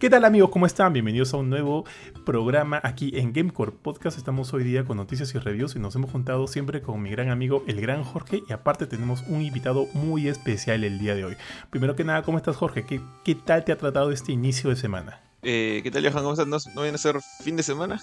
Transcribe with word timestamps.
¿Qué 0.00 0.08
tal 0.08 0.24
amigos? 0.24 0.48
¿Cómo 0.48 0.64
están? 0.64 0.94
Bienvenidos 0.94 1.34
a 1.34 1.36
un 1.36 1.50
nuevo 1.50 1.84
programa 2.24 2.80
aquí 2.82 3.12
en 3.16 3.34
Gamecore 3.34 3.70
Podcast. 3.70 4.16
Estamos 4.16 4.54
hoy 4.54 4.64
día 4.64 4.82
con 4.86 4.96
noticias 4.96 5.34
y 5.34 5.38
reviews 5.38 5.76
y 5.76 5.78
nos 5.78 5.94
hemos 5.94 6.10
juntado 6.10 6.46
siempre 6.46 6.80
con 6.80 7.02
mi 7.02 7.10
gran 7.10 7.28
amigo 7.28 7.62
el 7.66 7.82
gran 7.82 8.02
Jorge 8.02 8.42
y 8.48 8.50
aparte 8.54 8.86
tenemos 8.86 9.22
un 9.28 9.42
invitado 9.42 9.88
muy 9.92 10.26
especial 10.26 10.84
el 10.84 10.98
día 10.98 11.14
de 11.14 11.26
hoy. 11.26 11.36
Primero 11.68 11.96
que 11.96 12.04
nada, 12.04 12.22
¿cómo 12.22 12.38
estás 12.38 12.56
Jorge? 12.56 12.86
¿Qué, 12.86 13.02
qué 13.26 13.34
tal 13.34 13.62
te 13.66 13.72
ha 13.72 13.76
tratado 13.76 14.10
este 14.10 14.32
inicio 14.32 14.70
de 14.70 14.76
semana? 14.76 15.20
Eh, 15.42 15.80
¿Qué 15.82 15.90
tal 15.90 16.02
Johan? 16.02 16.22
¿Cómo 16.22 16.32
estás? 16.32 16.46
¿No, 16.46 16.56
¿No 16.74 16.80
viene 16.80 16.94
a 16.94 16.98
ser 16.98 17.16
fin 17.44 17.56
de 17.56 17.62
semana? 17.62 18.00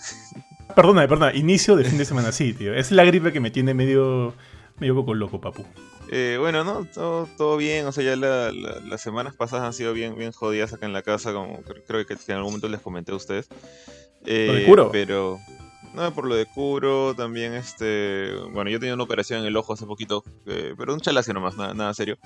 Perdona, 0.75 1.07
perdona, 1.07 1.34
inicio 1.34 1.75
de 1.75 1.84
fin 1.84 1.98
de 1.98 2.05
semana, 2.05 2.32
sí, 2.32 2.54
tío. 2.54 2.75
Es 2.75 2.91
la 2.91 3.05
gripe 3.05 3.34
que 3.34 3.39
me 3.39 3.50
tiene 3.50 3.73
medio, 3.73 4.36
medio 4.80 4.96
coco 4.96 5.14
loco, 5.14 5.39
papu. 5.42 5.65
Eh, 6.10 6.38
bueno, 6.39 6.64
¿no? 6.64 6.86
Todo, 6.86 7.28
todo 7.38 7.57
bien, 7.57 7.86
o 7.86 7.92
sea, 7.92 8.04
ya 8.04 8.15
la- 8.15 8.51
la- 8.51 8.79
las 8.79 9.01
semanas 9.01 9.36
pasadas 9.36 9.65
han 9.65 9.74
sido 9.74 9.93
bien, 9.93 10.15
bien 10.18 10.32
jodidas 10.32 10.74
acá 10.74 10.86
en 10.86 10.93
la 10.93 11.01
casa, 11.01 11.34
como 11.34 11.60
cre- 11.64 11.84
creo 11.86 12.06
que, 12.06 12.14
en 12.14 12.36
algún 12.38 12.51
momento 12.51 12.70
les 12.70 12.79
comenté 12.82 13.11
a 13.11 13.15
ustedes. 13.15 13.50
Eh, 14.25 14.48
¿Lo 14.48 14.54
de 14.54 14.65
Kuro? 14.65 14.89
Pero, 14.92 15.37
no, 15.93 16.14
por 16.14 16.25
lo 16.28 16.36
de 16.36 16.46
Kuro, 16.46 17.14
también 17.15 17.54
este, 17.54 18.32
bueno, 18.54 18.70
yo 18.70 18.79
tenía 18.79 18.93
una 18.93 19.04
operación 19.04 19.42
en 19.42 19.48
el 19.48 19.57
ojo 19.57 19.74
hace 19.74 19.86
poquito, 19.86 20.24
eh, 20.46 20.74
pero 20.78 20.93
un 20.93 21.01
chalacio 21.01 21.34
nomás, 21.34 21.57
nada, 21.57 21.73
nada 21.73 21.93
serio. 21.93 22.18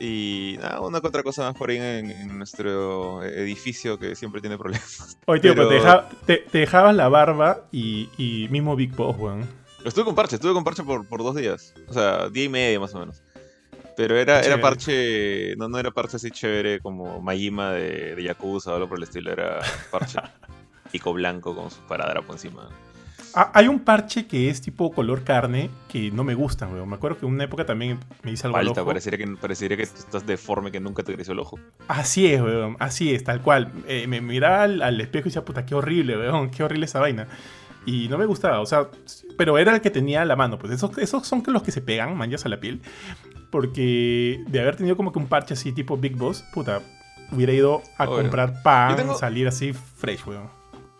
Y 0.00 0.56
nada, 0.60 0.80
una 0.80 0.98
otra 0.98 1.24
cosa 1.24 1.42
más 1.42 1.54
por 1.56 1.70
ahí 1.70 1.78
en, 1.78 2.10
en 2.12 2.38
nuestro 2.38 3.22
edificio 3.24 3.98
que 3.98 4.14
siempre 4.14 4.40
tiene 4.40 4.56
problemas. 4.56 5.18
Oye, 5.26 5.40
tío, 5.40 5.54
pero, 5.54 5.68
Pero- 5.68 5.68
te, 5.68 5.74
deja- 5.86 6.08
te- 6.26 6.36
te 6.50 6.58
dejabas 6.58 6.94
la 6.94 7.08
barba 7.08 7.62
y, 7.72 8.08
y 8.16 8.46
mismo 8.50 8.76
Big 8.76 8.94
Boss, 8.94 9.16
weón. 9.18 9.57
Estuve 9.88 10.04
con 10.04 10.14
parche, 10.14 10.36
estuve 10.36 10.52
con 10.52 10.64
parche 10.64 10.82
por, 10.82 11.06
por 11.06 11.22
dos 11.22 11.34
días. 11.34 11.74
O 11.88 11.92
sea, 11.92 12.28
día 12.28 12.44
y 12.44 12.48
medio 12.48 12.80
más 12.80 12.94
o 12.94 13.00
menos. 13.00 13.22
Pero 13.96 14.16
era, 14.16 14.40
era 14.40 14.60
parche, 14.60 15.56
no, 15.56 15.68
no 15.68 15.76
era 15.78 15.90
parche 15.90 16.16
así 16.16 16.30
chévere 16.30 16.78
como 16.78 17.20
Majima 17.20 17.72
de, 17.72 18.14
de 18.14 18.22
Yakuza 18.22 18.70
o 18.70 18.76
algo 18.76 18.88
por 18.88 18.98
el 18.98 19.02
estilo, 19.02 19.32
era 19.32 19.58
parche 19.90 20.20
pico 20.92 21.12
blanco 21.12 21.56
con 21.56 21.70
su 21.70 21.80
paradrapo 21.80 22.32
encima. 22.32 22.68
Ah, 23.34 23.50
hay 23.54 23.68
un 23.68 23.80
parche 23.80 24.26
que 24.26 24.48
es 24.48 24.60
tipo 24.60 24.90
color 24.90 25.22
carne 25.22 25.68
que 25.88 26.10
no 26.10 26.24
me 26.24 26.34
gusta, 26.34 26.66
weón. 26.66 26.88
Me 26.88 26.94
acuerdo 26.96 27.18
que 27.18 27.26
en 27.26 27.32
una 27.32 27.44
época 27.44 27.66
también 27.66 27.98
me 28.22 28.30
hice 28.32 28.46
algo 28.46 28.56
al 28.56 28.66
Falta, 28.66 28.82
ojo. 28.82 28.88
parecería 28.88 29.18
que, 29.18 29.26
parecería 29.36 29.76
que 29.76 29.82
estás 29.82 30.26
deforme, 30.26 30.70
que 30.70 30.80
nunca 30.80 31.02
te 31.02 31.12
creció 31.14 31.32
el 31.34 31.40
ojo. 31.40 31.58
Así 31.88 32.32
es, 32.32 32.40
weón. 32.40 32.76
Así 32.78 33.14
es, 33.14 33.24
tal 33.24 33.42
cual. 33.42 33.72
Eh, 33.86 34.06
me 34.06 34.20
miraba 34.20 34.62
al, 34.62 34.80
al 34.80 35.00
espejo 35.00 35.26
y 35.26 35.30
decía, 35.30 35.44
puta, 35.44 35.66
qué 35.66 35.74
horrible, 35.74 36.16
weón. 36.16 36.50
Qué 36.50 36.62
horrible 36.62 36.86
esa 36.86 37.00
vaina. 37.00 37.28
Y 37.90 38.06
no 38.08 38.18
me 38.18 38.26
gustaba, 38.26 38.60
o 38.60 38.66
sea, 38.66 38.88
pero 39.38 39.56
era 39.56 39.74
el 39.74 39.80
que 39.80 39.88
tenía 39.90 40.20
a 40.20 40.24
la 40.26 40.36
mano. 40.36 40.58
Pues 40.58 40.72
esos, 40.72 40.96
esos 40.98 41.26
son 41.26 41.42
los 41.46 41.62
que 41.62 41.72
se 41.72 41.80
pegan, 41.80 42.14
manchas 42.16 42.44
a 42.44 42.50
la 42.50 42.60
piel. 42.60 42.82
Porque 43.50 44.44
de 44.46 44.60
haber 44.60 44.76
tenido 44.76 44.96
como 44.96 45.10
que 45.12 45.18
un 45.18 45.26
parche 45.26 45.54
así 45.54 45.72
tipo 45.72 45.96
Big 45.96 46.16
Boss, 46.16 46.44
puta, 46.52 46.82
hubiera 47.32 47.52
ido 47.52 47.82
a 47.96 48.06
comprar 48.06 48.62
pan, 48.62 48.96
tengo- 48.96 49.16
salir 49.16 49.48
así 49.48 49.72
fresh, 49.72 50.26
weón. 50.26 50.50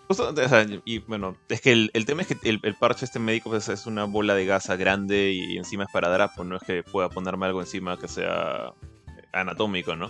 Justo, 0.09 0.31
o 0.35 0.49
sea, 0.49 0.67
y 0.87 1.01
bueno, 1.01 1.37
es 1.51 1.61
que 1.61 1.73
el, 1.73 1.91
el 1.93 2.07
tema 2.07 2.23
es 2.23 2.29
que 2.29 2.39
el, 2.49 2.61
el 2.63 2.75
parche 2.77 3.05
este 3.05 3.19
médico 3.19 3.51
pues, 3.51 3.69
es 3.69 3.85
una 3.85 4.05
bola 4.05 4.35
de 4.35 4.47
gasa 4.47 4.77
grande 4.77 5.33
y 5.33 5.59
encima 5.59 5.85
es 5.85 5.91
paradrapo, 5.93 6.45
no 6.45 6.57
es 6.57 6.63
que 6.63 6.83
pueda 6.83 7.11
ponerme 7.11 7.45
algo 7.45 7.61
encima 7.61 7.99
que 7.99 8.09
sea 8.09 8.73
anatómico, 9.35 9.95
¿no? 9.97 10.09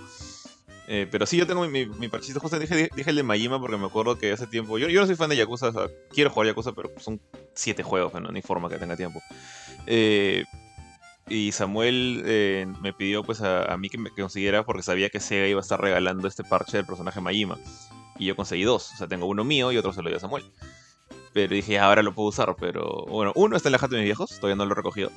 Eh, 0.90 1.06
pero 1.10 1.26
sí, 1.26 1.36
yo 1.36 1.46
tengo 1.46 1.60
mi, 1.66 1.68
mi, 1.68 1.86
mi 1.86 2.08
parchito, 2.08 2.40
justo 2.40 2.58
dije, 2.58 2.88
dije 2.96 3.10
el 3.10 3.16
de 3.16 3.22
Majima 3.22 3.60
porque 3.60 3.76
me 3.76 3.84
acuerdo 3.84 4.16
que 4.16 4.32
hace 4.32 4.46
tiempo, 4.46 4.78
yo, 4.78 4.88
yo 4.88 5.00
no 5.00 5.06
soy 5.06 5.16
fan 5.16 5.28
de 5.28 5.36
Yakuza, 5.36 5.68
o 5.68 5.72
sea, 5.72 5.88
quiero 6.10 6.30
jugar 6.30 6.48
Yakuza, 6.48 6.72
pero 6.72 6.90
son 6.98 7.20
siete 7.52 7.82
juegos, 7.82 8.14
¿no? 8.14 8.32
ni 8.32 8.40
forma 8.40 8.70
que 8.70 8.78
tenga 8.78 8.96
tiempo. 8.96 9.20
Eh, 9.86 10.44
y 11.28 11.52
Samuel 11.52 12.22
eh, 12.24 12.66
me 12.80 12.92
pidió 12.94 13.22
pues 13.22 13.42
a, 13.42 13.76
mí 13.76 13.90
que 13.90 13.98
me 13.98 14.10
consiguiera 14.10 14.64
porque 14.64 14.82
sabía 14.82 15.10
que 15.10 15.20
Sega 15.20 15.46
iba 15.46 15.60
a 15.60 15.62
estar 15.62 15.80
regalando 15.80 16.26
este 16.26 16.42
parche 16.42 16.78
del 16.78 16.86
personaje 16.86 17.20
Majima. 17.20 17.58
Y 18.18 18.26
yo 18.26 18.36
conseguí 18.36 18.64
dos. 18.64 18.92
O 18.92 18.96
sea, 18.96 19.08
tengo 19.08 19.26
uno 19.26 19.44
mío 19.44 19.70
y 19.70 19.76
otro 19.76 19.92
se 19.92 20.02
lo 20.02 20.08
dio 20.08 20.16
a 20.16 20.20
Samuel. 20.20 20.44
Pero 21.32 21.54
dije, 21.54 21.74
"Ya, 21.74 21.84
ahora 21.84 22.02
lo 22.02 22.14
puedo 22.14 22.28
usar. 22.30 22.56
Pero 22.58 23.04
bueno, 23.08 23.32
uno 23.36 23.56
está 23.56 23.68
en 23.68 23.72
la 23.72 23.78
jato 23.78 23.94
de 23.94 24.00
mis 24.00 24.06
viejos, 24.06 24.36
todavía 24.36 24.56
no 24.56 24.64
lo 24.64 24.72
he 24.72 24.76
recogido. 24.76 25.10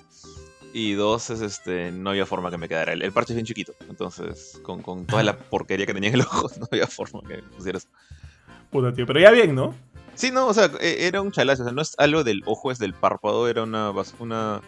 Y 0.74 0.94
dos 0.94 1.30
es 1.30 1.42
este, 1.42 1.92
no 1.92 2.12
había 2.12 2.26
forma 2.26 2.50
que 2.50 2.58
me 2.58 2.70
quedara. 2.70 2.94
El, 2.94 3.02
el 3.02 3.12
parche 3.12 3.34
es 3.34 3.36
bien 3.36 3.46
chiquito. 3.46 3.74
Entonces, 3.90 4.59
con, 4.64 4.82
con 4.82 5.06
toda 5.06 5.24
la 5.24 5.38
porquería 5.50 5.86
que 5.86 5.94
tenía 5.94 6.09
en 6.09 6.16
el 6.16 6.22
ojo, 6.22 6.50
no 6.59 6.68
había 6.72 6.88
forma 6.88 7.22
que 7.28 7.44
pusieras. 7.56 7.88
Puta, 8.70 8.94
tío. 8.94 9.06
Pero 9.06 9.20
ya 9.20 9.31
bien, 9.31 9.54
¿no? 9.54 9.76
Sí, 10.16 10.31
no, 10.31 10.48
o 10.48 10.54
sea, 10.54 10.72
e- 10.80 11.08
era 11.08 11.22
un 11.22 11.31
chalazo. 11.31 11.64
O 11.64 11.66
sea, 11.66 11.74
no 11.74 11.81
es 11.81 11.96
algo 11.98 12.24
del 12.24 12.42
ojo, 12.46 12.72
es 12.72 12.80
del 12.80 12.94
párpado. 12.94 13.50
Era 13.50 13.64
una, 13.64 13.92
una 14.20 14.62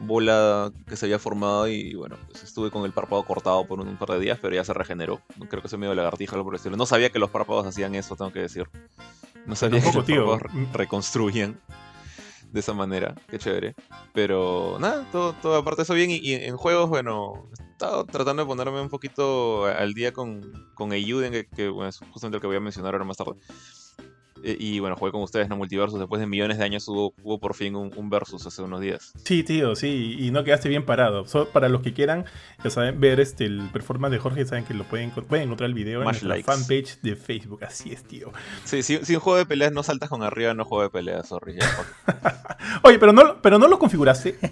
bola 0.00 0.70
que 0.86 0.96
se 0.96 1.06
había 1.06 1.18
formado 1.18 1.66
y 1.66 1.94
bueno, 1.94 2.16
pues 2.28 2.42
estuve 2.42 2.70
con 2.70 2.84
el 2.84 2.92
párpado 2.92 3.22
cortado 3.24 3.66
por 3.66 3.80
un, 3.80 3.96
par 3.96 4.10
de 4.10 4.20
días, 4.20 4.38
pero 4.40 4.54
ya 4.54 4.64
se 4.64 4.74
regeneró. 4.74 5.20
Creo 5.48 5.62
que 5.62 5.68
se 5.68 5.76
me 5.76 5.86
dio 5.86 5.94
lagartija 5.94 6.32
algo 6.34 6.44
por 6.44 6.54
el 6.54 6.58
estilo. 6.58 6.76
No 6.76 6.86
sabía 6.86 7.10
que 7.10 7.18
los 7.18 7.30
párpados 7.30 7.66
hacían 7.66 7.94
eso, 7.94 8.16
tengo 8.16 8.32
que 8.32 8.40
decir. 8.40 8.68
No 9.46 9.56
sabía 9.56 9.80
Tampoco, 9.80 10.04
que 10.04 10.14
los 10.14 10.40
tío. 10.40 10.50
reconstruían 10.72 11.58
de 12.52 12.60
esa 12.60 12.72
manera. 12.74 13.14
Qué 13.28 13.38
chévere. 13.38 13.74
Pero 14.14 14.78
nada, 14.80 15.06
todo, 15.10 15.32
todo 15.34 15.56
aparte 15.56 15.78
de 15.78 15.82
eso 15.84 15.94
bien. 15.94 16.10
Y, 16.10 16.16
y 16.16 16.34
en 16.34 16.56
juegos, 16.56 16.88
bueno, 16.88 17.48
he 17.58 17.72
estado 17.72 18.04
tratando 18.04 18.42
de 18.42 18.46
ponerme 18.46 18.80
un 18.80 18.88
poquito 18.88 19.66
al 19.66 19.94
día 19.94 20.12
con, 20.12 20.52
con 20.74 20.92
Eiyuden, 20.92 21.32
que, 21.32 21.46
que 21.46 21.68
bueno, 21.68 21.88
es 21.88 21.98
justamente 21.98 22.36
el 22.36 22.40
que 22.40 22.46
voy 22.46 22.56
a 22.56 22.60
mencionar 22.60 22.94
ahora 22.94 23.04
más 23.04 23.16
tarde. 23.16 23.34
Eh, 24.44 24.56
Y 24.58 24.78
bueno, 24.80 24.96
jugué 24.96 25.12
con 25.12 25.22
ustedes, 25.22 25.48
¿no? 25.48 25.56
Multiversus. 25.56 25.98
Después 25.98 26.20
de 26.20 26.26
millones 26.26 26.58
de 26.58 26.64
años 26.64 26.86
hubo, 26.88 27.12
hubo 27.22 27.38
por 27.38 27.54
fin 27.54 27.74
un, 27.76 27.92
un 27.96 28.10
versus 28.10 28.46
hace 28.46 28.62
unos 28.62 28.80
días. 28.80 29.12
Sí, 29.24 29.42
tío, 29.42 29.74
sí, 29.76 30.16
y 30.18 30.30
no 30.30 30.44
quedaste 30.44 30.68
bien 30.68 30.84
parado. 30.84 31.26
So- 31.26 31.48
para 31.48 31.68
los 31.68 31.82
que 31.82 31.92
quieran, 31.92 32.24
ya 32.62 32.70
saben, 32.70 33.00
ver 33.00 33.20
este, 33.20 33.44
el 33.44 33.68
performance 33.72 34.12
de 34.12 34.18
Jorge, 34.18 34.44
saben 34.46 34.64
que 34.64 34.74
lo 34.74 34.84
pueden, 34.84 35.10
pueden 35.10 35.44
encontrar 35.46 35.68
el 35.68 35.74
video 35.74 36.02
en 36.08 36.28
likes. 36.28 36.44
fanpage 36.44 37.00
de 37.02 37.16
Facebook. 37.16 37.64
Así 37.64 37.92
es, 37.92 38.04
tío. 38.04 38.32
Sí, 38.64 38.82
si, 38.82 39.04
si 39.04 39.14
un 39.14 39.20
juego 39.20 39.38
de 39.38 39.46
peleas 39.46 39.72
no 39.72 39.82
saltas 39.82 40.08
con 40.08 40.22
arriba, 40.22 40.54
no 40.54 40.64
juego 40.64 40.82
de 40.84 40.90
peleas, 40.90 41.28
sorry. 41.28 41.58
Oye, 42.82 42.98
pero 42.98 43.12
no, 43.12 43.40
pero 43.42 43.58
no 43.58 43.68
lo 43.68 43.78
configuraste. 43.78 44.38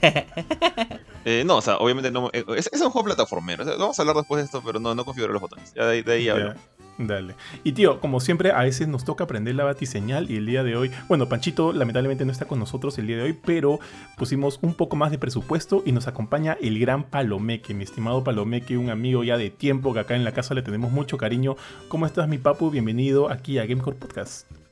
Eh, 1.29 1.43
no, 1.45 1.57
o 1.57 1.61
sea, 1.61 1.79
obviamente 1.79 2.13
no. 2.13 2.31
eh, 2.33 2.45
es, 2.57 2.71
es 2.73 2.81
un 2.81 2.91
juego 2.91 3.07
plataformero. 3.07 3.65
o 3.65 3.67
sea, 3.67 3.77
vamos 3.77 3.99
a 3.99 4.03
hablar 4.03 4.15
después 4.15 4.39
de 4.39 4.45
esto, 4.45 4.63
pero 4.65 4.79
no, 4.79 4.95
no 4.95 5.05
configuro 5.05 5.33
los 5.33 5.43
botones. 5.43 5.75
Ya 5.75 5.85
de, 5.85 5.95
ahí- 5.97 6.03
de 6.03 6.13
ahí 6.13 6.29
hablo. 6.29 6.55
Ya, 6.55 6.61
Dale. 6.99 7.35
Y 7.63 7.73
tío, 7.73 8.01
como 8.01 8.21
siempre, 8.21 8.53
a 8.53 8.63
veces 8.63 8.89
nos 8.89 9.05
toca 9.05 9.25
aprender 9.25 9.55
la 9.55 9.65
batiseñal 9.65 10.31
y 10.31 10.37
el 10.37 10.47
día 10.47 10.63
de 10.63 10.77
hoy, 10.77 10.91
bueno, 11.09 11.29
Panchito 11.29 11.73
lamentablemente 11.73 12.25
no 12.25 12.33
está 12.33 12.47
con 12.47 12.59
nosotros 12.59 12.97
el 12.99 13.07
día 13.07 13.17
de 13.17 13.23
hoy, 13.23 13.39
pero 13.45 13.81
pusimos 14.17 14.59
un 14.63 14.75
poco 14.75 14.97
más 14.97 15.11
de 15.11 15.19
presupuesto 15.19 15.83
y 15.85 15.93
nos 15.93 16.07
acompaña 16.07 16.57
el 16.61 16.79
gran 16.79 17.05
Palomeque, 17.05 17.75
mi 17.75 17.85
estimado 17.85 18.25
Palomeque, 18.25 18.79
un 18.79 18.89
amigo 18.89 19.25
ya 19.25 19.37
de 19.37 19.51
tiempo 19.51 19.93
que 19.93 20.01
acá 20.01 20.17
en 20.17 20.25
la 20.25 20.33
casa 20.33 20.55
le 20.55 20.63
tenemos 20.63 20.91
mucho 20.91 21.19
cariño. 21.19 21.57
¿Cómo 21.89 22.07
estás, 22.07 22.29
mi 22.29 22.39
papu? 22.39 22.71
Bienvenido 22.71 23.31
aquí 23.31 23.59
a 23.59 23.67
Gamecore 23.67 23.97
Podcast. 23.97 24.66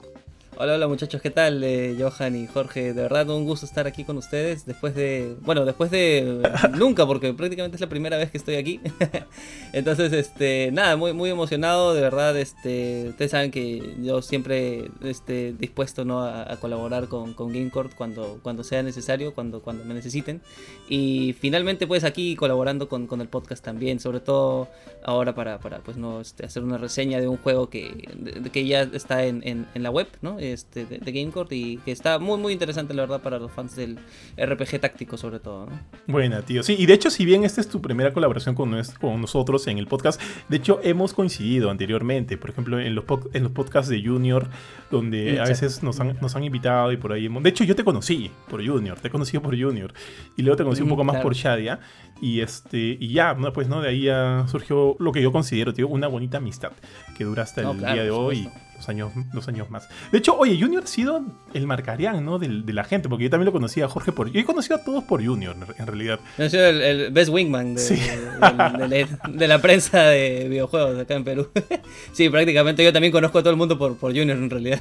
Hola, 0.57 0.75
hola 0.75 0.87
muchachos, 0.87 1.21
¿qué 1.21 1.31
tal? 1.31 1.65
Eh, 1.65 1.97
Johan 1.99 2.37
y 2.37 2.47
Jorge, 2.47 2.95
de 2.95 3.03
verdad 3.03 3.29
un 3.29 3.45
gusto 3.45 3.67
estar 3.67 3.89
aquí 3.89 4.05
con 4.05 4.17
ustedes 4.19 4.65
después 4.65 4.95
de, 4.95 5.35
bueno, 5.41 5.65
después 5.65 5.91
de 5.91 6.49
nunca, 6.79 7.05
porque 7.07 7.35
prácticamente 7.35 7.75
es 7.75 7.81
la 7.81 7.89
primera 7.89 8.17
vez 8.19 8.31
que 8.31 8.39
estoy 8.39 8.55
aquí. 8.55 8.81
Entonces, 9.73 10.13
este, 10.13 10.71
nada, 10.71 10.97
muy, 10.97 11.13
muy 11.13 11.31
emocionado, 11.31 11.93
de 11.93 12.01
verdad, 12.01 12.39
este, 12.39 13.09
ustedes 13.09 13.33
saben 13.33 13.51
que 13.51 13.97
yo 14.01 14.23
siempre, 14.23 14.93
este, 15.03 15.55
dispuesto, 15.55 16.05
¿no? 16.05 16.21
A, 16.21 16.53
a 16.53 16.57
colaborar 16.61 17.09
con, 17.09 17.35
con 17.35 17.53
GameCourt 17.53 17.93
cuando, 17.97 18.39
cuando 18.41 18.63
sea 18.63 18.85
necesario, 18.85 19.35
cuando, 19.35 19.61
cuando 19.61 19.85
me 19.85 19.93
necesiten. 19.93 20.41
Y 20.89 21.35
finalmente, 21.41 21.89
pues 21.89 22.05
aquí 22.05 22.37
colaborando 22.37 22.89
con, 22.89 23.09
con 23.09 23.21
el 23.21 23.27
podcast 23.27 23.65
también, 23.65 23.99
sobre 23.99 24.21
todo 24.21 24.69
ahora 25.03 25.35
para, 25.35 25.59
para 25.59 25.81
pues, 25.81 25.97
no, 25.97 26.21
este, 26.21 26.47
hacer 26.47 26.63
una 26.63 26.79
reseña 26.79 27.21
de 27.21 27.27
un 27.27 27.39
juego 27.39 27.69
que, 27.69 28.09
de 28.17 28.51
que 28.51 28.65
ya 28.67 28.83
está 28.83 29.25
en, 29.25 29.43
en, 29.45 29.67
en 29.75 29.83
la 29.83 29.91
web, 29.91 30.07
¿no? 30.23 30.39
Este, 30.53 30.85
de, 30.87 30.99
de 30.99 31.13
GameCourt 31.13 31.51
y 31.53 31.79
que 31.79 31.93
está 31.93 32.19
muy, 32.19 32.39
muy 32.39 32.53
interesante, 32.53 32.93
la 32.95 33.03
verdad, 33.03 33.23
para 33.23 33.39
los 33.39 33.51
fans 33.51 33.75
del 33.77 33.99
RPG 34.37 34.81
táctico, 34.81 35.17
sobre 35.17 35.41
todo, 35.41 35.67
¿no? 35.67 35.81
Buena, 36.07 36.43
tío. 36.43 36.63
Sí, 36.63 36.77
y 36.79 36.87
de 36.87 36.93
hecho, 36.95 37.11
si 37.11 37.25
bien 37.25 37.45
esta 37.45 37.61
es 37.61 37.69
tu 37.69 37.81
primera 37.81 38.13
colaboración 38.13 38.55
con, 38.55 38.71
nues- 38.73 38.99
con 38.99 39.21
nosotros 39.21 39.67
en 39.67 39.79
el 39.79 39.87
podcast, 39.87 40.21
de 40.49 40.57
hecho 40.57 40.81
hemos 40.83 41.15
coincidido 41.15 41.71
anteriormente, 41.71 42.37
por 42.37 42.51
ejemplo, 42.51 42.79
en 42.79 42.95
los, 42.95 43.05
en 43.33 43.43
los 43.43 43.53
podcasts 43.53 43.89
de 43.91 44.03
Junior, 44.05 44.49
donde 44.91 45.41
a 45.41 45.45
veces 45.45 45.83
nos 45.83 45.99
han, 46.01 46.17
nos 46.21 46.37
han 46.37 46.45
invitado 46.45 46.93
y 46.93 46.97
por 46.97 47.13
ahí 47.13 47.27
hemos... 47.27 47.43
De 47.43 47.51
hecho, 47.51 47.65
yo 47.65 47.75
te 47.75 47.85
conocí 47.85 48.31
por 48.49 48.65
Junior, 48.67 48.99
te 49.01 49.09
he 49.09 49.11
conocido 49.11 49.43
por 49.43 49.59
Junior, 49.59 49.93
y 50.37 50.43
luego 50.43 50.57
te 50.57 50.63
conocí 50.65 50.83
un 50.83 50.89
Mm, 50.89 50.91
poco 50.91 51.05
más 51.05 51.15
claro. 51.15 51.23
por 51.25 51.35
Shadia, 51.35 51.81
y 52.21 52.41
este 52.41 52.97
y 53.01 53.09
ya, 53.13 53.37
pues 53.53 53.69
no, 53.69 53.81
de 53.81 53.89
ahí 53.89 54.03
ya 54.03 54.45
surgió 54.49 54.97
lo 54.99 55.11
que 55.13 55.21
yo 55.23 55.33
considero, 55.33 55.73
tío, 55.75 55.89
una 55.89 56.07
bonita 56.09 56.39
amistad 56.39 56.73
que 57.17 57.25
dura 57.25 57.43
hasta 57.43 57.63
No, 57.63 57.73
el 57.73 57.79
claro, 57.79 57.95
día 57.95 58.05
de 58.05 58.11
hoy. 58.11 58.37
supuesto. 58.45 58.64
Los 58.77 58.89
años, 58.89 59.13
los 59.33 59.49
años 59.49 59.71
más. 59.71 59.89
De 60.13 60.19
hecho, 60.19 60.37
oye, 60.37 60.59
Junior 60.61 60.85
ha 60.85 60.87
sido 60.87 61.23
el 61.55 61.67
marcarián, 61.67 62.25
¿no? 62.25 62.39
De 62.39 62.49
la 62.73 62.85
gente, 62.85 63.09
porque 63.09 63.25
yo 63.25 63.31
también 63.31 63.47
lo 63.47 63.53
conocía 63.53 63.87
a 63.87 63.89
Jorge 63.89 64.13
por. 64.13 64.31
Yo 64.31 64.41
he 64.41 64.45
conocido 64.45 64.77
a 64.77 64.85
todos 64.85 65.05
por 65.05 65.25
Junior, 65.25 65.57
en 65.79 65.87
realidad. 65.87 66.21
Yo 66.39 66.51
soy 66.51 66.61
el, 66.61 66.83
el 66.83 67.11
best 67.13 67.31
wingman 67.31 67.75
de, 67.77 67.81
Sí. 67.81 67.99
la, 68.41 68.89
de 69.29 69.49
la 69.49 69.63
prensa 69.63 70.03
de 70.03 70.49
videojuegos 70.49 70.99
acá 70.99 71.15
en 71.15 71.25
Perú. 71.25 71.49
sí, 72.13 72.29
prácticamente 72.29 72.85
yo 72.85 72.93
también 72.93 73.13
conozco 73.13 73.39
a 73.39 73.43
todo 73.43 73.51
el 73.53 73.57
mundo 73.57 73.79
por, 73.79 73.97
por 73.97 74.11
Junior 74.17 74.37
en 74.37 74.51
realidad. 74.51 74.81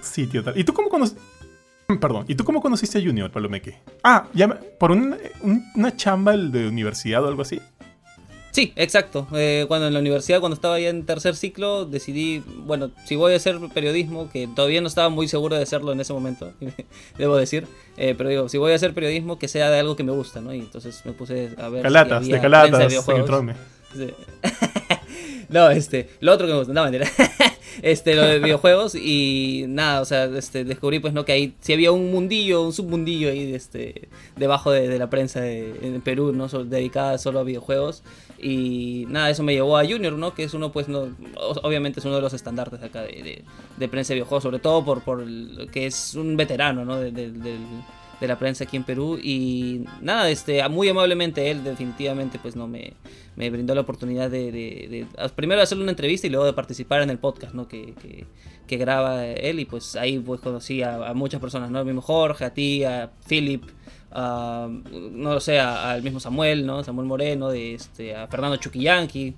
Sí, 0.00 0.26
tío, 0.26 0.42
tal. 0.44 0.56
¿Y 0.58 0.64
tú 0.64 0.72
cómo 0.72 0.88
conociste? 0.88 1.20
Perdón, 2.00 2.24
¿y 2.28 2.34
tú 2.36 2.44
cómo 2.44 2.60
conociste 2.62 2.98
a 2.98 3.02
Junior, 3.02 3.30
Palomeque? 3.30 3.78
Ah, 4.04 4.28
ya 4.32 4.46
me- 4.46 4.54
por 4.54 4.92
un- 4.92 5.16
un- 5.42 5.64
una 5.74 5.96
chamba 5.96 6.36
de 6.36 6.68
universidad 6.68 7.24
o 7.24 7.28
algo 7.28 7.42
así. 7.42 7.60
Sí, 8.52 8.72
exacto. 8.76 9.28
Eh, 9.32 9.64
cuando 9.68 9.86
en 9.86 9.94
la 9.94 10.00
universidad, 10.00 10.40
cuando 10.40 10.54
estaba 10.54 10.78
ya 10.80 10.88
en 10.88 11.06
tercer 11.06 11.36
ciclo, 11.36 11.84
decidí, 11.84 12.42
bueno, 12.64 12.90
si 13.04 13.14
voy 13.14 13.32
a 13.32 13.36
hacer 13.36 13.58
periodismo, 13.72 14.28
que 14.30 14.48
todavía 14.48 14.80
no 14.80 14.88
estaba 14.88 15.08
muy 15.08 15.28
seguro 15.28 15.56
de 15.56 15.62
hacerlo 15.62 15.92
en 15.92 16.00
ese 16.00 16.12
momento, 16.12 16.52
debo 17.18 17.36
decir, 17.36 17.66
eh, 17.96 18.14
pero 18.16 18.28
digo, 18.28 18.48
si 18.48 18.58
voy 18.58 18.72
a 18.72 18.74
hacer 18.74 18.92
periodismo, 18.92 19.38
que 19.38 19.46
sea 19.46 19.70
de 19.70 19.78
algo 19.78 19.94
que 19.94 20.02
me 20.02 20.12
gusta, 20.12 20.40
¿no? 20.40 20.52
Y 20.52 20.58
entonces 20.58 21.00
me 21.04 21.12
puse 21.12 21.50
a 21.58 21.68
ver. 21.68 21.82
Calatas, 21.82 22.24
si 22.24 22.32
de 22.32 22.38
había 22.38 22.50
calatas, 22.50 22.78
de 22.80 22.86
videojuegos. 22.88 23.26
Trome. 23.26 23.54
Sí. 23.94 24.08
no, 25.48 25.70
este, 25.70 26.08
lo 26.20 26.32
otro 26.32 26.46
que 26.46 26.52
me 26.52 26.58
gusta, 26.58 26.72
no, 26.72 26.82
mentira. 26.82 27.08
este, 27.82 28.16
lo 28.16 28.22
de 28.22 28.40
videojuegos 28.40 28.96
y 28.96 29.64
nada, 29.68 30.00
o 30.00 30.04
sea, 30.04 30.24
este, 30.24 30.64
descubrí 30.64 30.98
pues 30.98 31.12
no 31.12 31.24
que 31.24 31.32
ahí 31.32 31.54
sí 31.60 31.72
había 31.72 31.92
un 31.92 32.10
mundillo, 32.10 32.62
un 32.62 32.72
submundillo 32.72 33.30
ahí 33.30 33.54
este, 33.54 34.08
debajo 34.36 34.72
de, 34.72 34.88
de 34.88 34.98
la 34.98 35.08
prensa 35.08 35.40
de, 35.40 35.72
en 35.82 36.00
Perú, 36.00 36.32
¿no? 36.32 36.48
So- 36.48 36.64
dedicada 36.64 37.16
solo 37.18 37.40
a 37.40 37.44
videojuegos 37.44 38.02
y 38.42 39.06
nada, 39.08 39.30
eso 39.30 39.42
me 39.42 39.52
llevó 39.52 39.76
a 39.76 39.84
Junior, 39.84 40.12
¿no? 40.14 40.34
Que 40.34 40.44
es 40.44 40.54
uno 40.54 40.72
pues 40.72 40.88
no, 40.88 41.08
obviamente 41.62 42.00
es 42.00 42.06
uno 42.06 42.16
de 42.16 42.22
los 42.22 42.32
estandartes 42.32 42.82
acá 42.82 43.02
de, 43.02 43.44
de, 43.76 43.88
prensa 43.88 44.08
de 44.08 44.16
videojuegos, 44.16 44.42
sobre 44.42 44.58
todo 44.58 44.84
por, 44.84 45.02
por 45.02 45.22
el- 45.22 45.68
que 45.72 45.86
es 45.86 46.14
un 46.14 46.36
veterano, 46.36 46.84
¿no? 46.84 46.98
De, 46.98 47.10
de- 47.12 47.30
la 48.20 48.38
prensa 48.38 48.64
aquí 48.64 48.76
en 48.76 48.84
Perú 48.84 49.18
y 49.18 49.84
nada, 50.02 50.28
este, 50.28 50.66
muy 50.68 50.88
amablemente 50.88 51.50
él 51.50 51.64
definitivamente 51.64 52.38
pues 52.38 52.54
no 52.54 52.66
me, 52.66 52.92
me 53.36 53.48
brindó 53.48 53.74
la 53.74 53.80
oportunidad 53.80 54.30
de, 54.30 55.06
primero 55.34 55.62
hacerle 55.62 55.84
una 55.84 55.92
entrevista 55.92 56.26
y 56.26 56.30
luego 56.30 56.44
de 56.44 56.52
participar 56.52 57.00
en 57.02 57.10
el 57.10 57.18
podcast, 57.18 57.54
¿no? 57.54 57.66
Que, 57.66 57.94
que, 58.66 58.76
graba 58.76 59.26
él 59.26 59.58
y 59.58 59.64
pues 59.64 59.96
ahí 59.96 60.18
pues 60.20 60.40
conocí 60.40 60.82
a, 60.82 61.08
a 61.08 61.14
muchas 61.14 61.40
personas, 61.40 61.70
¿no? 61.70 61.78
Al 61.80 61.84
mismo 61.86 62.02
Jorge, 62.02 62.44
a 62.44 62.54
ti, 62.54 62.84
a 62.84 63.10
Philip, 63.26 63.64
no 64.14 65.34
lo 65.34 65.40
sé, 65.40 65.58
al 65.60 66.02
mismo 66.02 66.20
Samuel, 66.20 66.66
¿no? 66.66 66.82
Samuel 66.84 67.06
Moreno, 67.06 67.48
de 67.50 67.74
este, 67.74 68.16
a 68.16 68.26
Fernando 68.26 68.56
Chuquillanqui, 68.56 69.34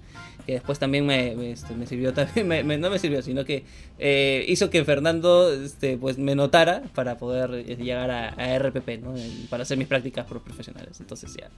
que 0.47 0.55
después 0.55 0.79
también 0.79 1.07
me, 1.07 1.37
me, 1.37 1.53
este, 1.53 1.75
sirvió 1.87 2.13
también, 2.13 2.49
me- 2.67 2.79
no 2.79 2.91
me 2.91 2.99
sirvió, 2.99 3.23
sino 3.23 3.45
que 3.45 3.65
eh, 3.99 4.45
hizo 4.49 4.71
que 4.71 4.85
Fernando 4.85 5.53
este, 5.53 5.97
pues 5.99 6.19
me 6.19 6.35
notara 6.35 6.83
para 6.95 7.17
poder 7.17 7.55
eh, 7.55 7.77
llegar 7.77 8.11
a, 8.11 8.29
a 8.31 8.59
RPP, 8.59 9.03
¿no? 9.03 9.15
Para 9.51 9.63
hacer 9.63 9.79
mis 9.79 9.87
prácticas 9.87 10.27
pro- 10.27 10.43
profesionales. 10.43 10.99
Entonces 11.01 11.37
ya, 11.39 11.51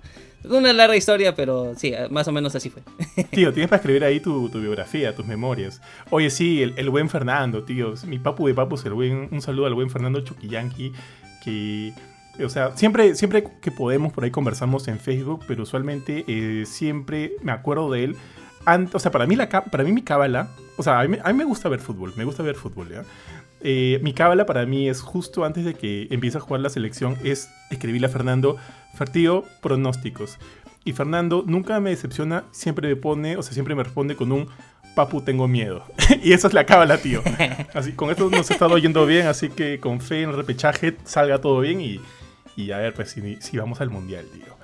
una 0.49 0.73
larga 0.73 0.97
historia, 0.97 1.35
pero 1.35 1.75
sí, 1.77 1.93
más 2.11 2.29
o 2.29 2.33
menos 2.33 2.55
así 2.57 2.69
fue. 2.69 2.83
Tío, 3.31 3.53
tienes 3.53 3.69
para 3.71 3.79
escribir 3.81 4.05
ahí 4.05 4.21
tu, 4.21 4.49
biografía, 4.51 5.15
tus 5.15 5.25
memorias. 5.25 5.81
Oye, 6.11 6.29
sí, 6.31 6.63
el, 6.63 6.75
el 6.77 6.91
buen 6.91 7.09
Fernando, 7.09 7.63
tío. 7.63 7.95
Mi 8.07 8.19
papu 8.19 8.47
de 8.49 8.55
papus, 8.55 8.85
el 8.85 8.93
buen, 8.95 9.29
un 9.31 9.41
saludo 9.41 9.67
al 9.67 9.75
buen 9.75 9.89
Fernando 9.89 10.21
Chuquillanqui, 10.21 10.93
que, 11.43 11.93
o 12.43 12.49
sea, 12.49 12.77
siempre, 12.77 13.15
siempre 13.15 13.45
que 13.61 13.71
podemos 13.71 14.13
por 14.13 14.25
ahí 14.25 14.31
conversamos 14.31 14.89
en 14.89 14.99
Facebook, 14.99 15.45
pero 15.47 15.63
usualmente 15.63 16.25
eh, 16.27 16.65
siempre 16.67 17.33
me 17.43 17.53
acuerdo 17.53 17.91
de 17.91 18.05
él. 18.05 18.17
Ant- 18.65 18.91
o 18.95 18.99
sea, 18.99 19.11
para 19.11 19.27
mí, 19.27 19.37
la, 19.37 19.49
para 19.49 19.85
mí 19.85 19.93
mi 19.93 20.03
cábala, 20.03 20.49
o 20.77 20.83
sea, 20.83 21.01
a 21.01 21.09
mí, 21.09 21.19
a 21.23 21.33
mí 21.33 21.39
me 21.39 21.45
gusta 21.45 21.69
ver 21.69 21.81
fútbol, 21.81 22.13
me 22.17 22.25
gusta 22.25 22.43
ver 22.43 22.55
fútbol, 22.57 22.89
¿ya? 22.89 23.03
Eh, 23.61 23.99
mi 24.03 24.13
cábala 24.13 24.47
para 24.47 24.67
mí 24.67 24.89
es 24.89 25.01
justo 25.01 25.45
antes 25.45 25.65
de 25.65 25.75
que 25.75 26.07
empiece 26.11 26.37
a 26.39 26.41
jugar 26.41 26.61
la 26.61 26.69
selección, 26.71 27.17
es 27.25 27.51
escribirle 27.71 28.07
a 28.07 28.11
Fernando, 28.11 28.57
Fertío, 28.95 29.45
pronósticos. 29.63 30.39
Y 30.85 30.93
Fernando 30.93 31.45
nunca 31.47 31.81
me 31.81 31.91
decepciona, 31.91 32.45
siempre 32.51 32.89
me 32.89 32.97
pone, 32.97 33.37
o 33.37 33.43
sea, 33.43 33.53
siempre 33.55 33.75
me 33.75 33.83
responde 33.85 34.17
con 34.17 34.33
un 34.33 34.49
papu 34.95 35.23
tengo 35.23 35.49
miedo. 35.49 35.83
y 36.23 36.33
esa 36.33 36.49
es 36.49 36.55
la 36.55 36.67
cábala, 36.67 36.99
tío. 36.99 37.23
Así, 37.73 37.93
con 37.93 38.11
esto 38.11 38.29
nos 38.31 38.51
ha 38.51 38.53
estado 38.53 38.77
yendo 38.79 39.07
bien, 39.07 39.27
así 39.27 39.49
que 39.49 39.81
con 39.81 40.01
fe 40.01 40.23
en 40.23 40.31
el 40.31 40.37
repechaje 40.37 40.97
salga 41.05 41.41
todo 41.41 41.61
bien 41.61 41.81
y, 41.81 42.01
y 42.57 42.71
a 42.73 42.79
ver, 42.79 42.95
pues 42.95 43.11
si, 43.11 43.37
si 43.41 43.57
vamos 43.59 43.81
al 43.81 43.91
mundial, 43.91 44.27
tío. 44.33 44.55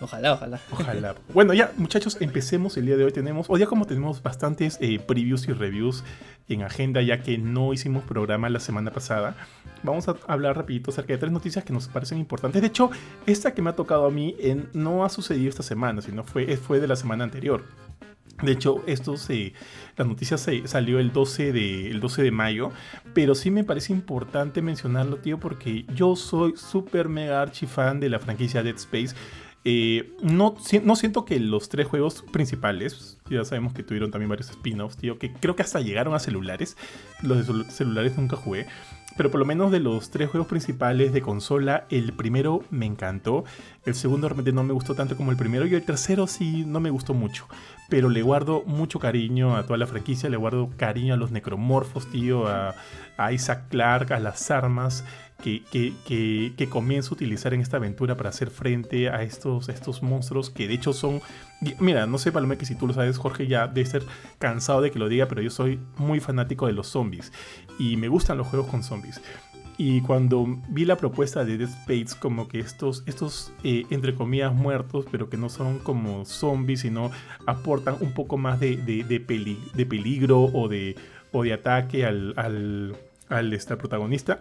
Ojalá, 0.00 0.32
ojalá. 0.34 0.60
Ojalá. 0.72 1.14
Bueno, 1.32 1.54
ya, 1.54 1.72
muchachos, 1.76 2.18
empecemos 2.20 2.76
el 2.76 2.84
día 2.86 2.96
de 2.96 3.04
hoy. 3.04 3.12
Tenemos, 3.12 3.46
hoy 3.48 3.58
día 3.58 3.66
como 3.66 3.86
tenemos 3.86 4.22
bastantes 4.22 4.76
eh, 4.80 4.98
previews 4.98 5.46
y 5.48 5.52
reviews 5.52 6.04
en 6.48 6.62
agenda, 6.62 7.00
ya 7.00 7.22
que 7.22 7.38
no 7.38 7.72
hicimos 7.72 8.02
programa 8.02 8.50
la 8.50 8.60
semana 8.60 8.90
pasada, 8.92 9.34
vamos 9.82 10.06
a 10.08 10.16
hablar 10.26 10.56
rapidito 10.56 10.90
acerca 10.90 11.14
de 11.14 11.18
tres 11.18 11.32
noticias 11.32 11.64
que 11.64 11.72
nos 11.72 11.88
parecen 11.88 12.18
importantes. 12.18 12.60
De 12.60 12.68
hecho, 12.68 12.90
esta 13.26 13.54
que 13.54 13.62
me 13.62 13.70
ha 13.70 13.76
tocado 13.76 14.04
a 14.06 14.10
mí 14.10 14.34
en- 14.40 14.68
no 14.74 15.04
ha 15.04 15.08
sucedido 15.08 15.48
esta 15.48 15.62
semana, 15.62 16.02
sino 16.02 16.22
fue, 16.24 16.56
fue 16.58 16.80
de 16.80 16.88
la 16.88 16.96
semana 16.96 17.24
anterior. 17.24 17.64
De 18.42 18.52
hecho, 18.52 18.82
esto 18.86 19.16
se, 19.16 19.52
la 19.96 20.04
noticia 20.04 20.36
se, 20.38 20.66
salió 20.66 20.98
el 20.98 21.12
12, 21.12 21.52
de, 21.52 21.90
el 21.90 22.00
12 22.00 22.22
de 22.22 22.30
mayo, 22.30 22.72
pero 23.14 23.34
sí 23.34 23.50
me 23.50 23.64
parece 23.64 23.92
importante 23.92 24.60
mencionarlo, 24.62 25.16
tío, 25.18 25.38
porque 25.38 25.84
yo 25.94 26.16
soy 26.16 26.54
súper 26.56 27.08
mega 27.08 27.40
archi 27.40 27.66
fan 27.66 28.00
de 28.00 28.08
la 28.08 28.18
franquicia 28.18 28.62
Dead 28.62 28.74
Space. 28.76 29.14
Eh, 29.66 30.12
no, 30.20 30.56
no 30.82 30.94
siento 30.96 31.24
que 31.24 31.40
los 31.40 31.70
tres 31.70 31.86
juegos 31.86 32.22
principales, 32.32 33.18
ya 33.30 33.44
sabemos 33.46 33.72
que 33.72 33.82
tuvieron 33.82 34.10
también 34.10 34.28
varios 34.28 34.50
spin-offs, 34.50 34.96
tío, 34.98 35.18
que 35.18 35.32
creo 35.32 35.56
que 35.56 35.62
hasta 35.62 35.80
llegaron 35.80 36.12
a 36.14 36.18
celulares. 36.18 36.76
Los 37.22 37.38
de 37.46 37.52
celu- 37.52 37.66
celulares 37.70 38.18
nunca 38.18 38.36
jugué. 38.36 38.66
Pero 39.16 39.30
por 39.30 39.38
lo 39.38 39.46
menos 39.46 39.70
de 39.70 39.80
los 39.80 40.10
tres 40.10 40.28
juegos 40.28 40.48
principales 40.48 41.12
de 41.12 41.22
consola, 41.22 41.86
el 41.90 42.12
primero 42.12 42.64
me 42.70 42.86
encantó. 42.86 43.44
El 43.84 43.94
segundo 43.94 44.28
realmente 44.28 44.52
no 44.52 44.64
me 44.64 44.72
gustó 44.72 44.94
tanto 44.94 45.16
como 45.16 45.30
el 45.30 45.36
primero. 45.36 45.66
Y 45.66 45.74
el 45.74 45.84
tercero 45.84 46.26
sí 46.26 46.64
no 46.66 46.80
me 46.80 46.90
gustó 46.90 47.14
mucho. 47.14 47.46
Pero 47.88 48.08
le 48.08 48.22
guardo 48.22 48.64
mucho 48.66 48.98
cariño 48.98 49.56
a 49.56 49.64
toda 49.64 49.78
la 49.78 49.86
franquicia. 49.86 50.28
Le 50.28 50.36
guardo 50.36 50.70
cariño 50.76 51.14
a 51.14 51.16
los 51.16 51.30
necromorfos, 51.30 52.10
tío. 52.10 52.48
A, 52.48 52.74
a 53.16 53.32
Isaac 53.32 53.68
Clarke, 53.68 54.12
a 54.12 54.18
las 54.18 54.50
armas 54.50 55.04
que, 55.42 55.62
que, 55.70 55.92
que, 56.56 56.68
a 56.72 57.12
utilizar 57.12 57.54
en 57.54 57.60
esta 57.60 57.76
aventura 57.76 58.16
para 58.16 58.30
hacer 58.30 58.50
frente 58.50 59.10
a 59.10 59.22
estos, 59.22 59.68
a 59.68 59.72
estos 59.72 60.02
monstruos 60.02 60.50
que 60.50 60.68
de 60.68 60.74
hecho 60.74 60.92
son... 60.92 61.20
Mira, 61.80 62.06
no 62.06 62.18
sé, 62.18 62.32
Palome, 62.32 62.56
que 62.56 62.66
si 62.66 62.74
tú 62.74 62.86
lo 62.86 62.94
sabes, 62.94 63.18
Jorge 63.18 63.46
ya 63.46 63.66
debe 63.66 63.86
ser 63.86 64.02
cansado 64.38 64.80
de 64.80 64.90
que 64.90 64.98
lo 64.98 65.08
diga, 65.08 65.26
pero 65.26 65.42
yo 65.42 65.50
soy 65.50 65.78
muy 65.96 66.20
fanático 66.20 66.66
de 66.66 66.72
los 66.72 66.88
zombies 66.88 67.32
y 67.78 67.96
me 67.96 68.08
gustan 68.08 68.38
los 68.38 68.46
juegos 68.46 68.68
con 68.68 68.82
zombies. 68.82 69.20
Y 69.76 70.02
cuando 70.02 70.46
vi 70.68 70.84
la 70.84 70.96
propuesta 70.96 71.44
de 71.44 71.58
Dead 71.58 71.68
Space, 71.68 72.16
como 72.20 72.46
que 72.46 72.60
estos, 72.60 73.02
estos 73.06 73.52
eh, 73.64 73.84
entre 73.90 74.14
comillas, 74.14 74.54
muertos, 74.54 75.04
pero 75.10 75.28
que 75.28 75.36
no 75.36 75.48
son 75.48 75.80
como 75.80 76.24
zombies, 76.24 76.80
sino 76.80 77.10
aportan 77.46 77.96
un 78.00 78.12
poco 78.12 78.36
más 78.36 78.60
de, 78.60 78.76
de, 78.76 79.02
de 79.02 79.18
peli- 79.20 79.58
de 79.74 79.84
peligro 79.84 80.42
o 80.44 80.68
de, 80.68 80.94
o 81.32 81.42
de 81.42 81.52
ataque 81.54 82.06
al, 82.06 82.34
al, 82.36 82.96
al 83.28 83.58
protagonista, 83.78 84.38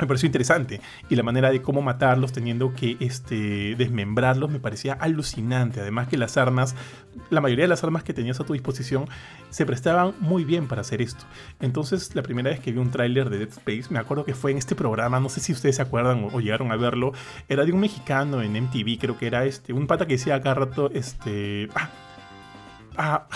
me 0.00 0.08
pareció 0.08 0.26
interesante. 0.26 0.80
Y 1.08 1.14
la 1.14 1.22
manera 1.22 1.50
de 1.50 1.62
cómo 1.62 1.80
matarlos, 1.80 2.32
teniendo 2.32 2.74
que 2.74 2.96
este, 3.00 3.76
desmembrarlos, 3.76 4.50
me 4.50 4.58
parecía 4.58 4.94
alucinante. 4.94 5.80
Además 5.80 6.08
que 6.08 6.16
las 6.16 6.36
armas, 6.36 6.74
la 7.30 7.40
mayoría 7.40 7.64
de 7.64 7.68
las 7.68 7.84
armas 7.84 8.02
que 8.02 8.12
tenías 8.12 8.40
a 8.40 8.44
tu 8.44 8.54
disposición, 8.54 9.06
se 9.50 9.64
prestaban 9.64 10.14
muy 10.18 10.44
bien 10.44 10.66
para 10.66 10.80
hacer 10.80 11.00
esto. 11.00 11.24
Entonces, 11.60 12.14
la 12.14 12.22
primera 12.22 12.50
vez 12.50 12.58
que 12.58 12.72
vi 12.72 12.78
un 12.78 12.90
tráiler 12.90 13.30
de 13.30 13.38
Dead 13.38 13.48
Space, 13.48 13.84
me 13.90 14.00
acuerdo 14.00 14.24
que 14.24 14.34
fue 14.34 14.50
en 14.50 14.58
este 14.58 14.74
programa, 14.74 15.20
no 15.20 15.28
sé 15.28 15.40
si 15.40 15.52
ustedes 15.52 15.76
se 15.76 15.82
acuerdan 15.82 16.28
o, 16.32 16.40
llegaron 16.40 16.72
a 16.72 16.76
verlo, 16.76 17.12
era 17.48 17.64
de 17.64 17.72
un 17.72 17.80
mexicano 17.80 18.42
en 18.42 18.52
MTV, 18.52 18.98
creo 18.98 19.16
que 19.16 19.28
era 19.28 19.44
este, 19.44 19.72
un 19.72 19.86
pata 19.86 20.06
que 20.06 20.14
decía 20.14 20.34
acá 20.34 20.54
rato, 20.54 20.90
este... 20.92 21.68
Ah, 21.74 21.90
ah, 22.96 23.26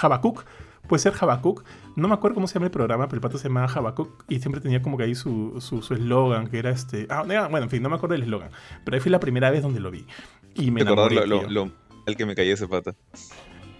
Habacuc, 0.00 0.44
puede 0.86 1.00
ser 1.00 1.14
Habacuc, 1.20 1.64
no 2.00 2.08
me 2.08 2.14
acuerdo 2.14 2.34
cómo 2.34 2.46
se 2.48 2.54
llama 2.54 2.66
el 2.66 2.72
programa, 2.72 3.06
pero 3.06 3.16
el 3.16 3.20
pato 3.20 3.38
se 3.38 3.48
llamaba 3.48 3.72
Habacuc 3.72 4.24
y 4.28 4.40
siempre 4.40 4.60
tenía 4.60 4.82
como 4.82 4.96
que 4.96 5.04
ahí 5.04 5.14
su 5.14 5.56
su 5.60 5.82
su 5.82 5.94
eslogan, 5.94 6.48
que 6.48 6.58
era 6.58 6.70
este... 6.70 7.06
Ah, 7.10 7.22
no, 7.26 7.48
bueno, 7.50 7.64
en 7.64 7.70
fin, 7.70 7.82
no 7.82 7.88
me 7.88 7.96
acuerdo 7.96 8.14
del 8.14 8.22
eslogan, 8.24 8.50
pero 8.84 8.96
ahí 8.96 9.00
fue 9.00 9.10
la 9.10 9.20
primera 9.20 9.50
vez 9.50 9.62
donde 9.62 9.78
lo 9.80 9.90
vi. 9.90 10.04
Y 10.54 10.70
me 10.70 10.82
¿Te 10.84 10.88
acordás 10.90 11.12
enamoré, 11.12 11.26
lo, 11.28 11.36
lo, 11.42 11.48
tío. 11.48 11.50
lo- 11.66 11.72
el 12.06 12.16
que 12.16 12.26
me 12.26 12.34
cayó 12.34 12.54
ese 12.54 12.66
pata? 12.66 12.94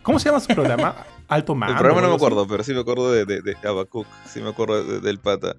¿Cómo 0.03 0.19
se 0.19 0.29
llama 0.29 0.41
su 0.41 0.49
programa? 0.55 0.95
Alto 1.29 1.55
Mando. 1.55 1.73
el 1.75 1.79
programa 1.79 2.03
no 2.03 2.09
me 2.11 2.15
acuerdo, 2.17 2.47
pero 2.47 2.63
sí 2.65 2.73
me 2.73 2.81
acuerdo 2.81 3.11
de, 3.13 3.25
de, 3.25 3.43
de 3.43 3.57
Habacuc, 3.67 4.07
sí 4.27 4.41
me 4.41 4.49
acuerdo 4.51 4.83
de- 4.85 5.01
del 5.01 5.19
pata. 5.19 5.57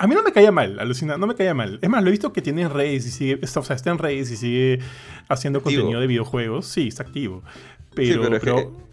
A 0.00 0.06
mí 0.06 0.14
no 0.14 0.22
me 0.22 0.30
caía 0.32 0.52
mal, 0.52 0.78
alucina, 0.78 1.16
no 1.18 1.26
me 1.26 1.34
caía 1.34 1.54
mal. 1.54 1.80
Es 1.82 1.88
más, 1.90 2.02
lo 2.02 2.08
he 2.08 2.12
visto 2.12 2.32
que 2.32 2.40
tiene 2.40 2.62
en 2.62 2.70
redes 2.70 3.04
y 3.06 3.10
sigue, 3.10 3.38
está- 3.42 3.60
o 3.60 3.64
sea, 3.64 3.74
está 3.76 3.90
en 3.90 3.98
redes 3.98 4.30
y 4.30 4.36
sigue 4.36 4.78
haciendo 5.28 5.58
Activo. 5.58 5.80
contenido 5.80 6.00
de 6.00 6.06
videojuegos. 6.06 6.66
Sí, 6.66 6.88
está 6.88 7.02
activo. 7.02 7.42
Pero, 7.94 8.22
pero 8.22 8.36
es 8.36 8.42
que- 8.42 8.50
pero- 8.52 8.87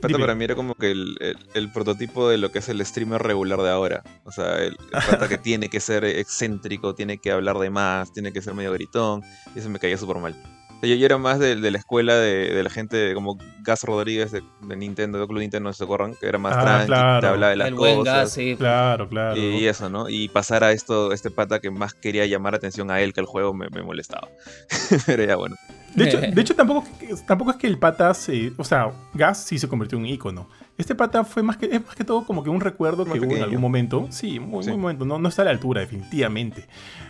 Pata 0.00 0.08
Dime. 0.08 0.20
para 0.20 0.34
mí 0.34 0.44
era 0.44 0.54
como 0.54 0.74
que 0.74 0.90
el, 0.92 1.16
el- 1.20 1.36
el 1.54 1.72
prototipo 1.72 2.28
de 2.28 2.38
lo 2.38 2.50
que 2.52 2.60
es 2.60 2.68
el 2.68 2.84
streamer 2.86 3.20
regular 3.22 3.60
de 3.62 3.70
ahora. 3.70 4.02
O 4.24 4.30
sea, 4.32 4.56
el, 4.58 4.76
el 4.76 4.76
pata 5.10 5.28
que 5.28 5.38
tiene 5.38 5.68
que 5.68 5.80
ser 5.80 6.04
excéntrico, 6.04 6.94
tiene 6.94 7.18
que 7.18 7.32
hablar 7.32 7.58
de 7.58 7.70
más, 7.70 8.12
tiene 8.12 8.32
que 8.32 8.40
ser 8.42 8.54
medio 8.54 8.72
gritón. 8.72 9.22
Y 9.54 9.58
eso 9.58 9.68
me 9.70 9.78
caía 9.78 9.98
súper 9.98 10.18
mal. 10.18 10.34
O 10.34 10.80
sea, 10.80 10.88
Yo, 10.90 10.94
yo 10.94 11.06
era 11.06 11.18
más 11.18 11.40
de, 11.40 11.56
de 11.56 11.70
la 11.72 11.78
escuela 11.78 12.14
de, 12.14 12.54
de 12.54 12.62
la 12.62 12.70
gente 12.70 13.12
como 13.12 13.36
Gas 13.62 13.82
Rodríguez 13.82 14.30
de, 14.30 14.44
de 14.62 14.76
Nintendo, 14.76 15.18
de 15.18 15.26
Club 15.26 15.40
Nintendo, 15.40 15.68
no 15.70 15.72
se 15.72 15.82
acuerdan, 15.82 16.14
que 16.14 16.28
era 16.28 16.38
más 16.38 16.54
Ah, 16.56 16.62
tranqui, 16.62 16.86
claro. 16.86 17.20
te 17.20 17.26
hablaba 17.26 17.50
de 17.50 17.56
las 17.56 17.68
el 17.68 17.74
buen 17.74 17.96
cosas. 17.96 18.14
gas, 18.14 18.32
sí. 18.32 18.54
Claro, 18.56 19.08
claro. 19.08 19.36
Y 19.36 19.66
eso, 19.66 19.90
¿no? 19.90 20.08
Y 20.08 20.28
pasar 20.28 20.62
a 20.62 20.70
esto, 20.70 21.12
este 21.12 21.32
pata 21.32 21.58
que 21.58 21.72
más 21.72 21.94
quería 21.94 22.24
llamar 22.26 22.54
atención 22.54 22.92
a 22.92 23.00
él 23.00 23.12
que 23.12 23.18
al 23.18 23.26
juego 23.26 23.52
me, 23.52 23.66
me 23.70 23.82
molestaba. 23.82 24.28
Pero 25.06 25.24
ya 25.24 25.34
bueno. 25.34 25.56
De 25.94 26.04
hecho, 26.04 26.20
de 26.20 26.40
hecho 26.40 26.54
tampoco, 26.54 26.86
tampoco 27.26 27.50
es 27.52 27.56
que 27.56 27.66
el 27.66 27.78
pata 27.78 28.12
se. 28.14 28.52
O 28.56 28.64
sea, 28.64 28.92
Gas 29.14 29.44
sí 29.44 29.58
se 29.58 29.68
convirtió 29.68 29.98
en 29.98 30.04
un 30.04 30.10
ícono. 30.10 30.48
Este 30.76 30.94
pata 30.94 31.24
fue 31.24 31.42
más 31.42 31.56
que, 31.56 31.66
es 31.66 31.84
más 31.84 31.96
que 31.96 32.04
todo 32.04 32.24
como 32.24 32.44
que 32.44 32.50
un 32.50 32.60
recuerdo 32.60 33.04
que 33.04 33.18
hubo 33.18 33.36
en 33.36 33.42
algún 33.42 33.60
momento. 33.60 34.06
Sí, 34.10 34.38
muy, 34.38 34.64
muy 34.64 34.76
momento. 34.76 35.04
No, 35.04 35.18
no 35.18 35.28
está 35.28 35.42
a 35.42 35.46
la 35.46 35.50
altura, 35.50 35.80
definitivamente. 35.80 36.66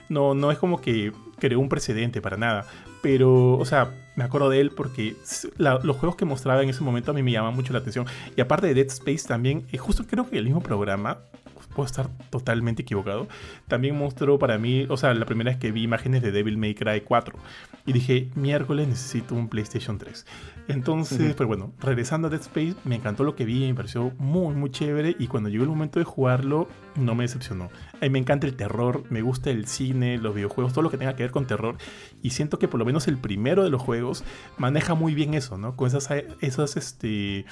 No, 0.09 0.35
no 0.35 0.51
es 0.51 0.59
como 0.59 0.81
que 0.81 1.13
creó 1.39 1.61
un 1.61 1.69
precedente 1.69 2.23
para 2.23 2.37
nada. 2.37 2.67
Pero, 3.03 3.59
o 3.59 3.65
sea, 3.65 3.91
me 4.17 4.25
acuerdo 4.25 4.49
de 4.49 4.61
él 4.61 4.71
porque 4.71 5.17
los 5.59 5.97
juegos 5.97 6.17
que 6.17 6.25
mostraba 6.25 6.63
en 6.63 6.71
ese 6.71 6.83
momento 6.83 7.11
a 7.11 7.15
mí 7.15 7.23
me 7.23 7.31
llamaban 7.31 7.55
mucho 7.55 7.73
la 7.73 7.81
atención. 7.81 8.07
Y 8.37 8.41
aparte 8.41 8.67
de 8.67 8.75
Dead 8.75 8.87
Space 8.87 9.29
también, 9.29 9.67
eh, 9.71 9.79
justo 9.79 10.05
creo 10.07 10.29
que 10.29 10.39
el 10.39 10.45
mismo 10.45 10.63
programa 10.63 11.19
puedo 11.79 11.87
estar 11.87 12.09
totalmente 12.31 12.83
equivocado. 12.83 13.29
También 13.69 13.97
mostró 13.97 14.37
para 14.41 14.59
mí, 14.59 14.87
o 14.89 14.97
sea, 14.97 15.15
la 15.15 15.27
primera 15.27 15.53
vez 15.53 15.61
que 15.61 15.71
vi 15.71 15.85
imágenes 15.85 16.23
de 16.23 16.33
Devil 16.33 16.59
May 16.59 16.75
Cry 16.75 17.03
4 17.03 17.39
y 17.87 17.93
dije, 17.93 18.31
miércoles 18.35 18.89
necesito 18.89 19.37
un 19.37 19.49
PlayStation 19.49 19.97
3. 19.97 20.27
Entonces, 20.67 21.37
pues 21.37 21.47
bueno, 21.47 21.73
regresando 21.79 22.27
a 22.27 22.31
Dead 22.33 22.41
Space, 22.41 22.75
me 22.85 22.97
encantó 22.97 23.23
lo 23.23 23.37
que 23.37 23.45
vi, 23.45 23.69
me 23.69 23.75
pareció 23.77 24.11
muy, 24.19 24.57
muy 24.57 24.73
chévere 24.73 25.15
y 25.21 25.29
cuando 25.29 25.49
llegó 25.51 25.63
el 25.63 25.71
momento 25.71 26.01
de 26.01 26.05
jugarlo, 26.05 26.67
no 26.97 27.15
me 27.15 27.23
decepcionó. 27.23 27.71
A 27.95 28.01
mí 28.03 28.11
me 28.11 28.19
encanta 28.19 28.49
el 28.49 28.57
terror, 28.57 29.05
me 29.09 29.23
gusta 29.23 29.51
el 29.51 29.69
cine, 29.69 30.19
los 30.19 30.35
videojuegos, 30.35 30.73
todo 30.73 30.83
lo 30.83 30.91
que 30.91 30.99
tenga 30.99 31.15
que 31.15 31.23
ver 31.23 31.31
con 31.31 31.47
terror 31.47 31.77
y 32.23 32.31
siento 32.31 32.59
que 32.59 32.67
por 32.67 32.81
lo 32.81 32.87
menos 32.87 33.07
el 33.07 33.19
primero 33.19 33.63
de 33.63 33.71
los 33.71 33.81
juegos 33.81 34.25
maneja 34.57 34.95
muy 34.95 35.15
bien 35.15 35.35
eso, 35.35 35.59
¿no? 35.59 35.77
Con 35.77 35.87
esas, 35.87 36.11
esas, 36.41 36.77
este 36.77 37.47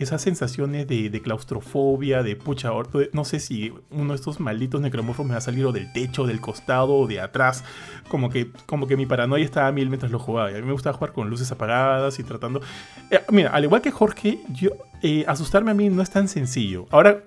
esas 0.00 0.22
sensaciones 0.22 0.88
de, 0.88 1.22
claustrofobia, 1.22 2.22
de 2.22 2.34
pucha, 2.34 2.70
no 3.12 3.24
sé 3.24 3.38
si 3.38 3.72
uno 3.90 4.10
de 4.10 4.16
estos 4.16 4.40
malditos 4.40 4.80
necromorfos 4.80 5.26
me 5.26 5.32
va 5.32 5.38
a 5.38 5.42
salir 5.42 5.66
o 5.66 5.72
del 5.72 5.92
techo, 5.92 6.26
del 6.26 6.40
costado 6.40 6.94
o 6.94 7.06
de 7.06 7.20
atrás. 7.20 7.64
Como 8.08 8.30
que, 8.30 8.50
como 8.64 8.86
que 8.86 8.96
mi 8.96 9.04
paranoia 9.04 9.44
estaba 9.44 9.68
a 9.68 9.72
mil 9.72 9.88
mientras 9.88 10.10
lo 10.10 10.18
jugaba. 10.18 10.50
Y 10.50 10.54
a 10.54 10.58
mí 10.58 10.66
me 10.66 10.72
gusta 10.72 10.92
jugar 10.94 11.12
con 11.12 11.28
luces 11.28 11.52
apagadas 11.52 12.18
y 12.18 12.24
tratando. 12.24 12.62
Eh, 13.10 13.20
mira, 13.30 13.50
al 13.50 13.64
igual 13.64 13.82
que 13.82 13.90
Jorge, 13.90 14.38
yo, 14.48 14.70
eh, 15.02 15.24
asustarme 15.28 15.72
a 15.72 15.74
mí 15.74 15.90
no 15.90 16.02
es 16.02 16.10
tan 16.10 16.28
sencillo. 16.28 16.86
Ahora, 16.90 17.22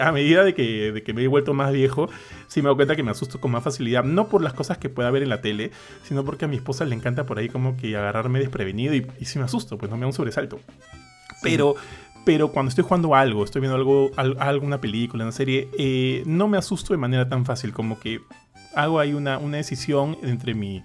a 0.00 0.12
medida 0.12 0.44
de 0.44 0.54
que, 0.54 0.92
de 0.92 1.02
que, 1.02 1.12
me 1.12 1.24
he 1.24 1.26
vuelto 1.26 1.54
más 1.54 1.72
viejo, 1.72 2.08
sí 2.46 2.62
me 2.62 2.68
doy 2.68 2.76
cuenta 2.76 2.94
que 2.94 3.02
me 3.02 3.10
asusto 3.10 3.40
con 3.40 3.50
más 3.50 3.64
facilidad. 3.64 4.04
No 4.04 4.28
por 4.28 4.42
las 4.42 4.52
cosas 4.52 4.78
que 4.78 4.88
pueda 4.88 5.10
ver 5.10 5.24
en 5.24 5.28
la 5.28 5.40
tele, 5.40 5.72
sino 6.04 6.24
porque 6.24 6.44
a 6.44 6.48
mi 6.48 6.54
esposa 6.54 6.84
le 6.84 6.94
encanta 6.94 7.26
por 7.26 7.38
ahí 7.38 7.48
como 7.48 7.76
que 7.76 7.96
agarrarme 7.96 8.38
desprevenido 8.38 8.94
y, 8.94 9.08
y 9.18 9.24
si 9.24 9.40
me 9.40 9.44
asusto, 9.44 9.76
pues 9.78 9.90
no 9.90 9.96
me 9.96 10.02
da 10.02 10.06
un 10.06 10.12
sobresalto. 10.12 10.60
Pero, 11.42 11.74
pero 12.24 12.52
cuando 12.52 12.68
estoy 12.68 12.84
jugando 12.84 13.14
algo, 13.14 13.44
estoy 13.44 13.60
viendo 13.60 13.76
algo, 13.76 14.10
alguna 14.16 14.80
película, 14.80 15.24
una 15.24 15.32
serie, 15.32 15.68
eh, 15.78 16.22
no 16.26 16.48
me 16.48 16.58
asusto 16.58 16.92
de 16.92 16.98
manera 16.98 17.28
tan 17.28 17.44
fácil, 17.44 17.72
como 17.72 17.98
que 17.98 18.20
hago 18.74 19.00
ahí 19.00 19.12
una, 19.12 19.38
una 19.38 19.56
decisión 19.56 20.16
entre 20.22 20.54
mi, 20.54 20.82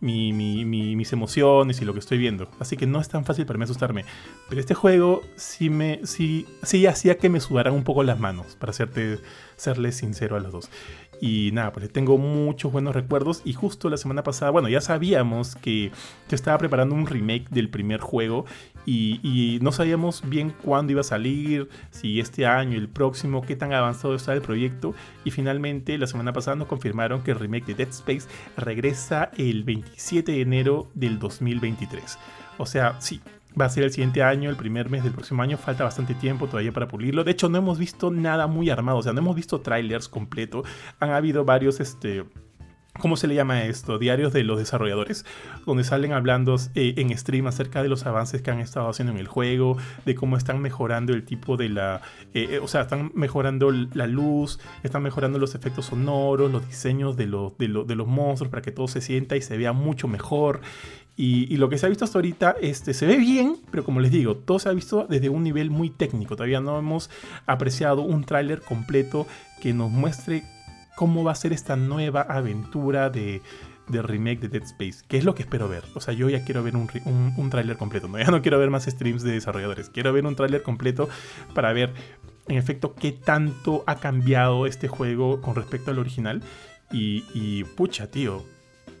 mis 0.00 1.12
emociones 1.12 1.80
y 1.80 1.84
lo 1.84 1.92
que 1.92 1.98
estoy 1.98 2.18
viendo. 2.18 2.48
Así 2.60 2.76
que 2.76 2.86
no 2.86 3.00
es 3.00 3.08
tan 3.08 3.24
fácil 3.24 3.46
para 3.46 3.58
mí 3.58 3.64
asustarme. 3.64 4.04
Pero 4.48 4.60
este 4.60 4.74
juego 4.74 5.22
sí 5.36 5.70
me 5.70 6.00
sí, 6.04 6.46
sí 6.62 6.86
hacía 6.86 7.18
que 7.18 7.28
me 7.28 7.40
sudaran 7.40 7.74
un 7.74 7.84
poco 7.84 8.02
las 8.02 8.18
manos, 8.18 8.56
para 8.56 8.70
hacerte, 8.70 9.18
serles 9.56 9.96
sincero 9.96 10.36
a 10.36 10.40
los 10.40 10.52
dos. 10.52 10.70
Y 11.20 11.50
nada, 11.52 11.72
pues 11.72 11.90
tengo 11.92 12.16
muchos 12.18 12.70
buenos 12.70 12.94
recuerdos. 12.94 13.42
Y 13.44 13.52
justo 13.52 13.88
la 13.90 13.96
semana 13.96 14.22
pasada, 14.22 14.50
bueno, 14.50 14.68
ya 14.68 14.80
sabíamos 14.80 15.56
que, 15.56 15.90
que 16.28 16.34
estaba 16.34 16.58
preparando 16.58 16.94
un 16.94 17.06
remake 17.06 17.48
del 17.50 17.68
primer 17.68 18.00
juego. 18.00 18.44
Y, 18.90 19.58
no 19.60 19.70
sabíamos 19.70 20.22
bien 20.26 20.54
cuándo 20.62 20.92
iba 20.92 21.02
a 21.02 21.04
salir, 21.04 21.68
si 21.90 22.20
este 22.20 22.46
año, 22.46 22.78
el 22.78 22.88
próximo, 22.88 23.42
qué 23.42 23.54
tan 23.54 23.72
avanzado 23.74 24.14
está 24.14 24.32
el 24.32 24.40
proyecto. 24.40 24.94
Y 25.24 25.30
finalmente, 25.30 25.98
la 25.98 26.06
semana 26.06 26.32
pasada 26.32 26.56
nos 26.56 26.68
confirmaron 26.68 27.22
que 27.22 27.32
el 27.32 27.38
remake 27.38 27.66
de 27.66 27.74
Dead 27.74 27.88
Space 27.90 28.26
regresa 28.56 29.30
el 29.36 29.64
27 29.64 30.32
de 30.32 30.40
enero 30.40 30.90
del 30.94 31.18
2023. 31.18 32.18
O 32.56 32.64
sea, 32.64 32.98
sí, 33.00 33.20
va 33.60 33.66
a 33.66 33.68
ser 33.68 33.84
el 33.84 33.90
siguiente 33.90 34.22
año, 34.22 34.50
el 34.50 34.56
primer 34.56 34.90
mes 34.90 35.02
del 35.04 35.12
próximo 35.12 35.42
año. 35.42 35.56
Falta 35.56 35.84
bastante 35.84 36.14
tiempo 36.14 36.46
todavía 36.46 36.72
para 36.72 36.88
pulirlo. 36.88 37.24
De 37.24 37.32
hecho, 37.32 37.48
no 37.48 37.58
hemos 37.58 37.78
visto 37.78 38.10
nada 38.10 38.46
muy 38.46 38.70
armado. 38.70 38.98
O 38.98 39.02
sea, 39.02 39.12
no 39.12 39.20
hemos 39.20 39.36
visto 39.36 39.60
trailers 39.60 40.08
completo. 40.08 40.62
Han 41.00 41.10
habido 41.10 41.44
varios, 41.44 41.80
este. 41.80 42.24
¿Cómo 42.98 43.16
se 43.16 43.28
le 43.28 43.36
llama 43.36 43.62
esto? 43.62 43.98
Diarios 43.98 44.32
de 44.32 44.42
los 44.42 44.58
desarrolladores, 44.58 45.24
donde 45.64 45.84
salen 45.84 46.12
hablando 46.12 46.56
eh, 46.74 46.94
en 46.96 47.16
stream 47.16 47.46
acerca 47.46 47.80
de 47.84 47.88
los 47.88 48.06
avances 48.06 48.42
que 48.42 48.50
han 48.50 48.58
estado 48.58 48.88
haciendo 48.88 49.12
en 49.12 49.20
el 49.20 49.28
juego, 49.28 49.76
de 50.04 50.16
cómo 50.16 50.36
están 50.36 50.60
mejorando 50.60 51.12
el 51.12 51.24
tipo 51.24 51.56
de 51.56 51.68
la... 51.68 52.00
Eh, 52.34 52.48
eh, 52.50 52.58
o 52.58 52.66
sea, 52.66 52.80
están 52.80 53.12
mejorando 53.14 53.70
la 53.70 54.08
luz, 54.08 54.58
están 54.82 55.04
mejorando 55.04 55.38
los 55.38 55.54
efectos 55.54 55.86
sonoros, 55.86 56.50
los 56.50 56.66
diseños 56.66 57.16
de, 57.16 57.26
de, 57.26 57.84
de 57.86 57.94
los 57.94 58.08
monstruos 58.08 58.50
para 58.50 58.62
que 58.62 58.72
todo 58.72 58.88
se 58.88 59.00
sienta 59.00 59.36
y 59.36 59.42
se 59.42 59.56
vea 59.56 59.72
mucho 59.72 60.08
mejor. 60.08 60.60
Y, 61.20 61.56
lo 61.56 61.68
que 61.68 61.78
se 61.78 61.86
ha 61.86 61.88
visto 61.88 62.04
hasta 62.04 62.18
ahorita 62.18 62.54
este, 62.60 62.94
se 62.94 63.04
ve 63.04 63.16
bien, 63.16 63.56
pero 63.72 63.82
como 63.82 63.98
les 63.98 64.12
digo, 64.12 64.36
todo 64.36 64.60
se 64.60 64.68
ha 64.68 64.72
visto 64.72 65.04
desde 65.10 65.28
un 65.28 65.42
nivel 65.42 65.68
muy 65.68 65.90
técnico. 65.90 66.36
Todavía 66.36 66.60
no 66.60 66.78
hemos 66.78 67.10
apreciado 67.44 68.02
un 68.02 68.22
tráiler 68.22 68.60
completo 68.60 69.26
que 69.60 69.74
nos 69.74 69.90
muestre 69.90 70.44
cómo 70.94 71.24
va 71.24 71.32
a 71.32 71.34
ser 71.34 71.52
esta 71.52 71.74
nueva 71.74 72.20
aventura 72.20 73.10
de, 73.10 73.42
remake 73.88 74.42
de 74.42 74.48
Dead 74.48 74.62
Space, 74.62 75.04
que 75.08 75.18
es 75.18 75.24
lo 75.24 75.34
que 75.34 75.42
espero 75.42 75.68
ver. 75.68 75.82
O 75.94 76.00
sea, 76.00 76.14
yo 76.14 76.28
ya 76.28 76.44
quiero 76.44 76.62
ver 76.62 76.76
un, 76.76 76.88
un, 77.36 77.50
tráiler 77.50 77.76
completo, 77.76 78.08
ya 78.16 78.30
no 78.30 78.40
quiero 78.40 78.60
ver 78.60 78.70
más 78.70 78.84
streams 78.84 79.24
de 79.24 79.32
desarrolladores, 79.32 79.90
quiero 79.90 80.12
ver 80.12 80.24
un 80.24 80.36
tráiler 80.36 80.62
completo 80.62 81.08
para 81.52 81.72
ver 81.72 81.94
en 82.46 82.58
efecto 82.58 82.94
qué 82.94 83.10
tanto 83.10 83.82
ha 83.88 83.96
cambiado 83.96 84.66
este 84.66 84.86
juego 84.86 85.40
con 85.40 85.56
respecto 85.56 85.90
al 85.90 85.98
original. 85.98 86.44
Y 86.92 87.64
pucha, 87.76 88.08
tío, 88.08 88.44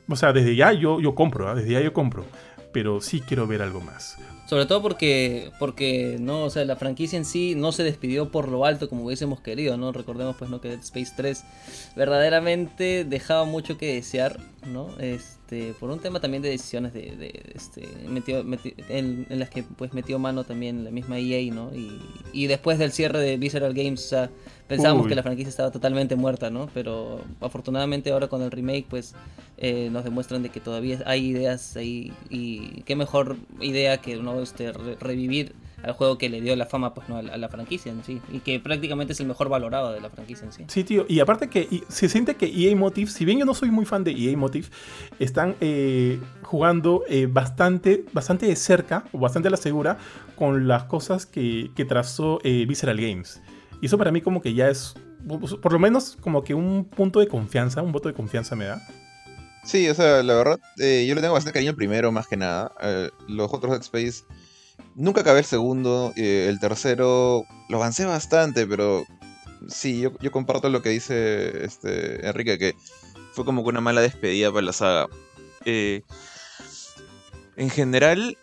o 0.08 0.16
sea, 0.16 0.32
desde 0.32 0.56
ya 0.56 0.72
yo, 0.72 1.00
yo 1.00 1.14
compro, 1.14 1.48
¿ah? 1.48 1.54
desde 1.54 1.72
ya 1.72 1.80
yo 1.80 1.92
compro. 1.92 2.24
Pero 2.72 3.00
sí 3.00 3.20
quiero 3.20 3.46
ver 3.46 3.62
algo 3.62 3.80
más. 3.80 4.18
Sobre 4.46 4.66
todo 4.66 4.82
porque, 4.82 5.50
porque 5.58 6.16
no, 6.20 6.44
o 6.44 6.50
sea, 6.50 6.64
la 6.64 6.76
franquicia 6.76 7.16
en 7.16 7.24
sí 7.24 7.54
no 7.54 7.72
se 7.72 7.82
despidió 7.82 8.30
por 8.30 8.48
lo 8.48 8.64
alto 8.64 8.88
como 8.88 9.04
hubiésemos 9.04 9.40
querido, 9.40 9.76
¿no? 9.76 9.92
Recordemos 9.92 10.36
pues 10.36 10.50
no 10.50 10.60
que 10.60 10.68
Dead 10.68 10.80
Space 10.80 11.12
3 11.16 11.44
verdaderamente 11.96 13.04
dejaba 13.04 13.44
mucho 13.44 13.78
que 13.78 13.94
desear, 13.94 14.38
¿no? 14.66 14.88
Este, 14.98 15.74
por 15.78 15.90
un 15.90 15.98
tema 15.98 16.20
también 16.20 16.42
de 16.42 16.50
decisiones 16.50 16.92
de, 16.92 17.52
este, 17.54 17.88
metió, 18.08 18.44
en, 18.88 19.26
las 19.30 19.50
que 19.50 19.62
pues 19.62 19.92
metió 19.94 20.18
mano 20.18 20.44
también 20.44 20.84
la 20.84 20.90
misma 20.90 21.18
EA, 21.18 21.52
¿no? 21.52 21.74
Y, 21.74 22.00
y 22.32 22.46
después 22.46 22.78
del 22.78 22.92
cierre 22.92 23.20
de 23.20 23.36
Visceral 23.36 23.74
Games, 23.74 24.04
o 24.04 24.08
sea, 24.08 24.30
pensábamos 24.66 25.06
que 25.06 25.14
la 25.14 25.22
franquicia 25.22 25.48
estaba 25.48 25.70
totalmente 25.70 26.16
muerta, 26.16 26.50
¿no? 26.50 26.68
Pero 26.74 27.22
afortunadamente 27.40 28.10
ahora 28.10 28.28
con 28.28 28.42
el 28.42 28.50
remake, 28.50 28.86
pues 28.88 29.14
eh, 29.56 29.88
nos 29.90 30.04
demuestran 30.04 30.42
de 30.42 30.50
que 30.50 30.60
todavía 30.60 31.02
hay 31.06 31.26
ideas 31.26 31.76
ahí 31.76 32.12
y 32.30 32.82
qué 32.82 32.94
mejor 32.94 33.36
idea 33.60 33.96
que 33.98 34.16
¿no? 34.16 34.40
este, 34.40 34.72
revivir 34.72 35.54
al 35.82 35.92
juego 35.92 36.18
que 36.18 36.28
le 36.28 36.40
dio 36.40 36.54
la 36.56 36.66
fama 36.66 36.94
pues 36.94 37.08
no 37.08 37.18
a 37.18 37.22
la, 37.22 37.48
franquicia 37.48 37.92
en 37.92 38.02
sí 38.04 38.20
y 38.32 38.40
que 38.40 38.58
prácticamente 38.60 39.12
es 39.12 39.20
el 39.20 39.26
mejor 39.26 39.48
valorado 39.48 39.92
de 39.92 40.00
la 40.00 40.10
franquicia 40.10 40.44
en 40.44 40.52
sí. 40.52 40.64
Sí, 40.68 40.84
tío, 40.84 41.06
y 41.08 41.20
aparte 41.20 41.48
que 41.48 41.82
se 41.88 42.08
siente 42.08 42.34
que 42.36 42.46
EA 42.46 42.74
Motive, 42.76 43.10
si 43.10 43.24
bien 43.24 43.38
yo 43.38 43.44
no 43.44 43.54
soy 43.54 43.70
muy 43.70 43.84
fan 43.84 44.04
de 44.04 44.12
EA 44.12 44.36
Motive, 44.36 44.68
están 45.18 45.56
eh, 45.60 46.20
jugando 46.42 47.04
eh, 47.08 47.26
bastante, 47.30 48.04
bastante 48.12 48.46
de 48.46 48.56
cerca 48.56 49.04
o 49.12 49.18
bastante 49.18 49.48
a 49.48 49.50
la 49.50 49.56
segura 49.56 49.98
con 50.36 50.68
las 50.68 50.84
cosas 50.84 51.26
que, 51.26 51.70
que 51.74 51.84
trazó 51.84 52.38
Visceral 52.42 53.00
Games. 53.00 53.40
Y 53.80 53.86
eso 53.86 53.98
para 53.98 54.10
mí 54.10 54.20
como 54.20 54.42
que 54.42 54.54
ya 54.54 54.68
es, 54.68 54.94
por 55.62 55.72
lo 55.72 55.78
menos 55.78 56.16
como 56.20 56.42
que 56.42 56.54
un 56.54 56.84
punto 56.84 57.20
de 57.20 57.28
confianza, 57.28 57.82
un 57.82 57.92
voto 57.92 58.08
de 58.08 58.14
confianza 58.14 58.56
me 58.56 58.66
da. 58.66 58.80
Sí, 59.68 59.86
o 59.88 59.94
sea, 59.94 60.22
la 60.22 60.34
verdad, 60.34 60.58
eh, 60.78 61.04
yo 61.06 61.14
le 61.14 61.20
tengo 61.20 61.34
bastante 61.34 61.52
cariño 61.52 61.70
al 61.70 61.76
primero 61.76 62.10
más 62.10 62.26
que 62.26 62.38
nada. 62.38 62.72
Eh, 62.80 63.10
los 63.28 63.52
otros 63.52 63.72
Dead 63.72 63.82
Space, 63.82 64.24
nunca 64.94 65.20
acabé 65.22 65.40
el 65.40 65.44
segundo, 65.44 66.12
eh, 66.16 66.46
el 66.48 66.60
tercero 66.60 67.44
lo 67.68 67.76
avancé 67.76 68.04
bastante, 68.04 68.66
pero 68.66 69.04
sí, 69.68 70.00
yo, 70.00 70.32
comparto 70.32 70.68
lo 70.68 70.82
que 70.82 70.90
dice 70.90 71.64
este 71.64 72.26
Enrique, 72.26 72.58
que 72.58 72.74
fue 73.32 73.44
como 73.44 73.62
que 73.62 73.70
una 73.70 73.80
mala 73.80 74.00
despedida 74.00 74.50
para 74.50 74.66
la 74.66 74.72
saga. 74.72 75.08
en 75.64 76.02
general, 77.70 78.36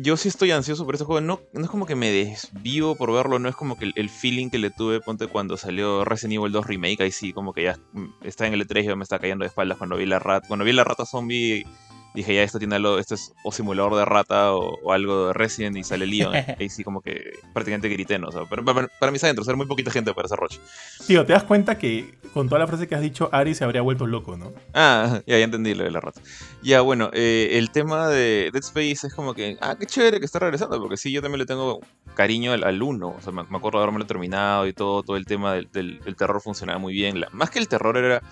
yo 0.00 0.16
sí 0.16 0.28
estoy 0.28 0.50
ansioso 0.52 0.84
por 0.84 0.94
este 0.94 1.04
juego. 1.04 1.20
No, 1.20 1.40
no 1.52 1.64
es 1.64 1.70
como 1.70 1.86
que 1.86 1.94
me 1.96 2.10
desvío 2.10 2.94
por 2.94 3.12
verlo, 3.12 3.38
no 3.38 3.48
es 3.48 3.56
como 3.56 3.76
que 3.76 3.92
el, 3.94 4.10
feeling 4.10 4.50
que 4.50 4.58
le 4.58 4.70
tuve, 4.70 5.00
ponte 5.00 5.26
cuando 5.26 5.56
salió 5.56 6.04
Resident 6.04 6.34
Evil 6.34 6.52
2 6.52 6.66
Remake, 6.66 7.02
ahí 7.02 7.10
sí, 7.10 7.32
como 7.32 7.52
que 7.52 7.64
ya 7.64 7.78
mm, 7.92 8.06
está 8.22 8.46
en 8.46 8.54
el 8.54 8.66
E3 8.66 8.92
y 8.92 8.96
me 8.96 9.02
está 9.02 9.18
cayendo 9.18 9.42
de 9.42 9.48
espaldas 9.48 9.78
cuando 9.78 9.96
vi 9.96 10.06
la 10.06 10.18
rata. 10.18 10.46
Cuando 10.46 10.64
vi 10.64 10.72
la 10.72 10.84
rata 10.84 11.04
zombie 11.04 11.66
dije, 12.14 12.34
ya, 12.34 12.42
esto 12.42 12.58
tiene 12.58 12.76
algo, 12.76 12.98
esto 12.98 13.14
es 13.14 13.34
o 13.44 13.52
simulador 13.52 13.96
de 13.96 14.04
rata 14.04 14.54
o, 14.54 14.92
algo 14.92 15.28
de 15.28 15.32
Resident 15.32 15.76
y 15.76 15.84
sale 15.84 16.06
Leon. 16.06 16.34
Ahí 16.58 16.68
sí 16.68 16.84
como 16.84 17.00
que 17.00 17.32
prácticamente 17.52 17.88
grité, 17.88 18.18
¿no? 18.18 18.28
O 18.28 18.32
sea, 18.32 18.44
para, 18.44 18.62
para, 18.62 19.12
mí 19.12 19.18
adentro, 19.22 19.44
ser 19.44 19.56
muy 19.56 19.66
poquita 19.66 19.90
gente 19.90 20.12
para 20.14 20.26
ese 20.26 20.36
Roche. 20.36 20.60
Tío, 21.06 21.24
¿te 21.24 21.32
das 21.32 21.44
cuenta 21.44 21.78
que 21.78 22.18
con 22.32 22.48
toda 22.48 22.58
la 22.58 22.66
frase 22.66 22.88
que 22.88 22.94
has 22.94 23.00
dicho, 23.00 23.28
Ari 23.32 23.54
se 23.54 23.64
habría 23.64 23.82
vuelto 23.82 24.06
loco, 24.06 24.36
¿no? 24.36 24.52
Ah, 24.74 25.20
ya, 25.26 25.38
ya 25.38 25.44
entendí 25.44 25.74
lo 25.74 25.84
de 25.84 25.90
la 25.90 26.00
rata. 26.00 26.20
Ya, 26.62 26.80
bueno, 26.80 27.10
eh, 27.12 27.50
el 27.52 27.70
tema 27.70 28.08
de 28.08 28.50
Dead 28.52 28.62
Space 28.62 29.06
es 29.06 29.14
como 29.14 29.34
que, 29.34 29.56
ah, 29.60 29.76
qué 29.78 29.86
chévere 29.86 30.18
que 30.18 30.26
está 30.26 30.38
regresando, 30.38 30.80
porque 30.80 30.96
sí, 30.96 31.12
yo 31.12 31.22
también 31.22 31.40
le 31.40 31.46
tengo 31.46 31.80
cariño 32.14 32.52
al, 32.52 32.82
1. 32.82 33.08
O 33.08 33.20
sea, 33.20 33.32
me, 33.32 33.42
acuerdo 33.42 33.78
de 33.78 33.84
haberme 33.84 34.04
terminado 34.04 34.66
y 34.66 34.72
todo, 34.72 35.02
todo 35.02 35.16
el 35.16 35.26
tema 35.26 35.54
del, 35.54 35.70
del, 35.72 36.16
terror 36.16 36.40
funcionaba 36.40 36.78
muy 36.78 36.92
bien. 36.92 37.24
más 37.32 37.50
que 37.50 37.58
el 37.58 37.68
terror 37.68 37.96
era... 37.96 38.22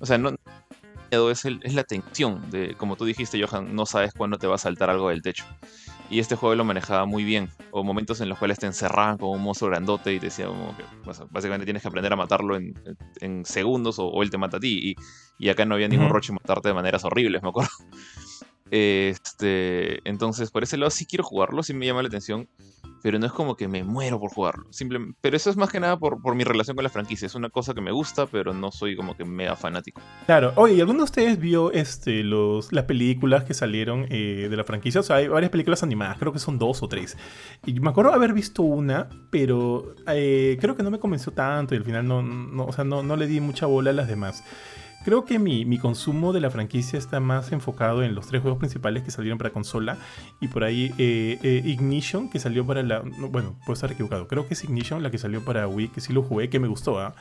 O 0.00 0.06
sea, 0.06 0.16
no, 0.16 0.34
miedo, 1.10 1.30
es, 1.30 1.44
el, 1.44 1.60
es 1.62 1.74
la 1.74 1.84
tensión 1.84 2.50
de, 2.50 2.74
como 2.74 2.96
tú 2.96 3.04
dijiste, 3.04 3.42
Johan, 3.42 3.74
no 3.74 3.86
sabes 3.86 4.12
cuándo 4.12 4.38
te 4.38 4.46
va 4.46 4.54
a 4.54 4.58
saltar 4.58 4.90
algo 4.90 5.08
del 5.08 5.22
techo. 5.22 5.44
Y 6.08 6.18
este 6.18 6.34
juego 6.34 6.56
lo 6.56 6.64
manejaba 6.64 7.06
muy 7.06 7.22
bien. 7.22 7.50
O 7.70 7.84
momentos 7.84 8.20
en 8.20 8.28
los 8.28 8.38
cuales 8.38 8.58
te 8.58 8.66
encerraban 8.66 9.16
como 9.16 9.32
un 9.32 9.42
monstruo 9.42 9.70
grandote 9.70 10.12
y 10.12 10.18
te 10.18 10.26
decía 10.26 10.46
como 10.46 10.76
que 10.76 10.82
básicamente 11.30 11.64
tienes 11.64 11.82
que 11.82 11.88
aprender 11.88 12.12
a 12.12 12.16
matarlo 12.16 12.56
en, 12.56 12.74
en 13.20 13.44
segundos 13.44 13.96
o, 13.98 14.22
él 14.22 14.30
te 14.30 14.38
mata 14.38 14.56
a 14.56 14.60
ti. 14.60 14.96
Y, 15.38 15.44
y 15.44 15.48
acá 15.50 15.64
no 15.64 15.74
había 15.74 15.86
ningún 15.86 16.08
roche 16.08 16.32
matarte 16.32 16.68
de 16.68 16.74
maneras 16.74 17.04
horribles, 17.04 17.42
me 17.42 17.48
acuerdo. 17.48 17.70
Este, 18.72 20.08
entonces, 20.08 20.52
por 20.52 20.62
ese 20.62 20.76
lado 20.76 20.90
sí 20.90 21.04
quiero 21.04 21.24
jugarlo, 21.24 21.64
sí 21.64 21.74
me 21.74 21.86
llama 21.86 22.02
la 22.02 22.06
atención 22.06 22.48
pero 23.02 23.18
no 23.18 23.26
es 23.26 23.32
como 23.32 23.56
que 23.56 23.68
me 23.68 23.84
muero 23.84 24.18
por 24.20 24.30
jugarlo. 24.30 24.66
Simplemente, 24.70 25.16
pero 25.20 25.36
eso 25.36 25.50
es 25.50 25.56
más 25.56 25.70
que 25.70 25.80
nada 25.80 25.98
por, 25.98 26.20
por, 26.20 26.34
mi 26.34 26.44
relación 26.44 26.76
con 26.76 26.84
la 26.84 26.90
franquicia. 26.90 27.26
Es 27.26 27.34
una 27.34 27.50
cosa 27.50 27.74
que 27.74 27.80
me 27.80 27.90
gusta, 27.90 28.26
pero 28.26 28.52
no 28.52 28.70
soy 28.70 28.96
como 28.96 29.16
que 29.16 29.24
mega 29.24 29.56
fanático. 29.56 30.00
Claro. 30.26 30.52
Oye, 30.56 30.74
¿y 30.74 30.80
alguno 30.80 30.98
de 30.98 31.04
ustedes 31.04 31.38
vio 31.38 31.72
este, 31.72 32.22
los, 32.22 32.72
las 32.72 32.84
películas 32.84 33.44
que 33.44 33.54
salieron 33.54 34.06
eh, 34.10 34.48
de 34.50 34.56
la 34.56 34.64
franquicia? 34.64 35.00
O 35.00 35.04
sea, 35.04 35.16
hay 35.16 35.28
varias 35.28 35.50
películas 35.50 35.82
animadas, 35.82 36.18
creo 36.18 36.32
que 36.32 36.38
son 36.38 36.58
dos 36.58 36.82
o 36.82 36.88
tres. 36.88 37.16
Y 37.66 37.78
me 37.80 37.90
acuerdo 37.90 38.12
haber 38.12 38.32
visto 38.32 38.62
una, 38.62 39.08
pero 39.30 39.94
eh, 40.08 40.58
creo 40.60 40.76
que 40.76 40.82
no 40.82 40.90
me 40.90 40.98
convenció 40.98 41.32
tanto 41.32 41.74
y 41.74 41.78
al 41.78 41.84
final 41.84 42.06
no, 42.06 42.22
no, 42.22 42.66
o 42.66 42.72
sea, 42.72 42.84
no, 42.84 43.02
no 43.02 43.16
le 43.16 43.26
di 43.26 43.40
mucha 43.40 43.66
bola 43.66 43.90
a 43.90 43.94
las 43.94 44.08
demás. 44.08 44.44
Creo 45.04 45.24
que 45.24 45.38
mi, 45.38 45.78
consumo 45.78 46.32
de 46.34 46.40
la 46.40 46.50
franquicia 46.50 46.98
está 46.98 47.20
más 47.20 47.52
enfocado 47.52 48.02
en 48.02 48.14
los 48.14 48.26
tres 48.26 48.42
juegos 48.42 48.58
principales 48.58 49.02
que 49.02 49.10
salieron 49.10 49.38
para 49.38 49.50
consola 49.50 49.96
y 50.40 50.48
por 50.48 50.62
ahí 50.62 50.92
eh, 50.98 51.38
eh, 51.42 51.62
Ignition 51.64 52.28
que 52.28 52.38
salió 52.38 52.66
para 52.66 52.82
la... 52.82 53.00
bueno, 53.00 53.56
puedo 53.60 53.72
estar 53.72 53.90
equivocado. 53.90 54.28
Creo 54.28 54.46
que 54.46 54.54
es 54.54 54.62
Ignition 54.62 55.02
la 55.02 55.10
que 55.10 55.16
salió 55.16 55.42
para 55.42 55.66
Wii, 55.66 55.88
que 55.88 56.02
sí 56.02 56.12
lo 56.12 56.22
jugué, 56.22 56.50
que 56.50 56.60
me 56.60 56.68
gustó. 56.68 57.00
¿ah? 57.00 57.14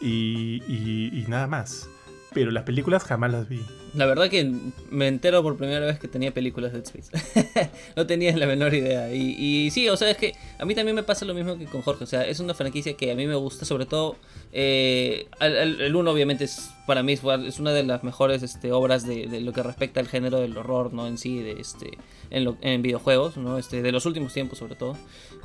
Y, 0.00 0.62
y, 0.66 1.24
nada 1.28 1.46
más. 1.46 1.88
Pero 2.34 2.50
las 2.50 2.64
películas 2.64 3.04
jamás 3.04 3.30
las 3.30 3.48
vi. 3.48 3.64
La 3.96 4.06
verdad 4.06 4.28
que 4.28 4.52
me 4.90 5.08
entero 5.08 5.42
por 5.42 5.56
primera 5.56 5.84
vez 5.84 5.98
que 5.98 6.06
tenía 6.06 6.32
películas 6.32 6.72
de 6.72 6.82
Dead 6.82 6.92
Space. 6.94 7.70
no 7.96 8.06
tenía 8.06 8.36
la 8.36 8.46
menor 8.46 8.74
idea. 8.74 9.12
Y, 9.12 9.34
y, 9.38 9.70
sí, 9.70 9.88
o 9.88 9.96
sea, 9.96 10.10
es 10.10 10.18
que 10.18 10.34
a 10.58 10.64
mí 10.64 10.74
también 10.74 10.94
me 10.94 11.02
pasa 11.02 11.24
lo 11.24 11.34
mismo 11.34 11.56
que 11.56 11.64
con 11.64 11.82
Jorge. 11.82 12.04
O 12.04 12.06
sea, 12.06 12.26
es 12.26 12.38
una 12.38 12.54
franquicia 12.54 12.94
que 12.94 13.10
a 13.10 13.14
mí 13.14 13.26
me 13.26 13.34
gusta, 13.34 13.64
sobre 13.64 13.86
todo 13.86 14.16
eh, 14.52 15.28
el, 15.40 15.94
uno 15.94 16.12
obviamente 16.12 16.44
es 16.44 16.70
para 16.86 17.02
mí 17.02 17.12
es, 17.12 17.58
una 17.58 17.72
de 17.72 17.82
las 17.82 18.04
mejores 18.04 18.42
este, 18.42 18.72
obras 18.72 19.06
de, 19.06 19.40
lo 19.40 19.52
que 19.52 19.62
respecta 19.62 19.98
al 19.98 20.06
género 20.06 20.40
del 20.40 20.56
horror, 20.56 20.94
¿no? 20.94 21.06
En 21.06 21.18
sí, 21.18 21.40
de 21.40 21.60
este, 21.60 21.98
en, 22.30 22.82
videojuegos, 22.82 23.36
¿no? 23.36 23.58
Este, 23.58 23.82
de 23.82 23.92
los 23.92 24.06
últimos 24.06 24.32
tiempos 24.32 24.58
sobre 24.58 24.76
todo. 24.76 24.96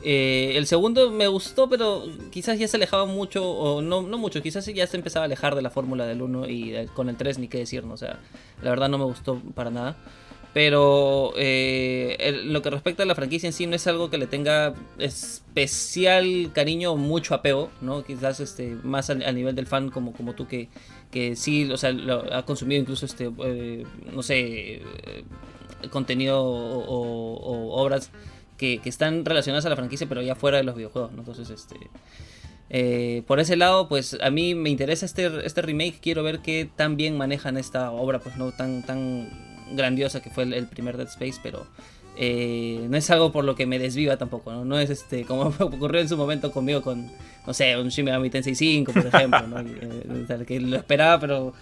Eh, 0.03 0.53
el 0.55 0.67
segundo 0.67 1.09
me 1.09 1.27
gustó, 1.27 1.67
pero 1.67 2.05
quizás 2.31 2.59
ya 2.59 2.67
se 2.67 2.77
alejaba 2.77 3.05
mucho, 3.05 3.43
o 3.51 3.81
no, 3.81 4.03
no 4.03 4.17
mucho, 4.19 4.41
quizás 4.41 4.65
ya 4.67 4.85
se 4.85 4.97
empezaba 4.97 5.23
a 5.23 5.25
alejar 5.25 5.55
de 5.55 5.63
la 5.63 5.71
fórmula 5.71 6.05
del 6.05 6.21
1 6.21 6.47
y 6.47 6.87
con 6.93 7.09
el 7.09 7.17
3 7.17 7.39
ni 7.39 7.47
qué 7.47 7.57
decir, 7.57 7.83
¿no? 7.83 7.95
O 7.95 7.97
sea, 7.97 8.19
la 8.61 8.69
verdad 8.69 8.89
no 8.89 8.97
me 8.97 9.05
gustó 9.05 9.41
para 9.55 9.69
nada. 9.69 9.95
Pero 10.53 11.31
eh, 11.37 12.41
lo 12.43 12.61
que 12.61 12.69
respecta 12.69 13.03
a 13.03 13.05
la 13.05 13.15
franquicia 13.15 13.47
en 13.47 13.53
sí 13.53 13.67
no 13.67 13.75
es 13.75 13.87
algo 13.87 14.09
que 14.09 14.17
le 14.17 14.27
tenga 14.27 14.73
especial 14.97 16.51
cariño 16.53 16.91
o 16.91 16.97
mucho 16.97 17.33
apego, 17.33 17.69
¿no? 17.79 18.03
Quizás 18.03 18.41
este, 18.41 18.75
más 18.83 19.09
al, 19.09 19.33
nivel 19.33 19.55
del 19.55 19.65
fan 19.65 19.89
como, 19.89 20.11
como 20.11 20.33
tú 20.33 20.47
que, 20.47 20.67
que 21.09 21.37
sí, 21.37 21.71
o 21.71 21.77
sea, 21.77 21.93
ha 22.33 22.43
consumido 22.43 22.81
incluso 22.81 23.05
este, 23.05 23.31
eh, 23.45 23.85
no 24.13 24.21
sé, 24.23 24.39
eh, 24.75 25.23
contenido 25.89 26.43
o, 26.43 27.81
obras 27.81 28.11
que, 28.57 28.79
que, 28.79 28.89
están 28.89 29.23
relacionadas 29.23 29.65
a 29.65 29.69
la 29.69 29.77
franquicia 29.77 30.07
pero 30.09 30.21
ya 30.21 30.35
fuera 30.35 30.57
de 30.57 30.65
los 30.65 30.75
videojuegos. 30.75 31.11
Entonces, 31.17 31.49
este... 31.49 31.77
por 33.27 33.39
ese 33.39 33.55
lado, 33.55 33.87
pues 33.89 34.17
a 34.21 34.29
mí 34.29 34.55
me 34.55 34.69
interesa 34.69 35.05
este, 35.05 35.45
este 35.45 35.61
remake, 35.61 35.99
quiero 36.01 36.23
ver 36.23 36.39
qué 36.39 36.69
tan 36.75 36.95
bien 36.95 37.17
manejan 37.17 37.57
esta 37.57 37.91
obra, 37.91 38.19
pues 38.19 38.37
no 38.37 38.51
tan, 38.51 38.83
tan 38.83 39.29
grandiosa 39.75 40.21
que 40.21 40.29
fue 40.29 40.43
el, 40.43 40.67
primer 40.67 40.97
Dead 40.97 41.07
Space, 41.07 41.39
pero 41.41 41.65
eh, 42.17 42.85
no 42.89 42.97
es 42.97 43.09
algo 43.09 43.31
por 43.31 43.45
lo 43.45 43.55
que 43.55 43.65
me 43.65 43.79
desviva 43.79 44.17
tampoco, 44.17 44.51
¿no? 44.51 44.65
No 44.65 44.79
es 44.79 44.89
este 44.89 45.25
como 45.27 45.53
ocurrió 45.59 46.01
en 46.01 46.09
su 46.09 46.17
momento 46.17 46.51
conmigo 46.51 46.81
con, 46.81 47.09
no 47.45 47.53
sé, 47.53 47.77
un 47.77 47.89
Shin 47.89 48.05
Megami 48.05 48.29
Tensei 48.29 48.55
5, 48.55 48.91
por 48.93 49.05
ejemplo, 49.05 49.47
¿no? 49.47 49.59
Eh, 49.61 50.45
que 50.45 50.59
lo 50.59 50.77
esperaba, 50.77 51.19
pero... 51.19 51.53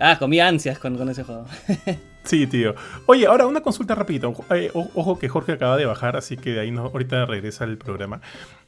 Ah, 0.00 0.16
comí 0.16 0.38
ansias 0.38 0.78
con, 0.78 0.96
con 0.96 1.08
ese 1.08 1.24
juego. 1.24 1.44
sí, 2.28 2.46
tío. 2.46 2.74
Oye, 3.06 3.26
ahora 3.26 3.46
una 3.46 3.62
consulta 3.62 3.94
rapidito. 3.94 4.34
Eh, 4.50 4.70
ojo 4.72 5.18
que 5.18 5.28
Jorge 5.28 5.52
acaba 5.52 5.76
de 5.76 5.86
bajar, 5.86 6.16
así 6.16 6.36
que 6.36 6.50
de 6.50 6.60
ahí 6.60 6.70
no, 6.70 6.82
ahorita 6.82 7.26
regresa 7.26 7.64
el 7.64 7.78
programa. 7.78 8.20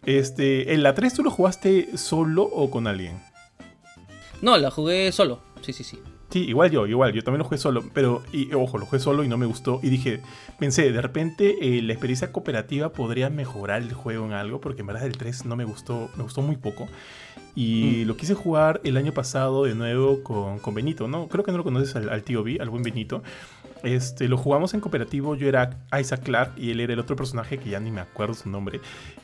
Este, 0.04 0.72
¿En 0.72 0.82
la 0.82 0.94
3 0.94 1.14
tú 1.14 1.22
lo 1.22 1.30
jugaste 1.30 1.96
solo 1.96 2.42
o 2.42 2.70
con 2.70 2.86
alguien? 2.86 3.20
No, 4.40 4.56
la 4.56 4.70
jugué 4.70 5.12
solo. 5.12 5.40
Sí, 5.60 5.72
sí, 5.72 5.84
sí. 5.84 6.00
Sí, 6.30 6.44
igual 6.44 6.70
yo, 6.70 6.86
igual, 6.86 7.12
yo 7.12 7.24
también 7.24 7.40
lo 7.40 7.44
jugué 7.44 7.58
solo, 7.58 7.82
pero, 7.92 8.22
y, 8.32 8.54
ojo, 8.54 8.78
lo 8.78 8.86
jugué 8.86 9.00
solo 9.00 9.24
y 9.24 9.28
no 9.28 9.36
me 9.36 9.46
gustó. 9.46 9.80
Y 9.82 9.90
dije, 9.90 10.20
pensé, 10.60 10.92
de 10.92 11.02
repente 11.02 11.56
eh, 11.60 11.82
la 11.82 11.92
experiencia 11.92 12.30
cooperativa 12.30 12.90
podría 12.90 13.30
mejorar 13.30 13.82
el 13.82 13.92
juego 13.92 14.26
en 14.26 14.32
algo, 14.32 14.60
porque 14.60 14.82
en 14.82 14.86
verdad 14.86 15.06
el 15.06 15.18
3 15.18 15.46
no 15.46 15.56
me 15.56 15.64
gustó, 15.64 16.08
me 16.16 16.22
gustó 16.22 16.40
muy 16.40 16.56
poco. 16.56 16.88
Y 17.54 18.02
mm. 18.04 18.08
lo 18.08 18.16
quise 18.16 18.34
jugar 18.34 18.80
el 18.84 18.96
año 18.96 19.12
pasado 19.12 19.64
de 19.64 19.74
nuevo 19.74 20.22
con, 20.22 20.58
con 20.58 20.74
Benito, 20.74 21.08
¿no? 21.08 21.28
Creo 21.28 21.44
que 21.44 21.52
no 21.52 21.58
lo 21.58 21.64
conoces 21.64 21.94
al, 21.96 22.08
al 22.08 22.22
tío 22.22 22.42
B, 22.42 22.58
al 22.60 22.70
buen 22.70 22.82
Benito. 22.82 23.22
Este, 23.82 24.28
lo 24.28 24.36
jugamos 24.36 24.74
en 24.74 24.80
cooperativo, 24.80 25.34
yo 25.34 25.48
era 25.48 25.78
Isaac 25.98 26.22
Clark 26.22 26.52
y 26.56 26.70
él 26.70 26.80
era 26.80 26.92
el 26.92 26.98
otro 26.98 27.16
personaje 27.16 27.58
que 27.58 27.70
ya 27.70 27.80
ni 27.80 27.90
me 27.90 28.00
acuerdo 28.00 28.34
su 28.34 28.48
nombre. 28.48 28.80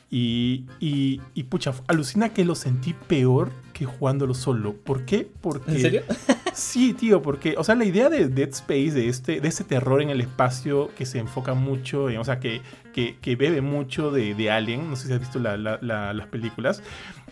Y, 0.09 0.65
y, 0.79 1.21
y 1.33 1.43
pucha, 1.43 1.73
alucina 1.87 2.29
que 2.29 2.45
lo 2.45 2.55
sentí 2.55 2.93
peor 2.93 3.51
que 3.73 3.85
jugándolo 3.85 4.33
solo. 4.33 4.73
¿Por 4.73 5.05
qué? 5.05 5.29
Porque... 5.41 5.71
¿En 5.71 5.81
serio? 5.81 6.03
sí, 6.53 6.93
tío, 6.93 7.21
porque, 7.21 7.55
o 7.57 7.63
sea, 7.63 7.75
la 7.75 7.85
idea 7.85 8.09
de 8.09 8.27
Dead 8.27 8.49
Space, 8.49 8.91
de 8.91 9.09
este, 9.09 9.41
de 9.41 9.47
este 9.47 9.63
terror 9.63 10.01
en 10.01 10.09
el 10.09 10.21
espacio 10.21 10.89
que 10.95 11.05
se 11.05 11.19
enfoca 11.19 11.53
mucho, 11.53 12.05
o 12.05 12.23
sea, 12.23 12.39
que, 12.39 12.61
que, 12.93 13.35
bebe 13.35 13.61
mucho 13.61 14.09
de, 14.09 14.33
de, 14.33 14.49
Alien, 14.49 14.89
no 14.89 14.95
sé 14.95 15.07
si 15.07 15.13
has 15.13 15.19
visto 15.19 15.39
las 15.39 16.27
películas. 16.31 16.81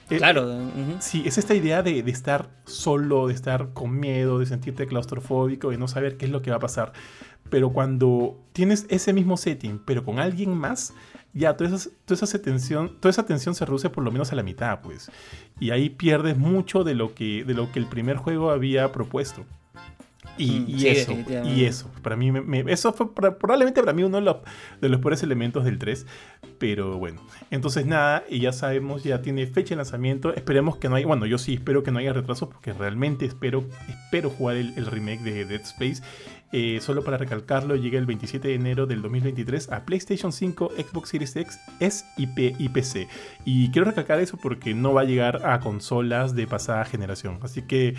Eh, 0.10 0.18
claro. 0.18 0.70
Sí, 1.00 1.24
es 1.26 1.38
esta 1.38 1.56
idea 1.56 1.82
de, 1.82 2.04
de, 2.04 2.12
estar 2.12 2.50
solo, 2.66 3.28
de 3.28 3.34
estar 3.34 3.74
con 3.74 4.00
miedo, 4.00 4.40
de 4.40 4.46
sentirte 4.46 4.86
claustrofóbico, 4.88 5.72
de 5.72 5.78
no 5.78 5.88
saber 5.88 6.18
qué 6.18 6.26
es 6.26 6.32
lo 6.32 6.42
que 6.42 6.52
va 6.52 6.58
a 6.58 6.60
pasar. 6.60 6.94
Pero 7.50 7.72
cuando 7.72 8.38
tienes 8.54 8.86
ese 8.90 9.14
mismo 9.14 9.38
setting, 9.38 9.80
pero 9.86 10.04
con 10.04 10.20
alguien 10.20 10.56
más, 10.58 10.94
ya 11.34 11.56
toda 11.58 11.76
esa, 11.76 11.90
toda 12.06 12.24
esa, 12.24 12.42
tensión, 12.42 12.98
toda 13.00 13.12
esa 13.12 13.26
tensión 13.26 13.54
se 13.56 13.66
reduce 13.66 13.90
por 13.90 14.04
lo 14.04 14.12
menos 14.12 14.32
a 14.32 14.36
la 14.36 14.44
mitad, 14.44 14.82
pues. 14.82 15.12
Y 15.60 15.72
ahí 15.72 15.90
pierdes 15.90 16.38
mucho 16.38 16.84
de 16.84 16.96
lo 16.96 17.14
que, 17.14 17.44
de 17.44 17.54
lo 17.54 17.72
que 17.72 17.80
el 17.80 17.88
primer 17.88 18.18
juego 18.18 18.52
había 18.52 18.92
propuesto. 18.92 19.46
Y, 20.38 20.60
mm, 20.60 20.86
eso, 20.86 21.18
y 21.46 21.64
eso, 21.64 21.90
para 22.02 22.16
mí, 22.16 22.32
eso 22.68 22.92
fue 22.94 23.14
probablemente 23.14 23.82
para 23.82 23.94
mí 23.94 24.04
uno 24.04 24.18
de 24.18 24.24
los, 24.24 24.38
de 24.82 24.90
los 24.90 25.00
peores 25.00 25.24
elementos 25.24 25.64
del 25.64 25.78
3, 25.80 26.06
pero 26.58 26.98
bueno, 26.98 27.22
entonces 27.52 27.86
nada, 27.86 28.24
y 28.30 28.40
ya 28.40 28.52
sabemos, 28.52 29.04
ya 29.04 29.22
tiene 29.22 29.48
fecha 29.48 29.70
de 29.70 29.78
lanzamiento, 29.78 30.34
esperemos 30.34 30.78
que 30.78 30.90
no 30.90 30.96
haya, 30.96 31.08
bueno, 31.08 31.26
yo 31.26 31.38
sí 31.38 31.54
espero 31.54 31.84
que 31.84 31.92
no 31.92 32.00
haya 32.00 32.12
retrasos, 32.12 32.50
porque 32.50 32.74
realmente 32.74 33.26
espero, 33.26 33.64
espero 33.88 34.30
jugar 34.30 34.58
el, 34.58 34.86
remake 34.86 35.22
de 35.22 35.46
Dead 35.46 35.62
Space, 35.62 36.04
eh, 36.52 36.80
solo 36.82 37.04
para 37.04 37.18
recalcarlo, 37.18 37.76
llega 37.76 37.98
el 37.98 38.06
27 38.06 38.48
de 38.48 38.54
enero 38.56 38.86
del 38.86 39.02
2023 39.02 39.72
a 39.72 39.86
PlayStation 39.86 40.34
5, 40.34 40.72
Xbox 40.78 41.10
Series 41.10 41.36
X, 41.36 41.60
S 41.80 42.06
y, 42.18 42.28
y 42.36 42.70
PC, 42.70 43.08
y 43.46 43.72
quiero 43.72 43.86
recalcar 43.86 44.20
eso 44.20 44.38
porque 44.38 44.74
no 44.74 44.94
va 44.94 45.02
a 45.02 45.06
llegar 45.06 45.46
a 45.46 45.62
consolas 45.62 46.36
de 46.36 46.46
pasada 46.46 46.84
generación, 46.84 47.40
así 47.42 47.62
que 47.62 47.96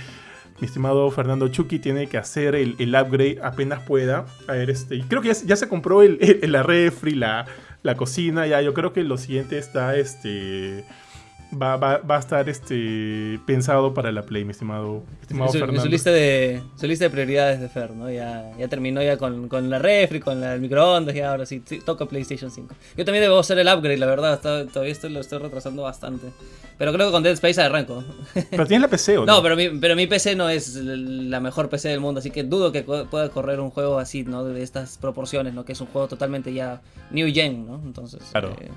mi 0.60 0.66
estimado 0.66 1.10
Fernando 1.10 1.48
Chucky 1.48 1.78
tiene 1.78 2.06
que 2.06 2.18
hacer 2.18 2.54
el, 2.54 2.74
upgrade 2.94 3.38
apenas 3.42 3.82
pueda. 3.82 4.26
A 4.48 4.52
ver, 4.52 4.70
este, 4.70 5.02
creo 5.08 5.22
que 5.22 5.32
ya, 5.32 5.56
se 5.56 5.68
compró 5.68 6.02
el, 6.02 6.18
la 6.42 6.62
refri, 6.62 7.14
la, 7.14 7.46
la 7.82 7.94
cocina, 7.94 8.46
ya 8.46 8.60
yo 8.62 8.74
creo 8.74 8.92
que 8.92 9.04
lo 9.04 9.18
siguiente 9.18 9.58
está 9.58 9.96
este 9.96 10.84
va, 11.52 11.76
va, 11.76 11.98
va, 11.98 12.16
a 12.16 12.18
estar 12.18 12.48
este 12.48 13.38
pensado 13.46 13.94
para 13.94 14.12
la 14.12 14.22
Play, 14.22 14.44
mi 14.44 14.50
estimado, 14.50 15.02
estimado 15.20 15.52
su, 15.52 15.58
Fernando. 15.58 15.82
Su 15.82 15.88
lista, 15.88 16.10
de, 16.10 16.62
su 16.76 16.86
lista 16.86 17.04
de 17.04 17.10
prioridades 17.10 17.60
de 17.60 17.68
Fer, 17.68 17.90
¿no? 17.90 18.10
Ya, 18.10 18.52
ya 18.58 18.68
terminó 18.68 19.02
ya 19.02 19.16
con, 19.16 19.48
con 19.48 19.70
la 19.70 19.78
refri, 19.78 20.20
con 20.20 20.40
la, 20.40 20.54
el 20.54 20.60
microondas, 20.60 21.14
y 21.14 21.20
ahora 21.20 21.46
sí, 21.46 21.60
toca 21.84 22.06
PlayStation 22.06 22.50
5. 22.50 22.74
Yo 22.96 23.04
también 23.04 23.22
debo 23.22 23.38
hacer 23.38 23.58
el 23.58 23.68
upgrade, 23.68 23.98
la 23.98 24.06
verdad, 24.06 24.40
todavía 24.40 24.92
esto 24.92 25.08
lo 25.08 25.20
estoy 25.20 25.38
retrasando 25.38 25.82
bastante. 25.82 26.28
Pero 26.78 26.92
creo 26.92 27.06
que 27.06 27.12
con 27.12 27.22
Dead 27.22 27.32
Space 27.32 27.60
arranco. 27.60 28.04
Pero 28.50 28.66
tienes 28.66 28.82
la 28.82 28.88
PC, 28.88 29.18
¿o 29.18 29.20
no? 29.26 29.36
No, 29.36 29.42
pero 29.42 29.56
mi, 29.56 29.68
pero 29.70 29.96
mi 29.96 30.06
PC 30.06 30.36
no 30.36 30.50
es 30.50 30.74
la 30.76 31.40
mejor 31.40 31.70
PC 31.70 31.88
del 31.88 32.00
mundo, 32.00 32.20
así 32.20 32.30
que 32.30 32.44
dudo 32.44 32.70
que 32.70 32.82
pueda 32.82 33.30
correr 33.30 33.60
un 33.60 33.70
juego 33.70 33.98
así, 33.98 34.24
¿no? 34.24 34.44
De 34.44 34.62
estas 34.62 34.98
proporciones, 34.98 35.54
¿no? 35.54 35.64
Que 35.64 35.72
es 35.72 35.80
un 35.80 35.86
juego 35.86 36.06
totalmente 36.06 36.52
ya 36.52 36.82
new 37.10 37.32
gen, 37.32 37.66
¿no? 37.66 37.80
Entonces... 37.84 38.20
Claro. 38.30 38.54
Eh, 38.60 38.68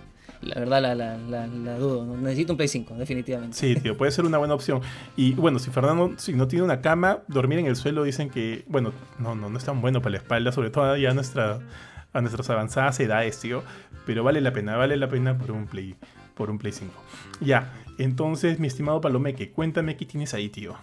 la 0.42 0.56
verdad 0.56 0.82
la, 0.82 0.96
la, 0.96 1.48
la, 1.48 1.78
dudo. 1.78 2.06
Necesito 2.18 2.54
un 2.54 2.58
Play 2.58 2.68
5, 2.68 2.96
definitivamente. 2.96 3.58
Sí, 3.58 3.76
tío, 3.76 3.98
puede 3.98 4.12
ser 4.12 4.26
una 4.26 4.38
buena 4.38 4.54
opción. 4.54 4.82
Y 5.16 5.34
bueno, 5.34 5.60
si 5.60 5.70
Fernando 5.70 6.14
si 6.18 6.34
no 6.34 6.48
tiene 6.48 6.64
una 6.64 6.82
cama, 6.82 7.20
dormir 7.28 7.60
en 7.60 7.66
el 7.66 7.76
suelo 7.76 8.04
dicen 8.04 8.30
que, 8.30 8.64
bueno, 8.68 8.94
no, 9.20 9.36
no, 9.36 9.50
no 9.50 9.58
es 9.58 9.66
tan 9.66 9.82
bueno 9.82 10.02
para 10.02 10.12
la 10.12 10.18
espalda, 10.18 10.52
sobre 10.52 10.70
todo 10.70 10.96
ya 10.96 11.12
a, 11.12 11.14
nuestra, 11.14 11.60
a 12.14 12.22
nuestras 12.22 12.50
avanzadas 12.50 13.00
edades, 13.00 13.40
tío. 13.40 13.64
Pero 14.06 14.24
vale 14.24 14.42
la 14.42 14.54
pena, 14.54 14.78
vale 14.78 14.98
la 14.98 15.10
pena 15.10 15.38
por 15.38 15.52
un 15.52 15.68
Play, 15.68 15.96
por 16.36 16.50
un 16.50 16.58
Play 16.58 16.72
5. 16.72 16.94
Ya, 17.42 17.74
entonces, 17.98 18.60
mi 18.60 18.68
estimado 18.68 19.02
Palomeque, 19.02 19.52
cuéntame 19.52 19.98
qué 19.98 20.06
tienes 20.06 20.34
ahí, 20.34 20.50
tío. 20.50 20.76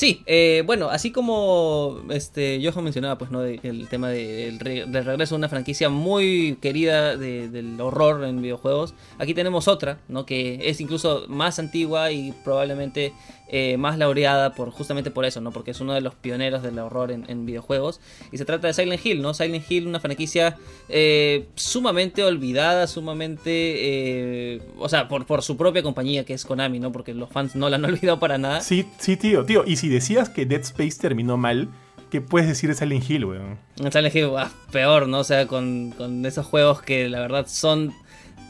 Sí, 0.00 0.22
eh, 0.24 0.62
bueno, 0.64 0.88
así 0.88 1.10
como 1.10 2.00
este 2.08 2.58
Johan 2.64 2.84
mencionaba, 2.84 3.18
pues, 3.18 3.30
¿no? 3.30 3.42
el 3.42 3.86
tema 3.90 4.08
del 4.08 4.58
regreso 4.58 5.34
de 5.34 5.40
una 5.40 5.50
franquicia 5.50 5.90
muy 5.90 6.56
querida 6.62 7.18
del 7.18 7.78
horror 7.78 8.24
en 8.24 8.40
videojuegos. 8.40 8.94
Aquí 9.18 9.34
tenemos 9.34 9.68
otra, 9.68 9.98
¿no? 10.08 10.24
Que 10.24 10.70
es 10.70 10.80
incluso 10.80 11.26
más 11.28 11.58
antigua 11.58 12.12
y 12.12 12.32
probablemente 12.44 13.12
eh, 13.50 13.76
más 13.76 13.98
laureada 13.98 14.54
por 14.54 14.70
justamente 14.70 15.10
por 15.10 15.24
eso, 15.24 15.40
¿no? 15.40 15.50
Porque 15.52 15.72
es 15.72 15.80
uno 15.80 15.92
de 15.92 16.00
los 16.00 16.14
pioneros 16.14 16.62
del 16.62 16.78
horror 16.78 17.10
en, 17.10 17.46
videojuegos. 17.46 18.00
Y 18.32 18.38
se 18.38 18.44
trata 18.44 18.68
de 18.68 18.74
Silent 18.74 19.04
Hill, 19.04 19.22
¿no? 19.22 19.34
Silent 19.34 19.70
Hill, 19.70 19.86
una 19.86 20.00
franquicia 20.00 20.56
eh, 20.88 21.46
sumamente 21.54 22.22
olvidada, 22.24 22.86
sumamente. 22.86 24.60
o 24.78 24.88
sea, 24.88 25.08
por, 25.08 25.26
por 25.26 25.42
su 25.42 25.56
propia 25.56 25.82
compañía, 25.82 26.24
que 26.24 26.34
es 26.34 26.44
Konami, 26.44 26.80
¿no? 26.80 26.92
Porque 26.92 27.14
los 27.14 27.28
fans 27.30 27.56
no 27.56 27.68
la 27.68 27.76
han 27.76 27.84
olvidado 27.90 28.18
para 28.18 28.38
nada. 28.38 28.60
Sí, 28.60 28.86
sí, 28.98 29.16
tío, 29.16 29.44
tío. 29.44 29.64
Y 29.66 29.76
si 29.76 29.88
decías 29.88 30.28
que 30.28 30.46
Dead 30.46 30.60
Space 30.60 30.98
terminó 31.00 31.36
mal, 31.36 31.68
¿qué 32.10 32.20
puedes 32.20 32.48
decir 32.48 32.68
de 32.68 32.76
Silent 32.76 33.08
Hill, 33.08 33.24
weón? 33.24 33.58
Silent 33.76 34.14
Hill, 34.14 34.30
ah, 34.36 34.50
peor, 34.70 35.08
¿no? 35.08 35.20
O 35.20 35.24
sea, 35.24 35.46
con, 35.46 35.94
esos 36.26 36.44
juegos 36.46 36.82
que 36.82 37.08
la 37.08 37.20
verdad 37.20 37.46
son 37.46 37.92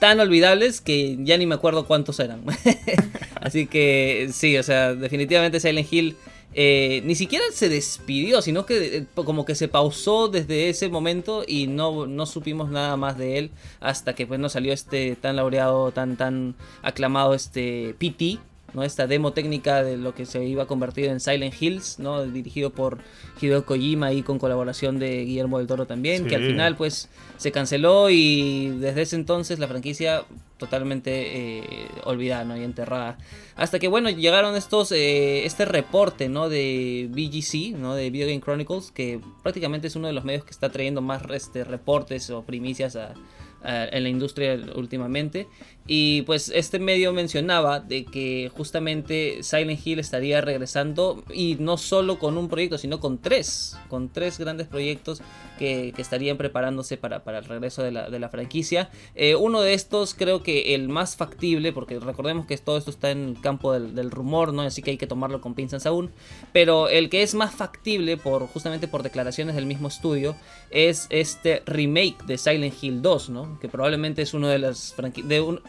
tan 0.01 0.19
olvidables 0.19 0.81
que 0.81 1.17
ya 1.21 1.37
ni 1.37 1.47
me 1.47 1.55
acuerdo 1.55 1.87
cuántos 1.87 2.19
eran. 2.19 2.43
Así 3.41 3.67
que 3.69 4.31
sí, 4.33 4.59
o 4.59 4.63
sea, 4.65 4.95
definitivamente 4.95 5.61
Silent 5.61 5.93
Hill 5.93 6.17
eh, 6.53 7.03
ni 7.05 7.15
siquiera 7.15 7.45
se 7.53 7.69
despidió, 7.69 8.43
sino 8.43 8.67
que 8.67 8.97
eh, 8.97 9.07
como 9.15 9.45
que 9.45 9.55
se 9.55 9.69
pausó 9.69 10.27
desde 10.29 10.69
ese 10.69 10.89
momento 10.89 11.45
y 11.47 11.69
no, 11.69 12.07
no 12.07 12.27
supimos 12.27 12.71
nada 12.71 12.97
más 12.97 13.17
de 13.17 13.39
él 13.39 13.51
hasta 13.79 14.17
que 14.17 14.27
pues 14.27 14.41
nos 14.41 14.53
salió 14.53 14.73
este 14.73 15.15
tan 15.15 15.37
laureado, 15.37 15.93
tan 15.93 16.17
tan 16.17 16.57
aclamado 16.83 17.35
este 17.35 17.95
PT, 17.99 18.39
¿no? 18.75 18.83
esta 18.83 19.07
demo 19.07 19.33
técnica 19.33 19.83
de 19.83 19.97
lo 19.97 20.15
que 20.15 20.27
se 20.27 20.45
iba 20.45 20.65
a 20.65 20.67
convertir 20.67 21.07
en 21.07 21.21
Silent 21.21 21.55
Hills, 21.61 21.99
¿no? 21.99 22.25
dirigido 22.25 22.71
por 22.71 22.99
Hideo 23.41 23.65
Kojima 23.65 24.13
y 24.13 24.23
con 24.23 24.39
colaboración 24.39 24.99
de 24.99 25.25
Guillermo 25.25 25.59
del 25.59 25.67
Toro 25.67 25.87
también, 25.87 26.27
que 26.27 26.37
al 26.37 26.47
final 26.47 26.77
pues 26.77 27.09
se 27.37 27.53
canceló 27.53 28.11
y 28.11 28.71
desde 28.81 29.03
ese 29.03 29.17
entonces 29.17 29.59
la 29.59 29.69
franquicia 29.69 30.25
totalmente 30.59 31.59
eh, 31.59 31.89
olvidada 32.05 32.59
y 32.59 32.65
enterrada. 32.65 33.19
Hasta 33.57 33.79
que 33.79 33.89
bueno, 33.89 34.11
llegaron 34.11 34.57
estos, 34.57 34.93
eh, 34.93 35.45
este 35.47 35.65
reporte 35.65 36.29
¿no? 36.29 36.49
de 36.49 37.09
BGC, 37.11 37.77
¿no? 37.79 37.95
de 37.95 38.11
Video 38.11 38.29
Game 38.29 38.41
Chronicles, 38.41 38.91
que 38.91 39.21
prácticamente 39.43 39.89
es 39.89 39.97
uno 39.97 40.07
de 40.07 40.13
los 40.13 40.25
medios 40.25 40.45
que 40.45 40.51
está 40.51 40.71
trayendo 40.71 41.01
más 41.01 41.23
este, 41.33 41.65
reportes 41.65 42.31
o 42.31 42.43
primicias 42.43 42.97
a 42.97 43.15
en 43.63 44.03
la 44.03 44.09
industria 44.09 44.59
últimamente. 44.75 45.47
Y 45.87 46.23
pues 46.23 46.53
este 46.55 46.79
medio 46.79 47.13
mencionaba 47.13 47.81
de 47.81 48.05
que 48.05 48.51
justamente 48.57 49.43
Silent 49.43 49.85
Hill 49.85 49.99
estaría 49.99 50.41
regresando 50.41 51.25
y 51.35 51.57
no 51.59 51.79
solo 51.79 52.19
con 52.19 52.39
un 52.39 52.49
proyecto, 52.49 52.79
sino 52.79 53.01
con 53.01 53.19
tres, 53.19 53.77
con 53.89 54.09
tres 54.09 54.39
grandes 54.39 54.69
proyectos 54.69 55.21
que, 55.59 55.93
estarían 55.99 56.39
preparándose 56.39 56.97
para, 56.97 57.23
para, 57.23 57.39
el 57.39 57.45
regreso 57.45 57.83
de 57.83 57.93
la, 57.93 58.09
de 58.09 58.19
la 58.19 58.31
franquicia. 58.31 58.89
Eh, 59.15 59.35
uno 59.35 59.61
de 59.61 59.75
estos 59.75 60.15
creo 60.15 60.43
que 60.43 60.75
el 60.75 60.89
más 60.89 61.17
factible, 61.17 61.73
porque 61.73 62.01
recordemos 62.01 62.47
que 62.47 62.57
todo 62.57 62.79
esto 62.79 62.91
está 62.91 63.11
en 63.11 63.29
el 63.31 63.41
campo 63.41 63.73
del, 63.73 64.11
rumor, 64.11 64.55
¿no? 64.55 64.63
así 64.63 64.81
que 64.83 64.93
hay 64.93 64.97
que 64.97 65.07
tomarlo 65.07 65.41
con 65.41 65.55
pinzas 65.55 65.85
aún, 65.85 66.11
pero 66.53 66.89
el 66.89 67.11
que 67.11 67.23
es 67.23 67.35
más 67.35 67.55
factible 67.55 68.17
por 68.17 68.47
justamente 68.47 68.89
por 68.89 69.03
declaraciones 69.03 69.55
del 69.55 69.67
mismo 69.67 69.89
estudio 69.89 70.35
es 70.71 71.07
este 71.11 71.63
remake 71.67 72.25
de 72.25 72.39
Silent 72.39 72.75
Hill 72.83 73.03
2, 73.03 73.31
¿no? 73.31 73.61
que 73.61 73.69
probablemente 73.69 74.23
es 74.23 74.33
uno 74.33 74.49
de 74.49 74.59
las. 74.59 74.95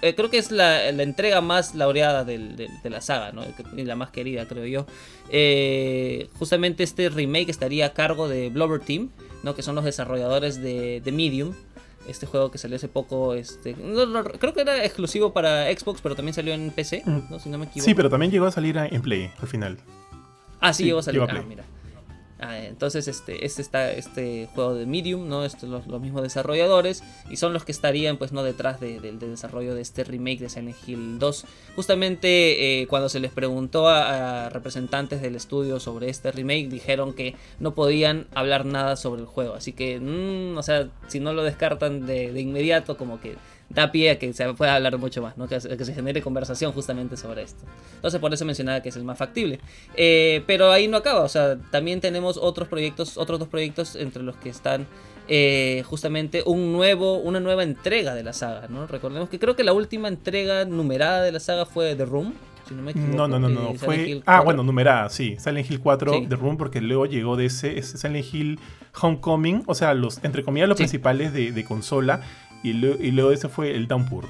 Eh, 0.02 0.16
creo 0.16 0.30
que 0.30 0.38
es 0.38 0.52
la, 0.52 0.90
entrega 0.90 1.42
más 1.42 1.76
laureada 1.76 2.24
de 2.24 2.70
la 2.84 3.02
saga, 3.02 3.32
¿no? 3.32 3.44
y 3.76 3.84
la 3.84 3.96
más 3.96 4.10
querida, 4.10 4.48
creo 4.48 4.66
yo. 4.66 4.86
Eh, 5.30 6.30
justamente 6.40 6.84
este 6.84 7.10
remake 7.10 7.50
estaría 7.50 7.88
a 7.88 7.94
cargo 7.94 8.28
de 8.28 8.50
Blubber 8.50 8.80
Team, 8.80 9.10
¿no? 9.44 9.56
que 9.56 9.62
son 9.62 9.76
los 9.76 9.86
desarrolladores 9.86 10.62
de, 10.62 11.02
Medium. 11.14 11.54
Este 12.08 12.26
juego 12.26 12.50
que 12.50 12.58
salió 12.58 12.78
hace 12.78 12.88
poco, 12.88 13.36
este, 13.36 13.76
creo 13.76 14.54
que 14.56 14.62
era 14.62 14.84
exclusivo 14.84 15.34
para 15.34 15.72
Xbox, 15.72 16.02
pero 16.02 16.16
también 16.16 16.34
salió 16.34 16.52
en 16.52 16.72
PC, 16.72 17.04
¿no? 17.06 17.40
si 17.40 17.48
no 17.50 17.60
me 17.60 17.66
equivoco. 17.66 17.86
Sí, 17.86 17.94
pero 17.94 18.10
también 18.10 18.32
llegó 18.32 18.48
a 18.48 18.52
salir 18.52 18.76
en 18.76 19.02
Play 19.04 19.30
al 19.40 19.48
final. 19.48 19.78
Ah, 20.60 20.74
sí, 20.74 20.84
llegó 20.86 21.00
a 21.00 21.04
salir. 21.04 21.22
Ah, 21.22 21.44
mira. 21.48 21.64
Ah, 22.44 22.58
entonces 22.58 23.08
este, 23.08 23.46
este 23.46 23.62
está 23.62 23.92
este 23.92 24.50
juego 24.56 24.74
de 24.74 24.88
Medium, 24.88 25.30
¿no? 25.30 25.46
Este, 25.46 25.68
los, 25.68 25.86
mismos 25.86 26.24
desarrolladores 26.24 27.04
y 27.30 27.38
son 27.38 27.54
los 27.54 27.66
que 27.66 27.72
estarían 27.72 28.18
pues 28.18 28.32
no 28.32 28.42
detrás 28.42 28.80
del 28.80 29.20
desarrollo 29.20 29.76
de 29.76 29.82
este 29.82 30.04
remake 30.04 30.40
de 30.40 30.50
Silent 30.50 30.76
Hill 30.88 31.20
2. 31.20 31.46
Justamente 31.76 32.82
eh, 32.82 32.88
cuando 32.88 33.10
se 33.10 33.20
les 33.20 33.32
preguntó 33.32 33.88
a, 33.88 34.50
representantes 34.50 35.22
del 35.22 35.36
estudio 35.36 35.80
sobre 35.80 36.10
este 36.10 36.32
remake 36.32 36.68
dijeron 36.68 37.14
que 37.14 37.36
no 37.60 37.76
podían 37.76 38.26
hablar 38.34 38.66
nada 38.66 38.96
sobre 38.96 39.22
el 39.22 39.28
juego. 39.28 39.54
Así 39.54 39.72
que, 39.74 40.00
mm, 40.00 40.58
o 40.58 40.64
sea, 40.64 40.90
si 41.10 41.20
no 41.20 41.34
lo 41.34 41.44
descartan 41.44 42.08
de, 42.08 42.34
de 42.34 42.42
inmediato 42.42 42.98
como 42.98 43.22
que 43.22 43.36
da 43.74 43.92
pie 43.92 44.12
a 44.12 44.20
que 44.20 44.32
se 44.34 44.54
pueda 44.54 44.76
hablar 44.76 44.98
mucho 44.98 45.22
más, 45.22 45.38
¿no? 45.38 45.48
que, 45.48 45.60
se 45.60 45.94
genere 45.94 46.22
conversación 46.22 46.72
justamente 46.72 47.18
sobre 47.18 47.44
esto. 47.44 47.64
Entonces 47.96 48.20
por 48.20 48.34
eso 48.34 48.46
mencionaba 48.46 48.82
que 48.82 48.90
es 48.90 48.96
el 48.96 49.04
más 49.04 49.18
factible. 49.18 49.60
Eh, 49.96 50.44
pero 50.48 50.72
ahí 50.72 50.88
no 50.88 50.98
acaba, 50.98 51.22
o 51.22 51.30
sea, 51.30 51.58
también 51.72 52.02
tenemos 52.02 52.38
otros 52.38 52.68
proyectos, 52.68 53.18
otros 53.18 53.40
dos 53.40 53.48
proyectos 53.48 53.96
entre 53.96 54.24
los 54.24 54.36
que 54.38 54.50
están 54.50 54.88
eh, 55.28 55.84
justamente 55.88 56.44
un 56.46 56.74
nuevo, 56.74 57.18
una 57.18 57.40
nueva 57.40 57.64
entrega 57.64 58.16
de 58.16 58.24
la 58.24 58.34
saga, 58.34 58.68
¿no? 58.68 58.88
Recordemos 58.88 59.30
que 59.30 59.40
creo 59.40 59.56
que 59.56 59.64
la 59.64 59.74
última 59.74 60.08
entrega 60.08 60.66
numerada 60.66 61.22
de 61.22 61.32
la 61.32 61.40
saga 61.40 61.66
fue 61.66 61.96
The 61.96 62.06
Room. 62.06 62.34
Si 62.68 62.76
no, 62.76 62.82
me 62.82 62.92
equivoco, 62.92 63.16
no, 63.16 63.28
no, 63.28 63.40
no, 63.40 63.50
no. 63.50 63.74
Fue... 63.76 64.22
Ah, 64.26 64.42
bueno, 64.42 64.64
numerada, 64.64 65.10
sí. 65.10 65.36
Silent 65.40 65.70
Hill 65.70 65.80
4, 65.80 66.28
The 66.28 66.36
Room, 66.36 66.58
porque 66.58 66.82
luego 66.82 67.06
llegó 67.06 67.38
de 67.38 67.46
ese, 67.46 67.78
ese 67.78 67.98
Silent 67.98 68.34
Hill 68.34 68.60
Homecoming, 69.00 69.64
o 69.68 69.76
sea, 69.76 69.94
los, 69.94 70.24
entre 70.24 70.44
comillas, 70.44 70.68
los 70.68 70.78
principales 70.78 71.34
de, 71.34 71.52
de 71.52 71.64
consola 71.66 72.22
y, 72.64 72.74
luego 72.74 73.32
ese 73.32 73.50
fue 73.50 73.76
el 73.76 73.88
Downpour. 73.88 74.26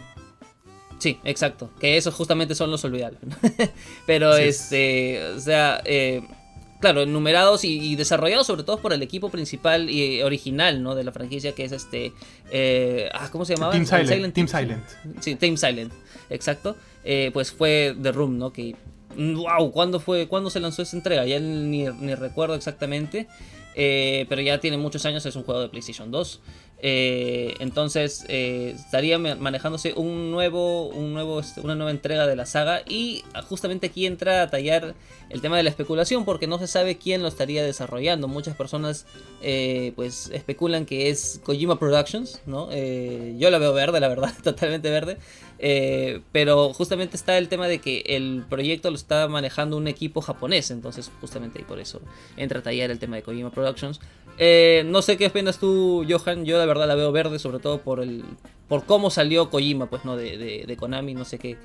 Sí, 1.02 1.18
exacto. 1.24 1.72
Que 1.80 1.98
esos 1.98 2.14
justamente 2.14 2.54
son 2.54 2.70
los 2.70 2.86
olvidables. 2.86 3.20
Pero 4.06 4.36
este, 4.36 5.24
o 5.36 5.40
sea, 5.40 5.82
eh, 5.84 6.22
claro, 6.80 7.02
enumerados 7.02 7.64
y, 7.64 7.96
desarrollados 7.96 8.46
sobre 8.46 8.64
todo 8.64 8.78
por 8.78 8.94
el 8.94 9.02
equipo 9.02 9.30
principal 9.30 9.90
y 9.90 10.22
original, 10.22 10.84
¿no? 10.84 10.94
De 10.94 11.04
la 11.04 11.12
franquicia 11.12 11.54
que 11.54 11.66
es 11.66 11.72
este, 11.72 12.14
eh, 12.52 13.10
ah, 13.14 13.30
¿cómo 13.32 13.46
se 13.46 13.56
llamaba? 13.56 13.74
Team 13.74 13.88
Silent. 13.88 14.36
Team 14.36 14.48
Silent. 14.48 14.84
Sí, 15.22 15.36
Team 15.36 15.58
Silent, 15.58 15.92
exacto. 16.30 16.78
Eh, 17.04 17.32
pues 17.34 17.52
fue 17.52 17.96
The 18.00 18.12
Room, 18.12 18.38
¿no? 18.38 18.54
Que, 18.54 18.76
wow, 19.18 19.72
¿cuándo 19.72 20.00
fue, 20.00 20.28
cuándo 20.28 20.52
se 20.52 20.60
lanzó 20.60 20.84
esa 20.84 20.96
entrega? 20.96 21.26
Ya 21.26 21.40
ni, 21.40 21.86
ni 21.86 22.14
recuerdo 22.14 22.54
exactamente. 22.54 23.28
pero 23.74 24.40
ya 24.42 24.60
tiene 24.60 24.78
muchos 24.78 25.04
años, 25.08 25.26
es 25.26 25.36
un 25.36 25.42
juego 25.44 25.62
de 25.62 25.70
PlayStation 25.70 26.12
2. 26.12 26.42
Eh, 26.84 27.54
entonces 27.60 28.26
eh, 28.28 28.74
estaría 28.76 29.20
manejándose 29.20 29.94
un 29.94 30.32
nuevo, 30.32 30.88
un 30.88 31.14
nuevo, 31.14 31.40
este, 31.40 31.62
una 31.62 31.76
nueva 31.76 31.92
entrega 31.92 32.26
de 32.26 32.36
la 32.36 32.48
saga 32.48 32.82
y 32.88 33.24
justamente 33.48 33.88
aquí 33.88 34.08
entra 34.08 34.42
a 34.42 34.50
tallar 34.50 34.96
el 35.30 35.42
tema 35.42 35.58
de 35.58 35.64
la 35.64 35.70
especulación 35.70 36.26
porque 36.26 36.48
no 36.48 36.58
se 36.58 36.66
sabe 36.66 36.98
quién 36.98 37.22
lo 37.22 37.28
estaría 37.28 37.64
desarrollando. 37.64 38.28
Muchas 38.28 38.56
personas 38.56 39.06
eh, 39.44 39.94
pues 39.96 40.32
especulan 40.34 40.88
que 40.88 41.12
es 41.12 41.40
Kojima 41.44 41.78
Productions, 41.78 42.42
¿no? 42.48 42.72
yo 42.72 43.50
la 43.52 43.60
veo 43.60 43.74
verde, 43.74 44.00
la 44.00 44.08
verdad, 44.08 44.34
totalmente 44.44 44.90
verde. 44.90 45.18
Pero 46.32 46.74
justamente 46.74 47.16
está 47.16 47.38
el 47.38 47.48
tema 47.48 47.68
de 47.68 47.80
que 47.80 48.04
el 48.08 48.44
proyecto 48.50 48.90
lo 48.90 48.96
está 48.96 49.28
manejando 49.28 49.78
un 49.78 49.88
equipo 49.88 50.22
japonés, 50.22 50.72
entonces 50.72 51.12
justamente 51.22 51.60
ahí 51.60 51.66
por 51.66 51.80
eso 51.80 52.02
entra 52.36 52.60
a 52.60 52.64
tallar 52.64 52.90
el 52.90 53.00
tema 53.00 53.16
de 53.16 53.22
Kojima 53.22 53.52
Productions. 53.52 54.00
Eh, 54.38 54.84
no 54.88 55.02
sé 55.02 55.18
qué 55.18 55.28
opinas 55.28 55.60
tú, 55.60 56.06
Johan. 56.10 56.46
Yo 56.46 56.58
la 56.58 56.66
verdad 56.66 56.88
la 56.88 56.96
veo 56.96 57.12
verde, 57.12 57.40
sobre 57.40 57.60
todo 57.60 57.82
por 57.82 58.00
el 58.00 58.24
por 58.68 58.86
cómo 58.86 59.10
salió 59.10 59.50
Kojima, 59.50 59.88
pues, 59.88 60.06
¿no? 60.06 60.16
De, 60.16 60.76
Konami. 60.80 61.14
No 61.14 61.26
sé 61.26 61.38
qué, 61.38 61.58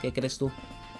qué, 0.00 0.12
crees 0.12 0.38
tú. 0.38 0.50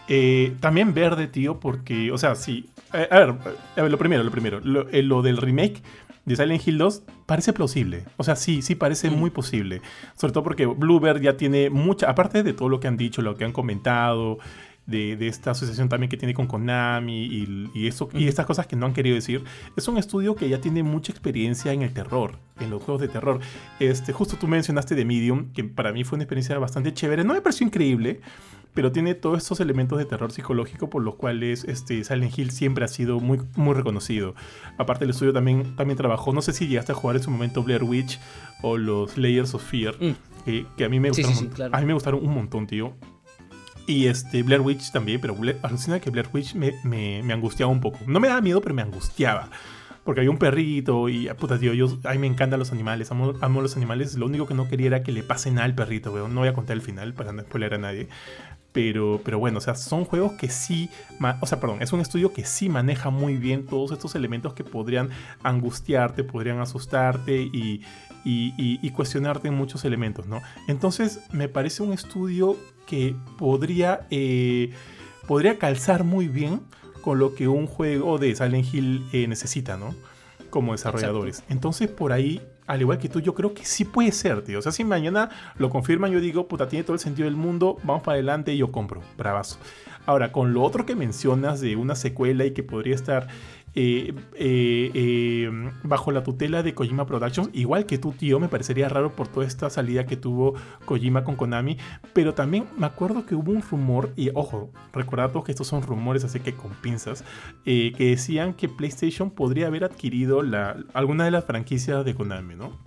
Eh, 0.07 0.53
también 0.61 0.93
verde, 0.93 1.27
tío, 1.29 1.61
porque, 1.61 2.11
o 2.13 2.19
sea, 2.19 2.35
sí. 2.35 2.67
Eh, 2.93 3.09
a, 3.11 3.21
ver, 3.21 3.91
lo 3.91 3.99
primero, 3.99 4.23
lo 4.23 4.31
primero. 4.31 4.61
Lo, 4.61 5.23
del 5.23 5.37
remake 5.39 5.83
de 6.25 6.37
Silent 6.37 6.67
Hill 6.67 6.79
2 6.79 7.03
parece 7.27 7.53
plausible. 7.53 8.05
O 8.17 8.25
sea, 8.25 8.37
sí, 8.37 8.63
sí 8.63 8.75
parece 8.75 9.11
mm. 9.11 9.15
muy 9.15 9.31
posible. 9.31 9.83
Sobre 10.15 10.33
todo 10.33 10.45
porque 10.45 10.67
Bluebird 10.67 11.21
ya 11.21 11.37
tiene 11.37 11.71
mucha, 11.71 12.11
aparte 12.11 12.43
de 12.43 12.53
todo 12.53 12.69
lo 12.69 12.81
que 12.81 12.89
han 12.89 12.97
dicho, 12.97 13.23
lo 13.23 13.37
que 13.37 13.45
han 13.45 13.53
comentado, 13.53 14.39
de, 14.87 15.27
esta 15.27 15.53
asociación 15.53 15.89
también 15.89 16.11
que 16.11 16.17
tiene 16.17 16.35
con 16.35 16.47
Konami 16.47 17.25
y, 17.75 17.87
eso, 17.87 18.09
y 18.13 18.29
estas 18.29 18.47
cosas 18.47 18.67
que 18.67 18.77
no 18.77 18.87
han 18.87 18.93
querido 18.93 19.15
decir. 19.15 19.45
Es 19.77 19.89
un 19.89 19.99
estudio 19.99 20.35
que 20.35 20.49
ya 20.49 20.61
tiene 20.61 20.83
mucha 20.83 21.13
experiencia 21.13 21.73
en 21.73 21.83
el 21.83 21.93
terror, 21.93 22.39
en 22.61 22.71
los 22.71 22.83
juegos 22.83 23.01
de 23.01 23.09
terror. 23.09 23.41
Este, 23.81 24.13
justo 24.13 24.37
tú 24.37 24.47
mencionaste 24.47 24.95
de 24.95 25.05
Medium, 25.05 25.53
que 25.53 25.65
para 25.65 25.93
mí 25.93 26.05
fue 26.05 26.17
una 26.17 26.25
experiencia 26.25 26.59
bastante 26.59 26.93
chévere. 26.93 27.25
No 27.25 27.35
me 27.35 27.41
pareció 27.41 27.67
increíble, 27.67 28.21
pero 28.75 28.93
tiene 28.93 29.15
todos 29.15 29.39
estos 29.39 29.61
elementos 29.61 29.99
de 29.99 30.05
terror 30.05 30.33
psicológico 30.33 30.91
por 30.91 31.03
los 31.03 31.15
cuales 31.15 31.65
este, 31.65 32.03
Silent 32.05 32.37
Hill 32.37 32.51
siempre 32.51 32.85
ha 32.85 32.89
sido 32.89 33.21
muy, 33.21 33.41
muy 33.57 33.75
reconocido. 33.75 34.35
Aparte 34.79 35.05
el 35.05 35.11
estudio 35.11 35.33
también, 35.33 35.77
también 35.77 35.97
trabajó, 35.97 36.33
no 36.33 36.43
sé 36.43 36.53
si 36.53 36.67
llegaste 36.67 36.93
a 36.93 36.95
jugar 36.95 37.17
en 37.17 37.23
su 37.23 37.31
momento 37.31 37.63
Blair 37.63 37.85
Witch 37.85 38.19
o 38.63 38.77
los 38.77 39.17
Layers 39.17 39.55
of 39.55 39.63
Fear, 39.63 39.95
mm. 40.01 40.15
que, 40.77 40.85
a, 40.85 40.89
mí 40.89 40.99
me 41.01 41.11
gustaron, 41.11 41.73
a 41.73 41.81
mí 41.81 41.87
me 41.87 41.95
gustaron 41.95 42.25
un 42.25 42.35
montón, 42.35 42.67
tío. 42.67 42.95
Y 43.87 44.07
este, 44.07 44.43
Blair 44.43 44.63
Witch 44.63 44.91
también, 44.93 45.21
pero 45.21 45.37
alucina 45.63 46.01
que 46.01 46.11
Blair 46.11 46.29
Witch 46.33 46.55
me, 46.55 46.73
me, 46.85 47.33
angustiaba 47.33 47.71
un 47.71 47.81
poco. 47.81 47.99
No 48.07 48.21
me 48.21 48.29
daba 48.29 48.41
miedo, 48.41 48.61
pero 48.61 48.75
me 48.75 48.83
angustiaba. 48.83 49.51
Porque 50.05 50.21
había 50.21 50.31
un 50.31 50.39
perrito 50.39 51.09
y, 51.09 51.29
puta, 51.39 51.59
tío, 51.59 51.73
yo, 51.73 51.99
a 52.05 52.13
mí 52.13 52.19
me 52.19 52.27
encantan 52.27 52.59
los 52.59 52.73
animales, 52.73 53.11
amo, 53.11 53.35
amo 53.41 53.63
los 53.63 53.77
animales. 53.77 54.17
Lo 54.17 54.27
único 54.27 54.47
que 54.47 54.55
no 54.55 54.69
quería 54.69 54.89
era 54.89 55.03
que 55.03 55.13
le 55.13 55.23
pasen 55.23 55.59
al 55.59 55.75
perrito, 55.75 56.13
weón. 56.13 56.35
No 56.35 56.41
voy 56.41 56.49
a 56.49 56.55
contar 56.55 56.77
el 56.77 56.83
final 56.83 57.15
para 57.15 57.33
no 57.33 57.43
spoiler 57.43 57.75
a 57.75 57.79
nadie. 57.79 58.09
Pero, 58.73 59.21
pero 59.25 59.39
bueno, 59.39 59.59
o 59.59 59.61
sea, 59.61 59.77
son 59.77 60.05
juegos 60.05 60.33
que 60.33 60.49
sí, 60.49 60.91
o 61.41 61.47
sea, 61.47 61.61
perdón, 61.61 61.81
es 61.81 61.93
un 61.93 62.01
estudio 62.01 62.33
que 62.33 62.45
sí 62.45 62.69
maneja 62.69 63.09
muy 63.09 63.37
bien 63.37 63.67
todos 63.67 63.93
estos 63.93 64.17
elementos 64.17 64.53
que 64.53 64.65
podrían 64.65 65.11
angustiarte, 65.45 66.25
podrían 66.25 66.59
asustarte 66.59 67.41
y, 67.41 67.83
y, 68.25 68.91
cuestionarte 68.91 69.47
en 69.47 69.55
muchos 69.55 69.85
elementos, 69.85 70.27
¿no? 70.27 70.43
Entonces, 70.67 71.21
me 71.31 71.49
parece 71.49 71.85
un 71.85 71.93
estudio 71.93 72.57
que 72.87 73.17
podría, 73.39 74.07
eh, 74.11 74.71
podría 75.27 75.59
calzar 75.59 76.05
muy 76.05 76.29
bien 76.29 76.61
con 77.01 77.19
lo 77.19 77.35
que 77.35 77.49
un 77.49 77.67
juego 77.67 78.19
de 78.19 78.35
Silent 78.35 78.73
Hill 78.73 79.07
eh, 79.13 79.27
necesita, 79.27 79.77
¿no? 79.77 79.95
Como 80.51 80.73
desarrolladores. 80.73 81.45
Entonces, 81.49 81.89
por 81.89 82.13
ahí 82.13 82.41
al 82.67 82.81
igual 82.81 82.99
que 82.99 83.09
tú, 83.09 83.21
yo 83.21 83.35
creo 83.35 83.53
que 83.53 83.65
sí 83.65 83.85
puede 83.85 84.13
ser, 84.13 84.43
tío. 84.43 84.59
O 84.59 84.63
sea, 84.63 84.73
si 84.73 84.85
mañana 84.85 85.29
lo 85.59 85.69
confirman, 85.71 86.11
yo 86.11 86.21
digo, 86.21 86.49
puta, 86.49 86.69
tiene 86.69 86.83
todo 86.83 86.95
el 86.95 87.01
sentido 87.01 87.27
del 87.27 87.37
mundo, 87.37 87.77
vamos 87.83 88.03
para 88.03 88.15
adelante 88.15 88.55
y 88.55 88.59
yo 88.59 88.73
compro. 88.73 89.03
Bravazo. 89.19 89.59
Ahora, 90.07 90.33
con 90.33 90.55
lo 90.55 90.63
otro 90.63 90.87
que 90.87 90.95
mencionas 90.95 91.61
de 91.61 91.77
una 91.77 91.95
secuela 91.95 92.45
y 92.45 92.53
que 92.53 92.63
podría 92.63 92.95
estar 92.95 93.29
eh, 93.77 94.15
eh, 94.35 94.91
eh, 94.95 95.51
bajo 95.83 96.13
la 96.13 96.23
tutela 96.23 96.63
de 96.63 96.75
Kojima 96.75 97.07
Productions, 97.07 97.51
igual 97.53 97.87
que 97.87 97.99
tu 97.99 98.13
tío, 98.13 98.39
me 98.39 98.49
parecería 98.49 98.89
raro 98.89 99.17
por 99.17 99.29
toda 99.29 99.47
esta 99.47 99.69
salida 99.69 100.07
que 100.07 100.17
tuvo 100.17 100.55
Kojima 100.85 101.25
con 101.25 101.37
Konami, 101.37 101.79
pero 102.13 102.35
también 102.35 102.67
me 102.77 102.87
acuerdo 102.87 103.27
que 103.27 103.35
hubo 103.35 103.51
un 103.51 103.63
rumor, 103.63 104.13
y 104.17 104.31
ojo, 104.35 104.71
recordad 104.93 105.33
que 105.45 105.51
estos 105.51 105.67
son 105.67 105.83
rumores, 105.83 106.23
así 106.25 106.39
que 106.39 106.55
con 106.55 106.71
pinzas, 106.75 107.25
que 107.65 107.95
decían 107.99 108.55
que 108.55 108.69
PlayStation 108.69 109.31
podría 109.31 109.67
haber 109.67 109.85
adquirido 109.85 110.43
la, 110.43 110.77
alguna 110.93 111.25
de 111.25 111.33
las 111.33 111.45
franquicias 111.45 112.05
de 112.05 112.15
Konami, 112.15 112.55
¿no? 112.55 112.79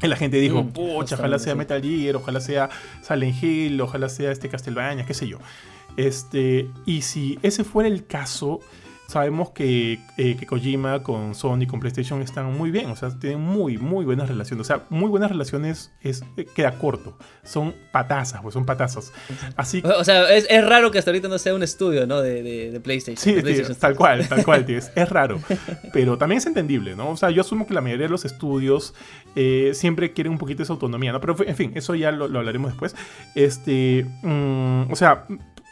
Y 0.00 0.06
la 0.06 0.16
gente 0.16 0.36
dijo, 0.36 0.62
mm, 0.62 0.68
pucha, 0.70 1.16
ojalá 1.16 1.40
sea 1.40 1.56
Metal 1.56 1.82
Gear, 1.82 2.14
ojalá 2.14 2.40
sea 2.40 2.70
Silent 3.02 3.42
Hill, 3.42 3.80
ojalá 3.80 4.08
sea 4.08 4.30
este 4.30 4.48
Castlevania, 4.48 5.04
qué 5.04 5.14
sé 5.14 5.26
yo. 5.26 5.38
Este, 5.96 6.70
y 6.86 7.02
si 7.02 7.40
ese 7.42 7.64
fuera 7.64 7.88
el 7.88 8.06
caso, 8.06 8.60
sabemos 9.08 9.50
que, 9.52 9.98
eh, 10.18 10.36
que, 10.36 10.46
Kojima 10.46 11.02
con 11.02 11.34
Sony, 11.34 11.66
con 11.66 11.80
PlayStation 11.80 12.20
están 12.20 12.54
muy 12.54 12.70
bien, 12.70 12.90
o 12.90 12.96
sea, 12.96 13.08
tienen 13.18 13.40
muy, 13.40 13.78
muy 13.78 14.04
buenas 14.04 14.28
relaciones. 14.28 14.60
O 14.60 14.68
sea, 14.68 14.84
muy 14.90 15.08
buenas 15.08 15.30
relaciones 15.30 15.90
es, 16.02 16.22
eh, 16.36 16.44
queda 16.44 16.72
corto. 16.72 17.16
Son 17.42 17.74
patazas, 17.90 18.42
pues 18.42 18.52
son 18.52 18.66
patazas. 18.66 19.10
Así 19.56 19.82
O 19.82 20.04
sea, 20.04 20.30
es, 20.30 20.46
es, 20.50 20.64
raro 20.64 20.90
que 20.90 20.98
hasta 20.98 21.10
ahorita 21.10 21.26
no 21.26 21.38
sea 21.38 21.54
un 21.54 21.62
estudio, 21.62 22.06
¿no? 22.06 22.20
De, 22.20 22.42
de, 22.70 22.80
PlayStation. 22.80 23.16
Sí, 23.16 23.74
tal 23.80 23.96
cual, 23.96 24.28
tal 24.28 24.44
cual, 24.44 24.66
tío. 24.66 24.76
Es, 24.76 24.92
es, 24.94 25.08
raro. 25.08 25.40
Pero 25.94 26.18
también 26.18 26.38
es 26.38 26.46
entendible, 26.46 26.94
¿no? 26.94 27.08
O 27.08 27.16
sea, 27.16 27.30
yo 27.30 27.40
asumo 27.40 27.66
que 27.66 27.72
la 27.72 27.80
mayoría 27.80 28.06
de 28.06 28.10
los 28.10 28.26
estudios 28.26 28.94
eh, 29.34 29.70
siempre 29.72 30.12
quieren 30.12 30.32
un 30.32 30.38
poquito 30.38 30.62
esa 30.62 30.74
autonomía, 30.74 31.12
¿no? 31.12 31.20
Pero, 31.22 31.34
en 31.46 31.56
fin, 31.56 31.72
eso 31.76 31.94
ya 31.94 32.12
lo, 32.12 32.28
lo 32.28 32.40
hablaremos 32.40 32.72
después. 32.72 32.94
Este, 33.34 34.04
mm, 34.22 34.92
o 34.92 34.96
sea, 34.96 35.24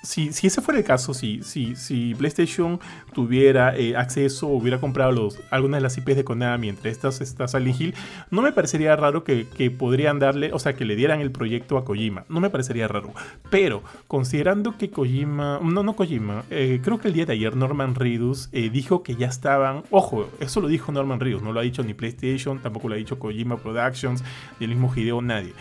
si, 0.06 0.28
ese 0.28 0.60
fuera 0.60 0.78
el 0.78 0.84
caso, 0.84 1.12
si, 1.14 1.42
si, 1.42 1.74
si 1.74 2.14
PlayStation 2.14 2.78
tuviera 3.12 3.76
eh, 3.76 3.96
acceso 3.96 4.46
o 4.46 4.56
hubiera 4.56 4.78
comprado 4.78 5.10
los, 5.10 5.40
algunas 5.50 5.78
de 5.78 5.82
las 5.82 5.98
IPs 5.98 6.16
de 6.16 6.24
Konami, 6.24 6.68
entre 6.68 6.90
estas 6.90 7.20
está 7.20 7.48
Silent 7.48 7.80
Hill, 7.80 7.94
no 8.30 8.40
me 8.40 8.52
parecería 8.52 8.94
raro 8.94 9.24
que, 9.24 9.46
podrían 9.76 10.18
darle, 10.18 10.52
o 10.52 10.58
sea, 10.58 10.74
que 10.74 10.84
le 10.84 10.94
dieran 10.94 11.20
el 11.20 11.32
proyecto 11.32 11.76
a 11.76 11.84
Kojima. 11.84 12.24
No 12.28 12.40
me 12.40 12.50
parecería 12.50 12.86
raro. 12.86 13.12
Pero, 13.50 13.82
considerando 14.06 14.78
que 14.78 14.90
Kojima, 14.90 15.58
no, 15.62 15.82
no 15.82 15.96
Kojima, 15.96 16.44
eh, 16.50 16.80
creo 16.82 16.98
que 16.98 17.08
el 17.08 17.14
día 17.14 17.26
de 17.26 17.32
ayer 17.32 17.56
Norman 17.56 17.94
Reedus 17.94 18.48
eh, 18.52 18.70
dijo 18.70 19.02
que 19.02 19.16
ya 19.16 19.26
estaban, 19.26 19.82
ojo, 19.90 20.30
eso 20.38 20.60
lo 20.60 20.68
dijo 20.68 20.92
Norman 20.92 21.18
Reedus, 21.18 21.42
no 21.42 21.52
lo 21.52 21.60
ha 21.60 21.64
dicho 21.64 21.82
ni 21.82 21.94
PlayStation, 21.94 22.60
tampoco 22.60 22.88
lo 22.88 22.94
ha 22.94 22.98
dicho 22.98 23.18
Kojima 23.18 23.56
Productions, 23.56 24.22
ni 24.60 24.64
el 24.64 24.70
mismo 24.70 24.92
Hideo, 24.94 25.20
nadie. 25.20 25.52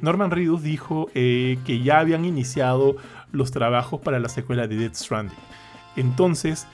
Norman 0.00 0.30
Reedus 0.30 0.62
dijo 0.62 1.10
que 1.12 1.80
ya 1.84 1.98
habían 1.98 2.24
iniciado 2.24 2.96
los 3.32 3.50
trabajos 3.50 4.00
para 4.00 4.18
la 4.18 4.28
secuela 4.28 4.66
de 4.66 4.76
Dead 4.76 4.94
Stranding. 4.94 5.36
Entonces, 5.96 6.66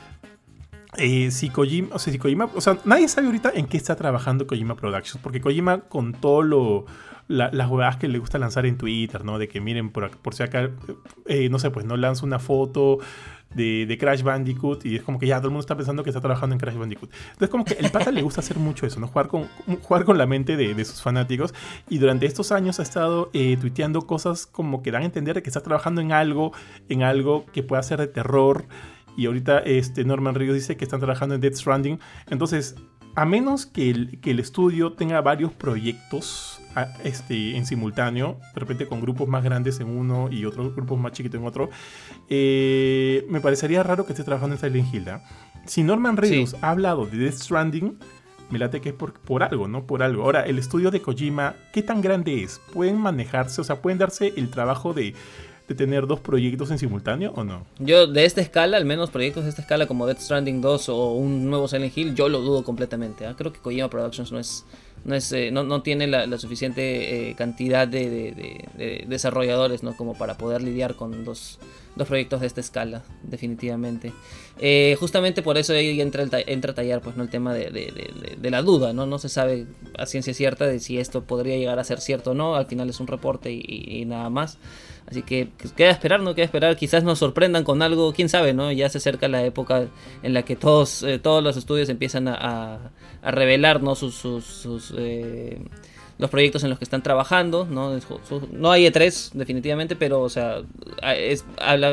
eh, 0.97 1.31
si 1.31 1.51
Kojima, 1.51 1.95
o 1.95 1.99
sea, 1.99 2.13
si 2.13 2.19
Kojima, 2.19 2.51
o 2.55 2.61
sea, 2.61 2.79
nadie 2.85 3.09
sabe 3.09 3.27
ahorita 3.27 3.53
en 3.55 3.67
qué 3.67 3.77
está 3.77 3.97
trabajando 3.97 4.47
Kojima 4.47 4.75
Productions, 4.77 5.23
porque 5.23 5.41
Kojima 5.41 5.81
con 5.81 6.13
todo 6.13 6.43
lo, 6.43 6.87
las 7.29 7.69
jugadas 7.69 7.97
que 7.99 8.09
le 8.09 8.19
gusta 8.19 8.39
lanzar 8.39 8.65
en 8.67 8.79
Twitter, 8.79 9.25
¿no? 9.25 9.39
De 9.39 9.49
que 9.49 9.61
miren, 9.61 9.91
por, 9.91 10.11
por 10.11 10.35
si 10.35 10.43
acá, 10.43 10.71
eh, 11.27 11.49
no 11.51 11.59
sé, 11.59 11.71
pues 11.71 11.85
no 11.85 11.97
lanza 11.97 12.25
una 12.25 12.39
foto 12.39 12.99
de, 13.55 13.97
Crash 13.99 14.23
Bandicoot 14.23 14.85
y 14.87 14.97
es 14.97 15.03
como 15.03 15.19
que 15.19 15.27
ya 15.27 15.37
todo 15.39 15.49
el 15.49 15.53
mundo 15.53 15.61
está 15.61 15.77
pensando 15.77 16.03
que 16.03 16.11
está 16.11 16.21
trabajando 16.21 16.55
en 16.55 16.61
Crash 16.61 16.77
Bandicoot. 16.77 17.11
Entonces 17.13 17.49
como 17.49 17.65
que 17.65 17.75
el 17.75 17.91
pata 17.91 18.11
le 18.11 18.23
gusta 18.23 18.41
hacer 18.41 18.59
mucho 18.59 18.87
eso, 18.87 19.01
¿no? 19.01 19.09
Jugar 19.09 19.29
con, 19.29 19.49
jugar 19.83 20.05
con 20.05 20.19
la 20.19 20.27
mente 20.27 20.57
de, 20.57 20.85
sus 20.85 21.03
fanáticos 21.03 21.55
y 21.89 21.99
durante 21.99 22.27
estos 22.27 22.53
años 22.53 22.79
ha 22.81 22.83
estado 22.83 23.31
eh, 23.33 23.57
tuiteando 23.61 24.07
cosas 24.07 24.47
como 24.47 24.83
que 24.83 24.91
dan 24.91 25.03
a 25.03 25.07
entender 25.07 25.43
que 25.43 25.51
está 25.51 25.63
trabajando 25.63 26.01
en 26.01 26.13
algo, 26.13 26.53
en 26.89 27.03
algo 27.03 27.47
que 27.53 27.63
pueda 27.63 27.83
ser 27.83 27.99
de 27.99 28.07
terror 28.07 28.67
y 29.17 29.27
ahorita 29.27 29.59
este 29.59 30.05
Norman 30.05 30.35
Ríos 30.35 30.55
dice 30.55 30.77
que 30.77 30.85
están 30.85 31.01
trabajando 31.01 31.35
en 31.35 31.41
Death 31.41 31.55
Stranding. 31.55 31.99
Entonces, 32.31 32.77
a 33.17 33.25
menos 33.25 33.67
que 33.67 33.91
el, 33.91 34.21
que 34.21 34.31
el 34.31 34.39
estudio 34.39 34.93
tenga 34.93 35.21
varios 35.21 35.53
proyectos 35.53 36.58
este, 37.05 37.57
en 37.57 37.67
simultáneo, 37.67 38.39
de 38.55 38.61
repente 38.61 38.87
con 38.87 39.01
grupos 39.01 39.29
más 39.29 39.43
grandes 39.43 39.81
en 39.81 39.89
uno 39.89 40.29
y 40.31 40.45
otros 40.45 40.75
grupos 40.75 40.99
más 40.99 41.13
chiquitos 41.13 41.41
en 41.41 41.47
otro, 41.47 41.71
eh, 42.29 43.27
me 43.29 43.41
parecería 43.41 43.83
raro 43.83 44.07
que 44.07 44.13
esté 44.13 44.25
trabajando 44.25 44.57
en 44.57 44.61
Silent 44.61 44.95
Hill. 44.95 45.09
¿ah? 45.09 45.23
Si 45.67 45.83
Norman 45.83 46.17
Reedus 46.17 46.57
ha 46.63 46.71
hablado 46.71 47.07
de 47.07 47.19
Death 47.19 47.35
Stranding, 47.35 47.99
me 48.51 48.59
late 48.59 48.81
que 48.81 48.91
es 48.91 48.95
por, 48.95 49.13
por, 49.13 49.43
algo, 49.43 49.69
¿no? 49.69 49.87
Por 49.87 50.03
algo. 50.03 50.23
Ahora, 50.25 50.43
el 50.43 50.59
estudio 50.59 50.91
de 50.91 51.03
Kojima, 51.03 51.55
¿qué 51.73 51.83
tan 51.83 52.01
grande 52.01 52.43
es? 52.43 52.61
¿Pueden 52.73 52.99
manejarse? 52.99 53.61
O 53.61 53.65
sea, 53.65 53.83
¿pueden 53.83 53.99
darse 53.99 54.33
el 54.37 54.49
trabajo 54.49 54.95
de 54.95 55.15
de 55.69 55.75
tener 55.75 56.07
dos 56.07 56.19
proyectos 56.21 56.71
en 56.71 56.79
simultáneo 56.79 57.33
o 57.37 57.45
no? 57.45 57.67
Yo, 57.79 58.07
de 58.07 58.25
esta 58.25 58.41
escala, 58.41 58.79
al 58.79 58.87
menos 58.87 59.11
proyectos 59.11 59.45
de 59.45 59.51
esta 59.51 59.63
escala 59.63 59.87
como 59.87 60.07
Death 60.07 60.21
Stranding 60.21 60.63
2 60.63 60.89
o 60.89 61.13
un 61.13 61.51
nuevo 61.51 61.69
Silent 61.69 61.97
Hill, 61.97 62.15
yo 62.15 62.29
lo 62.29 62.41
dudo 62.41 62.65
completamente. 62.65 63.27
¿ah? 63.27 63.35
Creo 63.37 63.53
que 63.53 63.61
Kojima 63.61 63.89
Productions 63.91 64.33
no 64.33 64.39
es. 64.39 64.65
No, 65.05 65.15
es, 65.15 65.31
eh, 65.33 65.53
no, 65.53 65.81
tiene 65.83 66.09
la, 66.09 66.39
suficiente 66.39 67.31
eh, 67.31 67.35
cantidad 67.37 67.87
de, 67.87 69.05
desarrolladores 69.07 69.85
¿no? 69.85 69.97
como 69.97 70.19
para 70.19 70.37
poder 70.37 70.61
lidiar 70.61 70.97
con 70.97 71.25
dos, 71.25 71.61
dos 71.99 72.09
proyectos 72.09 72.41
de 72.41 72.47
esta 72.47 72.61
escala, 72.61 73.03
definitivamente. 73.23 74.13
Eh, 74.59 74.97
justamente 74.99 75.43
por 75.43 75.59
eso 75.59 75.73
ahí 75.75 76.01
entra, 76.01 76.27
entra 76.47 76.73
a 76.73 76.75
tallar 76.75 77.01
pues, 77.01 77.17
¿no? 77.17 77.25
el 77.25 77.29
tema 77.29 77.53
de, 77.53 78.41
la 78.43 78.63
duda, 78.63 78.93
¿no? 78.93 79.05
no 79.05 79.19
se 79.19 79.29
sabe 79.29 79.67
a 79.99 80.07
ciencia 80.07 80.33
cierta 80.33 80.67
de 80.67 80.81
si 80.81 80.99
esto 80.99 81.25
podría 81.25 81.57
llegar 81.57 81.79
a 81.79 81.85
ser 81.85 82.01
cierto 82.01 82.31
o 82.31 82.35
no, 82.35 82.55
al 82.55 82.67
final 82.67 82.89
es 82.89 83.01
un 83.01 83.07
reporte 83.07 83.53
y 83.53 84.05
nada 84.07 84.31
más. 84.31 84.59
Así 85.11 85.23
que 85.23 85.49
pues, 85.59 85.73
queda 85.73 85.91
esperar, 85.91 86.21
¿no? 86.21 86.35
Queda 86.35 86.45
esperar, 86.45 86.77
quizás 86.77 87.03
nos 87.03 87.19
sorprendan 87.19 87.65
con 87.65 87.81
algo, 87.81 88.13
quién 88.13 88.29
sabe, 88.29 88.53
¿no? 88.53 88.71
Ya 88.73 88.91
se 88.91 88.99
acerca 88.99 89.27
la 89.27 89.43
época 89.43 89.87
en 90.23 90.35
la 90.35 90.43
que 90.43 90.55
todos, 90.55 91.03
eh, 91.03 91.19
todos 91.19 91.43
los 91.43 91.57
estudios 91.57 91.89
empiezan 91.89 92.29
a, 92.29 92.93
a, 93.23 93.31
revelar, 93.31 93.83
¿no? 93.83 93.95
Sus, 93.95 94.15
sus, 94.17 94.95
eh, 94.99 95.59
los 96.19 96.31
proyectos 96.31 96.65
en 96.65 96.71
los 96.71 96.79
que 96.79 96.85
están 96.85 97.03
trabajando, 97.03 97.65
¿no? 97.65 97.97
No 98.51 98.73
hay 98.73 98.87
E3 98.87 99.33
definitivamente, 99.35 99.95
pero 99.95 100.21
o 100.21 100.29
sea, 100.29 100.63
es, 101.17 101.45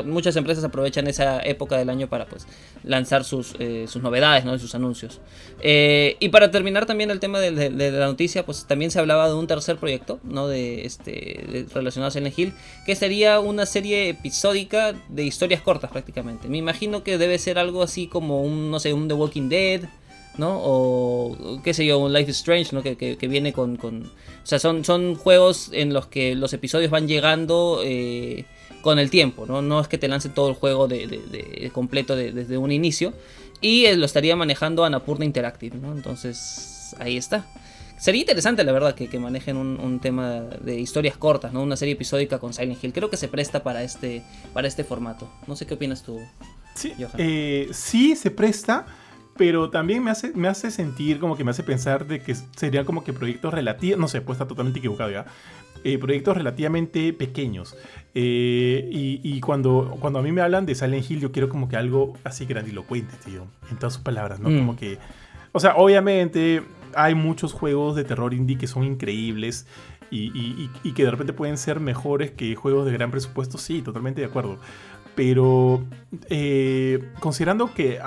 muchas 0.06 0.36
empresas 0.36 0.64
aprovechan 0.64 1.08
esa 1.08 1.40
época 1.42 1.78
del 1.78 1.92
año 1.92 2.08
para 2.08 2.26
pues 2.26 2.48
lanzar 2.84 3.24
sus, 3.24 3.56
eh, 3.60 3.86
sus 3.88 4.02
novedades, 4.02 4.44
¿no? 4.44 4.58
sus 4.58 4.74
anuncios. 4.74 5.22
Eh, 5.62 6.18
y 6.20 6.30
para 6.30 6.50
terminar 6.50 6.88
también 6.88 7.12
el 7.12 7.20
tema 7.20 7.40
de, 7.40 7.52
la 7.70 8.06
noticia, 8.06 8.46
pues 8.46 8.66
también 8.66 8.90
se 8.90 9.00
hablaba 9.00 9.28
de 9.28 9.36
un 9.36 9.46
tercer 9.46 9.78
proyecto, 9.78 10.20
¿no? 10.24 10.48
De 10.48 10.86
este 10.86 11.66
relacionado 11.74 12.08
a 12.08 12.12
Silent 12.12 12.38
Hill, 12.38 12.54
que 12.86 12.96
sería 12.96 13.40
una 13.40 13.68
serie 13.68 14.10
episódica 14.10 14.94
de 15.08 15.24
historias 15.24 15.62
cortas 15.62 15.92
prácticamente. 15.92 16.48
Me 16.48 16.58
imagino 16.58 17.04
que 17.04 17.20
debe 17.20 17.38
ser 17.38 17.60
algo 17.60 17.84
así 17.84 18.08
como 18.08 18.42
un, 18.42 18.72
no 18.72 18.80
sé, 18.80 18.94
un 18.94 19.08
The 19.08 19.14
Walking 19.14 19.50
Dead 19.50 19.82
¿no? 20.38 20.60
O 20.63 21.62
qué 21.63 21.74
sé 21.74 21.86
yo, 21.86 22.00
un 22.00 22.13
Life 22.13 22.32
is 22.32 22.38
Strange, 22.38 22.76
¿no? 22.76 22.82
Que, 22.82 23.17
viene 23.28 23.54
con, 23.54 23.78
con, 23.78 24.04
O 24.04 24.45
sea, 24.45 24.60
son, 24.60 24.84
son 24.86 25.15
juegos 25.15 25.69
en 25.74 25.93
los 25.93 26.08
que 26.08 26.36
los 26.36 26.54
episodios 26.54 26.91
van 26.91 27.08
llegando 27.08 27.82
eh, 27.84 28.45
con 28.82 29.00
el 29.00 29.10
tiempo, 29.10 29.45
¿no? 29.45 29.62
No 29.62 29.80
es 29.80 29.88
que 29.88 29.98
te 29.98 30.08
lancen 30.08 30.34
todo 30.34 30.50
el 30.50 30.56
juego 30.56 30.88
de, 30.88 31.71
completo 31.74 32.15
desde 32.15 32.58
un 32.58 32.71
inicio. 32.71 33.13
Y 33.62 33.86
eh, 33.86 33.95
lo 33.95 34.06
estaría 34.06 34.36
manejando 34.36 34.86
Anapurna 34.86 35.26
Interactive, 35.26 35.78
¿no? 35.78 35.93
Entonces, 35.93 36.95
ahí 37.00 37.17
está. 37.17 37.45
Sería 37.98 38.21
interesante, 38.21 38.63
la 38.63 38.74
verdad, 38.74 38.93
que, 38.93 39.19
manejen 39.19 39.56
un, 39.58 40.00
tema 40.00 40.41
de 40.41 40.80
historias 40.80 41.17
cortas, 41.17 41.54
¿no? 41.54 41.63
Una 41.63 41.78
serie 41.78 41.93
episódica 41.93 42.39
con 42.39 42.54
Silent 42.54 42.84
Hill. 42.84 42.93
Creo 42.93 43.10
que 43.10 43.17
se 43.17 43.28
presta 43.30 43.63
para 43.63 43.84
este, 43.84 44.21
para 44.54 44.67
este 44.67 44.84
formato. 44.84 45.30
No 45.48 45.56
sé 45.56 45.65
qué 45.65 45.76
opinas 45.76 46.04
tú. 46.04 46.19
Sí, 46.76 46.93
eh, 47.17 47.69
sí 47.71 48.15
se 48.17 48.32
presta 48.32 48.86
pero 49.38 49.69
también 49.69 50.04
me 50.04 50.12
hace, 50.12 50.32
me 50.34 50.48
hace 50.48 50.71
sentir 50.71 51.19
como 51.19 51.36
que 51.36 51.43
me 51.43 51.52
hace 51.52 51.63
pensar 51.63 52.08
de 52.08 52.21
que 52.21 52.36
sería 52.36 52.86
como 52.86 53.04
que 53.04 53.13
proyectos 53.13 53.54
relativos, 53.54 54.00
no 54.00 54.08
sé, 54.08 54.21
puede 54.21 54.36
estar 54.36 54.48
totalmente 54.48 54.80
equivocado 54.80 55.12
ya, 55.12 55.26
eh, 55.84 56.00
proyectos 56.00 56.36
relativamente 56.36 57.13
pequeños. 57.13 57.76
Eh, 58.15 58.89
y, 58.91 59.39
cuando, 59.41 59.98
cuando 60.00 60.17
a 60.17 60.21
mí 60.24 60.32
me 60.32 60.41
hablan 60.41 60.65
de 60.65 60.74
Silent 60.74 61.10
Hill, 61.10 61.19
yo 61.19 61.32
quiero 61.32 61.48
como 61.48 61.69
que 61.69 61.76
algo 61.76 62.13
así 62.24 62.45
grandilocuente, 62.45 63.15
tío. 63.24 63.45
En 63.69 63.78
todas 63.78 63.93
sus 63.93 64.02
palabras, 64.02 64.39
¿no? 64.39 64.45
Como 64.45 64.74
mm. 64.74 64.78
que. 64.78 64.98
O 65.52 65.60
sea, 65.60 65.76
obviamente 65.76 66.63
hay 66.95 67.13
muchos 67.13 67.54
juegos 67.54 67.95
de 67.95 68.04
terror 68.04 68.34
indie 68.34 68.58
que 68.58 68.65
son 68.65 68.84
increíbles. 68.84 69.67
Y, 70.10 70.69
y, 70.84 70.93
que 70.93 71.04
de 71.04 71.12
repente 71.12 71.34
pueden 71.34 71.58
ser 71.58 71.80
mejores 71.82 72.32
que 72.32 72.56
juegos 72.56 72.86
de 72.86 72.93
gran 72.93 73.12
presupuesto, 73.12 73.58
sí, 73.58 73.82
totalmente 73.82 74.21
de 74.21 74.28
acuerdo. 74.28 74.60
Pero 75.13 75.84
eh, 76.30 77.12
considerando 77.19 77.74
que 77.74 78.00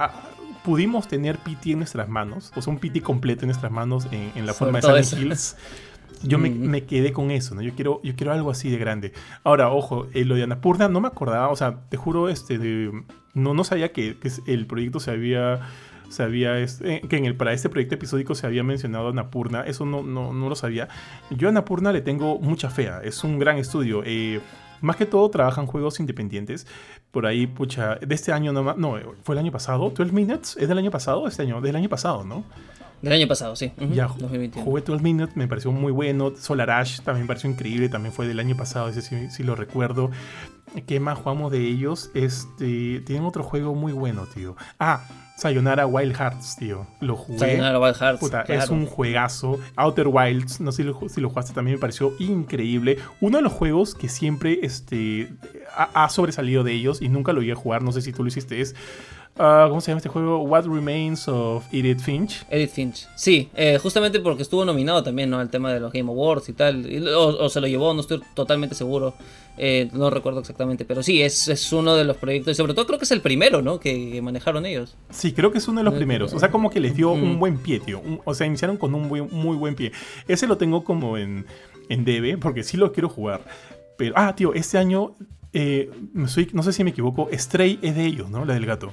pudimos 0.69 1.09
tener 1.09 1.39
PT 1.39 1.71
en 1.73 1.79
nuestras 1.79 2.11
manos, 2.11 2.53
o 2.55 2.61
sea, 2.61 2.71
un 2.71 2.79
PT 2.79 3.01
completo 3.01 3.45
en 3.45 3.47
nuestras 3.47 3.73
manos 3.73 4.07
en, 4.13 4.45
la 4.45 4.53
forma 4.53 4.81
de 4.81 5.03
Silent 5.03 5.13
Hills, 5.15 5.57
yo 6.23 6.39
me, 6.39 6.85
quedé 6.85 7.11
con 7.11 7.31
eso, 7.31 7.55
¿no? 7.55 7.63
Yo 7.63 7.73
quiero, 7.75 8.03
yo 8.05 8.15
quiero 8.15 8.35
algo 8.35 8.51
así 8.51 8.69
de 8.69 8.77
grande. 8.77 9.15
Ahora, 9.45 9.71
ojo, 9.71 10.09
eh, 10.13 10.27
lo 10.27 10.35
de 10.35 10.43
Anapurna 10.43 10.91
no 10.91 11.01
me 11.01 11.09
acordaba, 11.09 11.49
o 11.49 11.57
sea, 11.57 11.81
te 11.89 11.97
juro, 11.97 12.29
este, 12.29 12.59
no, 13.33 13.55
no 13.55 13.65
sabía 13.65 13.93
que, 13.93 14.19
el 14.47 14.67
proyecto 14.67 15.01
se 15.01 15.11
había 15.11 15.61
se 16.11 16.23
había 16.23 16.59
eh, 16.59 17.03
que 17.09 17.17
en 17.17 17.25
el, 17.25 17.35
para 17.35 17.55
este 17.55 17.71
proyecto 17.71 17.95
episódico 17.95 18.35
se 18.35 18.47
había 18.47 18.63
mencionado 18.63 19.09
Anapurna, 19.09 19.63
eso 19.63 19.87
no, 19.87 20.03
no, 20.03 20.35
no 20.35 20.51
lo 20.51 20.55
sabía. 20.55 20.89
Yo 21.31 21.49
a 21.49 21.51
Anapurna 21.51 21.93
le 21.93 22.03
tengo 22.03 22.39
mucha 22.41 22.69
fea, 22.69 23.01
es 23.03 23.25
un 23.25 23.39
gran 23.39 23.57
estudio. 23.57 24.03
Eh, 24.05 24.43
más 24.81 24.97
que 24.97 25.07
todo 25.07 25.29
trabajan 25.31 25.67
juegos 25.67 26.01
independientes. 26.01 26.67
Por 27.11 27.27
ahí, 27.27 27.47
pucha, 27.47 27.97
de 27.97 28.15
este 28.15 28.33
año 28.33 28.53
no, 28.53 28.75
no 28.75 28.99
fue 29.23 29.35
el 29.35 29.39
año 29.39 29.53
pasado. 29.53 29.91
12 29.91 30.13
Minutes 30.13 30.57
es 30.59 30.69
del 30.69 30.79
año 30.79 30.91
pasado, 30.91 31.27
este 31.27 31.43
año, 31.43 31.61
del 31.61 31.77
año 31.77 31.89
pasado, 31.89 32.25
¿no? 32.25 32.45
Del 33.03 33.13
año 33.13 33.29
pasado, 33.29 33.55
sí. 33.55 33.73
Ya, 33.93 34.09
2021. 34.09 34.65
jugué 34.65 34.83
12 34.83 35.03
Minutes, 35.03 35.37
me 35.37 35.47
pareció 35.47 35.71
muy 35.71 35.93
bueno. 35.93 36.33
Solar 36.37 36.71
Ash 36.71 37.01
también 37.01 37.25
me 37.25 37.29
pareció 37.29 37.49
increíble, 37.49 37.89
también 37.89 38.13
fue 38.13 38.27
del 38.27 38.41
año 38.41 38.57
pasado, 38.57 38.89
ese 38.89 39.03
sí, 39.03 39.31
sí 39.31 39.43
lo 39.45 39.55
recuerdo. 39.55 40.11
¿Qué 40.87 41.01
más 41.01 41.19
jugamos 41.19 41.53
de 41.53 41.61
ellos? 41.61 42.11
Este, 42.15 43.01
tienen 43.01 43.25
otro 43.25 43.43
juego 43.45 43.75
muy 43.75 43.93
bueno, 43.93 44.27
tío. 44.27 44.57
Ah, 44.81 45.05
Sayonara 45.39 45.87
Wild 45.87 46.17
Hearts, 46.17 46.57
tío. 46.57 46.85
Lo 46.99 47.15
jugué. 47.15 47.39
Sayonara 47.39 47.79
Wild 47.79 47.95
Hearts. 47.95 48.19
Puta, 48.19 48.43
es 48.43 48.71
un 48.71 48.87
juegazo. 48.87 49.61
Outer 49.77 50.09
Wilds, 50.09 50.61
no 50.61 50.73
sé 50.73 50.83
si 51.09 51.21
lo, 51.21 51.29
jugaste 51.29 51.53
también, 51.53 51.77
me 51.77 51.81
pareció 51.81 52.13
increíble. 52.19 52.99
Uno 53.21 53.37
de 53.39 53.45
los 53.45 53.53
juegos 53.53 53.95
que 53.95 54.09
siempre 54.09 54.59
este, 54.63 55.33
ha, 55.77 56.09
sobresalido 56.09 56.65
de 56.65 56.73
ellos 56.73 57.01
y 57.01 57.09
nunca 57.09 57.33
lo 57.33 57.41
iba 57.43 57.53
a 57.53 57.57
jugar, 57.57 57.83
no 57.83 57.93
sé 57.93 58.03
si 58.03 58.13
tú 58.13 58.25
lo 58.25 58.29
hiciste, 58.29 58.61
es 58.61 58.75
Ah, 59.41 59.67
¿Cómo 59.69 59.81
se 59.81 59.93
llama 59.93 59.99
este 59.99 60.09
juego? 60.09 60.43
What 60.43 60.65
Remains 60.65 61.29
of 61.29 61.65
Edith 61.73 62.01
Finch. 62.01 62.45
Edith 62.51 62.73
Finch. 62.73 63.09
Sí, 63.15 63.49
eh, 63.55 63.79
justamente 63.81 64.19
porque 64.19 64.43
estuvo 64.43 64.65
nominado 64.65 65.05
también, 65.05 65.31
¿no? 65.31 65.39
Al 65.39 65.49
tema 65.49 65.73
de 65.73 65.79
los 65.79 65.93
Game 65.93 66.11
Awards 66.11 66.49
y 66.49 66.55
tal. 66.55 66.85
o, 67.17 67.49
se 67.49 67.61
lo 67.61 67.69
llevó, 67.69 67.95
no 67.95 68.01
estoy 68.01 68.21
totalmente 68.35 68.75
seguro. 68.75 69.15
Eh, 69.57 69.91
no 69.93 70.11
recuerdo 70.11 70.41
exactamente. 70.41 70.85
Pero 70.85 71.05
sí, 71.05 71.23
es, 71.23 71.47
es, 71.47 71.73
uno 71.73 71.95
de 71.95 72.05
los 72.05 72.17
proyectos. 72.17 72.51
Y 72.53 72.55
sobre 72.57 72.75
todo 72.75 72.87
creo 72.87 72.99
que 72.99 73.05
es 73.05 73.13
el 73.13 73.21
primero, 73.21 73.63
¿no? 73.63 73.79
Que, 73.79 74.21
manejaron 74.21 74.67
ellos. 74.67 74.97
Sí, 75.11 75.33
creo 75.33 75.53
que 75.53 75.59
es 75.59 75.69
uno 75.69 75.81
de 75.81 75.85
los 75.85 75.95
primeros. 75.95 76.35
O 76.35 76.41
sea, 76.41 76.51
como 76.51 76.69
que 76.71 76.81
les 76.81 76.97
dio 76.97 77.13
un 77.13 77.39
buen 77.39 77.59
pie, 77.59 77.79
tío. 77.79 78.03
o 78.25 78.35
sea, 78.35 78.47
iniciaron 78.47 78.77
con 78.77 78.93
un 78.95 79.07
muy, 79.07 79.57
buen 79.57 79.77
pie. 79.77 79.93
Ese 80.27 80.49
lo 80.49 80.59
tengo 80.59 80.83
como 80.83 81.17
en, 81.17 81.47
en 81.89 82.05
DB, 82.05 82.41
porque 82.41 82.65
sí 82.65 82.77
lo 82.77 82.93
quiero 82.93 83.09
jugar. 83.09 83.43
Pero, 83.97 84.15
ah, 84.17 84.35
tío, 84.35 84.53
este 84.55 84.79
año, 84.79 85.15
eh, 85.53 85.91
no 86.13 86.27
sé 86.29 86.73
si 86.73 86.83
me 86.83 86.91
equivoco, 86.91 87.29
Stray 87.33 87.79
es 87.83 87.95
de 87.95 88.05
ellos, 88.05 88.31
¿no? 88.31 88.45
La 88.45 88.55
del 88.55 88.67
gato. 88.67 88.93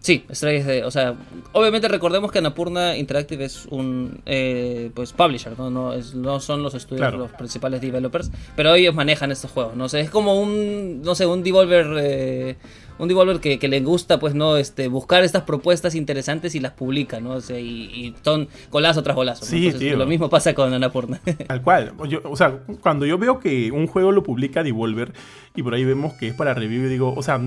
Sí, 0.00 0.24
Stray 0.32 0.62
de. 0.62 0.84
O 0.84 0.90
sea, 0.90 1.14
obviamente 1.52 1.88
recordemos 1.88 2.30
que 2.30 2.38
Anapurna 2.38 2.96
Interactive 2.96 3.44
es 3.44 3.66
un 3.66 4.20
eh, 4.26 4.90
pues 4.94 5.12
publisher, 5.12 5.58
¿no? 5.58 5.70
No, 5.70 5.92
es, 5.92 6.14
no 6.14 6.40
son 6.40 6.62
los 6.62 6.74
estudios 6.74 7.12
los 7.14 7.32
principales 7.32 7.80
developers, 7.80 8.30
pero 8.54 8.74
ellos 8.74 8.94
manejan 8.94 9.32
estos 9.32 9.50
juegos, 9.50 9.74
¿no? 9.76 9.88
sé 9.88 10.00
es 10.00 10.10
como 10.10 10.40
un. 10.40 11.02
No 11.02 11.14
sé, 11.14 11.26
un 11.26 11.42
devolver. 11.42 11.86
Eh, 11.98 12.56
un 12.98 13.06
devolver 13.06 13.38
que, 13.38 13.60
que, 13.60 13.68
le 13.68 13.80
gusta, 13.80 14.18
pues, 14.18 14.34
¿no? 14.34 14.56
Este, 14.56 14.88
buscar 14.88 15.22
estas 15.22 15.42
propuestas 15.42 15.94
interesantes 15.94 16.56
y 16.56 16.60
las 16.60 16.72
publica, 16.72 17.20
¿no? 17.20 17.34
O 17.34 17.40
sea, 17.40 17.58
y, 17.60 18.12
son 18.22 18.48
golazo 18.72 19.04
tras 19.04 19.14
golazo. 19.14 19.44
Sí, 19.44 19.70
Lo 19.70 20.04
mismo 20.06 20.28
pasa 20.28 20.52
con 20.52 20.72
Anapurna. 20.72 21.20
Tal 21.46 21.62
cual. 21.62 21.92
o 22.24 22.36
sea, 22.36 22.58
cuando 22.80 23.06
yo 23.06 23.16
veo 23.16 23.38
que 23.38 23.70
un 23.70 23.86
juego 23.86 24.10
lo 24.10 24.24
publica 24.24 24.64
Devolver 24.64 25.12
y 25.54 25.62
por 25.62 25.74
ahí 25.74 25.84
vemos 25.84 26.14
que 26.14 26.28
es 26.28 26.34
para 26.34 26.54
review, 26.54 26.88
digo, 26.88 27.14
o 27.16 27.22
sea, 27.22 27.40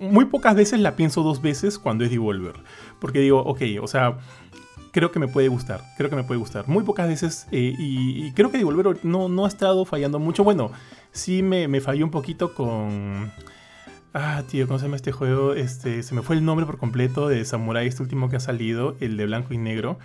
muy 0.00 0.24
pocas 0.24 0.56
veces 0.56 0.80
la 0.80 0.96
pienso 0.96 1.22
dos 1.22 1.42
veces 1.42 1.78
cuando 1.78 2.04
es 2.04 2.10
Devolver. 2.10 2.54
Porque 2.98 3.20
digo, 3.20 3.40
ok, 3.40 3.60
o 3.80 3.86
sea, 3.86 4.18
creo 4.92 5.12
que 5.12 5.18
me 5.18 5.28
puede 5.28 5.48
gustar. 5.48 5.82
Creo 5.96 6.10
que 6.10 6.16
me 6.16 6.24
puede 6.24 6.38
gustar. 6.38 6.66
Muy 6.68 6.84
pocas 6.84 7.06
veces. 7.06 7.46
Eh, 7.52 7.74
y, 7.78 8.32
creo 8.32 8.50
que 8.50 8.58
Devolver 8.58 9.04
no, 9.04 9.28
no 9.28 9.44
ha 9.44 9.48
estado 9.48 9.84
fallando 9.84 10.18
mucho. 10.18 10.42
Bueno, 10.42 10.72
sí 11.12 11.42
me, 11.42 11.68
me 11.68 11.80
falló 11.80 12.04
un 12.04 12.10
poquito 12.10 12.54
con. 12.54 13.30
Ah, 14.12 14.42
tío, 14.48 14.66
¿cómo 14.66 14.78
se 14.78 14.86
llama 14.86 14.96
este 14.96 15.12
juego? 15.12 15.54
Este, 15.54 16.02
se 16.02 16.14
me 16.14 16.22
fue 16.22 16.34
el 16.34 16.44
nombre 16.44 16.66
por 16.66 16.78
completo 16.78 17.28
de 17.28 17.44
Samurai, 17.44 17.86
este 17.86 18.02
último 18.02 18.28
que 18.28 18.36
ha 18.36 18.40
salido, 18.40 18.96
el 19.00 19.16
de 19.16 19.26
blanco 19.26 19.54
y 19.54 19.58
negro. 19.58 19.98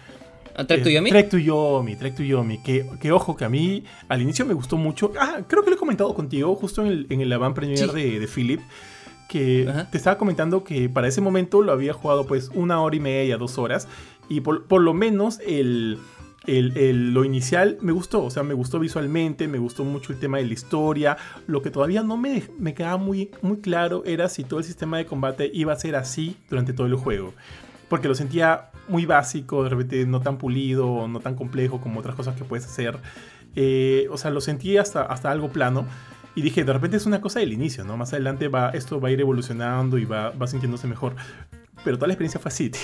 ¿Trek 0.67 0.83
to 0.83 0.89
Yomi? 0.89 1.09
Trek 1.09 1.29
to 1.29 1.37
Yomi, 1.37 1.95
Trek 1.95 2.15
to 2.15 2.23
Yomi. 2.23 2.61
Que, 2.61 2.85
que, 3.01 3.11
ojo, 3.11 3.35
que 3.35 3.45
a 3.45 3.49
mí 3.49 3.83
al 4.07 4.21
inicio 4.21 4.45
me 4.45 4.53
gustó 4.53 4.77
mucho. 4.77 5.11
Ah, 5.19 5.39
creo 5.47 5.63
que 5.63 5.69
lo 5.69 5.75
he 5.75 5.79
comentado 5.79 6.13
contigo 6.13 6.55
justo 6.55 6.81
en 6.81 6.87
el, 6.87 7.07
en 7.09 7.21
el 7.21 7.33
avant 7.33 7.55
premier 7.55 7.91
de, 7.91 8.19
de 8.19 8.27
Philip 8.27 8.61
que 9.27 9.71
te 9.91 9.97
estaba 9.97 10.17
comentando 10.17 10.63
que 10.63 10.89
para 10.89 11.07
ese 11.07 11.21
momento 11.21 11.61
lo 11.61 11.71
había 11.71 11.93
jugado 11.93 12.25
pues 12.25 12.49
una 12.53 12.81
hora 12.81 12.95
y 12.95 12.99
media, 12.99 13.37
dos 13.37 13.57
horas, 13.57 13.87
y 14.29 14.41
por, 14.41 14.81
lo 14.81 14.93
menos 14.93 15.39
el, 15.45 15.99
lo 16.47 17.23
inicial 17.23 17.77
me 17.81 17.91
gustó, 17.91 18.23
o 18.23 18.29
sea, 18.29 18.43
me 18.43 18.53
gustó 18.53 18.79
visualmente, 18.79 19.47
me 19.47 19.57
gustó 19.57 19.83
mucho 19.83 20.13
el 20.13 20.19
tema 20.19 20.37
de 20.37 20.45
la 20.45 20.53
historia, 20.53 21.17
lo 21.47 21.61
que 21.61 21.71
todavía 21.71 22.03
no 22.03 22.17
me, 22.17 22.43
me 22.57 22.73
quedaba 22.73 22.97
muy, 22.97 23.31
muy 23.41 23.57
claro 23.57 24.03
era 24.05 24.29
si 24.29 24.43
todo 24.43 24.59
el 24.59 24.65
sistema 24.65 24.97
de 24.97 25.05
combate 25.05 25.49
iba 25.53 25.73
a 25.73 25.79
ser 25.79 25.95
así 25.95 26.37
durante 26.49 26.73
todo 26.73 26.87
el 26.87 26.95
juego, 26.95 27.33
porque 27.89 28.07
lo 28.07 28.15
sentía 28.15 28.69
muy 28.87 29.05
básico, 29.05 29.63
de 29.63 29.69
repente 29.69 30.05
no 30.05 30.21
tan 30.21 30.37
pulido, 30.37 31.07
no 31.07 31.19
tan 31.19 31.35
complejo 31.35 31.81
como 31.81 31.99
otras 31.99 32.15
cosas 32.15 32.35
que 32.35 32.43
puedes 32.43 32.65
hacer, 32.65 32.99
eh, 33.55 34.07
o 34.11 34.17
sea, 34.17 34.31
lo 34.31 34.41
sentí 34.41 34.77
hasta, 34.77 35.03
hasta 35.03 35.31
algo 35.31 35.49
plano. 35.49 35.85
Y 36.35 36.41
dije, 36.41 36.63
de 36.63 36.73
repente 36.73 36.97
es 36.97 37.05
una 37.05 37.21
cosa 37.21 37.39
del 37.39 37.53
inicio, 37.53 37.83
¿no? 37.85 37.97
Más 37.97 38.11
adelante 38.13 38.49
va, 38.49 38.69
esto 38.71 38.99
va 38.99 39.07
a 39.07 39.11
ir 39.11 39.21
evolucionando 39.21 39.97
y 39.97 40.05
va, 40.05 40.31
va 40.31 40.47
sintiéndose 40.47 40.87
mejor. 40.87 41.15
Pero 41.83 41.97
toda 41.97 42.07
la 42.07 42.13
experiencia 42.13 42.39
fue 42.39 42.49
así, 42.49 42.69
tío. 42.71 42.81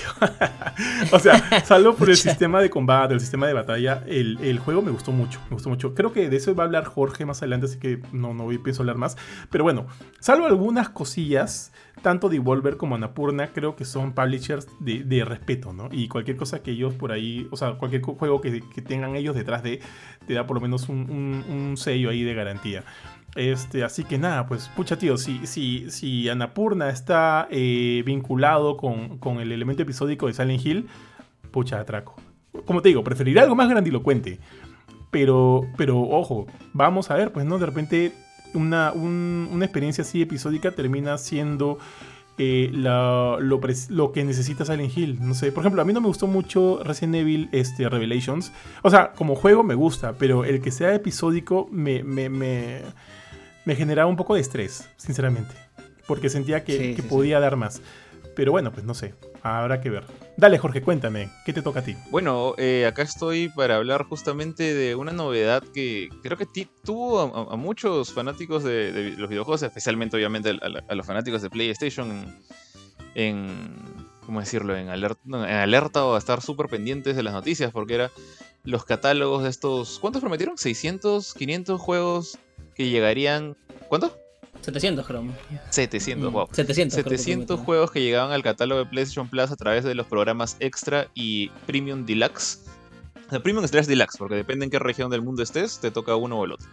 o 1.12 1.18
sea, 1.18 1.64
salvo 1.64 1.94
por 1.94 2.08
el 2.08 2.16
sistema 2.28 2.60
de 2.60 2.70
combate, 2.70 3.14
el 3.14 3.20
sistema 3.20 3.46
de 3.46 3.52
batalla, 3.52 4.04
el, 4.06 4.38
el, 4.42 4.58
juego 4.58 4.80
me 4.80 4.90
gustó 4.90 5.12
mucho, 5.12 5.40
me 5.50 5.54
gustó 5.54 5.68
mucho. 5.68 5.94
Creo 5.94 6.12
que 6.12 6.30
de 6.30 6.36
eso 6.36 6.54
va 6.54 6.64
a 6.64 6.66
hablar 6.66 6.84
Jorge 6.84 7.26
más 7.26 7.38
adelante, 7.42 7.66
así 7.66 7.78
que 7.78 8.00
no, 8.12 8.32
no 8.32 8.46
pienso 8.62 8.82
hablar 8.82 8.96
más. 8.96 9.16
Pero 9.50 9.64
bueno, 9.64 9.86
salvo 10.20 10.46
algunas 10.46 10.88
cosillas, 10.88 11.72
tanto 12.02 12.28
Devolver 12.28 12.76
como 12.76 12.94
Anapurna 12.94 13.52
creo 13.52 13.76
que 13.76 13.84
son 13.84 14.12
publishers 14.12 14.68
de, 14.78 15.02
de, 15.02 15.24
respeto, 15.24 15.72
¿no? 15.72 15.88
Y 15.90 16.08
cualquier 16.08 16.36
cosa 16.36 16.62
que 16.62 16.70
ellos 16.70 16.94
por 16.94 17.12
ahí, 17.12 17.48
o 17.50 17.56
sea, 17.56 17.72
cualquier 17.72 18.02
juego 18.02 18.40
que, 18.40 18.62
que 18.72 18.82
tengan 18.82 19.16
ellos 19.16 19.34
detrás 19.34 19.62
de, 19.62 19.80
te 20.26 20.34
da 20.34 20.46
por 20.46 20.56
lo 20.56 20.60
menos 20.60 20.88
un, 20.88 21.10
un, 21.10 21.44
un 21.52 21.76
sello 21.76 22.10
ahí 22.10 22.22
de 22.22 22.34
garantía. 22.34 22.84
Este, 23.34 23.82
así 23.82 24.04
que 24.04 24.18
nada, 24.18 24.46
pues 24.46 24.68
pucha 24.76 24.98
tío, 24.98 25.16
si, 25.16 25.46
si, 25.46 25.90
si 25.90 26.28
Anapurna 26.28 26.90
está 26.90 27.48
eh, 27.50 28.02
vinculado 28.04 28.76
con, 28.76 29.40
el 29.40 29.52
elemento 29.52 29.82
episódico 29.82 30.26
de 30.26 30.34
Silent 30.34 30.64
Hill, 30.64 30.88
pucha 31.50 31.80
atraco. 31.80 32.16
Como 32.66 32.82
te 32.82 32.90
digo, 32.90 33.02
preferiría 33.02 33.42
algo 33.42 33.54
más 33.54 33.70
grandilocuente. 33.70 34.38
Pero, 35.10 35.62
pero 35.76 36.00
ojo, 36.00 36.46
vamos 36.72 37.10
a 37.10 37.14
ver, 37.14 37.32
pues 37.32 37.46
no, 37.46 37.58
de 37.58 37.66
repente 37.66 38.12
una, 38.54 38.92
una 38.92 39.64
experiencia 39.64 40.02
así 40.02 40.22
episódica 40.22 40.72
termina 40.72 41.16
siendo 41.18 41.78
eh, 42.38 42.70
lo, 42.72 43.40
lo, 43.40 44.12
que 44.12 44.24
necesita 44.24 44.64
Silent 44.64 44.96
Hill. 44.96 45.18
No 45.20 45.34
sé, 45.34 45.52
por 45.52 45.62
ejemplo, 45.62 45.80
a 45.80 45.84
mí 45.84 45.92
no 45.92 46.00
me 46.00 46.08
gustó 46.08 46.26
mucho 46.26 46.82
Resident 46.82 47.16
Evil 47.16 47.48
este, 47.52 47.88
Revelations. 47.88 48.52
O 48.82 48.90
sea, 48.90 49.12
como 49.12 49.36
juego 49.36 49.62
me 49.62 49.74
gusta, 49.74 50.14
pero 50.18 50.44
el 50.44 50.60
que 50.60 50.70
sea 50.70 50.94
episódico 50.94 51.68
me, 51.70 52.02
me 52.02 52.28
me 52.28 52.82
generaba 53.76 54.08
un 54.08 54.16
poco 54.16 54.34
de 54.34 54.40
estrés, 54.40 54.88
sinceramente. 54.96 55.54
Porque 56.06 56.28
sentía 56.28 56.64
que, 56.64 57.02
podía 57.08 57.40
dar 57.40 57.56
más. 57.56 57.80
Pero 58.34 58.52
bueno, 58.52 58.72
pues 58.72 58.84
no 58.84 58.94
sé. 58.94 59.14
Habrá 59.42 59.80
que 59.80 59.90
ver. 59.90 60.04
Dale, 60.36 60.58
Jorge, 60.58 60.82
cuéntame. 60.82 61.30
¿Qué 61.44 61.52
te 61.52 61.62
toca 61.62 61.80
a 61.80 61.84
ti? 61.84 61.96
Bueno, 62.10 62.54
eh, 62.56 62.86
acá 62.86 63.02
estoy 63.02 63.48
para 63.48 63.76
hablar 63.76 64.04
justamente 64.04 64.74
de 64.74 64.94
una 64.94 65.12
novedad 65.12 65.62
que 65.74 66.08
creo 66.22 66.38
que 66.38 66.46
tuvo 66.84 67.20
a, 67.20 67.56
muchos 67.56 68.12
fanáticos 68.12 68.64
de, 68.64 69.14
los 69.18 69.28
videojuegos, 69.28 69.62
especialmente 69.62 70.16
obviamente 70.16 70.50
a, 70.50 70.94
los 70.94 71.06
fanáticos 71.06 71.42
de 71.42 71.50
PlayStation 71.50 72.40
en, 73.14 73.66
¿cómo 74.24 74.40
decirlo? 74.40 74.76
En 74.76 74.88
alerta, 74.88 75.20
en 75.24 75.56
alerta 75.56 76.04
o 76.04 76.14
a 76.14 76.18
estar 76.18 76.40
súper 76.40 76.68
pendientes 76.68 77.16
de 77.16 77.22
las 77.22 77.34
noticias, 77.34 77.72
porque 77.72 77.94
era 77.94 78.10
los 78.64 78.84
catálogos 78.84 79.42
de 79.42 79.50
estos... 79.50 79.98
¿Cuántos 79.98 80.20
prometieron? 80.20 80.56
¿600? 80.56 81.36
¿500 81.36 81.78
juegos 81.78 82.38
que 82.74 82.88
llegarían. 82.88 83.56
¿Cuánto? 83.88 84.16
700 84.60 85.06
creo. 85.06 85.24
700, 85.70 86.32
wow. 86.32 86.48
700, 86.52 86.94
700 86.94 87.60
juegos 87.60 87.90
que 87.90 88.00
llegaban 88.00 88.32
al 88.32 88.42
catálogo 88.42 88.84
de 88.84 88.86
PlayStation 88.86 89.28
Plus 89.28 89.50
a 89.50 89.56
través 89.56 89.84
de 89.84 89.94
los 89.94 90.06
programas 90.06 90.56
Extra 90.60 91.08
y 91.14 91.48
Premium 91.66 92.06
Deluxe. 92.06 92.60
El 93.30 93.42
Premium 93.42 93.66
slash 93.66 93.86
Deluxe, 93.86 94.18
porque 94.18 94.36
depende 94.36 94.64
en 94.64 94.70
qué 94.70 94.78
región 94.78 95.10
del 95.10 95.22
mundo 95.22 95.42
estés, 95.42 95.78
te 95.80 95.90
toca 95.90 96.14
uno 96.16 96.38
o 96.38 96.44
el 96.44 96.52
otro. 96.52 96.68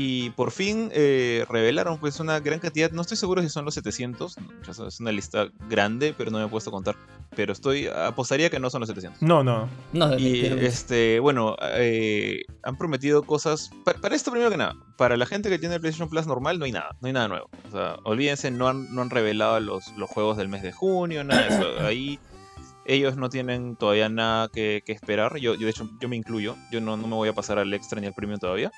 Y 0.00 0.30
por 0.30 0.52
fin 0.52 0.90
eh, 0.92 1.44
revelaron 1.50 1.98
pues 1.98 2.20
una 2.20 2.38
gran 2.38 2.60
cantidad, 2.60 2.92
no 2.92 3.02
estoy 3.02 3.16
seguro 3.16 3.42
si 3.42 3.48
son 3.48 3.64
los 3.64 3.74
700, 3.74 4.36
es 4.68 5.00
una 5.00 5.10
lista 5.10 5.48
grande, 5.68 6.14
pero 6.16 6.30
no 6.30 6.38
me 6.38 6.44
he 6.44 6.48
puesto 6.48 6.70
a 6.70 6.72
contar. 6.72 6.94
Pero 7.34 7.52
estoy, 7.52 7.88
apostaría 7.88 8.48
que 8.48 8.60
no 8.60 8.70
son 8.70 8.78
los 8.78 8.88
700. 8.90 9.20
No, 9.22 9.42
no. 9.42 9.68
No, 9.92 10.16
Y 10.16 10.46
este, 10.46 11.18
bueno, 11.18 11.56
eh, 11.72 12.44
han 12.62 12.78
prometido 12.78 13.24
cosas. 13.24 13.72
Para, 13.84 14.00
para 14.00 14.14
esto, 14.14 14.30
primero 14.30 14.52
que 14.52 14.56
nada, 14.56 14.76
para 14.96 15.16
la 15.16 15.26
gente 15.26 15.50
que 15.50 15.58
tiene 15.58 15.74
el 15.74 15.80
PlayStation 15.80 16.08
Plus 16.08 16.28
normal, 16.28 16.60
no 16.60 16.66
hay 16.66 16.70
nada, 16.70 16.96
no 17.00 17.08
hay 17.08 17.12
nada 17.12 17.26
nuevo. 17.26 17.50
O 17.66 17.70
sea, 17.72 17.96
olvídense, 18.04 18.52
no 18.52 18.68
han, 18.68 18.94
no 18.94 19.02
han 19.02 19.10
revelado 19.10 19.58
los, 19.58 19.88
los 19.96 20.08
juegos 20.08 20.36
del 20.36 20.46
mes 20.46 20.62
de 20.62 20.70
junio, 20.70 21.24
nada 21.24 21.42
de 21.42 21.48
eso. 21.48 21.80
Ahí 21.84 22.20
ellos 22.84 23.16
no 23.16 23.30
tienen 23.30 23.74
todavía 23.74 24.08
nada 24.08 24.46
que, 24.46 24.84
que 24.86 24.92
esperar. 24.92 25.38
Yo, 25.38 25.54
yo, 25.54 25.64
de 25.64 25.70
hecho, 25.70 25.90
yo 26.00 26.08
me 26.08 26.14
incluyo. 26.14 26.54
Yo 26.70 26.80
no, 26.80 26.96
no 26.96 27.08
me 27.08 27.16
voy 27.16 27.28
a 27.28 27.34
pasar 27.34 27.58
al 27.58 27.74
extra 27.74 28.00
ni 28.00 28.06
al 28.06 28.14
premium 28.14 28.38
todavía. 28.38 28.70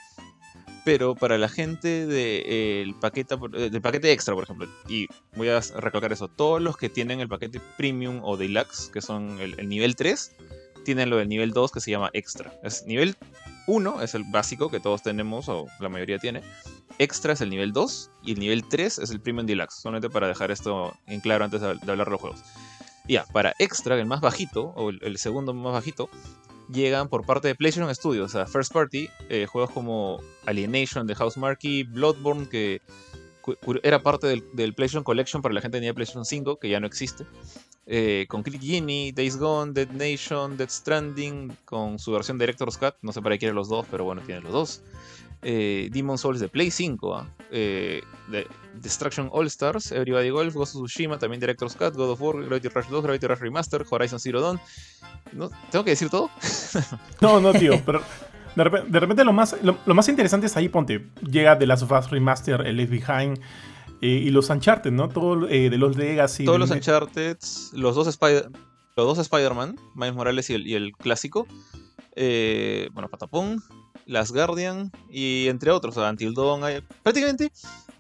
Pero 0.85 1.15
para 1.15 1.37
la 1.37 1.49
gente 1.49 2.07
del 2.07 2.95
paquete, 2.95 3.35
eh, 3.55 3.71
del 3.71 3.83
paquete 3.83 4.13
extra, 4.13 4.35
por 4.35 4.45
ejemplo, 4.45 4.69
y 4.89 5.07
voy 5.37 5.49
a 5.49 5.61
recalcar 5.61 6.13
eso, 6.13 6.29
todos 6.29 6.63
los 6.63 6.77
que 6.77 6.89
tienen 6.89 7.21
el 7.21 7.29
paquete 7.29 7.61
premium 7.77 8.21
o 8.23 8.37
deluxe, 8.37 8.91
que 8.91 9.03
son 9.03 9.39
el, 9.41 9.59
el 9.59 9.69
nivel 9.69 9.95
3, 9.95 10.37
tienen 10.85 11.11
lo 11.11 11.17
del 11.19 11.29
nivel 11.29 11.51
2 11.51 11.73
que 11.73 11.81
se 11.81 11.91
llama 11.91 12.11
extra. 12.15 12.53
Es 12.63 12.85
nivel 12.87 13.17
1 13.67 14.03
es 14.03 14.15
el 14.15 14.25
básico 14.25 14.71
que 14.71 14.81
todos 14.81 15.03
tenemos, 15.03 15.49
o 15.49 15.67
la 15.81 15.89
mayoría 15.89 16.19
tiene. 16.19 16.43
Extra 16.99 17.35
es 17.35 17.41
el 17.41 17.51
nivel 17.51 17.73
2 17.73 18.11
y 18.25 18.33
el 18.33 18.41
nivel 18.41 18.69
3 18.69 18.99
es 18.99 19.11
el 19.11 19.21
premium 19.21 19.47
deluxe. 19.47 19.81
Solamente 19.81 20.11
para 20.11 20.29
dejar 20.29 20.51
esto 20.51 20.97
en 21.07 21.21
claro 21.21 21.45
antes 21.45 21.61
de, 21.61 21.75
de 21.75 21.91
hablar 21.91 22.07
de 22.07 22.13
los 22.13 22.21
juegos. 22.21 22.41
Y 23.07 23.15
Ya, 23.15 23.25
para 23.27 23.55
extra, 23.59 23.99
el 23.99 24.07
más 24.07 24.21
bajito, 24.21 24.73
o 24.77 24.91
el 24.91 25.19
segundo 25.19 25.53
más 25.53 25.73
bajito, 25.73 26.09
llegan 26.73 27.09
por 27.09 27.25
parte 27.25 27.49
de 27.49 27.55
PlayStation 27.55 27.95
Studios, 27.95 28.33
sea, 28.33 28.47
First 28.47 28.73
Party, 28.73 29.09
eh, 29.29 29.47
juegos 29.47 29.71
como 29.71 30.21
Alienation 30.47 31.07
de 31.07 31.15
House 31.15 31.37
Marquee, 31.37 31.85
Bloodborne, 31.85 32.49
que 32.49 32.81
era 33.83 34.03
parte 34.03 34.27
del, 34.27 34.75
PlayStation 34.75 35.05
Collection 35.05 35.43
para 35.43 35.55
la 35.55 35.61
gente 35.61 35.79
tenía 35.79 35.95
PlayStation 35.95 36.25
5, 36.25 36.59
que 36.59 36.69
ya 36.69 36.81
no 36.81 36.87
existe. 36.87 37.25
Eh, 37.87 38.27
con 38.29 38.43
Click 38.43 38.63
Genie, 38.63 39.13
Days 39.13 39.37
Gone, 39.37 39.73
Dead 39.73 39.89
Nation, 39.89 40.57
Dead 40.57 40.69
Stranding, 40.69 41.57
con 41.65 41.99
su 41.99 42.13
versión 42.13 42.39
Director's 42.39 42.77
Cut, 42.77 42.95
no 43.03 43.13
sé 43.13 43.21
para 43.21 43.35
qué 43.35 43.41
quiere 43.41 43.55
los 43.55 43.69
dos, 43.69 43.87
pero 43.91 44.05
bueno, 44.05 44.23
tiene 44.25 44.41
los 44.43 44.53
dos. 44.53 44.83
Eh, 45.43 45.89
Demon 45.91 46.19
Souls 46.19 46.39
de 46.41 46.49
Play 46.49 46.71
5, 46.71 47.15
¿ah? 47.15 47.27
Eh, 47.51 48.03
de- 48.29 48.47
Destruction 48.75 49.29
All 49.33 49.47
Stars, 49.47 49.91
Everybody 49.93 50.31
Golf, 50.31 50.55
Ghost 50.55 50.77
of 50.77 50.83
Tsushima, 50.83 51.19
también 51.19 51.41
Director's 51.41 51.75
Cut, 51.75 51.95
God 51.95 52.11
of 52.11 52.21
War, 52.21 52.45
Gravity 52.45 52.69
Rush 52.69 52.87
2, 52.89 53.03
Gravity 53.03 53.27
Rush 53.27 53.41
Remaster, 53.41 53.85
Horizon 53.91 54.21
Zero 54.21 54.41
Dawn. 54.41 54.61
¿No? 55.33 55.51
¿Tengo 55.71 55.85
que 55.85 55.91
decir 55.91 56.09
todo? 56.11 56.31
No, 57.21 57.41
no, 57.41 57.53
tío, 57.59 57.81
pero 57.85 58.03
de 58.57 58.65
repente, 58.65 58.91
de 58.91 59.01
repente 59.01 59.25
lo, 59.25 59.33
más, 59.33 59.57
lo, 59.63 59.79
lo 59.87 59.95
más 59.95 60.09
interesante 60.09 60.47
es 60.47 60.57
ahí, 60.57 60.69
ponte, 60.69 61.09
llega 61.29 61.59
The 61.59 61.67
Last 61.67 61.83
of 61.85 61.93
Us 61.93 62.11
Remaster, 62.11 62.61
el 62.67 62.77
Left 62.77 62.91
Behind 62.91 63.39
eh, 64.03 64.07
y 64.09 64.31
los 64.31 64.51
Uncharted, 64.51 64.91
¿no? 64.93 65.09
Todo 65.09 65.47
de 65.47 65.69
los 65.79 65.97
Legacy. 65.97 66.45
Todos 66.45 66.59
los 66.59 66.71
Uncharted, 66.71 67.39
los 67.75 67.95
dos 67.95 68.07
Spider 68.09 68.51
los 68.97 69.07
dos 69.07 69.19
Spider-Man, 69.19 69.77
Miles 69.95 70.15
Morales 70.15 70.51
y 70.51 70.55
el, 70.55 70.67
y 70.67 70.75
el 70.75 70.93
clásico. 70.93 71.47
bueno, 72.17 73.09
Patapón, 73.09 73.63
Las 74.07 74.33
Guardian 74.33 74.91
y 75.11 75.49
entre 75.49 75.71
otros, 75.71 75.97
Until 75.97 76.35
Dawn. 76.35 76.63
prácticamente 77.03 77.51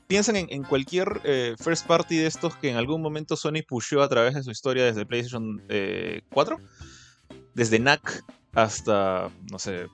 piensan 0.06 0.36
en, 0.36 0.64
cualquier 0.64 1.20
eh, 1.22 1.54
first 1.56 1.86
party 1.86 2.16
de 2.16 2.26
estos 2.26 2.56
que 2.56 2.68
en 2.68 2.76
algún 2.76 3.00
momento 3.00 3.36
Sony 3.36 3.62
pushó 3.66 4.02
a 4.02 4.08
través 4.08 4.34
de 4.34 4.42
su 4.42 4.50
historia 4.50 4.84
desde 4.84 5.06
PlayStation 5.06 5.62
eh, 5.68 6.22
4. 6.32 6.58
Desde 7.54 7.78
NAC 7.78 8.24
hasta, 8.52 9.30
no 9.50 9.58
sé, 9.58 9.86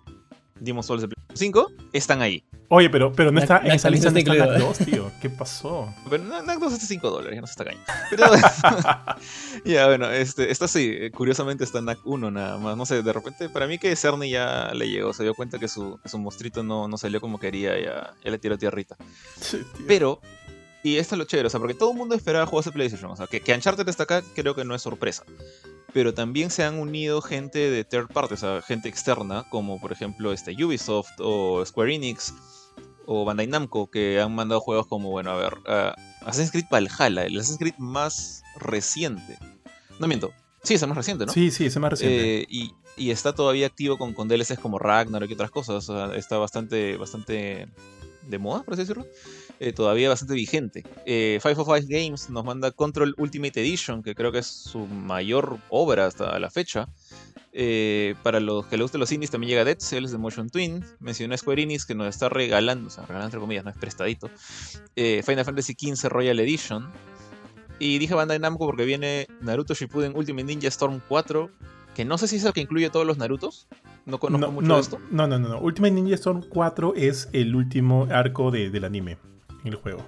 Demon's 0.61 0.87
Souls 0.87 1.03
de 1.03 1.09
PlayStation 1.09 1.37
5, 1.37 1.73
están 1.93 2.23
ahí. 2.23 2.43
Oye, 2.69 2.91
pero, 2.91 3.13
pero 3.13 3.31
no 3.31 3.39
Knack- 3.39 3.43
está 3.45 3.57
en 3.59 3.63
Knack 3.65 3.75
esa 3.77 3.91
lista 3.91 4.11
no 4.11 4.19
está 4.19 4.33
está 4.33 4.47
NAC 4.47 4.59
2, 4.59 4.79
tío. 4.79 5.13
¿Qué 5.23 5.31
pasó? 5.31 5.95
Pero 6.11 6.25
no, 6.25 6.43
NAC 6.43 6.59
2 6.59 6.73
está 6.73 6.87
5 6.87 7.11
dólares, 7.11 7.37
ya 7.37 7.41
no 7.41 7.47
se 7.47 7.53
está 7.53 7.65
cañando. 7.65 7.87
Pero 8.11 8.25
ya, 9.65 9.87
bueno, 9.87 10.11
este, 10.11 10.51
esta 10.51 10.67
sí, 10.67 10.91
eh, 10.93 11.11
curiosamente 11.13 11.63
está 11.63 11.81
NAC 11.81 11.99
1 12.05 12.31
nada 12.31 12.59
más. 12.59 12.77
No 12.77 12.85
sé, 12.87 13.03
de 13.03 13.13
repente, 13.13 13.49
para 13.49 13.67
mí 13.69 13.79
que 13.79 13.95
Cerny 13.95 14.31
ya 14.31 14.73
le 14.75 14.89
llegó, 14.89 15.13
se 15.13 15.23
dio 15.23 15.35
cuenta 15.35 15.59
que 15.59 15.69
su, 15.69 15.99
que 16.03 16.09
su 16.09 16.19
monstruito 16.19 16.63
no, 16.65 16.89
no 16.89 16.97
salió 16.99 17.21
como 17.21 17.39
quería, 17.39 17.79
ya, 17.79 18.15
ya 18.25 18.31
le 18.31 18.39
tiró 18.39 18.59
tierrita. 18.59 18.97
Sí, 19.41 19.59
tío. 19.77 19.87
Pero, 19.87 20.21
y 20.87 20.99
esto 20.99 21.17
es 21.17 21.19
lo 21.19 21.25
chévere, 21.25 21.49
o 21.49 21.51
sea, 21.51 21.59
porque 21.59 21.75
todo 21.75 21.91
el 21.91 21.97
mundo 21.97 22.15
esperaba 22.15 22.47
juegos 22.47 22.67
de 22.67 22.71
PlayStation, 22.71 23.11
o 23.11 23.17
sea, 23.17 23.27
que, 23.27 23.41
que 23.41 23.53
Uncharted 23.53 23.89
está 23.89 24.05
acá, 24.05 24.23
creo 24.37 24.55
que 24.55 24.65
no 24.65 24.73
es 24.73 24.83
sorpresa. 24.83 25.25
Pero 25.93 26.15
también 26.15 26.49
se 26.49 26.63
han 26.63 26.79
unido 26.79 27.21
gente 27.21 27.59
de 27.59 27.83
third 27.83 28.07
party, 28.07 28.35
o 28.35 28.37
sea, 28.37 28.63
gente 28.63 28.89
externa, 28.89 29.45
como 29.51 29.81
por 29.81 29.91
ejemplo 29.91 30.33
este, 30.33 30.53
Ubisoft 30.65 31.11
o 31.19 31.67
Square 31.67 31.93
Enix 31.93 32.33
o 33.05 33.25
Bandai 33.25 33.49
Namco, 33.49 33.91
que 33.91 34.21
han 34.21 34.33
mandado 34.33 34.61
juegos 34.61 34.87
como, 34.87 35.11
bueno, 35.11 35.33
a 35.33 35.37
ver, 35.37 35.55
Assassin's 36.21 36.53
Creed 36.53 36.67
Valhalla, 36.71 37.25
el 37.25 37.37
Assassin's 37.37 37.59
Creed 37.59 37.75
más 37.79 38.45
reciente. 38.61 39.39
No 39.99 40.07
miento, 40.07 40.33
sí, 40.63 40.75
es 40.75 40.83
el 40.83 40.89
más 40.89 40.99
reciente, 40.99 41.27
¿no? 41.27 41.33
Sí, 41.33 41.51
sí, 41.51 41.67
es 41.67 41.77
más 41.79 41.91
reciente. 41.91 42.43
Eh, 42.43 42.47
y, 42.49 42.71
y 42.97 43.11
está 43.11 43.35
todavía 43.35 43.67
activo 43.67 43.99
con, 43.99 44.15
con 44.15 44.29
DLCs 44.29 44.61
como 44.61 44.79
Ragnarok 44.79 45.31
y 45.31 45.35
otras 45.35 45.51
cosas. 45.51 45.89
o 45.89 45.97
sea, 45.97 46.17
está 46.17 46.39
bastante, 46.39 46.97
bastante 46.97 47.67
de 48.29 48.39
moda, 48.39 48.63
por 48.63 48.75
así 48.75 48.83
decirlo. 48.83 49.07
Eh, 49.59 49.73
todavía 49.73 50.09
bastante 50.11 50.35
vigente. 50.35 50.85
Eh, 51.07 51.39
505 51.43 51.87
Games 51.89 52.29
nos 52.29 52.45
manda 52.45 52.71
Control 52.73 53.15
Ultimate 53.17 53.59
Edition, 53.61 54.03
que 54.03 54.15
creo 54.15 54.31
que 54.31 54.39
es 54.41 54.47
su 54.47 54.87
mayor 54.87 55.59
obra 55.71 56.07
hasta 56.07 56.39
la 56.39 56.51
fecha. 56.51 56.89
Eh, 57.59 58.15
para 58.23 58.39
los 58.39 58.67
que 58.67 58.77
le 58.77 58.83
gusten 58.83 59.01
los 59.01 59.11
indies 59.13 59.31
también 59.31 59.49
llega 59.49 59.65
Dead 59.65 59.79
Cells 59.79 60.13
de 60.13 60.19
Motion 60.19 60.51
Twin. 60.51 60.85
Mencioné 61.01 61.39
Square 61.39 61.63
Enix 61.63 61.87
que 61.87 61.95
nos 61.95 62.07
está 62.09 62.29
regalando, 62.29 62.89
o 62.89 62.91
sea, 62.91 63.05
regalando 63.07 63.29
entre 63.29 63.41
comillas, 63.41 63.65
no 63.65 63.71
es 63.71 63.79
prestadito. 63.79 64.29
Eh, 64.95 65.23
Final 65.25 65.47
Fantasy 65.47 65.73
XV 65.73 66.09
Royal 66.11 66.39
Edition. 66.39 66.91
Y 67.79 67.99
dije 67.99 68.15
Bandai 68.15 68.39
Namco 68.39 68.67
porque 68.67 68.85
viene 68.85 69.27
Naruto 69.41 69.73
Shippuden 69.75 70.15
Ultimate 70.17 70.45
Ninja 70.45 70.69
Storm 70.69 71.01
4, 71.09 71.51
que 71.95 72.05
no 72.05 72.19
sé 72.19 72.29
si 72.29 72.37
es 72.37 72.45
el 72.45 72.53
que 72.53 72.61
incluye 72.61 72.91
todos 72.91 73.07
los 73.07 73.17
Narutos. 73.17 73.69
No 74.05 74.19
conozco 74.19 74.47
no, 74.49 74.53
mucho 74.53 74.67
no, 74.69 74.75
de 74.75 74.81
esto. 74.83 74.99
no, 75.11 75.27
no, 75.27 75.39
no, 75.39 75.49
no. 75.49 75.61
Ultimate 75.61 75.93
Ninja 75.93 76.15
Storm 76.15 76.43
4 76.47 76.93
es 76.95 77.31
el 77.33 77.57
último 77.57 78.07
arco 78.11 78.51
de- 78.51 78.69
del 78.71 78.85
anime 78.85 79.17
el 79.69 79.77
juego. 79.77 80.07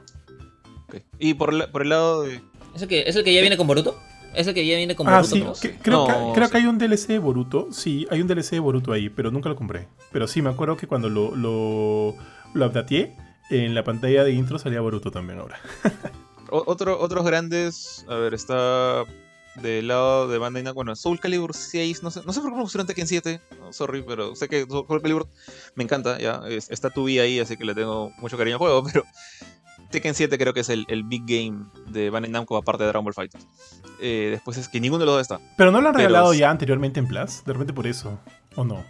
Y 1.18 1.34
por, 1.34 1.52
la- 1.52 1.70
por 1.70 1.82
el 1.82 1.90
lado 1.90 2.22
de... 2.22 2.40
¿Es 2.74 2.82
el, 2.82 2.88
que, 2.88 3.02
¿Es 3.02 3.16
el 3.16 3.24
que 3.24 3.34
ya 3.34 3.40
viene 3.40 3.56
con 3.56 3.66
Boruto? 3.66 3.98
¿Es 4.34 4.46
el 4.46 4.54
que 4.54 4.66
ya 4.66 4.76
viene 4.76 4.94
con 4.96 5.06
Ah, 5.08 5.16
Boruto? 5.22 5.34
sí, 5.34 5.40
¿no? 5.42 5.52
que- 5.54 5.76
creo, 5.82 5.98
No, 5.98 6.06
que, 6.06 6.32
creo 6.34 6.46
sí. 6.46 6.52
que 6.52 6.58
hay 6.58 6.66
un 6.66 6.78
DLC 6.78 7.06
de 7.08 7.18
Boruto. 7.18 7.68
Sí, 7.72 8.06
hay 8.10 8.20
un 8.20 8.26
DLC 8.28 8.50
de 8.52 8.60
Boruto 8.60 8.92
ahí, 8.92 9.08
pero 9.08 9.30
nunca 9.30 9.48
lo 9.48 9.56
compré. 9.56 9.88
Pero 10.12 10.26
sí, 10.26 10.40
me 10.42 10.50
acuerdo 10.50 10.76
que 10.76 10.86
cuando 10.86 11.08
lo, 11.08 11.34
lo, 11.34 12.14
lo 12.54 12.66
updateé, 12.66 13.16
en 13.50 13.74
la 13.74 13.84
pantalla 13.84 14.24
de 14.24 14.32
intro 14.32 14.58
salía 14.58 14.80
Boruto 14.80 15.10
también 15.10 15.38
ahora. 15.40 15.58
otro, 16.50 16.98
otros 17.00 17.24
grandes... 17.24 18.04
A 18.08 18.14
ver, 18.16 18.34
está 18.34 19.04
del 19.62 19.88
lado 19.88 20.28
de 20.28 20.38
Bandai 20.38 20.62
Namco. 20.62 20.76
Bueno, 20.76 20.94
Soul 20.96 21.20
Calibur 21.20 21.54
6. 21.54 22.02
No 22.02 22.10
sé, 22.10 22.22
no 22.24 22.32
sé 22.32 22.40
por 22.40 22.50
qué 22.50 22.56
no 22.56 22.62
pusieron 22.62 22.86
Tekken 22.86 23.06
7. 23.06 23.40
no, 23.60 23.72
sorry, 23.72 24.02
pero 24.02 24.34
sé 24.36 24.48
que 24.48 24.66
Soul 24.66 25.02
Calibur 25.02 25.28
me 25.74 25.84
encanta. 25.84 26.18
ya 26.18 26.42
es- 26.48 26.70
Está 26.70 26.90
tu 26.90 27.06
ahí, 27.06 27.40
así 27.40 27.56
que 27.56 27.64
le 27.64 27.74
tengo 27.74 28.10
mucho 28.18 28.36
cariño 28.36 28.56
al 28.56 28.58
juego. 28.58 28.84
Pero 28.92 29.04
Tekken 29.90 30.14
7 30.14 30.36
creo 30.36 30.52
que 30.52 30.60
es 30.60 30.68
el, 30.68 30.84
el 30.88 31.02
big 31.04 31.22
game 31.26 31.64
de 31.86 32.10
Bandai 32.10 32.30
Namco 32.30 32.56
aparte 32.56 32.82
de 32.84 32.88
Dragon 32.88 33.04
Ball 33.04 33.14
Fighter. 33.14 33.40
Eh, 34.00 34.28
después 34.32 34.56
es 34.58 34.68
que 34.68 34.80
ninguno 34.80 35.00
de 35.00 35.06
los 35.06 35.14
dos 35.14 35.22
está. 35.22 35.40
Pero 35.56 35.70
no 35.72 35.80
lo 35.80 35.88
han 35.88 35.94
regalado 35.94 36.34
ya 36.34 36.50
anteriormente 36.50 37.00
en 37.00 37.06
Plus. 37.08 37.42
De 37.44 37.52
repente 37.54 37.72
por 37.72 37.86
eso. 37.86 38.18
¿O 38.56 38.64
no? 38.64 38.84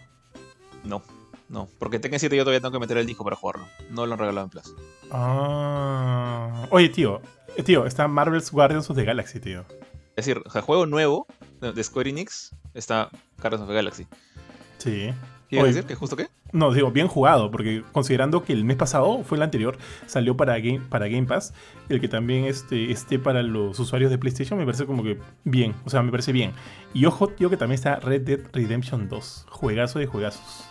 No, 0.85 1.03
no. 1.49 1.69
Porque 1.79 1.99
Tekken 2.01 2.19
7 2.19 2.37
yo 2.37 2.43
todavía 2.43 2.61
tengo 2.61 2.73
que 2.73 2.79
meter 2.81 2.99
el 2.99 3.07
disco 3.07 3.23
para 3.25 3.37
jugarlo. 3.37 3.67
No 3.91 4.07
lo 4.07 4.15
han 4.15 4.19
regalado 4.19 4.47
en 4.47 4.51
Plus. 4.51 4.75
Ah. 5.11 6.67
Oye, 6.71 6.89
tío. 6.89 7.21
eh, 7.57 7.63
Tío, 7.63 7.87
está 7.87 8.09
Marvel's 8.09 8.51
Guardians 8.51 8.89
of 8.91 8.97
the 8.97 9.05
Galaxy, 9.05 9.39
tío. 9.41 9.65
Es 10.19 10.27
decir, 10.27 10.43
o 10.45 10.51
sea, 10.51 10.63
juego 10.63 10.85
nuevo 10.87 11.27
de 11.61 11.85
Square 11.85 12.11
Enix 12.11 12.51
está 12.75 13.09
Guardians 13.41 13.63
of 13.63 13.69
the 13.69 13.75
Galaxy. 13.75 14.07
Sí. 14.79 15.15
¿Qué 15.49 15.57
iba 15.57 15.63
a 15.63 15.65
Oye. 15.65 15.73
decir? 15.75 15.87
¿Que 15.87 15.95
justo 15.95 16.17
qué? 16.17 16.27
No, 16.53 16.73
digo, 16.73 16.91
bien 16.91 17.07
jugado, 17.07 17.51
porque 17.53 17.85
considerando 17.93 18.43
que 18.43 18.53
el 18.53 18.65
mes 18.65 18.77
pasado 18.77 19.23
fue 19.23 19.37
el 19.39 19.43
anterior, 19.43 19.79
salió 20.07 20.37
para 20.37 20.59
Game, 20.59 20.81
para 20.81 21.07
Game 21.07 21.27
Pass, 21.27 21.55
el 21.89 22.01
que 22.01 22.09
también 22.09 22.47
este, 22.47 22.91
esté 22.91 23.19
para 23.21 23.43
los 23.43 23.79
usuarios 23.79 24.11
de 24.11 24.19
PlayStation, 24.19 24.59
me 24.59 24.65
parece 24.65 24.87
como 24.87 25.03
que 25.05 25.19
bien, 25.45 25.75
o 25.85 25.91
sea, 25.91 26.03
me 26.03 26.11
parece 26.11 26.33
bien. 26.33 26.53
Y 26.95 27.05
ojo, 27.07 27.29
tío, 27.29 27.49
que 27.49 27.57
también 27.57 27.77
está 27.77 27.97
Red 28.01 28.23
Dead 28.23 28.41
Redemption 28.53 29.09
2, 29.09 29.47
juegazo 29.51 29.99
de 30.01 30.07
juegazos. 30.07 30.65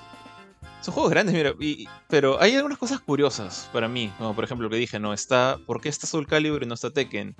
Son 0.81 0.93
juegos 0.93 1.09
grandes, 1.11 1.33
mira, 1.35 1.53
y- 1.59 1.83
y- 1.83 1.89
pero 2.09 2.39
hay 2.41 2.55
algunas 2.55 2.77
cosas 2.77 2.99
curiosas 2.99 3.69
para 3.71 3.87
mí, 3.87 4.11
como 4.17 4.35
por 4.35 4.43
ejemplo 4.43 4.65
lo 4.65 4.69
que 4.69 4.77
dije, 4.77 4.99
no 4.99 5.13
está, 5.13 5.57
¿por 5.65 5.79
qué 5.81 5.89
está 5.89 6.05
Soul 6.05 6.27
Calibur 6.27 6.63
y 6.63 6.65
no 6.65 6.73
está 6.73 6.91
Tekken? 6.91 7.35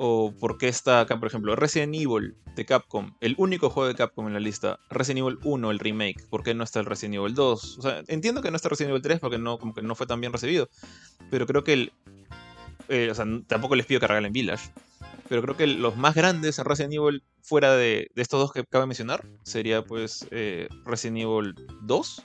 O 0.00 0.32
por 0.38 0.58
qué 0.58 0.68
está 0.68 1.00
acá, 1.00 1.18
por 1.18 1.26
ejemplo, 1.26 1.56
Resident 1.56 1.92
Evil 1.92 2.36
de 2.54 2.64
Capcom, 2.64 3.14
el 3.20 3.34
único 3.36 3.68
juego 3.68 3.88
de 3.88 3.96
Capcom 3.96 4.28
en 4.28 4.32
la 4.32 4.38
lista, 4.38 4.78
Resident 4.90 5.26
Evil 5.26 5.38
1, 5.42 5.70
el 5.72 5.80
remake, 5.80 6.24
¿por 6.30 6.44
qué 6.44 6.54
no 6.54 6.62
está 6.62 6.78
el 6.78 6.86
Resident 6.86 7.16
Evil 7.16 7.34
2? 7.34 7.78
O 7.78 7.82
sea, 7.82 8.04
entiendo 8.06 8.40
que 8.40 8.50
no 8.52 8.56
está 8.56 8.68
Resident 8.68 8.90
Evil 8.90 9.02
3 9.02 9.18
porque 9.18 9.38
no, 9.38 9.58
como 9.58 9.74
que 9.74 9.82
no 9.82 9.96
fue 9.96 10.06
tan 10.06 10.20
bien 10.20 10.32
recibido, 10.32 10.68
pero 11.30 11.46
creo 11.46 11.64
que 11.64 11.72
el... 11.72 11.92
eh, 12.88 13.08
o 13.10 13.14
sea, 13.16 13.26
tampoco 13.48 13.74
les 13.74 13.86
pido 13.86 13.98
que 13.98 14.06
regalen 14.06 14.32
Village, 14.32 14.70
pero 15.28 15.42
creo 15.42 15.56
que 15.56 15.66
los 15.66 15.96
más 15.96 16.14
grandes 16.14 16.60
en 16.60 16.64
Resident 16.64 16.94
Evil 16.94 17.24
fuera 17.42 17.74
de, 17.74 18.08
de 18.14 18.22
estos 18.22 18.38
dos 18.38 18.52
que 18.52 18.60
acabo 18.60 18.82
de 18.82 18.88
mencionar, 18.88 19.26
sería 19.42 19.82
pues 19.82 20.28
eh, 20.30 20.68
Resident 20.84 21.18
Evil 21.18 21.54
2 21.82 22.22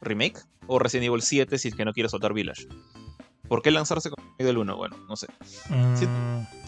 Remake 0.00 0.40
o 0.66 0.78
Resident 0.80 1.06
Evil 1.06 1.22
7 1.22 1.56
si 1.56 1.68
es 1.68 1.74
que 1.76 1.84
no 1.84 1.92
quiere 1.92 2.08
soltar 2.08 2.34
Village. 2.34 2.66
¿Por 3.48 3.62
qué 3.62 3.70
lanzarse 3.70 4.10
con 4.10 4.24
el 4.38 4.58
1? 4.58 4.76
Bueno, 4.76 4.96
no 5.08 5.16
sé. 5.16 5.26
Mm, 5.70 5.96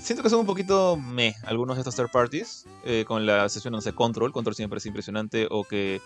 Siento 0.01 0.23
que 0.23 0.31
son 0.31 0.41
un 0.41 0.47
poquito 0.47 0.97
meh 0.97 1.35
algunos 1.45 1.77
de 1.77 1.81
estos 1.83 1.97
third 1.97 2.11
parties. 2.11 2.67
eh, 2.85 3.05
con 3.07 3.27
la 3.27 3.49
sesión, 3.49 3.73
no 3.73 3.81
sé, 3.81 3.93
Control. 3.93 4.33
Control 4.33 4.55
siempre 4.55 4.79
es 4.79 4.87
impresionante. 4.87 5.49
O 5.51 5.65
que 5.65 6.01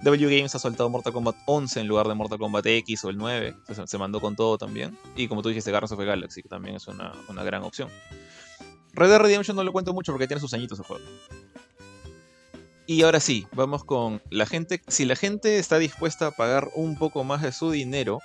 W 0.00 0.36
Games 0.36 0.54
ha 0.54 0.58
soltado 0.58 0.88
Mortal 0.90 1.12
Kombat 1.12 1.36
11 1.46 1.80
en 1.80 1.88
lugar 1.88 2.08
de 2.08 2.14
Mortal 2.14 2.38
Kombat 2.38 2.66
X 2.66 3.04
o 3.04 3.10
el 3.10 3.16
9. 3.16 3.54
Se, 3.72 3.86
se 3.86 3.98
mandó 3.98 4.20
con 4.20 4.36
todo 4.36 4.58
también. 4.58 4.98
Y 5.16 5.28
como 5.28 5.42
tú 5.42 5.48
dijiste, 5.48 5.70
Guardians 5.70 5.92
of 5.92 5.98
the 5.98 6.04
Galaxy, 6.04 6.42
que 6.42 6.48
también 6.48 6.76
es 6.76 6.86
una, 6.88 7.12
una 7.28 7.42
gran 7.44 7.62
opción. 7.62 7.88
Red 8.92 9.08
Dead 9.10 9.18
Redemption 9.20 9.56
no 9.56 9.62
lo 9.64 9.72
cuento 9.72 9.92
mucho 9.94 10.12
porque 10.12 10.26
tiene 10.26 10.40
sus 10.40 10.52
añitos 10.54 10.78
el 10.78 10.84
juego. 10.84 11.04
Y 12.90 13.02
ahora 13.02 13.20
sí, 13.20 13.46
vamos 13.52 13.84
con 13.84 14.22
la 14.30 14.46
gente. 14.46 14.80
Si 14.88 15.04
la 15.04 15.14
gente 15.14 15.58
está 15.58 15.78
dispuesta 15.78 16.28
a 16.28 16.30
pagar 16.30 16.70
un 16.74 16.96
poco 16.96 17.22
más 17.22 17.42
de 17.42 17.52
su 17.52 17.70
dinero 17.70 18.20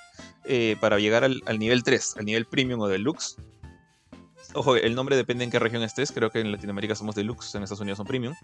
eh, 0.46 0.78
para 0.80 1.00
llegar 1.00 1.26
al, 1.26 1.60
nivel 1.60 1.84
3, 1.84 2.16
al 2.16 2.24
nivel 2.24 2.46
premium 2.46 2.80
o 2.80 2.88
deluxe. 2.88 3.36
Ojo, 4.54 4.78
el 4.78 4.96
nombre 4.96 5.18
depende 5.18 5.44
en 5.44 5.52
qué 5.52 5.60
región 5.60 5.84
estés. 5.84 6.14
Creo 6.14 6.30
que 6.30 6.40
en 6.40 6.50
Latinoamérica 6.50 6.96
somos 6.96 7.14
deluxe, 7.14 7.54
en 7.56 7.64
Estados 7.64 7.82
Unidos 7.82 7.98
son 7.98 8.08
premium. 8.08 8.36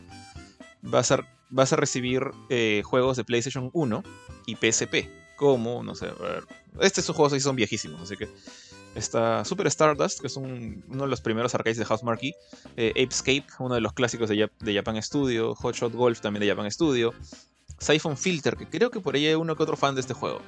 Vas 0.81 1.13
a, 1.13 1.75
recibir 1.77 2.23
eh, 2.49 2.81
juegos 2.83 3.15
de 3.15 3.23
PlayStation 3.23 3.69
1 3.71 4.03
y 4.45 4.55
PSP. 4.57 5.07
Como, 5.37 5.83
no 5.83 5.95
sé, 5.95 6.07
a 6.07 6.21
ver. 6.21 6.43
Estos 6.81 7.09
juegos 7.15 7.41
son 7.41 7.55
viejísimos, 7.55 8.01
así 8.01 8.17
que. 8.17 8.27
Está 8.95 9.45
Super 9.45 9.67
Stardust, 9.67 10.19
que 10.19 10.27
es 10.27 10.35
un- 10.35 10.83
uno 10.89 11.03
de 11.03 11.09
los 11.09 11.21
primeros 11.21 11.53
arcades 11.55 11.77
de 11.77 11.85
Housemarque. 11.85 12.33
Eh, 12.75 12.91
Apescape, 12.91 13.45
uno 13.59 13.75
de 13.75 13.81
los 13.81 13.93
clásicos 13.93 14.29
de, 14.29 14.35
Jap- 14.35 14.57
de 14.59 14.73
Japan 14.73 15.01
Studio. 15.01 15.53
Hot 15.55 15.75
Shot 15.75 15.93
Golf, 15.93 16.19
también 16.21 16.41
de 16.41 16.49
Japan 16.49 16.69
Studio. 16.71 17.13
Siphon 17.77 18.17
Filter, 18.17 18.57
que 18.57 18.67
creo 18.67 18.89
que 18.91 18.99
por 18.99 19.15
ahí 19.15 19.27
hay 19.27 19.35
uno 19.35 19.55
que 19.55 19.63
otro 19.63 19.77
fan 19.77 19.95
de 19.95 20.01
este 20.01 20.13
juego. 20.13 20.41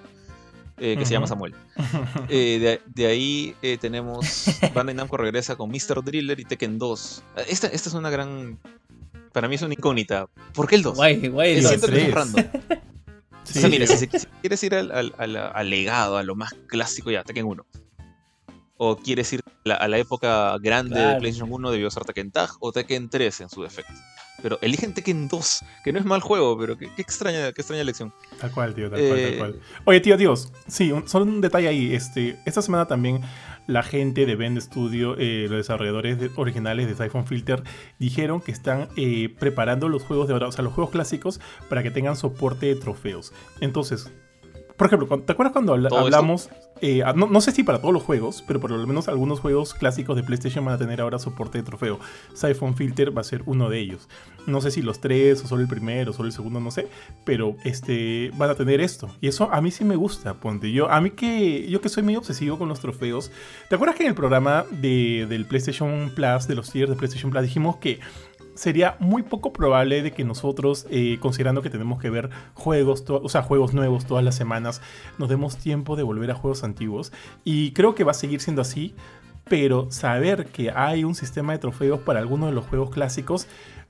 eh, 0.77 0.95
que 0.97 1.05
se 1.05 1.13
llama. 1.13 1.27
Samuel. 1.27 1.53
Eh, 2.29 2.57
de, 2.59 2.81
de 2.87 3.05
ahí 3.05 3.55
eh, 3.61 3.77
tenemos 3.79 4.45
Bandai 4.73 4.95
Namco 4.95 5.15
regresa 5.17 5.55
con 5.55 5.69
Mr. 5.69 6.03
Driller 6.03 6.39
y 6.39 6.45
Tekken 6.45 6.79
2. 6.79 7.23
Eh, 7.37 7.43
Esta, 7.49 7.67
esta 7.67 7.89
es 7.89 7.93
una 7.95 8.09
gran... 8.09 8.57
Para 9.31 9.47
mí 9.47 9.55
es 9.55 9.61
una 9.61 9.73
incógnita. 9.75 10.27
¿Por 10.53 10.67
qué 10.67 10.75
el 10.75 10.81
2? 10.81 10.95
Guay, 10.95 11.27
guay. 11.29 11.51
Eh, 11.57 11.61
los 11.61 11.69
siento 11.69 11.87
que 11.87 12.01
es 12.07 12.13
random. 12.13 12.43
sí, 13.43 13.59
o 13.59 13.61
sea, 13.61 13.69
mira, 13.69 13.85
sí. 13.87 13.97
si, 14.11 14.19
si 14.19 14.25
quieres 14.41 14.63
ir 14.63 14.73
al, 14.75 14.91
al- 14.91 15.13
al- 15.17 15.35
al 15.37 15.69
legado, 15.69 16.17
a 16.17 16.23
lo 16.23 16.35
más 16.35 16.53
clásico, 16.67 17.11
ya, 17.11 17.23
Tekken 17.23 17.45
1. 17.45 17.65
O 18.83 18.95
quieres 18.97 19.31
ir 19.31 19.41
a 19.45 19.51
la, 19.63 19.75
a 19.75 19.87
la 19.87 19.99
época 19.99 20.57
grande 20.59 20.99
de. 20.99 21.19
PlayStation 21.19 21.51
1, 21.53 21.69
debió 21.71 21.91
ser 21.91 22.03
Tekken 22.03 22.31
Tag 22.31 22.49
o 22.59 22.71
Tekken 22.71 23.09
3 23.09 23.41
en 23.41 23.49
su 23.49 23.61
defecto. 23.61 23.93
Pero 24.41 24.57
eligen 24.63 24.95
Tekken 24.95 25.27
2, 25.27 25.63
que 25.83 25.93
no 25.93 25.99
es 25.99 26.05
mal 26.05 26.19
juego, 26.21 26.57
pero 26.57 26.75
qué, 26.75 26.89
qué 26.95 27.01
extraña, 27.03 27.51
qué 27.51 27.61
extraña 27.61 27.83
elección. 27.83 28.11
Tal 28.39 28.49
cual, 28.51 28.73
tío, 28.73 28.89
tal 28.89 28.99
cual, 28.99 29.19
Eh, 29.19 29.27
tal 29.29 29.37
cual. 29.37 29.59
Oye, 29.85 29.99
tío, 30.01 30.17
tíos, 30.17 30.51
sí, 30.67 30.91
un- 30.91 31.07
solo 31.07 31.25
un 31.25 31.41
detalle 31.41 31.67
ahí. 31.67 31.93
Este, 31.93 32.39
esta 32.47 32.63
semana 32.63 32.87
también 32.87 33.21
la 33.67 33.83
gente 33.83 34.25
de 34.25 34.35
Bend 34.35 34.59
Studio, 34.59 35.15
eh, 35.19 35.45
los 35.47 35.57
desarrolladores 35.57 36.19
de- 36.19 36.31
originales 36.35 36.87
de 36.87 36.95
Siphon 37.03 37.27
Filter, 37.27 37.61
dijeron 37.99 38.41
que 38.41 38.51
están 38.51 38.87
eh, 38.97 39.29
preparando 39.39 39.89
los 39.89 40.01
juegos 40.01 40.27
de 40.27 40.33
ahora, 40.33 40.47
o 40.47 40.51
sea, 40.51 40.63
los 40.63 40.73
juegos 40.73 40.89
clásicos, 40.91 41.39
para 41.69 41.83
que 41.83 41.91
tengan 41.91 42.15
soporte 42.15 42.65
de 42.65 42.75
trofeos. 42.77 43.31
Entonces, 43.59 44.09
por 44.75 44.87
ejemplo, 44.87 45.19
¿te 45.21 45.33
acuerdas 45.33 45.53
cuando 45.53 45.73
habla- 45.73 45.89
¿Todo 45.89 45.99
esto? 46.07 46.17
Eh, 46.81 47.03
no, 47.15 47.27
no 47.27 47.41
sé 47.41 47.51
si 47.51 47.63
para 47.63 47.79
todos 47.79 47.93
los 47.93 48.03
juegos, 48.03 48.43
pero 48.47 48.59
por 48.59 48.71
lo 48.71 48.87
menos 48.87 49.07
algunos 49.07 49.39
juegos 49.39 49.73
clásicos 49.73 50.15
de 50.15 50.23
PlayStation 50.23 50.65
van 50.65 50.75
a 50.75 50.77
tener 50.77 51.01
ahora 51.01 51.19
soporte 51.19 51.59
de 51.59 51.63
trofeo. 51.63 51.99
Siphon 52.33 52.75
Filter 52.75 53.15
va 53.15 53.21
a 53.21 53.23
ser 53.23 53.43
uno 53.45 53.69
de 53.69 53.79
ellos. 53.79 54.09
No 54.47 54.61
sé 54.61 54.71
si 54.71 54.81
los 54.81 54.99
tres, 54.99 55.43
o 55.43 55.47
solo 55.47 55.61
el 55.61 55.67
primero, 55.67 56.11
o 56.11 56.13
solo 56.13 56.27
el 56.27 56.33
segundo, 56.33 56.59
no 56.59 56.71
sé. 56.71 56.87
Pero 57.23 57.55
este 57.63 58.31
van 58.35 58.49
a 58.49 58.55
tener 58.55 58.81
esto. 58.81 59.09
Y 59.21 59.27
eso 59.27 59.51
a 59.51 59.61
mí 59.61 59.71
sí 59.71 59.85
me 59.85 59.95
gusta, 59.95 60.33
ponte. 60.33 60.71
Yo, 60.71 60.89
a 60.89 60.99
mí 61.01 61.11
que. 61.11 61.69
Yo 61.69 61.81
que 61.81 61.89
soy 61.89 62.03
medio 62.03 62.19
obsesivo 62.19 62.57
con 62.57 62.67
los 62.67 62.79
trofeos. 62.79 63.31
¿Te 63.69 63.75
acuerdas 63.75 63.95
que 63.95 64.03
en 64.03 64.09
el 64.09 64.15
programa 64.15 64.65
de, 64.71 65.27
del 65.29 65.45
PlayStation 65.45 66.11
Plus, 66.15 66.47
de 66.47 66.55
los 66.55 66.71
tiers 66.71 66.89
de 66.89 66.95
PlayStation 66.95 67.31
Plus, 67.31 67.43
dijimos 67.43 67.77
que 67.77 67.99
sería 68.61 68.95
muy 68.99 69.23
poco 69.23 69.51
probable 69.51 70.03
de 70.03 70.11
que 70.11 70.23
nosotros, 70.23 70.85
eh, 70.91 71.17
considerando 71.19 71.63
que 71.63 71.71
tenemos 71.71 71.99
que 71.99 72.11
ver 72.11 72.29
juegos, 72.53 73.03
o 73.07 73.27
sea, 73.27 73.41
juegos 73.41 73.73
nuevos 73.73 74.05
todas 74.05 74.23
las 74.23 74.35
semanas, 74.35 74.83
nos 75.17 75.29
demos 75.29 75.57
tiempo 75.57 75.95
de 75.95 76.03
volver 76.03 76.29
a 76.29 76.35
juegos 76.35 76.63
antiguos. 76.63 77.11
Y 77.43 77.71
creo 77.71 77.95
que 77.95 78.03
va 78.03 78.11
a 78.11 78.13
seguir 78.13 78.39
siendo 78.39 78.61
así. 78.61 78.93
Pero 79.49 79.89
saber 79.89 80.45
que 80.45 80.69
hay 80.69 81.03
un 81.03 81.15
sistema 81.15 81.53
de 81.53 81.57
trofeos 81.57 82.01
para 82.01 82.19
algunos 82.19 82.49
de 82.49 82.55
los 82.55 82.67
juegos 82.67 82.91
clásicos 82.91 83.47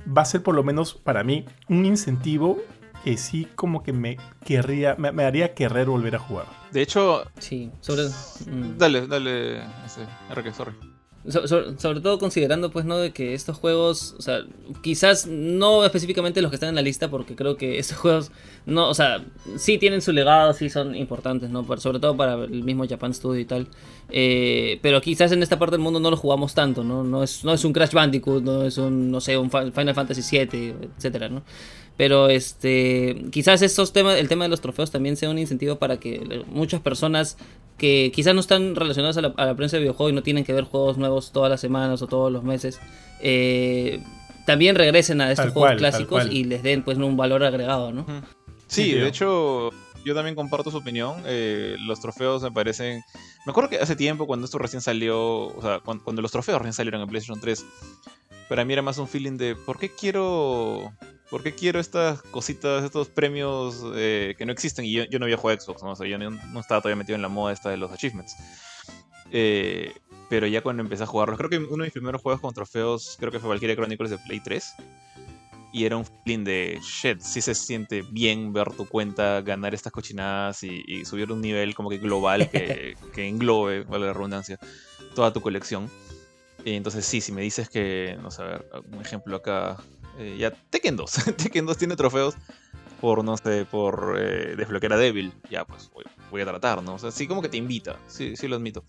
va 0.07 0.21
a 0.21 0.25
ser 0.25 0.41
por 0.41 0.55
lo 0.55 0.63
menos 0.63 0.93
para 0.93 1.25
mí 1.25 1.45
un 1.67 1.85
incentivo 1.85 2.57
que 3.03 3.17
sí 3.17 3.47
como 3.55 3.83
que 3.83 3.91
me 3.91 4.17
querría, 4.45 4.95
me, 4.97 5.11
me 5.11 5.25
haría 5.25 5.53
querer 5.53 5.87
volver 5.87 6.15
a 6.15 6.19
jugar. 6.19 6.45
De 6.71 6.81
hecho, 6.81 7.25
Sí, 7.37 7.69
sobre, 7.81 8.03
mm. 8.05 8.77
dale, 8.77 9.05
dale, 9.07 9.57
este, 9.85 10.07
RK, 10.33 10.53
sorry. 10.53 10.90
So- 11.27 11.47
so- 11.47 11.77
sobre 11.77 12.01
todo 12.01 12.17
considerando 12.17 12.71
pues 12.71 12.83
no 12.85 12.97
de 12.97 13.11
que 13.11 13.33
estos 13.35 13.55
juegos, 13.57 14.15
o 14.17 14.21
sea, 14.23 14.39
quizás 14.81 15.27
no 15.27 15.85
específicamente 15.85 16.41
los 16.41 16.49
que 16.49 16.55
están 16.55 16.69
en 16.69 16.75
la 16.75 16.81
lista 16.81 17.09
porque 17.11 17.35
creo 17.35 17.57
que 17.57 17.77
estos 17.77 17.97
juegos 17.99 18.31
no, 18.65 18.89
o 18.89 18.93
sea, 18.95 19.23
sí 19.57 19.77
tienen 19.77 20.01
su 20.01 20.11
legado, 20.13 20.53
sí 20.53 20.69
son 20.69 20.95
importantes, 20.95 21.49
¿no? 21.51 21.63
Sobre 21.77 21.99
todo 21.99 22.17
para 22.17 22.33
el 22.43 22.63
mismo 22.63 22.87
Japan 22.87 23.13
Studio 23.13 23.39
y 23.39 23.45
tal. 23.45 23.67
Eh, 24.09 24.79
pero 24.81 24.99
quizás 25.01 25.31
en 25.31 25.41
esta 25.43 25.57
parte 25.59 25.73
del 25.75 25.81
mundo 25.81 25.99
no 25.99 26.09
lo 26.11 26.17
jugamos 26.17 26.53
tanto, 26.53 26.83
¿no? 26.83 27.03
No 27.03 27.23
es, 27.23 27.43
no 27.45 27.53
es 27.53 27.63
un 27.65 27.73
Crash 27.73 27.93
Bandicoot, 27.93 28.43
no 28.43 28.63
es 28.63 28.77
un, 28.77 29.09
no 29.11 29.21
sé, 29.21 29.37
un 29.37 29.49
Final 29.51 29.93
Fantasy 29.95 30.21
VII, 30.37 30.73
etcétera, 30.97 31.29
¿no? 31.29 31.43
Pero 31.97 32.29
este, 32.29 33.25
quizás 33.31 33.61
estos 33.61 33.93
temas, 33.93 34.17
el 34.17 34.27
tema 34.27 34.45
de 34.45 34.49
los 34.49 34.61
trofeos 34.61 34.91
también 34.91 35.17
sea 35.17 35.29
un 35.29 35.37
incentivo 35.37 35.75
para 35.77 35.99
que 35.99 36.43
muchas 36.47 36.81
personas 36.81 37.37
que 37.77 38.11
quizás 38.13 38.33
no 38.33 38.41
están 38.41 38.75
relacionadas 38.75 39.17
a 39.17 39.21
la, 39.21 39.33
a 39.37 39.45
la 39.45 39.55
prensa 39.55 39.77
de 39.77 39.81
videojuegos 39.81 40.11
y 40.11 40.15
no 40.15 40.23
tienen 40.23 40.43
que 40.43 40.53
ver 40.53 40.63
juegos 40.63 40.97
nuevos 40.97 41.31
todas 41.31 41.49
las 41.49 41.61
semanas 41.61 42.01
o 42.01 42.07
todos 42.07 42.31
los 42.31 42.43
meses, 42.43 42.79
eh, 43.21 44.01
también 44.45 44.75
regresen 44.75 45.21
a 45.21 45.31
estos 45.31 45.45
Tal 45.45 45.53
juegos 45.53 45.69
cual, 45.69 45.77
clásicos 45.77 46.27
y 46.29 46.43
les 46.43 46.63
den 46.63 46.83
pues 46.83 46.97
un 46.97 47.17
valor 47.17 47.43
agregado, 47.43 47.91
¿no? 47.91 48.05
Sí, 48.67 48.93
de 48.93 49.07
hecho, 49.07 49.69
yo 50.05 50.15
también 50.15 50.35
comparto 50.35 50.71
su 50.71 50.77
opinión. 50.77 51.23
eh, 51.25 51.75
los 51.79 51.99
trofeos 51.99 52.41
me 52.41 52.51
parecen. 52.51 53.03
Me 53.45 53.51
acuerdo 53.51 53.69
que 53.69 53.77
hace 53.77 53.95
tiempo, 53.95 54.27
cuando 54.27 54.45
esto 54.45 54.57
recién 54.57 54.81
salió, 54.81 55.47
o 55.47 55.61
sea, 55.61 55.79
cuando, 55.79 56.03
cuando 56.03 56.21
los 56.21 56.31
trofeos 56.31 56.59
recién 56.59 56.73
salieron 56.73 57.01
en 57.01 57.07
PlayStation 57.07 57.39
3, 57.39 57.65
para 58.49 58.65
mí 58.65 58.73
era 58.73 58.81
más 58.81 58.97
un 58.97 59.07
feeling 59.07 59.37
de 59.37 59.55
¿por 59.55 59.77
qué 59.79 59.89
quiero. 59.89 60.91
¿Por 61.31 61.43
qué 61.43 61.55
quiero 61.55 61.79
estas 61.79 62.21
cositas, 62.23 62.83
estos 62.83 63.07
premios 63.07 63.83
eh, 63.95 64.35
que 64.37 64.45
no 64.45 64.51
existen? 64.51 64.83
Y 64.83 64.91
yo, 64.91 65.05
yo 65.05 65.17
no 65.17 65.25
había 65.25 65.37
jugado 65.37 65.57
a 65.57 65.61
Xbox, 65.61 65.81
¿no? 65.81 65.91
O 65.91 65.95
sea, 65.95 66.05
yo 66.05 66.17
no, 66.17 66.29
no 66.29 66.59
estaba 66.59 66.81
todavía 66.81 66.97
metido 66.97 67.15
en 67.15 67.21
la 67.21 67.29
moda 67.29 67.53
esta 67.53 67.69
de 67.69 67.77
los 67.77 67.89
achievements. 67.89 68.35
Eh, 69.31 69.93
pero 70.29 70.45
ya 70.45 70.61
cuando 70.61 70.83
empecé 70.83 71.03
a 71.03 71.07
jugarlos, 71.07 71.37
creo 71.37 71.49
que 71.49 71.57
uno 71.57 71.83
de 71.83 71.87
mis 71.87 71.93
primeros 71.93 72.21
juegos 72.21 72.41
con 72.41 72.53
trofeos, 72.53 73.15
creo 73.17 73.31
que 73.31 73.39
fue 73.39 73.47
Valkyria 73.47 73.77
Chronicles 73.77 74.11
de 74.11 74.17
Play 74.17 74.41
3 74.41 74.75
y 75.71 75.85
era 75.85 75.95
un 75.95 76.05
feeling 76.05 76.43
de 76.43 76.79
shit, 76.81 77.21
sí 77.21 77.41
se 77.41 77.55
siente 77.55 78.01
bien 78.01 78.51
ver 78.51 78.69
tu 78.71 78.85
cuenta 78.85 79.41
ganar 79.41 79.73
estas 79.73 79.93
cochinadas 79.93 80.63
y, 80.63 80.83
y 80.85 81.05
subir 81.05 81.31
un 81.31 81.39
nivel 81.39 81.73
como 81.75 81.89
que 81.89 81.97
global 81.97 82.49
que, 82.49 82.97
que 83.13 83.27
englobe, 83.27 83.83
vale 83.83 84.07
la 84.07 84.13
redundancia, 84.13 84.59
toda 85.15 85.31
tu 85.31 85.39
colección. 85.39 85.89
Y 86.65 86.73
entonces 86.73 87.05
sí, 87.05 87.21
si 87.21 87.31
me 87.31 87.41
dices 87.41 87.69
que, 87.69 88.17
no 88.21 88.31
sé, 88.31 88.43
a 88.43 88.45
ver, 88.45 88.65
un 88.91 89.01
ejemplo 89.01 89.37
acá, 89.37 89.77
eh, 90.21 90.37
ya 90.37 90.51
Tekken 90.51 90.95
2, 90.95 91.11
Tekken 91.37 91.65
2 91.65 91.77
tiene 91.77 91.95
trofeos 91.95 92.35
por, 93.01 93.23
no 93.25 93.35
sé, 93.35 93.65
por 93.65 94.15
eh, 94.17 94.55
desbloquear 94.55 94.93
a 94.93 94.97
Devil, 94.97 95.33
ya 95.49 95.65
pues 95.65 95.89
voy, 96.29 96.41
a 96.41 96.45
tratar, 96.45 96.83
¿no? 96.83 96.93
O 96.93 96.99
sea, 96.99 97.11
sí 97.11 97.27
como 97.27 97.41
que 97.41 97.49
te 97.49 97.57
invita, 97.57 97.97
sí, 98.07 98.35
sí 98.35 98.47
lo 98.47 98.55
admito. 98.57 98.83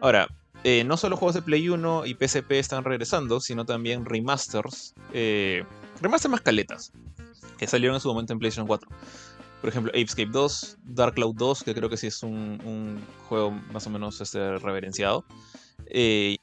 Ahora, 0.00 0.28
eh, 0.64 0.82
no 0.82 0.96
solo 0.96 1.18
juegos 1.18 1.34
de 1.34 1.42
Play 1.42 1.68
1 1.68 2.06
y 2.06 2.14
PSP 2.14 2.52
están 2.52 2.84
regresando, 2.84 3.38
sino 3.38 3.66
también 3.66 4.06
remasters. 4.06 4.94
Eh, 5.12 5.62
remasters 6.00 6.30
más 6.30 6.40
caletas. 6.40 6.90
Que 7.58 7.66
salieron 7.66 7.94
en 7.96 8.00
su 8.00 8.08
momento 8.08 8.32
en 8.32 8.38
PlayStation 8.38 8.66
4. 8.66 8.88
Por 9.60 9.68
ejemplo, 9.68 9.90
Apescape 9.90 10.30
2, 10.30 10.78
Dark 10.84 11.14
Cloud 11.14 11.34
2, 11.36 11.62
que 11.62 11.74
creo 11.74 11.90
que 11.90 11.98
sí 11.98 12.06
es 12.06 12.22
un, 12.22 12.60
un 12.64 13.02
juego 13.28 13.50
más 13.50 13.86
o 13.86 13.90
menos 13.90 14.20
este, 14.22 14.58
reverenciado. 14.58 15.24
Eh, 15.86 16.38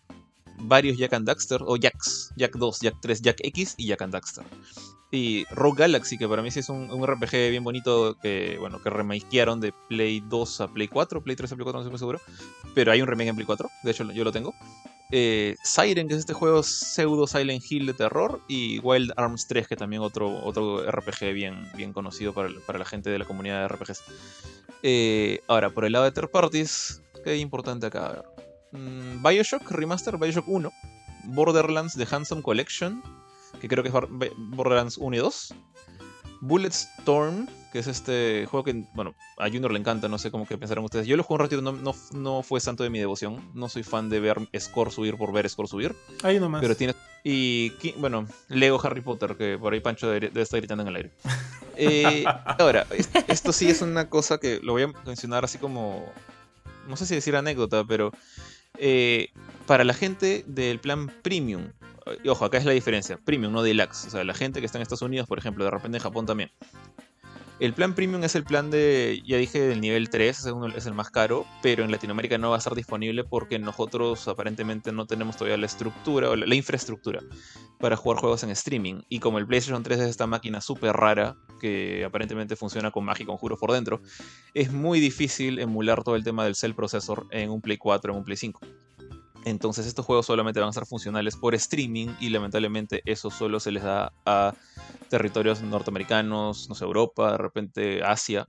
varios 0.63 0.97
Jack 0.97 1.13
and 1.13 1.27
Daxter, 1.27 1.61
o 1.65 1.77
Jacks, 1.77 2.31
Jack 2.35 2.55
2, 2.55 2.79
Jack 2.81 2.95
3, 3.01 3.21
Jack 3.21 3.37
X 3.43 3.75
y 3.77 3.87
Jack 3.87 4.01
and 4.01 4.13
Daxter. 4.13 4.45
Y 5.11 5.43
Rogue 5.51 5.79
Galaxy, 5.79 6.17
que 6.17 6.27
para 6.27 6.41
mí 6.41 6.51
sí 6.51 6.59
es 6.59 6.69
un, 6.69 6.89
un 6.89 7.05
RPG 7.05 7.49
bien 7.49 7.63
bonito 7.63 8.15
que, 8.21 8.55
bueno, 8.59 8.81
que 8.81 8.89
remakearon 8.89 9.59
de 9.59 9.73
Play 9.89 10.23
2 10.29 10.61
a 10.61 10.67
Play 10.69 10.87
4, 10.87 11.21
Play 11.21 11.35
3 11.35 11.51
a 11.51 11.55
Play 11.55 11.63
4, 11.65 11.79
no 11.79 11.85
estoy 11.85 11.99
seguro. 11.99 12.21
Pero 12.73 12.91
hay 12.91 13.01
un 13.01 13.07
remake 13.07 13.29
en 13.29 13.35
Play 13.35 13.45
4, 13.45 13.69
de 13.83 13.91
hecho 13.91 14.09
yo 14.11 14.23
lo 14.23 14.31
tengo. 14.31 14.53
Eh, 15.13 15.57
Siren, 15.61 16.07
que 16.07 16.13
es 16.13 16.21
este 16.21 16.33
juego 16.33 16.63
pseudo 16.63 17.27
Silent 17.27 17.63
Hill 17.69 17.85
de 17.85 17.93
terror. 17.93 18.41
Y 18.47 18.79
Wild 18.79 19.11
Arms 19.17 19.47
3, 19.47 19.67
que 19.67 19.75
también 19.75 20.01
otro, 20.01 20.43
otro 20.43 20.89
RPG 20.89 21.33
bien, 21.33 21.69
bien 21.75 21.93
conocido 21.93 22.33
para, 22.33 22.49
para 22.65 22.79
la 22.79 22.85
gente 22.85 23.09
de 23.09 23.19
la 23.19 23.25
comunidad 23.25 23.61
de 23.61 23.67
RPGs. 23.67 24.03
Eh, 24.83 25.41
ahora, 25.47 25.69
por 25.69 25.85
el 25.85 25.91
lado 25.91 26.05
de 26.05 26.11
third 26.11 26.31
parties, 26.31 27.01
¿qué 27.23 27.37
importante 27.37 27.85
acá? 27.85 28.07
A 28.07 28.11
ver. 28.13 28.40
Mm, 28.71 29.23
Bioshock 29.23 29.69
Remaster, 29.71 30.17
Bioshock 30.17 30.47
1. 30.47 30.71
Borderlands 31.25 31.95
The 31.95 32.07
Handsome 32.09 32.41
Collection. 32.41 33.03
que 33.59 33.67
creo 33.67 33.83
que 33.83 33.89
es 33.89 33.95
Borderlands 34.37 34.97
1 34.97 35.15
y 35.15 35.19
2. 35.19 35.53
Bulletstorm, 36.41 37.47
que 37.71 37.79
es 37.79 37.87
este 37.87 38.47
juego 38.49 38.63
que, 38.63 38.83
bueno, 38.95 39.13
a 39.37 39.45
Junior 39.45 39.71
le 39.71 39.79
encanta, 39.79 40.07
no 40.07 40.17
sé 40.17 40.31
cómo 40.31 40.47
que 40.47 40.57
pensaron 40.57 40.83
ustedes. 40.83 41.05
Yo 41.05 41.15
lo 41.15 41.23
jugué 41.23 41.35
un 41.35 41.39
ratito, 41.39 41.61
no, 41.61 41.95
no, 42.13 42.43
fue 42.43 42.59
santo 42.59 42.83
de 42.83 42.89
mi 42.89 42.97
devoción. 42.97 43.51
No 43.53 43.69
soy 43.69 43.83
fan 43.83 44.09
de 44.09 44.19
ver 44.19 44.37
score 44.59 44.91
subir 44.91 45.17
por 45.17 45.31
ver 45.31 45.47
score 45.47 45.67
subir. 45.67 45.95
Ahí 46.23 46.39
nomás. 46.39 46.61
Pero 46.61 46.75
tiene. 46.75 46.95
Y, 47.23 47.71
bueno, 47.97 48.25
Lego 48.49 48.81
Harry 48.83 49.01
Potter, 49.01 49.37
que 49.37 49.57
por 49.59 49.73
ahí 49.73 49.79
Pancho 49.79 50.09
debe, 50.09 50.41
estar 50.41 50.59
gritando 50.59 50.81
en 50.81 50.89
el 50.89 50.95
aire. 50.95 51.11
Eh, 51.83 52.25
ahora, 52.59 52.85
esto 53.27 53.53
sí 53.53 53.69
es 53.69 53.81
una 53.81 54.07
cosa 54.09 54.37
que 54.37 54.59
lo 54.61 54.73
voy 54.73 54.83
a 54.83 54.87
mencionar 55.05 55.45
así 55.45 55.57
como. 55.57 56.05
No 56.87 56.97
sé 56.97 57.05
si 57.05 57.15
decir 57.15 57.35
anécdota, 57.35 57.83
pero. 57.85 58.11
Eh, 58.83 59.29
para 59.67 59.83
la 59.83 59.93
gente 59.93 60.43
del 60.47 60.79
plan 60.79 61.07
premium, 61.21 61.71
y 62.23 62.29
ojo, 62.29 62.45
acá 62.45 62.57
es 62.57 62.65
la 62.65 62.71
diferencia, 62.71 63.17
premium, 63.23 63.53
no 63.53 63.61
deluxe, 63.61 64.07
o 64.07 64.09
sea, 64.09 64.23
la 64.23 64.33
gente 64.33 64.59
que 64.59 64.65
está 64.65 64.79
en 64.79 64.81
Estados 64.81 65.03
Unidos, 65.03 65.27
por 65.27 65.37
ejemplo, 65.37 65.63
de 65.63 65.69
repente 65.69 65.99
en 65.99 66.03
Japón 66.03 66.25
también. 66.25 66.49
El 67.61 67.75
plan 67.75 67.93
premium 67.93 68.23
es 68.23 68.33
el 68.33 68.43
plan 68.43 68.71
de, 68.71 69.21
ya 69.23 69.37
dije, 69.37 69.61
del 69.61 69.81
nivel 69.81 70.09
3, 70.09 70.47
es 70.75 70.85
el 70.87 70.95
más 70.95 71.11
caro, 71.11 71.45
pero 71.61 71.83
en 71.83 71.91
Latinoamérica 71.91 72.39
no 72.39 72.49
va 72.49 72.55
a 72.55 72.57
estar 72.57 72.73
disponible 72.73 73.23
porque 73.23 73.59
nosotros 73.59 74.27
aparentemente 74.27 74.91
no 74.91 75.05
tenemos 75.05 75.37
todavía 75.37 75.57
la 75.57 75.67
estructura 75.67 76.31
o 76.31 76.35
la, 76.35 76.55
infraestructura 76.55 77.21
para 77.79 77.95
jugar 77.97 78.17
juegos 78.17 78.41
en 78.41 78.49
streaming. 78.49 79.03
Y 79.09 79.19
como 79.19 79.37
el 79.37 79.45
PlayStation 79.45 79.83
3 79.83 79.99
es 79.99 80.09
esta 80.09 80.25
máquina 80.25 80.59
súper 80.59 80.93
rara, 80.93 81.37
que 81.59 82.03
aparentemente 82.03 82.55
funciona 82.55 82.89
con 82.89 83.05
magia 83.05 83.25
y 83.25 83.27
conjuros 83.27 83.59
por 83.59 83.71
dentro, 83.71 84.01
es 84.55 84.71
muy 84.71 84.99
difícil 84.99 85.59
emular 85.59 86.03
todo 86.03 86.15
el 86.15 86.23
tema 86.23 86.43
del 86.43 86.55
cell 86.55 86.73
processor 86.73 87.27
en 87.29 87.51
un 87.51 87.61
Play 87.61 87.77
4, 87.77 88.11
en 88.11 88.17
un 88.17 88.25
Play 88.25 88.37
5. 88.37 88.59
Entonces 89.45 89.87
estos 89.87 90.05
juegos 90.05 90.25
solamente 90.25 90.59
van 90.59 90.69
a 90.69 90.73
ser 90.73 90.85
funcionales 90.85 91.35
por 91.35 91.55
streaming 91.55 92.09
y 92.19 92.29
lamentablemente 92.29 93.01
eso 93.05 93.29
solo 93.31 93.59
se 93.59 93.71
les 93.71 93.83
da 93.83 94.13
a 94.25 94.53
territorios 95.09 95.61
norteamericanos, 95.61 96.69
no 96.69 96.75
sé, 96.75 96.85
Europa, 96.85 97.31
de 97.31 97.37
repente 97.37 98.03
Asia, 98.03 98.47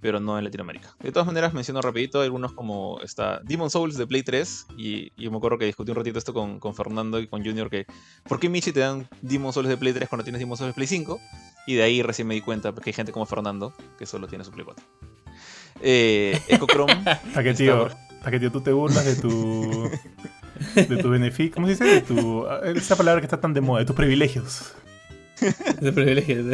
pero 0.00 0.20
no 0.20 0.36
en 0.36 0.44
Latinoamérica. 0.44 0.94
De 1.00 1.12
todas 1.12 1.26
maneras 1.26 1.54
menciono 1.54 1.80
rapidito 1.80 2.20
algunos 2.20 2.52
como 2.52 3.00
está 3.00 3.40
Demon 3.42 3.70
Souls 3.70 3.96
de 3.96 4.06
Play 4.06 4.22
3 4.22 4.66
y, 4.76 5.10
yo 5.16 5.30
me 5.30 5.38
acuerdo 5.38 5.56
que 5.56 5.64
discutí 5.64 5.92
un 5.92 5.96
ratito 5.96 6.18
esto 6.18 6.34
con, 6.34 6.60
con, 6.60 6.74
Fernando 6.74 7.20
y 7.20 7.26
con 7.26 7.42
Junior 7.42 7.70
que 7.70 7.86
¿por 8.28 8.38
qué 8.38 8.50
Michi 8.50 8.72
te 8.72 8.80
dan 8.80 9.08
Demon 9.22 9.52
Souls 9.52 9.68
de 9.68 9.78
Play 9.78 9.94
3 9.94 10.08
cuando 10.08 10.24
tienes 10.24 10.40
Demon 10.40 10.58
Souls 10.58 10.70
de 10.70 10.74
Play 10.74 10.86
5? 10.86 11.18
Y 11.66 11.74
de 11.76 11.82
ahí 11.82 12.02
recién 12.02 12.28
me 12.28 12.34
di 12.34 12.42
cuenta 12.42 12.74
que 12.74 12.90
hay 12.90 12.92
gente 12.92 13.12
como 13.12 13.24
Fernando 13.24 13.72
que 13.98 14.04
solo 14.04 14.26
tiene 14.28 14.44
su 14.44 14.50
Play 14.50 14.66
4. 14.66 14.84
Eh, 15.80 16.38
Echo 16.48 16.66
Chrome. 16.66 16.92
¿A 17.34 17.42
qué 17.42 17.54
tío? 17.54 17.86
¿A 17.86 18.03
qué 18.30 18.40
tío 18.40 18.50
tú 18.50 18.60
te 18.60 18.72
burlas 18.72 19.04
de 19.04 19.16
tu 19.16 19.90
de 20.74 20.96
tu 20.96 21.10
beneficio, 21.10 21.54
¿cómo 21.54 21.66
se 21.66 21.72
dice? 21.72 21.84
De 21.84 22.00
tu, 22.00 22.46
esa 22.74 22.96
palabra 22.96 23.20
que 23.20 23.26
está 23.26 23.40
tan 23.40 23.54
de 23.54 23.60
moda, 23.60 23.80
de 23.80 23.86
tus 23.86 23.96
privilegios. 23.96 24.72
De 25.80 25.92
privilegios, 25.92 26.46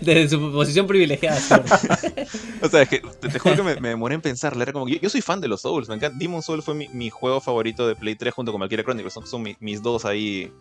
de, 0.00 0.28
su 0.28 0.52
posición 0.52 0.86
privilegiada. 0.86 1.38
o 2.62 2.68
sea, 2.68 2.82
es 2.82 2.88
que 2.88 3.00
te, 3.00 3.38
juro 3.38 3.56
que 3.56 3.80
me, 3.80 3.88
demoré 3.88 4.14
en 4.14 4.20
pensarle. 4.20 4.62
Era 4.62 4.72
como 4.72 4.88
yo, 4.88 5.10
soy 5.10 5.20
fan 5.22 5.40
de 5.40 5.48
los 5.48 5.62
Souls, 5.62 5.88
me 5.88 5.96
encanta. 5.96 6.16
Demon 6.18 6.42
Souls 6.42 6.64
fue 6.64 6.74
mi, 6.74 7.10
juego 7.10 7.40
favorito 7.40 7.86
de 7.86 7.96
Play 7.96 8.14
3 8.14 8.32
junto 8.32 8.52
con 8.52 8.60
Valkyria 8.60 8.84
Chronicles. 8.84 9.12
Son, 9.12 9.26
son 9.26 9.44
mis, 9.60 9.82
dos 9.82 10.04
ahí 10.04 10.52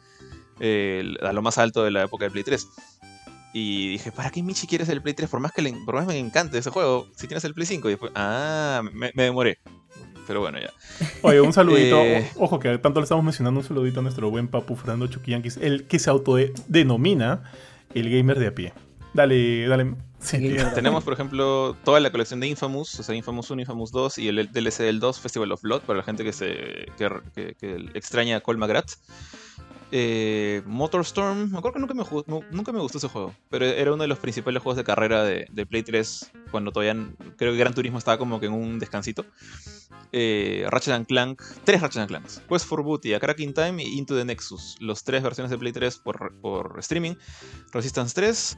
eh, 0.59 1.13
a 1.21 1.31
lo 1.33 1.41
más 1.41 1.57
alto 1.59 1.83
de 1.83 1.91
la 1.91 2.03
época 2.03 2.25
de 2.25 2.31
Play 2.31 2.43
3. 2.43 2.67
Y 3.53 3.89
dije, 3.89 4.11
¿para 4.11 4.31
qué 4.31 4.43
Michi 4.43 4.67
quieres 4.67 4.89
el 4.89 5.01
Play 5.01 5.13
3? 5.13 5.29
Por 5.29 5.39
más 5.39 5.51
que 5.51 5.61
por 5.85 5.95
más 5.95 6.07
me 6.07 6.17
encante 6.17 6.57
ese 6.57 6.71
juego, 6.71 7.07
si 7.15 7.27
tienes 7.27 7.43
el 7.45 7.53
Play 7.53 7.67
5. 7.67 7.87
Y 7.87 7.91
después, 7.91 8.11
ah, 8.15 8.81
me, 8.91 9.11
me 9.13 9.23
demoré 9.23 9.59
pero 10.27 10.41
bueno, 10.41 10.59
ya. 10.59 10.71
Oye, 11.21 11.41
un 11.41 11.53
saludito. 11.53 12.01
Eh, 12.01 12.29
ojo, 12.35 12.59
que 12.59 12.77
tanto 12.77 12.99
le 12.99 13.05
estamos 13.05 13.23
mencionando 13.23 13.61
un 13.61 13.65
saludito 13.65 14.01
a 14.01 14.03
nuestro 14.03 14.29
buen 14.29 14.47
papu 14.47 14.75
Fernando 14.75 15.07
Chuquillanquis, 15.07 15.57
el 15.57 15.87
que 15.87 15.97
se 15.97 16.09
autodenomina 16.09 17.43
el 17.93 18.09
gamer 18.09 18.37
de 18.37 18.47
a 18.47 18.53
pie. 18.53 18.73
Dale, 19.13 19.67
dale. 19.67 19.95
Tenemos, 20.75 21.03
por 21.03 21.13
ejemplo, 21.13 21.75
toda 21.83 21.99
la 21.99 22.11
colección 22.11 22.39
de 22.39 22.47
Infamous, 22.47 22.99
o 22.99 23.03
sea, 23.03 23.15
Infamous 23.15 23.49
1, 23.49 23.61
Infamous 23.61 23.91
2 23.91 24.17
y 24.17 24.27
el 24.27 24.51
DLC 24.51 24.79
del 24.79 24.99
2, 24.99 25.19
Festival 25.19 25.51
of 25.51 25.61
Blood, 25.61 25.81
para 25.81 25.97
la 25.97 26.03
gente 26.03 26.23
que 26.23 26.33
se 26.33 26.87
que, 26.97 27.89
extraña 27.93 28.37
a 28.37 28.41
Cole 28.41 28.59
McGrath. 28.59 28.93
Eh, 29.91 30.61
Motorstorm, 30.65 31.51
me 31.51 31.57
acuerdo 31.57 31.75
que 31.75 31.79
nunca 31.79 31.93
me, 31.93 32.43
nunca 32.51 32.71
me 32.73 32.79
gustó 32.79 32.97
ese 32.97 33.07
juego, 33.07 33.33
pero 33.49 33.65
era 33.65 33.93
uno 33.93 34.01
de 34.01 34.07
los 34.07 34.19
principales 34.19 34.61
juegos 34.61 34.75
de 34.77 34.83
carrera 34.83 35.23
de, 35.23 35.65
Play 35.65 35.83
3 35.83 36.31
cuando 36.51 36.71
todavía 36.71 36.95
creo 37.37 37.53
que 37.53 37.57
Gran 37.57 37.73
Turismo 37.73 37.97
estaba 37.97 38.17
como 38.17 38.39
que 38.39 38.47
en 38.47 38.53
un 38.53 38.79
descansito. 38.79 39.25
Eh, 40.11 40.65
Ratchet 40.69 40.93
and 40.93 41.07
Clank, 41.07 41.41
tres 41.63 41.81
Ratchet 41.81 42.01
and 42.01 42.09
Clanks, 42.09 42.41
Quest 42.47 42.65
for 42.65 42.81
Booty, 42.83 43.13
A 43.13 43.19
Cracking 43.19 43.53
Time 43.53 43.83
y 43.83 43.97
Into 43.97 44.15
the 44.15 44.25
Nexus, 44.25 44.75
los 44.79 45.03
tres 45.03 45.23
versiones 45.23 45.51
de 45.51 45.57
Play 45.57 45.71
3 45.71 45.97
por, 45.99 46.33
por 46.41 46.75
streaming, 46.79 47.15
Resistance 47.71 48.13
3 48.13 48.57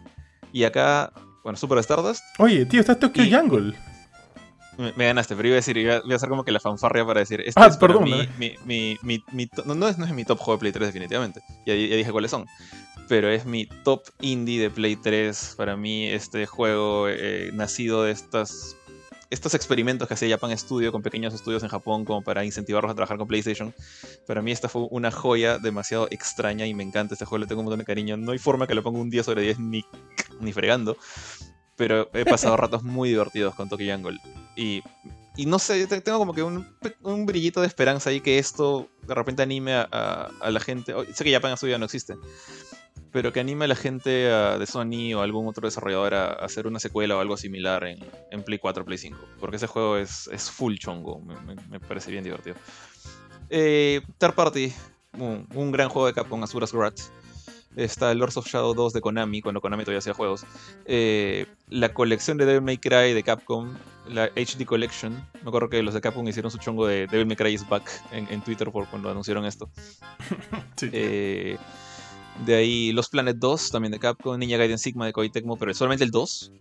y 0.51 0.63
acá, 0.63 1.13
bueno, 1.43 1.57
Super 1.57 1.77
Stardust. 1.79 2.23
Oye, 2.39 2.65
tío, 2.65 2.81
está 2.81 2.97
Tokyo 2.97 3.23
Jungle. 3.29 3.75
Me, 4.79 5.07
ganaste, 5.07 5.35
pero 5.35 5.49
iba 5.49 5.55
a 5.55 5.57
decir, 5.57 5.75
iba, 5.77 5.95
a 5.95 6.15
hacer 6.15 6.29
como 6.29 6.45
que 6.45 6.53
la 6.53 6.61
fanfarria 6.61 7.05
para 7.05 7.19
decir. 7.19 7.41
Este 7.41 7.59
ah, 7.61 7.67
es 7.67 7.75
perdón. 7.75 8.05
Mi, 8.05 8.55
mi, 8.63 8.97
mi, 9.03 9.49
no, 9.65 9.87
es, 9.89 9.97
no, 9.97 10.05
es, 10.05 10.13
mi 10.13 10.23
top 10.23 10.39
juego 10.39 10.53
de 10.53 10.59
Play 10.59 10.71
3, 10.71 10.87
definitivamente. 10.87 11.41
Ya, 11.65 11.75
ya, 11.75 11.97
dije 11.97 12.11
cuáles 12.13 12.31
son. 12.31 12.45
Pero 13.09 13.29
es 13.29 13.45
mi 13.45 13.65
top 13.83 14.03
indie 14.21 14.61
de 14.61 14.69
Play 14.69 14.95
3. 14.95 15.55
Para 15.57 15.75
mí, 15.75 16.07
este 16.07 16.45
juego 16.45 17.09
eh, 17.09 17.49
nacido 17.53 18.03
de 18.03 18.11
estas 18.11 18.77
estos 19.29 19.53
experimentos 19.53 20.07
que 20.07 20.15
hacía 20.15 20.29
Japan 20.29 20.57
Studio 20.57 20.91
con 20.91 21.03
pequeños 21.03 21.35
estudios 21.35 21.61
en 21.61 21.69
Japón 21.69 22.03
como 22.03 22.23
para 22.23 22.43
incentivarlos 22.45 22.91
a 22.91 22.95
trabajar 22.95 23.17
con 23.17 23.27
PlayStation. 23.27 23.75
Para 24.25 24.41
mí 24.41 24.51
esta 24.51 24.69
fue 24.69 24.87
una 24.89 25.11
joya 25.11 25.59
demasiado 25.59 26.07
extraña 26.09 26.65
y 26.65 26.73
me 26.73 26.83
encanta 26.83 27.13
este 27.13 27.25
juego, 27.25 27.41
le 27.41 27.47
tengo 27.47 27.61
un 27.61 27.65
montón 27.65 27.79
de 27.79 27.85
cariño. 27.85 28.17
No 28.17 28.31
hay 28.31 28.39
forma 28.39 28.65
que 28.65 28.73
lo 28.73 28.81
ponga 28.81 28.99
un 28.99 29.09
día 29.11 29.23
sobre 29.23 29.43
10 29.43 29.59
ni, 29.59 29.85
ni 30.39 30.51
fregando 30.51 30.97
pero 31.79 32.09
he 32.13 32.25
pasado 32.25 32.57
ratos 32.57 32.83
muy 32.83 33.07
divertidos 33.07 33.55
con 33.55 33.69
Tokyo 33.69 33.89
Jungle. 33.89 34.19
Y, 34.57 34.83
y 35.37 35.45
no 35.45 35.59
sé, 35.59 35.87
tengo 35.87 36.19
como 36.19 36.33
que 36.33 36.43
un, 36.43 36.67
un, 37.03 37.25
brillito 37.25 37.61
de 37.61 37.67
esperanza 37.67 38.09
ahí 38.09 38.19
que 38.19 38.37
esto 38.37 38.89
de 39.07 39.15
repente 39.15 39.43
anime 39.43 39.75
a, 39.75 40.29
a, 40.41 40.51
la 40.51 40.59
gente. 40.59 40.93
Sé 41.13 41.23
que 41.23 41.31
Japan 41.31 41.55
ya 41.55 41.77
no 41.77 41.85
existe, 41.85 42.17
pero 43.13 43.31
que 43.31 43.39
anime 43.39 43.63
a 43.63 43.69
la 43.69 43.75
gente 43.75 44.09
de 44.09 44.65
Sony 44.65 45.13
o 45.15 45.21
algún 45.21 45.47
otro 45.47 45.67
desarrollador 45.67 46.15
a, 46.15 46.33
hacer 46.33 46.67
una 46.67 46.81
secuela 46.81 47.15
o 47.15 47.21
algo 47.21 47.37
similar 47.37 47.85
en, 47.85 48.05
en, 48.29 48.43
Play 48.43 48.59
4 48.59 48.83
Play 48.83 48.97
5. 48.97 49.17
Porque 49.39 49.55
ese 49.55 49.67
juego 49.67 49.95
es, 49.95 50.27
es 50.33 50.51
full 50.51 50.75
chongo, 50.75 51.21
me, 51.21 51.55
me, 51.69 51.79
parece 51.79 52.11
bien 52.11 52.25
divertido. 52.25 52.57
Eh, 53.49 54.01
third 54.17 54.33
Party, 54.33 54.73
un, 55.13 55.47
un, 55.55 55.71
gran 55.71 55.87
juego 55.87 56.07
de 56.07 56.13
Capcom, 56.13 56.43
Asuras 56.43 56.73
Wrath 56.73 57.18
está 57.75 58.13
Lords 58.13 58.37
of 58.37 58.47
Shadow 58.47 58.73
2 58.73 58.93
de 58.93 59.01
Konami, 59.01 59.41
cuando 59.41 59.61
Konami 59.61 59.83
todavía 59.83 59.99
hacía 59.99 60.13
juegos. 60.13 60.45
Eh, 60.85 61.45
la 61.69 61.93
colección 61.93 62.37
de 62.37 62.45
Devil 62.45 62.61
May 62.61 62.77
Cry 62.77 63.13
de 63.13 63.23
Capcom, 63.23 63.73
la 64.07 64.27
HD 64.35 64.65
Collection. 64.65 65.13
Me 65.43 65.49
acuerdo 65.49 65.69
que 65.69 65.81
los 65.83 65.93
de 65.93 66.01
Capcom 66.01 66.27
hicieron 66.27 66.51
su 66.51 66.57
chongo 66.57 66.87
de 66.87 67.07
Devil 67.07 67.27
May 67.27 67.35
Cry 67.35 67.53
is 67.53 67.67
back 67.67 67.89
en, 68.11 68.41
Twitter 68.41 68.71
por 68.71 68.87
cuando 68.89 69.09
anunciaron 69.09 69.45
esto. 69.45 69.69
Eh, 70.81 71.57
de 72.45 72.55
ahí 72.55 72.93
Los 72.93 73.09
Planet 73.09 73.35
2, 73.37 73.71
también 73.71 73.91
de 73.91 73.99
Capcom, 73.99 74.39
Ninja 74.39 74.55
Gaiden 74.55 74.77
Sigma 74.77 75.05
de 75.05 75.11
Koei 75.11 75.29
Tecmo, 75.29 75.57
pero 75.57 75.73
solamente 75.73 76.05
el 76.05 76.11
2. 76.11 76.53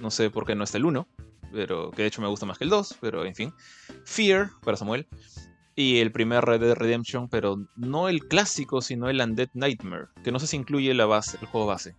No 0.00 0.10
sé 0.10 0.30
por 0.30 0.46
qué 0.46 0.54
no 0.54 0.64
está 0.64 0.78
el 0.78 0.86
1, 0.86 1.06
pero 1.52 1.90
que 1.90 2.02
de 2.02 2.08
hecho 2.08 2.22
me 2.22 2.28
gusta 2.28 2.46
más 2.46 2.56
que 2.56 2.64
el 2.64 2.70
2, 2.70 2.96
pero 3.02 3.26
en 3.26 3.34
fin. 3.34 3.52
Fear, 4.06 4.50
para 4.64 4.78
Samuel 4.78 5.06
y 5.76 5.98
el 5.98 6.12
primer 6.12 6.44
Red 6.44 6.60
Dead 6.60 6.74
Redemption, 6.74 7.28
pero 7.28 7.58
no 7.76 8.08
el 8.08 8.26
clásico, 8.26 8.82
sino 8.82 9.08
el 9.08 9.20
Undead 9.20 9.50
Nightmare, 9.54 10.06
que 10.22 10.32
no 10.32 10.38
sé 10.38 10.46
si 10.46 10.56
incluye 10.56 10.92
la 10.94 11.06
base, 11.06 11.38
el 11.40 11.46
juego 11.46 11.66
base. 11.66 11.94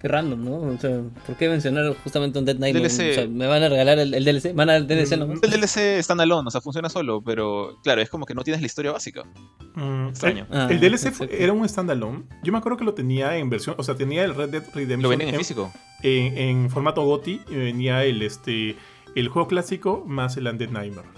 Qué 0.00 0.08
random, 0.08 0.42
¿no? 0.42 0.56
O 0.56 0.78
sea, 0.78 1.02
¿por 1.26 1.36
qué 1.36 1.50
mencionar 1.50 1.94
justamente 2.02 2.38
Undead 2.38 2.56
Nightmare? 2.56 2.86
O 2.86 2.90
sea, 2.90 3.26
¿Me 3.28 3.46
van 3.46 3.62
a 3.62 3.68
regalar 3.68 3.98
el, 3.98 4.24
DLC? 4.24 4.54
¿Van 4.54 4.70
al 4.70 4.86
DLC 4.86 5.18
no? 5.18 5.34
El 5.34 5.50
DLC 5.50 6.02
standalone, 6.02 6.48
o 6.48 6.50
sea, 6.50 6.62
funciona 6.62 6.88
solo, 6.88 7.20
pero 7.22 7.78
claro, 7.82 8.00
es 8.00 8.08
como 8.08 8.24
que 8.24 8.32
no 8.34 8.42
tienes 8.42 8.62
la 8.62 8.66
historia 8.66 8.92
básica. 8.92 9.24
Mm, 9.74 10.08
Extraño. 10.08 10.46
El, 10.50 10.58
ah, 10.58 10.66
DLC 10.68 11.28
era 11.30 11.52
un 11.52 11.68
standalone. 11.68 12.22
Yo 12.42 12.50
me 12.50 12.58
acuerdo 12.58 12.78
que 12.78 12.84
lo 12.84 12.94
tenía 12.94 13.36
en 13.36 13.50
versión, 13.50 13.74
o 13.78 13.82
sea, 13.82 13.94
tenía 13.94 14.24
el 14.24 14.34
Red 14.34 14.48
Dead 14.48 14.64
Redemption. 14.72 15.02
¿Lo 15.02 15.08
venía 15.10 15.28
en, 15.28 15.36
físico? 15.36 15.70
En, 16.02 16.38
en, 16.38 16.70
formato 16.70 17.04
GOTI 17.04 17.42
y 17.50 17.54
venía 17.56 18.02
el, 18.02 18.22
este, 18.22 18.76
el 19.14 19.28
juego 19.28 19.48
clásico 19.48 20.02
más 20.06 20.34
el 20.38 20.46
Undead 20.46 20.70
Nightmare. 20.70 21.08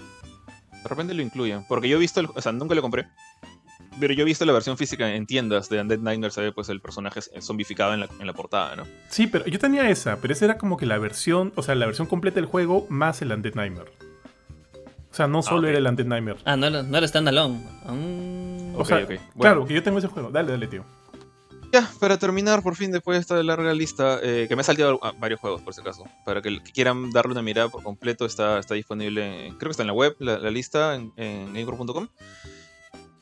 De 0.83 0.89
repente 0.89 1.13
lo 1.13 1.21
incluyen. 1.21 1.65
Porque 1.67 1.89
yo 1.89 1.97
he 1.97 1.99
visto, 1.99 2.21
o 2.35 2.41
sea, 2.41 2.51
nunca 2.51 2.75
lo 2.75 2.81
compré. 2.81 3.07
Pero 3.99 4.13
yo 4.13 4.23
he 4.23 4.25
visto 4.25 4.45
la 4.45 4.53
versión 4.53 4.77
física 4.77 5.13
en 5.13 5.25
tiendas 5.25 5.69
de 5.69 5.79
Undead 5.79 5.99
Nightmare, 5.99 6.31
se 6.31 6.41
ve 6.41 6.51
pues 6.51 6.67
el 6.69 6.81
personaje 6.81 7.21
zombificado 7.41 7.93
en 7.93 8.01
la, 8.01 8.09
en 8.19 8.25
la 8.25 8.33
portada, 8.33 8.75
¿no? 8.75 8.83
Sí, 9.07 9.27
pero 9.27 9.45
yo 9.45 9.59
tenía 9.59 9.87
esa, 9.89 10.17
pero 10.19 10.33
esa 10.33 10.45
era 10.45 10.57
como 10.57 10.77
que 10.77 10.85
la 10.85 10.97
versión, 10.97 11.53
o 11.55 11.61
sea, 11.61 11.75
la 11.75 11.85
versión 11.85 12.07
completa 12.07 12.35
del 12.35 12.47
juego 12.47 12.87
más 12.89 13.21
el 13.21 13.31
Undead 13.31 13.53
Nightmare. 13.53 13.91
O 15.11 15.15
sea, 15.15 15.27
no 15.27 15.39
ah, 15.39 15.43
solo 15.43 15.67
era 15.67 15.77
el 15.77 15.85
Undead 15.85 16.07
Nightmare. 16.07 16.39
Ah, 16.43 16.57
no, 16.57 16.69
no 16.71 16.97
era 16.97 17.07
standalone. 17.07 17.63
Um... 17.85 18.75
O 18.75 18.83
sea, 18.83 19.05
claro, 19.37 19.65
que 19.65 19.75
yo 19.75 19.83
tengo 19.83 19.99
ese 19.99 20.07
juego. 20.07 20.31
Dale, 20.31 20.51
dale, 20.51 20.65
tío. 20.65 20.83
Ya, 21.73 21.89
para 21.99 22.19
terminar, 22.19 22.61
por 22.61 22.75
fin, 22.75 22.91
después 22.91 23.15
de 23.15 23.21
esta 23.21 23.41
larga 23.41 23.73
lista, 23.73 24.19
eh, 24.21 24.45
que 24.47 24.55
me 24.55 24.61
ha 24.61 24.63
saltado 24.63 24.99
varios 25.17 25.39
juegos, 25.39 25.59
por 25.63 25.73
si 25.73 25.81
acaso. 25.81 26.05
Para 26.23 26.39
que, 26.39 26.61
quieran 26.61 27.09
darle 27.09 27.31
una 27.31 27.41
mirada 27.41 27.67
por 27.67 27.81
completo, 27.81 28.27
está, 28.27 28.59
está 28.59 28.75
disponible, 28.75 29.47
creo 29.57 29.69
que 29.69 29.71
está 29.71 29.81
en 29.81 29.87
la 29.87 29.93
web, 29.93 30.15
la, 30.19 30.37
lista, 30.51 30.93
en, 30.93 31.11
en 31.17 31.67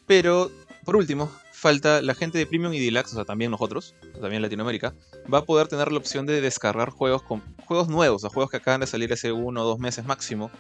Pero, 0.06 0.52
por 0.84 0.98
último, 0.98 1.32
falta 1.54 2.02
la 2.02 2.14
gente 2.14 2.40
de 2.40 2.46
Premium 2.46 2.74
y 2.74 2.80
Deluxe, 2.84 3.14
o 3.14 3.16
sea, 3.16 3.24
también 3.24 3.52
nosotros, 3.52 3.96
también 4.20 4.42
Latinoamérica, 4.42 4.94
va 5.34 5.38
a 5.38 5.46
poder 5.46 5.70
tener 5.70 5.90
la 5.90 6.00
opción 6.00 6.26
de 6.26 6.42
descargar 6.42 6.90
juegos 6.90 7.22
con 7.22 7.42
juegos 7.64 7.88
nuevos, 7.88 8.26
o 8.26 8.30
juegos 8.30 8.52
que 8.52 8.58
acaban 8.58 8.82
de 8.82 8.88
salir 8.88 9.14
hace 9.14 9.32
uno 9.32 9.62
o 9.62 9.66
dos 9.66 9.80
meses 9.80 10.04
máximo, 10.04 10.52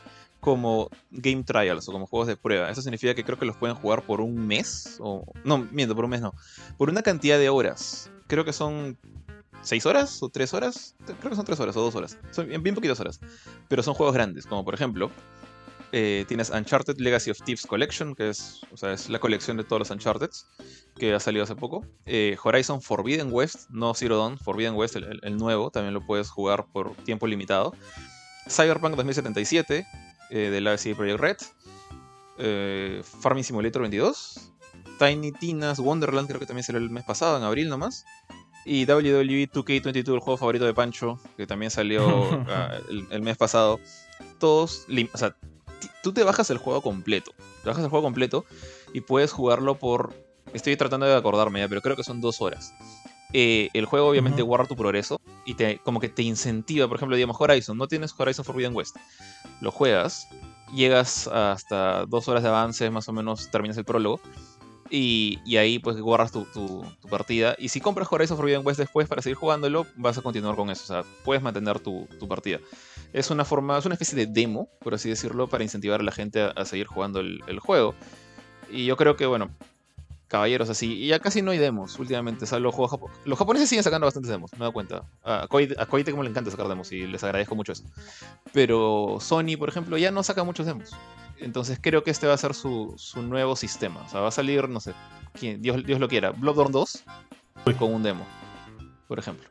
como 0.41 0.89
Game 1.11 1.43
Trials 1.43 1.87
o 1.87 1.93
como 1.93 2.07
juegos 2.07 2.27
de 2.27 2.35
prueba. 2.35 2.69
Eso 2.69 2.81
significa 2.81 3.15
que 3.15 3.23
creo 3.23 3.39
que 3.39 3.45
los 3.45 3.55
pueden 3.55 3.77
jugar 3.77 4.03
por 4.05 4.19
un 4.19 4.45
mes, 4.45 4.97
o 4.99 5.23
no, 5.45 5.59
miento, 5.71 5.95
por 5.95 6.03
un 6.03 6.11
mes 6.11 6.21
no, 6.21 6.33
por 6.77 6.89
una 6.89 7.01
cantidad 7.01 7.39
de 7.39 7.47
horas. 7.47 8.11
Creo 8.27 8.43
que 8.43 8.53
son 8.53 8.97
¿Seis 9.61 9.85
horas 9.85 10.23
o 10.23 10.29
tres 10.29 10.53
horas? 10.53 10.95
Creo 11.05 11.29
que 11.29 11.35
son 11.35 11.45
tres 11.45 11.59
horas 11.59 11.77
o 11.77 11.81
dos 11.81 11.95
horas. 11.95 12.17
Son 12.31 12.47
bien, 12.47 12.75
poquitas 12.75 12.99
horas. 12.99 13.19
Pero 13.67 13.83
son 13.83 13.93
juegos 13.93 14.13
grandes, 14.13 14.47
como 14.47 14.65
por 14.65 14.73
ejemplo, 14.73 15.11
eh, 15.91 16.25
tienes 16.27 16.49
Uncharted 16.49 16.97
Legacy 16.97 17.29
of 17.29 17.39
Thieves 17.43 17.67
Collection, 17.67 18.15
que 18.15 18.29
es, 18.29 18.61
o 18.71 18.77
sea, 18.77 18.93
es 18.93 19.09
la 19.09 19.19
colección 19.19 19.57
de 19.57 19.63
todos 19.63 19.79
los 19.79 19.91
Uncharted, 19.91 20.29
que 20.97 21.13
ha 21.13 21.19
salido 21.19 21.43
hace 21.43 21.55
poco. 21.55 21.85
Eh, 22.05 22.37
Horizon 22.43 22.81
Forbidden 22.81 23.29
West, 23.31 23.69
no 23.69 23.93
Zero 23.93 24.17
Dawn, 24.17 24.39
Forbidden 24.39 24.73
West, 24.73 24.95
el, 24.95 25.37
nuevo, 25.37 25.69
también 25.69 25.93
lo 25.93 26.05
puedes 26.05 26.29
jugar 26.29 26.65
por 26.71 26.95
tiempo 27.03 27.27
limitado. 27.27 27.73
Cyberpunk 28.49 28.95
2077, 28.95 29.85
eh, 30.31 30.49
de 30.49 30.61
Legacy 30.61 30.93
Project 30.93 31.19
Red. 31.19 31.37
Farming 33.03 33.43
Simulator 33.43 33.81
22. 33.81 34.51
Tiny 34.97 35.31
Tina's 35.31 35.79
Wonderland, 35.79 36.27
creo 36.27 36.39
que 36.39 36.45
también 36.45 36.63
salió 36.63 36.79
el 36.79 36.89
mes 36.89 37.03
pasado, 37.03 37.37
en 37.37 37.43
abril 37.43 37.69
nomás. 37.69 38.05
Y 38.65 38.85
WWE 38.85 39.49
2K22, 39.49 40.13
el 40.13 40.19
juego 40.19 40.37
favorito 40.37 40.65
de 40.65 40.73
Pancho, 40.73 41.19
que 41.37 41.47
también 41.47 41.71
salió 41.71 42.05
ah, 42.49 42.77
el, 43.09 43.21
mes 43.21 43.37
pasado. 43.37 43.79
Todos, 44.39 44.85
o 45.13 45.17
sea, 45.17 45.35
tú 46.03 46.13
te 46.13 46.23
bajas 46.23 46.49
el 46.51 46.57
juego 46.57 46.81
completo. 46.81 47.31
Te 47.63 47.69
bajas 47.69 47.83
el 47.83 47.89
juego 47.89 48.03
completo 48.03 48.45
y 48.93 49.01
puedes 49.01 49.31
jugarlo 49.31 49.79
por. 49.79 50.13
Estoy 50.53 50.75
tratando 50.75 51.05
de 51.05 51.15
acordarme 51.15 51.59
ya, 51.59 51.67
pero 51.67 51.81
creo 51.81 51.95
que 51.95 52.03
son 52.03 52.21
dos 52.21 52.41
horas. 52.41 52.73
Eh, 53.33 53.69
el 53.73 53.85
juego 53.85 54.07
obviamente 54.07 54.41
guarda 54.41 54.65
tu 54.65 54.75
progreso 54.75 55.21
y 55.45 55.53
te 55.53 55.79
como 55.79 55.99
que 55.99 56.09
te 56.09 56.23
incentiva. 56.23 56.87
Por 56.87 56.97
ejemplo, 56.97 57.15
digamos 57.15 57.39
Horizon, 57.39 57.77
no 57.77 57.87
tienes 57.87 58.13
Horizon 58.17 58.45
Forbidden 58.45 58.75
West. 58.75 58.97
Lo 59.61 59.71
juegas, 59.71 60.27
llegas 60.73 61.27
hasta 61.27 62.05
dos 62.05 62.27
horas 62.27 62.43
de 62.43 62.49
avance, 62.49 62.89
más 62.89 63.07
o 63.07 63.13
menos 63.13 63.49
terminas 63.51 63.77
el 63.77 63.85
prólogo 63.85 64.19
y, 64.91 65.57
ahí 65.57 65.79
pues 65.79 65.99
guardas 65.99 66.31
tu, 66.31 66.85
partida. 67.09 67.55
Y 67.57 67.69
si 67.69 67.79
compras 67.79 68.07
Horizon 68.11 68.37
Forbidden 68.37 68.65
West 68.65 68.79
después 68.79 69.07
para 69.07 69.21
seguir 69.21 69.37
jugándolo, 69.37 69.87
vas 69.95 70.17
a 70.17 70.21
continuar 70.21 70.55
con 70.55 70.69
eso. 70.69 70.83
O 70.83 70.87
sea, 70.87 71.11
puedes 71.23 71.41
mantener 71.41 71.79
tu, 71.79 72.07
partida. 72.27 72.59
Es 73.13 73.31
una 73.31 73.45
forma, 73.45 73.77
es 73.77 73.85
una 73.85 73.95
especie 73.95 74.17
de 74.17 74.27
demo, 74.27 74.69
por 74.81 74.93
así 74.93 75.09
decirlo, 75.09 75.47
para 75.47 75.63
incentivar 75.63 76.01
a 76.01 76.03
la 76.03 76.11
gente 76.11 76.41
a, 76.41 76.65
seguir 76.65 76.87
jugando 76.87 77.21
el, 77.21 77.59
juego. 77.59 77.95
Y 78.69 78.85
yo 78.85 78.97
creo 78.97 79.15
que, 79.15 79.25
bueno, 79.25 79.49
caballeros 80.31 80.69
así. 80.69 80.93
Y 80.93 81.07
ya 81.07 81.19
casi 81.19 81.41
no 81.41 81.51
hay 81.51 81.57
demos 81.57 81.99
últimamente. 81.99 82.45
O 82.49 82.59
los, 82.59 82.73
juegos 82.73 83.11
los 83.25 83.37
japoneses 83.37 83.67
siguen 83.67 83.83
sacando 83.83 84.07
bastantes 84.07 84.31
demos, 84.31 84.51
me 84.53 84.57
he 84.57 84.59
dado 84.61 84.71
cuenta. 84.71 85.03
A 85.23 85.47
Koite, 85.47 86.11
como 86.11 86.23
le 86.23 86.29
encanta 86.29 86.49
sacar 86.49 86.69
demos 86.69 86.91
y 86.93 87.05
les 87.05 87.23
agradezco 87.23 87.53
mucho 87.53 87.73
eso. 87.73 87.83
Pero 88.53 89.17
Sony, 89.19 89.57
por 89.59 89.67
ejemplo, 89.67 89.97
ya 89.97 90.09
no 90.09 90.23
saca 90.23 90.43
muchos 90.45 90.65
demos. 90.65 90.91
Entonces 91.39 91.79
creo 91.81 92.03
que 92.03 92.11
este 92.11 92.27
va 92.27 92.33
a 92.33 92.37
ser 92.37 92.53
su, 92.53 92.95
nuevo 93.17 93.55
sistema. 93.57 94.01
O 94.05 94.09
sea, 94.09 94.21
va 94.21 94.29
a 94.29 94.31
salir, 94.31 94.69
no 94.69 94.79
sé, 94.79 94.93
Dios, 95.41 95.83
Dios 95.85 95.99
lo 95.99 96.07
quiera, 96.07 96.31
Bloodborne 96.31 96.71
2 96.71 97.03
con 97.77 97.93
un 97.93 98.03
demo, 98.03 98.25
por 99.07 99.19
ejemplo. 99.19 99.47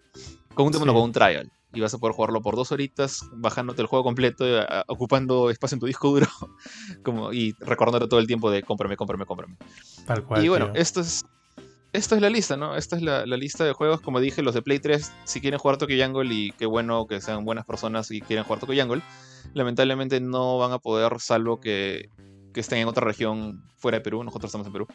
Con 0.54 0.66
un 0.66 0.72
demo, 0.72 0.86
no, 0.86 0.94
con 0.94 1.02
un 1.02 1.12
trial. 1.12 1.50
Y 1.72 1.80
vas 1.80 1.94
a 1.94 1.98
poder 1.98 2.14
jugarlo 2.14 2.42
por 2.42 2.56
dos 2.56 2.72
horitas, 2.72 3.24
bajándote 3.32 3.80
el 3.80 3.86
juego 3.86 4.02
completo, 4.02 4.44
eh, 4.44 4.66
ocupando 4.88 5.50
espacio 5.50 5.76
en 5.76 5.80
tu 5.80 5.86
disco 5.86 6.08
duro, 6.08 6.26
como, 7.04 7.32
y 7.32 7.54
recordándote 7.60 8.08
todo 8.08 8.18
el 8.18 8.26
tiempo 8.26 8.50
de 8.50 8.62
cómprame, 8.62 8.96
cómprame, 8.96 9.24
cómprame. 9.24 9.56
Tal 10.06 10.24
cual. 10.24 10.44
Y 10.44 10.48
bueno, 10.48 10.72
esto 10.74 11.00
es 11.00 11.24
esto 11.92 12.14
es 12.14 12.20
la 12.20 12.30
lista, 12.30 12.56
¿no? 12.56 12.76
Esta 12.76 12.96
es 12.96 13.02
la, 13.02 13.24
lista 13.26 13.64
de 13.64 13.72
juegos. 13.72 14.00
Como 14.00 14.20
dije, 14.20 14.42
los 14.42 14.54
de 14.54 14.62
Play 14.62 14.78
3, 14.78 15.12
si 15.24 15.40
quieren 15.40 15.58
jugar 15.58 15.76
Tokyo 15.76 15.96
Jungle 16.02 16.32
y 16.32 16.52
qué 16.52 16.66
bueno 16.66 17.06
que 17.06 17.20
sean 17.20 17.44
buenas 17.44 17.64
personas 17.64 18.10
y 18.12 18.20
quieren 18.20 18.44
jugar 18.44 18.60
Tokyo 18.60 18.80
Jungle, 18.80 19.02
lamentablemente 19.54 20.20
no 20.20 20.58
van 20.58 20.72
a 20.72 20.78
poder, 20.78 21.18
salvo 21.18 21.58
que, 21.60 22.08
estén 22.54 22.78
en 22.78 22.88
otra 22.88 23.04
región 23.04 23.64
fuera 23.76 23.98
de 23.98 24.02
Perú. 24.02 24.22
Nosotros 24.22 24.50
estamos 24.50 24.68
en 24.68 24.72
Perú. 24.72 24.86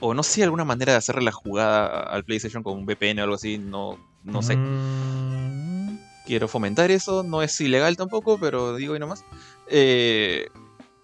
O 0.00 0.14
no 0.14 0.22
sé, 0.22 0.42
alguna 0.42 0.64
manera 0.64 0.92
de 0.92 0.98
hacerle 0.98 1.22
la 1.22 1.32
jugada 1.32 2.02
al 2.02 2.24
PlayStation 2.24 2.62
con 2.62 2.78
un 2.78 2.86
VPN 2.86 3.20
o 3.20 3.24
algo 3.24 3.34
así, 3.34 3.58
no, 3.58 3.98
no 4.24 4.42
sé. 4.42 4.56
Mm. 4.56 5.98
Quiero 6.26 6.48
fomentar 6.48 6.90
eso, 6.90 7.22
no 7.22 7.42
es 7.42 7.60
ilegal 7.60 7.96
tampoco, 7.96 8.38
pero 8.38 8.76
digo 8.76 8.94
y 8.94 8.98
nomás. 8.98 9.24
Eh, 9.68 10.48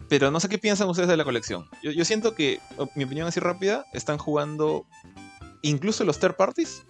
pero 0.08 0.30
no 0.30 0.40
sé 0.40 0.48
qué 0.48 0.58
piensan 0.58 0.88
ustedes 0.88 1.08
de 1.08 1.16
la 1.16 1.24
colección. 1.24 1.68
Yo, 1.82 2.04
siento 2.04 2.34
que, 2.34 2.60
mi 2.94 3.04
opinión 3.04 3.26
así 3.26 3.40
rápida, 3.40 3.86
están 3.92 4.18
jugando, 4.18 4.86
incluso 5.62 6.04
los 6.04 6.20
third 6.20 6.36
parties, 6.36 6.84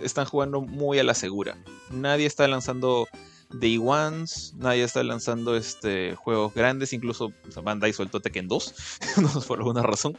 están 0.00 0.26
jugando 0.26 0.60
muy 0.60 0.98
a 0.98 1.04
la 1.04 1.14
segura. 1.14 1.56
Nadie 1.90 2.26
está 2.26 2.46
lanzando 2.46 3.08
Day 3.50 3.78
Ones, 3.78 4.54
nadie 4.56 4.84
está 4.84 5.02
lanzando 5.02 5.56
este, 5.56 6.14
juegos 6.14 6.54
grandes, 6.54 6.92
incluso 6.92 7.32
Bandai 7.62 7.92
soltó 7.92 8.20
Tekken 8.20 8.48
2, 8.48 8.74
no 9.22 9.28
sé 9.28 9.46
por 9.46 9.58
alguna 9.58 9.82
razón. 9.82 10.16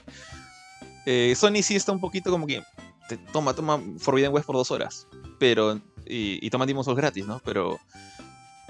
Eh, 1.06 1.34
Sony 1.36 1.62
sí 1.64 1.76
está 1.76 1.92
un 1.92 2.00
poquito 2.00 2.30
como 2.30 2.48
que, 2.48 2.64
toma, 3.32 3.54
toma 3.54 3.82
Forbidden 4.00 4.34
West 4.34 4.46
por 4.46 4.56
dos 4.56 4.72
horas, 4.72 5.08
pero, 5.40 5.76
y, 6.06 6.46
y 6.46 6.50
toma 6.50 6.66
Demon's 6.66 6.86
Souls 6.86 6.98
gratis, 6.98 7.26
¿no? 7.26 7.42
Pero, 7.46 7.80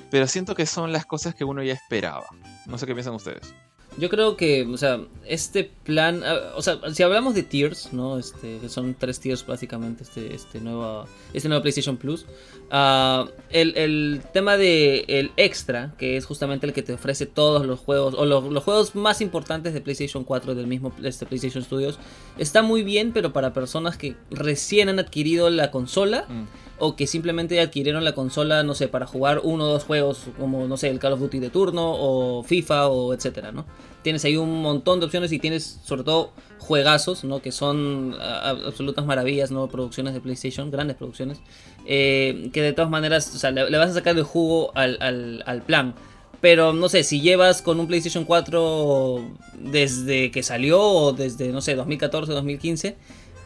pero 0.09 0.27
siento 0.27 0.55
que 0.55 0.65
son 0.65 0.91
las 0.91 1.05
cosas 1.05 1.35
que 1.35 1.43
uno 1.43 1.63
ya 1.63 1.73
esperaba. 1.73 2.25
No 2.65 2.77
sé 2.77 2.85
qué 2.85 2.93
piensan 2.93 3.13
ustedes. 3.13 3.53
Yo 3.97 4.09
creo 4.09 4.35
que, 4.35 4.63
o 4.65 4.77
sea, 4.77 5.01
este 5.27 5.69
plan, 5.83 6.23
ah, 6.25 6.53
o 6.55 6.61
sea, 6.61 6.79
si 6.93 7.03
hablamos 7.03 7.35
de 7.35 7.43
tiers, 7.43 7.93
¿no? 7.93 8.17
Este, 8.17 8.57
que 8.57 8.69
son 8.69 8.95
tres 8.95 9.19
tiers 9.19 9.45
básicamente, 9.45 10.03
este, 10.03 10.33
este, 10.33 10.59
nuevo, 10.59 11.05
este 11.33 11.47
nuevo 11.47 11.61
PlayStation 11.61 11.97
Plus. 11.97 12.25
Uh, 12.71 13.29
el, 13.51 13.77
el, 13.77 14.21
tema 14.33 14.57
de 14.57 15.05
el 15.07 15.31
extra, 15.37 15.93
que 15.97 16.17
es 16.17 16.25
justamente 16.25 16.65
el 16.65 16.73
que 16.73 16.81
te 16.81 16.93
ofrece 16.93 17.25
todos 17.27 17.65
los 17.65 17.79
juegos, 17.79 18.15
o 18.17 18.25
los, 18.25 18.45
los 18.45 18.63
juegos 18.63 18.95
más 18.95 19.21
importantes 19.21 19.73
de 19.73 19.81
PlayStation 19.81 20.23
4 20.23 20.55
del 20.55 20.65
mismo 20.65 20.91
este 21.03 21.25
PlayStation 21.25 21.63
Studios, 21.63 21.99
está 22.37 22.63
muy 22.63 22.83
bien, 22.83 23.11
pero 23.13 23.31
para 23.31 23.53
personas 23.53 23.97
que 23.97 24.15
recién 24.31 24.89
han 24.89 24.99
adquirido 24.99 25.49
la 25.49 25.69
consola. 25.69 26.25
Mm 26.27 26.63
o 26.83 26.97
que 26.97 27.07
simplemente 27.07 27.61
adquirieron 27.61 28.03
la 28.03 28.11
consola, 28.11 28.61
no 28.63 28.75
sé, 28.75 28.89
para 28.89 29.07
jugar 29.07 29.39
uno 29.43 29.63
o 29.63 29.67
dos 29.67 29.85
juegos 29.85 30.25
como, 30.37 30.67
no 30.67 30.75
sé, 30.75 30.89
el 30.89 30.99
Call 30.99 31.13
of 31.13 31.21
Duty 31.21 31.39
de 31.39 31.49
turno 31.49 31.93
o 31.97 32.43
FIFA 32.43 32.89
o 32.89 33.13
etcétera, 33.13 33.53
¿no? 33.53 33.65
Tienes 34.01 34.25
ahí 34.25 34.35
un 34.35 34.61
montón 34.61 34.99
de 34.99 35.05
opciones 35.05 35.31
y 35.31 35.39
tienes 35.39 35.79
sobre 35.85 36.03
todo 36.03 36.31
juegazos, 36.59 37.23
¿no? 37.23 37.41
Que 37.41 37.53
son 37.53 38.15
absolutas 38.19 39.05
maravillas, 39.05 39.49
¿no? 39.49 39.67
Producciones 39.69 40.13
de 40.13 40.19
PlayStation, 40.19 40.71
grandes 40.71 40.97
producciones, 40.97 41.39
eh, 41.85 42.49
que 42.51 42.61
de 42.61 42.73
todas 42.73 42.91
maneras, 42.91 43.33
o 43.33 43.39
sea, 43.39 43.51
le, 43.51 43.77
vas 43.77 43.91
a 43.91 43.93
sacar 43.93 44.17
el 44.17 44.23
jugo 44.23 44.71
al, 44.75 45.41
al 45.45 45.61
plan. 45.61 45.95
Pero 46.41 46.73
no 46.73 46.89
sé, 46.89 47.05
si 47.05 47.21
llevas 47.21 47.61
con 47.61 47.79
un 47.79 47.87
PlayStation 47.87 48.25
4 48.25 49.23
desde 49.53 50.31
que 50.31 50.43
salió 50.43 50.81
o 50.81 51.13
desde, 51.13 51.53
no 51.53 51.61
sé, 51.61 51.75
2014, 51.75 52.33
2015, 52.33 52.97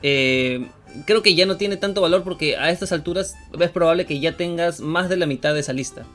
eh, 0.02 0.68
creo 1.06 1.22
que 1.22 1.36
ya 1.36 1.46
no 1.46 1.58
tiene 1.58 1.78
tanto 1.78 2.02
valor 2.02 2.24
porque 2.24 2.58
a 2.58 2.70
estas 2.70 2.92
alturas 2.92 3.36
es 3.60 3.72
probable 3.72 4.06
que 4.06 4.20
ya 4.20 4.38
tengas 4.38 4.80
más 4.80 5.10
de 5.10 5.18
la 5.18 5.26
mitad 5.26 5.54
de 5.54 5.62
esa 5.62 5.74
lista. 5.74 6.06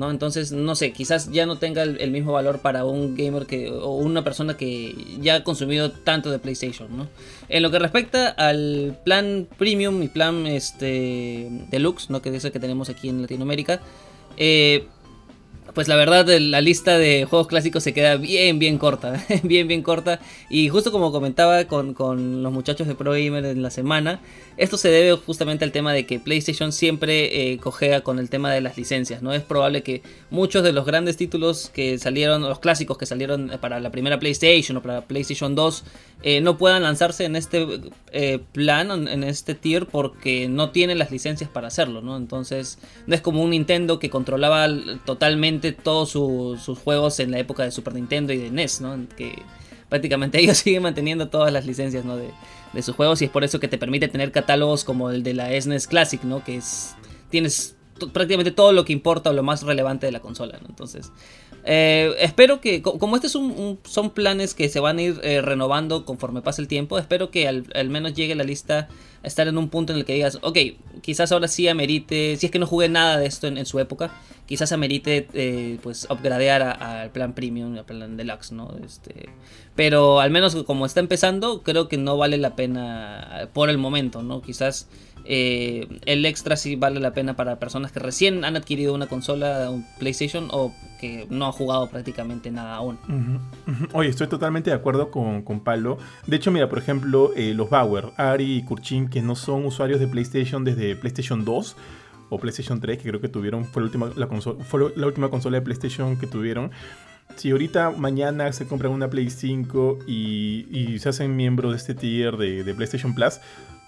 ¿no? 0.00 0.10
Entonces, 0.10 0.50
no 0.50 0.74
sé, 0.74 0.92
quizás 0.92 1.30
ya 1.30 1.44
no 1.44 1.58
tenga 1.58 1.82
el, 1.82 2.10
mismo 2.10 2.32
valor 2.32 2.60
para 2.60 2.86
un 2.86 3.14
gamer 3.14 3.44
que, 3.44 3.70
o 3.70 3.96
una 3.96 4.24
persona 4.24 4.56
que 4.56 4.94
ya 5.20 5.36
ha 5.36 5.44
consumido 5.44 5.90
tanto 5.90 6.30
de 6.30 6.38
PlayStation. 6.38 6.96
¿no? 6.96 7.06
En 7.50 7.62
lo 7.62 7.70
que 7.70 7.78
respecta 7.78 8.28
al 8.30 8.98
plan 9.04 9.46
premium 9.58 10.02
y 10.02 10.08
plan 10.08 10.46
este, 10.46 11.48
deluxe, 11.70 12.08
¿no? 12.08 12.22
que 12.22 12.34
es 12.34 12.44
el 12.44 12.50
que 12.50 12.58
tenemos 12.58 12.88
aquí 12.88 13.10
en 13.10 13.20
Latinoamérica, 13.20 13.82
eh, 14.38 14.86
pues 15.74 15.88
la 15.88 15.96
verdad 15.96 16.26
la 16.38 16.60
lista 16.60 16.98
de 16.98 17.24
juegos 17.24 17.46
clásicos 17.46 17.82
se 17.82 17.92
queda 17.92 18.16
bien, 18.16 18.58
bien 18.58 18.78
corta, 18.78 19.24
bien, 19.42 19.68
bien 19.68 19.82
corta. 19.82 20.20
Y 20.48 20.68
justo 20.68 20.92
como 20.92 21.12
comentaba 21.12 21.64
con, 21.64 21.94
con, 21.94 22.42
los 22.42 22.52
muchachos 22.52 22.86
de 22.86 22.94
Pro 22.94 23.12
Gamer 23.12 23.44
en 23.44 23.62
la 23.62 23.70
semana, 23.70 24.20
esto 24.56 24.76
se 24.76 24.88
debe 24.88 25.16
justamente 25.16 25.64
al 25.64 25.72
tema 25.72 25.92
de 25.92 26.06
que 26.06 26.18
PlayStation 26.18 26.72
siempre 26.72 27.52
eh, 27.52 27.58
cojea 27.58 28.02
con 28.02 28.18
el 28.18 28.28
tema 28.30 28.52
de 28.52 28.60
las 28.60 28.76
licencias, 28.76 29.22
¿no? 29.22 29.32
Es 29.32 29.42
probable 29.42 29.82
que 29.82 30.02
muchos 30.30 30.62
de 30.62 30.72
los 30.72 30.84
grandes 30.84 31.16
títulos 31.16 31.70
que 31.72 31.98
salieron, 31.98 32.42
los 32.42 32.58
clásicos 32.58 32.98
que 32.98 33.06
salieron 33.06 33.52
para 33.60 33.80
la 33.80 33.90
primera 33.90 34.18
PlayStation 34.18 34.76
o 34.76 34.82
para 34.82 35.02
PlayStation 35.02 35.54
2, 35.54 35.84
eh, 36.22 36.40
no 36.40 36.58
puedan 36.58 36.82
lanzarse 36.82 37.24
en 37.24 37.36
este 37.36 37.66
eh, 38.12 38.40
plan, 38.52 39.08
en 39.08 39.24
este 39.24 39.54
tier, 39.54 39.86
porque 39.86 40.48
no 40.48 40.70
tienen 40.70 40.98
las 40.98 41.10
licencias 41.10 41.48
para 41.48 41.68
hacerlo, 41.68 42.02
¿no? 42.02 42.16
Entonces, 42.16 42.78
no 43.06 43.14
es 43.14 43.20
como 43.22 43.42
un 43.42 43.50
Nintendo 43.50 43.98
que 43.98 44.10
controlaba 44.10 44.68
totalmente 45.06 45.59
todos 45.72 46.10
sus 46.10 46.78
juegos 46.78 47.20
en 47.20 47.30
la 47.30 47.38
época 47.38 47.62
de 47.64 47.70
Super 47.70 47.94
Nintendo 47.94 48.32
y 48.32 48.38
de 48.38 48.50
NES, 48.50 48.80
¿no? 48.80 48.96
Que 49.16 49.42
prácticamente 49.88 50.38
ellos 50.40 50.58
siguen 50.58 50.82
manteniendo 50.82 51.28
todas 51.28 51.52
las 51.52 51.66
licencias. 51.66 52.04
De, 52.04 52.82
sus 52.82 52.94
juegos 52.94 53.20
y 53.20 53.24
es 53.24 53.30
por 53.30 53.42
eso 53.42 53.58
que 53.58 53.66
te 53.66 53.78
permite 53.78 54.06
tener 54.06 54.30
catálogos 54.30 54.84
como 54.84 55.10
el 55.10 55.24
de 55.24 55.34
la 55.34 55.60
SNES 55.60 55.88
Classic, 55.88 56.22
¿no? 56.22 56.44
Que 56.44 56.56
es 56.56 56.94
tienes 57.30 57.76
prácticamente 58.12 58.50
todo 58.50 58.72
lo 58.72 58.84
que 58.84 58.92
importa 58.92 59.30
o 59.30 59.32
lo 59.32 59.42
más 59.42 59.62
relevante 59.62 60.06
de 60.06 60.12
la 60.12 60.20
consola. 60.20 60.58
Entonces, 60.68 61.12
eh, 61.64 62.14
espero 62.18 62.60
que, 62.60 62.80
como 62.80 63.16
este 63.16 63.28
son 63.28 64.10
planes 64.14 64.54
que 64.54 64.68
se 64.68 64.80
van 64.80 64.98
a 64.98 65.02
ir 65.02 65.20
eh, 65.22 65.42
renovando 65.42 66.04
conforme 66.04 66.40
pase 66.40 66.62
el 66.62 66.68
tiempo, 66.68 66.98
espero 66.98 67.30
que 67.30 67.48
al, 67.48 67.90
menos 67.90 68.14
llegue 68.14 68.34
la 68.34 68.44
lista 68.44 68.88
a 69.22 69.26
estar 69.26 69.46
en 69.46 69.58
un 69.58 69.68
punto 69.68 69.92
en 69.92 69.98
el 69.98 70.04
que 70.04 70.14
digas, 70.14 70.38
ok, 70.42 70.56
quizás 71.02 71.32
ahora 71.32 71.48
sí 71.48 71.68
amerite, 71.68 72.36
si 72.36 72.46
es 72.46 72.52
que 72.52 72.58
no 72.58 72.66
jugué 72.66 72.88
nada 72.88 73.18
de 73.18 73.26
esto 73.26 73.46
en, 73.46 73.66
su 73.66 73.78
época, 73.78 74.10
quizás 74.50 74.72
amerite 74.72 75.28
eh, 75.32 75.78
pues 75.80 76.08
upgradear 76.10 76.60
al 76.60 77.10
plan 77.10 77.34
premium, 77.34 77.78
al 77.78 77.84
plan 77.84 78.16
deluxe, 78.16 78.50
¿no? 78.50 78.74
Este, 78.84 79.28
pero 79.76 80.18
al 80.18 80.32
menos 80.32 80.56
como 80.64 80.86
está 80.86 80.98
empezando, 80.98 81.62
creo 81.62 81.86
que 81.86 81.98
no 81.98 82.16
vale 82.16 82.36
la 82.36 82.56
pena 82.56 83.48
por 83.52 83.70
el 83.70 83.78
momento, 83.78 84.24
¿no? 84.24 84.42
Quizás 84.42 84.88
eh, 85.24 85.86
el 86.04 86.26
extra 86.26 86.56
sí 86.56 86.74
vale 86.74 86.98
la 86.98 87.12
pena 87.12 87.36
para 87.36 87.60
personas 87.60 87.92
que 87.92 88.00
recién 88.00 88.44
han 88.44 88.56
adquirido 88.56 88.92
una 88.92 89.06
consola, 89.06 89.70
un 89.70 89.86
PlayStation 90.00 90.48
o 90.50 90.74
que 91.00 91.28
no 91.30 91.46
han 91.46 91.52
jugado 91.52 91.88
prácticamente 91.88 92.50
nada 92.50 92.74
aún. 92.74 92.98
Oye, 93.92 94.08
estoy 94.08 94.26
totalmente 94.26 94.70
de 94.70 94.76
acuerdo 94.76 95.12
con, 95.12 95.42
con 95.42 95.60
Pablo. 95.60 95.98
De 96.26 96.34
hecho, 96.34 96.50
mira, 96.50 96.68
por 96.68 96.78
ejemplo, 96.78 97.30
eh, 97.36 97.54
los 97.54 97.70
Bauer, 97.70 98.06
Ari 98.16 98.56
y 98.56 98.64
Kurchin, 98.64 99.08
que 99.08 99.22
no 99.22 99.36
son 99.36 99.64
usuarios 99.64 100.00
de 100.00 100.08
PlayStation 100.08 100.64
desde 100.64 100.96
PlayStation 100.96 101.44
2 101.44 101.76
o 102.30 102.38
PlayStation 102.38 102.80
3, 102.80 102.98
que 102.98 103.08
creo 103.08 103.20
que 103.20 103.28
tuvieron, 103.28 103.64
fue 103.64 103.82
la 103.82 103.86
última, 103.86 104.10
la 104.16 104.28
consola, 104.28 104.64
fue 104.64 104.92
la 104.96 105.06
última 105.06 105.28
consola 105.28 105.58
de 105.58 105.62
PlayStation 105.62 106.18
que 106.18 106.26
tuvieron. 106.26 106.70
Si 107.36 107.50
ahorita 107.50 107.90
mañana 107.90 108.52
se 108.52 108.66
compran 108.66 108.92
una 108.92 109.08
Play 109.08 109.30
5 109.30 110.00
y, 110.06 110.66
y 110.70 110.98
se 110.98 111.10
hacen 111.10 111.36
miembros 111.36 111.72
de 111.72 111.76
este 111.76 111.94
tier 111.94 112.36
de, 112.36 112.64
de 112.64 112.74
PlayStation 112.74 113.14
Plus, 113.14 113.40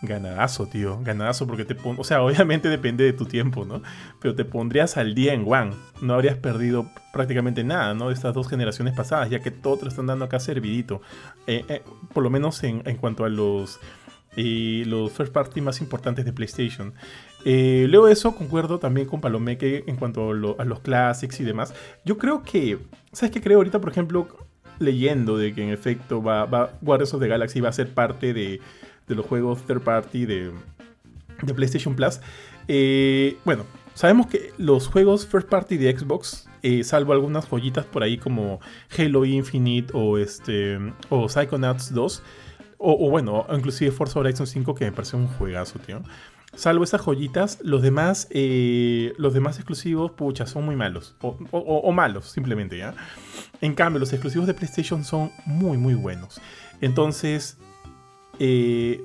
Ganadazo, 0.02 0.66
tío. 0.66 1.00
Ganadazo 1.02 1.46
porque 1.46 1.64
te 1.64 1.76
pon... 1.76 1.96
O 1.98 2.04
sea, 2.04 2.22
obviamente 2.24 2.68
depende 2.68 3.04
de 3.04 3.12
tu 3.12 3.24
tiempo, 3.24 3.64
¿no? 3.64 3.82
Pero 4.20 4.34
te 4.34 4.44
pondrías 4.44 4.96
al 4.96 5.14
día 5.14 5.32
en 5.32 5.44
One. 5.46 5.74
No 6.02 6.14
habrías 6.14 6.36
perdido 6.36 6.90
prácticamente 7.12 7.62
nada, 7.62 7.94
¿no? 7.94 8.08
De 8.08 8.14
estas 8.14 8.34
dos 8.34 8.48
generaciones 8.48 8.94
pasadas, 8.94 9.30
ya 9.30 9.38
que 9.38 9.52
todo 9.52 9.78
te 9.78 9.84
lo 9.84 9.88
están 9.88 10.06
dando 10.06 10.24
acá 10.24 10.40
servidito. 10.40 11.00
Eh, 11.46 11.64
eh, 11.68 11.82
por 12.12 12.24
lo 12.24 12.30
menos 12.30 12.62
en, 12.64 12.82
cuanto 12.96 13.24
a 13.24 13.28
los, 13.28 13.78
eh, 14.36 14.82
los 14.86 15.12
first 15.12 15.32
party 15.32 15.60
más 15.60 15.80
importantes 15.80 16.24
de 16.24 16.32
PlayStation. 16.32 16.94
Luego 17.44 18.06
de 18.06 18.12
eso, 18.12 18.34
concuerdo 18.34 18.78
también 18.78 19.06
con 19.06 19.20
Palomeque 19.20 19.84
en 19.86 19.96
cuanto 19.96 20.30
a, 20.30 20.64
los 20.64 20.80
classics 20.80 21.40
y 21.40 21.44
demás. 21.44 21.74
Yo 22.04 22.18
creo 22.18 22.42
que... 22.42 22.78
¿Sabes 23.12 23.30
qué 23.30 23.40
creo 23.40 23.58
ahorita, 23.58 23.80
por 23.80 23.90
ejemplo? 23.90 24.26
Leyendo 24.78 25.36
de 25.36 25.54
que 25.54 25.62
en 25.62 25.70
efecto 25.70 26.22
va, 26.22 26.46
va 26.46 26.72
Guardians 26.80 27.14
of 27.14 27.20
the 27.20 27.28
Galaxy 27.28 27.60
va 27.60 27.68
a 27.68 27.72
ser 27.72 27.92
parte 27.92 28.32
de 28.32 28.60
de 29.06 29.14
los 29.14 29.26
juegos 29.26 29.62
third 29.66 29.82
party 29.82 30.26
de, 30.26 30.52
PlayStation 31.54 31.94
Plus. 31.94 32.20
Eh, 32.68 33.36
bueno, 33.44 33.64
sabemos 33.94 34.26
que 34.28 34.52
los 34.58 34.86
juegos 34.88 35.26
first 35.26 35.48
party 35.48 35.76
de 35.76 35.96
Xbox, 35.96 36.48
eh, 36.62 36.84
salvo 36.84 37.12
algunas 37.12 37.46
joyitas 37.48 37.84
por 37.84 38.02
ahí 38.02 38.16
como 38.16 38.60
Halo 38.96 39.24
Infinite 39.24 39.92
o, 39.92 40.18
este, 40.18 40.78
o 41.08 41.28
Psychonauts 41.28 41.92
2, 41.92 42.22
o, 42.84 43.10
bueno, 43.10 43.46
inclusive 43.52 43.92
Forza 43.92 44.18
Horizon 44.18 44.46
5 44.46 44.74
que 44.74 44.84
me 44.84 44.92
parece 44.92 45.16
un 45.16 45.28
juegazo, 45.28 45.78
tío. 45.78 46.02
Salvo 46.54 46.84
esas 46.84 47.00
joyitas, 47.00 47.58
los 47.62 47.80
demás, 47.80 48.28
eh, 48.30 49.14
los 49.16 49.32
demás 49.32 49.56
exclusivos, 49.56 50.12
pucha, 50.12 50.46
son 50.46 50.66
muy 50.66 50.76
malos. 50.76 51.14
O, 51.22 51.38
o, 51.50 51.92
malos, 51.92 52.26
simplemente, 52.26 52.76
¿ya? 52.76 52.94
En 53.62 53.74
cambio, 53.74 53.98
los 53.98 54.12
exclusivos 54.12 54.46
de 54.46 54.54
PlayStation 54.54 55.02
son 55.04 55.30
muy, 55.46 55.78
muy 55.78 55.94
buenos. 55.94 56.40
Entonces, 56.82 57.56
eh, 58.38 59.04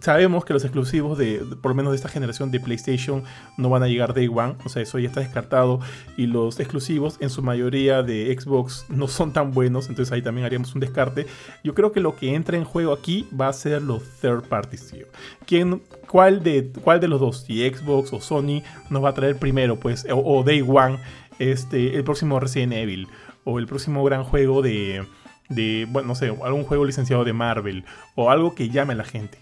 sabemos 0.00 0.44
que 0.44 0.52
los 0.52 0.64
exclusivos 0.64 1.18
de, 1.18 1.44
por 1.60 1.70
lo 1.70 1.74
menos 1.74 1.92
de 1.92 1.96
esta 1.96 2.08
generación 2.08 2.50
de 2.50 2.60
PlayStation, 2.60 3.24
no 3.56 3.68
van 3.68 3.82
a 3.82 3.88
llegar 3.88 4.14
Day 4.14 4.28
One, 4.28 4.56
o 4.64 4.68
sea, 4.68 4.82
eso 4.82 4.98
ya 4.98 5.08
está 5.08 5.20
descartado. 5.20 5.80
Y 6.16 6.26
los 6.26 6.60
exclusivos, 6.60 7.16
en 7.20 7.30
su 7.30 7.42
mayoría 7.42 8.02
de 8.02 8.36
Xbox, 8.38 8.86
no 8.88 9.08
son 9.08 9.32
tan 9.32 9.52
buenos, 9.52 9.88
entonces 9.88 10.12
ahí 10.12 10.22
también 10.22 10.46
haríamos 10.46 10.74
un 10.74 10.80
descarte. 10.80 11.26
Yo 11.64 11.74
creo 11.74 11.92
que 11.92 12.00
lo 12.00 12.16
que 12.16 12.34
entra 12.34 12.56
en 12.56 12.64
juego 12.64 12.92
aquí 12.92 13.28
va 13.38 13.48
a 13.48 13.52
ser 13.52 13.82
los 13.82 14.02
third 14.20 14.44
parties, 14.44 14.90
tío. 14.90 15.06
¿Quién, 15.46 15.82
cuál, 16.08 16.42
de, 16.42 16.70
¿Cuál 16.82 17.00
de 17.00 17.08
los 17.08 17.20
dos, 17.20 17.44
si 17.46 17.68
Xbox 17.68 18.12
o 18.12 18.20
Sony, 18.20 18.62
nos 18.90 19.04
va 19.04 19.10
a 19.10 19.14
traer 19.14 19.38
primero, 19.38 19.76
pues, 19.76 20.06
o, 20.10 20.42
Day 20.42 20.62
One, 20.66 20.98
este, 21.38 21.96
el 21.96 22.04
próximo 22.04 22.40
Resident 22.40 22.72
Evil, 22.72 23.08
o 23.44 23.58
el 23.58 23.66
próximo 23.66 24.04
gran 24.04 24.24
juego 24.24 24.62
de 24.62 25.02
de, 25.48 25.86
bueno, 25.88 26.08
no 26.08 26.14
sé, 26.14 26.26
algún 26.44 26.64
juego 26.64 26.84
licenciado 26.84 27.24
de 27.24 27.32
Marvel 27.32 27.84
o 28.14 28.30
algo 28.30 28.54
que 28.54 28.68
llame 28.68 28.92
a 28.92 28.96
la 28.96 29.04
gente. 29.04 29.38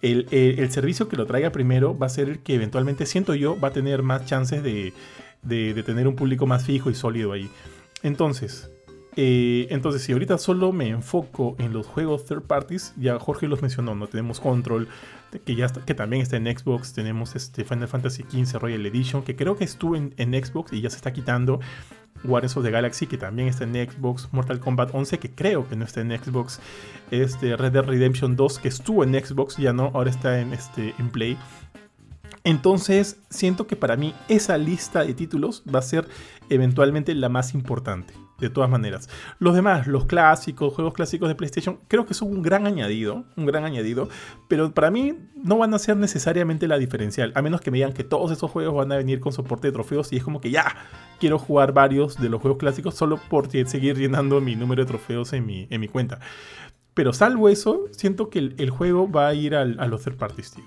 El, 0.00 0.70
servicio 0.70 1.08
que 1.08 1.16
lo 1.16 1.26
traiga 1.26 1.50
primero 1.50 1.96
va 1.96 2.06
a 2.06 2.10
ser 2.10 2.28
el 2.28 2.38
que 2.40 2.54
eventualmente, 2.54 3.06
siento 3.06 3.34
yo, 3.34 3.58
va 3.58 3.68
a 3.68 3.72
tener 3.72 4.02
más 4.02 4.26
chances 4.26 4.62
de, 4.62 4.92
de, 5.42 5.82
tener 5.82 6.06
un 6.06 6.16
público 6.16 6.46
más 6.46 6.64
fijo 6.64 6.90
y 6.90 6.94
sólido 6.94 7.32
ahí. 7.32 7.50
Entonces, 8.02 8.70
eh, 9.16 9.66
entonces, 9.70 10.02
si 10.02 10.12
ahorita 10.12 10.38
solo 10.38 10.72
me 10.72 10.88
enfoco 10.88 11.56
en 11.58 11.72
los 11.72 11.86
juegos 11.86 12.24
third 12.24 12.42
parties, 12.42 12.94
ya 12.96 13.18
Jorge 13.18 13.48
los 13.48 13.60
mencionó, 13.60 13.96
¿no? 13.96 14.06
Tenemos 14.06 14.38
Control, 14.38 14.86
que, 15.44 15.56
ya 15.56 15.66
que 15.68 15.94
también 15.94 16.22
está 16.22 16.36
en 16.36 16.46
Xbox, 16.46 16.92
tenemos 16.92 17.34
este 17.34 17.64
Final 17.64 17.88
Fantasy 17.88 18.22
XV 18.22 18.60
Royal 18.60 18.86
Edition, 18.86 19.22
que 19.22 19.34
creo 19.34 19.56
que 19.56 19.64
estuvo 19.64 19.96
en, 19.96 20.14
en 20.18 20.32
Xbox 20.32 20.72
y 20.72 20.80
ya 20.80 20.90
se 20.90 20.96
está 20.96 21.12
quitando. 21.12 21.58
Guardians 22.24 22.56
of 22.56 22.64
the 22.64 22.70
Galaxy, 22.70 23.06
que 23.06 23.18
también 23.18 23.48
está 23.48 23.64
en 23.64 23.74
Xbox, 23.74 24.28
Mortal 24.32 24.60
Kombat 24.60 24.90
11, 24.92 25.18
que 25.18 25.30
creo 25.30 25.68
que 25.68 25.76
no 25.76 25.84
está 25.84 26.00
en 26.00 26.10
Xbox, 26.10 26.60
este 27.10 27.56
Red 27.56 27.72
Dead 27.72 27.84
Redemption 27.84 28.36
2, 28.36 28.58
que 28.58 28.68
estuvo 28.68 29.04
en 29.04 29.12
Xbox, 29.14 29.56
ya 29.56 29.72
no, 29.72 29.90
ahora 29.94 30.10
está 30.10 30.40
en, 30.40 30.52
este, 30.52 30.94
en 30.98 31.10
Play. 31.10 31.38
Entonces, 32.44 33.18
siento 33.30 33.66
que 33.66 33.76
para 33.76 33.96
mí 33.96 34.14
esa 34.28 34.58
lista 34.58 35.04
de 35.04 35.14
títulos 35.14 35.62
va 35.72 35.80
a 35.80 35.82
ser 35.82 36.08
eventualmente 36.48 37.14
la 37.14 37.28
más 37.28 37.54
importante 37.54 38.14
de 38.38 38.50
todas 38.50 38.70
maneras. 38.70 39.08
Los 39.38 39.54
demás, 39.54 39.86
los 39.86 40.06
clásicos, 40.06 40.72
juegos 40.74 40.94
clásicos 40.94 41.28
de 41.28 41.34
PlayStation, 41.34 41.80
creo 41.88 42.06
que 42.06 42.14
son 42.14 42.28
un 42.28 42.42
gran 42.42 42.66
añadido, 42.66 43.24
un 43.36 43.46
gran 43.46 43.64
añadido, 43.64 44.08
pero 44.48 44.72
para 44.72 44.90
mí 44.90 45.14
no 45.34 45.58
van 45.58 45.74
a 45.74 45.78
ser 45.78 45.96
necesariamente 45.96 46.68
la 46.68 46.78
diferencial, 46.78 47.32
a 47.34 47.42
menos 47.42 47.60
que 47.60 47.70
me 47.70 47.78
digan 47.78 47.92
que 47.92 48.04
todos 48.04 48.30
esos 48.30 48.50
juegos 48.50 48.74
van 48.74 48.92
a 48.92 48.96
venir 48.96 49.20
con 49.20 49.32
soporte 49.32 49.68
de 49.68 49.72
trofeos 49.72 50.12
y 50.12 50.16
es 50.16 50.24
como 50.24 50.40
que 50.40 50.50
ya 50.50 50.76
quiero 51.18 51.38
jugar 51.38 51.72
varios 51.72 52.16
de 52.18 52.28
los 52.28 52.40
juegos 52.40 52.58
clásicos 52.58 52.94
solo 52.94 53.20
por 53.28 53.50
seguir 53.50 53.96
llenando 53.96 54.40
mi 54.40 54.54
número 54.54 54.84
de 54.84 54.88
trofeos 54.88 55.32
en 55.32 55.44
mi, 55.44 55.66
en 55.70 55.80
mi 55.80 55.88
cuenta. 55.88 56.20
Pero 56.94 57.12
salvo 57.12 57.48
eso, 57.48 57.84
siento 57.92 58.28
que 58.28 58.38
el, 58.40 58.70
juego 58.70 59.10
va 59.10 59.28
a 59.28 59.34
ir 59.34 59.54
a 59.54 59.64
los 59.64 60.02
third 60.02 60.16
parties, 60.16 60.50
tío. 60.50 60.64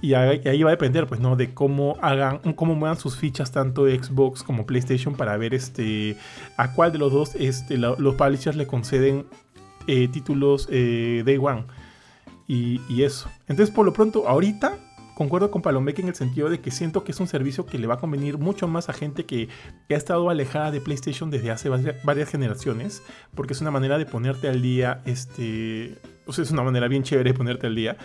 Y 0.00 0.14
ahí 0.14 0.62
va 0.62 0.70
a 0.70 0.72
depender, 0.72 1.06
pues, 1.06 1.20
¿no? 1.20 1.36
De 1.36 1.54
cómo 1.54 1.96
hagan, 2.02 2.38
cómo 2.54 2.74
muevan 2.74 2.98
sus 2.98 3.16
fichas 3.16 3.50
tanto 3.50 3.86
Xbox 3.86 4.42
como 4.42 4.66
PlayStation 4.66 5.14
para 5.14 5.36
ver 5.36 5.54
este 5.54 6.16
a 6.56 6.72
cuál 6.72 6.92
de 6.92 6.98
los 6.98 7.12
dos 7.12 7.34
este, 7.34 7.78
los 7.78 8.14
publishers 8.14 8.56
le 8.56 8.66
conceden 8.66 9.26
eh, 9.86 10.08
títulos 10.08 10.68
eh, 10.70 11.22
Day 11.24 11.38
One. 11.38 11.64
Y, 12.48 13.02
eso. 13.02 13.28
Entonces, 13.48 13.74
por 13.74 13.84
lo 13.84 13.92
pronto, 13.92 14.28
ahorita 14.28 14.78
concuerdo 15.16 15.50
con 15.50 15.62
Palomeque 15.62 16.02
en 16.02 16.08
el 16.08 16.14
sentido 16.14 16.50
de 16.50 16.60
que 16.60 16.70
siento 16.70 17.02
que 17.02 17.10
es 17.10 17.18
un 17.20 17.26
servicio 17.26 17.64
que 17.66 17.78
le 17.78 17.86
va 17.86 17.94
a 17.94 17.98
convenir 17.98 18.38
mucho 18.38 18.68
más 18.68 18.88
a 18.88 18.92
gente 18.92 19.24
que, 19.24 19.48
ha 19.90 19.94
estado 19.94 20.28
alejada 20.30 20.70
de 20.70 20.80
PlayStation 20.80 21.30
desde 21.30 21.50
hace 21.50 21.68
varias, 21.68 22.30
generaciones, 22.30 23.02
porque 23.34 23.54
es 23.54 23.60
una 23.60 23.70
manera 23.70 23.98
de 23.98 24.06
ponerte 24.06 24.48
al 24.48 24.62
día, 24.62 25.02
este, 25.06 25.96
o 26.26 26.32
sea, 26.32 26.44
es 26.44 26.50
una 26.50 26.62
manera 26.62 26.86
bien 26.86 27.02
chévere 27.02 27.32
de 27.32 27.36
ponerte 27.36 27.66
al 27.66 27.74
día. 27.74 27.96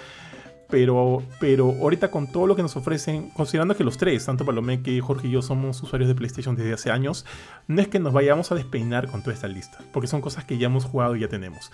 Pero, 0.72 1.22
pero 1.40 1.76
ahorita 1.82 2.10
con 2.10 2.32
todo 2.32 2.48
lo 2.48 2.56
que 2.56 2.62
nos 2.62 2.78
ofrecen, 2.78 3.30
considerando 3.32 3.76
que 3.76 3.84
los 3.84 3.98
tres, 3.98 4.26
tanto 4.26 4.46
Palomeque, 4.46 5.02
Jorge 5.02 5.28
y 5.28 5.32
yo, 5.32 5.42
somos 5.42 5.84
usuarios 5.84 6.08
de 6.08 6.16
PlayStation 6.16 6.56
desde 6.56 6.74
hace 6.74 6.92
años, 6.92 7.26
no 7.68 7.82
es 7.82 7.90
que 7.90 8.00
nos 8.00 8.14
vayamos 8.14 8.52
a 8.54 8.56
despeinar 8.56 9.10
con 9.10 9.22
toda 9.22 9.34
esta 9.34 9.50
lista, 9.50 9.80
porque 9.92 10.08
son 10.08 10.22
cosas 10.22 10.46
que 10.46 10.58
ya 10.58 10.68
hemos 10.68 10.86
jugado 10.86 11.18
y 11.18 11.20
ya 11.20 11.28
tenemos. 11.28 11.72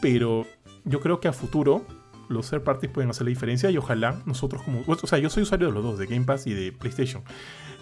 Pero 0.00 0.46
yo 0.84 1.00
creo 1.00 1.18
que 1.18 1.26
a 1.26 1.32
futuro 1.32 1.84
los 2.28 2.48
third 2.48 2.62
parties 2.62 2.92
pueden 2.92 3.10
hacer 3.10 3.24
la 3.24 3.30
diferencia 3.30 3.70
y 3.70 3.76
ojalá 3.76 4.22
nosotros 4.24 4.62
como... 4.62 4.84
O 4.86 5.06
sea, 5.06 5.18
yo 5.18 5.30
soy 5.30 5.42
usuario 5.42 5.68
de 5.68 5.72
los 5.72 5.82
dos, 5.82 5.98
de 5.98 6.06
Game 6.06 6.24
Pass 6.24 6.46
y 6.46 6.54
de 6.54 6.70
PlayStation. 6.70 7.24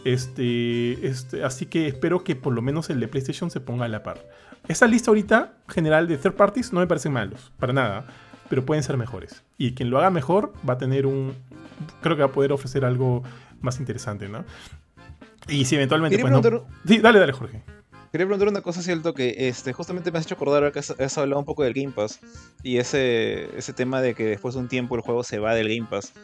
Este, 0.04 1.06
este, 1.06 1.44
así 1.44 1.66
que 1.66 1.88
espero 1.88 2.24
que 2.24 2.34
por 2.34 2.54
lo 2.54 2.62
menos 2.62 2.88
el 2.88 3.00
de 3.00 3.08
PlayStation 3.08 3.50
se 3.50 3.60
ponga 3.60 3.84
a 3.84 3.88
la 3.88 4.02
par. 4.02 4.24
Esta 4.68 4.86
lista 4.86 5.10
ahorita 5.10 5.52
general 5.68 6.08
de 6.08 6.16
third 6.16 6.34
parties 6.34 6.72
no 6.72 6.80
me 6.80 6.86
parecen 6.86 7.12
malos, 7.12 7.52
para 7.58 7.72
nada 7.72 8.06
pero 8.48 8.64
pueden 8.64 8.82
ser 8.82 8.96
mejores. 8.96 9.42
Y 9.58 9.72
quien 9.72 9.90
lo 9.90 9.98
haga 9.98 10.10
mejor 10.10 10.52
va 10.68 10.74
a 10.74 10.78
tener 10.78 11.06
un. 11.06 11.34
Creo 12.00 12.16
que 12.16 12.22
va 12.22 12.28
a 12.28 12.32
poder 12.32 12.52
ofrecer 12.52 12.84
algo 12.84 13.22
más 13.60 13.78
interesante, 13.78 14.28
¿no? 14.28 14.44
Y 15.48 15.64
si 15.64 15.76
eventualmente. 15.76 16.18
Pues, 16.18 16.32
Sí, 16.86 16.98
dale, 16.98 17.18
dale, 17.18 17.32
Jorge. 17.32 17.62
Quería 18.12 18.26
preguntar 18.26 18.48
una 18.48 18.62
cosa, 18.62 18.82
cierto, 18.82 19.12
que 19.12 19.48
este, 19.48 19.72
justamente 19.72 20.10
me 20.10 20.18
has 20.18 20.24
hecho 20.24 20.36
acordar 20.36 20.72
que 20.72 20.78
has, 20.78 21.18
hablado 21.18 21.38
un 21.38 21.44
poco 21.44 21.64
del 21.64 21.74
Game 21.74 21.92
Pass 21.92 22.20
y 22.62 22.78
ese, 22.78 23.56
ese 23.58 23.72
tema 23.72 24.00
de 24.00 24.14
que 24.14 24.24
después 24.24 24.54
de 24.54 24.60
un 24.60 24.68
tiempo 24.68 24.96
el 24.96 25.02
juego 25.02 25.22
se 25.22 25.38
va 25.38 25.54
del 25.54 25.68
Game 25.68 25.86
Pass. 25.90 26.14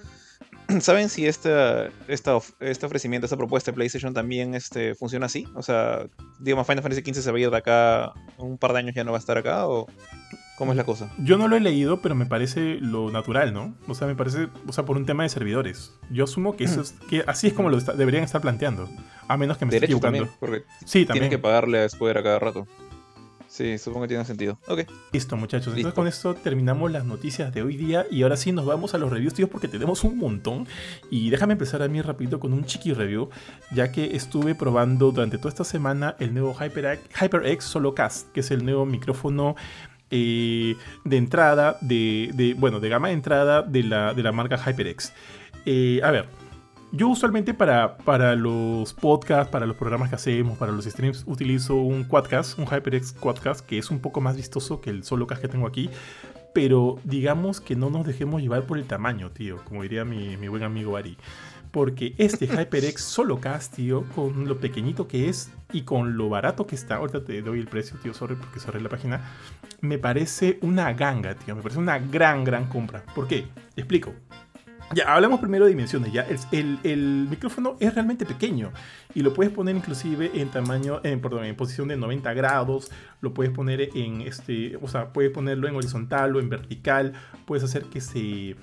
¿Saben 0.80 1.08
si 1.08 1.26
esta, 1.26 1.90
esta, 2.08 2.38
este 2.60 2.86
ofrecimiento, 2.86 3.26
esta 3.26 3.36
propuesta 3.36 3.70
de 3.70 3.74
PlayStation 3.74 4.14
también 4.14 4.54
este, 4.54 4.94
funciona 4.94 5.26
así? 5.26 5.46
O 5.54 5.62
sea, 5.62 6.06
digamos, 6.40 6.66
Final 6.66 6.82
Fantasy 6.82 7.02
XV 7.02 7.22
se 7.22 7.30
va 7.30 7.36
a 7.36 7.40
ir 7.40 7.50
de 7.50 7.56
acá, 7.56 8.12
un 8.38 8.56
par 8.56 8.72
de 8.72 8.78
años 8.78 8.94
ya 8.94 9.04
no 9.04 9.12
va 9.12 9.18
a 9.18 9.20
estar 9.20 9.36
acá, 9.36 9.66
o 9.66 9.86
¿Cómo 10.62 10.70
es 10.70 10.76
la 10.76 10.84
cosa? 10.84 11.10
Yo 11.18 11.38
no 11.38 11.48
lo 11.48 11.56
he 11.56 11.60
leído, 11.60 12.00
pero 12.00 12.14
me 12.14 12.24
parece 12.24 12.78
lo 12.80 13.10
natural, 13.10 13.52
¿no? 13.52 13.74
O 13.88 13.96
sea, 13.96 14.06
me 14.06 14.14
parece, 14.14 14.46
o 14.64 14.72
sea, 14.72 14.84
por 14.84 14.96
un 14.96 15.04
tema 15.06 15.24
de 15.24 15.28
servidores. 15.28 15.92
Yo 16.08 16.22
asumo 16.22 16.54
que 16.54 16.62
eso 16.62 16.82
es, 16.82 16.92
que 17.10 17.24
así 17.26 17.48
es 17.48 17.52
como 17.52 17.68
lo 17.68 17.80
deberían 17.80 18.22
estar 18.22 18.40
planteando. 18.40 18.88
A 19.26 19.36
menos 19.36 19.58
que 19.58 19.66
me 19.66 19.74
esté 19.74 19.86
equivocando. 19.86 20.18
También, 20.18 20.36
porque 20.38 20.62
sí, 20.84 21.04
también. 21.04 21.14
Tienen 21.14 21.30
que 21.30 21.38
pagarle 21.38 21.82
a 21.82 21.88
Square 21.88 22.20
a 22.20 22.22
cada 22.22 22.38
rato. 22.38 22.68
Sí, 23.48 23.76
supongo 23.76 24.04
que 24.04 24.08
tiene 24.08 24.24
sentido. 24.24 24.56
Ok. 24.66 24.84
Listo, 25.12 25.36
muchachos. 25.36 25.74
Entonces 25.74 25.92
con 25.92 26.06
esto 26.06 26.34
terminamos 26.34 26.90
las 26.90 27.04
noticias 27.04 27.52
de 27.52 27.62
hoy 27.62 27.76
día 27.76 28.06
y 28.10 28.22
ahora 28.22 28.38
sí 28.38 28.50
nos 28.50 28.64
vamos 28.64 28.94
a 28.94 28.98
los 28.98 29.10
reviews, 29.10 29.34
tíos, 29.34 29.50
porque 29.50 29.68
tenemos 29.68 30.04
un 30.04 30.16
montón. 30.16 30.66
Y 31.10 31.28
déjame 31.28 31.52
empezar 31.52 31.82
a 31.82 31.88
mí 31.88 32.00
rapidito 32.00 32.40
con 32.40 32.54
un 32.54 32.64
chiqui 32.64 32.94
review, 32.94 33.28
ya 33.74 33.92
que 33.92 34.16
estuve 34.16 34.54
probando 34.54 35.10
durante 35.10 35.36
toda 35.36 35.50
esta 35.50 35.64
semana 35.64 36.16
el 36.18 36.32
nuevo 36.32 36.54
HyperX, 36.54 37.02
HyperX 37.20 37.64
Solocast, 37.64 38.32
que 38.32 38.40
es 38.40 38.50
el 38.52 38.64
nuevo 38.64 38.86
micrófono 38.86 39.54
eh, 40.12 40.76
de 41.04 41.16
entrada, 41.16 41.78
de, 41.80 42.54
bueno, 42.58 42.78
de 42.78 42.88
gama 42.88 43.08
de 43.08 43.14
entrada 43.14 43.62
de 43.62 43.82
la, 43.82 44.14
de 44.14 44.22
la 44.22 44.30
marca 44.30 44.56
HyperX. 44.56 45.12
Eh, 45.64 46.00
a 46.04 46.10
ver, 46.10 46.28
yo 46.92 47.08
usualmente 47.08 47.54
para, 47.54 47.96
para 47.96 48.36
los 48.36 48.92
podcasts, 48.92 49.50
para 49.50 49.64
los 49.64 49.76
programas 49.76 50.10
que 50.10 50.16
hacemos, 50.16 50.58
para 50.58 50.72
los 50.72 50.84
streams, 50.84 51.24
utilizo 51.26 51.76
un 51.76 52.04
Quadcast, 52.04 52.58
un 52.58 52.66
HyperX 52.66 53.14
Quadcast, 53.14 53.64
que 53.64 53.78
es 53.78 53.90
un 53.90 54.00
poco 54.00 54.20
más 54.20 54.36
vistoso 54.36 54.82
que 54.82 54.90
el 54.90 55.02
solo 55.02 55.26
cast 55.26 55.40
que 55.40 55.48
tengo 55.48 55.66
aquí. 55.66 55.88
Pero 56.52 56.98
digamos 57.04 57.62
que 57.62 57.76
no 57.76 57.88
nos 57.88 58.06
dejemos 58.06 58.42
llevar 58.42 58.64
por 58.64 58.76
el 58.76 58.84
tamaño, 58.84 59.30
tío, 59.30 59.64
como 59.64 59.82
diría 59.82 60.04
mi, 60.04 60.36
mi 60.36 60.48
buen 60.48 60.62
amigo 60.62 60.98
Ari. 60.98 61.16
Porque 61.70 62.14
este 62.18 62.46
HyperX 62.54 63.00
solo 63.02 63.40
cast, 63.40 63.74
tío, 63.74 64.04
con 64.14 64.46
lo 64.46 64.58
pequeñito 64.60 65.08
que 65.08 65.30
es 65.30 65.50
y 65.72 65.82
con 65.82 66.18
lo 66.18 66.28
barato 66.28 66.66
que 66.66 66.74
está, 66.74 66.96
ahorita 66.96 67.24
te 67.24 67.40
doy 67.40 67.58
el 67.58 67.66
precio, 67.66 67.96
tío, 68.02 68.12
sorry, 68.12 68.34
porque 68.34 68.60
cerré 68.60 68.80
la 68.80 68.90
página, 68.90 69.22
me 69.82 69.98
parece 69.98 70.58
una 70.62 70.92
ganga, 70.94 71.34
tío, 71.34 71.54
me 71.54 71.60
parece 71.60 71.80
una 71.80 71.98
gran, 71.98 72.44
gran 72.44 72.66
compra. 72.68 73.02
¿Por 73.14 73.26
qué? 73.26 73.46
Explico. 73.76 74.14
Ya, 74.94 75.12
hablamos 75.12 75.40
primero 75.40 75.64
de 75.64 75.70
dimensiones. 75.70 76.12
Ya, 76.12 76.26
el, 76.52 77.26
micrófono 77.28 77.76
es 77.80 77.92
realmente 77.94 78.24
pequeño 78.24 78.72
y 79.14 79.22
lo 79.22 79.32
puedes 79.34 79.52
poner 79.52 79.74
inclusive 79.74 80.30
en 80.34 80.50
tamaño, 80.50 81.00
en, 81.02 81.20
perdón, 81.20 81.46
en 81.46 81.56
posición 81.56 81.88
de 81.88 81.96
90 81.96 82.32
grados. 82.34 82.90
Lo 83.20 83.34
puedes 83.34 83.52
poner 83.52 83.88
en 83.94 84.20
este, 84.20 84.76
o 84.80 84.88
sea, 84.88 85.12
puedes 85.12 85.32
ponerlo 85.32 85.66
en 85.66 85.74
horizontal 85.74 86.36
o 86.36 86.40
en 86.40 86.48
vertical. 86.48 87.14
Puedes 87.44 87.64
hacer 87.64 87.84
que 87.84 88.00
se 88.00 88.56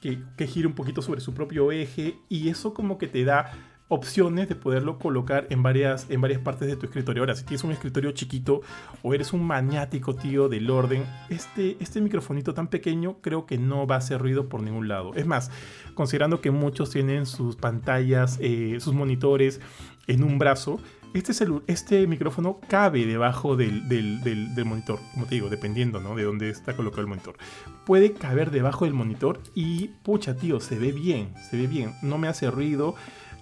que, 0.00 0.18
que 0.36 0.46
gire 0.46 0.66
un 0.66 0.74
poquito 0.74 1.02
sobre 1.02 1.20
su 1.20 1.34
propio 1.34 1.72
eje 1.72 2.16
y 2.28 2.48
eso 2.48 2.74
como 2.74 2.98
que 2.98 3.06
te 3.06 3.24
da 3.24 3.52
opciones 3.90 4.48
de 4.48 4.54
poderlo 4.54 4.98
colocar 4.98 5.48
en 5.50 5.62
varias, 5.62 6.06
en 6.08 6.20
varias 6.20 6.40
partes 6.40 6.68
de 6.68 6.76
tu 6.76 6.86
escritorio. 6.86 7.22
Ahora, 7.22 7.34
si 7.34 7.44
tienes 7.44 7.64
un 7.64 7.72
escritorio 7.72 8.12
chiquito 8.12 8.62
o 9.02 9.14
eres 9.14 9.32
un 9.32 9.44
maniático, 9.44 10.14
tío, 10.14 10.48
del 10.48 10.70
orden, 10.70 11.04
este, 11.28 11.76
este 11.80 12.00
microfonito 12.00 12.54
tan 12.54 12.68
pequeño 12.68 13.18
creo 13.20 13.46
que 13.46 13.58
no 13.58 13.88
va 13.88 13.96
a 13.96 13.98
hacer 13.98 14.20
ruido 14.20 14.48
por 14.48 14.62
ningún 14.62 14.86
lado. 14.86 15.12
Es 15.16 15.26
más, 15.26 15.50
considerando 15.94 16.40
que 16.40 16.52
muchos 16.52 16.90
tienen 16.90 17.26
sus 17.26 17.56
pantallas, 17.56 18.38
eh, 18.40 18.78
sus 18.78 18.94
monitores 18.94 19.60
en 20.06 20.22
un 20.22 20.38
brazo, 20.38 20.78
este, 21.12 21.32
este 21.66 22.06
micrófono 22.06 22.60
cabe 22.68 23.04
debajo 23.04 23.56
del, 23.56 23.88
del, 23.88 24.64
monitor, 24.64 25.00
como 25.12 25.26
te 25.26 25.34
digo, 25.34 25.48
dependiendo 25.48 26.00
¿no? 26.00 26.14
de 26.14 26.22
dónde 26.22 26.50
está 26.50 26.76
colocado 26.76 27.02
el 27.02 27.08
monitor. 27.08 27.36
Puede 27.84 28.12
caber 28.12 28.52
debajo 28.52 28.84
del 28.84 28.94
monitor 28.94 29.40
y, 29.52 29.88
pucha, 30.04 30.36
tío, 30.36 30.60
se 30.60 30.78
ve 30.78 30.92
bien, 30.92 31.34
se 31.50 31.56
ve 31.56 31.66
bien, 31.66 31.94
no 32.02 32.18
me 32.18 32.28
hace 32.28 32.48
ruido 32.48 32.94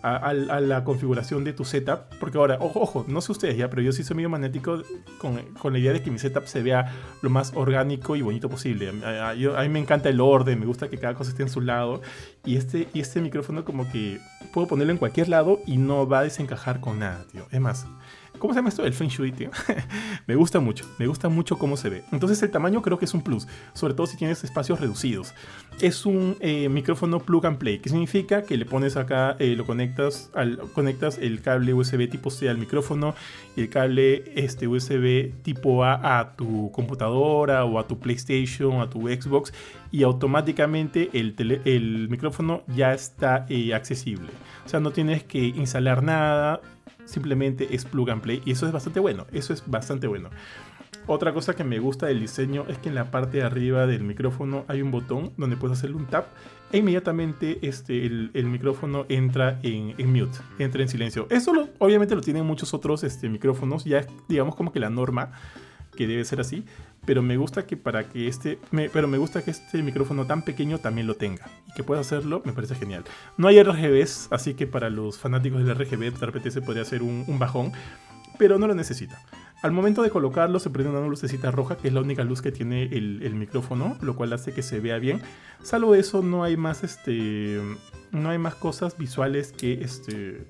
a, 0.03 0.33
la 0.33 0.85
configuración 0.85 1.45
de 1.45 1.53
tu 1.53 1.65
setup. 1.65 2.01
Porque 2.21 2.39
ahora, 2.39 2.59
ojo, 2.61 2.81
ojo, 2.81 3.05
no 3.09 3.21
sé 3.21 3.33
ustedes 3.33 3.57
ya, 3.57 3.69
pero 3.71 3.83
yo 3.83 3.93
sí 3.93 4.05
soy 4.05 4.17
medio 4.17 4.29
magnético 4.29 4.83
con, 5.19 5.43
con, 5.55 5.73
la 5.73 5.79
idea 5.79 5.93
de 5.93 6.03
que 6.03 6.11
mi 6.11 6.19
setup 6.19 6.47
se 6.47 6.63
vea 6.63 6.93
lo 7.23 7.31
más 7.31 7.53
orgánico 7.55 8.17
y 8.17 8.23
bonito 8.23 8.49
posible. 8.49 8.93
A, 9.05 9.31
a, 9.31 9.35
mí 9.35 9.69
me 9.69 9.79
encanta 9.79 10.09
el 10.09 10.21
orden, 10.21 10.61
me 10.61 10.67
gusta 10.67 10.89
que 10.89 10.99
cada 10.99 11.15
cosa 11.15 11.31
esté 11.31 11.43
en 11.43 11.51
su 11.51 11.61
lado. 11.61 12.01
Y 12.45 12.57
este, 12.57 12.89
y 12.95 13.01
este 13.01 13.21
micrófono 13.21 13.65
como 13.65 13.91
que 13.91 14.21
puedo 14.53 14.67
ponerlo 14.67 14.93
en 14.93 14.99
cualquier 14.99 15.29
lado 15.29 15.61
y 15.67 15.77
no 15.79 16.07
va 16.07 16.21
a 16.21 16.23
desencajar 16.23 16.81
con 16.81 16.99
nada, 16.99 17.25
tío. 17.31 17.47
Es 17.51 17.61
más, 17.61 17.87
¿Cómo 18.39 18.53
se 18.53 18.59
llama 18.59 18.69
esto? 18.69 18.85
El 18.85 18.93
Feng 18.93 19.09
Shui, 19.09 19.35
me 20.27 20.35
gusta 20.35 20.61
mucho, 20.61 20.87
me 20.99 21.07
gusta 21.07 21.29
mucho 21.29 21.59
cómo 21.59 21.77
se 21.77 21.91
ve. 21.91 22.05
Entonces 22.13 22.43
el 22.43 22.51
tamaño 22.51 22.83
creo 22.83 22.99
que 22.99 23.05
es 23.05 23.15
un 23.15 23.23
plus, 23.23 23.47
sobre 23.73 23.95
todo 23.95 24.07
si 24.07 24.17
tienes 24.17 24.45
espacios 24.45 24.81
reducidos. 24.81 25.35
Es 25.81 26.07
un 26.07 26.37
eh, 26.41 26.69
micrófono 26.69 27.21
plug 27.21 27.47
and 27.47 27.59
play, 27.59 27.79
que 27.79 27.89
significa 27.89 28.43
que 28.43 28.57
le 28.57 28.65
pones 28.65 28.97
acá, 28.97 29.37
eh, 29.39 29.55
lo 29.57 29.67
conectas, 29.67 30.31
conectas 30.75 31.19
el 31.19 31.41
cable 31.41 31.75
USB 31.75 32.09
tipo 32.09 32.31
C 32.31 32.49
al 32.49 32.59
micrófono 32.59 33.15
y 33.57 33.63
el 33.63 33.69
cable 33.69 34.25
este, 34.35 34.67
USB 34.67 35.33
tipo 35.43 35.85
A 35.85 36.19
a 36.19 36.37
tu 36.37 36.71
computadora 36.73 37.65
o 37.65 37.79
a 37.79 37.87
tu 37.87 37.99
PlayStation 37.99 38.77
o 38.77 38.83
a 38.83 38.91
tu 38.91 39.09
Xbox 39.09 39.53
y 39.91 40.03
automáticamente 40.03 41.11
el, 41.13 41.35
el 41.65 42.09
micrófono 42.09 42.63
ya 42.69 42.93
está 42.93 43.47
eh, 43.49 43.75
accesible. 43.75 44.29
O 44.65 44.69
sea, 44.69 44.81
no 44.81 44.91
tienes 44.91 45.25
que 45.25 45.39
instalar 45.39 46.03
nada, 46.03 46.61
simplemente 47.09 47.75
es 47.75 47.85
plug 47.85 48.11
and 48.11 48.23
play 48.23 48.43
y 48.45 48.53
eso 48.53 48.67
es 48.67 48.73
bastante 48.73 49.01
bueno, 49.01 49.27
eso 49.33 49.53
es 49.53 49.63
bastante 49.67 50.07
bueno. 50.07 50.31
Otra 51.07 51.33
cosa 51.33 51.57
que 51.57 51.65
me 51.65 51.79
gusta 51.79 52.07
del 52.07 52.21
diseño 52.21 52.67
es 52.69 52.77
que 52.79 52.91
en 52.91 52.95
la 52.95 53.11
parte 53.11 53.39
de 53.39 53.43
arriba 53.43 53.87
del 53.87 54.03
micrófono 54.03 54.65
hay 54.69 54.83
un 54.83 54.91
botón 54.91 55.33
donde 55.39 55.57
puedes 55.57 55.79
hacerle 55.79 55.97
un 55.97 56.07
tap 56.07 56.27
e 56.71 56.79
inmediatamente 56.79 57.59
este, 57.63 58.05
el, 58.05 58.47
micrófono 58.47 59.07
entra 59.09 59.59
en, 59.63 59.95
mute, 60.13 60.39
entra 60.59 60.83
en 60.83 60.89
silencio. 60.89 61.27
Eso 61.31 61.53
obviamente 61.79 62.15
lo 62.15 62.21
tienen 62.21 62.45
muchos 62.45 62.75
otros 62.75 63.05
este, 63.05 63.31
micrófonos, 63.31 63.87
ya 63.87 64.01
es 64.01 64.07
digamos 64.29 64.55
como 64.55 64.71
que 64.71 64.81
la 64.81 64.91
norma 64.91 65.33
que 65.97 66.07
debe 66.07 66.25
ser 66.25 66.41
así, 66.41 66.65
pero 67.09 67.23
me 67.23 67.39
gusta 67.39 67.65
que 67.65 67.79
para 67.79 68.07
que 68.07 68.29
este, 68.29 68.59
pero 68.93 69.09
me 69.09 69.17
gusta 69.17 69.43
que 69.43 69.51
este 69.51 69.83
micrófono 69.83 70.27
tan 70.27 70.43
pequeño 70.43 70.77
también 70.77 71.07
lo 71.07 71.15
tenga 71.15 71.47
y 71.67 71.73
que 71.73 71.83
pueda 71.83 72.03
hacerlo, 72.03 72.43
me 72.45 72.53
parece 72.53 72.75
genial. 72.75 73.03
No 73.39 73.49
hay 73.49 73.63
RGBs, 73.63 74.29
así 74.31 74.53
que 74.53 74.67
para 74.67 74.91
los 74.91 75.17
fanáticos 75.17 75.65
del 75.65 75.75
RGB 75.75 76.13
de 76.13 76.27
repente 76.27 76.51
se 76.51 76.61
podría 76.61 76.83
hacer 76.83 77.03
un, 77.03 77.39
bajón, 77.39 77.73
pero 78.39 78.59
no 78.59 78.67
lo 78.67 78.75
necesita. 78.75 79.23
Al 79.63 79.73
momento 79.73 80.03
de 80.03 80.11
colocarlo 80.11 80.59
se 80.59 80.69
prende 80.69 80.91
una 80.91 81.09
lucecita 81.09 81.51
roja, 81.51 81.79
que 81.79 81.89
es 81.89 81.95
la 81.95 82.03
única 82.03 82.25
luz 82.25 82.43
que 82.43 82.53
tiene 82.53 82.83
el, 82.83 83.35
micrófono, 83.37 83.97
lo 84.03 84.15
cual 84.15 84.35
hace 84.35 84.53
que 84.53 84.63
se 84.63 84.79
vea 84.79 84.99
bien. 84.99 85.23
Salvo 85.63 85.95
eso, 85.95 86.23
no 86.23 86.45
hay 86.45 86.59
más 86.59 86.85
este, 86.85 87.59
no 88.13 88.29
hay 88.29 88.37
más 88.37 88.55
cosas 88.55 88.99
visuales 88.99 89.53
que 89.53 89.81
este 89.83 90.47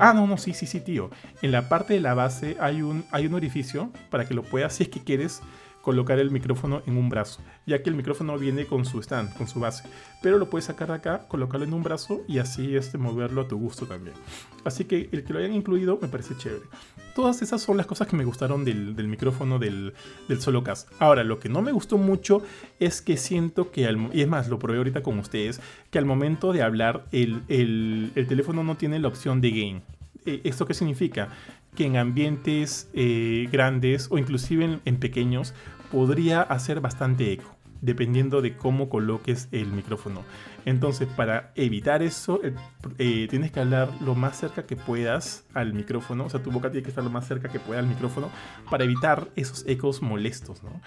ah, 0.00 0.12
no, 0.14 0.26
no, 0.26 0.36
sí, 0.36 0.54
sí, 0.54 0.66
sí, 0.66 0.80
tío. 0.80 1.10
En 1.42 1.52
la 1.52 1.68
parte 1.68 1.94
de 1.94 2.00
la 2.00 2.14
base 2.14 2.56
hay 2.60 2.82
un, 2.82 3.04
hay 3.12 3.26
un 3.26 3.34
orificio 3.34 3.90
para 4.10 4.26
que 4.26 4.34
lo 4.34 4.42
puedas, 4.42 4.74
si 4.74 4.84
es 4.84 4.88
que 4.88 5.00
quieres, 5.00 5.42
colocar 5.86 6.18
el 6.18 6.32
micrófono 6.32 6.82
en 6.84 6.96
un 6.96 7.08
brazo, 7.08 7.40
ya 7.64 7.80
que 7.80 7.90
el 7.90 7.94
micrófono 7.94 8.36
viene 8.36 8.66
con 8.66 8.84
su 8.84 8.98
stand, 8.98 9.32
con 9.36 9.46
su 9.46 9.60
base. 9.60 9.84
Pero 10.20 10.36
lo 10.36 10.50
puedes 10.50 10.64
sacar 10.64 10.88
de 10.88 10.94
acá, 10.94 11.28
colocarlo 11.28 11.64
en 11.64 11.72
un 11.72 11.84
brazo 11.84 12.22
y 12.26 12.40
así 12.40 12.74
este, 12.74 12.98
moverlo 12.98 13.42
a 13.42 13.46
tu 13.46 13.56
gusto 13.56 13.86
también. 13.86 14.16
Así 14.64 14.86
que 14.86 15.08
el 15.12 15.22
que 15.22 15.32
lo 15.32 15.38
hayan 15.38 15.54
incluido 15.54 15.96
me 16.02 16.08
parece 16.08 16.36
chévere. 16.36 16.64
Todas 17.14 17.40
esas 17.40 17.62
son 17.62 17.76
las 17.76 17.86
cosas 17.86 18.08
que 18.08 18.16
me 18.16 18.24
gustaron 18.24 18.64
del, 18.64 18.96
micrófono 19.06 19.60
del, 19.60 19.94
del 20.28 20.40
Solocast. 20.40 20.90
Ahora, 20.98 21.22
lo 21.22 21.38
que 21.38 21.48
no 21.48 21.62
me 21.62 21.70
gustó 21.70 21.98
mucho 21.98 22.42
es 22.80 23.00
que 23.00 23.16
siento 23.16 23.70
que, 23.70 23.88
y 24.12 24.22
es 24.22 24.26
más, 24.28 24.48
lo 24.48 24.58
probé 24.58 24.78
ahorita 24.78 25.04
con 25.04 25.20
ustedes, 25.20 25.60
que 25.92 25.98
al 25.98 26.04
momento 26.04 26.52
de 26.52 26.62
hablar 26.62 27.06
el, 27.12 27.42
el, 27.46 28.10
el 28.16 28.26
teléfono 28.26 28.64
no 28.64 28.76
tiene 28.76 28.98
la 28.98 29.06
opción 29.06 29.40
de 29.40 29.50
gain. 29.52 29.82
Eh, 30.26 30.40
¿Esto 30.44 30.66
qué 30.66 30.74
significa? 30.74 31.28
Que 31.74 31.86
en 31.86 31.96
ambientes 31.96 32.90
eh, 32.92 33.48
grandes 33.50 34.08
o 34.10 34.18
inclusive 34.18 34.80
en, 34.84 34.96
pequeños 34.98 35.54
podría 35.90 36.42
hacer 36.42 36.80
bastante 36.80 37.32
eco, 37.32 37.56
dependiendo 37.80 38.42
de 38.42 38.56
cómo 38.56 38.88
coloques 38.88 39.48
el 39.52 39.68
micrófono. 39.68 40.24
Entonces, 40.64 41.06
para 41.06 41.52
evitar 41.54 42.02
eso, 42.02 42.40
eh, 42.98 43.28
tienes 43.30 43.52
que 43.52 43.60
hablar 43.60 43.88
lo 44.00 44.16
más 44.16 44.36
cerca 44.36 44.66
que 44.66 44.74
puedas 44.74 45.46
al 45.54 45.74
micrófono, 45.74 46.24
o 46.24 46.28
sea, 46.28 46.42
tu 46.42 46.50
boca 46.50 46.72
tiene 46.72 46.82
que 46.82 46.88
estar 46.88 47.04
lo 47.04 47.10
más 47.10 47.28
cerca 47.28 47.48
que 47.48 47.60
pueda 47.60 47.78
al 47.78 47.86
micrófono 47.86 48.30
para 48.68 48.82
evitar 48.82 49.28
esos 49.36 49.64
ecos 49.68 50.02
molestos, 50.02 50.64
¿no? 50.64 50.80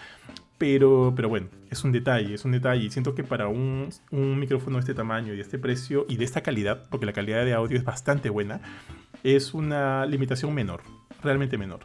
Pero, 0.58 1.14
pero 1.16 1.30
bueno, 1.30 1.48
es 1.72 1.86
un 1.86 1.94
detalle, 1.94 2.34
es 2.34 2.44
un 2.44 2.52
detalle. 2.52 2.92
Siento 2.92 3.16
que 3.16 3.24
para 3.24 3.48
un, 3.48 3.88
un, 4.12 4.38
micrófono 4.38 4.76
de 4.76 4.82
este 4.82 4.94
tamaño 4.94 5.32
y 5.32 5.38
de 5.38 5.42
este 5.42 5.58
precio 5.58 6.06
y 6.10 6.18
de 6.18 6.26
esta 6.26 6.42
calidad, 6.42 6.90
porque 6.90 7.06
la 7.06 7.14
calidad 7.14 7.46
de 7.46 7.54
audio 7.54 7.78
es 7.78 7.86
bastante 7.86 8.30
buena, 8.30 8.60
es 9.24 9.54
una 9.54 10.06
limitación 10.06 10.54
menor, 10.54 10.82
realmente 11.22 11.58
menor. 11.58 11.82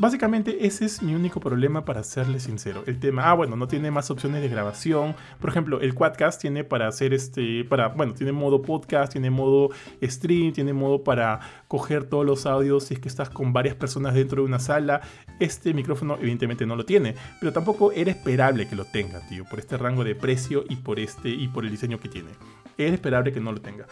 Básicamente 0.00 0.66
ese 0.66 0.86
es 0.86 1.02
mi 1.02 1.14
único 1.14 1.40
problema 1.40 1.84
para 1.84 2.02
serle 2.02 2.40
sincero. 2.40 2.84
El 2.86 2.98
tema, 2.98 3.28
ah 3.28 3.34
bueno, 3.34 3.54
no 3.54 3.68
tiene 3.68 3.90
más 3.90 4.10
opciones 4.10 4.40
de 4.40 4.48
grabación. 4.48 5.14
Por 5.38 5.50
ejemplo, 5.50 5.78
el 5.82 5.92
Quadcast 5.94 6.40
tiene 6.40 6.64
para 6.64 6.88
hacer 6.88 7.12
este, 7.12 7.66
para, 7.66 7.88
bueno, 7.88 8.14
tiene 8.14 8.32
modo 8.32 8.62
podcast, 8.62 9.12
tiene 9.12 9.28
modo 9.28 9.68
stream, 10.02 10.54
tiene 10.54 10.72
modo 10.72 11.04
para 11.04 11.40
coger 11.68 12.04
todos 12.04 12.24
los 12.24 12.46
audios 12.46 12.84
si 12.84 12.94
es 12.94 13.00
que 13.00 13.08
estás 13.08 13.28
con 13.28 13.52
varias 13.52 13.74
personas 13.74 14.14
dentro 14.14 14.40
de 14.40 14.48
una 14.48 14.58
sala. 14.58 15.02
Este 15.38 15.74
micrófono 15.74 16.16
evidentemente 16.18 16.64
no 16.64 16.76
lo 16.76 16.86
tiene, 16.86 17.14
pero 17.38 17.52
tampoco 17.52 17.92
era 17.92 18.10
esperable 18.10 18.66
que 18.66 18.76
lo 18.76 18.86
tenga, 18.86 19.20
tío, 19.28 19.44
por 19.44 19.58
este 19.58 19.76
rango 19.76 20.02
de 20.02 20.14
precio 20.14 20.64
y 20.66 20.76
por 20.76 20.98
este 20.98 21.28
y 21.28 21.48
por 21.48 21.66
el 21.66 21.72
diseño 21.72 22.00
que 22.00 22.08
tiene. 22.08 22.30
Era 22.78 22.94
esperable 22.94 23.34
que 23.34 23.40
no 23.40 23.52
lo 23.52 23.60
tenga. 23.60 23.84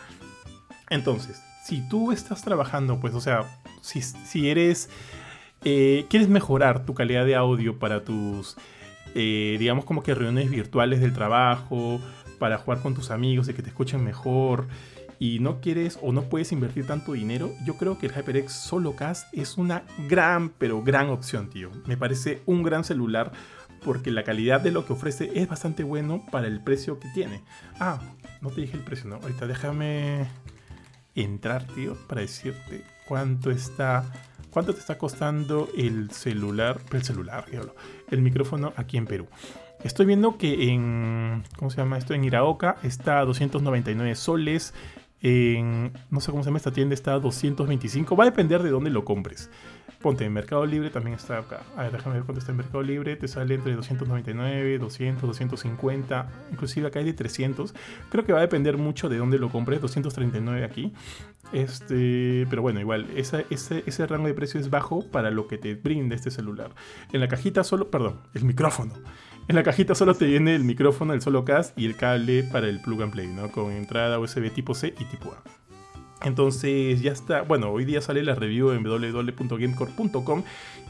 Entonces, 0.89 1.43
si 1.69 1.83
tú 1.83 2.12
estás 2.12 2.41
trabajando, 2.41 2.99
pues, 2.99 3.12
o 3.12 3.21
sea, 3.21 3.45
si, 3.83 4.01
si 4.01 4.49
eres, 4.49 4.89
eh, 5.64 6.07
quieres 6.09 6.31
mejorar 6.31 6.87
tu 6.87 6.95
calidad 6.95 7.27
de 7.27 7.37
audio 7.37 7.79
para 7.79 8.05
tus, 8.05 8.57
eh, 9.14 9.57
digamos 9.59 9.85
como 9.85 10.03
que 10.03 10.14
reuniones 10.14 10.49
virtuales 10.49 11.03
del 11.03 11.12
trabajo, 11.12 12.01
para 12.39 12.57
jugar 12.57 12.81
con 12.81 12.95
tus 12.95 13.11
amigos 13.11 13.51
y 13.51 13.53
que 13.53 13.62
te 13.62 13.69
escuchen 13.69 14.03
mejor, 14.03 14.66
y 15.19 15.41
no 15.41 15.61
quieres 15.61 15.99
o 16.01 16.11
no 16.11 16.23
puedes 16.31 16.53
invertir 16.53 16.87
tanto 16.87 17.12
dinero, 17.12 17.53
yo 17.66 17.77
creo 17.77 17.99
que 17.99 18.07
el 18.07 18.14
HyperX 18.14 18.51
Solo 18.51 18.97
Cast 18.97 19.27
es 19.35 19.59
una 19.59 19.83
gran, 20.09 20.49
pero 20.49 20.83
gran 20.83 21.11
opción, 21.11 21.51
tío. 21.51 21.71
Me 21.85 21.99
parece 21.99 22.41
un 22.47 22.62
gran 22.62 22.83
celular 22.83 23.31
porque 23.85 24.11
la 24.11 24.25
calidad 24.25 24.62
de 24.62 24.71
lo 24.71 24.87
que 24.87 24.95
ofrece 24.95 25.33
es 25.35 25.47
bastante 25.47 25.83
bueno 25.83 26.25
para 26.33 26.47
el 26.47 26.62
precio 26.62 26.99
que 26.99 27.09
tiene. 27.12 27.43
Ah, 27.79 28.01
no 28.41 28.49
te 28.49 28.62
dije 28.62 28.75
el 28.79 28.85
precio, 28.85 29.11
¿no? 29.11 29.16
Ahorita 29.16 29.47
déjame 29.47 30.29
entrar, 31.23 31.66
tío, 31.66 31.97
para 32.07 32.21
decirte 32.21 32.85
cuánto 33.07 33.51
está, 33.51 34.05
cuánto 34.51 34.75
te 34.75 34.81
está 34.81 34.99
costando 34.99 35.69
el 35.77 36.11
celular, 36.11 36.81
el 36.93 37.03
celular, 37.03 37.47
el 38.11 38.23
micrófono 38.23 38.73
aquí 38.77 38.97
en 38.97 39.07
Perú. 39.07 39.27
Estoy 39.83 40.07
viendo 40.07 40.39
que 40.39 40.71
en, 40.71 41.45
¿cómo 41.57 41.71
se 41.71 41.77
llama 41.77 41.99
esto? 41.99 42.14
En 42.14 42.25
Iraoka 42.25 42.77
está 42.83 43.21
a 43.21 43.25
299 43.25 44.14
soles, 44.16 44.75
en, 45.21 45.93
no 46.11 46.21
sé 46.21 46.31
cómo 46.31 46.43
se 46.43 46.49
llama 46.49 46.59
esta 46.59 46.73
tienda, 46.73 46.95
está 46.95 47.14
a 47.14 47.21
225. 47.21 48.16
Va 48.16 48.25
a 48.25 48.27
depender 48.27 48.62
de 48.62 48.71
dónde 48.71 48.91
lo 48.91 49.05
compres. 49.05 49.51
Ponte, 50.01 50.24
en 50.24 50.32
Mercado 50.32 50.64
Libre 50.64 50.90
también 50.90 51.16
está 51.16 51.38
acá. 51.38 51.62
A 51.76 51.82
ver, 51.82 51.92
déjame 51.92 52.16
ver 52.16 52.24
cuánto 52.24 52.38
está 52.38 52.53
en 52.53 52.59
Mercado 52.59 52.82
Libre. 52.82 53.16
Te 53.16 53.26
sale 53.26 53.57
entre 53.57 53.74
299, 53.74 54.78
200, 54.78 55.22
250. 55.22 56.30
Inclusive 56.53 56.86
acá 56.86 57.01
hay 57.01 57.07
de 57.07 57.14
300. 57.14 57.74
Creo 58.09 58.24
que 58.24 58.32
va 58.32 58.38
a 58.38 58.42
depender 58.42 58.76
mucho 58.76 59.09
de 59.09 59.16
dónde 59.16 59.38
lo 59.38 59.51
compres. 59.51 59.80
239 59.80 60.64
aquí. 60.64 60.92
Este, 61.53 62.46
pero 62.49 62.62
bueno, 62.62 62.78
igual, 62.78 63.09
ese, 63.16 63.44
ese 63.51 64.07
rango 64.07 64.28
de 64.28 64.34
precio 64.34 64.61
es 64.61 64.70
bajo 64.70 65.05
para 65.11 65.30
lo 65.32 65.49
que 65.49 65.59
te 65.59 65.74
brinda 65.74 66.14
este 66.14 66.30
celular. 66.30 66.70
En 67.12 67.20
la 67.20 67.26
cajita 67.26 67.64
solo, 67.64 67.90
perdón, 67.90 68.20
el 68.34 68.44
micrófono. 68.44 68.94
En 69.49 69.57
la 69.57 69.62
cajita 69.62 69.94
solo 69.94 70.14
te 70.14 70.26
viene 70.26 70.55
el 70.55 70.62
micrófono, 70.62 71.14
el 71.14 71.22
solo 71.22 71.44
cast 71.44 71.76
y 71.78 71.86
el 71.86 71.96
cable 71.96 72.44
para 72.44 72.68
el 72.68 72.80
plug 72.82 73.03
and 73.03 73.12
play, 73.12 73.26
¿no? 73.26 73.51
Con 73.51 73.72
entrada 73.72 74.18
USB 74.18 74.53
tipo 74.53 74.74
C 74.74 74.94
y 74.99 75.05
tipo 75.07 75.32
A. 75.32 75.68
Entonces 76.25 77.01
ya 77.01 77.12
está. 77.12 77.43
Bueno, 77.43 77.71
hoy 77.71 77.85
día 77.85 78.01
sale 78.01 78.23
la 78.23 78.35
review 78.35 78.73
en 78.73 78.83
www.gamecore.com. 78.83 80.43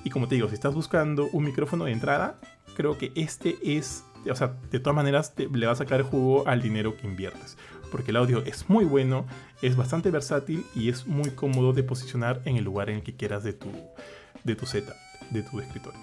Y 0.04 0.10
como 0.10 0.28
te 0.28 0.36
digo, 0.36 0.48
si 0.48 0.54
estás 0.54 0.74
buscando 0.74 1.28
un 1.32 1.44
micrófono 1.44 1.84
de 1.84 1.92
entrada, 1.92 2.38
creo 2.76 2.96
que 2.98 3.12
este 3.14 3.56
es. 3.62 4.04
O 4.30 4.34
sea, 4.34 4.56
de 4.70 4.80
todas 4.80 4.96
maneras 4.96 5.34
le 5.36 5.66
va 5.66 5.72
a 5.72 5.76
sacar 5.76 6.02
jugo 6.02 6.46
al 6.46 6.62
dinero 6.62 6.96
que 6.96 7.06
inviertes. 7.06 7.56
Porque 7.90 8.10
el 8.10 8.16
audio 8.16 8.42
es 8.44 8.68
muy 8.68 8.84
bueno, 8.84 9.26
es 9.62 9.76
bastante 9.76 10.10
versátil 10.10 10.66
y 10.74 10.90
es 10.90 11.06
muy 11.06 11.30
cómodo 11.30 11.72
de 11.72 11.82
posicionar 11.82 12.42
en 12.44 12.56
el 12.56 12.64
lugar 12.64 12.90
en 12.90 12.96
el 12.96 13.02
que 13.02 13.16
quieras 13.16 13.44
de 13.44 13.54
tu, 13.54 13.70
de 14.44 14.56
tu 14.56 14.66
de 15.30 15.42
tu 15.42 15.60
escritorio. 15.60 15.98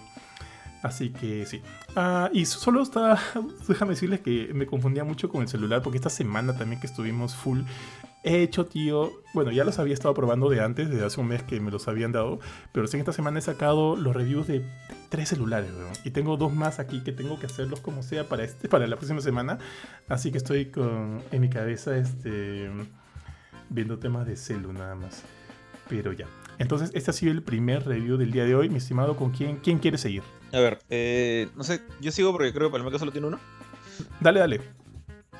Así 0.86 1.10
que 1.10 1.48
sí. 1.48 1.64
Ah, 1.96 2.30
y 2.32 2.46
solo 2.46 2.84
está, 2.84 3.20
déjame 3.68 3.92
decirles 3.92 4.20
que 4.20 4.52
me 4.54 4.68
confundía 4.68 5.04
mucho 5.04 5.30
con 5.30 5.42
el 5.42 5.48
celular 5.48 5.82
porque 5.82 5.98
esta 5.98 6.12
semana 6.12 6.56
también 6.56 6.80
que 6.80 6.86
estuvimos 6.86 7.36
full, 7.36 7.62
he 8.26 8.42
hecho, 8.42 8.66
tío, 8.66 9.14
bueno, 9.34 9.52
ya 9.52 9.64
los 9.64 9.80
había 9.80 9.94
estado 9.94 10.14
probando 10.14 10.50
de 10.50 10.60
antes, 10.62 10.90
desde 10.90 11.06
hace 11.06 11.22
un 11.22 11.28
mes 11.28 11.44
que 11.44 11.60
me 11.60 11.72
los 11.72 11.88
habían 11.88 12.12
dado, 12.12 12.40
pero 12.72 12.88
sí 12.88 12.98
esta 12.98 13.14
semana 13.14 13.40
he 13.40 13.42
sacado 13.42 13.96
los 13.96 14.16
reviews 14.16 14.48
de 14.48 14.66
tres 15.10 15.30
celulares, 15.30 15.72
y 16.04 16.12
tengo 16.12 16.36
dos 16.36 16.54
más 16.54 16.80
aquí 16.80 17.02
que 17.04 17.12
tengo 17.12 17.40
que 17.40 17.46
hacerlos 17.46 17.80
como 17.80 18.04
sea 18.04 18.28
para 18.28 18.44
este, 18.44 18.68
para 18.68 18.88
la 18.88 18.98
próxima 18.98 19.22
semana, 19.22 19.60
así 20.10 20.32
que 20.32 20.40
estoy 20.40 20.66
con, 20.66 21.22
en 21.32 21.42
mi 21.42 21.50
cabeza, 21.50 21.96
este, 21.96 22.70
viendo 23.70 24.00
temas 24.00 24.26
de 24.26 24.36
celu 24.36 24.74
nada 24.74 24.96
más, 24.96 25.24
pero 25.88 26.12
ya. 26.12 26.26
Entonces, 26.58 26.92
este 26.94 27.12
ha 27.12 27.14
sido 27.14 27.32
el 27.32 27.44
primer 27.44 27.86
review 27.86 28.18
del 28.18 28.32
día 28.32 28.46
de 28.46 28.56
hoy. 28.56 28.70
Mi 28.70 28.78
estimado, 28.78 29.18
¿con 29.18 29.32
quién, 29.32 29.58
quién 29.58 29.78
quiere 29.78 29.98
seguir? 29.98 30.24
A 30.54 30.60
ver, 30.60 30.80
eh, 30.90 31.50
no 31.56 31.66
sé, 31.66 31.82
yo 32.00 32.14
sigo 32.14 32.32
porque 32.32 32.54
creo 32.54 32.70
que 32.70 32.72
Palmeca 32.72 32.98
solo 32.98 33.12
tiene 33.12 33.28
uno. 33.28 33.40
Dale, 34.22 34.40
dale. 34.40 34.62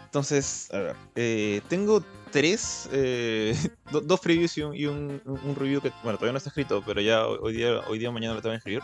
Entonces, 0.04 0.70
a 0.74 0.80
ver, 0.80 0.96
eh, 1.16 1.62
tengo 1.70 2.04
tres, 2.36 2.90
eh, 2.92 3.56
dos 3.92 4.20
previews 4.20 4.58
y, 4.58 4.62
un, 4.86 5.22
review 5.58 5.82
que, 5.82 5.92
bueno, 6.04 6.18
todavía 6.18 6.34
no 6.34 6.38
está 6.38 6.50
escrito, 6.50 6.84
pero 6.86 7.00
ya 7.00 7.26
hoy 7.26 7.54
día, 7.54 7.80
hoy 7.88 7.98
día 7.98 8.12
mañana 8.12 8.34
lo 8.34 8.42
tengo 8.42 8.54
que 8.54 8.58
escribir. 8.58 8.84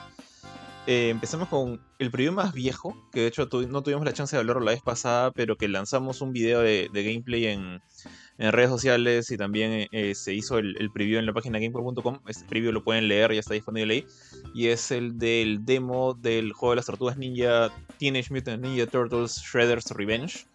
empezamos 0.87 1.49
con 1.49 1.81
el 1.99 2.11
preview 2.11 2.33
más 2.33 2.53
viejo, 2.53 2.95
que 3.11 3.21
de 3.21 3.27
hecho 3.27 3.47
no 3.69 3.83
tuvimos 3.83 4.05
la 4.05 4.13
chance 4.13 4.35
de 4.35 4.39
hablarlo 4.39 4.63
la 4.63 4.71
vez 4.71 4.81
pasada, 4.81 5.31
pero 5.31 5.57
que 5.57 5.67
lanzamos 5.67 6.21
un 6.21 6.31
video 6.31 6.61
de 6.61 6.89
gameplay 6.93 7.47
en, 7.47 7.81
en 8.41 8.51
redes 8.51 8.71
sociales 8.71 9.29
y 9.29 9.37
también 9.37 9.87
eh, 9.91 10.15
se 10.15 10.33
hizo 10.33 10.57
el, 10.57 10.89
preview 10.91 11.19
en 11.19 11.27
la 11.27 11.33
página 11.33 11.59
gamecore.com. 11.59 12.21
Este 12.27 12.43
preview 12.45 12.71
lo 12.71 12.83
pueden 12.83 13.07
leer, 13.07 13.33
ya 13.33 13.39
está 13.39 13.53
disponible 13.53 13.93
ahí. 13.93 14.05
Y 14.55 14.67
es 14.67 14.89
el 14.89 15.19
del 15.19 15.63
demo 15.63 16.15
del 16.15 16.51
juego 16.51 16.71
de 16.71 16.77
las 16.77 16.87
tortugas 16.87 17.17
ninja 17.17 17.69
Teenage 17.99 18.33
Mutant 18.33 18.63
Ninja 18.63 18.87
Turtles 18.87 19.39
Shredder's 19.43 19.91
Revenge. 19.91 20.47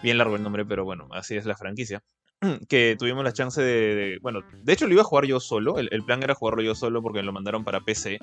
Bien 0.00 0.16
largo 0.16 0.36
el 0.36 0.44
nombre, 0.44 0.64
pero 0.64 0.84
bueno, 0.84 1.08
así 1.10 1.34
es 1.34 1.44
la 1.44 1.56
franquicia. 1.56 2.04
que 2.68 2.96
tuvimos 2.98 3.24
la 3.24 3.32
chance 3.32 3.60
de, 3.62 4.18
Bueno, 4.22 4.40
de 4.62 4.72
hecho 4.72 4.86
lo 4.86 4.92
iba 4.92 5.02
a 5.02 5.06
jugar 5.06 5.26
yo 5.26 5.40
solo. 5.40 5.78
El, 5.78 6.04
plan 6.04 6.22
era 6.22 6.34
jugarlo 6.34 6.62
yo 6.62 6.74
solo 6.74 7.02
porque 7.02 7.22
lo 7.22 7.32
mandaron 7.32 7.64
para 7.64 7.80
PC. 7.80 8.18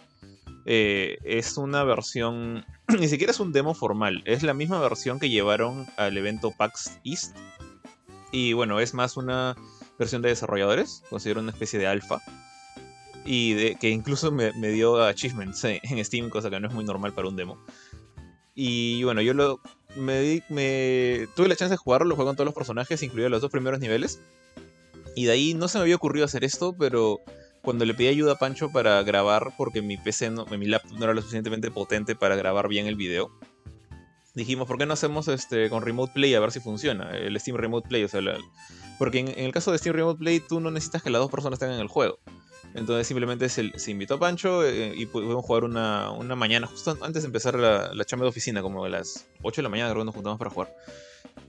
Eh, 0.66 1.18
es 1.24 1.58
una 1.58 1.84
versión. 1.84 2.66
Ni 3.00 3.08
siquiera 3.08 3.32
es 3.32 3.40
un 3.40 3.52
demo 3.52 3.74
formal. 3.74 4.22
Es 4.26 4.44
la 4.44 4.54
misma 4.54 4.80
versión 4.80 5.20
que 5.20 5.30
llevaron 5.30 5.88
al 5.98 6.18
evento 6.18 6.52
PAX 6.52 7.00
East 7.04 7.36
y 8.32 8.54
bueno, 8.54 8.80
es 8.80 8.94
más 8.94 9.18
una 9.18 9.56
versión 10.00 10.22
de 10.22 10.30
desarrolladores, 10.30 11.04
considero 11.10 11.42
una 11.42 11.52
especie 11.52 11.80
de 11.80 11.88
alfa. 11.88 12.22
Y 13.26 13.54
de, 13.54 13.76
que 13.76 13.90
incluso 13.90 14.32
me, 14.32 14.52
dio 14.52 15.04
achievements 15.04 15.64
en 15.64 16.04
Steam, 16.04 16.30
cosa 16.30 16.50
que 16.50 16.60
no 16.60 16.68
es 16.68 16.74
muy 16.74 16.86
normal 16.86 17.14
para 17.14 17.28
un 17.28 17.36
demo. 17.36 17.64
Y 18.56 19.04
bueno, 19.04 19.22
yo 19.22 19.34
lo, 19.34 19.60
me, 19.96 20.44
me 20.50 21.28
tuve 21.36 21.48
la 21.48 21.56
chance 21.56 21.74
de 21.74 21.78
jugarlo, 21.78 22.08
lo 22.08 22.16
jugué 22.16 22.28
con 22.28 22.36
todos 22.36 22.46
los 22.46 22.56
personajes, 22.56 23.04
incluidos 23.04 23.32
los 23.32 23.42
dos 23.42 23.52
primeros 23.52 23.80
niveles. 23.80 24.20
Y 25.16 25.26
de 25.26 25.32
ahí 25.34 25.54
no 25.54 25.68
se 25.68 25.78
me 25.78 25.84
había 25.84 25.96
ocurrido 25.96 26.26
hacer 26.26 26.44
esto, 26.44 26.74
pero 26.78 27.20
cuando 27.62 27.86
le 27.86 27.94
pedí 27.94 28.08
ayuda 28.08 28.34
a 28.34 28.40
Pancho 28.40 28.72
para 28.72 29.04
grabar, 29.04 29.54
porque 29.58 29.82
mi 29.82 29.98
PC, 29.98 30.32
no, 30.32 30.46
mi 30.46 30.66
laptop 30.66 30.98
no 30.98 31.04
era 31.04 31.14
lo 31.14 31.22
suficientemente 31.22 31.70
potente 31.70 32.16
para 32.16 32.36
grabar 32.36 32.68
bien 32.68 32.88
el 32.88 32.96
video, 32.96 33.32
dijimos, 34.34 34.68
¿por 34.68 34.78
qué 34.78 34.86
no 34.86 34.94
hacemos 34.94 35.28
este 35.28 35.70
con 35.70 35.84
Remote 35.84 36.14
Play 36.14 36.34
a 36.34 36.40
ver 36.40 36.52
si 36.52 36.60
funciona? 36.60 37.12
El 37.12 37.40
Steam 37.40 37.58
Remote 37.58 37.88
Play, 37.88 38.04
o 38.04 38.08
sea, 38.08 38.22
porque 38.98 39.20
en, 39.20 39.30
el 39.30 39.52
caso 39.52 39.72
de 39.72 39.78
Steam 39.78 39.96
Remote 39.96 40.20
Play 40.20 40.40
tú 40.40 40.60
no 40.60 40.72
necesitas 40.72 41.04
que 41.04 41.10
las 41.10 41.22
dos 41.22 41.32
personas 41.32 41.60
tengan 41.60 41.80
el 41.80 41.88
juego. 41.88 42.20
Entonces 42.74 43.08
simplemente 43.08 43.50
se, 43.50 43.92
invitó 43.92 44.16
a 44.16 44.20
Pancho 44.20 44.64
eh, 44.66 44.94
y 44.96 45.06
pudimos 45.06 45.44
jugar 45.44 45.66
una, 45.66 46.12
una, 46.12 46.36
mañana, 46.36 46.68
justo 46.68 46.98
antes 47.02 47.24
de 47.24 47.28
empezar 47.28 47.56
la, 47.56 47.94
la 47.94 48.06
chamba 48.06 48.26
de 48.26 48.30
oficina, 48.30 48.62
como 48.62 48.86
a 48.86 48.90
las 48.90 49.28
8 49.42 49.58
de 49.58 49.64
la 49.64 49.70
mañana, 49.70 49.90
creo 49.90 50.02
que 50.02 50.06
nos 50.06 50.16
juntamos 50.16 50.40
para 50.40 50.50
jugar. 50.50 50.74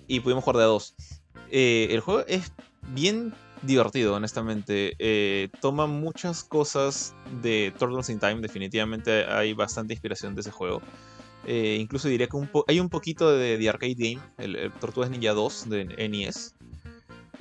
Y 0.08 0.20
pudimos 0.20 0.42
jugar 0.42 0.56
de 0.56 0.62
a 0.64 0.66
dos. 0.66 0.94
Eh, 1.50 1.88
el 1.90 2.00
juego 2.00 2.24
es 2.26 2.52
bien 2.88 3.32
divertido, 3.62 4.14
honestamente. 4.14 4.94
Eh, 4.98 5.48
toma 5.60 5.86
muchas 5.86 6.42
cosas 6.42 7.14
de 7.40 7.72
Turtles 7.78 8.10
in 8.10 8.18
Time, 8.18 8.40
definitivamente 8.40 9.24
hay 9.24 9.52
bastante 9.52 9.94
inspiración 9.94 10.34
de 10.34 10.40
ese 10.40 10.50
juego. 10.50 10.82
Incluso 11.44 12.06
diría 12.06 12.28
que 12.28 12.36
hay 12.68 12.78
un 12.78 12.88
poquito 12.88 13.36
de, 13.36 13.68
arcade 13.68 13.94
game, 13.94 14.20
el, 14.38 14.72
Tortugas 14.80 15.10
Ninja 15.10 15.32
2 15.32 15.68
de 15.70 16.08
NES. 16.08 16.54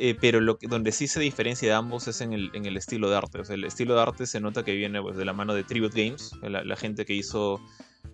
Eh, 0.03 0.17
pero 0.19 0.39
donde 0.61 0.91
sí 0.91 1.07
se 1.07 1.19
diferencia 1.19 1.67
de 1.67 1.75
ambos 1.75 2.07
es 2.07 2.21
en 2.21 2.33
el, 2.33 2.75
estilo 2.75 3.07
de 3.07 3.17
arte. 3.17 3.39
El 3.49 3.65
estilo 3.65 3.93
de 3.93 4.01
arte 4.01 4.25
se 4.25 4.39
nota 4.39 4.63
que 4.63 4.73
viene 4.73 4.99
pues, 4.99 5.15
de 5.15 5.25
la 5.25 5.33
mano 5.33 5.53
de 5.53 5.63
Tribute 5.63 6.03
Games, 6.03 6.31
la, 6.41 6.75
gente 6.75 7.05
que 7.05 7.13
hizo 7.13 7.61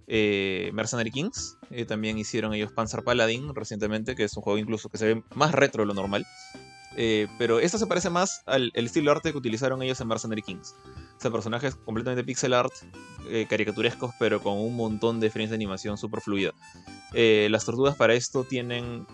eh, 0.05 0.69
Mercenary 0.73 1.11
Kings. 1.11 1.57
también 1.88 2.17
hicieron 2.17 2.53
ellos 2.53 2.73
Panzer 2.73 3.05
Paladin 3.05 3.55
recientemente, 3.55 4.15
que 4.15 4.25
es 4.25 4.35
un 4.35 4.43
juego 4.43 4.59
incluso 4.59 4.89
que 4.89 4.97
se 4.97 5.13
ve 5.13 5.23
más 5.33 5.53
retro 5.53 5.83
de 5.83 5.88
lo 5.88 5.93
normal. 5.93 6.25
pero 7.38 7.61
esto 7.61 7.77
se 7.77 7.88
parece 7.88 8.09
más 8.09 8.41
al 8.47 8.69
estilo 8.73 9.11
de 9.11 9.17
arte 9.17 9.31
que 9.31 9.38
utilizaron 9.38 9.81
ellos 9.81 10.01
en 10.01 10.09
Mercenary 10.09 10.41
Kings. 10.41 10.75
O 11.17 11.21
sea, 11.21 11.31
personajes 11.31 11.75
completamente 11.75 12.23
pixel 12.23 12.53
art, 12.53 12.73
eh, 13.30 13.47
caricaturescos, 13.49 14.14
pero 14.19 14.41
con 14.41 14.57
un 14.57 14.76
montón 14.76 15.19
de 15.19 15.27
diferencias 15.27 15.51
de 15.51 15.55
animación 15.55 15.97
super 15.97 16.22
fluida. 16.22 16.51
Eh, 17.14 17.47
las 17.49 17.65
tortugas 17.65 17.95
para 17.95 18.14
esto 18.14 18.43
tienen. 18.43 19.07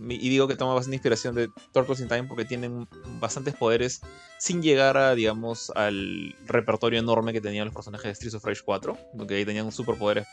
Y 0.00 0.28
digo 0.28 0.48
que 0.48 0.56
toma 0.56 0.74
bastante 0.74 0.96
inspiración 0.96 1.34
de 1.34 1.48
Turtles 1.72 2.00
in 2.00 2.08
Time 2.08 2.24
porque 2.24 2.44
tienen 2.44 2.88
bastantes 3.20 3.54
poderes 3.54 4.00
sin 4.38 4.62
llegar 4.62 4.96
a, 4.96 5.14
digamos, 5.14 5.70
al 5.74 6.34
repertorio 6.46 6.98
enorme 6.98 7.32
que 7.32 7.40
tenían 7.40 7.66
los 7.66 7.74
personajes 7.74 8.08
de 8.08 8.14
Streets 8.14 8.34
of 8.34 8.44
Rage 8.44 8.62
4, 8.64 8.98
porque 9.16 9.36
ahí 9.36 9.44
tenían 9.44 9.70
superpoderes, 9.72 10.26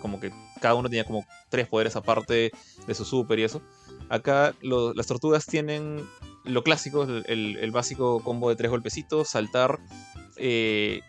como 0.00 0.20
que 0.20 0.32
cada 0.60 0.74
uno 0.74 0.88
tenía 0.88 1.04
como 1.04 1.26
tres 1.48 1.68
poderes 1.68 1.96
aparte 1.96 2.52
de 2.86 2.94
su 2.94 3.04
super 3.04 3.38
y 3.38 3.44
eso. 3.44 3.60
Acá 4.08 4.54
las 4.62 5.06
tortugas 5.06 5.46
tienen 5.46 6.06
lo 6.44 6.62
clásico, 6.62 7.04
el, 7.04 7.56
el, 7.56 7.70
básico 7.70 8.22
combo 8.22 8.48
de 8.48 8.56
tres 8.56 8.70
golpecitos, 8.70 9.28
saltar, 9.28 9.78
eh, 10.36 11.00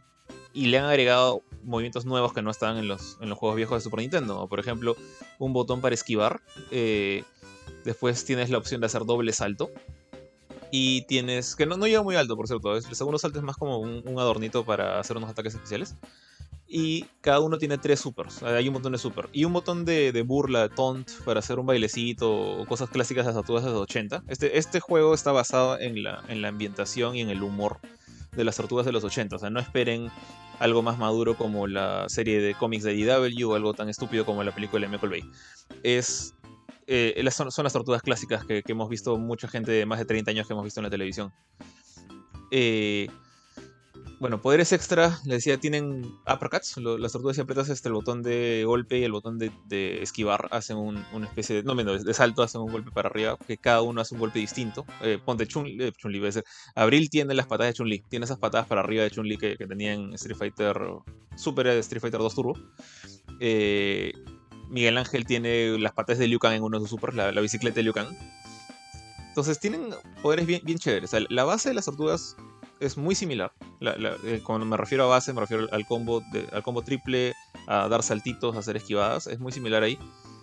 y 0.54 0.68
le 0.68 0.78
han 0.78 0.86
agregado 0.86 1.44
movimientos 1.64 2.06
nuevos 2.06 2.34
que 2.34 2.42
no 2.42 2.52
estaban 2.52 2.78
en 2.78 2.88
los, 2.88 3.18
en 3.22 3.30
los 3.30 3.38
juegos 3.38 3.56
viejos 3.56 3.78
de 3.78 3.82
Super 3.84 4.00
Nintendo. 4.00 4.48
Por 4.48 4.60
ejemplo, 4.60 4.96
un 5.40 5.54
botón 5.54 5.82
para 5.82 5.96
esquivar. 5.96 6.42
Eh, 6.72 7.24
después 7.84 8.26
tienes 8.26 8.50
la 8.50 8.58
opción 8.58 8.82
de 8.82 8.88
hacer 8.88 9.06
doble 9.06 9.34
salto. 9.34 9.72
Y 10.72 11.02
tienes. 11.04 11.56
que 11.56 11.66
no, 11.66 11.76
no 11.76 11.86
llega 11.86 12.02
muy 12.02 12.16
alto, 12.16 12.38
por 12.38 12.48
cierto. 12.48 12.76
El 12.76 12.84
segundo 12.84 13.20
salto 13.20 13.40
es 13.40 13.44
más 13.44 13.58
como 13.58 13.80
un, 13.80 14.04
adornito 14.18 14.66
para 14.66 15.00
hacer 15.00 15.18
unos 15.18 15.30
ataques 15.30 15.54
especiales. 15.54 15.96
y 16.68 17.04
cada 17.20 17.42
uno 17.42 17.58
tiene 17.58 17.78
tres 17.78 18.00
supers. 18.00 18.42
Hay 18.44 18.68
un 18.68 18.74
montón 18.76 18.94
de 18.94 18.98
super. 18.98 19.28
Y 19.34 19.44
un 19.44 19.52
botón 19.52 19.84
de, 19.84 20.24
burla, 20.26 20.70
taunt, 20.70 21.12
para 21.26 21.40
hacer 21.40 21.60
un 21.60 21.66
bailecito 21.66 22.64
cosas 22.70 22.90
clásicas 22.90 23.26
de 23.26 23.34
las 23.34 23.36
tortugas 23.36 23.66
de 23.66 23.72
los 23.72 23.82
80. 23.82 24.24
Este, 24.28 24.58
este 24.58 24.80
juego 24.80 25.14
está 25.14 25.34
basado 25.34 25.78
en 25.78 26.04
la, 26.04 26.24
en 26.30 26.42
la 26.42 26.48
ambientación 26.48 27.16
y 27.16 27.22
en 27.22 27.30
el 27.30 27.44
humor 27.44 27.80
de 28.32 28.46
las 28.46 28.56
tortugas 28.56 28.86
de 28.86 28.94
los 28.94 29.04
80. 29.04 29.36
O 29.36 29.40
sea, 29.40 29.50
no 29.50 29.60
esperen 29.60 30.10
algo 30.62 30.84
más 30.84 31.00
maduro 31.00 31.36
como 31.36 31.66
la 31.66 32.08
serie 32.08 32.40
de 32.40 32.54
cómics 32.54 32.84
de 32.84 32.94
DW 32.94 33.50
o 33.50 33.56
algo 33.56 33.74
tan 33.74 33.90
estúpido 33.90 34.26
como 34.26 34.44
la 34.44 34.54
película 34.54 34.86
de 34.86 34.92
Michael 34.92 35.10
Bay. 35.10 35.24
Es, 35.82 36.36
eh, 36.94 37.32
son, 37.32 37.64
las 37.64 37.74
tortugas 37.74 38.02
clásicas 38.02 38.46
que, 38.46 38.62
hemos 38.68 38.90
visto 38.90 39.18
mucha 39.18 39.48
gente 39.48 39.72
de 39.72 39.86
más 39.86 40.00
de 40.00 40.06
30 40.06 40.32
años 40.32 40.48
que 40.48 40.54
hemos 40.54 40.66
visto 40.66 40.82
en 40.82 40.84
la 40.84 40.90
televisión. 40.90 41.32
Eh, 42.52 43.08
bueno, 44.20 44.42
poderes 44.42 44.72
extra, 44.74 45.18
les 45.24 45.38
decía, 45.38 45.58
tienen 45.58 46.04
uppercuts. 46.32 46.78
las 46.78 47.12
tortugas 47.14 47.38
si 47.38 47.42
apretas 47.42 47.70
este, 47.70 47.88
el 47.88 47.94
botón 47.94 48.22
de 48.22 48.64
golpe 48.68 49.00
y 49.00 49.04
el 49.04 49.14
botón 49.14 49.40
de, 49.40 50.04
esquivar 50.04 50.50
hacen 50.52 50.78
un, 50.78 51.04
una 51.14 51.28
especie 51.28 51.56
de, 51.56 51.64
no 51.64 51.76
menos, 51.76 52.04
de 52.04 52.14
salto, 52.14 52.44
hacen 52.44 52.62
un 52.62 52.72
golpe 52.72 52.92
para 52.92 53.10
arriba, 53.10 53.38
que 53.48 53.58
cada 53.58 53.82
uno 53.82 54.02
hace 54.02 54.14
un 54.14 54.20
golpe 54.20 54.38
distinto. 54.38 54.86
Eh, 55.02 55.18
ponte 55.26 55.48
Chun-Li, 55.48 55.86
eh, 55.86 55.92
Chun 55.98 56.14
Abril 56.76 57.10
tiene 57.10 57.34
las 57.34 57.48
patadas 57.48 57.74
de 57.74 57.78
Chun-Li, 57.78 58.04
tiene 58.10 58.26
esas 58.26 58.38
patadas 58.38 58.68
para 58.68 58.82
arriba 58.82 59.04
de 59.04 59.12
Chun-Li 59.12 59.38
que, 59.38 59.58
que 59.58 59.66
tenía 59.66 59.94
en 59.94 60.14
Street 60.14 60.38
Fighter, 60.38 60.78
Super 61.36 61.68
Street 61.68 62.02
Fighter 62.02 62.20
2 62.20 62.36
Turbo. 62.36 62.54
Eh, 63.40 64.14
Miguel 64.72 64.98
Ángel 64.98 65.26
tiene 65.26 65.78
las 65.78 65.92
patas 65.92 66.18
de 66.18 66.28
Liu 66.28 66.40
Kang 66.40 66.54
en 66.54 66.64
uno 66.64 66.80
de 66.80 66.82
sus 66.82 66.90
supers, 66.90 67.16
la, 67.16 67.30
bicicleta 67.42 67.76
de 67.76 67.84
Liu 67.84 67.94
Kang. 67.94 68.08
Entonces 69.28 69.60
tienen 69.60 69.94
poderes 70.22 70.46
bien, 70.46 70.62
bien 70.64 70.80
chéveres. 70.80 71.12
la 71.30 71.44
base 71.44 71.70
de 71.70 71.76
las 71.76 71.86
tortugas 71.86 72.36
es 72.82 72.98
muy 72.98 73.16
similar. 73.16 73.54
Eh, 73.80 74.42
cuando 74.44 74.66
me 74.66 74.76
refiero 74.76 75.06
a 75.06 75.08
base, 75.08 75.32
me 75.34 75.40
refiero 75.40 75.68
al 75.72 75.86
combo, 75.86 76.22
al 76.52 76.64
combo 76.64 76.82
triple, 76.82 77.34
a 77.68 77.88
dar 77.88 78.04
saltitos, 78.04 78.56
a 78.56 78.60
hacer 78.60 78.76
esquivadas. 78.76 79.28
Es 79.28 79.40
muy 79.40 79.52
similar 79.52 79.84
ahí. 79.84 79.98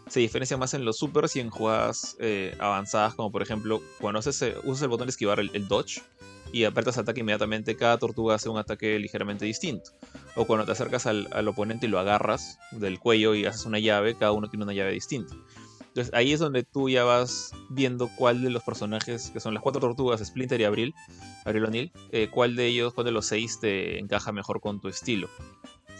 Se 0.09 0.20
diferencia 0.20 0.56
más 0.56 0.72
en 0.72 0.84
los 0.84 0.96
supers 0.96 1.36
y 1.36 1.40
en 1.40 1.50
jugadas 1.50 2.16
eh, 2.20 2.56
avanzadas, 2.60 3.14
como 3.14 3.30
por 3.30 3.42
ejemplo, 3.42 3.82
cuando 4.00 4.20
haces, 4.20 4.40
eh, 4.40 4.55
usas 4.64 4.82
el 4.82 4.88
botón 4.88 5.09
de 5.09 5.10
esquivar, 5.10 5.38
el, 5.40 5.68
dodge, 5.68 6.00
y 6.52 6.64
apretas 6.64 6.98
ataque 6.98 7.20
inmediatamente, 7.20 7.76
cada 7.76 7.98
tortuga 7.98 8.34
hace 8.34 8.48
un 8.48 8.58
ataque 8.58 8.98
ligeramente 8.98 9.44
distinto. 9.44 9.90
O 10.36 10.46
cuando 10.46 10.64
te 10.66 10.72
acercas 10.72 11.06
al, 11.06 11.28
al 11.32 11.48
oponente 11.48 11.86
y 11.86 11.88
lo 11.88 11.98
agarras 11.98 12.58
del 12.72 12.98
cuello 12.98 13.34
y 13.34 13.44
haces 13.44 13.66
una 13.66 13.78
llave, 13.78 14.14
cada 14.14 14.32
uno 14.32 14.48
tiene 14.48 14.64
una 14.64 14.74
llave 14.74 14.92
distinta. 14.92 15.34
Entonces 15.88 16.14
ahí 16.14 16.32
es 16.32 16.38
donde 16.38 16.62
tú 16.62 16.88
ya 16.88 17.02
vas 17.04 17.52
viendo 17.70 18.08
cuál 18.14 18.42
de 18.42 18.50
los 18.50 18.62
personajes, 18.62 19.30
que 19.30 19.40
son 19.40 19.52
las 19.54 19.62
cuatro 19.62 19.80
tortugas, 19.80 20.24
Splinter 20.24 20.60
y 20.60 20.64
Abril, 20.64 20.94
Abril 21.44 21.64
O'Neill, 21.64 21.92
eh, 22.12 22.28
cuál 22.30 22.54
de 22.54 22.66
ellos, 22.66 22.94
cuál 22.94 23.06
de 23.06 23.10
los 23.10 23.26
seis 23.26 23.58
te 23.58 23.98
encaja 23.98 24.30
mejor 24.30 24.60
con 24.60 24.80
tu 24.80 24.88
estilo. 24.88 25.28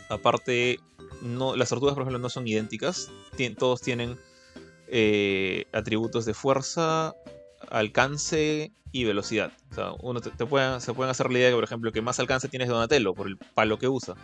Aparte, 0.09 0.79
no, 1.23 1.57
las 1.57 1.71
tortugas, 1.71 1.95
por 1.95 2.03
ejemplo, 2.03 2.21
no 2.21 2.29
son 2.29 2.47
idénticas. 2.47 3.11
todos 3.59 3.81
tienen 3.81 4.17
eh, 4.87 5.65
atributos 5.73 6.25
de 6.27 6.35
fuerza, 6.35 7.15
alcance 7.71 8.73
y 8.93 9.05
velocidad. 9.05 9.53
O 9.71 9.75
sea, 9.75 9.93
uno 10.03 10.21
te, 10.21 10.31
se 10.31 10.47
pueden 10.47 11.11
hacer 11.11 11.31
la 11.31 11.39
idea 11.39 11.51
que, 11.51 11.55
por 11.55 11.65
ejemplo, 11.65 11.93
que 11.93 12.03
más 12.03 12.19
alcance 12.21 12.49
tienes 12.49 12.69
Donatello 12.69 13.15
por 13.15 13.27
el 13.27 13.37
palo 13.37 13.79
que 13.79 13.89
usa. 13.89 14.15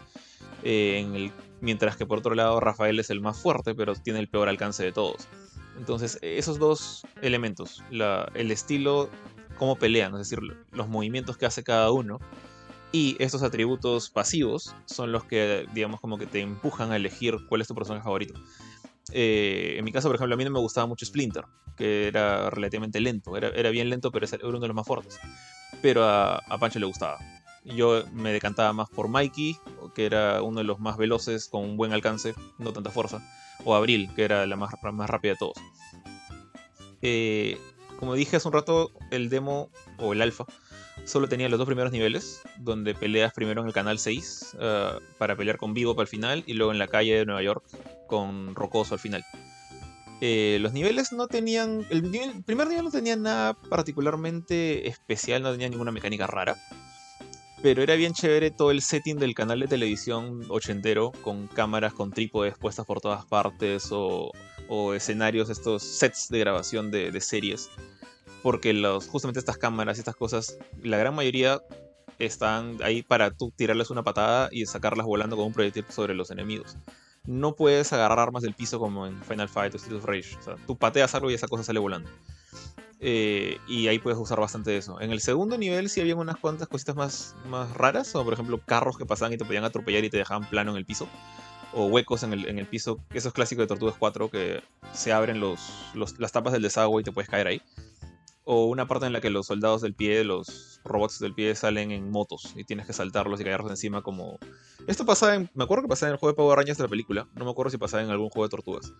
Eh, 0.63 1.31
mientras 1.61 1.97
que 1.97 2.07
por 2.07 2.19
otro 2.19 2.35
lado 2.35 2.59
Rafael 2.59 2.99
es 2.99 3.11
el 3.11 3.21
más 3.21 3.39
fuerte, 3.39 3.75
pero 3.75 3.95
tiene 3.95 4.19
el 4.19 4.29
peor 4.29 4.49
alcance 4.49 4.83
de 4.83 4.93
todos. 4.93 5.29
Entonces, 5.77 6.19
esos 6.23 6.59
dos 6.59 7.03
elementos, 7.21 7.83
el 7.91 8.51
estilo, 8.51 9.11
cómo 9.59 9.77
pelean, 9.77 10.13
es 10.13 10.31
decir, 10.31 10.39
los 10.73 10.89
movimientos 10.89 11.37
que 11.37 11.47
hace 11.47 11.65
cada 11.65 11.91
uno, 11.91 12.19
y 12.93 13.17
estos 13.19 13.43
atributos 13.43 14.09
pasivos 14.09 14.75
son 14.87 15.11
los 15.11 15.25
que, 15.25 15.67
digamos, 15.75 16.01
como 16.01 16.17
que 16.17 16.27
te 16.27 16.41
empujan 16.41 16.93
a 16.93 16.97
elegir 16.97 17.37
cuál 17.49 17.61
es 17.61 17.67
tu 17.67 17.75
personaje 17.75 18.05
favorito. 18.05 18.35
Eh, 19.13 19.77
en 19.79 19.85
mi 19.85 19.93
caso, 19.93 20.09
por 20.09 20.17
ejemplo, 20.17 20.35
a 20.35 20.39
mí 20.39 20.45
no 20.45 20.51
me 20.51 20.61
gustaba 20.61 20.87
mucho 20.87 21.05
Splinter, 21.05 21.45
que 21.77 22.09
era 22.09 22.51
relativamente 22.51 23.01
lento, 23.01 23.37
era, 23.37 23.49
era 23.49 23.71
bien 23.71 23.91
lento, 23.91 24.11
pero 24.11 24.27
era 24.27 24.49
uno 24.49 24.61
de 24.61 24.69
los 24.69 24.75
más 24.75 24.87
fuertes. 24.87 25.19
Pero 25.83 26.05
a, 26.05 26.37
a 26.37 26.59
Pancho 26.59 26.79
le 26.79 26.87
gustaba. 26.87 27.19
Yo 27.65 28.05
me 28.13 28.33
decantaba 28.33 28.73
más 28.73 28.91
por 28.91 29.09
Mikey, 29.09 29.59
que 29.95 30.07
era 30.07 30.43
uno 30.43 30.59
de 30.59 30.65
los 30.65 30.81
más 30.81 30.97
veloces, 30.97 31.49
con 31.49 31.63
un 31.63 31.77
buen 31.77 31.93
alcance, 31.93 32.35
no 32.59 32.73
tanta 32.73 32.91
fuerza 32.91 33.23
o 33.65 33.75
Abril, 33.75 34.11
que 34.15 34.25
era 34.25 34.47
la 34.47 34.57
más, 34.57 34.75
más 34.93 35.11
rápida 35.11 35.33
de 35.33 35.39
todos. 35.39 35.57
Eh, 37.03 37.59
como 37.99 38.15
dije 38.15 38.37
hace 38.37 38.49
un 38.49 38.55
rato, 38.55 38.91
el 39.11 39.29
demo 39.29 39.71
o 39.99 40.13
el 40.13 40.23
alfa 40.23 40.45
solo 41.05 41.29
tenía 41.29 41.49
los 41.49 41.59
dos 41.59 41.67
primeros 41.67 41.93
niveles, 41.93 42.43
donde 42.59 42.95
peleas 42.95 43.33
primero 43.33 43.61
en 43.61 43.67
el 43.67 43.73
canal 43.73 43.99
6 43.99 44.57
ah, 44.61 44.99
para 45.19 45.37
pelear 45.37 45.59
con 45.59 45.75
Vivo 45.75 45.95
para 45.95 46.05
el 46.05 46.09
final 46.09 46.45
y 46.47 46.55
luego 46.55 46.73
en 46.73 46.79
la 46.79 46.89
calle 46.89 47.17
de 47.17 47.27
Nueva 47.27 47.43
York 47.43 47.65
con 48.07 48.55
Rocoso 48.55 48.95
al 48.95 49.01
final. 49.01 49.25
Eh, 50.21 50.59
los 50.61 50.73
niveles 50.73 51.13
no 51.13 51.27
tenían. 51.27 51.85
El, 51.91 52.15
el, 52.15 52.43
primer 52.45 52.69
nivel 52.69 52.85
no 52.85 52.91
tenía 52.91 53.17
nada 53.17 53.55
particularmente 53.55 54.89
especial, 54.89 55.43
no 55.43 55.53
tenía 55.53 55.69
ninguna 55.69 55.93
mecánica 55.93 56.27
rara. 56.27 56.57
Pero 57.65 57.83
era 57.83 57.95
bien 57.95 58.13
chévere 58.13 58.51
todo 58.51 58.71
el 58.71 58.83
setting 58.83 59.17
del 59.17 59.35
canal 59.35 59.59
de 59.61 59.67
televisión 59.67 60.43
ochentero, 60.51 61.13
con 61.23 61.47
cámaras 61.47 61.95
con 61.95 62.11
trípodes 62.11 62.59
puestas 62.59 62.85
por 62.85 63.01
todas 63.01 63.25
partes 63.25 63.89
o, 63.91 64.33
escenarios, 64.95 65.49
estos 65.49 65.83
sets 65.83 66.29
de 66.29 66.41
grabación 66.41 66.91
de, 66.91 67.19
series. 67.23 67.71
Porque 68.45 68.75
los, 68.75 69.09
justamente 69.09 69.41
estas 69.41 69.57
cámaras 69.57 69.97
y 69.97 70.01
estas 70.01 70.17
cosas, 70.17 70.59
la 70.83 70.99
gran 70.99 71.15
mayoría 71.15 71.63
están 72.19 72.77
ahí 72.83 73.03
para 73.03 73.31
tú 73.31 73.51
tirarles 73.57 73.89
una 73.89 74.03
patada 74.03 74.51
y 74.53 74.67
sacarlas 74.67 75.07
volando 75.07 75.35
con 75.35 75.47
un 75.47 75.55
proyectil 75.55 75.87
sobre 75.89 76.15
los 76.15 76.31
enemigos. 76.31 76.77
No 77.25 77.57
puedes 77.57 77.91
agarrar 77.95 78.19
armas 78.19 78.43
del 78.43 78.53
piso 78.53 78.79
como 78.79 79.07
en 79.07 79.23
Final 79.25 79.49
Fight 79.49 79.73
o 79.73 79.79
Street 79.79 79.97
of 79.97 80.05
Rage. 80.05 80.37
O 80.37 80.43
sea, 80.43 80.57
tú 80.67 80.77
pateas 80.77 81.15
algo 81.15 81.31
y 81.31 81.35
esa 81.35 81.49
cosa 81.49 81.65
sale 81.65 81.79
volando. 81.81 82.11
Eh, 83.01 83.57
y 83.67 83.89
ahí 83.89 83.99
puedes 83.99 84.19
usar 84.19 84.39
bastante 84.39 84.77
eso. 84.77 85.01
En 85.01 85.11
el 85.11 85.21
segundo 85.23 85.57
nivel 85.57 85.89
sí 85.89 86.03
había 86.03 86.15
unas 86.15 86.37
cuantas 86.37 86.69
cositas 86.69 86.97
más, 86.97 87.35
más 87.49 87.73
raras, 87.73 88.13
como 88.13 88.25
por 88.25 88.35
ejemplo 88.35 88.61
carros 88.67 88.99
que 88.99 89.07
pasaban 89.07 89.33
y 89.33 89.39
te 89.39 89.47
podían 89.47 89.65
atropellar 89.65 90.05
y 90.05 90.11
te 90.11 90.19
dejaban 90.19 90.51
plano 90.51 90.73
en 90.73 90.77
el 90.77 90.85
piso. 90.85 91.09
O 91.73 91.87
huecos 91.87 92.23
en 92.25 92.35
el, 92.35 92.47
en 92.47 92.59
el 92.59 92.67
piso, 92.67 92.99
eso 93.15 93.29
es 93.29 93.35
clásico 93.35 93.63
de 93.63 93.69
Tortugas 93.69 93.97
4, 93.99 94.31
que 94.31 94.63
se 94.93 95.13
abren 95.13 95.41
los, 95.41 95.61
las 95.95 96.31
tapas 96.31 96.53
del 96.53 96.63
desagüe 96.63 97.01
y 97.01 97.05
te 97.05 97.11
puedes 97.11 97.29
caer 97.31 97.47
ahí. 97.47 97.63
O 98.45 98.67
una 98.67 98.87
parte 98.87 99.07
en 99.07 99.15
la 99.15 99.21
que 99.21 99.31
los 99.31 99.47
soldados 99.47 99.81
del 99.81 99.95
pie, 99.95 100.23
los 100.23 100.81
robots 100.85 101.19
del 101.19 101.35
pie 101.35 101.55
salen 101.55 101.91
en 101.91 102.11
motos 102.11 102.53
y 102.57 102.65
tienes 102.65 102.87
que 102.87 102.93
saltarlos 102.93 103.41
y 103.41 103.45
caerlos 103.45 103.71
encima 103.71 104.03
como... 104.03 104.39
Esto 104.87 105.07
pasaba 105.07 105.35
en... 105.35 105.51
Me 105.55 105.65
acuerdo 105.65 105.85
que 105.85 105.89
pasaba 105.89 106.11
en 106.11 106.15
el 106.15 106.19
juego 106.19 106.33
de 106.33 106.37
Power 106.37 106.59
Rangers 106.59 106.77
de 106.77 106.85
la 106.85 106.91
película. 106.91 107.27
No 107.35 107.47
me 107.47 107.51
acuerdo 107.51 107.71
si 107.71 107.79
pasaba 107.79 108.03
en 108.03 108.11
algún 108.11 108.29
juego 108.29 108.47
de 108.47 108.51
tortugas. 108.51 108.93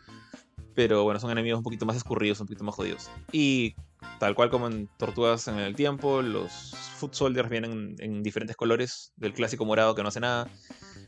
Pero 0.75 1.05
bueno, 1.05 1.21
son 1.21 1.31
enemigos 1.31 1.59
un 1.59 1.65
poquito 1.65 1.85
más 1.87 1.97
escurridos, 1.97 2.41
un 2.41 2.47
poquito 2.47 2.65
más 2.65 2.75
jodidos. 2.75 3.11
Y 3.33 3.75
tal 4.19 4.35
cual 4.35 4.51
como 4.51 4.67
en 4.67 4.89
Tortugas 4.99 5.47
en 5.47 5.59
el 5.59 5.77
Tiempo, 5.77 6.23
los 6.23 6.51
Foot 6.97 7.15
Soldiers 7.15 7.49
vienen 7.49 7.97
en 7.99 8.23
diferentes 8.23 8.57
colores, 8.57 9.13
del 9.17 9.35
clásico 9.35 9.65
morado 9.65 9.95
que 9.95 10.03
no 10.03 10.09
hace 10.09 10.21
nada, 10.21 10.51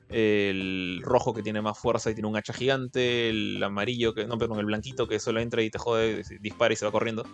el 0.08 1.00
rojo 1.02 1.34
que 1.34 1.42
tiene 1.42 1.60
más 1.62 1.78
fuerza 1.78 2.10
y 2.10 2.14
tiene 2.14 2.28
un 2.28 2.36
hacha 2.36 2.52
gigante, 2.52 3.28
el 3.28 3.62
amarillo, 3.62 4.14
que 4.14 4.26
no, 4.26 4.38
perdón, 4.38 4.60
el 4.60 4.66
blanquito 4.66 5.08
que 5.08 5.18
solo 5.18 5.40
entra 5.40 5.62
y 5.62 5.70
te 5.70 5.78
jode, 5.78 6.22
dispara 6.40 6.72
y 6.72 6.76
se 6.76 6.84
va 6.84 6.92
corriendo. 6.92 7.24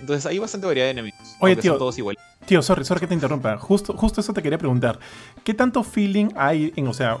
Entonces 0.00 0.26
hay 0.26 0.38
bastante 0.38 0.66
variedad 0.66 0.86
de 0.86 0.92
enemigos. 0.92 1.36
Oye, 1.40 1.56
tío, 1.56 1.76
todos 1.76 1.98
igual. 1.98 2.16
Tío, 2.46 2.62
sorry, 2.62 2.84
sorry 2.84 3.00
que 3.00 3.06
te 3.06 3.14
interrumpa. 3.14 3.56
Justo, 3.58 3.94
justo 3.94 4.20
eso 4.20 4.32
te 4.32 4.42
quería 4.42 4.58
preguntar. 4.58 4.98
¿Qué 5.44 5.54
tanto 5.54 5.82
feeling 5.82 6.28
hay 6.36 6.72
en, 6.76 6.88
o 6.88 6.94
sea, 6.94 7.18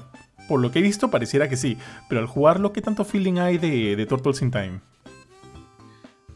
por 0.48 0.60
lo 0.60 0.70
que 0.70 0.80
he 0.80 0.82
visto 0.82 1.10
pareciera 1.10 1.48
que 1.48 1.56
sí, 1.56 1.78
pero 2.08 2.20
al 2.20 2.26
jugarlo, 2.26 2.72
¿qué 2.72 2.82
tanto 2.82 3.04
feeling 3.04 3.38
hay 3.38 3.58
de, 3.58 3.96
de 3.96 4.06
Turtles 4.06 4.42
in 4.42 4.50
Time? 4.50 4.80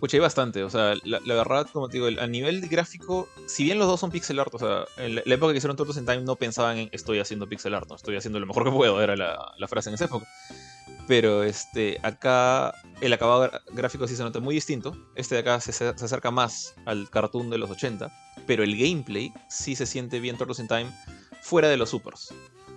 Pucha, 0.01 0.17
hay 0.17 0.21
bastante, 0.21 0.63
o 0.63 0.71
sea, 0.71 0.95
la, 1.03 1.19
verdad, 1.35 1.67
como 1.73 1.89
te 1.89 1.99
digo, 1.99 2.21
a 2.21 2.27
nivel 2.29 2.69
gráfico, 2.69 3.29
si 3.47 3.65
bien 3.65 3.79
los 3.79 3.89
dos 3.89 3.99
son 3.99 4.13
pixel 4.13 4.39
art, 4.39 4.55
o 4.55 4.59
sea, 4.59 4.85
en 4.97 5.17
la, 5.17 5.23
época 5.27 5.53
que 5.53 5.59
hicieron 5.59 5.77
Turtles 5.77 5.97
in 5.97 6.07
Time 6.07 6.21
no 6.21 6.37
pensaban 6.37 6.79
en 6.79 6.89
estoy 6.93 7.19
haciendo 7.19 7.49
pixel 7.49 7.75
art, 7.75 7.89
no, 7.89 7.97
estoy 7.97 8.15
haciendo 8.15 8.39
lo 8.39 8.47
mejor 8.47 8.63
que 8.63 8.71
puedo, 8.71 9.03
era 9.03 9.17
la, 9.17 9.53
la 9.59 9.69
frase 9.69 9.91
en 9.91 9.95
esa 9.95 10.05
época. 10.05 10.27
Pero 11.09 11.43
este, 11.43 11.99
acá 12.03 12.73
el 13.01 13.13
acabado 13.13 13.51
gráfico 13.73 14.07
sí 14.07 14.15
se 14.15 14.23
nota 14.23 14.39
muy 14.39 14.55
distinto. 14.55 14.97
Este 15.17 15.35
de 15.35 15.41
acá 15.41 15.59
se, 15.59 15.73
se, 15.73 15.89
acerca 15.89 16.31
más 16.31 16.75
al 16.85 17.11
cartoon 17.11 17.51
de 17.51 17.59
los 17.59 17.71
80. 17.71 18.13
Pero 18.47 18.63
el 18.63 18.77
gameplay 18.77 19.33
sí 19.49 19.75
se 19.75 19.87
siente 19.87 20.21
bien 20.21 20.37
Turtles 20.37 20.61
in 20.61 20.69
Time 20.69 20.93
fuera 21.41 21.69
de 21.69 21.79
los 21.79 21.91
supers. 21.91 22.33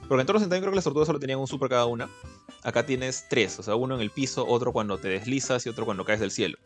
Porque 0.08 0.22
en 0.22 0.28
Turtles 0.28 0.44
in 0.44 0.50
Time 0.50 0.62
creo 0.62 0.72
que 0.72 0.78
las 0.78 0.86
tortugas 0.86 1.08
solo 1.08 1.20
tenían 1.20 1.40
un 1.40 1.48
super 1.48 1.70
cada 1.70 1.86
una. 1.86 2.10
Acá 2.64 2.86
tienes 2.86 3.26
tres, 3.30 3.60
o 3.60 3.64
sea, 3.64 3.76
uno 3.76 3.96
en 3.96 4.02
el 4.02 4.12
piso, 4.12 4.48
otro 4.48 4.72
cuando 4.72 4.98
te 4.98 5.10
deslizas 5.10 5.66
y 5.66 5.70
otro 5.70 5.86
cuando 5.86 6.06
caes 6.06 6.20
del 6.20 6.32
cielo 6.32 6.58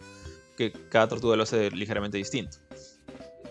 que 0.55 0.71
cada 0.71 1.07
tortuga 1.07 1.35
lo 1.35 1.43
hace 1.43 1.71
ligeramente 1.71 2.17
distinto. 2.17 2.57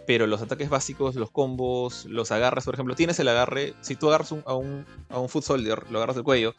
Pero 0.06 0.26
los 0.26 0.42
ataques 0.42 0.68
básicos, 0.68 1.14
los 1.14 1.30
combos, 1.30 2.04
los 2.06 2.30
agarres, 2.30 2.64
por 2.64 2.74
ejemplo, 2.74 2.94
tienes 2.94 3.18
el 3.20 3.28
agarre. 3.28 3.74
Si 3.80 3.96
tú 3.96 4.08
agarras 4.08 4.32
a, 4.32 4.54
un, 4.54 4.84
a 5.08 5.18
un 5.18 5.28
Foot 5.28 5.44
Soldier, 5.44 5.90
lo 5.90 5.98
agarras 5.98 6.16
del 6.16 6.24
cuello 6.24 6.54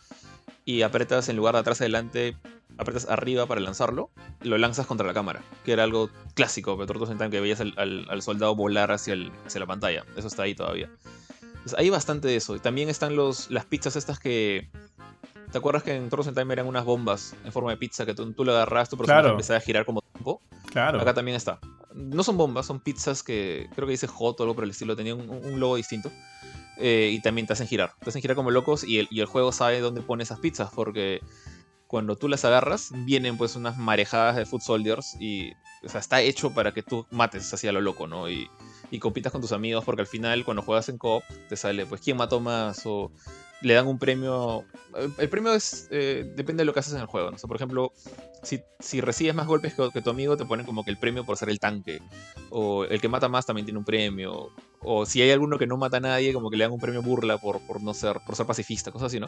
y 0.66 0.82
apretas 0.82 1.30
en 1.30 1.38
lugar 1.38 1.54
de 1.54 1.62
atrás 1.62 1.80
adelante, 1.80 2.36
apretas 2.78 3.08
arriba 3.08 3.46
para 3.46 3.62
lanzarlo, 3.62 4.10
lo 4.42 4.58
lanzas 4.58 4.88
contra 4.88 5.06
la 5.06 5.14
cámara, 5.14 5.44
que 5.64 5.72
era 5.72 5.84
algo 5.84 6.10
clásico 6.34 6.76
de 6.76 6.88
Tortugas 6.88 7.12
en 7.12 7.18
Time, 7.18 7.30
que 7.30 7.40
veías 7.40 7.62
al, 7.62 8.22
soldado 8.22 8.56
volar 8.56 8.92
hacia, 8.92 9.16
hacia 9.46 9.60
la 9.60 9.68
pantalla. 9.68 10.04
Eso 10.18 10.28
está 10.28 10.44
ahí 10.44 10.56
todavía. 10.56 10.90
hay 11.78 11.90
bastante 11.92 12.28
de 12.28 12.36
eso. 12.36 12.60
También 12.60 12.90
están 12.90 13.16
los, 13.16 13.50
las 13.52 13.66
pizzas 13.66 13.96
estas 13.96 14.20
que... 14.20 14.70
¿Te 15.52 15.60
acuerdas 15.60 15.84
que 15.84 15.96
en 15.96 16.10
Turtles 16.10 16.28
in 16.28 16.34
Time 16.34 16.52
eran 16.52 16.68
unas 16.68 16.84
bombas 16.84 17.34
en 17.46 17.52
forma 17.52 17.70
de 17.72 17.78
pizza 17.78 18.06
que 18.06 18.14
tú, 18.14 18.34
tú 18.34 18.44
le 18.44 18.52
agarras, 18.52 18.90
tu 18.90 18.98
personaje 18.98 19.22
Claro. 19.22 19.36
empezaba 19.36 19.58
a 19.58 19.62
girar 19.62 19.86
como 19.86 20.02
tiempo? 20.02 20.42
Claro. 20.72 21.00
Acá 21.00 21.14
también 21.14 21.38
está. 21.38 21.60
No 21.94 22.24
son 22.24 22.36
bombas, 22.36 22.66
son 22.66 22.82
pizzas 22.82 23.24
que 23.24 23.70
creo 23.74 23.88
que 23.88 23.92
dice 23.92 24.08
Hot 24.08 24.38
o 24.40 24.44
algo 24.44 24.56
por 24.56 24.66
el 24.66 24.72
estilo, 24.72 24.98
tenían 24.98 25.18
un, 25.22 25.30
un 25.30 25.60
logo 25.60 25.78
distinto. 25.78 26.12
Eh, 26.77 27.11
y 27.14 27.22
también 27.22 27.47
te 27.47 27.53
hacen 27.53 27.68
girar. 27.68 27.93
Te 28.02 28.10
hacen 28.10 28.22
girar 28.22 28.35
como 28.35 28.52
locos 28.52 28.84
y 28.84 28.99
el, 28.99 29.07
y 29.10 29.22
el 29.22 29.26
juego 29.26 29.52
sabe 29.52 29.80
dónde 29.80 30.02
pone 30.02 30.23
esas 30.23 30.39
pizzas 30.39 30.69
porque 30.73 31.22
cuando 31.88 32.15
tú 32.15 32.27
las 32.27 32.43
agarras 32.43 32.91
vienen 33.06 33.38
pues 33.38 33.56
unas 33.56 33.77
marejadas 33.77 34.35
de 34.35 34.45
Food 34.45 34.61
Soldiers 34.61 35.15
y 35.19 35.52
o 35.84 35.89
sea, 35.89 35.99
está 35.99 36.22
hecho 36.22 36.52
para 36.52 36.73
que 36.73 36.81
tú 36.81 37.06
mates 37.11 37.53
así 37.53 37.68
a 37.68 37.72
lo 37.72 37.80
loco, 37.80 38.07
¿no? 38.07 38.30
Y, 38.30 38.49
y 38.91 38.99
compitas 38.99 39.31
con 39.31 39.41
tus 39.41 39.52
amigos 39.52 39.85
porque 39.85 40.02
al 40.02 40.07
final 40.07 40.43
cuando 40.43 40.64
juegas 40.64 40.89
en 40.89 40.97
co-op 40.97 41.23
te 41.47 41.56
sale 41.56 41.85
pues 41.85 42.02
quién 42.02 42.18
mató 42.18 42.39
más 42.39 42.81
o 42.85 43.11
le 43.66 43.74
dan 43.74 43.88
un 43.88 43.98
premio. 43.98 44.64
El, 44.96 45.12
el 45.18 45.30
premio 45.30 45.54
es 45.54 45.88
eh, 45.90 46.32
depende 46.36 46.62
de 46.62 46.66
lo 46.66 46.74
que 46.74 46.82
haces 46.82 46.94
en 46.94 47.00
el 47.00 47.08
juego, 47.08 47.32
¿no? 47.32 47.36
O 47.36 47.40
sea, 47.40 47.48
por 47.48 47.58
ejemplo, 47.58 47.92
si, 48.44 48.62
si 48.80 49.02
recibes 49.02 49.34
más 49.34 49.48
golpes 49.48 49.74
que, 49.74 49.90
que 49.92 50.02
tu 50.04 50.12
amigo, 50.12 50.38
te 50.38 50.46
ponen 50.46 50.68
como 50.68 50.84
que 50.84 50.92
el 50.92 50.98
premio 50.98 51.26
por 51.26 51.36
ser 51.36 51.50
el 51.50 51.60
tanque. 51.60 52.00
O 52.52 52.86
el 52.86 53.02
que 53.02 53.10
mata 53.10 53.28
más 53.28 53.48
también 53.48 53.66
tiene 53.66 53.80
un 53.80 53.86
premio. 53.86 54.52
O 54.82 55.08
si 55.08 55.24
hay 55.24 55.32
alguno 55.32 55.58
que 55.58 55.66
no 55.66 55.78
mata 55.78 55.98
a 55.98 56.00
nadie, 56.00 56.32
como 56.32 56.52
que 56.52 56.58
le 56.58 56.64
dan 56.64 56.74
un 56.74 56.80
premio 56.80 57.02
burla 57.02 57.40
por, 57.40 57.60
por 57.62 57.82
no 57.82 57.96
ser, 57.96 58.20
por 58.24 58.36
ser 58.36 58.46
pacifista, 58.46 58.92
cosas 58.92 59.08
así, 59.08 59.20
¿no? 59.20 59.26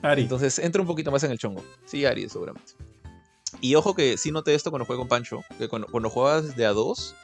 Ari. 0.00 0.22
Entonces 0.22 0.58
entra 0.58 0.80
un 0.80 0.88
poquito 0.88 1.10
más 1.10 1.22
en 1.24 1.32
el 1.32 1.38
chongo. 1.38 1.62
Sí, 1.84 2.06
Ari, 2.06 2.30
seguramente. 2.30 2.72
Y 3.60 3.74
ojo 3.74 3.94
que 3.94 4.16
sí 4.16 4.30
noté 4.30 4.54
esto 4.54 4.70
cuando 4.70 4.86
jugué 4.86 4.98
con 4.98 5.08
Pancho, 5.08 5.42
que 5.58 5.68
cuando, 5.68 5.86
cuando 5.88 6.08
jugabas 6.08 6.56
de 6.56 6.64
a 6.64 6.72
dos, 6.72 7.14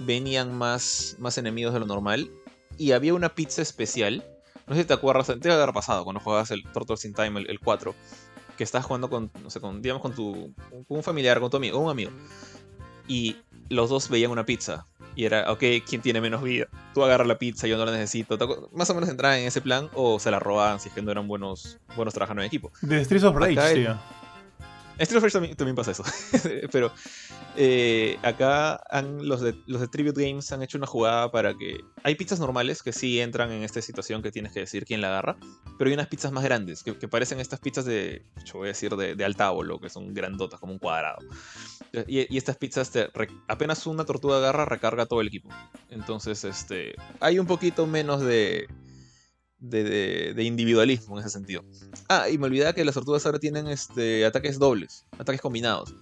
venían 0.00 0.56
más, 0.56 1.16
más 1.18 1.38
enemigos 1.38 1.72
de 1.72 1.80
lo 1.80 1.86
normal. 1.86 2.30
Y 2.76 2.92
había 2.92 3.14
una 3.14 3.34
pizza 3.34 3.62
especial. 3.62 4.24
No 4.70 4.74
sé 4.76 4.82
si 4.82 4.86
te 4.88 4.94
acuerdas, 4.94 5.26
te 5.26 5.34
debe 5.36 5.54
haber 5.54 5.74
pasado 5.74 6.04
cuando 6.04 6.20
jugabas 6.20 6.50
el 6.52 6.62
Turtles 6.72 7.04
in 7.04 7.12
Time, 7.12 7.40
el, 7.40 7.50
el 7.50 7.60
4. 7.60 7.94
Que 8.56 8.64
estás 8.64 8.84
jugando 8.84 9.10
con, 9.10 9.30
no 9.42 9.50
sé, 9.50 9.60
con, 9.60 9.82
digamos, 9.82 10.00
con 10.00 10.14
tu 10.14 10.54
con 10.70 10.84
un 10.88 11.02
familiar, 11.02 11.40
con 11.40 11.50
tu 11.50 11.56
amigo, 11.58 11.76
con 11.76 11.86
un 11.86 11.90
amigo. 11.90 12.10
Y 13.08 13.36
los 13.68 13.90
dos 13.90 14.08
veían 14.08 14.30
una 14.30 14.44
pizza. 14.46 14.86
Y 15.16 15.24
era, 15.24 15.50
ok, 15.50 15.62
¿quién 15.88 16.00
tiene 16.02 16.20
menos 16.20 16.42
vida? 16.42 16.66
Tú 16.94 17.02
agarras 17.02 17.26
la 17.26 17.36
pizza, 17.38 17.66
yo 17.66 17.76
no 17.76 17.84
la 17.84 17.92
necesito. 17.92 18.38
¿Te 18.38 18.44
acu- 18.44 18.68
Más 18.72 18.88
o 18.90 18.94
menos 18.94 19.08
entraban 19.10 19.38
en 19.40 19.46
ese 19.48 19.60
plan 19.60 19.90
o 19.94 20.20
se 20.20 20.30
la 20.30 20.38
robaban 20.38 20.78
si 20.78 20.88
es 20.88 20.94
que 20.94 21.02
no 21.02 21.10
eran 21.10 21.26
buenos, 21.26 21.78
buenos 21.96 22.14
trabajando 22.14 22.42
en 22.42 22.46
equipo. 22.46 22.70
De 22.82 23.04
Streets 23.04 23.24
of 23.24 23.34
Rage, 23.36 23.54
tío. 23.74 23.98
Street 25.02 25.20
Fighter 25.20 25.32
también, 25.32 25.56
también 25.56 25.76
pasa 25.76 25.90
eso. 25.92 26.04
Pero 26.72 26.92
eh, 27.56 28.18
acá 28.22 28.80
los, 29.20 29.40
de, 29.40 29.54
los 29.66 29.80
de 29.80 29.88
Tribute 29.88 30.22
Games 30.22 30.52
han 30.52 30.62
hecho 30.62 30.78
una 30.78 30.86
jugada 30.86 31.30
para 31.30 31.54
que. 31.54 31.80
Hay 32.02 32.14
pizzas 32.14 32.40
normales 32.40 32.82
que 32.82 32.92
sí 32.92 33.20
entran 33.20 33.50
en 33.50 33.62
esta 33.62 33.80
situación 33.82 34.22
que 34.22 34.30
tienes 34.30 34.52
que 34.52 34.60
decir 34.60 34.84
quién 34.84 35.00
la 35.00 35.08
agarra. 35.08 35.36
Pero 35.78 35.88
hay 35.88 35.94
unas 35.94 36.08
pizzas 36.08 36.32
más 36.32 36.44
grandes 36.44 36.82
que, 36.82 36.92
parecen 37.08 37.40
estas 37.40 37.60
pizzas 37.60 37.84
de. 37.84 38.26
Yo 38.44 38.58
voy 38.58 38.66
a 38.66 38.68
decir 38.68 38.94
de, 38.96 39.14
de 39.14 39.24
altábolo, 39.24 39.80
que 39.80 39.88
son 39.88 40.12
grandotas, 40.12 40.60
como 40.60 40.72
un 40.72 40.78
cuadrado. 40.78 41.18
Y, 42.06 42.36
estas 42.36 42.56
pizzas, 42.56 42.92
apenas 43.48 43.86
una 43.86 44.04
tortuga 44.04 44.36
agarra, 44.36 44.64
recarga 44.64 45.06
todo 45.06 45.20
el 45.20 45.28
equipo. 45.28 45.48
Entonces, 45.88 46.44
este. 46.44 46.94
Hay 47.20 47.38
un 47.38 47.46
poquito 47.46 47.86
menos 47.86 48.20
de. 48.20 48.68
De, 49.60 50.32
de- 50.34 50.42
individualismo 50.44 51.18
en 51.18 51.20
ese 51.20 51.30
sentido. 51.30 51.62
Ah, 52.08 52.28
y 52.30 52.38
me 52.38 52.46
olvidaba 52.46 52.72
que 52.72 52.84
las 52.84 52.94
tortugas 52.94 53.26
ahora 53.26 53.38
tienen 53.38 53.66
este, 53.66 54.24
ataques 54.24 54.58
dobles, 54.58 55.04
ataques 55.18 55.40
combinados. 55.42 55.94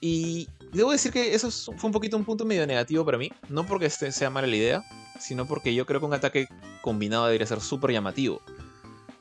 Y 0.00 0.48
debo 0.72 0.90
decir 0.90 1.12
que 1.12 1.34
eso 1.34 1.48
es- 1.48 1.70
fue 1.76 1.86
un 1.88 1.92
poquito 1.92 2.16
un 2.16 2.24
punto 2.24 2.44
medio 2.44 2.66
negativo 2.66 3.04
para 3.04 3.16
mí. 3.16 3.30
No 3.48 3.64
porque 3.64 3.86
este 3.86 4.10
sea 4.12 4.28
mala 4.28 4.48
la 4.48 4.56
idea, 4.56 4.84
sino 5.20 5.46
porque 5.46 5.74
yo 5.74 5.86
creo 5.86 6.00
que 6.00 6.06
un 6.06 6.14
ataque 6.14 6.48
combinado 6.82 7.26
debería 7.26 7.46
ser 7.46 7.60
súper 7.60 7.92
llamativo. 7.92 8.42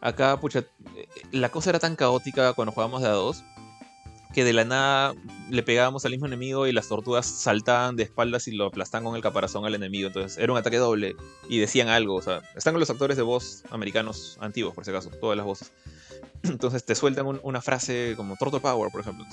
Acá, 0.02 0.38
pucha, 0.40 0.60
eh, 0.60 1.08
la 1.32 1.50
cosa 1.50 1.70
era 1.70 1.80
tan 1.80 1.96
caótica 1.96 2.54
cuando 2.54 2.72
jugábamos 2.74 3.02
de 3.04 3.08
a 3.08 3.12
dos 3.12 3.44
que 4.34 4.43
de 4.43 4.53
la 4.53 4.65
nada 4.65 5.14
le 5.49 5.61
pegábamos 5.64 6.05
al 6.05 6.11
mismo 6.11 6.26
enemigo 6.26 6.65
y 6.68 6.72
las 6.72 6.88
tortugas 6.88 7.26
saltaban 7.27 7.95
de 7.95 8.03
espaldas 8.03 8.47
y 8.47 8.51
lo 8.51 8.65
aplastaban 8.65 9.05
con 9.05 9.15
el 9.15 9.22
caparazón 9.22 9.65
al 9.65 9.76
enemigo. 9.76 10.07
Entonces 10.07 10.38
era 10.38 10.51
un 10.51 10.57
ataque 10.57 10.77
doble 10.77 11.15
y 11.47 11.60
decían 11.60 11.88
algo. 11.89 12.15
O 12.15 12.22
sea, 12.22 12.41
están 12.55 12.77
los 12.80 12.89
actores 12.89 13.15
de 13.18 13.23
voz 13.23 13.64
americanos 13.69 14.38
antiguos, 14.41 14.73
por 14.73 14.84
si 14.85 14.91
acaso, 14.91 15.10
todas 15.22 15.38
las 15.38 15.45
voces. 15.45 15.72
Entonces 16.43 16.84
te 16.84 16.95
sueltan 16.95 17.27
un- 17.27 17.39
una 17.43 17.61
frase 17.61 18.14
como 18.18 18.35
Turtle 18.38 18.60
Power, 18.60 18.91
por 18.91 19.01
ejemplo. 19.01 19.26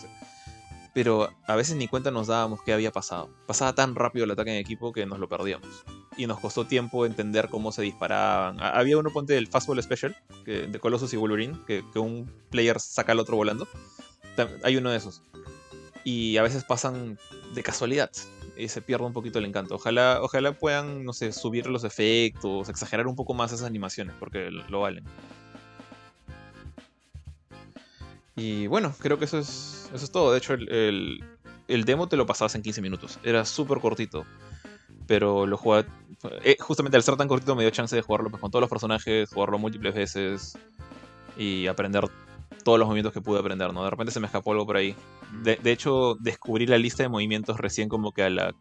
Pero 0.92 1.30
a 1.46 1.54
veces 1.54 1.76
ni 1.76 1.86
cuenta 1.86 2.10
nos 2.10 2.26
dábamos 2.26 2.60
qué 2.66 2.72
había 2.72 2.90
pasado. 2.90 3.30
Pasaba 3.46 3.72
tan 3.74 3.94
rápido 3.94 4.24
el 4.24 4.30
ataque 4.32 4.50
en 4.50 4.56
equipo 4.56 4.92
que 4.92 5.06
nos 5.06 5.20
lo 5.20 5.28
perdíamos. 5.28 5.68
Y 6.16 6.26
nos 6.26 6.40
costó 6.40 6.66
tiempo 6.66 7.06
entender 7.06 7.48
cómo 7.48 7.70
se 7.70 7.82
disparaban. 7.82 8.60
Ha- 8.60 8.70
Había 8.76 8.98
uno, 8.98 9.10
ponte, 9.12 9.38
el 9.38 9.46
Fastball 9.46 9.80
Special, 9.82 10.16
de 10.44 10.78
Colossus 10.80 11.12
y 11.14 11.16
Wolverine, 11.16 11.56
que 11.66 11.84
un 11.98 12.30
player 12.50 12.80
saca 12.80 13.12
al 13.12 13.20
otro 13.20 13.36
volando. 13.36 13.68
Hay 14.62 14.76
uno 14.76 14.90
de 14.90 14.96
esos. 14.96 15.22
Y 16.04 16.36
a 16.38 16.42
veces 16.42 16.64
pasan 16.64 17.18
de 17.54 17.62
casualidad. 17.62 18.10
Y 18.56 18.68
se 18.68 18.82
pierde 18.82 19.04
un 19.06 19.12
poquito 19.12 19.38
el 19.38 19.44
encanto. 19.46 19.74
Ojalá, 19.76 20.18
ojalá 20.22 20.52
puedan, 20.52 21.04
no 21.04 21.12
sé, 21.12 21.32
subir 21.32 21.66
los 21.66 21.84
efectos, 21.84 22.68
exagerar 22.68 23.06
un 23.06 23.16
poco 23.16 23.32
más 23.34 23.52
esas 23.52 23.66
animaciones, 23.66 24.14
porque 24.18 24.50
lo 24.50 24.80
valen. 24.80 25.04
Y 28.36 28.66
bueno, 28.68 28.94
creo 28.98 29.18
que 29.18 29.24
eso 29.26 29.38
es, 29.38 29.90
eso 29.94 30.04
es 30.04 30.10
todo. 30.10 30.32
De 30.32 30.38
hecho, 30.38 30.54
el, 30.54 30.70
el- 30.72 31.24
el 31.68 31.84
demo 31.84 32.08
te 32.08 32.16
lo 32.16 32.26
pasabas 32.26 32.54
en 32.56 32.62
15 32.62 32.82
minutos. 32.82 33.18
Era 33.22 33.44
súper 33.44 33.78
cortito. 33.78 34.24
Pero 35.06 35.46
lo 35.46 35.56
jugaba. 35.56 35.86
eh, 36.44 36.56
justamente 36.60 36.96
al 36.96 37.02
ser 37.02 37.16
tan 37.16 37.28
cortito 37.28 37.54
me 37.56 37.62
dio 37.62 37.70
chance 37.70 37.94
de 37.94 38.02
jugarlo 38.02 38.30
pues, 38.30 38.40
con 38.40 38.50
todos 38.50 38.60
los 38.60 38.70
personajes, 38.70 39.30
jugarlo 39.32 39.58
múltiples 39.58 39.94
veces 39.94 40.58
y 41.36 41.66
aprender 41.66 42.04
todos 42.64 42.78
los 42.78 42.86
movimientos 42.86 43.12
que 43.12 43.20
pude 43.20 43.38
aprender, 43.38 43.72
¿no? 43.72 43.84
De 43.84 43.90
repente 43.90 44.12
se 44.12 44.20
me 44.20 44.26
escapó 44.26 44.52
algo 44.52 44.66
por 44.66 44.76
ahí. 44.76 44.94
De, 45.42 45.56
de 45.56 45.72
hecho, 45.72 46.16
descubrí 46.20 46.66
la 46.66 46.78
lista 46.78 47.02
de 47.02 47.08
movimientos 47.08 47.58
recién 47.58 47.88
como 47.88 48.12
que 48.12 48.22
a 48.22 48.30
la 48.30 48.54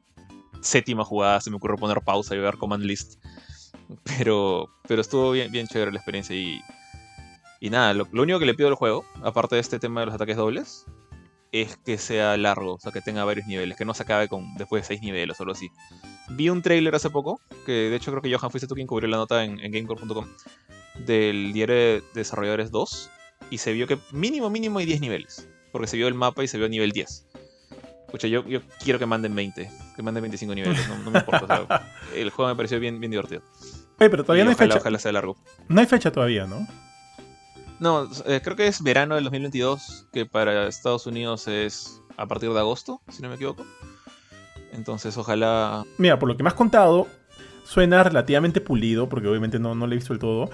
séptima 0.61 1.03
jugada 1.03 1.41
se 1.41 1.49
me 1.49 1.57
ocurrió 1.57 1.77
poner 1.77 2.01
pausa 2.01 2.35
y 2.35 2.39
ver 2.39 2.57
Command 2.57 2.83
List. 2.83 3.21
Pero, 4.03 4.69
pero 4.87 5.01
estuvo 5.01 5.31
bien, 5.31 5.51
bien 5.51 5.67
chévere 5.67 5.91
la 5.91 5.97
experiencia 5.97 6.35
y, 6.35 6.61
y 7.59 7.69
nada, 7.71 7.93
lo, 7.93 8.07
lo 8.11 8.21
único 8.21 8.37
que 8.37 8.45
le 8.45 8.53
pido 8.53 8.69
al 8.69 8.75
juego, 8.75 9.03
aparte 9.23 9.55
de 9.55 9.61
este 9.61 9.79
tema 9.79 10.01
de 10.01 10.05
los 10.05 10.15
ataques 10.15 10.37
dobles, 10.37 10.85
es 11.51 11.77
que 11.77 11.97
sea 11.97 12.37
largo, 12.37 12.75
o 12.75 12.79
sea, 12.79 12.91
que 12.91 13.01
tenga 13.01 13.23
varios 13.25 13.47
niveles, 13.47 13.77
que 13.77 13.85
no 13.85 13.93
se 13.93 14.03
acabe 14.03 14.27
con 14.27 14.53
después 14.55 14.83
de 14.83 14.87
seis 14.87 15.01
niveles 15.01 15.35
o 15.35 15.37
solo 15.37 15.53
así. 15.53 15.69
Vi 16.29 16.49
un 16.49 16.61
trailer 16.61 16.93
hace 16.93 17.09
poco, 17.09 17.41
que 17.65 17.71
de 17.71 17.95
hecho 17.95 18.11
creo 18.11 18.21
que 18.21 18.33
Johan 18.33 18.51
fuiste 18.51 18.67
tú 18.67 18.75
quien 18.75 18.87
cubrió 18.87 19.09
la 19.09 19.17
nota 19.17 19.43
en, 19.43 19.59
en 19.59 19.71
gamecore.com, 19.71 20.27
del 21.05 21.51
diario 21.53 21.75
de 21.75 22.03
desarrolladores 22.13 22.69
2, 22.71 23.09
y 23.49 23.57
se 23.57 23.73
vio 23.73 23.87
que 23.87 23.97
mínimo, 24.11 24.49
mínimo 24.49 24.79
hay 24.79 24.85
10 24.85 25.01
niveles, 25.01 25.47
porque 25.71 25.87
se 25.87 25.97
vio 25.97 26.07
el 26.07 26.13
mapa 26.13 26.43
y 26.43 26.47
se 26.47 26.57
vio 26.57 26.69
nivel 26.69 26.91
10. 26.91 27.25
Escucha, 28.05 28.27
yo, 28.27 28.43
yo 28.47 28.61
quiero 28.83 28.97
que 28.97 29.05
manden 29.05 29.35
20, 29.35 29.69
que 29.95 30.01
manden 30.01 30.23
25 30.23 30.55
niveles, 30.55 30.87
no, 30.87 30.97
no 30.99 31.11
me 31.11 31.19
importa. 31.19 31.61
o 31.61 31.67
sea, 31.67 31.93
el 32.15 32.29
juego 32.31 32.49
me 32.49 32.55
pareció 32.55 32.79
bien, 32.79 32.99
bien 32.99 33.11
divertido. 33.11 33.43
Pero 33.97 34.23
todavía 34.23 34.43
Y 34.43 34.45
no 34.45 34.49
hay 34.51 34.55
fecha. 34.55 34.77
ojalá 34.77 34.97
sea 34.97 35.11
largo. 35.11 35.37
No 35.67 35.79
hay 35.81 35.85
fecha 35.87 36.11
todavía, 36.11 36.45
¿no? 36.45 36.65
No, 37.79 38.09
eh, 38.25 38.41
creo 38.43 38.55
que 38.55 38.67
es 38.67 38.81
verano 38.81 39.15
del 39.15 39.25
2022, 39.25 40.07
que 40.11 40.25
para 40.25 40.67
Estados 40.67 41.05
Unidos 41.05 41.47
es 41.47 42.01
a 42.17 42.25
partir 42.25 42.51
de 42.51 42.59
agosto, 42.59 43.01
si 43.09 43.21
no 43.21 43.29
me 43.29 43.35
equivoco. 43.35 43.65
Entonces, 44.73 45.17
ojalá. 45.17 45.85
Mira, 45.97 46.19
por 46.19 46.27
lo 46.29 46.35
que 46.37 46.43
me 46.43 46.49
has 46.49 46.55
contado, 46.55 47.07
suena 47.63 48.03
relativamente 48.03 48.59
pulido, 48.61 49.07
porque 49.07 49.27
obviamente 49.27 49.59
no, 49.59 49.75
no 49.75 49.85
lo 49.87 49.93
he 49.93 49.95
visto 49.95 50.13
del 50.13 50.19
todo. 50.19 50.49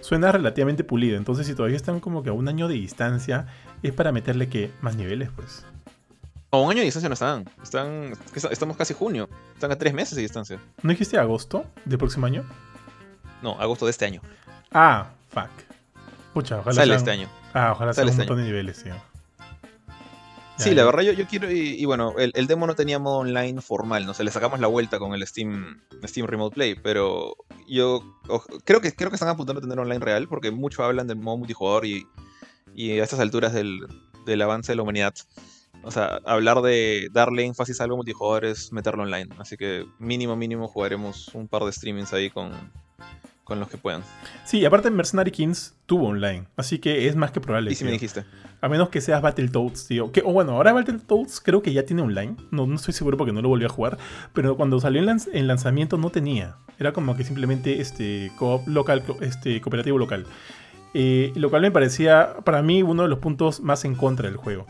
Suena 0.00 0.32
relativamente 0.32 0.82
pulido. 0.84 1.16
Entonces, 1.16 1.46
si 1.46 1.54
todavía 1.54 1.76
están 1.76 2.00
como 2.00 2.22
que 2.22 2.30
a 2.30 2.32
un 2.32 2.48
año 2.48 2.68
de 2.68 2.74
distancia, 2.74 3.46
es 3.82 3.92
para 3.92 4.12
meterle 4.12 4.48
que 4.48 4.70
más 4.80 4.96
niveles, 4.96 5.30
pues. 5.34 5.64
O 6.50 6.62
un 6.62 6.70
año 6.70 6.78
de 6.80 6.86
distancia 6.86 7.08
no 7.08 7.14
están. 7.14 7.44
Están. 7.62 8.12
Estamos 8.50 8.76
casi 8.76 8.94
junio. 8.94 9.28
Están 9.54 9.70
a 9.72 9.76
tres 9.76 9.94
meses 9.94 10.16
de 10.16 10.22
distancia. 10.22 10.58
¿No 10.82 10.90
dijiste 10.90 11.18
agosto 11.18 11.64
del 11.84 11.98
próximo 11.98 12.26
año? 12.26 12.44
No, 13.42 13.60
agosto 13.60 13.84
de 13.86 13.90
este 13.92 14.04
año. 14.06 14.20
Ah, 14.72 15.10
fuck. 15.30 15.48
Pucha, 16.34 16.58
ojalá 16.60 16.74
Sale 16.74 16.86
sean- 16.88 16.98
este 16.98 17.10
año. 17.10 17.28
Ah, 17.54 17.72
ojalá 17.72 17.92
sea 17.92 18.02
Sale 18.02 18.06
un 18.06 18.20
este 18.20 18.22
montón 18.22 18.36
de 18.38 18.44
niveles, 18.44 18.82
tío. 18.82 18.94
Sí, 20.64 20.74
la 20.74 20.84
verdad 20.84 21.02
yo, 21.02 21.12
yo 21.12 21.26
quiero, 21.26 21.50
y, 21.50 21.70
y 21.80 21.84
bueno, 21.84 22.14
el, 22.18 22.32
el 22.34 22.46
demo 22.46 22.66
no 22.66 22.74
tenía 22.74 22.98
modo 22.98 23.18
online 23.18 23.60
formal, 23.60 24.04
no 24.06 24.14
sé, 24.14 24.24
le 24.24 24.30
sacamos 24.30 24.60
la 24.60 24.66
vuelta 24.66 24.98
con 24.98 25.14
el 25.14 25.26
Steam, 25.26 25.80
Steam 26.04 26.26
Remote 26.26 26.54
Play, 26.54 26.74
pero 26.74 27.34
yo 27.68 28.02
o- 28.28 28.42
creo, 28.64 28.80
que, 28.80 28.92
creo 28.94 29.10
que 29.10 29.16
están 29.16 29.28
apuntando 29.30 29.58
a 29.60 29.62
tener 29.62 29.78
online 29.78 30.04
real, 30.04 30.28
porque 30.28 30.50
mucho 30.50 30.84
hablan 30.84 31.06
del 31.06 31.16
modo 31.18 31.38
multijugador 31.38 31.86
y, 31.86 32.06
y 32.74 32.98
a 32.98 33.02
estas 33.04 33.20
alturas 33.20 33.52
del, 33.52 33.80
del 34.26 34.42
avance 34.42 34.72
de 34.72 34.76
la 34.76 34.82
humanidad. 34.82 35.14
O 35.82 35.90
sea, 35.90 36.20
hablar 36.26 36.60
de 36.60 37.08
darle 37.10 37.44
énfasis 37.46 37.80
a 37.80 37.84
algo 37.84 37.96
multijugador 37.96 38.44
es 38.44 38.70
meterlo 38.72 39.02
online, 39.04 39.28
así 39.38 39.56
que 39.56 39.86
mínimo, 39.98 40.36
mínimo 40.36 40.68
jugaremos 40.68 41.34
un 41.34 41.48
par 41.48 41.62
de 41.64 41.72
streamings 41.72 42.12
ahí 42.12 42.28
con, 42.28 42.50
con 43.50 43.60
los 43.60 43.68
que 43.68 43.76
puedan. 43.76 44.02
Sí, 44.44 44.64
aparte 44.64 44.90
Mercenary 44.90 45.30
Kings 45.32 45.74
tuvo 45.86 46.06
online, 46.08 46.44
así 46.56 46.78
que 46.78 47.08
es 47.08 47.16
más 47.16 47.32
que 47.32 47.40
probable. 47.40 47.72
Y 47.72 47.74
si 47.74 47.84
me 47.84 47.90
tío. 47.90 47.94
dijiste. 47.96 48.24
A 48.62 48.68
menos 48.68 48.90
que 48.90 49.00
seas 49.00 49.20
Battletoads, 49.22 49.86
tío. 49.88 50.12
Que, 50.12 50.20
o 50.24 50.32
bueno, 50.32 50.52
ahora 50.52 50.72
Battletoads 50.72 51.40
creo 51.40 51.60
que 51.62 51.72
ya 51.72 51.84
tiene 51.84 52.02
online. 52.02 52.36
No, 52.50 52.66
no 52.66 52.76
estoy 52.76 52.94
seguro 52.94 53.16
porque 53.16 53.32
no 53.32 53.42
lo 53.42 53.48
volví 53.48 53.64
a 53.64 53.68
jugar. 53.68 53.98
Pero 54.34 54.56
cuando 54.56 54.78
salió 54.80 55.00
en, 55.00 55.06
lanz- 55.08 55.28
en 55.32 55.46
lanzamiento 55.46 55.96
no 55.98 56.10
tenía. 56.10 56.56
Era 56.78 56.92
como 56.92 57.16
que 57.16 57.24
simplemente 57.24 57.80
este 57.80 58.30
co 58.38 58.62
local, 58.66 59.02
co- 59.02 59.16
este 59.20 59.60
cooperativo 59.60 59.98
local. 59.98 60.26
Eh, 60.94 61.32
lo 61.36 61.50
cual 61.50 61.62
me 61.62 61.70
parecía, 61.70 62.36
para 62.44 62.62
mí, 62.62 62.82
uno 62.82 63.02
de 63.02 63.08
los 63.08 63.18
puntos 63.18 63.60
más 63.60 63.84
en 63.84 63.94
contra 63.96 64.28
del 64.28 64.36
juego. 64.36 64.66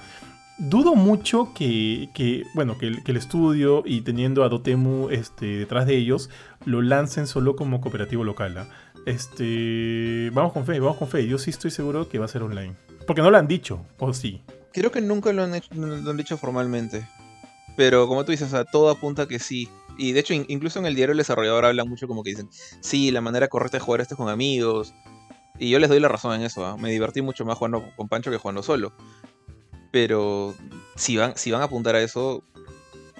Dudo 0.59 0.95
mucho 0.95 1.55
que, 1.55 2.11
que, 2.15 2.45
bueno, 2.55 2.77
que 2.77 2.87
el, 2.89 3.03
que 3.03 3.13
el 3.13 3.17
estudio 3.17 3.83
y 3.87 4.03
teniendo 4.03 4.45
a 4.45 4.51
Dotemu 4.51 5.09
este, 5.09 5.47
detrás 5.59 5.87
de 5.87 5.97
ellos, 5.97 6.29
lo 6.65 6.83
lancen 6.83 7.27
solo 7.27 7.57
como 7.57 7.81
cooperativo 7.81 8.25
local. 8.25 8.57
¿ah? 8.59 8.69
Este, 9.07 10.31
vamos 10.33 10.53
con 10.53 10.67
fe, 10.67 10.79
vamos 10.81 10.99
con 10.99 11.09
fe. 11.09 11.27
Yo 11.27 11.39
sí 11.39 11.51
estoy 11.51 11.71
seguro 11.71 12.09
que 12.09 12.19
va 12.19 12.25
a 12.25 12.29
ser 12.29 12.43
online. 12.43 12.75
Porque 13.07 13.23
no 13.23 13.31
lo 13.31 13.39
han 13.39 13.49
dicho, 13.49 13.85
o 13.99 14.13
sí. 14.13 14.43
Creo 14.73 14.93
que 14.93 15.01
nunca 15.01 15.33
lo 15.33 15.43
han, 15.43 15.55
hecho, 15.55 15.75
lo 15.75 16.11
han 16.11 16.17
dicho 16.17 16.37
formalmente. 16.39 17.07
Pero 17.77 18.07
como 18.07 18.25
tú 18.25 18.33
dices, 18.33 18.49
o 18.49 18.51
sea, 18.51 18.65
todo 18.65 18.91
apunta 18.91 19.27
que 19.27 19.39
sí. 19.39 19.69
Y 19.99 20.13
de 20.13 20.21
hecho, 20.21 20.35
in- 20.35 20.47
incluso 20.49 20.79
en 20.79 20.87
el 20.87 20.95
diario 20.95 21.13
el 21.13 21.19
desarrollador 21.19 21.65
habla 21.65 21.85
mucho 21.85 22.07
como 22.07 22.23
que 22.23 22.31
dicen, 22.31 22.49
sí, 22.81 23.11
la 23.11 23.21
manera 23.21 23.49
correcta 23.49 23.79
de 23.79 23.85
jugar 23.85 24.01
esto 24.01 24.15
es 24.15 24.19
con 24.19 24.29
amigos. 24.29 24.95
Y 25.59 25.71
yo 25.71 25.79
les 25.79 25.89
doy 25.91 26.01
la 26.01 26.09
razón 26.09 26.35
en 26.35 26.43
eso. 26.43 26.65
¿ah? 26.65 26.77
Me 26.77 26.91
divertí 26.91 27.21
mucho 27.23 27.45
más 27.45 27.59
jugando 27.59 27.85
con 27.97 28.09
Pancho 28.09 28.31
que 28.31 28.37
jugando 28.39 28.63
solo. 28.63 28.93
Pero 29.91 30.55
si 30.95 31.17
van, 31.17 31.33
si 31.37 31.51
van 31.51 31.63
a 31.63 31.65
apuntar 31.65 31.97
a 31.97 32.03
eso, 32.03 32.45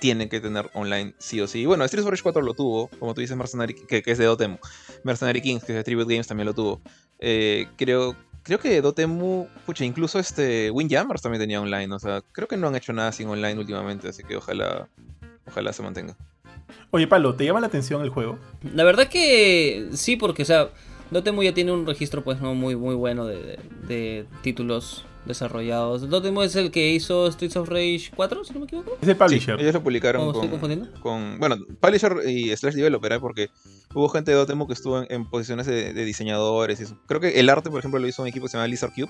tienen 0.01 0.29
que 0.29 0.41
tener 0.41 0.71
online 0.73 1.15
sí 1.19 1.41
o 1.41 1.47
sí. 1.47 1.61
Y 1.61 1.67
bueno, 1.67 1.85
Street 1.85 2.03
Fighter 2.03 2.23
4 2.23 2.43
lo 2.43 2.55
tuvo, 2.55 2.89
como 2.99 3.15
tú 3.15 3.21
dices, 3.21 3.37
Mercenary, 3.37 3.75
que, 3.75 4.03
que 4.03 4.11
es 4.11 4.19
de 4.19 4.25
Dotemu. 4.25 4.59
Mercenary 5.05 5.41
Kings, 5.41 5.63
que 5.63 5.73
es 5.73 5.77
de 5.77 5.85
Tribute 5.85 6.13
Games, 6.13 6.27
también 6.27 6.47
lo 6.47 6.55
tuvo. 6.55 6.81
Eh, 7.21 7.69
creo, 7.77 8.17
creo 8.43 8.59
que 8.59 8.81
Dotemu, 8.81 9.47
pucha, 9.67 9.85
incluso 9.85 10.19
este 10.19 10.71
Windjammers 10.71 11.23
también 11.23 11.41
tenía 11.41 11.61
online. 11.61 11.95
O 11.95 11.99
sea, 11.99 12.23
creo 12.33 12.49
que 12.49 12.57
no 12.57 12.69
han 12.69 12.77
hecho 12.77 12.93
nada 12.93 13.13
sin 13.13 13.29
online 13.29 13.59
últimamente, 13.59 14.09
así 14.09 14.25
que 14.25 14.37
ojalá, 14.37 14.89
ojalá 15.47 15.73
se 15.73 15.83
mantenga. 15.83 16.17
Oye, 16.91 17.07
Palo, 17.07 17.35
¿te 17.35 17.45
llama 17.45 17.61
la 17.61 17.67
atención 17.69 18.03
el 18.03 18.11
juego? 18.11 18.39
La 18.75 18.85
verdad 18.85 19.09
que 19.09 19.91
sí, 19.93 20.17
porque, 20.17 20.43
o 20.43 20.47
sea, 20.47 20.71
Dotemu 21.11 21.43
ya 21.43 21.53
tiene 21.55 21.73
un 21.73 21.87
registro, 21.87 22.23
pues, 22.23 22.41
no 22.41 22.55
muy, 22.55 22.77
muy 22.77 22.95
bueno 22.95 23.27
de, 23.27 23.37
de- 23.37 23.59
de 23.89 24.27
títulos 24.43 25.05
desarrollados. 25.27 26.09
Dotemu 26.09 26.43
es 26.43 26.57
el 26.57 26.71
que 26.71 26.93
hizo 26.93 27.31
Streets 27.31 27.57
of 27.57 27.69
Rage 27.69 28.11
4, 28.15 28.45
si 28.45 28.53
no 28.55 28.61
me 28.61 28.65
equivoco. 28.67 28.97
Es 29.03 29.09
el 29.09 29.17
publisher. 29.17 29.57
Sí, 29.57 29.63
ellos 29.63 29.75
lo 29.75 29.83
publicaron 29.83 30.23
¿O 30.23 30.27
estoy 30.31 30.41
con, 30.43 30.51
confundiendo? 30.51 30.89
con- 31.01 31.39
Bueno, 31.39 31.57
Publisher 31.81 32.17
y 32.27 32.57
Slash 32.57 32.75
Developer, 32.75 33.13
¿eh? 33.13 33.21
porque 33.21 33.51
hubo 33.95 34.09
gente 34.09 34.31
de 34.31 34.37
Dotemu 34.39 34.67
que 34.67 34.73
estuvo 34.73 35.01
en, 35.03 35.07
en 35.11 35.29
posiciones 35.29 35.67
de, 35.67 35.93
de 35.93 36.05
diseñadores 36.05 36.81
y 36.81 36.85
eso. 36.85 36.97
Creo 37.07 37.21
que 37.21 37.39
el 37.41 37.49
arte, 37.51 37.71
por 37.71 37.81
ejemplo, 37.81 38.01
lo 38.01 38.09
hizo 38.09 38.23
un 38.23 38.29
equipo 38.29 38.47
que 38.47 38.51
se 38.53 38.57
llama 38.57 38.67
Lizard 38.69 38.93
Cube. 38.95 39.09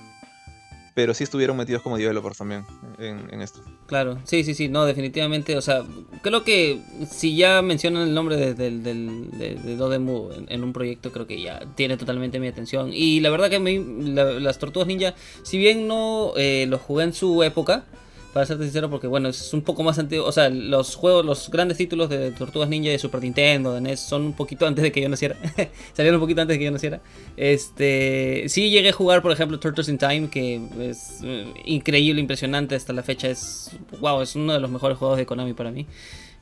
Pero 0.93 1.13
sí 1.13 1.23
estuvieron 1.23 1.55
metidos 1.55 1.81
como 1.81 1.97
developers 1.97 2.37
también 2.37 2.65
en, 2.99 3.33
en 3.33 3.41
esto. 3.41 3.61
Claro, 3.87 4.19
sí, 4.25 4.43
sí, 4.43 4.53
sí, 4.53 4.67
no, 4.67 4.85
definitivamente, 4.85 5.55
o 5.55 5.61
sea, 5.61 5.83
creo 6.21 6.43
que 6.43 6.81
si 7.09 7.35
ya 7.37 7.61
mencionan 7.61 8.09
el 8.09 8.13
nombre 8.13 8.35
de, 8.35 8.53
del- 8.53 8.83
de, 8.83 9.55
de 9.55 9.75
Dodemu 9.77 10.29
en, 10.49 10.63
un 10.63 10.73
proyecto, 10.73 11.11
creo 11.13 11.27
que 11.27 11.41
ya 11.41 11.61
tiene 11.75 11.95
totalmente 11.95 12.39
mi 12.39 12.47
atención. 12.47 12.89
Y 12.93 13.21
la 13.21 13.29
verdad 13.29 13.49
que 13.49 13.59
la- 13.59 14.33
las 14.39 14.59
Tortugas 14.59 14.87
Ninja, 14.87 15.15
si 15.43 15.57
bien 15.57 15.87
no 15.87 16.33
eh, 16.35 16.65
los 16.67 16.81
jugué 16.81 17.05
en 17.05 17.13
su 17.13 17.41
época, 17.43 17.85
para 18.33 18.45
serte 18.45 18.63
sincero, 18.63 18.89
porque 18.89 19.07
bueno, 19.07 19.29
es 19.29 19.53
un 19.53 19.61
poco 19.61 19.83
más 19.83 19.99
antiguo, 19.99 20.25
o 20.25 20.31
sea, 20.31 20.49
los 20.49 20.95
juegos, 20.95 21.25
los 21.25 21.49
grandes 21.49 21.77
títulos 21.77 22.09
de 22.09 22.31
Tortugas 22.31 22.69
Ninja 22.69 22.89
de 22.89 22.99
Super 22.99 23.21
Nintendo, 23.21 23.73
de 23.73 23.81
NES, 23.81 23.99
son 23.99 24.23
un 24.23 24.33
poquito 24.33 24.65
antes 24.65 24.83
de 24.83 24.91
que 24.91 25.01
yo 25.01 25.09
naciera, 25.09 25.37
salieron 25.93 26.15
un 26.15 26.21
poquito 26.21 26.41
antes 26.41 26.55
de 26.55 26.59
que 26.59 26.65
yo 26.65 26.71
naciera. 26.71 27.01
Este, 27.37 28.45
sí 28.47 28.69
llegué 28.69 28.89
a 28.89 28.93
jugar, 28.93 29.21
por 29.21 29.31
ejemplo, 29.31 29.59
Turtles 29.59 29.89
in 29.89 29.97
Time, 29.97 30.29
que 30.29 30.61
es 30.79 31.19
eh, 31.23 31.45
increíble, 31.65 32.21
impresionante 32.21 32.75
hasta 32.75 32.93
la 32.93 33.03
fecha. 33.03 33.27
Es, 33.27 33.71
wow, 33.99 34.21
es 34.21 34.35
uno 34.35 34.53
de 34.53 34.59
los 34.59 34.69
mejores 34.69 34.97
juegos 34.97 35.17
de 35.17 35.25
Konami 35.25 35.53
para 35.53 35.71
mí. 35.71 35.85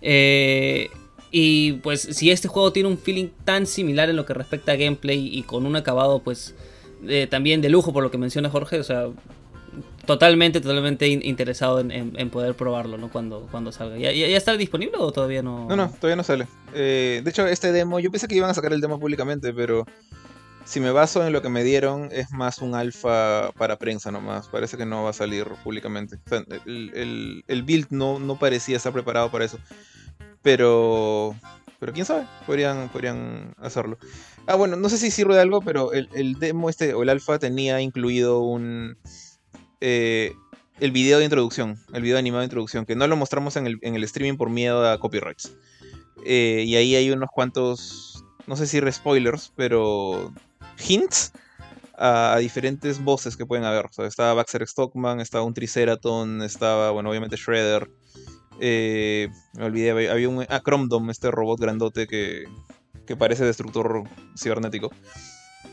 Eh, 0.01 0.89
y 1.31 1.73
pues 1.73 2.01
si 2.01 2.31
este 2.31 2.47
juego 2.47 2.71
tiene 2.71 2.89
un 2.89 2.97
feeling 2.97 3.27
tan 3.45 3.67
similar 3.67 4.09
en 4.09 4.15
lo 4.15 4.25
que 4.25 4.33
respecta 4.33 4.71
a 4.71 4.75
gameplay 4.75 5.27
y 5.31 5.43
con 5.43 5.65
un 5.65 5.75
acabado 5.75 6.19
pues 6.19 6.55
eh, 7.07 7.27
también 7.29 7.61
de 7.61 7.69
lujo 7.69 7.93
por 7.93 8.03
lo 8.03 8.11
que 8.11 8.17
menciona 8.17 8.49
Jorge, 8.49 8.79
o 8.79 8.83
sea, 8.83 9.07
totalmente, 10.09 10.59
totalmente 10.59 11.07
in- 11.07 11.21
interesado 11.23 11.79
en, 11.81 12.29
poder 12.31 12.55
probarlo, 12.55 12.97
¿no? 12.97 13.11
Cuando, 13.11 13.47
cuando 13.51 13.71
salga. 13.71 13.95
¿Ya, 13.95 14.11
ya, 14.11 14.25
está 14.35 14.57
disponible 14.57 14.97
o 14.97 15.11
todavía 15.11 15.43
no? 15.43 15.67
No, 15.69 15.75
no, 15.75 15.89
todavía 15.91 16.15
no 16.15 16.23
sale. 16.23 16.47
Eh, 16.73 17.21
de 17.23 17.29
hecho, 17.29 17.45
este 17.45 17.71
demo, 17.71 17.99
yo 17.99 18.09
pensé 18.09 18.27
que 18.27 18.33
iban 18.35 18.49
a 18.49 18.55
sacar 18.55 18.73
el 18.73 18.81
demo 18.81 18.99
públicamente, 18.99 19.53
pero 19.53 19.85
si 20.65 20.79
me 20.79 20.89
baso 20.89 21.23
en 21.27 21.31
lo 21.31 21.43
que 21.43 21.49
me 21.49 21.63
dieron, 21.63 22.09
es 22.11 22.31
más 22.31 22.57
un 22.57 22.73
alfa 22.73 23.51
para 23.51 23.77
prensa 23.77 24.11
nomás. 24.11 24.47
Parece 24.47 24.77
que 24.77 24.85
no 24.87 25.03
va 25.03 25.11
a 25.11 25.13
salir 25.13 25.45
públicamente. 25.63 26.17
El- 26.65 27.43
el 27.47 27.61
build 27.63 27.87
no, 27.91 28.17
no 28.17 28.39
parecía 28.39 28.77
estar 28.77 28.91
preparado 28.91 29.29
para 29.29 29.45
eso. 29.45 29.59
Pero. 30.41 31.35
Pero 31.79 31.93
quién 31.93 32.05
sabe, 32.05 32.25
podrían, 32.45 32.89
podrían 32.89 33.53
hacerlo. 33.57 33.97
Ah, 34.47 34.55
bueno, 34.55 34.75
no 34.75 34.89
sé 34.89 34.97
si 34.97 35.11
sirve 35.11 35.35
de 35.35 35.41
algo, 35.41 35.61
pero 35.61 35.93
el, 35.93 36.09
el 36.13 36.33
demo 36.33 36.69
este, 36.69 36.93
o 36.93 37.03
el 37.03 37.09
alfa, 37.09 37.39
tenía 37.39 37.79
incluido 37.79 38.39
un. 38.41 38.97
Eh, 39.81 40.33
el 40.79 40.91
video 40.91 41.19
de 41.19 41.25
introducción, 41.25 41.77
el 41.93 42.01
video 42.01 42.17
animado 42.17 42.41
de 42.41 42.45
introducción, 42.45 42.85
que 42.85 42.95
no 42.95 43.07
lo 43.07 43.15
mostramos 43.15 43.55
en 43.55 43.67
el, 43.67 43.79
en 43.81 43.95
el 43.95 44.03
streaming 44.03 44.37
por 44.37 44.49
miedo 44.49 44.89
a 44.89 44.99
copyrights. 44.99 45.53
Eh, 46.25 46.63
y 46.65 46.75
ahí 46.75 46.95
hay 46.95 47.11
unos 47.11 47.29
cuantos, 47.33 48.23
no 48.47 48.55
sé 48.55 48.67
si 48.67 48.79
spoilers, 48.91 49.51
pero 49.55 50.33
hints 50.87 51.33
a, 51.97 52.37
diferentes 52.39 53.03
voces 53.03 53.35
que 53.35 53.45
pueden 53.45 53.65
haber. 53.65 53.87
Estaba 53.99 54.33
Baxter 54.33 54.65
Stockman, 54.67 55.19
estaba 55.19 55.43
un 55.43 55.53
Triceraton, 55.53 56.41
estaba, 56.41 56.91
bueno, 56.91 57.09
obviamente 57.09 57.35
Shredder. 57.35 57.89
Eh, 58.61 59.29
me 59.53 59.65
olvidé, 59.65 59.91
había 60.09 60.29
un 60.29 60.45
ah, 60.49 60.61
este 61.09 61.31
robot 61.31 61.59
grandote 61.59 62.07
que, 62.07 62.43
que 63.05 63.15
parece 63.15 63.45
destructor 63.45 64.03
cibernético. 64.37 64.91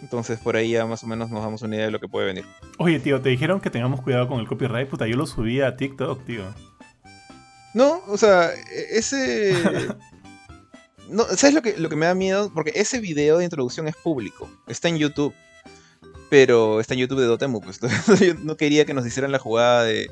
Entonces 0.02 0.38
por 0.38 0.56
ahí 0.56 0.70
ya 0.72 0.86
más 0.86 1.02
o 1.02 1.06
menos 1.06 1.30
nos 1.30 1.42
damos 1.42 1.62
una 1.62 1.76
idea 1.76 1.86
de 1.86 1.90
lo 1.90 2.00
que 2.00 2.08
puede 2.08 2.26
venir. 2.26 2.44
Oye, 2.78 3.00
tío, 3.00 3.20
te 3.20 3.28
dijeron 3.28 3.60
que 3.60 3.70
tengamos 3.70 4.00
cuidado 4.02 4.28
con 4.28 4.40
el 4.40 4.46
copyright. 4.46 4.88
Puta, 4.88 5.06
yo 5.06 5.16
lo 5.16 5.26
subí 5.26 5.60
a 5.60 5.76
TikTok, 5.76 6.24
tío. 6.24 6.44
No, 7.74 8.00
o 8.06 8.16
sea, 8.16 8.52
e- 8.52 8.98
ese. 8.98 9.54
No, 11.08 11.22
¿Sabes 11.22 11.54
lo 11.54 11.62
que, 11.62 11.76
lo 11.76 11.88
que 11.88 11.94
me 11.94 12.06
da 12.06 12.16
miedo? 12.16 12.50
Porque 12.52 12.72
ese 12.74 12.98
video 12.98 13.38
de 13.38 13.44
introducción 13.44 13.86
es 13.86 13.94
público. 13.94 14.50
Está 14.66 14.88
en 14.88 14.98
YouTube. 14.98 15.32
Pero 16.30 16.80
está 16.80 16.94
en 16.94 17.00
YouTube 17.00 17.20
de 17.20 17.26
Dotemu. 17.26 17.60
Pues. 17.60 17.78
Yo 18.20 18.34
no 18.34 18.56
quería 18.56 18.84
que 18.84 18.92
nos 18.92 19.06
hicieran 19.06 19.30
la 19.30 19.38
jugada 19.38 19.84
de. 19.84 20.10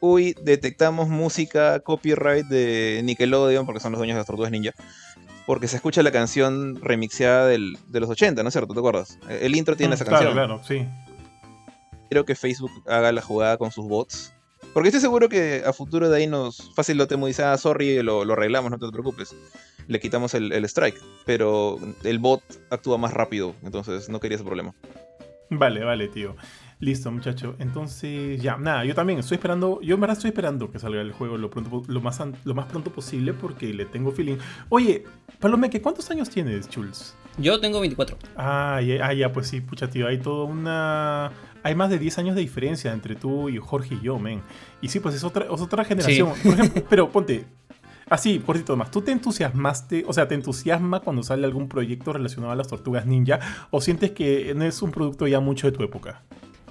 Uy, 0.00 0.36
detectamos 0.42 1.08
música 1.08 1.80
copyright 1.80 2.46
de 2.48 3.00
Nickelodeon, 3.02 3.64
porque 3.64 3.80
son 3.80 3.92
los 3.92 3.98
dueños 3.98 4.14
de 4.14 4.20
las 4.20 4.26
tortugas 4.26 4.50
ninja. 4.50 4.72
Porque 5.46 5.68
se 5.68 5.76
escucha 5.76 6.02
la 6.02 6.10
canción 6.10 6.76
remixeada 6.82 7.46
del- 7.46 7.78
de 7.88 8.00
los 8.00 8.10
80, 8.10 8.42
¿no 8.42 8.48
es 8.48 8.52
cierto? 8.52 8.74
¿Te 8.74 8.80
acuerdas? 8.80 9.18
El 9.28 9.54
intro 9.56 9.76
tiene 9.76 9.92
Mm, 9.92 9.94
esa 9.94 10.04
claro, 10.04 10.26
canción 10.26 10.34
claro, 10.34 10.62
sí. 10.66 10.86
quiero 12.08 12.24
que 12.24 12.34
Facebook 12.34 12.70
haga 12.88 13.12
la 13.12 13.22
jugada 13.22 13.56
con 13.56 13.70
sus 13.70 13.86
bots. 13.86 14.32
Porque 14.74 14.88
estoy 14.88 15.00
seguro 15.00 15.28
que 15.28 15.62
a 15.64 15.72
futuro 15.72 16.10
de 16.10 16.16
ahí 16.18 16.26
nos. 16.26 16.72
Fácil 16.74 16.98
lo 16.98 17.06
temo 17.06 17.26
dice, 17.28 17.42
ah, 17.44 17.56
sorry, 17.56 18.02
lo, 18.02 18.24
lo 18.24 18.32
arreglamos, 18.34 18.70
no 18.70 18.78
te 18.78 18.90
preocupes. 18.90 19.34
Le 19.86 20.00
quitamos 20.00 20.34
el, 20.34 20.52
el 20.52 20.64
strike. 20.66 21.00
Pero 21.24 21.78
el 22.02 22.18
bot 22.18 22.42
actúa 22.70 22.98
más 22.98 23.14
rápido, 23.14 23.54
entonces 23.62 24.08
no 24.10 24.20
quería 24.20 24.34
ese 24.36 24.44
problema. 24.44 24.74
Vale, 25.48 25.82
vale, 25.84 26.08
tío. 26.08 26.36
Listo, 26.78 27.10
muchacho. 27.10 27.56
Entonces, 27.58 28.40
ya, 28.42 28.58
nada, 28.58 28.84
yo 28.84 28.94
también 28.94 29.18
estoy 29.18 29.36
esperando, 29.36 29.80
yo 29.80 29.94
en 29.94 30.00
verdad 30.00 30.16
estoy 30.16 30.28
esperando 30.28 30.70
que 30.70 30.78
salga 30.78 31.00
el 31.00 31.12
juego 31.12 31.38
lo, 31.38 31.48
pronto, 31.48 31.82
lo, 31.86 32.00
más, 32.02 32.20
lo 32.44 32.54
más 32.54 32.66
pronto 32.66 32.92
posible 32.92 33.32
porque 33.32 33.72
le 33.72 33.86
tengo 33.86 34.12
feeling. 34.12 34.36
Oye, 34.68 35.04
Palomeque, 35.40 35.80
¿cuántos 35.80 36.10
años 36.10 36.28
tienes, 36.28 36.68
Jules? 36.72 37.16
Yo 37.38 37.60
tengo 37.60 37.80
24. 37.80 38.18
Ah 38.36 38.80
ya, 38.82 39.06
ah, 39.06 39.14
ya, 39.14 39.32
pues 39.32 39.48
sí, 39.48 39.60
pucha, 39.62 39.88
tío, 39.88 40.06
hay 40.06 40.18
toda 40.18 40.44
una... 40.44 41.32
Hay 41.62 41.74
más 41.74 41.90
de 41.90 41.98
10 41.98 42.18
años 42.18 42.36
de 42.36 42.42
diferencia 42.42 42.92
entre 42.92 43.16
tú 43.16 43.48
y 43.48 43.56
Jorge 43.56 43.96
y 43.96 44.00
yo, 44.00 44.18
men. 44.18 44.40
Y 44.80 44.88
sí, 44.88 45.00
pues 45.00 45.14
es 45.16 45.24
otra, 45.24 45.46
es 45.46 45.60
otra 45.60 45.84
generación. 45.84 46.32
Por 46.42 46.52
ejemplo, 46.52 46.84
pero 46.90 47.10
ponte, 47.10 47.46
así, 48.08 48.38
cortito 48.38 48.76
más, 48.76 48.90
¿tú 48.90 49.00
te 49.00 49.10
entusiasmaste, 49.10 50.04
o 50.06 50.12
sea, 50.12 50.28
te 50.28 50.34
entusiasma 50.34 51.00
cuando 51.00 51.22
sale 51.22 51.44
algún 51.44 51.68
proyecto 51.68 52.12
relacionado 52.12 52.52
a 52.52 52.56
las 52.56 52.68
tortugas 52.68 53.06
ninja? 53.06 53.40
¿O 53.70 53.80
sientes 53.80 54.12
que 54.12 54.54
no 54.54 54.64
es 54.64 54.80
un 54.82 54.92
producto 54.92 55.26
ya 55.26 55.40
mucho 55.40 55.68
de 55.68 55.76
tu 55.76 55.82
época? 55.82 56.22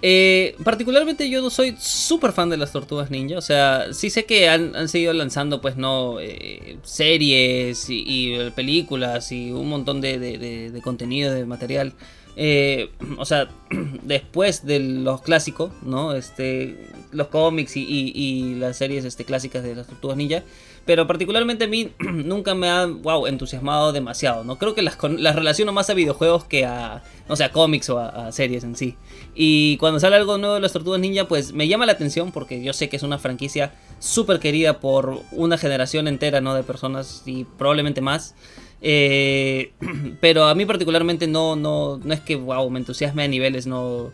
Eh, 0.08 0.56
particularmente 0.64 1.28
yo 1.32 1.42
no 1.42 1.50
soy 1.50 1.76
súper 1.80 2.32
fan 2.32 2.52
de 2.52 2.58
las 2.58 2.72
tortugas 2.72 3.10
ninja. 3.10 3.40
O 3.40 3.42
sea, 3.42 3.92
sí 3.92 4.12
sé 4.12 4.26
que 4.26 4.48
han, 4.50 4.76
han 4.76 4.88
seguido 4.88 5.14
lanzando, 5.14 5.62
pues 5.62 5.78
no, 5.78 6.20
eh, 6.20 6.78
series 6.84 7.90
y, 7.90 8.04
y, 8.06 8.34
eh, 8.36 8.52
películas 8.52 9.32
y 9.32 9.52
un 9.52 9.68
montón 9.68 10.02
de, 10.02 10.20
de- 10.20 10.82
contenido, 10.84 11.34
de 11.34 11.46
material. 11.48 11.94
eh, 12.36 12.92
o 13.18 13.26
sea, 13.26 13.50
después 14.04 14.64
de 14.64 14.80
los 14.80 15.24
clásicos, 15.24 15.72
¿no? 15.82 16.14
Este, 16.14 16.78
los 17.12 17.28
cómics 17.30 17.76
y, 17.76 18.54
las 18.60 18.78
series 18.78 19.06
este, 19.06 19.26
clásicas 19.26 19.64
de 19.64 19.74
las 19.76 19.88
tortugas 19.88 20.18
ninja. 20.18 20.44
Pero 20.86 21.08
particularmente 21.08 21.66
a 21.66 21.68
mí 21.68 21.92
nunca 22.00 22.54
me 22.54 22.70
ha, 22.70 22.86
wow, 22.86 23.28
entusiasmado 23.28 23.92
demasiado, 23.92 24.44
¿no? 24.44 24.58
Creo 24.58 24.76
que 24.76 24.82
las, 24.82 24.98
las 25.18 25.36
relaciono 25.36 25.74
más 25.74 25.90
a 25.90 25.94
videojuegos 25.94 26.46
que 26.46 26.66
a, 26.66 27.04
no 27.28 27.36
sé, 27.36 27.50
cómics 27.50 27.90
o 27.90 28.00
a, 28.00 28.32
series 28.32 28.64
en 28.64 28.76
sí. 28.76 28.96
Y 29.34 29.78
cuando 29.78 30.00
sale 30.00 30.16
algo 30.16 30.38
nuevo 30.38 30.56
de 30.56 30.62
las 30.62 30.74
tortugas 30.74 31.00
ninja, 31.00 31.28
pues 31.28 31.54
me 31.54 31.68
llama 31.68 31.86
la 31.86 31.94
atención 31.94 32.32
porque 32.32 32.64
yo 32.64 32.74
sé 32.74 32.90
que 32.90 32.98
es 32.98 33.04
una 33.04 33.18
franquicia 33.18 33.74
súper 34.00 34.40
querida 34.40 34.80
por 34.80 35.22
una 35.32 35.58
generación 35.58 36.08
entera, 36.08 36.42
¿no? 36.42 36.54
De 36.54 36.64
personas 36.64 37.24
y 37.26 37.46
probablemente 37.46 38.02
más. 38.02 38.36
Eh, 38.82 39.72
pero 40.22 40.46
a 40.46 40.54
mí 40.54 40.66
particularmente 40.66 41.28
no, 41.28 41.56
no, 41.56 41.98
no 41.98 42.14
es 42.14 42.20
que 42.20 42.36
wow, 42.36 42.70
me 42.70 42.80
entusiasme 42.80 43.24
a 43.24 43.28
niveles 43.28 43.66
no 43.66 44.12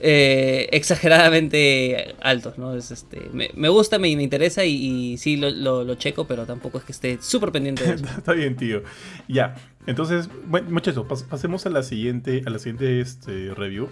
eh, 0.00 0.68
exageradamente 0.72 2.14
altos. 2.20 2.58
¿no? 2.58 2.74
Es, 2.74 2.90
este, 2.90 3.30
me, 3.32 3.68
gusta, 3.68 3.98
me, 3.98 4.08
interesa 4.08 4.64
y, 4.64 5.16
sí 5.18 5.36
lo, 5.36 5.50
lo, 5.50 5.94
checo, 5.94 6.26
pero 6.26 6.46
tampoco 6.46 6.78
es 6.78 6.84
que 6.84 6.92
esté 6.92 7.18
súper 7.20 7.52
pendiente 7.52 7.84
de 7.84 7.94
eso. 7.94 8.04
Está 8.18 8.32
bien, 8.32 8.56
tío. 8.56 8.82
Ya. 9.28 9.54
Entonces, 9.86 10.28
bueno, 10.46 10.70
muchachos, 10.70 11.06
pasemos 11.28 11.66
a 11.66 11.70
la 11.70 11.82
siguiente, 11.82 12.42
a 12.46 12.50
la 12.50 12.58
siguiente 12.58 13.00
este, 13.00 13.54
review. 13.54 13.88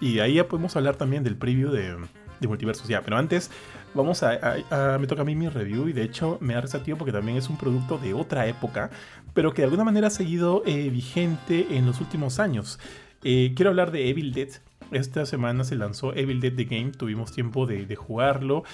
y 0.00 0.18
ahí 0.18 0.34
ya 0.34 0.48
podemos 0.48 0.76
hablar 0.76 0.96
también 0.96 1.22
del 1.22 1.36
preview 1.36 1.70
de, 1.70 1.96
de 2.40 2.48
multiversos. 2.48 2.88
Ya, 2.88 3.02
pero 3.02 3.16
antes, 3.16 3.50
vamos 3.94 4.22
a, 4.22 4.98
Me 4.98 5.06
toca 5.06 5.22
a 5.22 5.24
mí 5.24 5.34
mi 5.34 5.48
review 5.48 5.88
y 5.88 5.92
de 5.92 6.02
hecho 6.02 6.38
me 6.40 6.54
ha 6.54 6.60
resatido 6.60 6.96
porque 6.96 7.12
también 7.12 7.38
es 7.38 7.48
un 7.48 7.56
producto 7.56 7.98
de 7.98 8.14
otra 8.14 8.46
época, 8.46 8.90
pero 9.34 9.52
que 9.52 9.62
de 9.62 9.66
alguna 9.66 9.84
manera 9.84 10.08
ha 10.08 10.10
seguido 10.10 10.62
eh, 10.66 10.90
vigente 10.90 11.66
en 11.70 11.86
los 11.86 12.00
últimos 12.00 12.38
años. 12.38 12.78
Eh, 13.24 13.52
quiero 13.56 13.70
hablar 13.70 13.90
de 13.90 14.08
Evil 14.08 14.32
Dead. 14.32 14.48
Esta 14.90 15.26
semana 15.26 15.64
se 15.64 15.76
lanzó 15.76 16.14
Evil 16.14 16.40
Dead 16.40 16.54
The 16.54 16.64
Game, 16.64 16.92
tuvimos 16.92 17.32
tiempo 17.32 17.66
de, 17.66 17.94
jugarlo. 17.96 18.64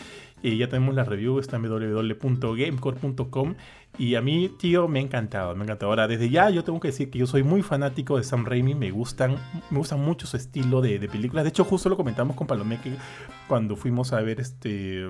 Eh, 0.42 0.56
ya 0.56 0.68
tenemos 0.68 0.94
la 0.94 1.04
review, 1.04 1.38
está 1.38 1.56
en 1.56 1.62
www.gamecore.com. 1.62 3.54
Y 3.98 4.14
a 4.16 4.20
mí, 4.20 4.50
tío, 4.58 4.88
me 4.88 4.98
ha 4.98 5.02
encantado, 5.02 5.54
me 5.54 5.62
ha 5.62 5.64
encantado. 5.64 5.90
Ahora, 5.90 6.06
desde 6.08 6.28
ya 6.28 6.50
yo 6.50 6.64
tengo 6.64 6.80
que 6.80 6.88
decir 6.88 7.10
que 7.10 7.18
yo 7.18 7.26
soy 7.26 7.42
muy 7.42 7.62
fanático 7.62 8.16
de 8.16 8.24
Sam 8.24 8.44
Raimi, 8.44 8.74
me 8.74 8.90
gustan, 8.90 9.36
me 9.70 9.78
gusta 9.78 9.96
mucho 9.96 10.26
su 10.26 10.36
estilo 10.36 10.80
de, 10.80 10.98
de 10.98 11.08
películas. 11.08 11.44
De 11.44 11.50
hecho, 11.50 11.64
justo 11.64 11.88
lo 11.88 11.96
comentamos 11.96 12.36
con 12.36 12.46
Palomeque 12.46 12.92
cuando 13.48 13.76
fuimos 13.76 14.12
a 14.12 14.20
ver 14.20 14.40
este 14.40 15.08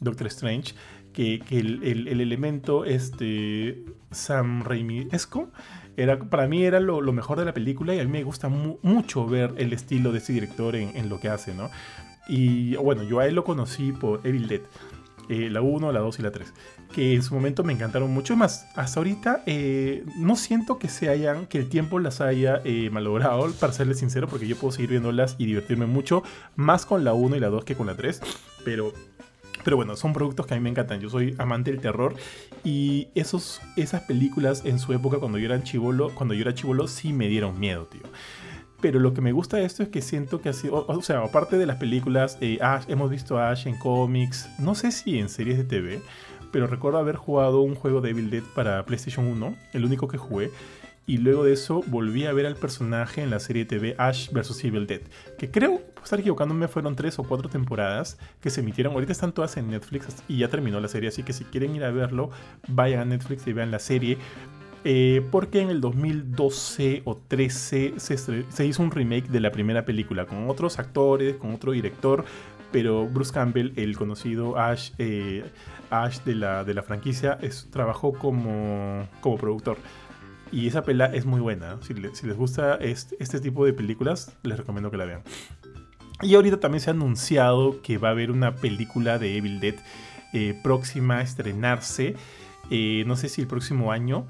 Doctor 0.00 0.26
Strange, 0.28 0.74
que, 1.12 1.42
el, 1.50 2.08
elemento 2.08 2.84
este, 2.84 3.84
Sam 4.10 4.64
Raimi-esco 4.64 5.50
era, 5.96 6.18
para 6.18 6.46
mí 6.46 6.64
era 6.64 6.80
lo, 6.80 7.00
mejor 7.12 7.38
de 7.38 7.44
la 7.44 7.54
película 7.54 7.94
y 7.94 8.00
a 8.00 8.04
mí 8.04 8.10
me 8.10 8.22
gusta 8.22 8.48
mucho 8.48 9.26
ver 9.26 9.54
el 9.56 9.72
estilo 9.72 10.12
de 10.12 10.18
ese 10.18 10.32
director 10.32 10.76
en, 10.76 11.08
lo 11.08 11.20
que 11.20 11.28
hace, 11.28 11.54
¿no? 11.54 11.70
Y 12.28 12.76
bueno, 12.76 13.02
yo 13.02 13.20
a 13.20 13.26
él 13.26 13.34
lo 13.34 13.44
conocí 13.44 13.92
por 13.92 14.26
Evil 14.26 14.46
Dead, 14.48 14.60
eh, 15.28 15.48
la 15.50 15.60
1, 15.60 15.92
la 15.92 16.00
2 16.00 16.18
y 16.18 16.22
la 16.22 16.30
3, 16.30 16.52
que 16.92 17.14
en 17.14 17.22
su 17.22 17.34
momento 17.34 17.64
me 17.64 17.72
encantaron 17.72 18.10
mucho. 18.10 18.36
más, 18.36 18.66
hasta 18.76 19.00
ahorita 19.00 19.42
eh, 19.46 20.04
no 20.16 20.36
siento 20.36 20.78
que 20.78 20.88
se 20.88 21.08
hayan, 21.08 21.46
que 21.46 21.58
el 21.58 21.68
tiempo 21.68 21.98
las 21.98 22.20
haya 22.20 22.60
eh, 22.64 22.90
malogrado, 22.90 23.50
para 23.52 23.72
serles 23.72 23.98
sincero, 23.98 24.28
porque 24.28 24.46
yo 24.46 24.56
puedo 24.56 24.72
seguir 24.72 24.90
viéndolas 24.90 25.36
y 25.38 25.46
divertirme 25.46 25.86
mucho, 25.86 26.22
más 26.56 26.86
con 26.86 27.04
la 27.04 27.12
1 27.14 27.36
y 27.36 27.40
la 27.40 27.48
2 27.48 27.64
que 27.64 27.74
con 27.74 27.86
la 27.86 27.96
3, 27.96 28.20
pero 28.64 28.92
pero 29.64 29.76
bueno, 29.76 29.96
son 29.96 30.12
productos 30.12 30.46
que 30.46 30.54
a 30.54 30.56
mí 30.56 30.62
me 30.62 30.70
encantan. 30.70 31.00
Yo 31.00 31.10
soy 31.10 31.34
amante 31.38 31.70
del 31.70 31.80
terror 31.80 32.14
y 32.64 33.08
esos, 33.14 33.60
esas 33.76 34.02
películas 34.02 34.64
en 34.64 34.78
su 34.78 34.92
época 34.92 35.18
cuando 35.18 35.38
yo 35.38 35.46
era 35.46 35.62
chivolo, 35.62 36.10
cuando 36.14 36.34
yo 36.34 36.42
era 36.42 36.54
chivolo 36.54 36.88
sí 36.88 37.12
me 37.12 37.28
dieron 37.28 37.58
miedo, 37.58 37.86
tío. 37.86 38.02
Pero 38.80 38.98
lo 38.98 39.12
que 39.12 39.20
me 39.20 39.32
gusta 39.32 39.58
de 39.58 39.64
esto 39.64 39.82
es 39.82 39.90
que 39.90 40.00
siento 40.00 40.40
que 40.40 40.48
ha 40.48 40.52
sido, 40.54 40.86
o, 40.86 41.02
sea, 41.02 41.22
aparte 41.22 41.58
de 41.58 41.66
las 41.66 41.76
películas, 41.76 42.38
eh, 42.40 42.58
hemos 42.88 43.10
visto 43.10 43.38
a 43.38 43.50
Ash 43.50 43.66
en 43.66 43.76
cómics, 43.76 44.48
no 44.58 44.74
sé 44.74 44.90
si 44.90 45.18
en 45.18 45.28
series 45.28 45.58
de 45.58 45.64
TV, 45.64 46.02
pero 46.50 46.66
recuerdo 46.66 46.98
haber 46.98 47.16
jugado 47.16 47.60
un 47.60 47.74
juego 47.74 48.00
de 48.00 48.10
Evil 48.10 48.30
Dead 48.30 48.42
para 48.54 48.84
PlayStation 48.86 49.26
1, 49.26 49.54
el 49.74 49.84
único 49.84 50.08
que 50.08 50.16
jugué, 50.16 50.50
y 51.10 51.18
luego 51.18 51.42
de 51.42 51.54
eso 51.54 51.82
volví 51.88 52.24
a 52.24 52.32
ver 52.32 52.46
al 52.46 52.54
personaje 52.54 53.20
en 53.20 53.30
la 53.30 53.40
serie 53.40 53.64
TV 53.64 53.96
Ash 53.98 54.30
vs 54.30 54.62
Evil 54.62 54.86
Dead, 54.86 55.00
que 55.38 55.50
creo, 55.50 55.80
por 55.92 56.04
estar 56.04 56.20
equivocándome, 56.20 56.68
fueron 56.68 56.94
tres 56.94 57.18
o 57.18 57.24
cuatro 57.24 57.48
temporadas 57.48 58.16
que 58.40 58.48
se 58.48 58.60
emitieron. 58.60 58.92
Ahorita 58.92 59.10
están 59.10 59.32
todas 59.32 59.56
en 59.56 59.68
Netflix 59.70 60.22
y 60.28 60.38
ya 60.38 60.46
terminó 60.46 60.78
la 60.78 60.86
serie, 60.86 61.08
así 61.08 61.24
que 61.24 61.32
si 61.32 61.42
quieren 61.42 61.74
ir 61.74 61.82
a 61.82 61.90
verlo, 61.90 62.30
vayan 62.68 63.00
a 63.00 63.04
Netflix 63.06 63.44
y 63.48 63.52
vean 63.52 63.72
la 63.72 63.80
serie. 63.80 64.18
Eh, 64.84 65.26
porque 65.32 65.60
en 65.60 65.70
el 65.70 65.80
2012 65.80 67.02
o 67.04 67.16
13 67.16 67.94
se, 67.98 68.64
hizo 68.64 68.80
un 68.80 68.92
remake 68.92 69.30
de 69.30 69.40
la 69.40 69.50
primera 69.50 69.84
película 69.84 70.26
con 70.26 70.48
otros 70.48 70.78
actores, 70.78 71.34
con 71.38 71.52
otro 71.52 71.72
director, 71.72 72.24
pero 72.70 73.08
Bruce 73.08 73.32
Campbell, 73.32 73.72
el 73.74 73.96
conocido 73.96 74.56
Ash, 74.56 74.92
eh, 74.98 75.42
Ash 75.90 76.20
de, 76.20 76.36
la, 76.36 76.62
de 76.62 76.72
la 76.72 76.84
franquicia, 76.84 77.36
trabajó 77.72 78.12
como, 78.12 79.08
como 79.20 79.38
productor. 79.38 79.76
Y 80.52 80.66
esa 80.66 80.82
pela 80.82 81.06
es 81.06 81.26
muy 81.26 81.40
buena. 81.40 81.78
Si, 81.82 81.94
les 81.94 82.36
gusta 82.36 82.76
este, 82.76 83.40
tipo 83.40 83.64
de 83.64 83.72
películas, 83.72 84.36
les 84.42 84.58
recomiendo 84.58 84.90
que 84.90 84.96
la 84.96 85.04
vean. 85.04 85.22
Y 86.22 86.34
ahorita 86.34 86.60
también 86.60 86.80
se 86.80 86.90
ha 86.90 86.92
anunciado 86.92 87.80
que 87.82 87.98
va 87.98 88.08
a 88.08 88.10
haber 88.10 88.30
una 88.30 88.56
película 88.56 89.18
de 89.18 89.36
Evil 89.36 89.60
Dead 89.60 89.76
eh, 90.32 90.58
próxima 90.62 91.18
a 91.18 91.22
estrenarse. 91.22 92.16
Eh, 92.70 93.04
no 93.06 93.16
sé 93.16 93.28
si 93.28 93.40
el 93.40 93.46
próximo 93.46 93.92
año. 93.92 94.26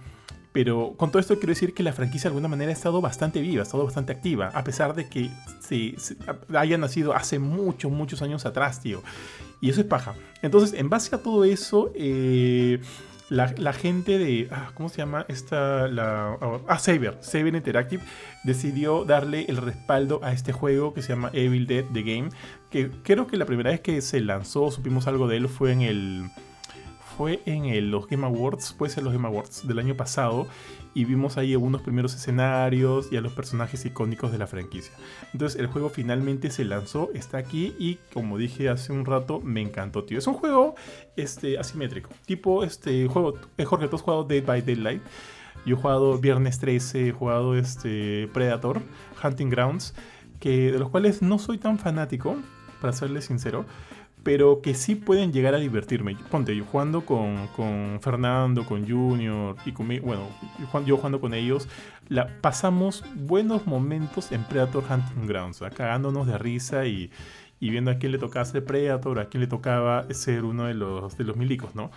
Pero 0.52 0.94
con 0.96 1.10
todo 1.10 1.20
esto 1.20 1.36
quiero 1.36 1.50
decir 1.50 1.74
que 1.74 1.82
la 1.84 1.92
franquicia 1.92 2.28
de 2.28 2.34
alguna 2.34 2.48
manera 2.48 2.70
ha 2.70 2.72
estado 2.72 3.00
bastante 3.00 3.40
viva, 3.40 3.60
ha 3.60 3.62
estado 3.62 3.84
bastante 3.84 4.12
activa, 4.12 4.48
a 4.48 4.64
pesar 4.64 4.94
de 4.96 5.08
que 5.08 5.30
se, 5.60 5.94
haya 6.56 6.76
nacido 6.76 7.14
hace 7.14 7.38
muchos, 7.38 7.92
muchos 7.92 8.20
años 8.20 8.44
atrás, 8.46 8.80
tío. 8.80 9.00
Y 9.60 9.70
eso 9.70 9.80
es 9.80 9.86
paja. 9.86 10.14
Entonces, 10.42 10.76
en 10.78 10.88
base 10.88 11.14
a 11.14 11.22
todo 11.22 11.44
eso, 11.44 11.92
eh, 11.94 12.80
la, 13.30 13.72
gente 13.72 14.18
de. 14.18 14.48
Ah, 14.50 14.72
¿Cómo 14.74 14.88
se 14.88 14.98
llama? 14.98 15.24
Esta. 15.28 15.88
La, 15.88 16.36
ah, 16.68 16.78
Saber. 16.78 17.16
Saber 17.20 17.54
Interactive 17.54 18.02
decidió 18.44 19.04
darle 19.04 19.46
el 19.48 19.56
respaldo 19.56 20.20
a 20.22 20.32
este 20.32 20.52
juego 20.52 20.92
que 20.92 21.02
se 21.02 21.10
llama 21.10 21.30
Evil 21.32 21.66
Dead 21.66 21.84
The 21.92 22.02
Game. 22.02 22.30
Que 22.70 22.90
creo 23.02 23.26
que 23.26 23.36
la 23.36 23.46
primera 23.46 23.70
vez 23.70 23.80
que 23.80 24.02
se 24.02 24.20
lanzó, 24.20 24.70
supimos 24.70 25.06
algo 25.06 25.28
de 25.28 25.36
él, 25.36 25.48
fue 25.48 25.72
en 25.72 25.82
el 25.82 26.30
fue 27.16 27.42
en 27.44 27.90
los 27.90 28.06
Game 28.06 28.26
Awards, 28.26 28.72
puede 28.72 28.92
ser 28.92 29.02
los 29.04 29.12
Game 29.12 29.28
Awards 29.28 29.68
del 29.68 29.78
año 29.78 29.94
pasado, 29.94 30.46
y 30.94 31.04
vimos 31.04 31.36
ahí 31.36 31.52
algunos 31.52 31.82
primeros 31.82 32.14
escenarios 32.14 33.12
y 33.12 33.16
a 33.16 33.20
los 33.20 33.32
personajes 33.32 33.84
icónicos 33.84 34.32
de 34.32 34.38
la 34.38 34.46
franquicia. 34.46 34.92
Entonces 35.32 35.58
el 35.60 35.66
juego 35.66 35.88
finalmente 35.88 36.50
se 36.50 36.64
lanzó, 36.64 37.10
está 37.14 37.38
aquí 37.38 37.74
y 37.78 37.98
como 38.12 38.38
dije 38.38 38.68
hace 38.68 38.92
un 38.92 39.04
rato, 39.04 39.40
me 39.40 39.60
encantó, 39.60 40.04
tío. 40.04 40.18
Es 40.18 40.26
un 40.26 40.34
juego 40.34 40.74
este, 41.16 41.58
asimétrico, 41.58 42.10
tipo 42.26 42.64
este 42.64 43.06
juego, 43.06 43.34
eh, 43.56 43.64
Jorge, 43.64 43.88
tú 43.88 43.96
has 43.96 44.02
jugado 44.02 44.24
Dead 44.24 44.44
by 44.44 44.62
Daylight. 44.62 45.02
Yo 45.66 45.76
he 45.76 45.78
jugado 45.78 46.18
Viernes 46.18 46.58
13, 46.58 47.08
he 47.08 47.12
jugado 47.12 47.54
este 47.54 48.28
Predator, 48.32 48.80
Hunting 49.22 49.50
Grounds, 49.50 49.94
que 50.38 50.72
de 50.72 50.78
los 50.78 50.88
cuales 50.88 51.20
no 51.20 51.38
soy 51.38 51.58
tan 51.58 51.78
fanático, 51.78 52.36
para 52.80 52.92
serles 52.94 53.26
sincero 53.26 53.66
pero 54.22 54.60
que 54.60 54.74
sí 54.74 54.94
pueden 54.94 55.32
llegar 55.32 55.54
a 55.54 55.58
divertirme. 55.58 56.16
Ponte, 56.30 56.54
yo 56.54 56.64
jugando 56.64 57.04
con, 57.04 57.48
con 57.48 57.98
Fernando, 58.00 58.66
con 58.66 58.88
Junior 58.88 59.56
y 59.64 59.72
con 59.72 59.88
bueno, 59.88 60.28
yo 60.86 60.96
jugando 60.96 61.20
con 61.20 61.34
ellos, 61.34 61.68
la, 62.08 62.28
pasamos 62.40 63.04
buenos 63.14 63.66
momentos 63.66 64.32
en 64.32 64.44
Predator 64.44 64.84
Hunting 64.88 65.26
Grounds, 65.26 65.60
cagándonos 65.74 66.26
de 66.26 66.38
risa 66.38 66.86
y, 66.86 67.10
y, 67.60 67.70
viendo 67.70 67.90
a 67.90 67.94
quién 67.96 68.12
le 68.12 68.18
tocaba 68.18 68.44
ser 68.44 68.64
Predator, 68.64 69.18
a 69.18 69.28
quién 69.28 69.40
le 69.40 69.46
tocaba 69.46 70.06
ser 70.12 70.44
uno 70.44 70.64
de 70.64 70.74
los, 70.74 71.16
de 71.16 71.24
los 71.24 71.36
milicos, 71.36 71.74
¿no? 71.74 71.90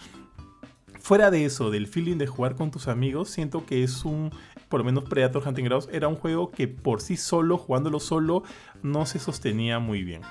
Fuera 1.00 1.32
de 1.32 1.44
eso, 1.44 1.70
del 1.70 1.88
feeling 1.88 2.18
de 2.18 2.28
jugar 2.28 2.56
con 2.56 2.72
tus 2.72 2.88
amigos, 2.88 3.30
siento 3.30 3.66
que 3.66 3.84
es 3.84 4.06
un, 4.06 4.32
por 4.70 4.80
lo 4.80 4.86
menos 4.86 5.04
Predator 5.04 5.46
Hunting 5.46 5.66
Grounds, 5.66 5.90
era 5.92 6.08
un 6.08 6.16
juego 6.16 6.50
que 6.50 6.70
por 6.70 7.02
sí 7.02 7.18
solo, 7.18 7.58
jugándolo 7.58 8.00
solo, 8.00 8.44
no 8.84 9.06
se 9.06 9.20
sostenía 9.20 9.80
muy 9.80 10.04
bien 10.04 10.22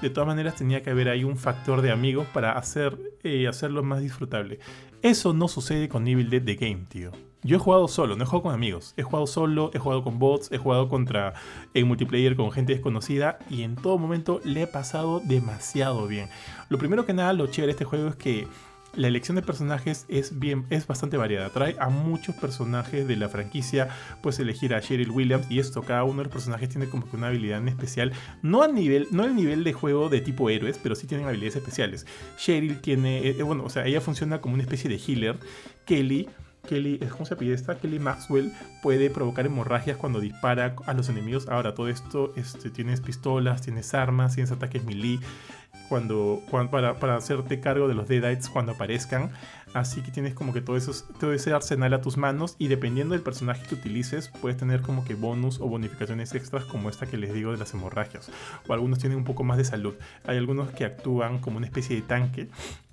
de 0.00 0.10
todas 0.10 0.26
maneras 0.26 0.56
tenía 0.56 0.82
que 0.82 0.90
haber 0.90 1.08
ahí 1.08 1.24
un 1.24 1.36
factor 1.36 1.82
de 1.82 1.90
amigos 1.90 2.26
para 2.32 2.52
hacer, 2.52 2.98
eh, 3.22 3.48
hacerlo 3.48 3.82
más 3.82 4.00
disfrutable. 4.00 4.58
Eso 5.02 5.32
no 5.32 5.48
sucede 5.48 5.88
con 5.88 6.06
Evil 6.08 6.30
Dead 6.30 6.42
The 6.42 6.54
Game, 6.54 6.86
tío. 6.88 7.12
Yo 7.44 7.56
he 7.56 7.60
jugado 7.60 7.86
solo, 7.86 8.16
no 8.16 8.24
he 8.24 8.26
jugado 8.26 8.42
con 8.42 8.54
amigos. 8.54 8.94
He 8.96 9.02
jugado 9.02 9.26
solo, 9.28 9.70
he 9.72 9.78
jugado 9.78 10.02
con 10.02 10.18
bots, 10.18 10.50
he 10.50 10.58
jugado 10.58 10.88
contra 10.88 11.34
en 11.72 11.86
multiplayer 11.86 12.34
con 12.34 12.50
gente 12.50 12.72
desconocida 12.72 13.38
y 13.48 13.62
en 13.62 13.76
todo 13.76 13.96
momento 13.96 14.40
le 14.44 14.62
he 14.62 14.66
pasado 14.66 15.20
demasiado 15.24 16.08
bien. 16.08 16.28
Lo 16.68 16.78
primero 16.78 17.06
que 17.06 17.14
nada, 17.14 17.32
lo 17.32 17.46
chévere 17.46 17.68
de 17.68 17.72
este 17.72 17.84
juego 17.84 18.08
es 18.08 18.16
que 18.16 18.48
la 18.98 19.06
elección 19.06 19.36
de 19.36 19.42
personajes 19.42 20.04
es 20.08 20.38
bien, 20.38 20.66
es 20.70 20.86
bastante 20.86 21.16
variada. 21.16 21.48
Trae 21.50 21.76
a 21.78 21.88
muchos 21.88 22.34
personajes 22.34 23.06
de 23.06 23.16
la 23.16 23.28
franquicia. 23.28 23.88
Puedes 24.22 24.40
elegir 24.40 24.74
a 24.74 24.80
Cheryl 24.80 25.10
Williams 25.10 25.46
y 25.48 25.60
esto, 25.60 25.82
cada 25.82 26.02
uno 26.02 26.18
de 26.18 26.24
los 26.24 26.32
personajes 26.32 26.68
tiene 26.68 26.88
como 26.88 27.08
que 27.08 27.16
una 27.16 27.28
habilidad 27.28 27.58
en 27.58 27.68
especial. 27.68 28.12
No 28.42 28.62
a 28.62 28.68
nivel, 28.68 29.06
no 29.12 29.22
al 29.22 29.36
nivel 29.36 29.62
de 29.62 29.72
juego 29.72 30.08
de 30.08 30.20
tipo 30.20 30.50
héroes, 30.50 30.78
pero 30.82 30.96
sí 30.96 31.06
tienen 31.06 31.26
habilidades 31.26 31.56
especiales. 31.56 32.06
Cheryl 32.36 32.80
tiene, 32.80 33.20
eh, 33.20 33.36
eh, 33.38 33.42
bueno, 33.44 33.64
o 33.64 33.70
sea, 33.70 33.86
ella 33.86 34.00
funciona 34.00 34.40
como 34.40 34.54
una 34.54 34.64
especie 34.64 34.90
de 34.90 34.96
healer. 34.96 35.38
Kelly 35.86 36.28
Kelly, 36.68 36.98
¿cómo 37.10 37.24
se 37.24 37.34
pide 37.34 37.54
esta? 37.54 37.78
Kelly 37.78 37.98
Maxwell 37.98 38.52
puede 38.82 39.08
provocar 39.08 39.46
hemorragias 39.46 39.96
cuando 39.96 40.20
dispara 40.20 40.76
a 40.86 40.92
los 40.92 41.08
enemigos. 41.08 41.48
Ahora, 41.48 41.74
todo 41.74 41.88
esto, 41.88 42.32
este, 42.36 42.70
tienes 42.70 43.00
pistolas, 43.00 43.62
tienes 43.62 43.94
armas, 43.94 44.34
tienes 44.34 44.52
ataques 44.52 44.84
melee 44.84 45.18
cuando, 45.88 46.42
para, 46.50 46.94
para, 46.98 47.16
hacerte 47.16 47.60
cargo 47.60 47.88
de 47.88 47.94
los 47.94 48.08
Deadites 48.08 48.48
cuando 48.48 48.72
aparezcan. 48.72 49.30
Así 49.74 50.00
que 50.00 50.10
tienes 50.10 50.34
como 50.34 50.52
que 50.52 50.60
todo, 50.60 50.76
eso, 50.76 50.92
todo 51.20 51.32
ese 51.32 51.52
arsenal 51.52 51.92
a 51.92 52.00
tus 52.00 52.16
manos 52.16 52.56
y 52.58 52.68
dependiendo 52.68 53.14
del 53.14 53.22
personaje 53.22 53.66
que 53.66 53.74
utilices 53.74 54.28
puedes 54.40 54.56
tener 54.56 54.80
como 54.80 55.04
que 55.04 55.14
bonus 55.14 55.60
o 55.60 55.68
bonificaciones 55.68 56.34
extras 56.34 56.64
como 56.64 56.88
esta 56.88 57.06
que 57.06 57.18
les 57.18 57.34
digo 57.34 57.52
de 57.52 57.58
las 57.58 57.74
hemorragias. 57.74 58.30
O 58.66 58.72
algunos 58.72 58.98
tienen 58.98 59.18
un 59.18 59.24
poco 59.24 59.44
más 59.44 59.58
de 59.58 59.64
salud. 59.64 59.94
Hay 60.26 60.38
algunos 60.38 60.70
que 60.70 60.84
actúan 60.84 61.38
como 61.38 61.58
una 61.58 61.66
especie 61.66 61.96
de 61.96 62.02
tanque. 62.02 62.48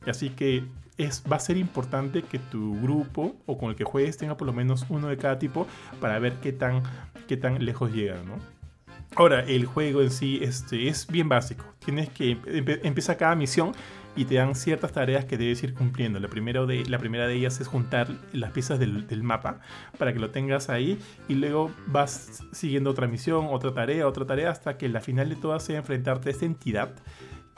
Así 0.05 0.29
que 0.29 0.65
es, 0.97 1.23
va 1.29 1.37
a 1.37 1.39
ser 1.39 1.57
importante 1.57 2.23
que 2.23 2.39
tu 2.39 2.79
grupo 2.81 3.35
o 3.45 3.57
con 3.57 3.69
el 3.69 3.75
que 3.75 3.83
juegues 3.83 4.17
tenga 4.17 4.37
por 4.37 4.47
lo 4.47 4.53
menos 4.53 4.85
uno 4.89 5.07
de 5.07 5.17
cada 5.17 5.39
tipo 5.39 5.67
para 5.99 6.19
ver 6.19 6.33
qué 6.35 6.53
tan, 6.53 6.83
qué 7.27 7.37
tan 7.37 7.63
lejos 7.63 7.91
llegan, 7.91 8.25
¿no? 8.25 8.54
Ahora, 9.15 9.41
el 9.41 9.65
juego 9.65 10.01
en 10.01 10.11
sí 10.11 10.39
este, 10.41 10.87
es 10.87 11.07
bien 11.07 11.29
básico. 11.29 11.65
Tienes 11.83 12.09
que 12.09 12.37
empieza 12.83 13.15
cada 13.15 13.35
misión 13.35 13.71
y 14.15 14.25
te 14.25 14.35
dan 14.35 14.55
ciertas 14.55 14.91
tareas 14.91 15.25
que 15.25 15.37
debes 15.37 15.63
ir 15.63 15.73
cumpliendo. 15.73 16.19
La, 16.19 16.27
primera 16.27 16.65
de, 16.65 17.33
ellas 17.33 17.61
es 17.61 17.67
juntar 17.67 18.09
las 18.33 18.51
piezas 18.51 18.79
del, 18.79 19.07
del, 19.07 19.23
mapa 19.23 19.59
para 19.97 20.13
que 20.13 20.19
lo 20.19 20.31
tengas 20.31 20.69
ahí 20.69 20.99
y 21.27 21.35
luego 21.35 21.71
vas 21.87 22.43
siguiendo 22.51 22.89
otra 22.89 23.07
misión, 23.07 23.47
otra 23.49 23.73
tarea, 23.73 24.07
otra 24.07 24.25
tarea 24.25 24.51
hasta 24.51 24.77
que 24.77 24.89
la 24.89 25.01
final 25.01 25.29
de 25.29 25.35
todas 25.35 25.63
sea 25.63 25.77
enfrentarte 25.77 26.29
a 26.29 26.31
esta 26.31 26.45
entidad 26.45 26.95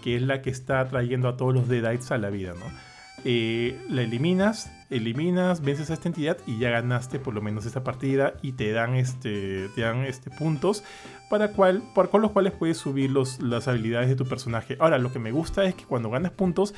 que 0.01 0.15
es 0.15 0.21
la 0.21 0.41
que 0.41 0.49
está 0.49 0.88
trayendo 0.88 1.27
a 1.27 1.38
todos 1.38 1.53
los 1.53 1.67
Deadites 1.67 2.11
a 2.11 2.17
la 2.17 2.29
vida, 2.29 2.53
¿no? 2.53 2.97
Eh, 3.26 3.80
la 3.89 4.03
eliminas, 4.03 4.72
eliminas, 4.89 5.61
vences 5.61 5.89
a 5.89 5.95
esta 5.95 6.07
entidad 6.07 6.38
y 6.45 6.60
ya 6.60 6.69
ganaste 6.69 7.19
por 7.19 7.34
lo 7.34 7.41
menos 7.41 7.65
esta 7.65 7.84
partida 7.84 8.35
y 8.41 8.53
te 8.53 8.72
dan 8.72 8.95
este, 8.95 9.69
te 9.76 9.81
dan 9.81 10.03
este 10.06 10.30
puntos 10.30 10.84
para 11.30 11.49
cual, 11.49 11.84
por, 11.94 12.10
con 12.10 12.22
los 12.22 12.31
cuales 12.31 12.53
puedes 12.53 12.77
subir 12.77 13.11
los, 13.11 13.41
las 13.41 13.68
habilidades 13.68 14.07
de 14.07 14.15
tu 14.15 14.26
personaje. 14.26 14.77
Ahora, 14.80 14.98
lo 14.98 15.11
que 15.11 15.19
me 15.19 15.31
gusta 15.31 15.65
es 15.65 15.76
que 15.76 15.84
cuando 15.84 16.10
ganas 16.10 16.31
puntos, 16.31 16.73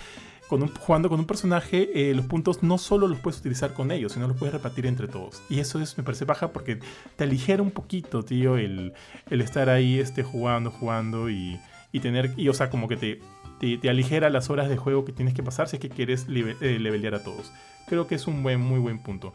con 0.47 0.63
un, 0.63 0.73
jugando 0.73 1.09
con 1.09 1.19
un 1.19 1.27
personaje, 1.27 2.09
eh, 2.09 2.15
los 2.15 2.25
puntos 2.25 2.63
no 2.63 2.79
solo 2.79 3.07
los 3.07 3.19
puedes 3.19 3.39
utilizar 3.39 3.73
con 3.73 3.91
ellos, 3.91 4.13
sino 4.13 4.27
los 4.27 4.35
puedes 4.35 4.53
repartir 4.53 4.87
entre 4.87 5.07
todos. 5.07 5.43
Y 5.47 5.59
eso 5.59 5.79
es, 5.79 5.95
me 5.97 6.03
parece 6.03 6.25
baja 6.25 6.51
porque 6.51 6.79
te 7.15 7.23
aligera 7.23 7.61
un 7.61 7.69
poquito, 7.69 8.23
tío, 8.23 8.57
el, 8.57 8.93
el 9.29 9.41
estar 9.41 9.69
ahí 9.69 9.99
este, 9.99 10.23
jugando, 10.23 10.71
jugando 10.71 11.29
y, 11.29 11.59
y 11.91 11.99
tener, 11.99 12.33
y 12.35 12.49
o 12.49 12.53
sea, 12.55 12.71
como 12.71 12.87
que 12.87 12.97
te 12.97 13.21
te, 13.59 13.89
aligera 13.89 14.29
las 14.29 14.49
horas 14.49 14.69
de 14.69 14.77
juego 14.77 15.05
que 15.05 15.11
tienes 15.11 15.33
que 15.33 15.43
pasar 15.43 15.67
si 15.67 15.75
es 15.75 15.81
que 15.81 15.89
quieres 15.89 16.27
eh, 16.29 16.77
levelear 16.79 17.15
a 17.15 17.23
todos. 17.23 17.51
Creo 17.87 18.07
que 18.07 18.15
es 18.15 18.27
un 18.27 18.43
buen, 18.43 18.59
muy 18.59 18.79
buen 18.79 18.99
punto. 18.99 19.33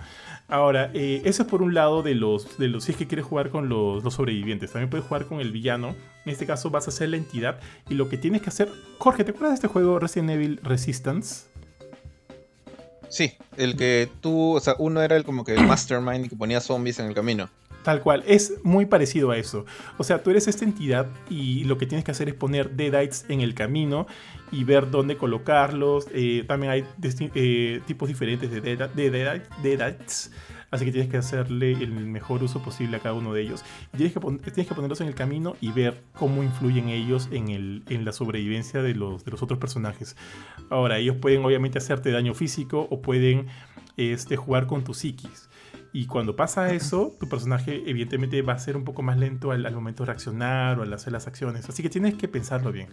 Ahora, 0.49 0.91
eh, 0.95 1.23
eso 1.25 1.43
es 1.43 1.49
por 1.49 1.61
un 1.61 1.75
lado 1.75 2.03
de 2.03 2.15
los, 2.15 2.57
de 2.59 2.69
los, 2.69 2.85
si 2.85 2.93
es 2.93 2.99
que 2.99 3.07
quieres 3.07 3.27
jugar 3.27 3.51
con 3.51 3.69
los, 3.69 4.03
sobrevivientes. 4.15 4.73
También 4.73 4.91
puedes 4.91 5.07
jugar 5.07 5.27
con 5.27 5.41
el 5.41 5.51
villano. 5.51 5.97
En 6.25 6.33
este 6.33 6.47
caso 6.47 6.71
vas 6.71 6.87
a 6.87 6.91
ser 6.91 7.09
la 7.09 7.17
entidad. 7.17 7.59
Y 7.89 7.95
lo 7.95 8.09
que 8.09 8.17
tienes 8.17 8.43
que 8.43 8.49
hacer... 8.49 8.69
Jorge, 8.99 9.25
¿te 9.25 9.33
acuerdas 9.33 9.51
de 9.53 9.55
este 9.57 9.69
juego 9.69 9.99
Resident 9.99 10.31
Evil 10.31 10.61
Resistance? 10.63 11.47
Sí, 13.09 13.33
el 13.57 13.77
que 13.77 14.09
tú, 14.21 14.55
o 14.55 14.61
sea, 14.61 14.75
uno 14.79 15.03
era 15.03 15.17
el 15.17 15.25
como 15.25 15.45
que 15.45 15.55
el 15.55 15.67
mastermind 15.67 16.29
que 16.29 16.37
ponía 16.37 16.61
zombies 16.61 16.99
en 16.99 17.07
el 17.07 17.15
camino. 17.15 17.49
Tal 17.85 18.01
cual, 18.01 18.25
es 18.27 18.55
muy 18.65 18.87
parecido 18.87 19.31
a 19.31 19.37
eso. 19.37 19.67
O 19.99 20.05
sea, 20.05 20.23
tú 20.23 20.31
eres 20.31 20.49
esta 20.49 20.65
entidad 20.65 21.07
y 21.29 21.65
lo 21.65 21.77
que 21.77 21.85
tienes 21.85 22.03
que 22.03 22.13
hacer 22.13 22.31
es 22.31 22.35
poner 22.35 22.71
Deadites 22.71 23.27
en 23.29 23.43
el 23.43 23.55
camino 23.55 24.07
y 24.51 24.65
ver 24.65 24.91
dónde 24.91 25.19
colocarlos. 25.19 26.07
Eh, 26.15 26.45
también 26.49 26.73
hay 26.73 26.85
eh, 27.35 27.83
tipos 27.87 28.09
diferentes 28.09 28.51
de, 28.51 28.77
Deadites, 29.63 30.33
así 30.71 30.85
que 30.87 30.93
tienes 30.93 31.11
que 31.11 31.19
hacerle 31.19 31.73
el 31.73 31.91
mejor 31.91 32.43
uso 32.43 32.63
posible 32.63 32.97
a 32.97 33.01
cada 33.01 33.15
uno 33.15 33.35
de 33.35 33.43
ellos. 33.43 33.63
Tienes 33.95 34.15
que, 34.15 34.21
tienes 34.21 34.67
que 34.67 34.75
ponerlos 34.75 35.03
en 35.03 35.09
el 35.09 35.15
camino 35.15 35.55
y 35.61 35.71
ver 35.71 36.05
cómo 36.15 36.43
influyen 36.43 36.89
ellos 36.89 37.29
en, 37.33 37.51
el, 37.51 37.83
en 37.91 38.07
la 38.07 38.13
sobrevivencia 38.13 38.81
de 38.81 38.95
los, 38.95 39.27
de 39.27 39.31
los 39.31 39.43
otros 39.43 39.59
personajes. 39.59 40.17
Ahora, 40.71 40.97
ellos 40.97 41.17
pueden 41.21 41.45
obviamente 41.45 41.77
hacerte 41.77 42.11
daño 42.11 42.33
físico 42.33 42.89
o 42.91 43.03
pueden 43.03 43.49
este, 43.99 44.37
jugar 44.37 44.67
con 44.67 44.85
tu 44.85 44.95
psiquis. 44.95 45.51
Y 45.95 46.07
cuando 46.07 46.35
pasa 46.35 46.73
eso, 46.73 47.15
tu 47.21 47.29
personaje 47.29 47.85
evidentemente 47.87 48.43
va 48.43 48.55
a 48.55 48.59
ser 48.59 48.77
un 48.77 48.83
poco 48.83 49.03
más 49.03 49.17
lento 49.17 49.53
al, 49.53 49.73
momento 49.73 50.03
de 50.03 50.09
reaccionar 50.09 50.77
o 50.81 50.83
al 50.83 50.93
hacer 50.93 51.13
las 51.13 51.29
acciones. 51.29 51.69
Así 51.69 51.85
que 51.85 51.89
tienes 51.89 52.15
que 52.17 52.27
pensarlo 52.27 52.73
bien. 52.73 52.89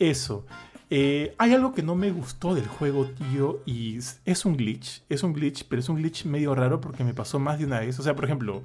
Eso. 0.00 0.44
Eh, 0.90 1.36
hay 1.38 1.54
algo 1.54 1.72
que 1.72 1.84
no 1.84 1.94
me 1.94 2.10
gustó 2.10 2.56
del 2.56 2.66
juego, 2.66 3.06
tío, 3.06 3.62
y 3.64 3.98
es 4.24 4.44
un 4.44 4.56
glitch. 4.56 5.04
Es 5.08 5.22
un 5.22 5.32
glitch, 5.34 5.66
pero 5.68 5.78
es 5.78 5.88
un 5.88 5.98
glitch 5.98 6.24
medio 6.24 6.52
raro 6.56 6.80
porque 6.80 7.04
me 7.04 7.14
pasó 7.14 7.38
más 7.38 7.60
de 7.60 7.66
una 7.66 7.78
vez. 7.78 7.96
O 8.00 8.02
sea, 8.02 8.16
por 8.16 8.24
ejemplo, 8.24 8.64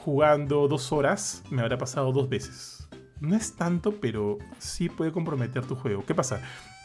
jugando 0.00 0.68
dos 0.68 0.92
horas, 0.92 1.44
me 1.48 1.62
habrá 1.62 1.78
pasado 1.78 2.12
dos 2.12 2.28
veces. 2.28 2.86
No 3.20 3.34
es 3.34 3.56
tanto, 3.56 4.00
pero 4.02 4.36
sí 4.58 4.90
puede 4.90 5.12
comprometer 5.12 5.64
tu 5.64 5.76
juego. 5.76 6.04
¿Qué 6.04 6.14
pasa? 6.14 6.42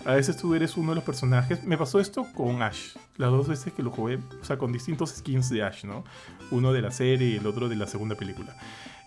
A 0.07 0.15
veces 0.15 0.37
tú 0.37 0.55
eres 0.55 0.77
uno 0.77 0.91
de 0.91 0.95
los 0.95 1.03
personajes. 1.03 1.65
Me 1.65 1.77
pasó 1.77 1.99
esto 1.99 2.25
con 2.33 2.61
Ash. 2.61 2.95
Las 3.17 3.29
dos 3.29 3.49
veces 3.49 3.73
que 3.73 3.83
lo 3.83 3.91
jugué, 3.91 4.19
o 4.41 4.45
sea, 4.45 4.57
con 4.57 4.71
distintos 4.71 5.09
skins 5.09 5.49
de 5.49 5.63
Ash, 5.63 5.83
¿no? 5.83 6.05
Uno 6.49 6.71
de 6.71 6.81
la 6.81 6.91
serie 6.91 7.27
y 7.27 7.35
el 7.35 7.45
otro 7.45 7.67
de 7.67 7.75
la 7.75 7.87
segunda 7.87 8.15
película. 8.15 8.55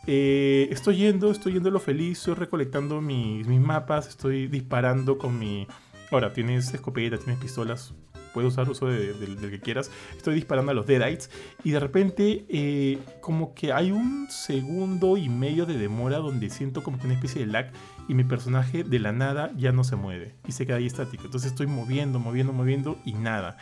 Eh, 0.07 0.69
estoy 0.71 0.99
yendo, 0.99 1.31
estoy 1.31 1.55
yendo 1.55 1.71
lo 1.71 1.81
feliz, 1.81 2.19
estoy 2.19 2.35
recolectando 2.35 3.01
mis, 3.01 3.47
mis 3.47 3.63
mapas, 3.63 4.09
estoy 4.09 4.47
disparando 4.47 5.17
con 5.17 5.39
mi... 5.39 5.67
Ahora, 6.11 6.35
tienes 6.35 6.75
escopeta, 6.75 7.17
tienes 7.17 7.39
pistolas, 7.39 7.95
puedes 8.35 8.53
usar 8.53 8.69
uso 8.69 8.87
del 8.87 9.41
de, 9.41 9.51
que 9.51 9.61
quieras. 9.61 9.91
Estoy 10.15 10.35
disparando 10.35 10.73
a 10.73 10.75
los 10.75 10.87
Deadites 10.87 11.31
y 11.65 11.71
de 11.71 11.81
repente 11.81 12.45
eh, 12.51 12.99
como 13.23 13.55
que 13.55 13.73
hay 13.73 13.91
un 13.91 14.29
segundo 14.31 15.17
y 15.17 15.31
medio 15.31 15.65
de 15.65 15.79
demora 15.79 16.19
donde 16.19 16.51
siento 16.51 16.83
como 16.83 16.99
que 16.99 17.07
una 17.07 17.15
especie 17.15 17.47
de 17.47 17.51
lag 17.51 17.73
y 18.11 18.15
mi 18.15 18.25
personaje 18.25 18.83
de 18.83 18.99
la 18.99 19.13
nada 19.13 19.53
ya 19.57 19.71
no 19.71 19.85
se 19.85 19.95
mueve 19.95 20.35
y 20.45 20.51
se 20.51 20.67
queda 20.67 20.79
ahí 20.79 20.87
estático. 20.87 21.27
Entonces 21.27 21.53
estoy 21.53 21.69
moviendo, 21.69 22.19
moviendo, 22.19 22.53
moviendo 22.53 22.99
y 23.05 23.13
nada. 23.13 23.57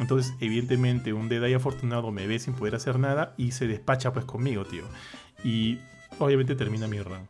Entonces, 0.00 0.34
evidentemente, 0.40 1.12
un 1.12 1.28
Deadeye 1.28 1.54
afortunado 1.54 2.10
me 2.10 2.26
ve 2.26 2.40
sin 2.40 2.54
poder 2.54 2.74
hacer 2.74 2.98
nada 2.98 3.34
y 3.36 3.52
se 3.52 3.68
despacha 3.68 4.12
pues 4.12 4.24
conmigo, 4.24 4.64
tío. 4.64 4.82
Y 5.44 5.78
obviamente 6.18 6.56
termina 6.56 6.88
mi 6.88 7.00
run. 7.00 7.28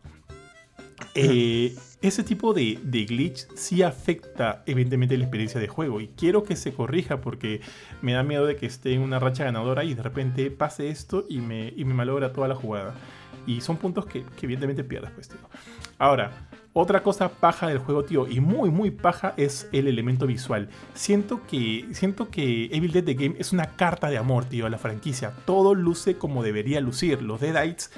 Eh, 1.14 1.76
ese 2.00 2.22
tipo 2.22 2.54
de, 2.54 2.78
glitch 2.82 3.46
sí 3.54 3.82
afecta 3.82 4.62
evidentemente 4.64 5.18
la 5.18 5.24
experiencia 5.24 5.60
de 5.60 5.68
juego 5.68 6.00
y 6.00 6.08
quiero 6.16 6.44
que 6.44 6.56
se 6.56 6.72
corrija 6.72 7.20
porque 7.20 7.60
me 8.00 8.14
da 8.14 8.22
miedo 8.22 8.46
de 8.46 8.56
que 8.56 8.64
esté 8.64 8.94
en 8.94 9.02
una 9.02 9.18
racha 9.18 9.44
ganadora 9.44 9.84
y 9.84 9.92
de 9.92 10.02
repente 10.02 10.50
pase 10.50 10.88
esto 10.88 11.26
y 11.28 11.40
me, 11.42 11.74
y 11.76 11.84
me 11.84 11.92
malogra 11.92 12.32
toda 12.32 12.48
la 12.48 12.54
jugada. 12.54 12.94
Y 13.46 13.60
son 13.60 13.76
puntos 13.76 14.06
que, 14.06 14.24
evidentemente 14.42 14.84
pierdas, 14.84 15.12
pues, 15.12 15.28
tío. 15.28 15.38
Ahora, 15.98 16.48
otra 16.72 17.02
cosa 17.02 17.28
paja 17.28 17.68
del 17.68 17.78
juego, 17.78 18.04
tío, 18.04 18.26
y 18.28 18.40
muy, 18.40 18.70
muy 18.70 18.90
paja, 18.90 19.34
es 19.36 19.68
el 19.72 19.86
elemento 19.86 20.26
visual. 20.26 20.68
Siento 20.94 21.40
que, 21.46 21.86
siento 21.92 22.30
que 22.30 22.66
Evil 22.72 22.92
Dead 22.92 23.04
The 23.04 23.14
Game 23.14 23.36
es 23.38 23.52
una 23.52 23.76
carta 23.76 24.08
de 24.08 24.18
amor, 24.18 24.46
tío, 24.46 24.66
a 24.66 24.70
la 24.70 24.78
franquicia. 24.78 25.32
Todo 25.46 25.74
luce 25.74 26.16
como 26.16 26.42
debería 26.42 26.80
lucir. 26.80 27.22
Los 27.22 27.40
Deadites 27.40 27.90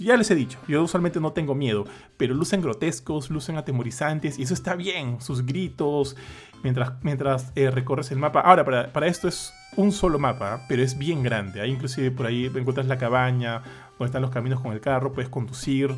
ya 0.00 0.16
les 0.16 0.30
he 0.30 0.34
dicho, 0.34 0.58
yo 0.66 0.82
usualmente 0.82 1.20
no 1.20 1.32
tengo 1.32 1.54
miedo, 1.54 1.84
pero 2.16 2.34
lucen 2.34 2.62
grotescos, 2.62 3.28
lucen 3.28 3.58
atemorizantes 3.58 4.38
y 4.38 4.44
eso 4.44 4.54
está 4.54 4.74
bien, 4.74 5.20
sus 5.20 5.44
gritos 5.44 6.16
mientras, 6.62 6.92
mientras 7.02 7.52
eh, 7.54 7.70
recorres 7.70 8.10
el 8.10 8.18
mapa. 8.18 8.40
Ahora, 8.40 8.64
para, 8.64 8.92
para, 8.92 9.08
esto 9.08 9.28
es 9.28 9.52
un 9.76 9.92
solo 9.92 10.18
mapa, 10.18 10.64
pero 10.68 10.82
es 10.82 10.96
bien 10.96 11.22
grande. 11.22 11.60
Ahí 11.60 11.70
inclusive 11.70 12.10
por 12.10 12.26
ahí 12.26 12.46
encuentras 12.46 12.86
la 12.86 12.96
cabaña, 12.96 13.62
donde 14.00 14.10
están 14.10 14.22
los 14.22 14.30
caminos 14.30 14.60
con 14.60 14.72
el 14.72 14.80
carro, 14.80 15.12
puedes 15.12 15.28
conducir 15.28 15.94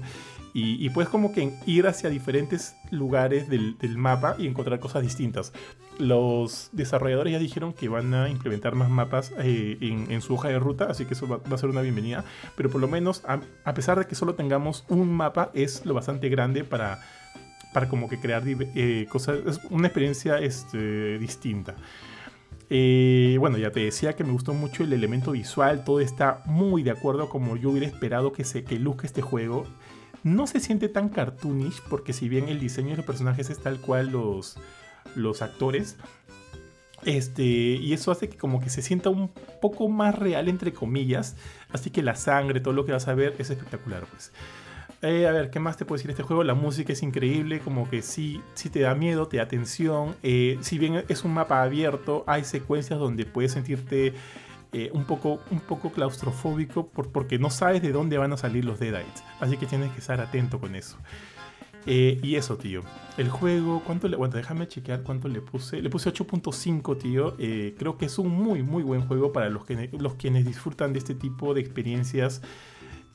y, 0.54 0.90
puedes 0.90 1.08
como 1.08 1.32
que 1.32 1.54
ir 1.64 1.86
hacia 1.86 2.10
diferentes 2.10 2.76
lugares 2.90 3.48
del, 3.48 3.76
mapa 3.96 4.36
y 4.38 4.46
encontrar 4.46 4.80
cosas 4.80 5.02
distintas. 5.02 5.52
Los 5.98 6.68
desarrolladores 6.72 7.32
ya 7.32 7.38
dijeron 7.38 7.72
que 7.72 7.88
van 7.88 8.12
a 8.12 8.28
implementar 8.28 8.74
más 8.74 8.90
mapas 8.90 9.32
eh, 9.38 9.78
en, 9.80 10.20
su 10.20 10.34
hoja 10.34 10.48
de 10.48 10.58
ruta, 10.58 10.84
así 10.90 11.06
que 11.06 11.14
eso 11.14 11.26
va, 11.26 11.40
a 11.50 11.58
ser 11.58 11.70
una 11.70 11.80
bienvenida. 11.80 12.24
Pero 12.54 12.68
por 12.68 12.82
lo 12.82 12.88
menos, 12.88 13.22
a, 13.26 13.72
pesar 13.72 13.98
de 13.98 14.06
que 14.06 14.14
solo 14.14 14.34
tengamos 14.34 14.84
un 14.88 15.10
mapa, 15.10 15.50
es 15.54 15.86
lo 15.86 15.94
bastante 15.94 16.28
grande 16.28 16.64
para, 16.64 17.00
para 17.72 17.88
como 17.88 18.10
que 18.10 18.20
crear 18.20 18.42
eh, 18.46 19.06
cosas, 19.10 19.38
es 19.46 19.60
una 19.70 19.86
experiencia 19.88 20.38
este, 20.38 21.18
distinta. 21.18 21.76
Eh, 22.70 23.36
bueno, 23.38 23.58
ya 23.58 23.70
te 23.70 23.80
decía 23.80 24.14
que 24.14 24.24
me 24.24 24.32
gustó 24.32 24.54
mucho 24.54 24.82
el 24.84 24.92
elemento 24.92 25.32
visual, 25.32 25.84
todo 25.84 26.00
está 26.00 26.42
muy 26.46 26.82
de 26.82 26.90
acuerdo 26.90 27.28
como 27.28 27.56
yo 27.56 27.70
hubiera 27.70 27.86
esperado 27.86 28.32
que, 28.32 28.44
se, 28.44 28.64
que 28.64 28.78
luzca 28.78 29.06
este 29.06 29.22
juego. 29.22 29.64
No 30.22 30.46
se 30.46 30.60
siente 30.60 30.88
tan 30.88 31.08
cartoonish 31.08 31.82
porque 31.90 32.12
si 32.12 32.28
bien 32.28 32.48
el 32.48 32.60
diseño 32.60 32.90
de 32.90 32.96
los 32.98 33.06
personajes 33.06 33.50
es 33.50 33.58
tal 33.58 33.80
cual 33.80 34.10
los, 34.10 34.56
los 35.16 35.42
actores, 35.42 35.96
este, 37.04 37.42
y 37.42 37.92
eso 37.92 38.12
hace 38.12 38.28
que 38.28 38.36
como 38.36 38.60
que 38.60 38.70
se 38.70 38.80
sienta 38.80 39.10
un 39.10 39.28
poco 39.60 39.88
más 39.88 40.16
real 40.16 40.48
entre 40.48 40.72
comillas, 40.72 41.36
así 41.72 41.90
que 41.90 42.02
la 42.02 42.14
sangre, 42.14 42.60
todo 42.60 42.74
lo 42.74 42.84
que 42.84 42.92
vas 42.92 43.08
a 43.08 43.14
ver 43.14 43.34
es 43.38 43.50
espectacular 43.50 44.04
pues. 44.06 44.32
Eh, 45.02 45.26
a 45.26 45.32
ver, 45.32 45.50
¿qué 45.50 45.58
más 45.58 45.76
te 45.76 45.84
puedo 45.84 45.96
decir 45.96 46.06
de 46.06 46.12
este 46.12 46.22
juego? 46.22 46.44
La 46.44 46.54
música 46.54 46.92
es 46.92 47.02
increíble, 47.02 47.58
como 47.58 47.90
que 47.90 48.02
sí, 48.02 48.40
sí 48.54 48.70
te 48.70 48.80
da 48.80 48.94
miedo, 48.94 49.26
te 49.26 49.38
da 49.38 49.48
tensión. 49.48 50.14
Eh, 50.22 50.58
si 50.60 50.78
bien 50.78 51.04
es 51.08 51.24
un 51.24 51.34
mapa 51.34 51.60
abierto, 51.60 52.22
hay 52.28 52.44
secuencias 52.44 53.00
donde 53.00 53.26
puedes 53.26 53.50
sentirte 53.50 54.14
eh, 54.72 54.90
un, 54.94 55.04
poco, 55.04 55.40
un 55.50 55.58
poco 55.58 55.90
claustrofóbico 55.90 56.86
por, 56.86 57.10
porque 57.10 57.40
no 57.40 57.50
sabes 57.50 57.82
de 57.82 57.90
dónde 57.90 58.16
van 58.16 58.32
a 58.32 58.36
salir 58.36 58.64
los 58.64 58.78
Deadites. 58.78 59.24
Así 59.40 59.56
que 59.56 59.66
tienes 59.66 59.90
que 59.90 59.98
estar 59.98 60.20
atento 60.20 60.60
con 60.60 60.76
eso. 60.76 60.96
Y 61.84 62.36
eso, 62.36 62.56
tío. 62.58 62.82
El 63.18 63.28
juego, 63.28 63.82
¿cuánto 63.84 64.06
le.? 64.06 64.16
Bueno, 64.16 64.36
déjame 64.36 64.68
chequear 64.68 65.02
cuánto 65.02 65.26
le 65.26 65.40
puse. 65.40 65.82
Le 65.82 65.90
puse 65.90 66.10
8.5, 66.10 66.96
tío. 66.96 67.36
Creo 67.36 67.98
que 67.98 68.06
es 68.06 68.18
un 68.20 68.28
muy, 68.28 68.62
muy 68.62 68.84
buen 68.84 69.00
juego 69.00 69.32
para 69.32 69.50
los, 69.50 69.64
que, 69.64 69.90
los 69.98 70.14
quienes 70.14 70.46
disfrutan 70.46 70.92
de 70.92 71.00
este 71.00 71.16
tipo 71.16 71.54
de 71.54 71.60
experiencias. 71.60 72.40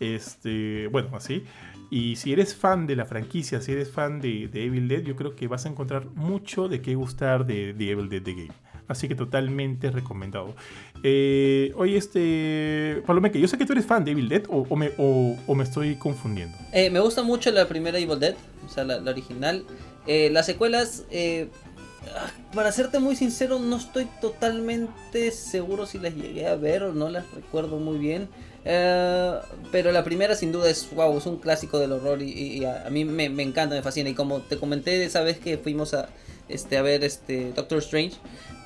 Este, 0.02 0.88
bueno, 0.88 1.16
así. 1.16 1.46
Y 1.90 2.18
si 2.18 2.34
eres 2.34 2.56
fan 2.56 2.86
de 2.86 2.96
la 2.96 3.06
franquicia, 3.06 3.62
si 3.62 3.72
eres 3.72 3.90
fan 3.90 4.20
de, 4.20 4.50
Evil 4.54 4.88
Dead, 4.88 5.04
yo 5.04 5.16
creo 5.16 5.36
que 5.36 5.48
vas 5.48 5.66
a 5.66 5.70
encontrar 5.70 6.06
mucho 6.16 6.68
de 6.68 6.82
qué 6.82 6.96
gustar 6.96 7.46
de, 7.46 7.70
Evil 7.70 8.10
Dead 8.10 8.22
The 8.22 8.34
Game. 8.34 8.54
Así 8.88 9.08
que 9.08 9.16
totalmente 9.16 9.92
recomendado. 9.92 10.56
Eh, 11.04 11.74
oye, 11.76 11.98
este. 11.98 13.04
que 13.32 13.40
yo 13.40 13.48
sé 13.48 13.58
que 13.58 13.66
tú 13.66 13.74
eres 13.74 13.86
fan 13.86 14.06
de 14.06 14.12
Evil 14.12 14.30
Dead 14.30 14.44
o, 14.50 14.76
me, 14.76 14.92
o, 14.98 15.56
me, 15.56 15.64
estoy 15.64 15.96
confundiendo. 15.96 16.58
Eh, 16.72 16.90
me 16.90 17.00
gusta 17.00 17.24
mucho 17.24 17.52
la 17.52 17.68
primera 17.68 17.98
Evil 17.98 18.20
Dead, 18.20 18.36
o 18.66 18.70
sea, 18.70 18.86
la, 18.86 18.98
original. 19.10 19.66
Eh, 20.08 20.30
las 20.32 20.46
secuelas, 20.46 21.04
eh, 21.12 21.50
ah, 22.16 22.32
para 22.54 22.72
serte 22.72 23.00
muy 23.00 23.18
sincero, 23.18 23.60
no 23.60 23.76
estoy 23.76 24.08
totalmente 24.22 25.32
seguro 25.32 25.86
si 25.86 26.00
las 26.00 26.16
llegué 26.16 26.48
a 26.48 26.56
ver 26.56 26.84
o 26.84 26.94
no 26.94 27.10
las 27.10 27.30
recuerdo 27.34 27.80
muy 27.80 27.98
bien. 27.98 28.30
Pero 29.72 29.92
la 29.92 30.04
primera 30.04 30.36
sin 30.36 30.52
duda 30.52 30.70
es, 30.70 30.90
wow, 30.94 31.18
es 31.18 31.26
un 31.26 31.38
clásico 31.38 31.80
del 31.80 31.94
horror 31.94 32.22
y, 32.22 32.66
a, 32.66 32.90
mí 32.90 33.06
me, 33.06 33.26
encanta, 33.42 33.76
me 33.76 33.82
fascina. 33.82 34.10
Y 34.10 34.14
como 34.14 34.42
te 34.42 34.58
comenté 34.58 35.04
esa 35.04 35.22
vez 35.22 35.40
que 35.40 35.58
fuimos 35.58 35.94
a, 35.94 36.10
este, 36.50 36.78
a 36.78 36.82
ver 36.82 37.04
este, 37.04 37.52
Doctor 37.54 37.80
Strange, 37.80 38.18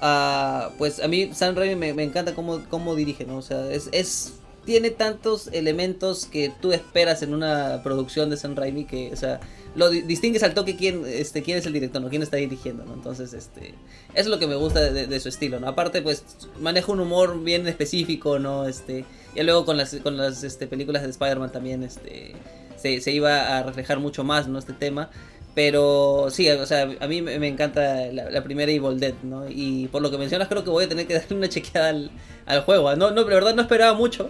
uh, 0.02 0.72
pues 0.78 1.02
a 1.02 1.08
mí 1.08 1.32
Sam 1.34 1.56
Raimi 1.56 1.76
me, 1.76 1.94
me 1.94 2.04
encanta 2.04 2.34
cómo, 2.34 2.64
cómo, 2.70 2.96
dirige, 2.96 3.26
¿no? 3.26 3.38
O 3.38 3.42
sea, 3.42 3.72
es, 3.72 3.90
es, 3.92 4.34
tiene 4.66 4.90
tantos 4.90 5.50
elementos 5.52 6.26
que 6.26 6.52
tú 6.62 6.74
esperas 6.74 7.22
en 7.22 7.34
una 7.34 7.82
producción 7.84 8.30
de 8.30 8.38
Sam 8.38 8.56
Raimi 8.56 8.86
que, 8.86 9.12
o 9.14 9.16
sea, 9.16 9.40
lo 9.76 9.90
distingues 9.90 10.44
al 10.44 10.54
toque 10.54 10.76
quién, 10.76 11.04
este, 11.06 11.44
quién 11.44 11.58
es 11.58 11.66
el 11.66 11.74
director, 11.74 12.02
¿no? 12.02 12.10
Quién 12.10 12.24
está 12.24 12.38
dirigiendo, 12.38 12.84
¿no? 12.84 12.94
Entonces, 12.94 13.34
este, 13.34 13.74
es 14.14 14.28
lo 14.28 14.38
que 14.38 14.48
me 14.48 14.56
gusta 14.56 14.82
de, 14.92 15.20
su 15.20 15.30
estilo, 15.30 15.60
¿no? 15.60 15.68
Aparte, 15.68 16.02
pues, 16.02 16.24
maneja 16.60 16.92
un 16.92 17.00
humor 17.00 17.42
bien 17.42 17.68
específico, 17.68 18.38
¿no? 18.38 18.68
Este, 18.68 19.06
y 19.36 19.44
luego 19.44 19.66
con 19.66 19.78
las, 19.78 19.96
con 19.98 20.18
las 20.18 20.44
este, 20.44 20.68
películas 20.68 21.04
de 21.04 21.10
Spider-Man 21.10 21.52
también, 21.52 21.84
este, 21.84 22.34
se, 22.78 23.02
se, 23.02 23.12
iba 23.12 23.58
a 23.58 23.64
reflejar 23.64 24.00
mucho 24.00 24.24
más, 24.24 24.48
¿no? 24.48 24.60
Este 24.60 24.74
tema. 24.74 25.10
Pero 25.54 26.28
sí, 26.30 26.50
o 26.50 26.66
sea, 26.66 26.90
a 27.00 27.08
mí 27.08 27.22
me 27.22 27.48
encanta 27.48 28.06
la, 28.12 28.42
primera 28.44 28.72
Evil 28.72 29.00
Dead, 29.00 29.16
¿no? 29.24 29.50
Y 29.50 29.90
por 29.90 30.02
lo 30.02 30.10
que 30.10 30.18
mencionas, 30.18 30.48
creo 30.48 30.64
que 30.64 30.70
voy 30.70 30.86
a 30.86 30.90
tener 30.90 31.08
que 31.08 31.16
darle 31.16 31.36
una 31.36 31.50
chequeada 31.50 31.90
al, 31.90 32.12
al 32.46 32.62
juego. 32.62 32.96
No, 32.96 33.12
no, 33.12 33.24
la 33.24 33.36
verdad 33.36 33.56
no 33.56 33.62
esperaba 33.62 33.94
mucho. 33.94 34.30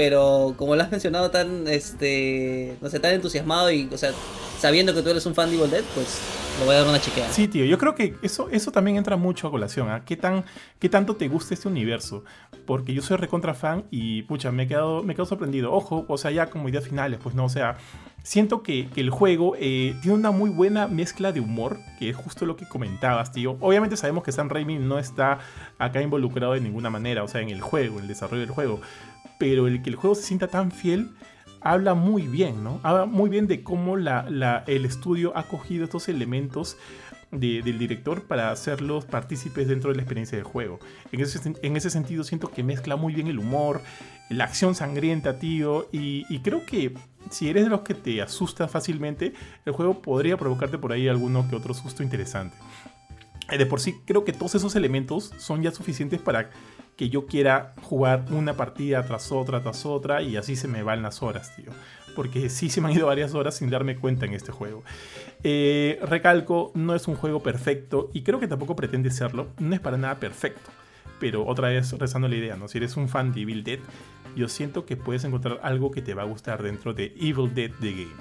Pero 0.00 0.54
como 0.56 0.76
lo 0.76 0.82
has 0.82 0.90
mencionado 0.90 1.30
tan, 1.30 1.68
este, 1.68 2.74
no 2.80 2.88
sé, 2.88 3.00
tan 3.00 3.12
entusiasmado 3.12 3.70
y, 3.70 3.86
o 3.92 3.98
sea, 3.98 4.12
sabiendo 4.58 4.94
que 4.94 5.02
tú 5.02 5.10
eres 5.10 5.26
un 5.26 5.34
fan 5.34 5.50
de 5.50 5.56
Evil 5.56 5.70
Dead, 5.70 5.84
pues 5.94 6.22
lo 6.58 6.64
voy 6.64 6.74
a 6.74 6.78
dar 6.78 6.88
una 6.88 6.98
chequeada. 6.98 7.30
Sí, 7.30 7.48
tío, 7.48 7.66
yo 7.66 7.76
creo 7.76 7.94
que 7.94 8.16
eso, 8.22 8.48
eso 8.48 8.72
también 8.72 8.96
entra 8.96 9.16
mucho 9.16 9.46
a 9.46 9.50
colación, 9.50 9.90
¿ah? 9.90 10.02
¿Qué, 10.06 10.16
tan, 10.16 10.46
¿Qué 10.78 10.88
tanto 10.88 11.16
te 11.16 11.28
gusta 11.28 11.52
este 11.52 11.68
universo? 11.68 12.24
Porque 12.64 12.94
yo 12.94 13.02
soy 13.02 13.18
recontra 13.18 13.52
fan 13.52 13.84
y, 13.90 14.22
pucha, 14.22 14.50
me 14.50 14.62
he 14.62 14.68
quedado, 14.68 15.02
me 15.02 15.12
he 15.12 15.16
sorprendido. 15.26 15.70
Ojo, 15.70 16.06
o 16.08 16.16
sea, 16.16 16.30
ya 16.30 16.48
como 16.48 16.70
ideas 16.70 16.84
finales, 16.84 17.20
pues 17.22 17.34
no, 17.34 17.44
o 17.44 17.50
sea, 17.50 17.76
siento 18.22 18.62
que, 18.62 18.88
el 18.96 19.10
juego 19.10 19.54
eh, 19.58 19.94
tiene 20.00 20.16
una 20.16 20.30
muy 20.30 20.48
buena 20.48 20.88
mezcla 20.88 21.30
de 21.30 21.40
humor, 21.40 21.76
que 21.98 22.08
es 22.08 22.16
justo 22.16 22.46
lo 22.46 22.56
que 22.56 22.66
comentabas, 22.66 23.32
tío. 23.32 23.58
Obviamente 23.60 23.98
sabemos 23.98 24.24
que 24.24 24.32
Sam 24.32 24.48
Raimi 24.48 24.78
no 24.78 24.98
está 24.98 25.40
acá 25.78 26.00
involucrado 26.00 26.54
de 26.54 26.60
ninguna 26.62 26.88
manera, 26.88 27.22
o 27.22 27.28
sea, 27.28 27.42
en 27.42 27.50
el 27.50 27.60
juego, 27.60 27.96
en 27.96 28.04
el 28.04 28.08
desarrollo 28.08 28.40
del 28.40 28.50
juego. 28.50 28.80
Pero 29.40 29.66
el 29.66 29.82
que 29.82 29.90
el 29.90 29.96
juego 29.96 30.14
se 30.14 30.22
sienta 30.22 30.46
tan 30.46 30.70
fiel 30.70 31.10
habla 31.60 31.94
muy 31.94 32.26
bien, 32.26 32.62
¿no? 32.62 32.80
Habla 32.82 33.06
muy 33.06 33.28
bien 33.28 33.46
de 33.46 33.62
cómo 33.62 33.96
la, 33.96 34.64
el 34.66 34.84
estudio 34.84 35.36
ha 35.36 35.44
cogido 35.44 35.84
estos 35.84 36.08
elementos 36.08 36.76
del 37.30 37.78
director 37.78 38.24
para 38.24 38.50
hacerlos 38.50 39.04
partícipes 39.04 39.68
dentro 39.68 39.90
de 39.90 39.96
la 39.96 40.02
experiencia 40.02 40.36
del 40.36 40.44
juego. 40.44 40.80
En 41.12 41.20
ese, 41.20 41.38
en 41.62 41.76
ese 41.76 41.90
sentido 41.90 42.24
siento 42.24 42.50
que 42.50 42.64
mezcla 42.64 42.96
muy 42.96 43.14
bien 43.14 43.28
el 43.28 43.38
humor, 43.38 43.82
la 44.30 44.44
acción 44.44 44.74
sangrienta, 44.74 45.38
tío, 45.38 45.88
y, 45.92 46.38
creo 46.40 46.66
que 46.66 46.94
si 47.30 47.48
eres 47.48 47.64
de 47.64 47.70
los 47.70 47.82
que 47.82 47.94
te 47.94 48.20
asusta 48.20 48.66
fácilmente, 48.66 49.34
el 49.64 49.72
juego 49.72 50.02
podría 50.02 50.36
provocarte 50.36 50.78
por 50.78 50.92
ahí 50.92 51.08
alguno 51.08 51.48
que 51.48 51.56
otro 51.56 51.72
susto 51.72 52.02
interesante. 52.02 52.56
Eh, 53.50 53.58
de 53.58 53.66
por 53.66 53.80
sí, 53.80 53.96
creo 54.04 54.24
que 54.24 54.32
todos 54.32 54.56
esos 54.56 54.74
elementos 54.74 55.32
son 55.38 55.62
ya 55.62 55.70
suficientes 55.70 56.20
para 56.20 56.50
que 57.00 57.08
yo 57.08 57.24
quiera 57.24 57.72
jugar 57.80 58.26
una 58.30 58.58
partida 58.58 59.02
tras 59.06 59.32
otra, 59.32 59.62
tras 59.62 59.86
otra, 59.86 60.20
y 60.20 60.36
así 60.36 60.54
se 60.54 60.68
me 60.68 60.82
van 60.82 61.00
las 61.00 61.22
horas, 61.22 61.56
tío. 61.56 61.72
Porque 62.14 62.50
sí 62.50 62.68
se 62.68 62.82
me 62.82 62.88
han 62.88 62.94
ido 62.94 63.06
varias 63.06 63.32
horas 63.32 63.56
sin 63.56 63.70
darme 63.70 63.96
cuenta 63.96 64.26
en 64.26 64.34
este 64.34 64.52
juego. 64.52 64.84
Eh, 65.42 65.98
recalco, 66.02 66.72
no 66.74 66.94
es 66.94 67.08
un 67.08 67.14
juego 67.14 67.42
perfecto, 67.42 68.10
y 68.12 68.20
creo 68.20 68.38
que 68.38 68.48
tampoco 68.48 68.76
pretende 68.76 69.10
serlo. 69.10 69.48
No 69.58 69.74
es 69.74 69.80
para 69.80 69.96
nada 69.96 70.20
perfecto. 70.20 70.70
Pero 71.18 71.46
otra 71.46 71.68
vez 71.68 71.90
rezando 71.92 72.28
la 72.28 72.36
idea, 72.36 72.56
¿no? 72.56 72.68
Si 72.68 72.76
eres 72.76 72.98
un 72.98 73.08
fan 73.08 73.32
de 73.32 73.40
Evil 73.40 73.64
Dead, 73.64 73.78
yo 74.36 74.46
siento 74.48 74.84
que 74.84 74.98
puedes 74.98 75.24
encontrar 75.24 75.58
algo 75.62 75.90
que 75.92 76.02
te 76.02 76.12
va 76.12 76.24
a 76.24 76.26
gustar 76.26 76.62
dentro 76.62 76.92
de 76.92 77.14
Evil 77.18 77.54
Dead 77.54 77.70
The 77.80 77.92
Game. 77.92 78.16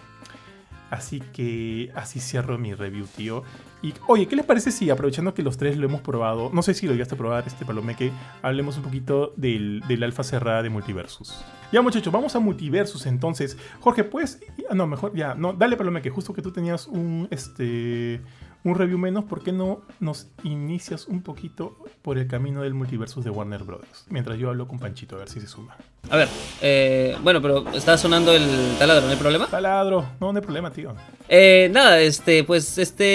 Así 0.89 1.19
que 1.19 1.91
así 1.95 2.21
cierro 2.21 2.57
mi 2.57 2.73
review, 2.75 3.07
tío. 3.07 3.43
Y 3.81 3.93
oye, 4.07 4.27
¿qué 4.27 4.35
les 4.35 4.45
parece 4.45 4.71
si 4.71 4.89
aprovechando 4.89 5.33
que 5.33 5.41
los 5.41 5.57
tres 5.57 5.77
lo 5.77 5.85
hemos 5.85 6.01
probado, 6.01 6.49
no 6.53 6.61
sé 6.61 6.73
si 6.73 6.85
lo 6.85 6.93
llegaste 6.93 7.15
a 7.15 7.17
probar 7.17 7.45
este 7.47 7.65
palomeque, 7.65 8.11
hablemos 8.41 8.75
un 8.77 8.83
poquito 8.83 9.33
del, 9.37 9.81
del 9.87 10.03
alfa 10.03 10.23
cerrada 10.23 10.61
de 10.61 10.69
Multiversus? 10.69 11.43
Ya 11.71 11.81
muchachos, 11.81 12.11
vamos 12.11 12.35
a 12.35 12.39
Multiversus 12.39 13.05
entonces. 13.05 13.57
Jorge, 13.79 14.03
pues, 14.03 14.41
no, 14.73 14.85
mejor 14.87 15.15
ya, 15.15 15.33
no, 15.35 15.53
dale 15.53 15.77
palomeque, 15.77 16.09
justo 16.09 16.33
que 16.33 16.41
tú 16.41 16.51
tenías 16.51 16.87
un, 16.87 17.27
este, 17.31 18.21
un 18.63 18.75
review 18.75 18.97
menos, 18.97 19.23
¿por 19.23 19.41
qué 19.41 19.51
no 19.51 19.81
nos 19.99 20.27
inicias 20.43 21.07
un 21.07 21.21
poquito 21.21 21.77
por 22.01 22.17
el 22.17 22.27
camino 22.27 22.61
del 22.61 22.73
multiversus 22.73 23.23
de 23.23 23.29
Warner 23.29 23.63
Brothers? 23.63 24.05
Mientras 24.09 24.37
yo 24.37 24.49
hablo 24.49 24.67
con 24.67 24.79
Panchito, 24.79 25.15
a 25.15 25.19
ver 25.19 25.29
si 25.29 25.39
se 25.39 25.47
suma. 25.47 25.77
A 26.09 26.17
ver, 26.17 26.27
eh, 26.61 27.15
bueno, 27.23 27.41
pero 27.41 27.69
está 27.73 27.97
sonando 27.97 28.33
el 28.33 28.45
taladro, 28.77 29.05
¿no 29.05 29.11
hay 29.11 29.17
problema? 29.17 29.47
Taladro, 29.47 30.05
no, 30.19 30.33
no 30.33 30.39
hay 30.39 30.43
problema, 30.43 30.71
tío. 30.71 30.93
Eh, 31.29 31.69
nada, 31.71 31.99
este, 32.01 32.43
pues 32.43 32.77
este, 32.77 33.05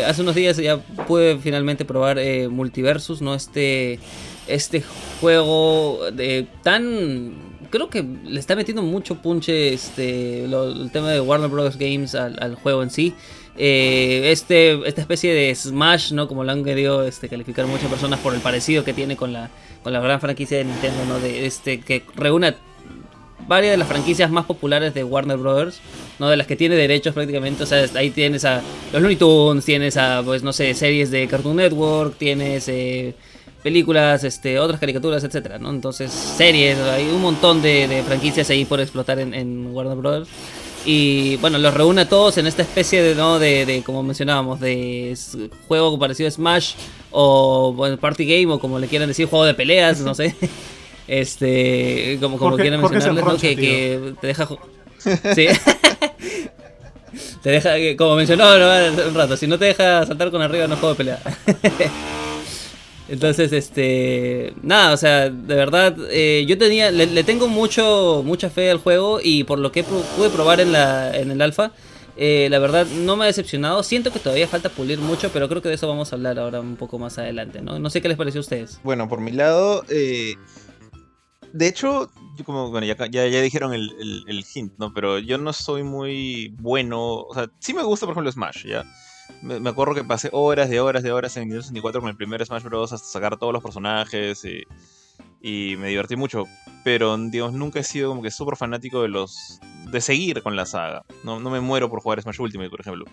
eh, 0.00 0.04
hace 0.04 0.22
unos 0.22 0.34
días 0.34 0.56
ya 0.56 0.78
pude 0.78 1.38
finalmente 1.38 1.84
probar 1.84 2.18
Multiversus, 2.50 3.22
¿no? 3.22 3.34
Este, 3.34 4.00
este 4.48 4.82
juego 5.20 6.10
de 6.12 6.46
tan 6.62 7.48
creo 7.70 7.90
que 7.90 8.02
le 8.02 8.40
está 8.40 8.56
metiendo 8.56 8.82
mucho 8.82 9.16
punche 9.16 9.72
este 9.72 10.44
el 10.44 10.90
tema 10.92 11.10
de 11.10 11.20
Warner 11.20 11.50
Bros. 11.50 11.76
Games 11.76 12.14
al, 12.14 12.54
juego 12.56 12.82
en 12.82 12.90
sí. 12.90 13.14
Eh, 13.60 14.30
este, 14.30 14.88
esta 14.88 15.00
especie 15.00 15.34
de 15.34 15.52
Smash, 15.52 16.12
¿no? 16.12 16.28
Como 16.28 16.44
lo 16.44 16.52
han 16.52 16.62
querido 16.62 17.04
este, 17.04 17.28
calificar 17.28 17.66
muchas 17.66 17.90
personas 17.90 18.20
por 18.20 18.32
el 18.32 18.40
parecido 18.40 18.84
que 18.84 18.92
tiene 18.92 19.16
con 19.16 19.32
la, 19.32 19.50
con 19.82 19.92
la 19.92 19.98
gran 19.98 20.20
franquicia 20.20 20.58
de 20.58 20.64
Nintendo, 20.64 21.04
¿no? 21.08 21.18
De 21.18 21.44
este, 21.44 21.80
que 21.80 22.04
reúne 22.14 22.54
varias 23.48 23.72
de 23.72 23.76
las 23.78 23.88
franquicias 23.88 24.30
más 24.30 24.44
populares 24.44 24.94
de 24.94 25.02
Warner 25.02 25.38
Brothers, 25.38 25.80
¿no? 26.20 26.28
De 26.28 26.36
las 26.36 26.46
que 26.46 26.54
tiene 26.54 26.76
derechos 26.76 27.14
prácticamente. 27.14 27.64
O 27.64 27.66
sea, 27.66 27.84
ahí 27.96 28.10
tienes 28.10 28.44
a 28.44 28.62
los 28.92 29.02
Looney 29.02 29.16
Tunes, 29.16 29.64
tienes 29.64 29.96
a, 29.96 30.22
pues, 30.24 30.44
no 30.44 30.52
sé, 30.52 30.72
series 30.74 31.10
de 31.10 31.26
Cartoon 31.26 31.56
Network, 31.56 32.16
tienes 32.16 32.68
eh, 32.68 33.14
películas, 33.64 34.22
este, 34.22 34.60
otras 34.60 34.78
caricaturas, 34.78 35.24
etcétera, 35.24 35.58
¿no? 35.58 35.70
Entonces, 35.70 36.12
series, 36.12 36.78
hay 36.78 37.08
un 37.08 37.22
montón 37.22 37.60
de, 37.60 38.04
franquicias 38.06 38.50
ahí 38.50 38.64
por 38.64 38.80
explotar 38.80 39.18
en, 39.18 39.34
en 39.34 39.74
Warner 39.74 39.96
Brothers. 39.96 40.28
Y 40.84 41.36
bueno, 41.36 41.58
los 41.58 41.74
reúne 41.74 42.02
a 42.02 42.08
todos 42.08 42.38
en 42.38 42.46
esta 42.46 42.62
especie 42.62 43.02
de, 43.02 43.14
¿no? 43.14 43.38
de, 43.38 43.82
como 43.84 44.02
mencionábamos, 44.02 44.60
de 44.60 45.16
juego 45.66 45.98
parecido 45.98 46.28
a 46.28 46.30
Smash 46.30 46.74
o 47.10 47.72
bueno, 47.74 47.96
Party 47.98 48.24
Game 48.24 48.52
o 48.52 48.58
como 48.58 48.78
le 48.78 48.88
quieran 48.88 49.08
decir, 49.08 49.28
juego 49.28 49.44
de 49.44 49.54
peleas, 49.54 50.00
no 50.00 50.14
sé. 50.14 50.34
Este, 51.08 52.18
como, 52.20 52.36
como 52.36 52.58
quieran 52.58 52.82
mencionarles, 52.82 53.24
¿no? 53.24 53.38
Que, 53.38 53.56
que, 53.56 54.12
te 54.20 54.26
deja... 54.26 54.46
Sí. 55.34 55.46
te 57.42 57.50
deja, 57.50 57.70
como 57.96 58.14
mencionó 58.16 58.44
un 58.44 59.14
rato, 59.14 59.34
si 59.38 59.46
no 59.46 59.58
te 59.58 59.64
deja 59.64 60.04
saltar 60.04 60.30
con 60.30 60.42
arriba 60.42 60.66
no 60.66 60.74
es 60.74 60.80
juego 60.80 60.94
de 60.94 60.98
pelea. 60.98 61.22
Entonces, 63.08 63.52
este, 63.52 64.52
nada, 64.62 64.92
o 64.92 64.96
sea, 64.96 65.30
de 65.30 65.54
verdad, 65.54 65.96
eh, 66.10 66.44
yo 66.46 66.58
tenía, 66.58 66.90
le, 66.90 67.24
tengo 67.24 67.48
mucho, 67.48 68.22
mucha 68.24 68.50
fe 68.50 68.70
al 68.70 68.78
juego 68.78 69.18
y 69.22 69.44
por 69.44 69.58
lo 69.58 69.72
que 69.72 69.82
pude 69.82 70.28
probar 70.28 70.60
en, 70.60 70.72
la, 70.72 71.16
en 71.16 71.30
el 71.30 71.40
alfa, 71.40 71.72
eh, 72.18 72.48
la 72.50 72.58
verdad 72.58 72.86
no 72.86 73.16
me 73.16 73.24
ha 73.24 73.26
decepcionado. 73.28 73.82
Siento 73.82 74.12
que 74.12 74.18
todavía 74.18 74.46
falta 74.46 74.68
pulir 74.68 74.98
mucho, 74.98 75.30
pero 75.32 75.48
creo 75.48 75.62
que 75.62 75.70
de 75.70 75.76
eso 75.76 75.88
vamos 75.88 76.12
a 76.12 76.16
hablar 76.16 76.38
ahora 76.38 76.60
un 76.60 76.76
poco 76.76 76.98
más 76.98 77.16
adelante, 77.18 77.62
¿no? 77.62 77.78
No 77.78 77.88
sé 77.88 78.02
qué 78.02 78.08
les 78.08 78.18
pareció 78.18 78.40
a 78.40 78.42
ustedes. 78.42 78.78
Bueno, 78.84 79.08
por 79.08 79.20
mi 79.20 79.32
lado, 79.32 79.84
eh, 79.88 80.34
de 81.52 81.66
hecho, 81.66 82.10
como, 82.44 82.70
bueno, 82.70 82.86
ya, 82.86 82.96
ya, 83.06 83.22
dijeron 83.24 83.72
el, 83.72 83.90
el, 84.00 84.24
el, 84.26 84.44
hint, 84.52 84.74
¿no? 84.78 84.92
Pero 84.92 85.18
yo 85.18 85.38
no 85.38 85.52
soy 85.54 85.82
muy 85.82 86.54
bueno, 86.58 87.20
o 87.20 87.34
sea, 87.34 87.48
sí 87.58 87.72
me 87.72 87.82
gusta, 87.82 88.04
por 88.04 88.12
ejemplo, 88.12 88.30
Smash, 88.32 88.66
¿ya? 88.66 88.84
Me, 89.42 89.68
acuerdo 89.68 89.94
que 89.94 90.04
pasé 90.04 90.28
horas 90.32 90.68
de 90.68 90.80
horas 90.80 91.02
de 91.02 91.12
horas 91.12 91.36
en 91.36 91.44
Nintendo 91.44 91.62
64 91.62 92.00
con 92.00 92.10
el 92.10 92.16
primer 92.16 92.44
Smash 92.44 92.64
Bros. 92.64 92.92
hasta 92.92 93.06
sacar 93.06 93.36
todos 93.36 93.52
los 93.52 93.62
personajes 93.62 94.44
y, 94.44 94.64
y 95.40 95.76
me 95.76 95.88
divertí 95.88 96.16
mucho. 96.16 96.44
Pero, 96.84 97.16
digamos, 97.16 97.54
nunca 97.54 97.80
he 97.80 97.84
sido 97.84 98.10
como 98.10 98.22
que 98.22 98.30
súper 98.30 98.56
fanático 98.56 99.02
de 99.02 99.08
los. 99.08 99.60
de 99.90 100.00
seguir 100.00 100.42
con 100.42 100.56
la 100.56 100.66
saga. 100.66 101.04
No, 101.24 101.40
no 101.40 101.50
me 101.50 101.60
muero 101.60 101.88
por 101.88 102.00
jugar 102.00 102.20
Smash 102.22 102.40
Ultimate, 102.40 102.70
por 102.70 102.80
ejemplo. 102.80 103.04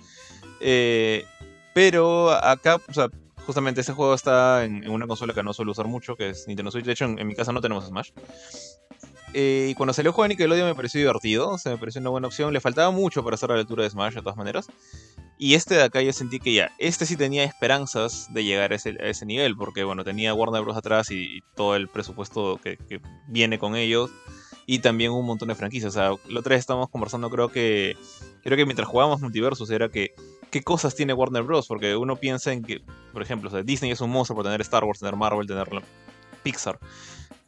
Eh, 0.60 1.26
pero 1.74 2.32
acá, 2.32 2.78
o 2.88 2.94
sea, 2.94 3.10
justamente 3.46 3.82
este 3.82 3.94
juego 3.94 4.14
está 4.14 4.66
en, 4.66 4.90
una 4.90 5.08
consola 5.08 5.34
que 5.34 5.44
no 5.44 5.54
suelo 5.54 5.72
usar 5.72 5.88
mucho, 5.88 6.16
que 6.16 6.30
es 6.30 6.48
Nintendo 6.48 6.72
Switch. 6.72 6.86
De 6.86 6.92
hecho, 6.92 7.06
en, 7.06 7.28
mi 7.28 7.36
casa 7.36 7.52
no 7.52 7.62
tenemos 7.62 7.86
Smash. 7.86 8.12
Eh, 9.34 9.68
y 9.72 9.76
cuando 9.76 9.94
salió 9.94 10.10
el 10.10 10.14
juego 10.14 10.24
de 10.24 10.30
Nickelodeon 10.30 10.70
me 10.70 10.76
pareció 10.76 11.00
divertido, 11.02 11.50
o 11.50 11.58
sea, 11.58 11.74
me 11.74 11.78
pareció 11.78 12.00
una 12.00 12.10
buena 12.10 12.28
opción. 12.28 12.54
Le 12.54 12.62
faltaba 12.62 12.92
mucho 12.92 13.24
para 13.24 13.36
hacer 13.36 13.50
la 13.50 13.58
lectura 13.58 13.84
de 13.84 13.90
Smash, 13.90 14.14
de 14.14 14.22
todas 14.22 14.38
maneras. 14.38 14.68
Y 15.38 15.56
este 15.56 15.76
de 15.76 15.84
acá 15.84 16.02
yo 16.02 16.14
sentí 16.14 16.40
que 16.40 16.54
ya, 16.54 16.72
este 16.78 17.06
sí 17.06 17.18
tenía 17.18 17.44
esperanzas 17.44 18.34
de 18.34 18.46
llegar 18.46 18.72
a 18.72 18.76
ese, 18.76 19.26
nivel, 19.26 19.58
porque 19.58 19.84
bueno, 19.84 20.06
tenía 20.06 20.34
Warner 20.34 20.62
Bros. 20.62 20.78
atrás 20.78 21.12
y, 21.12 21.42
todo 21.56 21.76
el 21.76 21.90
presupuesto 21.90 22.60
que, 22.64 22.78
viene 23.28 23.60
con 23.60 23.76
ellos. 23.76 24.10
Y 24.68 24.80
también 24.80 25.12
un 25.12 25.26
montón 25.26 25.50
de 25.50 25.56
franquicias. 25.56 25.96
O 25.96 26.00
sea, 26.00 26.10
la 26.28 26.40
otra 26.40 26.52
vez 26.52 26.60
estábamos 26.60 26.90
conversando, 26.90 27.30
creo 27.30 27.50
que. 27.50 27.98
Creo 28.46 28.58
que 28.58 28.66
mientras 28.66 28.88
jugábamos 28.88 29.22
multiversos 29.22 29.72
era 29.72 29.90
que. 29.90 30.14
¿Qué 30.52 30.62
cosas 30.62 30.96
tiene 30.96 31.14
Warner 31.14 31.42
Bros? 31.42 31.68
Porque 31.68 31.96
uno 31.96 32.16
piensa 32.16 32.54
en 32.54 32.64
que, 32.64 32.80
por 33.12 33.24
ejemplo, 33.24 33.50
Disney 33.64 33.92
es 33.92 34.00
un 34.02 34.12
monstruo 34.12 34.38
por 34.38 34.46
tener 34.46 34.62
Star 34.62 34.84
Wars, 34.84 35.00
tener 35.00 35.16
Marvel, 35.16 35.48
tener 35.48 35.68
Pixar. 36.44 36.80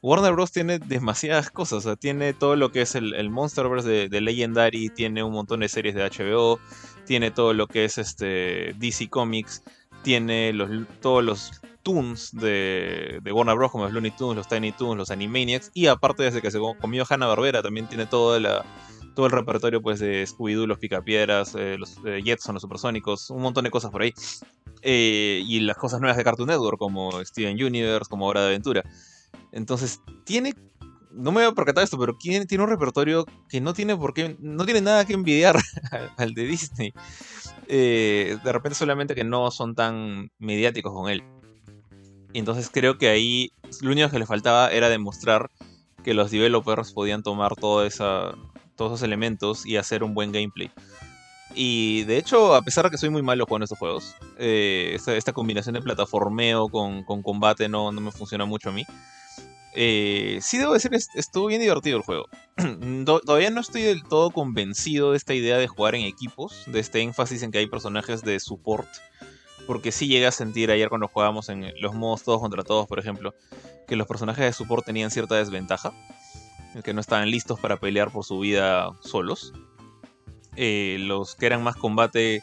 Warner 0.02 0.34
Bros. 0.34 0.52
tiene 0.52 0.80
demasiadas 0.80 1.52
cosas. 1.52 1.88
Tiene 2.00 2.34
todo 2.34 2.56
lo 2.56 2.72
que 2.72 2.82
es 2.82 2.96
el, 2.96 3.30
Monsterverse 3.30 4.10
de, 4.10 4.22
Legendary, 4.22 4.90
tiene 4.90 5.22
un 5.22 5.34
montón 5.34 5.60
de 5.60 5.70
series 5.70 5.94
de 5.94 6.04
HBO, 6.04 6.60
tiene 7.06 7.30
todo 7.30 7.54
lo 7.54 7.68
que 7.68 7.86
es 7.86 8.00
este 8.00 8.74
DC 8.80 9.08
Comics, 9.10 9.64
tiene 10.02 10.52
los, 10.52 10.70
todos 11.00 11.24
los 11.24 11.62
Toons 11.84 12.32
de, 12.34 13.20
de, 13.22 13.32
Warner 13.32 13.56
Bros. 13.56 13.72
como 13.72 13.84
los 13.86 13.94
Looney 13.94 14.12
Tunes, 14.12 14.36
los 14.36 14.48
Tiny 14.48 14.72
Toons, 14.72 14.98
los 14.98 15.12
Animaniacs, 15.12 15.70
y 15.76 15.86
aparte 15.86 16.24
desde 16.24 16.42
que 16.42 16.50
se 16.50 16.60
comió 16.82 17.06
Hanna 17.08 17.28
Barbera 17.28 17.62
también 17.62 17.88
tiene 17.88 18.08
todo, 18.08 18.40
la, 18.40 18.66
todo 19.18 19.26
el 19.26 19.32
repertorio 19.32 19.82
pues 19.82 20.00
de 20.00 20.28
Scooby-Doo, 20.28 20.68
los 20.68 20.78
Picapiedras, 20.78 21.56
eh, 21.56 21.76
los 21.80 21.98
eh, 22.06 22.22
Jetson, 22.24 22.54
los 22.54 22.62
Supersónicos, 22.62 23.32
un 23.32 23.42
montón 23.42 23.64
de 23.64 23.72
cosas 23.72 23.90
por 23.90 24.04
ahí. 24.04 24.14
Eh, 24.84 25.42
y 25.44 25.60
las 25.62 25.76
cosas 25.76 26.00
nuevas 26.00 26.18
de 26.18 26.24
Cartoon 26.24 26.50
Network 26.50 26.78
como 26.78 27.26
Steven 27.26 27.56
Universe, 27.56 28.08
como 28.08 28.28
Hora 28.28 28.42
de 28.42 28.50
Aventura. 28.50 28.84
Entonces, 29.52 30.02
tiene 30.24 30.54
no 31.12 31.32
me 31.32 31.42
voy 31.42 31.52
a 31.52 31.56
percatar 31.56 31.84
esto, 31.84 31.98
pero 31.98 32.16
tiene, 32.16 32.46
tiene 32.46 32.64
un 32.64 32.70
repertorio 32.70 33.26
que 33.50 33.60
no 33.60 33.74
tiene 33.74 33.98
por 33.98 34.14
qué, 34.14 34.38
no 34.40 34.66
tiene 34.66 34.82
nada 34.82 35.04
que 35.04 35.14
envidiar 35.14 35.58
al 36.18 36.36
de 36.36 36.44
Disney. 36.44 36.94
Eh, 37.68 38.38
de 38.44 38.52
repente 38.52 38.78
solamente 38.78 39.16
que 39.16 39.24
no 39.24 39.50
son 39.50 39.74
tan 39.74 40.30
mediáticos 40.38 40.94
con 40.94 41.10
él. 41.10 41.24
Entonces 42.34 42.70
creo 42.72 43.00
que 43.00 43.10
ahí 43.10 43.50
lo 43.82 43.94
único 43.94 44.12
que 44.12 44.20
le 44.20 44.28
faltaba 44.28 44.70
era 44.70 44.90
demostrar 44.90 45.50
que 46.04 46.14
los 46.14 46.30
developers 46.30 46.94
podían 46.94 47.24
tomar 47.24 47.56
todos 48.78 48.94
esos 48.94 49.04
elementos 49.04 49.66
y 49.66 49.76
hacer 49.76 50.04
un 50.04 50.14
buen 50.14 50.32
gameplay. 50.32 50.72
Y 51.54 52.04
de 52.04 52.18
hecho, 52.18 52.54
a 52.54 52.62
pesar 52.62 52.86
de 52.86 52.92
que 52.92 52.98
soy 52.98 53.10
muy 53.10 53.24
malo 53.24 53.48
con 53.48 53.64
estos 53.64 53.80
juegos, 53.80 54.16
eh, 54.38 54.98
esta, 55.08 55.34
combinación 55.34 55.74
de 55.74 55.82
plataformeo 55.82 56.70
con, 56.70 57.04
combate 57.04 57.68
no, 57.68 57.92
no 57.92 58.00
me 58.00 58.12
funciona 58.12 58.46
mucho 58.46 58.70
a 58.70 58.74
mí. 58.74 58.86
Eh, 59.74 60.40
sí 60.42 60.58
debo 60.58 60.74
decir 60.74 60.90
que 60.90 60.98
estuvo 60.98 61.48
bien 61.48 61.62
divertido 61.62 61.98
el 61.98 62.04
juego. 62.04 62.28
Todavía 63.06 63.50
no 63.50 63.62
estoy 63.62 63.84
del 63.84 64.04
todo 64.04 64.32
convencido 64.32 65.12
de 65.12 65.18
esta 65.18 65.34
idea 65.34 65.58
de 65.58 65.68
jugar 65.68 65.96
en 65.96 66.02
equipos, 66.02 66.64
de 66.68 66.80
este 66.80 67.02
énfasis 67.02 67.44
en 67.44 67.52
que 67.52 67.60
hay 67.60 67.68
personajes 67.68 68.24
de 68.24 68.40
support. 68.40 68.88
Porque 69.68 69.92
sí 69.92 70.08
llegué 70.08 70.28
a 70.28 70.32
sentir 70.32 70.72
ayer 70.72 70.90
cuando 70.90 71.08
jugábamos 71.08 71.50
en 71.50 71.74
los 71.82 71.94
modos 71.94 72.24
todos 72.24 72.40
contra 72.40 72.64
todos, 72.64 72.88
por 72.88 73.00
ejemplo, 73.00 73.36
que 73.88 73.96
los 73.96 74.08
personajes 74.08 74.46
de 74.46 74.54
support 74.54 74.86
tenían 74.86 75.12
cierta 75.12 75.36
desventaja. 75.36 75.94
Que 76.84 76.94
no 76.94 77.02
estaban 77.02 77.30
listos 77.30 77.60
para 77.60 77.78
pelear 77.78 78.12
por 78.12 78.24
su 78.24 78.40
vida 78.40 78.92
solos. 79.02 79.54
Eh, 80.56 80.98
los 81.00 81.36
que 81.36 81.46
eran 81.46 81.64
más 81.64 81.76
combate 81.76 82.42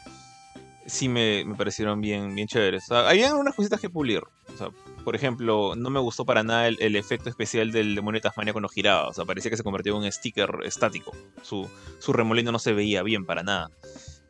sí 0.86 1.08
me, 1.08 1.44
parecieron 1.56 2.00
bien, 2.00 2.34
bien 2.34 2.46
chéveres. 2.46 2.90
habían 2.90 3.36
unas 3.36 3.54
cositas 3.54 3.80
que 3.80 3.90
pulir. 3.90 4.20
O 4.20 4.72
por 5.04 5.14
ejemplo, 5.14 5.74
no 5.76 5.90
me 5.90 6.00
gustó 6.00 6.24
para 6.24 6.42
nada 6.42 6.66
el, 6.66 6.96
efecto 6.96 7.28
especial 7.28 7.72
del 7.72 7.94
demonio 7.94 8.18
de 8.18 8.22
Tasmania 8.22 8.54
cuando 8.54 8.68
giraba. 8.68 9.08
O 9.08 9.12
sea, 9.12 9.24
parecía 9.24 9.50
que 9.50 9.56
se 9.56 9.62
convirtió 9.62 9.94
en 9.96 10.04
un 10.04 10.10
sticker 10.10 10.60
estático. 10.64 11.12
Su, 11.42 11.68
su 11.98 12.12
remolino 12.12 12.52
no 12.52 12.58
se 12.58 12.72
veía 12.72 13.02
bien 13.02 13.26
para 13.26 13.42
nada. 13.42 13.70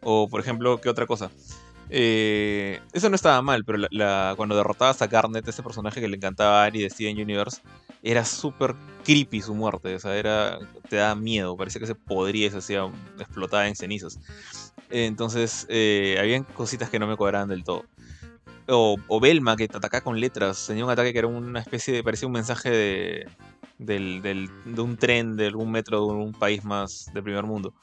O, 0.02 0.28
por 0.28 0.40
ejemplo, 0.40 0.80
¿qué 0.80 0.88
otra 0.88 1.06
cosa? 1.06 1.30
Eh, 1.90 2.80
eso 2.92 3.08
no 3.08 3.14
estaba 3.14 3.40
mal, 3.42 3.64
pero 3.64 3.86
cuando 4.36 4.56
derrotabas 4.56 5.00
a 5.00 5.06
Garnet, 5.06 5.46
ese 5.46 5.62
personaje 5.62 6.00
que 6.00 6.08
le 6.08 6.16
encantaba 6.16 6.62
a 6.62 6.64
Ari 6.64 6.82
de 6.82 6.90
Steven 6.90 7.20
Universe, 7.20 7.62
era 8.04 8.24
súper 8.24 8.76
creepy 9.02 9.40
su 9.40 9.54
muerte. 9.54 9.94
O 9.94 9.98
sea, 9.98 10.14
era, 10.16 10.58
te 10.88 10.96
da 10.96 11.14
miedo. 11.14 11.56
Parecía 11.56 11.80
que 11.80 11.86
se 11.86 11.94
podría 11.94 12.50
se 12.50 12.58
hacía 12.58 12.84
explotada 13.18 13.66
en 13.66 13.74
cenizas. 13.74 14.20
entonces, 14.90 15.66
eh, 15.70 16.16
habían 16.20 16.44
cositas 16.44 16.90
que 16.90 16.98
no 16.98 17.06
me 17.06 17.16
cuadraban 17.16 17.48
del 17.48 17.64
todo. 17.64 17.84
O, 18.68 18.96
o, 19.08 19.20
Belma, 19.20 19.56
que 19.56 19.68
te 19.68 19.78
atacaba 19.78 20.04
con 20.04 20.20
letras. 20.20 20.66
Tenía 20.66 20.84
un 20.84 20.90
ataque 20.90 21.12
que 21.12 21.18
era 21.18 21.28
una 21.28 21.60
especie 21.60 21.94
de. 21.94 22.04
parecía 22.04 22.26
un 22.26 22.32
mensaje 22.32 22.70
de. 22.70 23.28
de 23.78 24.82
un 24.82 24.96
tren, 24.98 25.36
de 25.36 25.46
algún 25.46 25.70
metro 25.70 26.06
de 26.06 26.12
un 26.12 26.32
país 26.32 26.62
más 26.64 27.10
de 27.12 27.22
primer 27.22 27.44
mundo. 27.44 27.74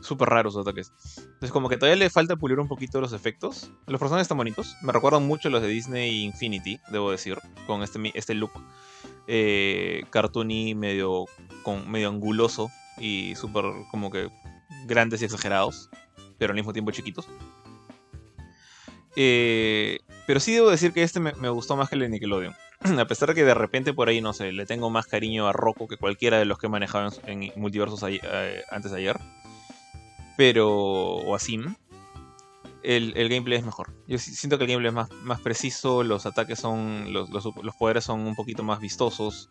Súper 0.00 0.28
raros 0.28 0.54
los 0.54 0.66
ataques. 0.66 0.92
Entonces, 1.18 1.50
como 1.50 1.68
que 1.68 1.76
todavía 1.76 1.96
le 1.96 2.10
falta 2.10 2.36
pulir 2.36 2.58
un 2.58 2.68
poquito 2.68 3.00
los 3.00 3.12
efectos. 3.12 3.70
Los 3.86 3.98
personajes 3.98 4.24
están 4.24 4.38
bonitos. 4.38 4.76
Me 4.82 4.92
recuerdan 4.92 5.26
mucho 5.26 5.50
los 5.50 5.62
de 5.62 5.68
Disney 5.68 6.24
Infinity, 6.24 6.78
debo 6.90 7.10
decir. 7.10 7.38
Con 7.66 7.82
este, 7.82 8.12
este 8.14 8.34
look 8.34 8.52
eh, 9.28 10.04
cartoony, 10.10 10.74
medio, 10.74 11.26
con, 11.62 11.88
medio 11.90 12.08
anguloso. 12.08 12.70
Y 12.98 13.36
súper 13.36 13.64
como 13.92 14.10
que 14.10 14.28
grandes 14.86 15.22
y 15.22 15.26
exagerados. 15.26 15.90
Pero 16.38 16.52
al 16.52 16.56
mismo 16.56 16.72
tiempo 16.72 16.90
chiquitos. 16.90 17.28
Eh, 19.14 19.98
pero 20.26 20.40
sí 20.40 20.52
debo 20.52 20.70
decir 20.70 20.92
que 20.92 21.02
este 21.02 21.20
me, 21.20 21.48
gustó 21.48 21.76
más 21.76 21.88
que 21.88 21.96
el 21.96 22.02
de 22.02 22.08
Nickelodeon. 22.08 22.54
a 23.00 23.04
pesar 23.06 23.28
de 23.28 23.34
que 23.34 23.44
de 23.44 23.54
repente 23.54 23.92
por 23.92 24.08
ahí, 24.08 24.20
no 24.20 24.32
sé, 24.32 24.52
le 24.52 24.66
tengo 24.66 24.90
más 24.90 25.06
cariño 25.06 25.48
a 25.48 25.52
Rocco 25.52 25.88
que 25.88 25.96
cualquiera 25.96 26.38
de 26.38 26.44
los 26.44 26.58
que 26.58 26.66
he 26.66 26.70
manejado 26.70 27.10
en, 27.26 27.52
multiversos 27.56 28.02
eh, 28.08 28.62
antes 28.70 28.92
de 28.92 28.98
ayer. 28.98 29.16
Pero. 30.36 30.70
o 30.70 31.34
a 31.34 31.38
Sim. 31.38 31.74
El, 32.82 33.12
gameplay 33.28 33.58
es 33.58 33.64
mejor. 33.64 33.92
Yo 34.06 34.18
siento 34.18 34.56
que 34.58 34.64
el 34.64 34.70
gameplay 34.70 34.88
es 34.88 34.94
más, 34.94 35.10
más 35.22 35.40
preciso, 35.40 36.02
los 36.02 36.26
ataques 36.26 36.58
son. 36.58 37.12
Los, 37.12 37.28
poderes 37.78 38.04
son 38.04 38.20
un 38.20 38.34
poquito 38.34 38.62
más 38.62 38.80
vistosos. 38.80 39.50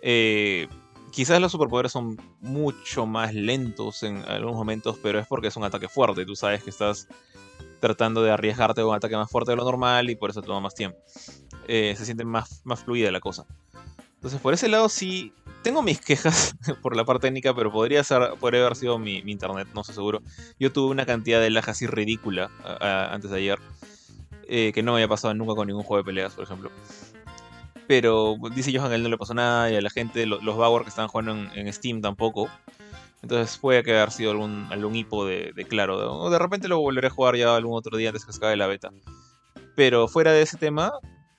Eh, 0.00 0.68
quizás 1.10 1.40
los 1.40 1.52
superpoderes 1.52 1.92
son 1.92 2.16
mucho 2.40 3.06
más 3.06 3.34
lentos 3.34 4.02
en 4.02 4.22
algunos 4.22 4.56
momentos, 4.56 4.98
pero 5.02 5.18
es 5.18 5.26
porque 5.26 5.48
es 5.48 5.56
un 5.56 5.64
ataque 5.64 5.88
fuerte. 5.88 6.24
Tú 6.24 6.36
sabes 6.36 6.62
que 6.62 6.70
estás 6.70 7.08
tratando 7.80 8.22
de 8.22 8.30
arriesgarte 8.30 8.80
con 8.80 8.90
un 8.90 8.96
ataque 8.96 9.16
más 9.16 9.30
fuerte 9.30 9.52
de 9.52 9.56
lo 9.56 9.64
normal 9.64 10.10
y 10.10 10.16
por 10.16 10.30
eso 10.30 10.42
toma 10.42 10.60
más 10.60 10.74
tiempo. 10.74 10.98
Eh, 11.66 11.94
se 11.96 12.04
siente 12.04 12.24
más, 12.24 12.62
más 12.64 12.80
fluida 12.82 13.10
la 13.10 13.20
cosa. 13.20 13.44
Entonces, 14.14 14.40
por 14.40 14.52
ese 14.52 14.68
lado 14.68 14.88
sí, 14.88 15.32
tengo 15.62 15.82
mis 15.82 16.00
quejas 16.00 16.56
por 16.82 16.96
la 16.96 17.04
parte 17.04 17.28
técnica, 17.28 17.54
pero 17.54 17.70
podría, 17.72 18.02
ser, 18.04 18.34
podría 18.40 18.60
haber 18.60 18.76
sido 18.76 18.98
mi, 18.98 19.18
internet, 19.18 19.68
no 19.74 19.84
sé 19.84 19.92
seguro. 19.92 20.22
Yo 20.58 20.72
tuve 20.72 20.90
una 20.90 21.06
cantidad 21.06 21.40
de 21.40 21.50
lag 21.50 21.68
así 21.68 21.86
ridícula 21.86 22.50
antes 23.10 23.30
de 23.30 23.38
ayer, 23.38 23.58
eh, 24.48 24.72
que 24.72 24.82
no 24.82 24.92
me 24.92 24.98
había 24.98 25.08
pasado 25.08 25.34
nunca 25.34 25.54
con 25.54 25.66
ningún 25.66 25.82
juego 25.82 26.02
de 26.02 26.06
peleas, 26.06 26.34
por 26.34 26.44
ejemplo. 26.44 26.70
Pero 27.86 28.36
dice 28.54 28.76
Johan, 28.76 28.92
a 28.92 28.94
él 28.94 29.02
no 29.02 29.08
le 29.08 29.16
pasó 29.16 29.34
nada, 29.34 29.70
y 29.70 29.76
a 29.76 29.80
la 29.80 29.90
gente, 29.90 30.26
los, 30.26 30.44
Bauer 30.44 30.82
que 30.82 30.90
estaban 30.90 31.08
jugando 31.08 31.32
en 31.54 31.72
Steam 31.72 32.02
tampoco. 32.02 32.50
Entonces 33.22 33.58
puede 33.58 33.82
que 33.82 33.96
haber 33.96 34.10
sido 34.10 34.30
algún, 34.30 34.94
hipo 34.94 35.26
de, 35.26 35.52
claro. 35.68 36.22
O 36.22 36.30
de 36.30 36.38
repente 36.38 36.68
lo 36.68 36.78
volveré 36.78 37.08
a 37.08 37.10
jugar 37.10 37.36
ya 37.36 37.54
algún 37.56 37.76
otro 37.76 37.96
día 37.96 38.10
antes 38.10 38.24
que 38.24 38.32
se 38.32 38.38
acabe 38.38 38.56
la 38.56 38.66
beta. 38.66 38.90
Pero 39.74 40.08
fuera 40.08 40.32
de 40.32 40.42
ese 40.42 40.56
tema, 40.56 40.92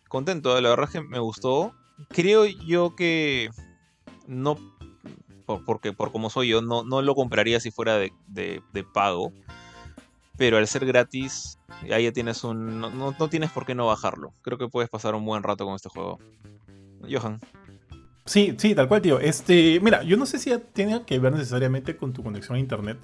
contento. 0.07 0.59
La 0.59 0.69
verdad 0.69 0.85
es 0.85 0.91
que 0.91 1.01
me 1.01 1.19
gustó. 1.19 1.73
Creo 2.09 2.45
yo 2.45 2.95
que 2.95 3.49
no. 4.29 4.57
porque 5.65 5.91
por 5.91 6.11
como 6.11 6.29
soy 6.29 6.49
yo, 6.49 6.61
no, 6.61 6.83
no 6.83 7.01
lo 7.01 7.15
compraría 7.15 7.59
si 7.59 7.71
fuera 7.71 7.97
de, 7.97 8.61
pago. 8.93 9.33
Pero 10.37 10.57
al 10.57 10.67
ser 10.67 10.85
gratis, 10.85 11.59
ahí 11.91 12.05
ya 12.05 12.13
tienes 12.13 12.43
un. 12.45 12.79
No, 12.79 12.89
no 12.91 13.29
tienes 13.29 13.51
por 13.51 13.65
qué 13.65 13.75
no 13.75 13.87
bajarlo. 13.87 14.31
Creo 14.41 14.57
que 14.57 14.69
puedes 14.69 14.89
pasar 14.89 15.13
un 15.15 15.25
buen 15.25 15.43
rato 15.43 15.65
con 15.65 15.75
este 15.75 15.89
juego. 15.89 16.17
Johan. 17.09 17.39
Sí, 18.25 18.55
sí, 18.57 18.75
tal 18.75 18.87
cual, 18.87 19.01
tío. 19.01 19.19
Este, 19.19 19.79
mira, 19.81 20.03
yo 20.03 20.15
no 20.15 20.25
sé 20.25 20.37
si 20.37 20.51
tiene 20.71 21.03
que 21.03 21.19
ver 21.19 21.33
necesariamente 21.33 21.97
con 21.97 22.13
tu 22.13 22.23
conexión 22.23 22.55
a 22.55 22.59
internet, 22.59 22.99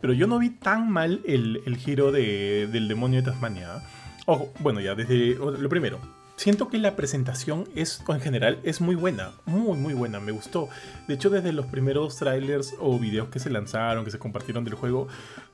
pero 0.00 0.12
yo 0.12 0.26
no 0.26 0.38
vi 0.38 0.50
tan 0.50 0.90
mal 0.90 1.22
el, 1.24 1.76
giro 1.78 2.12
del 2.12 2.86
demonio 2.86 3.22
de 3.22 3.30
Tasmania. 3.30 3.82
Ojo, 4.26 4.52
bueno, 4.60 4.80
ya 4.80 4.94
desde 4.94 5.34
lo 5.34 5.68
primero. 5.68 6.19
Siento 6.40 6.70
que 6.70 6.78
la 6.78 6.96
presentación 6.96 7.68
es, 7.74 8.02
en 8.08 8.18
general, 8.18 8.60
es 8.62 8.80
muy 8.80 8.94
buena, 8.94 9.32
muy, 9.44 9.76
muy 9.76 9.92
buena, 9.92 10.20
me 10.20 10.32
gustó. 10.32 10.70
De 11.06 11.12
hecho, 11.12 11.28
desde 11.28 11.52
los 11.52 11.66
primeros 11.66 12.16
trailers 12.16 12.74
o 12.80 12.98
videos 12.98 13.28
que 13.28 13.38
se 13.38 13.50
lanzaron, 13.50 14.06
que 14.06 14.10
se 14.10 14.18
compartieron 14.18 14.64
del 14.64 14.72
juego, 14.72 15.06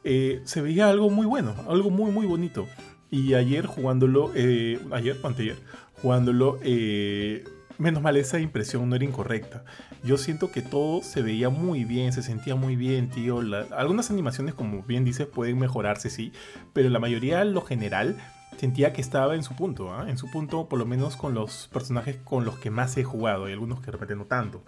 eh, 0.04 0.42
se 0.44 0.60
veía 0.60 0.88
algo 0.88 1.10
muy 1.10 1.26
bueno, 1.26 1.56
algo 1.68 1.90
muy, 1.90 2.12
muy 2.12 2.24
bonito. 2.24 2.68
Y 3.10 3.34
ayer 3.34 3.66
jugándolo, 3.66 4.30
eh, 4.36 4.78
ayer 4.92 5.18
anteayer, 5.24 5.56
jugándolo, 6.00 6.60
eh, 6.62 7.42
menos 7.78 8.00
mal 8.00 8.16
esa 8.16 8.38
impresión 8.38 8.88
no 8.88 8.94
era 8.94 9.04
incorrecta. 9.04 9.64
Yo 10.04 10.16
siento 10.16 10.52
que 10.52 10.62
todo 10.62 11.02
se 11.02 11.20
veía 11.20 11.48
muy 11.48 11.82
bien, 11.82 12.12
se 12.12 12.22
sentía 12.22 12.54
muy 12.54 12.76
bien, 12.76 13.10
tío. 13.10 13.40
algunas 13.76 14.12
animaciones, 14.12 14.54
como 14.54 14.84
bien 14.84 15.04
dices, 15.04 15.26
pueden 15.26 15.58
mejorarse, 15.58 16.10
sí, 16.10 16.30
pero 16.72 16.90
la 16.90 17.00
mayoría, 17.00 17.44
lo 17.44 17.62
general, 17.62 18.16
sentía 18.56 18.92
que 18.92 19.00
estaba 19.00 19.34
en 19.34 19.42
su 19.42 19.54
punto, 19.54 19.92
¿ah? 19.92 20.06
en 20.08 20.18
su 20.18 20.30
punto 20.30 20.68
por 20.68 20.78
lo 20.78 20.86
menos 20.86 21.16
con 21.16 21.34
los 21.34 21.68
personajes 21.72 22.16
con 22.24 22.44
los 22.44 22.58
que 22.58 22.70
más 22.70 22.96
he 22.96 23.04
jugado 23.04 23.48
y 23.48 23.52
algunos 23.52 23.80
que 23.80 23.90
de 23.90 24.16
no 24.16 24.24
tanto. 24.24 24.62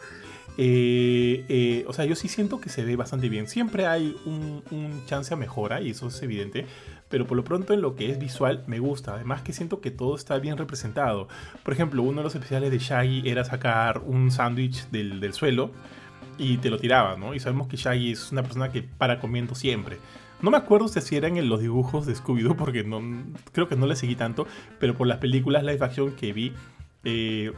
Eh, 0.60 1.44
eh, 1.48 1.84
o 1.86 1.92
sea, 1.92 2.04
yo 2.04 2.16
sí 2.16 2.26
siento 2.26 2.60
que 2.60 2.68
se 2.68 2.84
ve 2.84 2.96
bastante 2.96 3.28
bien. 3.28 3.46
Siempre 3.46 3.86
hay 3.86 4.16
un, 4.26 4.64
un, 4.72 5.06
chance 5.06 5.32
a 5.32 5.36
mejora 5.36 5.80
y 5.80 5.90
eso 5.90 6.08
es 6.08 6.20
evidente. 6.22 6.66
Pero 7.08 7.26
por 7.26 7.36
lo 7.36 7.44
pronto 7.44 7.72
en 7.72 7.80
lo 7.80 7.94
que 7.94 8.10
es 8.10 8.18
visual 8.18 8.64
me 8.66 8.80
gusta. 8.80 9.14
Además 9.14 9.42
que 9.42 9.52
siento 9.52 9.80
que 9.80 9.90
todo 9.90 10.16
está 10.16 10.38
bien 10.38 10.58
representado. 10.58 11.28
Por 11.62 11.72
ejemplo, 11.72 12.02
uno 12.02 12.18
de 12.18 12.24
los 12.24 12.34
especiales 12.34 12.70
de 12.70 12.78
Shaggy 12.78 13.28
era 13.28 13.44
sacar 13.44 14.02
un 14.04 14.30
sándwich 14.30 14.88
del, 14.90 15.20
del 15.20 15.32
suelo 15.32 15.70
y 16.38 16.58
te 16.58 16.70
lo 16.70 16.78
tiraba, 16.78 17.16
¿no? 17.16 17.34
Y 17.34 17.40
sabemos 17.40 17.68
que 17.68 17.76
Shaggy 17.76 18.12
es 18.12 18.32
una 18.32 18.42
persona 18.42 18.70
que 18.70 18.82
para 18.82 19.20
comiendo 19.20 19.54
siempre. 19.54 19.98
No 20.40 20.50
me 20.50 20.56
acuerdo 20.56 20.88
si 20.88 21.16
eran 21.16 21.36
en 21.36 21.48
los 21.48 21.60
dibujos 21.60 22.06
de 22.06 22.14
Scooby-Doo 22.14 22.56
porque 22.56 22.84
no, 22.84 23.02
creo 23.52 23.68
que 23.68 23.76
no 23.76 23.86
le 23.86 23.96
seguí 23.96 24.14
tanto, 24.14 24.46
pero 24.78 24.94
por 24.94 25.06
las 25.06 25.18
películas 25.18 25.64
live 25.64 25.84
action 25.84 26.12
que 26.12 26.32
vi, 26.32 26.52
eh, 27.04 27.52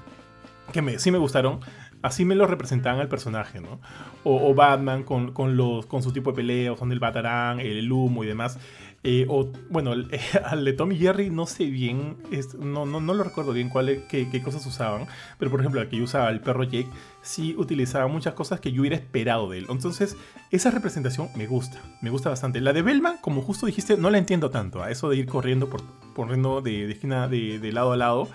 que 0.73 0.81
me, 0.81 0.99
sí 0.99 1.11
me 1.11 1.19
gustaron, 1.19 1.61
así 2.03 2.25
me 2.25 2.35
lo 2.35 2.47
representaban 2.47 3.01
al 3.01 3.09
personaje, 3.09 3.61
¿no? 3.61 3.81
O, 4.25 4.55
Batman 4.55 5.03
con, 5.03 5.33
con, 5.33 5.57
los, 5.57 5.87
con 5.87 6.03
su 6.03 6.13
tipo 6.13 6.31
de 6.31 6.37
pelea, 6.37 6.77
son 6.77 6.93
el 6.93 7.01
Batarán, 7.01 7.61
el 7.61 7.91
humo 7.93 8.25
y 8.25 8.27
demás. 8.27 8.59
Eh, 9.03 9.25
o, 9.31 9.51
bueno, 9.71 9.93
al 10.45 10.65
de 10.65 10.73
Tommy 10.75 10.97
Jerry 10.97 11.31
no 11.31 11.47
sé 11.47 11.65
bien, 11.65 12.19
no, 12.59 12.85
no, 12.85 13.01
no, 13.01 13.15
lo 13.15 13.25
recuerdo 13.25 13.53
bien 13.53 13.71
cuál, 13.71 14.05
qué, 14.11 14.29
qué, 14.29 14.43
cosas 14.43 14.67
usaban, 14.67 15.07
pero 15.39 15.51
por 15.51 15.61
ejemplo, 15.61 15.81
el 15.81 15.89
que 15.89 16.03
usaba 16.03 16.29
el 16.29 16.41
perro 16.41 16.65
Jake 16.65 16.91
sí 17.23 17.55
utilizaba 17.57 18.09
muchas 18.09 18.35
cosas 18.35 18.61
que 18.61 18.73
yo 18.73 18.83
hubiera 18.83 18.97
esperado 18.97 19.49
de 19.49 19.59
él. 19.59 19.67
Entonces, 19.71 20.17
esa 20.51 20.71
representación 20.71 21.31
me 21.35 21.47
gusta, 21.47 21.81
me 22.03 22.11
gusta 22.11 22.29
bastante. 22.29 22.61
La 22.61 22.75
de 22.75 22.83
Bellman, 22.83 23.17
como 23.23 23.41
justo 23.41 23.65
dijiste, 23.65 23.97
no 23.97 24.11
la 24.11 24.19
entiendo 24.19 24.51
tanto, 24.51 24.83
a 24.83 24.91
eso 24.91 25.09
de 25.09 25.17
ir 25.17 25.27
corriendo, 25.27 25.71
por, 25.71 25.83
corriendo 26.15 26.61
de, 26.61 26.87
de 26.87 26.93
esquina 26.93 27.27
de, 27.27 27.59
de 27.59 27.73
lado 27.73 27.93
a 27.93 27.97
lado 27.97 28.29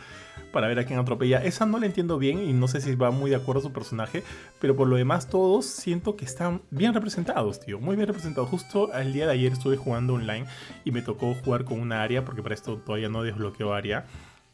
para 0.55 0.69
ver 0.69 0.79
a 0.79 0.85
quién 0.85 0.97
atropella. 0.97 1.43
Esa 1.43 1.65
no 1.65 1.79
la 1.79 1.85
entiendo 1.85 2.17
bien 2.17 2.41
y 2.41 2.53
no 2.53 2.69
sé 2.69 2.79
si 2.79 2.95
va 2.95 3.11
muy 3.11 3.29
de 3.29 3.35
acuerdo 3.35 3.59
a 3.59 3.63
su 3.63 3.73
personaje, 3.73 4.23
pero 4.61 4.73
por 4.73 4.87
lo 4.87 4.95
demás 4.95 5.27
todos 5.27 5.65
siento 5.65 6.15
que 6.15 6.23
están 6.23 6.61
bien 6.71 6.93
representados, 6.93 7.59
tío, 7.59 7.77
muy 7.81 7.97
bien 7.97 8.07
representados. 8.07 8.49
Justo 8.49 8.93
el 8.93 9.11
día 9.11 9.25
de 9.25 9.33
ayer 9.33 9.51
estuve 9.51 9.75
jugando 9.75 10.13
online 10.13 10.45
y 10.85 10.91
me 10.91 11.01
tocó 11.01 11.33
jugar 11.33 11.65
con 11.65 11.81
una 11.81 12.01
área, 12.01 12.23
porque 12.23 12.41
para 12.41 12.55
esto 12.55 12.77
todavía 12.77 13.09
no 13.09 13.21
desbloqueo 13.21 13.73
área. 13.73 14.05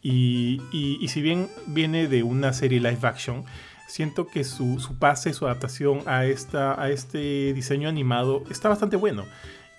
Y, 0.01 0.59
y, 0.71 1.07
si 1.09 1.21
bien 1.21 1.47
viene 1.67 2.07
de 2.07 2.23
una 2.23 2.51
serie 2.51 2.79
live 2.79 2.97
action, 3.03 3.45
siento 3.87 4.25
que 4.25 4.43
su, 4.43 4.79
su 4.79 4.97
pase, 4.97 5.33
su 5.33 5.45
adaptación 5.45 5.99
a, 6.07 6.25
esta, 6.25 6.81
a 6.81 6.89
este 6.89 7.53
diseño 7.53 7.87
animado 7.87 8.43
está 8.49 8.69
bastante 8.69 8.95
bueno 8.95 9.25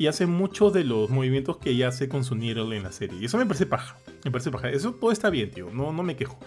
y 0.03 0.09
hace 0.09 0.27
muchos 0.27 0.73
de 0.73 0.83
los 0.83 1.11
movimientos 1.11 1.59
que 1.59 1.77
ya 1.77 1.87
hace 1.87 2.09
con 2.09 2.25
su 2.25 2.35
Needle 2.35 2.77
en 2.77 2.83
la 2.83 2.91
serie. 2.91 3.21
Y 3.21 3.27
eso 3.27 3.39
me 3.39 3.47
parece 3.47 3.67
paja. 3.67 3.97
Me 4.25 4.33
parece 4.33 4.51
paja. 4.51 4.69
Eso 4.69 4.95
todo 4.95 5.13
está 5.13 5.31
bien, 5.31 5.53
tío. 5.53 5.71
No, 5.73 5.93
no 5.93 6.03
me 6.03 6.17
quejo. 6.17 6.41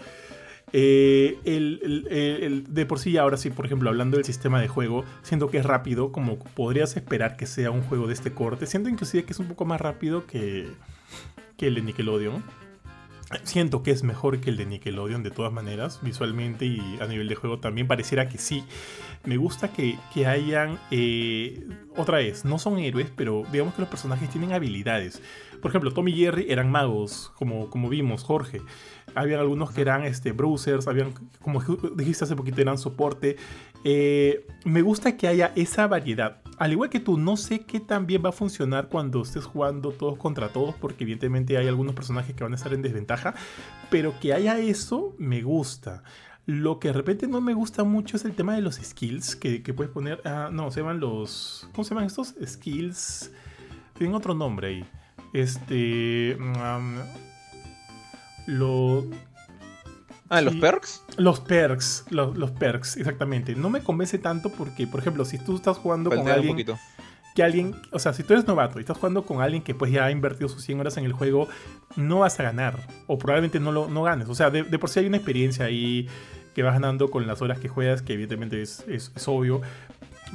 Eh, 0.73 1.39
el, 1.45 2.65
de 2.67 2.85
por 2.85 2.99
sí, 2.99 3.15
ahora 3.15 3.37
sí, 3.37 3.51
por 3.51 3.65
ejemplo, 3.65 3.89
hablando 3.89 4.17
del 4.17 4.25
sistema 4.25 4.59
de 4.59 4.67
juego, 4.67 5.05
siento 5.21 5.49
que 5.49 5.59
es 5.59 5.65
rápido, 5.65 6.11
como 6.11 6.37
podrías 6.37 6.97
esperar 6.97 7.37
que 7.37 7.45
sea 7.45 7.71
un 7.71 7.81
juego 7.81 8.07
de 8.07 8.13
este 8.13 8.33
corte. 8.33 8.65
Siento 8.65 8.89
inclusive 8.89 9.23
que 9.23 9.31
es 9.31 9.39
un 9.39 9.47
poco 9.47 9.63
más 9.63 9.79
rápido 9.79 10.27
que, 10.27 10.67
que 11.55 11.67
el 11.67 11.75
de 11.75 11.81
Nickelodeon. 11.83 12.43
Siento 13.43 13.81
que 13.81 13.91
es 13.91 14.03
mejor 14.03 14.39
que 14.39 14.51
el 14.51 14.57
de 14.57 14.67
Nickelodeon 14.67 15.23
de 15.23 15.31
todas 15.31 15.51
maneras, 15.51 15.99
visualmente 16.03 16.65
y 16.65 16.97
a 17.01 17.07
nivel 17.07 17.27
de 17.27 17.35
juego 17.35 17.59
también 17.59 17.87
pareciera 17.87 18.29
que 18.29 18.37
sí. 18.37 18.63
Me 19.25 19.37
gusta 19.37 19.69
que, 19.73 19.97
hayan, 20.27 20.77
eh, 20.91 21.67
otra 21.97 22.19
vez, 22.19 22.45
no 22.45 22.59
son 22.59 22.77
héroes, 22.77 23.11
pero 23.15 23.43
digamos 23.51 23.73
que 23.73 23.81
los 23.81 23.89
personajes 23.89 24.29
tienen 24.29 24.53
habilidades. 24.53 25.21
Por 25.59 25.71
ejemplo, 25.71 25.91
Tommy 25.91 26.11
y 26.11 26.17
Jerry 26.17 26.45
eran 26.49 26.69
magos, 26.69 27.31
como, 27.35 27.71
como 27.71 27.89
vimos, 27.89 28.23
Jorge. 28.23 28.61
Habían 29.15 29.39
algunos 29.39 29.71
que 29.71 29.81
eran 29.81 30.03
este, 30.03 30.31
browsers, 30.31 30.87
habían, 30.87 31.13
como 31.41 31.63
dijiste 31.95 32.25
hace 32.25 32.35
poquito, 32.35 32.61
eran 32.61 32.77
soporte. 32.77 33.37
Eh, 33.83 34.45
me 34.65 34.83
gusta 34.83 35.17
que 35.17 35.27
haya 35.27 35.51
esa 35.55 35.87
variedad. 35.87 36.41
Al 36.57 36.71
igual 36.71 36.89
que 36.89 36.99
tú, 36.99 37.17
no 37.17 37.35
sé 37.35 37.61
qué 37.61 37.79
tan 37.79 38.07
bien 38.07 38.23
va 38.23 38.29
a 38.29 38.31
funcionar 38.31 38.87
cuando 38.87 39.21
estés 39.21 39.45
jugando 39.45 39.91
todos 39.91 40.17
contra 40.17 40.49
todos, 40.49 40.75
porque 40.75 41.03
evidentemente 41.03 41.57
hay 41.57 41.67
algunos 41.67 41.95
personajes 41.95 42.33
que 42.33 42.43
van 42.43 42.53
a 42.53 42.55
estar 42.55 42.73
en 42.73 42.81
desventaja, 42.81 43.35
pero 43.89 44.17
que 44.19 44.33
haya 44.33 44.57
eso 44.59 45.15
me 45.17 45.41
gusta. 45.41 46.03
Lo 46.45 46.79
que 46.79 46.89
de 46.89 46.93
repente 46.93 47.27
no 47.27 47.41
me 47.41 47.53
gusta 47.53 47.83
mucho 47.83 48.17
es 48.17 48.25
el 48.25 48.35
tema 48.35 48.53
de 48.55 48.61
los 48.61 48.75
skills 48.75 49.35
que, 49.35 49.59
puedes 49.73 49.91
poner. 49.91 50.21
Ah, 50.25 50.49
no, 50.51 50.69
se 50.71 50.81
llaman 50.81 50.99
los. 50.99 51.67
¿Cómo 51.73 51.83
se 51.83 51.89
llaman 51.89 52.05
estos? 52.05 52.35
Skills. 52.45 53.31
Tienen 53.97 54.15
otro 54.15 54.35
nombre 54.35 54.67
ahí. 54.67 54.85
Este. 55.33 56.37
Mm, 56.39 56.99
lo, 58.45 59.05
Ah, 60.35 60.41
¿los 60.41 60.55
perks? 60.55 61.03
Los 61.17 61.39
perks, 61.39 62.05
los, 62.09 62.51
perks, 62.51 62.97
exactamente. 62.97 63.55
No 63.55 63.69
me 63.69 63.81
convence 63.81 64.17
tanto 64.17 64.49
porque, 64.49 64.87
por 64.87 64.99
ejemplo, 64.99 65.25
si 65.25 65.37
tú 65.37 65.55
estás 65.55 65.77
jugando 65.77 66.09
con 66.09 66.27
alguien... 66.27 66.77
Que 67.35 67.43
alguien, 67.43 67.75
o 67.91 67.99
sea, 67.99 68.13
si 68.13 68.23
tú 68.23 68.31
eres 68.31 68.47
novato 68.47 68.79
y 68.79 68.81
estás 68.81 68.95
jugando 68.95 69.25
con 69.25 69.41
alguien 69.41 69.61
que 69.61 69.75
pues 69.75 69.91
ya 69.91 70.05
ha 70.05 70.11
invertido 70.11 70.47
sus 70.47 70.63
100 70.63 70.79
horas 70.79 70.95
en 70.95 71.03
el 71.03 71.11
juego, 71.11 71.49
no 71.97 72.19
vas 72.19 72.39
a 72.39 72.43
ganar. 72.43 72.79
O 73.07 73.17
probablemente 73.17 73.59
no 73.59 73.73
lo 73.73 73.89
no 73.89 74.03
ganes. 74.03 74.29
O 74.29 74.35
sea, 74.35 74.49
de, 74.49 74.63
por 74.79 74.89
sí 74.89 75.01
hay 75.01 75.07
una 75.07 75.17
experiencia 75.17 75.65
ahí 75.65 76.07
que 76.53 76.63
vas 76.63 76.71
ganando 76.71 77.11
con 77.11 77.27
las 77.27 77.41
horas 77.41 77.59
que 77.59 77.67
juegas, 77.67 78.01
que 78.01 78.13
evidentemente 78.13 78.61
es, 78.61 78.85
es, 78.87 79.11
obvio. 79.27 79.59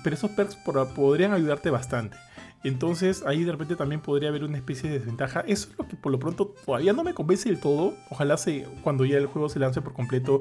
Pero 0.05 0.15
esos 0.15 0.31
perks 0.33 0.57
podrían 0.95 1.33
ayudarte 1.33 1.71
bastante. 1.71 2.19
Entonces 2.63 3.25
ahí 3.27 3.45
de 3.45 3.53
repente 3.53 3.77
también 3.77 4.01
podría 4.01 4.29
haber 4.29 4.45
una 4.45 4.59
especie 4.59 4.91
de 4.91 4.99
desventaja. 4.99 5.41
Eso 5.41 5.69
es 5.71 5.79
lo 5.79 5.89
que 5.89 5.97
por 5.97 6.13
lo 6.13 6.19
pronto 6.19 6.55
todavía 6.65 6.93
no 6.93 7.05
me 7.05 7.15
convence 7.15 7.49
del 7.49 7.61
todo. 7.61 7.95
Ojalá 8.11 8.37
se, 8.37 8.67
cuando 8.83 9.05
ya 9.05 9.17
el 9.17 9.27
juego 9.27 9.49
se 9.49 9.59
lance 9.59 9.81
por 9.81 9.93
completo 9.93 10.41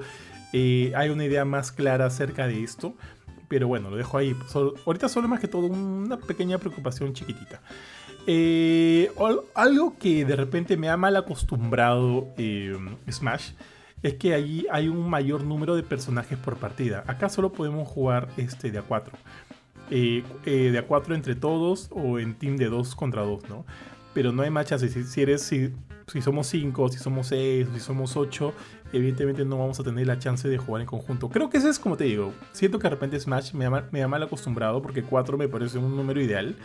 eh, 0.51 0.91
hay 0.95 1.09
una 1.09 1.25
idea 1.25 1.45
más 1.45 1.71
clara 1.71 2.05
acerca 2.05 2.47
de 2.47 2.63
esto. 2.63 2.93
Pero 3.47 3.67
bueno, 3.67 3.89
lo 3.89 3.97
dejo 3.97 4.17
ahí. 4.17 4.35
ahorita 4.85 5.09
solo 5.09 5.27
más 5.27 5.39
que 5.39 5.47
todo 5.47 5.67
una 5.67 6.17
pequeña 6.17 6.57
preocupación 6.57 7.13
chiquitita. 7.13 7.61
Eh, 8.27 9.11
algo 9.55 9.97
que 9.97 10.23
de 10.23 10.35
repente 10.35 10.77
me 10.77 10.89
ha 10.89 10.97
mal 10.97 11.15
acostumbrado 11.15 12.27
eh, 12.37 12.77
Smash 13.09 13.51
es 14.03 14.13
que 14.15 14.33
allí 14.33 14.65
hay 14.71 14.87
un 14.87 15.09
mayor 15.09 15.43
número 15.43 15.75
de 15.75 15.83
personajes 15.83 16.37
por 16.37 16.57
partida. 16.57 17.03
Acá 17.07 17.29
solo 17.29 17.51
podemos 17.51 17.87
jugar 17.87 18.29
este 18.37 18.71
de 18.71 18.79
a 18.79 18.81
4. 18.83 19.17
Eh, 19.91 20.23
eh, 20.45 20.69
de 20.71 20.77
a 20.77 20.85
cuatro 20.85 21.15
entre 21.15 21.35
todos 21.35 21.87
o 21.91 22.19
en 22.19 22.35
team 22.35 22.57
de 22.57 22.69
dos 22.69 22.95
contra 22.95 23.23
dos, 23.23 23.47
¿no? 23.49 23.65
Pero 24.13 24.31
no 24.31 24.43
hay 24.43 24.49
machas. 24.49 24.81
Si, 24.81 24.89
si, 25.03 25.21
eres, 25.21 25.41
si, 25.41 25.71
somos 26.21 26.47
cinco, 26.47 26.89
si 26.89 26.99
somos 26.99 27.27
seis, 27.27 27.67
si 27.73 27.79
somos 27.79 28.15
ocho, 28.15 28.53
evidentemente 28.93 29.45
no 29.45 29.57
vamos 29.57 29.79
a 29.79 29.83
tener 29.83 30.05
la 30.05 30.19
chance 30.19 30.47
de 30.47 30.57
jugar 30.57 30.81
en 30.81 30.87
conjunto. 30.87 31.29
Creo 31.29 31.49
que 31.49 31.57
ese 31.57 31.69
es 31.69 31.79
como 31.79 31.97
te 31.97 32.03
digo. 32.03 32.33
Siento 32.51 32.77
que 32.77 32.83
de 32.83 32.91
repente 32.91 33.19
Smash 33.19 33.53
me 33.53 33.65
ha, 33.65 33.87
me 33.91 34.03
ha 34.03 34.07
mal 34.07 34.21
acostumbrado 34.21 34.81
porque 34.81 35.03
cuatro 35.03 35.37
me 35.37 35.47
parece 35.47 35.77
un 35.79 35.95
número 35.95 36.21
ideal. 36.21 36.55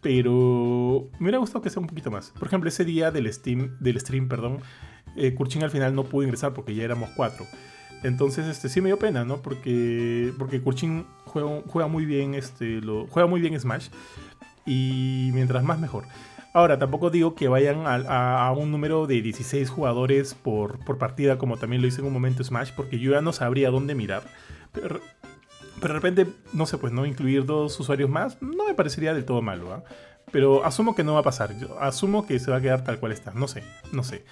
Pero 0.00 1.08
me 1.18 1.24
hubiera 1.26 1.38
gustado 1.38 1.62
que 1.62 1.70
sea 1.70 1.80
un 1.80 1.86
poquito 1.86 2.10
más. 2.10 2.30
Por 2.32 2.48
ejemplo, 2.48 2.68
ese 2.68 2.84
día 2.84 3.10
del, 3.10 3.32
Steam, 3.32 3.78
del 3.80 3.98
stream, 3.98 4.28
perdón, 4.28 4.58
eh, 5.16 5.34
al 5.62 5.70
final 5.70 5.94
no 5.94 6.04
pudo 6.04 6.24
ingresar 6.24 6.52
porque 6.52 6.74
ya 6.74 6.84
éramos 6.84 7.08
cuatro. 7.16 7.46
Entonces, 8.04 8.46
este, 8.46 8.68
sí 8.68 8.82
me 8.82 8.90
dio 8.90 8.98
pena, 8.98 9.24
¿no? 9.24 9.38
Porque, 9.38 10.32
porque 10.38 10.60
Kurchin 10.60 11.06
juega, 11.24 11.86
muy 11.88 12.04
bien, 12.04 12.34
este, 12.34 12.80
juega 13.08 13.26
muy 13.26 13.40
bien 13.40 13.58
Smash. 13.58 13.88
Y 14.66 15.30
mientras 15.32 15.64
más 15.64 15.78
mejor. 15.80 16.04
Ahora, 16.52 16.78
tampoco 16.78 17.08
digo 17.08 17.34
que 17.34 17.48
vayan 17.48 17.84
a, 17.86 18.52
un 18.52 18.70
número 18.70 19.06
de 19.06 19.22
16 19.22 19.70
jugadores 19.70 20.34
por, 20.34 20.78
partida, 20.98 21.38
como 21.38 21.56
también 21.56 21.80
lo 21.80 21.88
hice 21.88 22.02
en 22.02 22.06
un 22.06 22.12
momento 22.12 22.44
Smash, 22.44 22.72
porque 22.76 22.98
yo 22.98 23.12
ya 23.12 23.22
no 23.22 23.32
sabría 23.32 23.70
dónde 23.70 23.94
mirar. 23.94 24.22
Pero, 24.72 25.00
de 25.80 25.88
repente, 25.88 26.26
no 26.52 26.66
sé, 26.66 26.76
pues 26.76 26.92
no 26.92 27.06
incluir 27.06 27.46
dos 27.46 27.80
usuarios 27.80 28.10
más, 28.10 28.40
no 28.42 28.66
me 28.66 28.74
parecería 28.74 29.14
del 29.14 29.24
todo 29.24 29.40
malo. 29.40 29.72
¿ah? 29.72 29.82
Pero 30.30 30.62
asumo 30.66 30.94
que 30.94 31.04
no 31.04 31.14
va 31.14 31.20
a 31.20 31.24
pasar. 31.24 31.54
Asumo 31.80 32.26
que 32.26 32.38
se 32.38 32.50
va 32.50 32.58
a 32.58 32.60
quedar 32.60 32.84
tal 32.84 33.00
cual 33.00 33.12
está. 33.12 33.32
No 33.32 33.48
sé, 33.48 33.62
no 33.92 34.04
sé. 34.04 34.26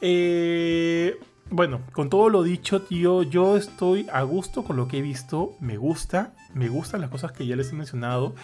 Eh, 0.00 1.18
bueno, 1.50 1.80
con 1.92 2.10
todo 2.10 2.28
lo 2.28 2.42
dicho, 2.42 2.82
tío, 2.82 3.22
yo 3.22 3.56
estoy 3.56 4.06
a 4.12 4.22
gusto 4.22 4.62
con 4.62 4.76
lo 4.76 4.86
que 4.86 4.98
he 4.98 5.02
visto. 5.02 5.56
Me 5.60 5.76
gusta, 5.76 6.32
me 6.54 6.68
gustan 6.68 7.00
las 7.00 7.10
cosas 7.10 7.32
que 7.32 7.46
ya 7.46 7.56
les 7.56 7.72
he 7.72 7.74
mencionado. 7.74 8.34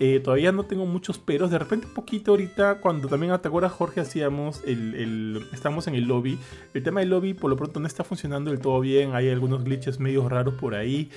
Eh, 0.00 0.20
todavía 0.20 0.52
no 0.52 0.64
tengo 0.64 0.86
muchos 0.86 1.18
peros. 1.18 1.50
De 1.50 1.58
repente, 1.58 1.86
un 1.86 1.94
poquito 1.94 2.32
ahorita, 2.32 2.80
cuando 2.80 3.08
también 3.08 3.36
te 3.40 3.48
acuerdas, 3.48 3.72
Jorge, 3.72 4.00
hacíamos 4.00 4.62
el, 4.64 5.46
Estamos 5.52 5.86
en 5.88 5.94
el 5.96 6.04
lobby. 6.04 6.38
El 6.74 6.82
tema 6.82 7.00
del 7.00 7.10
lobby, 7.10 7.34
por 7.34 7.50
lo 7.50 7.56
pronto, 7.56 7.80
no 7.80 7.86
está 7.86 8.04
funcionando 8.04 8.50
del 8.50 8.60
todo 8.60 8.80
bien. 8.80 9.14
Hay 9.14 9.28
algunos 9.30 9.64
glitches 9.64 9.98
medio 9.98 10.28
raros 10.28 10.54
por 10.54 10.74
ahí. 10.76 11.10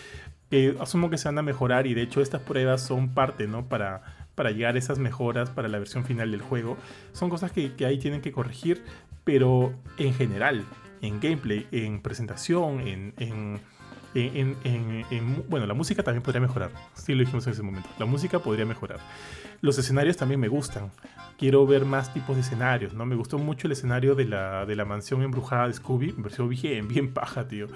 Asumo 0.80 1.10
que 1.10 1.18
se 1.18 1.28
van 1.28 1.38
a 1.38 1.44
mejorar. 1.44 1.86
Y 1.86 1.94
de 1.94 2.02
hecho, 2.02 2.22
estas 2.22 2.42
pruebas 2.42 2.82
son 2.82 3.10
parte, 3.14 3.48
¿no? 3.48 3.68
Para, 3.68 4.28
para 4.34 4.52
llegar 4.52 4.76
a 4.76 4.80
esas 4.80 4.98
mejoras 4.98 5.52
para 5.52 5.68
la 5.68 5.78
versión 5.78 6.04
final 6.04 6.32
del 6.32 6.42
juego. 6.42 6.78
Son 7.14 7.30
cosas 7.30 7.52
que, 7.52 7.74
que 7.74 7.86
ahí 7.86 8.00
tienen 8.00 8.22
que 8.22 8.32
corregir. 8.32 8.84
Pero 9.24 9.74
en 9.98 10.14
general, 10.14 10.64
en 11.02 11.20
gameplay, 11.20 11.68
en 11.72 12.02
presentación, 12.02 12.82
en, 12.88 13.14
en, 14.14 15.44
bueno, 15.50 15.66
la 15.66 15.74
música 15.74 16.04
también 16.04 16.24
podría 16.24 16.42
mejorar. 16.42 16.72
Sí 16.94 17.14
lo 17.14 17.20
dijimos 17.20 17.46
en 17.48 17.54
ese 17.54 17.62
momento. 17.62 17.90
La 18.00 18.06
música 18.06 18.40
podría 18.40 18.66
mejorar. 18.66 19.00
Los 19.62 19.78
escenarios 19.78 20.18
también 20.18 20.40
me 20.40 20.48
gustan. 20.48 20.92
Quiero 21.38 21.66
ver 21.68 21.86
más 21.86 22.14
tipos 22.14 22.36
de 22.36 22.42
escenarios, 22.42 22.94
¿no? 22.94 23.06
Me 23.06 23.16
gustó 23.16 23.38
mucho 23.38 23.68
el 23.68 23.74
escenario 23.74 24.16
de 24.16 24.26
la, 24.26 24.66
de 24.66 24.76
la 24.76 24.86
mansión 24.86 25.22
embrujada 25.22 25.68
de 25.68 25.74
Scooby. 25.74 26.14
Me 26.14 26.24
pareció 26.24 26.48
bien, 26.48 26.88
bien 26.88 27.14
paja, 27.14 27.48
tío. 27.48 27.68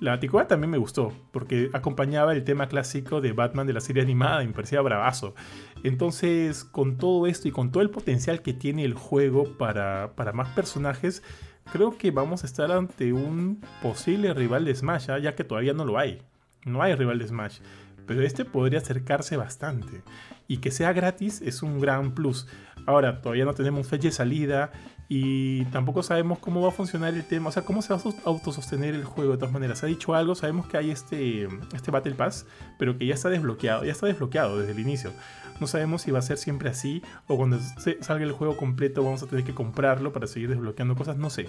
La 0.00 0.12
Antigua 0.12 0.46
también 0.46 0.70
me 0.70 0.78
gustó, 0.78 1.12
porque 1.32 1.70
acompañaba 1.72 2.32
el 2.32 2.44
tema 2.44 2.68
clásico 2.68 3.20
de 3.20 3.32
Batman 3.32 3.66
de 3.66 3.72
la 3.72 3.80
serie 3.80 4.02
animada 4.02 4.44
y 4.44 4.46
me 4.46 4.52
parecía 4.52 4.80
bravazo. 4.80 5.34
Entonces, 5.82 6.62
con 6.64 6.96
todo 6.96 7.26
esto 7.26 7.48
y 7.48 7.50
con 7.50 7.72
todo 7.72 7.82
el 7.82 7.90
potencial 7.90 8.42
que 8.42 8.52
tiene 8.52 8.84
el 8.84 8.94
juego 8.94 9.56
para, 9.58 10.12
para 10.14 10.32
más 10.32 10.48
personajes, 10.50 11.24
creo 11.72 11.96
que 11.96 12.10
vamos 12.10 12.42
a 12.42 12.46
estar 12.46 12.70
ante 12.72 13.12
un 13.12 13.60
posible 13.82 14.34
rival 14.34 14.64
de 14.64 14.74
Smash, 14.74 15.10
¿ah? 15.10 15.18
ya 15.18 15.34
que 15.34 15.44
todavía 15.44 15.72
no 15.72 15.84
lo 15.84 15.98
hay. 15.98 16.22
No 16.64 16.82
hay 16.82 16.94
rival 16.94 17.18
de 17.18 17.28
Smash. 17.28 17.58
Pero 18.06 18.22
este 18.22 18.44
podría 18.44 18.78
acercarse 18.78 19.36
bastante. 19.36 20.02
Y 20.46 20.58
que 20.58 20.70
sea 20.70 20.92
gratis 20.92 21.42
es 21.42 21.62
un 21.62 21.78
gran 21.78 22.14
plus. 22.14 22.46
Ahora, 22.86 23.20
todavía 23.20 23.44
no 23.44 23.52
tenemos 23.52 23.86
fecha 23.86 24.08
de 24.08 24.12
salida 24.12 24.72
y 25.10 25.64
tampoco 25.66 26.02
sabemos 26.02 26.38
cómo 26.38 26.60
va 26.60 26.68
a 26.68 26.72
funcionar 26.72 27.14
el 27.14 27.24
tema, 27.24 27.48
o 27.48 27.52
sea, 27.52 27.62
cómo 27.62 27.80
se 27.80 27.94
va 27.94 28.00
a 28.00 28.28
autosostener 28.28 28.94
el 28.94 29.04
juego 29.04 29.32
de 29.32 29.38
todas 29.38 29.52
maneras. 29.52 29.78
Se 29.78 29.86
ha 29.86 29.88
dicho 29.88 30.14
algo, 30.14 30.34
sabemos 30.34 30.66
que 30.68 30.76
hay 30.76 30.90
este, 30.90 31.48
este 31.74 31.90
Battle 31.90 32.14
Pass, 32.14 32.46
pero 32.78 32.98
que 32.98 33.06
ya 33.06 33.14
está 33.14 33.30
desbloqueado, 33.30 33.84
ya 33.84 33.92
está 33.92 34.06
desbloqueado 34.06 34.58
desde 34.58 34.72
el 34.72 34.80
inicio. 34.80 35.12
No 35.60 35.66
sabemos 35.66 36.02
si 36.02 36.10
va 36.10 36.20
a 36.20 36.22
ser 36.22 36.38
siempre 36.38 36.68
así 36.68 37.02
o 37.26 37.36
cuando 37.36 37.58
salga 38.00 38.24
el 38.24 38.32
juego 38.32 38.56
completo 38.56 39.02
vamos 39.02 39.22
a 39.22 39.26
tener 39.26 39.44
que 39.44 39.54
comprarlo 39.54 40.12
para 40.12 40.26
seguir 40.26 40.48
desbloqueando 40.48 40.94
cosas, 40.94 41.16
no 41.16 41.30
sé. 41.30 41.46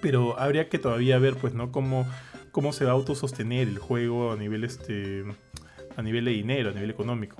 Pero 0.00 0.38
habría 0.38 0.68
que 0.68 0.78
todavía 0.78 1.18
ver, 1.18 1.36
pues, 1.36 1.54
¿no? 1.54 1.72
Cómo, 1.72 2.06
cómo 2.52 2.72
se 2.72 2.84
va 2.84 2.92
a 2.92 2.94
autosostener 2.94 3.68
el 3.68 3.78
juego 3.78 4.32
a 4.32 4.36
nivel, 4.36 4.64
este, 4.64 5.24
a 5.96 6.02
nivel 6.02 6.24
de 6.24 6.30
dinero, 6.32 6.70
a 6.70 6.72
nivel 6.72 6.90
económico. 6.90 7.36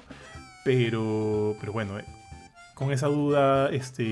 Pero, 0.64 1.56
pero 1.60 1.72
bueno, 1.72 1.98
eh, 1.98 2.04
con 2.74 2.92
esa 2.92 3.06
duda 3.06 3.68
este, 3.70 4.02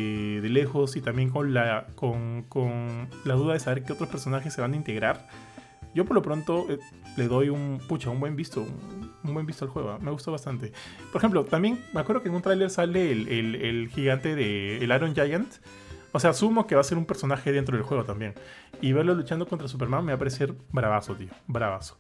de 0.41 0.49
lejos 0.49 0.97
y 0.97 1.01
también 1.01 1.31
con 1.31 1.55
la, 1.55 1.87
con, 1.95 2.45
con 2.45 3.09
la 3.25 3.35
duda 3.35 3.55
de 3.55 3.61
saber 3.61 3.85
qué 3.85 3.93
otros 3.93 4.09
personajes 4.09 4.53
se 4.53 4.61
van 4.61 4.75
a 4.75 4.77
integrar, 4.77 5.27
yo 5.95 6.05
por 6.05 6.15
lo 6.15 6.23
pronto 6.23 6.67
eh, 6.69 6.79
le 7.17 7.29
doy 7.29 7.49
un, 7.49 7.81
pucha, 7.89 8.11
un 8.11 8.21
buen 8.21 8.37
visto, 8.37 8.67
un, 9.25 9.35
buen 9.35 9.47
visto 9.47 9.65
al 9.65 9.71
juego, 9.71 9.99
me 9.99 10.11
gustó 10.11 10.33
bastante. 10.33 10.73
Por 11.13 11.21
ejemplo, 11.21 11.45
también 11.45 11.85
me 11.93 12.01
acuerdo 12.01 12.23
que 12.23 12.29
en 12.29 12.35
un 12.35 12.43
tráiler 12.43 12.71
sale 12.71 13.13
el, 13.13 13.29
el, 13.29 13.89
gigante 13.89 14.35
de 14.35 14.79
el 14.79 14.91
Iron 14.91 15.15
Giant. 15.15 15.53
O 16.13 16.19
sea, 16.19 16.31
asumo 16.31 16.67
que 16.67 16.75
va 16.75 16.81
a 16.81 16.85
ser 16.85 16.99
un 16.99 17.07
personaje 17.07 17.53
dentro 17.53 17.77
del 17.77 17.85
juego 17.85 18.05
también. 18.05 18.35
Y 18.81 18.93
verlo 18.93 19.15
luchando 19.15 19.47
contra 19.47 19.69
Superman 19.69 20.05
me 20.05 20.13
va 20.13 20.17
a 20.17 20.19
parecer 20.19 20.55
bravazo, 20.73 21.15
tío. 21.15 21.29
Bravazo. 21.47 21.99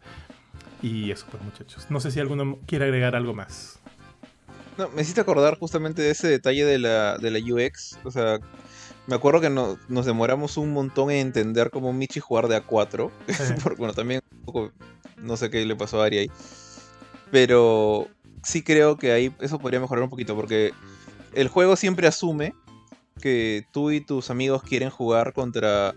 Y 0.82 1.10
eso, 1.10 1.26
pues, 1.30 1.42
muchachos. 1.42 1.86
No 1.90 2.00
sé 2.00 2.10
si 2.10 2.18
alguno 2.18 2.58
quiere 2.66 2.86
agregar 2.86 3.14
algo 3.14 3.34
más. 3.34 3.78
No, 4.78 4.88
me 4.88 5.02
hiciste 5.02 5.20
acordar 5.20 5.58
justamente 5.58 6.02
de 6.02 6.10
ese 6.10 6.26
detalle 6.26 6.64
de 6.64 6.78
la, 6.78 7.18
de 7.18 7.30
la 7.30 7.38
UX. 7.38 7.98
O 8.02 8.10
sea, 8.10 8.40
me 9.06 9.14
acuerdo 9.14 9.40
que 9.40 9.50
nos 9.50 10.06
demoramos 10.06 10.56
un 10.56 10.72
montón 10.72 11.10
en 11.10 11.18
entender 11.18 11.70
cómo 11.70 11.92
Michi 11.92 12.20
jugar 12.20 12.48
de 12.48 12.62
A4. 12.62 13.10
Porque, 13.62 13.78
bueno, 13.78 13.92
también 13.94 14.22
un 14.32 14.44
poco. 14.44 14.72
No 15.22 15.36
sé 15.36 15.50
qué 15.50 15.64
le 15.64 15.76
pasó 15.76 16.02
a 16.02 16.06
Ari 16.06 16.18
ahí. 16.18 16.30
Pero 17.30 18.08
sí 18.42 18.62
creo 18.62 18.96
que 18.96 19.12
ahí 19.12 19.34
eso 19.40 19.58
podría 19.58 19.80
mejorar 19.80 20.04
un 20.04 20.10
poquito. 20.10 20.34
Porque 20.34 20.72
el 21.34 21.48
juego 21.48 21.76
siempre 21.76 22.06
asume 22.06 22.54
que 23.20 23.66
tú 23.72 23.90
y 23.90 24.00
tus 24.00 24.30
amigos 24.30 24.62
quieren 24.62 24.90
jugar 24.90 25.32
contra. 25.32 25.94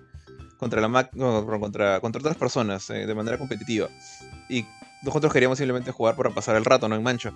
Contra, 0.58 0.80
la 0.80 1.10
contra, 1.60 2.00
contra 2.00 2.20
otras 2.22 2.38
personas 2.38 2.90
eh, 2.90 3.06
de 3.06 3.16
manera 3.16 3.38
competitiva. 3.38 3.90
Y 4.48 4.66
nosotros 5.04 5.34
queríamos 5.34 5.58
simplemente 5.58 5.92
jugar 5.92 6.16
para 6.16 6.30
pasar 6.30 6.56
el 6.56 6.64
rato, 6.64 6.88
no 6.88 6.96
en 6.96 7.04
mancha 7.04 7.34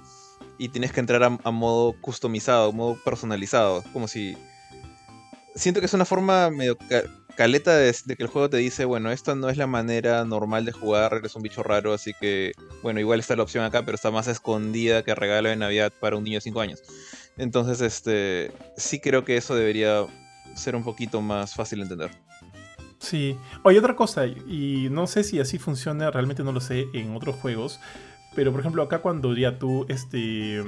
y 0.58 0.70
tienes 0.70 0.92
que 0.92 1.00
entrar 1.00 1.24
a, 1.24 1.52
modo 1.52 1.94
customizado, 2.02 2.72
modo 2.72 2.98
personalizado. 3.04 3.84
Como 3.94 4.08
si. 4.08 4.38
Siento 5.56 5.80
que 5.80 5.88
es 5.88 5.94
una 5.94 6.06
forma 6.06 6.50
medio 6.50 6.78
caleta 7.38 7.78
de, 7.78 7.94
que 7.94 8.24
el 8.24 8.28
juego 8.28 8.50
te 8.50 8.58
dice, 8.58 8.84
bueno, 8.84 9.12
esta 9.12 9.36
no 9.36 9.50
es 9.50 9.58
la 9.58 9.68
manera 9.68 10.26
normal 10.26 10.66
de 10.66 10.72
jugar, 10.72 11.14
eres 11.14 11.36
un 11.36 11.44
bicho 11.44 11.62
raro, 11.62 11.94
así 11.94 12.14
que, 12.20 12.54
bueno, 12.82 13.00
igual 13.00 13.20
está 13.20 13.36
la 13.36 13.44
opción 13.44 13.64
acá, 13.64 13.86
pero 13.86 13.96
está 13.96 14.10
más 14.10 14.28
escondida 14.28 15.04
que 15.04 15.14
regalo 15.14 15.48
de 15.48 15.56
Navidad 15.56 15.94
para 16.00 16.18
un 16.18 16.24
niño 16.24 16.38
de 16.38 16.42
5 16.42 16.60
años. 16.60 16.82
Entonces, 17.38 17.80
este, 17.82 18.52
sí 18.76 19.00
creo 19.00 19.24
que 19.24 19.38
eso 19.38 19.56
debería 19.56 20.08
ser 20.56 20.76
un 20.76 20.84
poquito 20.84 21.22
más 21.22 21.54
fácil 21.54 21.80
de 21.80 21.84
entender. 21.84 22.12
Sí. 23.00 23.38
Oye, 23.64 23.78
otra 23.78 23.96
cosa, 23.96 24.26
y 24.26 24.88
no 24.90 25.06
sé 25.06 25.24
si 25.24 25.40
así 25.40 25.60
funciona, 25.60 26.10
realmente 26.10 26.44
no 26.44 26.52
lo 26.52 26.60
sé 26.60 26.88
en 26.94 27.16
otros 27.16 27.36
juegos, 27.36 27.80
pero 28.36 28.52
por 28.52 28.62
ejemplo, 28.62 28.82
acá 28.82 29.00
cuando 29.00 29.36
ya 29.36 29.60
tú 29.60 29.86
este, 29.90 30.64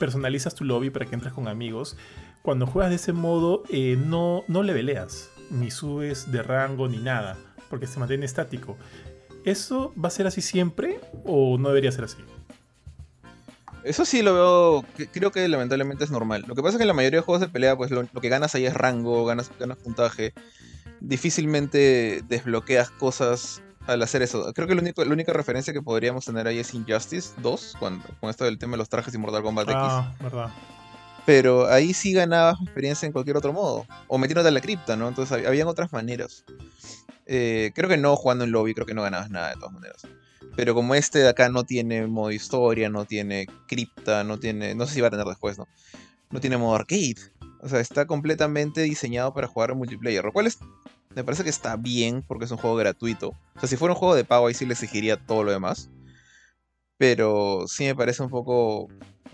personalizas 0.00 0.56
tu 0.56 0.64
lobby 0.64 0.90
para 0.90 1.06
que 1.06 1.14
entres 1.14 1.32
con 1.32 1.46
amigos, 1.46 1.96
cuando 2.42 2.66
juegas 2.66 2.90
de 2.90 2.96
ese 2.96 3.12
modo 3.12 3.62
eh, 3.70 3.96
no, 3.96 4.42
no 4.48 4.64
leveleas, 4.64 5.30
ni 5.50 5.70
subes 5.70 6.30
de 6.30 6.42
rango 6.42 6.88
ni 6.88 6.98
nada, 6.98 7.36
porque 7.70 7.86
se 7.86 7.98
mantiene 7.98 8.26
estático. 8.26 8.76
¿Eso 9.44 9.92
va 10.02 10.08
a 10.08 10.10
ser 10.10 10.26
así 10.26 10.40
siempre 10.40 11.00
o 11.24 11.58
no 11.58 11.68
debería 11.68 11.92
ser 11.92 12.04
así? 12.04 12.18
Eso 13.84 14.04
sí 14.04 14.22
lo 14.22 14.34
veo, 14.34 14.84
creo 15.12 15.30
que 15.30 15.46
lamentablemente 15.48 16.04
es 16.04 16.10
normal. 16.10 16.44
Lo 16.46 16.54
que 16.54 16.62
pasa 16.62 16.72
es 16.72 16.78
que 16.78 16.82
en 16.82 16.88
la 16.88 16.94
mayoría 16.94 17.20
de 17.20 17.24
juegos 17.24 17.40
de 17.40 17.48
pelea, 17.48 17.76
pues 17.76 17.90
lo, 17.90 18.02
lo 18.02 18.20
que 18.20 18.28
ganas 18.28 18.54
ahí 18.54 18.66
es 18.66 18.74
rango, 18.74 19.24
ganas, 19.24 19.50
ganas 19.58 19.78
puntaje. 19.78 20.34
Difícilmente 21.00 22.22
desbloqueas 22.28 22.90
cosas 22.90 23.62
al 23.86 24.02
hacer 24.02 24.22
eso. 24.22 24.52
Creo 24.52 24.68
que 24.68 24.74
la 24.74 25.12
única 25.12 25.32
referencia 25.32 25.72
que 25.72 25.80
podríamos 25.80 26.24
tener 26.24 26.46
ahí 26.46 26.58
es 26.58 26.74
Injustice 26.74 27.34
2, 27.40 27.76
con 27.80 28.02
esto 28.28 28.44
del 28.44 28.58
tema 28.58 28.72
de 28.72 28.78
los 28.78 28.88
trajes 28.88 29.14
y 29.14 29.18
Mortal 29.18 29.42
Kombat 29.42 29.68
ah, 29.70 30.12
verdad. 30.20 30.50
Pero 31.28 31.68
ahí 31.68 31.92
sí 31.92 32.14
ganabas 32.14 32.58
experiencia 32.62 33.04
en 33.04 33.12
cualquier 33.12 33.36
otro 33.36 33.52
modo. 33.52 33.84
O 34.06 34.16
metiéndote 34.16 34.48
a 34.48 34.50
la 34.50 34.62
cripta, 34.62 34.96
¿no? 34.96 35.08
Entonces 35.08 35.46
habían 35.46 35.68
otras 35.68 35.92
maneras. 35.92 36.42
Eh, 37.26 37.70
creo 37.74 37.86
que 37.86 37.98
no 37.98 38.16
jugando 38.16 38.44
en 38.44 38.50
lobby, 38.50 38.72
creo 38.72 38.86
que 38.86 38.94
no 38.94 39.02
ganabas 39.02 39.28
nada 39.28 39.50
de 39.50 39.56
todas 39.56 39.74
maneras. 39.74 40.06
Pero 40.56 40.74
como 40.74 40.94
este 40.94 41.18
de 41.18 41.28
acá 41.28 41.50
no 41.50 41.64
tiene 41.64 42.06
modo 42.06 42.30
historia, 42.30 42.88
no 42.88 43.04
tiene 43.04 43.46
cripta, 43.66 44.24
no 44.24 44.38
tiene. 44.38 44.74
No 44.74 44.86
sé 44.86 44.94
si 44.94 45.00
va 45.02 45.08
a 45.08 45.10
tener 45.10 45.26
después, 45.26 45.58
¿no? 45.58 45.68
No 46.30 46.40
tiene 46.40 46.56
modo 46.56 46.76
arcade. 46.76 47.16
O 47.60 47.68
sea, 47.68 47.80
está 47.80 48.06
completamente 48.06 48.80
diseñado 48.80 49.34
para 49.34 49.48
jugar 49.48 49.72
en 49.72 49.76
multiplayer. 49.76 50.24
Lo 50.24 50.32
cual 50.32 50.50
me 51.14 51.24
parece 51.24 51.44
que 51.44 51.50
está 51.50 51.76
bien 51.76 52.24
porque 52.26 52.46
es 52.46 52.50
un 52.52 52.56
juego 52.56 52.76
gratuito. 52.76 53.34
O 53.54 53.60
sea, 53.60 53.68
si 53.68 53.76
fuera 53.76 53.92
un 53.92 54.00
juego 54.00 54.14
de 54.14 54.24
pago 54.24 54.46
ahí 54.46 54.54
sí 54.54 54.64
le 54.64 54.72
exigiría 54.72 55.18
todo 55.18 55.44
lo 55.44 55.52
demás. 55.52 55.90
Pero 56.96 57.66
sí 57.68 57.84
me 57.84 57.94
parece 57.94 58.22
un 58.22 58.30
poco... 58.30 58.88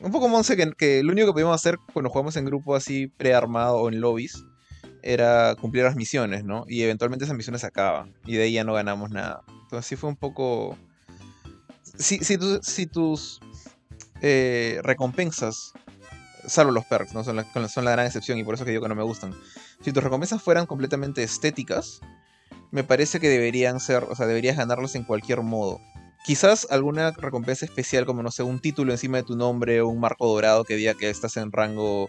Un 0.05 0.12
poco 0.12 0.28
monse 0.28 0.56
que, 0.56 0.70
que 0.72 1.02
lo 1.02 1.12
único 1.12 1.28
que 1.28 1.32
podíamos 1.32 1.55
hacer 1.55 1.78
cuando 1.93 2.10
jugamos 2.10 2.36
en 2.36 2.44
grupo 2.44 2.76
así 2.76 3.06
prearmado 3.06 3.78
o 3.78 3.89
en 3.89 4.01
lobbies 4.01 4.44
era 5.02 5.56
cumplir 5.60 5.85
las 5.85 5.97
misiones, 5.97 6.44
¿no? 6.44 6.64
Y 6.68 6.82
eventualmente 6.82 7.24
esas 7.24 7.36
misiones 7.36 7.62
se 7.62 7.66
acaban. 7.66 8.14
Y 8.26 8.35
de 8.35 8.44
ahí 8.44 8.52
ya 8.52 8.64
no 8.64 8.74
ganamos 8.74 9.10
nada. 9.10 9.43
Entonces 9.62 9.86
sí 9.86 9.97
fue 9.97 10.10
un 10.10 10.16
poco... 10.16 10.76
Si, 11.98 12.18
si, 12.18 12.86
tus 12.86 13.40
eh, 14.20 14.81
recompensas 14.82 15.72
salvo 16.47 16.72
los 16.72 16.85
perks, 16.85 17.14
¿no? 17.14 17.24
Son 17.24 17.36
la, 17.36 17.68
son 17.68 17.85
la 17.85 17.93
gran 17.93 18.06
excepción 18.06 18.39
y 18.39 18.44
por 18.44 18.55
eso 18.55 18.64
que 18.64 18.72
digo 18.72 18.82
que 18.82 18.89
no 18.89 18.94
me 18.94 19.02
gustan. 19.02 19.35
Si 19.81 19.93
tus 19.93 20.02
recompensas 20.02 20.43
fueran 20.43 20.66
completamente 20.66 21.22
estéticas, 21.22 22.01
me 22.70 22.85
parece 22.85 23.20
que 23.20 23.28
deberían 23.28 23.81
ser, 23.81 24.05
o 24.05 24.14
sea, 24.14 24.26
deberías 24.26 24.56
ganarlos 24.56 24.94
en 24.94 25.05
cualquier 25.05 25.43
modo. 25.43 25.81
Quizás 26.24 26.66
alguna 26.70 27.10
recompensa 27.10 27.66
especial, 27.66 28.06
como 28.06 28.22
no 28.22 28.30
sé, 28.30 28.42
un 28.42 28.59
título 28.59 28.92
encima 28.92 29.18
de 29.18 29.24
tu 29.24 29.36
nombre 29.36 29.82
o 29.82 29.88
un 29.88 30.01
marco 30.01 30.26
dorado 30.26 30.64
que 30.64 30.74
diga 30.74 30.94
que 30.94 31.10
estás 31.10 31.36
en 31.36 31.52
rango, 31.52 32.09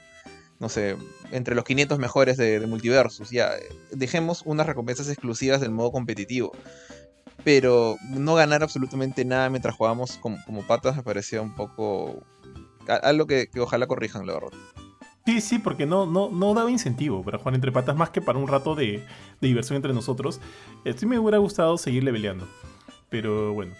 no 0.57 0.69
sé, 0.69 0.95
entre 1.31 1.53
los 1.53 1.65
500 1.65 1.99
mejores 1.99 2.37
de, 2.37 2.65
multiversus. 2.65 3.29
Ya, 3.29 3.51
dejemos 3.91 4.41
unas 4.45 4.67
recompensas 4.67 5.09
exclusivas 5.09 5.59
del 5.59 5.71
modo 5.71 5.91
competitivo. 5.91 6.53
Pero 7.43 7.97
no 8.09 8.35
ganar 8.35 8.63
absolutamente 8.63 9.25
nada 9.25 9.49
mientras 9.49 9.75
jugamos 9.75 10.17
como, 10.17 10.37
patas 10.65 10.95
me 10.95 11.03
parecía 11.03 11.41
un 11.41 11.53
poco 11.53 12.23
algo 12.87 13.27
que, 13.27 13.49
ojalá 13.59 13.85
corrijan, 13.85 14.25
la 14.25 14.35
verdad. 14.35 14.51
Sí, 15.25 15.41
sí, 15.41 15.59
porque 15.59 15.85
no, 15.85 16.05
no, 16.05 16.29
no 16.29 16.53
daba 16.53 16.71
incentivo 16.71 17.21
para 17.21 17.37
jugar 17.37 17.55
entre 17.55 17.73
patas 17.73 17.97
más 17.97 18.11
que 18.11 18.21
para 18.21 18.39
un 18.39 18.47
rato 18.47 18.75
de, 18.75 19.03
diversión 19.41 19.75
entre 19.75 19.91
nosotros. 19.91 20.39
Eh, 20.85 20.93
sí 20.95 21.05
me 21.05 21.19
hubiera 21.19 21.39
gustado 21.39 21.77
seguir 21.77 22.05
leveleando. 22.05 22.47
Pero 23.09 23.53
bueno, 23.53 23.73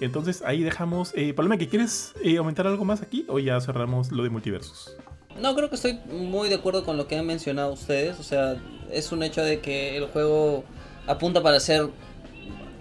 entonces 0.00 0.42
ahí 0.44 0.62
dejamos. 0.62 1.12
Eh, 1.14 1.34
Paloma, 1.34 1.56
¿que 1.56 1.68
quieres 1.68 2.14
eh, 2.22 2.36
aumentar 2.36 2.66
algo 2.66 2.84
más 2.84 3.02
aquí 3.02 3.24
o 3.28 3.38
ya 3.38 3.60
cerramos 3.60 4.12
lo 4.12 4.22
de 4.22 4.30
multiversos? 4.30 4.96
No, 5.40 5.54
creo 5.54 5.68
que 5.68 5.76
estoy 5.76 5.98
muy 6.10 6.48
de 6.48 6.56
acuerdo 6.56 6.84
con 6.84 6.96
lo 6.96 7.06
que 7.06 7.16
han 7.16 7.26
mencionado 7.26 7.72
ustedes. 7.72 8.18
O 8.20 8.22
sea, 8.22 8.56
es 8.90 9.10
un 9.12 9.22
hecho 9.22 9.42
de 9.42 9.60
que 9.60 9.96
el 9.96 10.06
juego 10.06 10.64
apunta 11.06 11.42
para 11.42 11.60
ser 11.60 11.88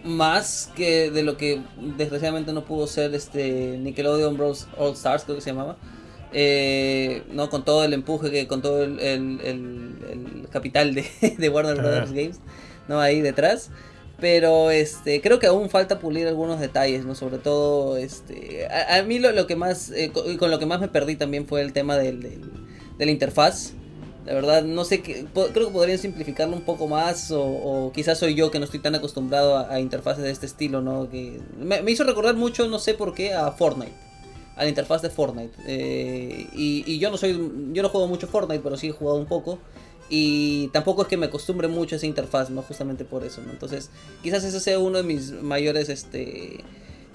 más 0.04 0.72
que 0.76 1.10
de 1.10 1.24
lo 1.24 1.38
que 1.38 1.62
desgraciadamente 1.98 2.52
no 2.54 2.66
pudo 2.66 2.88
ser 2.88 3.14
este 3.16 3.78
Nickelodeon 3.80 4.38
Bros. 4.38 4.68
All 4.78 4.94
Stars, 4.94 5.24
creo 5.24 5.36
que 5.38 5.42
se 5.42 5.52
llamaba. 5.52 5.78
Eh, 6.36 7.24
no 7.32 7.50
con 7.50 7.64
todo 7.64 7.84
el 7.84 7.94
empuje 7.94 8.32
que 8.32 8.48
con 8.48 8.64
todo 8.64 8.84
el, 8.84 10.48
capital 10.52 10.96
de, 10.96 11.50
Warner 11.50 11.76
Brothers 11.76 12.12
Games 12.12 12.40
¿no? 12.88 13.00
Ahí 13.00 13.22
detrás. 13.22 13.72
Pero 14.20 14.72
este, 14.72 15.22
creo 15.22 15.40
que 15.40 15.48
aún 15.48 15.70
falta 15.70 16.00
pulir 16.00 16.28
algunos 16.28 16.60
detalles, 16.60 17.06
¿no? 17.06 17.16
Sobre 17.16 17.40
todo, 17.40 17.98
este, 17.98 18.68
a, 18.68 19.02
mí 19.04 19.20
lo, 19.20 19.32
lo, 19.32 19.48
que 19.48 19.56
más, 19.56 19.92
eh, 19.92 20.12
con, 20.12 20.52
lo 20.52 20.60
que 20.60 20.66
más 20.66 20.80
me 20.80 20.88
perdí 20.88 21.16
también 21.16 21.48
fue 21.48 21.62
el 21.62 21.74
tema 21.74 21.98
del, 21.98 22.22
de 22.22 23.06
la 23.06 23.12
interfaz. 23.12 23.74
La 24.26 24.34
verdad, 24.34 24.64
no 24.64 24.86
sé, 24.86 25.02
qué, 25.02 25.26
creo 25.34 25.68
que 25.68 25.74
podrían 25.74 25.98
simplificarlo 25.98 26.56
un 26.56 26.62
poco 26.62 26.88
más 26.88 27.30
o, 27.32 27.92
quizás 27.94 28.18
soy 28.18 28.36
yo 28.36 28.52
que 28.52 28.60
no 28.60 28.66
estoy 28.66 28.80
tan 28.80 28.96
acostumbrado 28.96 29.58
a, 29.58 29.80
interfaces 29.82 30.24
de 30.24 30.32
este 30.32 30.46
estilo, 30.46 30.82
¿no? 30.82 31.10
Que 31.10 31.42
me, 31.58 31.80
hizo 31.92 32.06
recordar 32.06 32.36
mucho, 32.36 32.68
no 32.68 32.80
sé 32.80 32.94
por 32.94 33.14
qué, 33.14 33.34
a 33.34 33.52
Fortnite, 33.52 33.92
a 34.56 34.64
la 34.64 34.70
interfaz 34.70 35.02
de 35.02 35.10
Fortnite. 35.10 35.54
Eh, 35.68 36.48
y, 36.54 36.86
y, 36.88 37.00
yo 37.00 37.12
no 37.12 37.18
soy, 37.18 37.34
yo 37.74 37.84
no 37.84 37.90
juego 37.90 38.08
mucho 38.08 38.28
Fortnite, 38.28 38.64
pero 38.64 38.78
sí 38.78 38.88
he 38.88 38.92
jugado 38.92 39.18
un 39.18 39.26
poco. 39.26 39.60
Y 40.16 40.68
tampoco 40.68 41.02
es 41.02 41.08
que 41.08 41.18
me 41.18 41.26
acostumbre 41.26 41.68
mucho 41.68 41.96
a 41.96 41.98
esa 41.98 42.06
interfaz, 42.06 42.52
¿no? 42.52 42.62
Justamente 42.62 43.04
por 43.04 43.24
eso, 43.24 43.42
¿no? 43.42 43.52
Entonces, 43.52 43.90
quizás 44.22 44.44
ese 44.44 44.60
sea 44.60 44.78
uno 44.78 44.98
de 44.98 45.04
mis 45.04 45.32
mayores, 45.32 45.90
este 45.90 46.64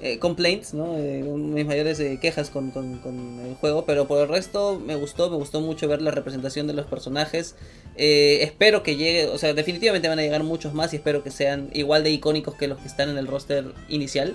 eh, 0.01 0.19
complaints, 0.19 0.75
¿no? 0.75 0.99
Eh, 0.99 1.23
mis 1.23 1.65
mayores 1.65 2.01
eh, 2.01 2.19
quejas 2.21 2.51
con, 2.51 2.73
el 2.75 3.55
juego, 3.61 3.85
pero 3.85 4.09
por 4.09 4.21
el 4.21 4.29
resto 4.29 4.83
me 4.85 4.97
gustó, 4.97 5.31
me 5.31 5.37
gustó 5.37 5.61
mucho 5.61 5.87
ver 5.87 6.03
la 6.03 6.11
representación 6.11 6.67
de 6.67 6.73
los 6.73 6.87
personajes. 6.87 7.55
espero 7.95 8.83
que 8.83 8.97
llegue, 8.97 9.29
o 9.29 9.39
sea, 9.39 9.55
definitivamente 9.55 10.09
van 10.09 10.19
a 10.19 10.23
llegar 10.23 10.43
muchos 10.43 10.75
más 10.75 10.93
y 10.93 10.97
espero 10.97 11.23
que 11.23 11.31
sean 11.31 11.71
igual 11.75 12.03
de 12.03 12.11
icónicos 12.11 12.57
que 12.57 12.67
los 12.67 12.79
que 12.79 12.89
están 12.89 13.11
en 13.11 13.17
el 13.17 13.29
roster 13.29 13.65
inicial. 13.89 14.35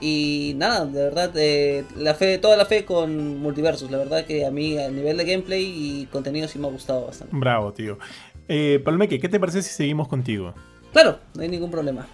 Y 0.00 0.54
nada, 0.56 0.86
de 0.86 1.02
verdad, 1.02 1.32
la 1.96 2.14
fe, 2.14 2.38
toda 2.38 2.56
la 2.56 2.66
fe 2.66 2.84
con 2.84 3.38
Multiversus. 3.38 3.90
La 3.90 3.98
verdad 3.98 4.24
que 4.24 4.46
a 4.46 4.50
mí 4.50 4.78
a 4.78 4.88
nivel 4.90 5.16
de 5.16 5.24
gameplay 5.24 5.64
y 5.64 6.06
contenido 6.06 6.46
sí 6.46 6.58
me 6.58 6.68
ha 6.68 6.70
gustado 6.70 7.06
bastante. 7.06 7.36
Bravo, 7.36 7.72
tío. 7.72 7.98
Eh, 8.48 8.80
Palmeque, 8.84 9.18
¿qué 9.18 9.28
te 9.28 9.40
parece 9.40 9.62
si 9.62 9.70
seguimos 9.70 10.08
contigo? 10.08 10.54
Claro, 10.92 11.18
no 11.34 11.42
hay 11.42 11.48
ningún 11.48 11.70
problema. 11.70 12.06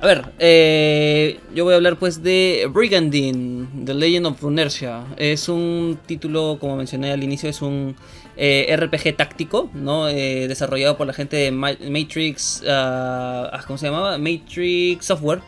A 0.00 0.06
ver, 0.06 0.24
eh, 0.38 1.38
yo 1.54 1.64
voy 1.64 1.72
a 1.72 1.76
hablar 1.76 1.98
pues 1.98 2.22
de 2.22 2.68
Brigandine, 2.70 3.66
The 3.84 3.94
Legend 3.94 4.26
of 4.26 4.42
Runertia. 4.42 5.04
Es 5.16 5.48
un 5.48 5.98
título, 6.04 6.58
como 6.60 6.76
mencioné 6.76 7.12
al 7.12 7.22
inicio, 7.22 7.48
es 7.48 7.62
un 7.62 7.96
eh, 8.36 8.74
RPG 8.76 9.16
táctico, 9.16 9.70
¿no? 9.72 10.08
Eh, 10.08 10.48
desarrollado 10.48 10.96
por 10.96 11.06
la 11.06 11.12
gente 11.12 11.36
de 11.36 11.50
Matrix, 11.52 12.62
ah, 12.68 13.48
ah, 13.52 13.64
¿cómo 13.66 13.78
se 13.78 13.86
llamaba? 13.86 14.18
Matrix 14.18 15.06
Software. 15.06 15.40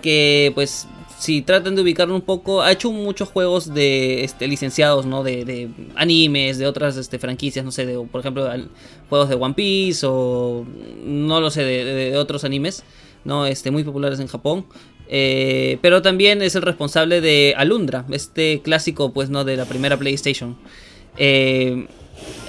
Que 0.00 0.52
pues 0.54 0.88
si 1.22 1.42
tratan 1.42 1.74
de 1.74 1.82
ubicarlo 1.82 2.14
un 2.14 2.22
poco, 2.22 2.62
ha 2.62 2.72
hecho 2.72 2.90
muchos 2.90 3.28
juegos 3.28 3.72
de 3.72 4.24
este, 4.24 4.48
licenciados, 4.48 5.06
¿no? 5.06 5.22
De, 5.22 5.70
animes, 5.94 6.58
de 6.58 6.66
otras 6.66 6.96
este, 6.96 7.18
franquicias, 7.18 7.64
no 7.64 7.70
sé, 7.70 7.86
de, 7.86 7.98
por 7.98 8.20
ejemplo, 8.20 8.48
juegos 9.08 9.28
de 9.28 9.34
One 9.36 9.54
Piece 9.54 10.04
o 10.08 10.66
no 11.04 11.40
lo 11.40 11.50
sé, 11.50 11.62
de 11.64 12.16
otros 12.16 12.44
animes. 12.44 12.84
¿no? 13.24 13.46
Este, 13.46 13.70
muy 13.70 13.84
populares 13.84 14.20
en 14.20 14.26
Japón. 14.26 14.66
Eh, 15.08 15.78
pero 15.82 16.00
también 16.00 16.42
es 16.42 16.54
el 16.54 16.62
responsable 16.62 17.20
de 17.20 17.54
Alundra, 17.56 18.06
este 18.10 18.62
clásico 18.62 19.12
pues 19.12 19.28
no 19.28 19.44
de 19.44 19.56
la 19.56 19.66
primera 19.66 19.96
PlayStation. 19.96 20.56
Eh, 21.18 21.86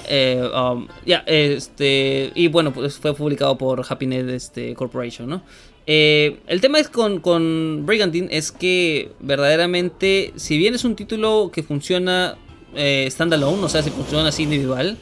eh, 0.08 0.50
um, 0.54 0.86
ya, 1.04 1.24
este, 1.26 2.32
y 2.34 2.48
bueno, 2.48 2.72
pues 2.72 2.98
fue 2.98 3.14
publicado 3.14 3.58
por 3.58 3.84
Happynet 3.86 4.28
este, 4.28 4.74
Corporation, 4.74 5.28
¿no? 5.28 5.42
El 5.86 6.60
tema 6.60 6.78
es 6.78 6.88
con, 6.88 7.20
con 7.20 7.84
Brigantine 7.84 8.28
es 8.30 8.52
que 8.52 9.12
verdaderamente, 9.20 10.32
si 10.36 10.56
bien 10.56 10.74
es 10.74 10.84
un 10.84 10.96
título 10.96 11.50
que 11.52 11.62
funciona 11.62 12.36
standalone, 12.76 13.62
o 13.62 13.68
sea, 13.68 13.82
si 13.82 13.90
funciona 13.90 14.28
así 14.28 14.44
individual, 14.44 14.96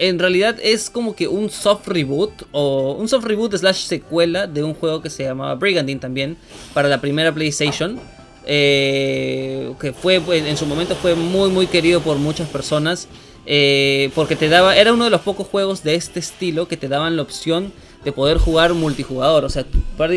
en 0.00 0.18
realidad 0.18 0.56
es 0.62 0.88
como 0.88 1.14
que 1.14 1.28
un 1.28 1.50
soft 1.50 1.86
reboot 1.86 2.32
o 2.52 2.92
un 2.98 3.06
soft 3.06 3.26
reboot 3.26 3.54
slash 3.54 3.84
secuela 3.84 4.46
de 4.46 4.64
un 4.64 4.72
juego 4.72 5.02
que 5.02 5.10
se 5.10 5.24
llamaba 5.24 5.54
Brigandine 5.56 6.00
también 6.00 6.38
para 6.72 6.88
la 6.88 7.00
primera 7.02 7.32
PlayStation. 7.32 8.00
Eh, 8.46 9.74
que 9.78 9.92
fue 9.92 10.18
pues, 10.18 10.42
en 10.42 10.56
su 10.56 10.64
momento 10.64 10.96
fue 10.96 11.14
muy 11.14 11.50
muy 11.50 11.66
querido 11.66 12.00
por 12.00 12.16
muchas 12.16 12.48
personas 12.48 13.06
eh, 13.44 14.10
porque 14.14 14.34
te 14.34 14.48
daba 14.48 14.74
era 14.76 14.94
uno 14.94 15.04
de 15.04 15.10
los 15.10 15.20
pocos 15.20 15.46
juegos 15.46 15.82
de 15.82 15.94
este 15.94 16.20
estilo 16.20 16.66
que 16.66 16.78
te 16.78 16.88
daban 16.88 17.16
la 17.16 17.22
opción 17.22 17.70
de 18.04 18.12
poder 18.12 18.38
jugar 18.38 18.74
multijugador 18.74 19.44
o 19.44 19.48
sea 19.50 19.64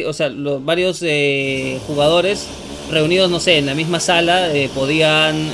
o 0.08 0.14
sea 0.14 0.30
los 0.30 0.64
varios 0.64 1.02
eh, 1.02 1.80
jugadores 1.88 2.48
reunidos 2.90 3.30
no 3.30 3.40
sé 3.40 3.58
en 3.58 3.66
la 3.66 3.76
misma 3.76 4.00
sala 4.00 4.50
podían 4.74 5.52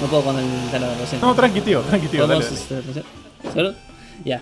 no 0.00 0.06
puedo 0.06 0.22
con 0.22 0.38
el 0.38 0.70
taladro, 0.70 0.96
No, 1.20 1.34
tranqui, 1.34 1.60
tío, 1.60 1.80
tranqui, 1.82 2.08
tío. 2.08 2.26
Dale, 2.26 2.44
¿Solo? 3.52 3.74
Ya. 4.24 4.40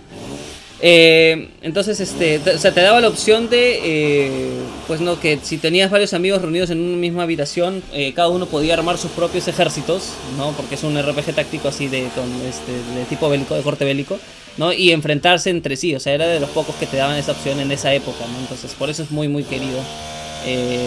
Eh, 0.80 1.48
entonces, 1.62 1.98
este, 1.98 2.38
o 2.38 2.58
sea, 2.58 2.72
te 2.72 2.80
daba 2.80 3.00
la 3.00 3.08
opción 3.08 3.50
de, 3.50 3.80
eh, 3.82 4.60
pues 4.86 5.00
no, 5.00 5.18
que 5.18 5.38
si 5.42 5.58
tenías 5.58 5.90
varios 5.90 6.14
amigos 6.14 6.40
reunidos 6.40 6.70
en 6.70 6.80
una 6.80 6.96
misma 6.96 7.24
habitación, 7.24 7.82
eh, 7.92 8.12
cada 8.14 8.28
uno 8.28 8.46
podía 8.46 8.74
armar 8.74 8.96
sus 8.96 9.10
propios 9.10 9.48
ejércitos, 9.48 10.10
¿no? 10.36 10.52
Porque 10.52 10.76
es 10.76 10.84
un 10.84 10.96
RPG 10.96 11.34
táctico 11.34 11.68
así 11.68 11.88
de, 11.88 12.08
con, 12.14 12.30
este, 12.46 12.72
de 12.96 13.04
tipo 13.08 13.28
bélico, 13.28 13.56
de 13.56 13.62
corte 13.62 13.84
bélico, 13.84 14.18
¿no? 14.56 14.72
Y 14.72 14.92
enfrentarse 14.92 15.50
entre 15.50 15.76
sí, 15.76 15.94
o 15.96 16.00
sea, 16.00 16.14
era 16.14 16.26
de 16.28 16.38
los 16.38 16.50
pocos 16.50 16.76
que 16.76 16.86
te 16.86 16.96
daban 16.96 17.16
esa 17.16 17.32
opción 17.32 17.58
en 17.58 17.72
esa 17.72 17.92
época, 17.92 18.24
¿no? 18.32 18.38
Entonces, 18.38 18.72
por 18.74 18.88
eso 18.88 19.02
es 19.02 19.10
muy, 19.10 19.26
muy 19.28 19.44
querido 19.44 19.78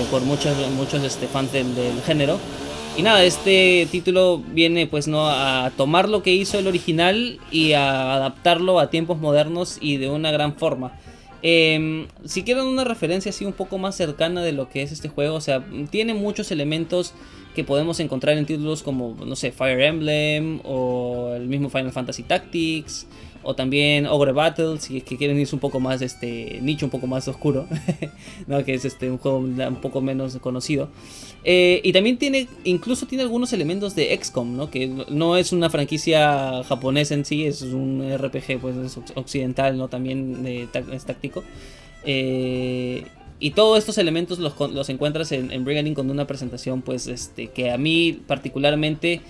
por 0.09 0.21
muchos, 0.21 0.55
muchos 0.75 1.03
este, 1.03 1.27
fans 1.27 1.51
del 1.51 2.01
género. 2.07 2.39
Y 2.97 3.03
nada, 3.03 3.23
este 3.23 3.87
título 3.89 4.39
viene 4.39 4.85
pues 4.85 5.07
no 5.07 5.29
a 5.29 5.71
tomar 5.77 6.09
lo 6.09 6.23
que 6.23 6.33
hizo 6.33 6.59
el 6.59 6.67
original 6.67 7.39
y 7.49 7.71
a 7.71 8.15
adaptarlo 8.15 8.79
a 8.79 8.89
tiempos 8.89 9.17
modernos 9.17 9.77
y 9.79 9.97
de 9.97 10.09
una 10.09 10.29
gran 10.31 10.55
forma. 10.55 10.99
Em, 11.41 12.07
si 12.25 12.43
quieren 12.43 12.65
una 12.65 12.83
referencia 12.83 13.29
así 13.29 13.45
un 13.45 13.53
poco 13.53 13.77
más 13.77 13.95
cercana 13.95 14.43
de 14.43 14.51
lo 14.51 14.69
que 14.69 14.83
es 14.83 14.91
este 14.91 15.09
juego, 15.09 15.35
o 15.35 15.41
sea, 15.41 15.65
tiene 15.89 16.13
muchos 16.13 16.51
elementos 16.51 17.13
que 17.55 17.63
podemos 17.63 17.99
encontrar 17.99 18.37
en 18.37 18.45
títulos 18.45 18.83
como, 18.83 19.15
no 19.25 19.35
sé, 19.35 19.51
Fire 19.51 19.81
Emblem 19.81 20.59
o 20.63 21.33
el 21.35 21.47
mismo 21.47 21.69
Final 21.69 21.91
Fantasy 21.91 22.23
Tactics 22.23 23.07
o 23.43 23.55
también 23.55 24.05
Ogre 24.05 24.33
Battle, 24.33 24.79
si 24.79 25.01
que 25.01 25.17
quieren 25.17 25.39
irse 25.39 25.55
un 25.55 25.61
poco 25.61 25.79
más, 25.79 26.01
este, 26.01 26.59
nicho 26.61 26.85
un 26.85 26.91
poco 26.91 27.07
más 27.07 27.27
oscuro, 27.27 27.67
¿no? 28.47 28.63
que 28.63 28.75
es 28.75 28.85
este, 28.85 29.09
un 29.09 29.17
juego 29.17 29.39
un 29.39 29.79
poco 29.81 30.01
menos 30.01 30.37
conocido. 30.37 30.89
Eh, 31.43 31.81
y 31.83 31.91
también 31.91 32.17
tiene, 32.17 32.47
incluso 32.63 33.07
tiene 33.07 33.23
algunos 33.23 33.51
elementos 33.51 33.95
de 33.95 34.15
XCOM, 34.21 34.55
¿no? 34.55 34.69
que 34.69 34.87
no 34.87 35.37
es 35.37 35.51
una 35.51 35.69
franquicia 35.69 36.63
japonesa 36.63 37.15
en 37.15 37.25
sí, 37.25 37.45
es 37.45 37.63
un 37.63 38.15
RPG 38.15 38.59
pues, 38.59 38.97
occidental, 39.15 39.77
¿no? 39.77 39.87
también 39.87 40.45
es 40.45 41.05
táctico. 41.05 41.43
Eh, 42.05 43.05
y 43.39 43.51
todos 43.51 43.79
estos 43.79 43.97
elementos 43.97 44.37
los, 44.37 44.53
los 44.71 44.89
encuentras 44.89 45.31
en, 45.31 45.51
en 45.51 45.93
con 45.95 46.11
una 46.11 46.27
presentación 46.27 46.83
pues 46.83 47.07
este 47.07 47.47
que 47.47 47.71
a 47.71 47.77
mí 47.77 48.19
particularmente 48.27 49.21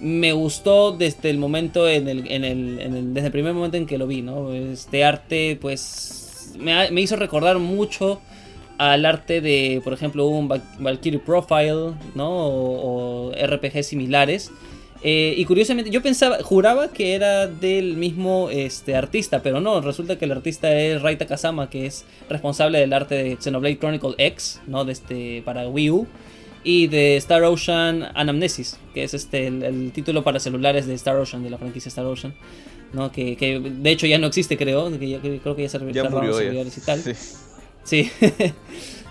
me 0.00 0.32
gustó 0.32 0.92
desde 0.92 1.30
el 1.30 1.38
momento 1.38 1.88
en 1.88 2.08
el, 2.08 2.26
en 2.30 2.44
el, 2.44 3.14
desde 3.14 3.26
el 3.26 3.32
primer 3.32 3.52
momento 3.54 3.76
en 3.76 3.86
que 3.86 3.98
lo 3.98 4.06
vi, 4.06 4.22
¿no? 4.22 4.52
Este 4.52 5.04
arte, 5.04 5.58
pues, 5.60 6.54
me, 6.58 6.90
me 6.90 7.02
hizo 7.02 7.16
recordar 7.16 7.58
mucho 7.58 8.20
al 8.80 9.04
arte 9.04 9.42
de, 9.42 9.82
por 9.84 9.92
ejemplo, 9.92 10.26
un 10.26 10.48
Valkyrie 10.48 11.20
Profile, 11.20 11.92
¿no? 12.14 12.30
O, 12.30 13.32
RPG 13.32 13.84
similares. 13.84 14.50
Eh, 15.02 15.34
y 15.36 15.44
curiosamente, 15.44 15.90
yo 15.90 16.00
pensaba, 16.00 16.42
juraba 16.42 16.88
que 16.88 17.14
era 17.14 17.46
del 17.46 17.98
mismo 17.98 18.48
este, 18.50 18.96
artista, 18.96 19.42
pero 19.42 19.60
no, 19.60 19.82
resulta 19.82 20.18
que 20.18 20.24
el 20.24 20.32
artista 20.32 20.74
es 20.74 21.02
Raita 21.02 21.26
Kazama, 21.26 21.68
que 21.68 21.84
es 21.84 22.06
responsable 22.30 22.78
del 22.78 22.94
arte 22.94 23.16
de 23.16 23.36
Xenoblade 23.38 23.78
Chronicle 23.78 24.14
X, 24.16 24.62
¿no? 24.66 24.86
De 24.86 24.92
este, 24.92 25.42
para 25.44 25.68
Wii 25.68 25.90
U 25.90 26.06
y 26.64 26.86
de 26.86 27.16
Star 27.18 27.42
Ocean 27.44 28.08
Anamnesis, 28.14 28.78
que 28.94 29.04
es 29.04 29.12
este 29.12 29.46
el, 29.46 29.92
título 29.92 30.24
para 30.24 30.40
celulares 30.40 30.86
de 30.86 30.94
Star 30.94 31.16
Ocean, 31.16 31.42
de 31.42 31.50
la 31.50 31.58
franquicia 31.58 31.90
Star 31.90 32.06
Ocean, 32.06 32.34
¿no? 32.94 33.12
que, 33.12 33.36
que 33.36 33.60
de 33.60 33.90
hecho 33.90 34.06
ya 34.06 34.18
no 34.18 34.26
existe, 34.26 34.56
creo, 34.56 34.90
que, 34.98 35.40
creo 35.42 35.56
que 35.56 35.62
ya 35.62 35.68
se 35.68 35.92
ya 35.92 36.08
murió 36.08 36.64
digital. 36.64 37.00
Sí, 37.00 37.12
sí. 37.84 38.10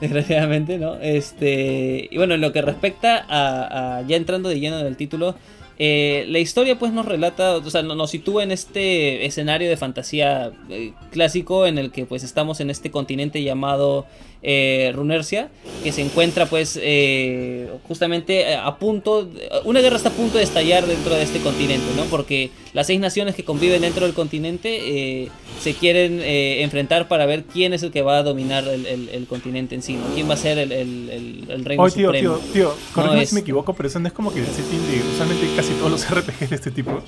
desgraciadamente, 0.01 0.77
¿no? 0.77 0.95
Este, 0.95 2.07
y 2.09 2.17
bueno, 2.17 2.35
en 2.35 2.41
lo 2.41 2.51
que 2.51 2.61
respecta 2.61 3.25
a, 3.27 4.01
ya 4.07 4.15
entrando 4.15 4.49
de 4.49 4.59
lleno 4.59 4.77
del 4.77 4.95
título, 4.95 5.35
eh, 5.77 6.25
la 6.27 6.39
historia 6.39 6.77
pues 6.77 6.91
nos 6.91 7.05
relata, 7.05 7.55
o 7.55 7.69
sea, 7.69 7.83
nos 7.83 8.11
sitúa 8.11 8.43
en 8.43 8.51
este 8.51 9.25
escenario 9.25 9.69
de 9.69 9.77
fantasía 9.77 10.51
eh, 10.69 10.93
clásico 11.11 11.65
en 11.65 11.77
el 11.77 11.91
que 11.91 12.05
pues 12.05 12.23
estamos 12.23 12.59
en 12.59 12.69
este 12.69 12.91
continente 12.91 13.41
llamado 13.43 14.05
eh, 14.41 14.91
Runercia, 14.95 15.49
que 15.83 15.91
se 15.91 16.01
encuentra 16.01 16.45
pues 16.45 16.79
eh, 16.81 17.69
justamente 17.87 18.55
a 18.55 18.77
punto, 18.77 19.29
una 19.65 19.81
guerra 19.81 19.97
está 19.97 20.09
a 20.09 20.13
punto 20.13 20.37
de 20.37 20.43
estallar 20.43 20.85
dentro 20.85 21.15
de 21.15 21.23
este 21.23 21.39
continente, 21.39 21.85
¿no? 21.95 22.03
Porque 22.05 22.51
las 22.73 22.87
seis 22.87 22.99
naciones 22.99 23.35
que 23.35 23.43
conviven 23.43 23.81
dentro 23.81 24.05
del 24.05 24.13
continente 24.13 25.23
eh, 25.23 25.29
se 25.59 25.73
quieren 25.73 26.19
eh, 26.21 26.63
enfrentar 26.63 27.07
para 27.07 27.25
ver 27.25 27.43
quién 27.43 27.73
es 27.73 27.83
el 27.83 27.91
que 27.91 28.01
va 28.01 28.17
a 28.17 28.23
dominar 28.23 28.65
el, 28.67 29.25
continente 29.27 29.75
en 29.75 29.81
sí, 29.81 29.93
¿no? 29.93 30.05
¿Quién 30.15 30.29
va 30.29 30.33
a 30.33 30.37
ser 30.37 30.57
el, 30.57 30.71
el, 30.71 31.65
reino 31.65 31.83
Oye, 31.83 31.95
tío, 31.95 32.11
Tío, 32.11 32.39
tío, 32.53 32.73
corrígeme 32.93 33.25
si 33.25 33.35
me 33.35 33.41
equivoco, 33.41 33.73
pero 33.73 33.87
eso 33.87 33.99
no 33.99 34.07
es 34.07 34.13
como 34.13 34.33
que 34.33 34.39
el 34.39 34.45
setting 34.45 34.87
de 34.91 35.01
usualmente 35.13 35.47
casi 35.55 35.73
todos 35.73 35.91
los 35.91 36.09
RPG 36.09 36.49
de 36.49 36.55
este 36.55 36.71
tipo. 36.71 37.01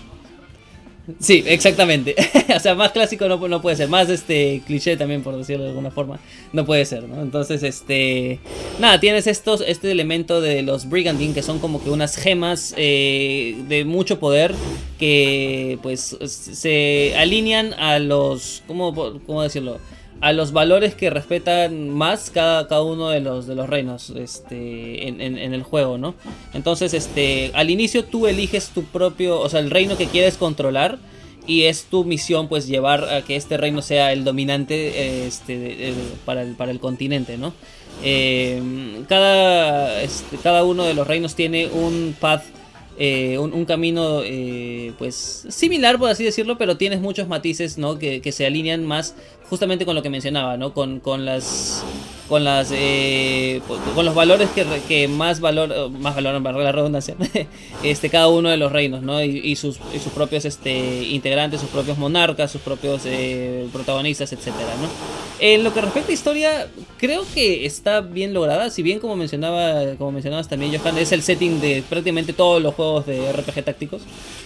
Sí, 1.19 1.44
exactamente. 1.48 2.15
o 2.56 2.60
sea, 2.60 2.76
más 2.76 2.91
clásico 2.91 3.28
no, 3.28 3.48
no, 3.48 3.61
puede 3.61 3.76
ser. 3.76 3.90
Más 3.90 4.10
este 4.10 4.61
cliché 4.65 4.98
también, 4.98 5.23
por 5.23 5.36
decirlo 5.36 5.64
de 5.64 5.69
alguna 5.69 5.91
forma. 5.91 6.19
No 6.53 6.65
puede 6.65 6.86
ser, 6.86 7.03
¿no? 7.03 7.22
Entonces, 7.22 7.64
este. 7.64 8.40
Nada, 8.80 8.99
tienes 8.99 9.28
estos, 9.28 9.64
este 9.65 9.91
elemento 9.91 10.41
de 10.41 10.61
los 10.61 10.90
Brigandine, 10.90 11.34
que 11.34 11.41
son 11.41 11.60
como 11.60 11.84
que 11.84 11.90
unas 11.90 12.15
gemas 12.15 12.73
eh, 12.78 13.56
de 13.68 13.86
mucho 13.86 14.19
poder. 14.19 14.53
Que 14.99 15.80
pues 15.82 16.18
se 16.22 17.14
alinean 17.18 17.73
a 17.73 17.99
los. 17.99 18.64
¿Cómo, 18.68 18.94
cómo 19.26 19.44
decirlo? 19.44 19.80
A 20.22 20.34
los 20.34 20.52
valores 20.52 20.93
que 20.93 21.10
respetan 21.10 21.89
más 21.89 22.30
cada, 22.30 22.68
cada 22.68 22.84
uno 22.84 23.10
de 23.10 23.19
los, 23.22 23.48
de 23.48 23.56
los 23.56 23.68
reinos 23.68 24.11
este, 24.11 25.07
en, 25.07 25.19
en, 25.19 25.53
el 25.53 25.64
juego, 25.64 25.98
¿no? 25.98 26.14
Entonces, 26.53 26.93
este, 26.93 27.52
al 27.56 27.72
inicio 27.72 28.06
tú 28.06 28.27
eliges 28.27 28.69
tu 28.69 28.84
propio, 28.84 29.39
o 29.39 29.49
sea, 29.49 29.60
el 29.60 29.72
reino 29.72 29.98
que 29.98 30.06
quieres 30.06 30.38
controlar 30.38 30.99
y 31.48 31.64
es 31.64 31.85
tu 31.85 32.06
misión 32.06 32.48
pues 32.48 32.68
llevar 32.68 33.03
a 33.03 33.23
que 33.23 33.35
este 33.35 33.57
reino 33.57 33.81
sea 33.81 34.14
el 34.14 34.23
dominante 34.23 35.26
este, 35.26 35.93
para, 36.23 36.43
el, 36.43 36.56
para 36.56 36.72
el 36.72 36.80
continente, 36.80 37.38
¿no? 37.39 37.53
Eh, 38.03 38.61
cada, 39.10 40.02
este, 40.02 40.38
cada 40.38 40.64
uno 40.64 40.84
de 40.84 40.93
los 40.93 41.07
reinos 41.07 41.35
tiene 41.35 41.68
un 41.68 42.15
path 42.19 42.43
eh, 42.98 43.38
un, 43.38 43.65
camino 43.65 44.22
eh, 44.23 44.93
pues 44.98 45.45
similar 45.49 45.98
por 45.98 46.10
así 46.10 46.23
decirlo 46.23 46.57
pero 46.57 46.77
tienes 46.77 46.99
muchos 46.99 47.27
matices 47.27 47.77
no 47.77 47.98
que, 47.98 48.22
que, 48.22 48.31
se 48.31 48.45
alinean 48.45 48.85
más 48.85 49.15
justamente 49.52 49.86
con 49.86 49.95
lo 49.95 50.02
que 50.02 50.10
mencionaba, 50.10 50.56
¿no? 50.56 50.73
Con, 50.73 51.02
con 51.02 51.26
las 51.26 51.84
con 52.32 52.45
las 52.45 52.72
eh, 52.72 53.61
con 53.94 54.06
los 54.06 54.15
valores 54.15 54.49
que, 54.52 54.65
que, 54.88 55.10
más 55.10 55.41
valor 55.41 55.90
más 55.90 56.15
valor 56.15 56.41
la 56.41 56.72
redundancia 56.72 57.14
este 57.84 58.10
cada 58.10 58.30
uno 58.30 58.48
de 58.48 58.56
los 58.56 58.72
reinos 58.72 59.02
no 59.02 59.22
y, 59.22 59.53
sus, 59.57 59.80
sus, 60.02 60.14
propios 60.14 60.45
este 60.45 61.03
integrantes 61.10 61.60
sus 61.60 61.69
propios 61.69 61.98
monarcas 61.98 62.49
sus 62.49 62.61
propios 62.61 63.02
eh, 63.03 63.68
protagonistas 63.73 64.32
etcétera 64.32 64.69
no 64.82 64.88
en 65.41 65.65
lo 65.65 65.73
que 65.73 65.82
respecta 65.82 66.11
a 66.11 66.14
historia 66.14 66.68
creo 66.98 67.26
que 67.34 67.65
está 67.65 67.99
bien 67.99 68.34
lograda 68.34 68.69
si 68.69 68.82
bien 68.82 68.99
como 68.99 69.18
mencionaba 69.18 69.98
como 69.98 70.14
mencionabas 70.14 70.48
también 70.48 70.73
Johan 70.73 70.99
es 70.99 71.11
el 71.11 71.23
setting 71.23 71.60
de 71.60 71.84
prácticamente 71.90 72.32
todos 72.32 72.61
los 72.61 72.76
juegos 72.76 73.07
de 73.07 73.30
RPG 73.34 73.65
tácticos 73.65 74.03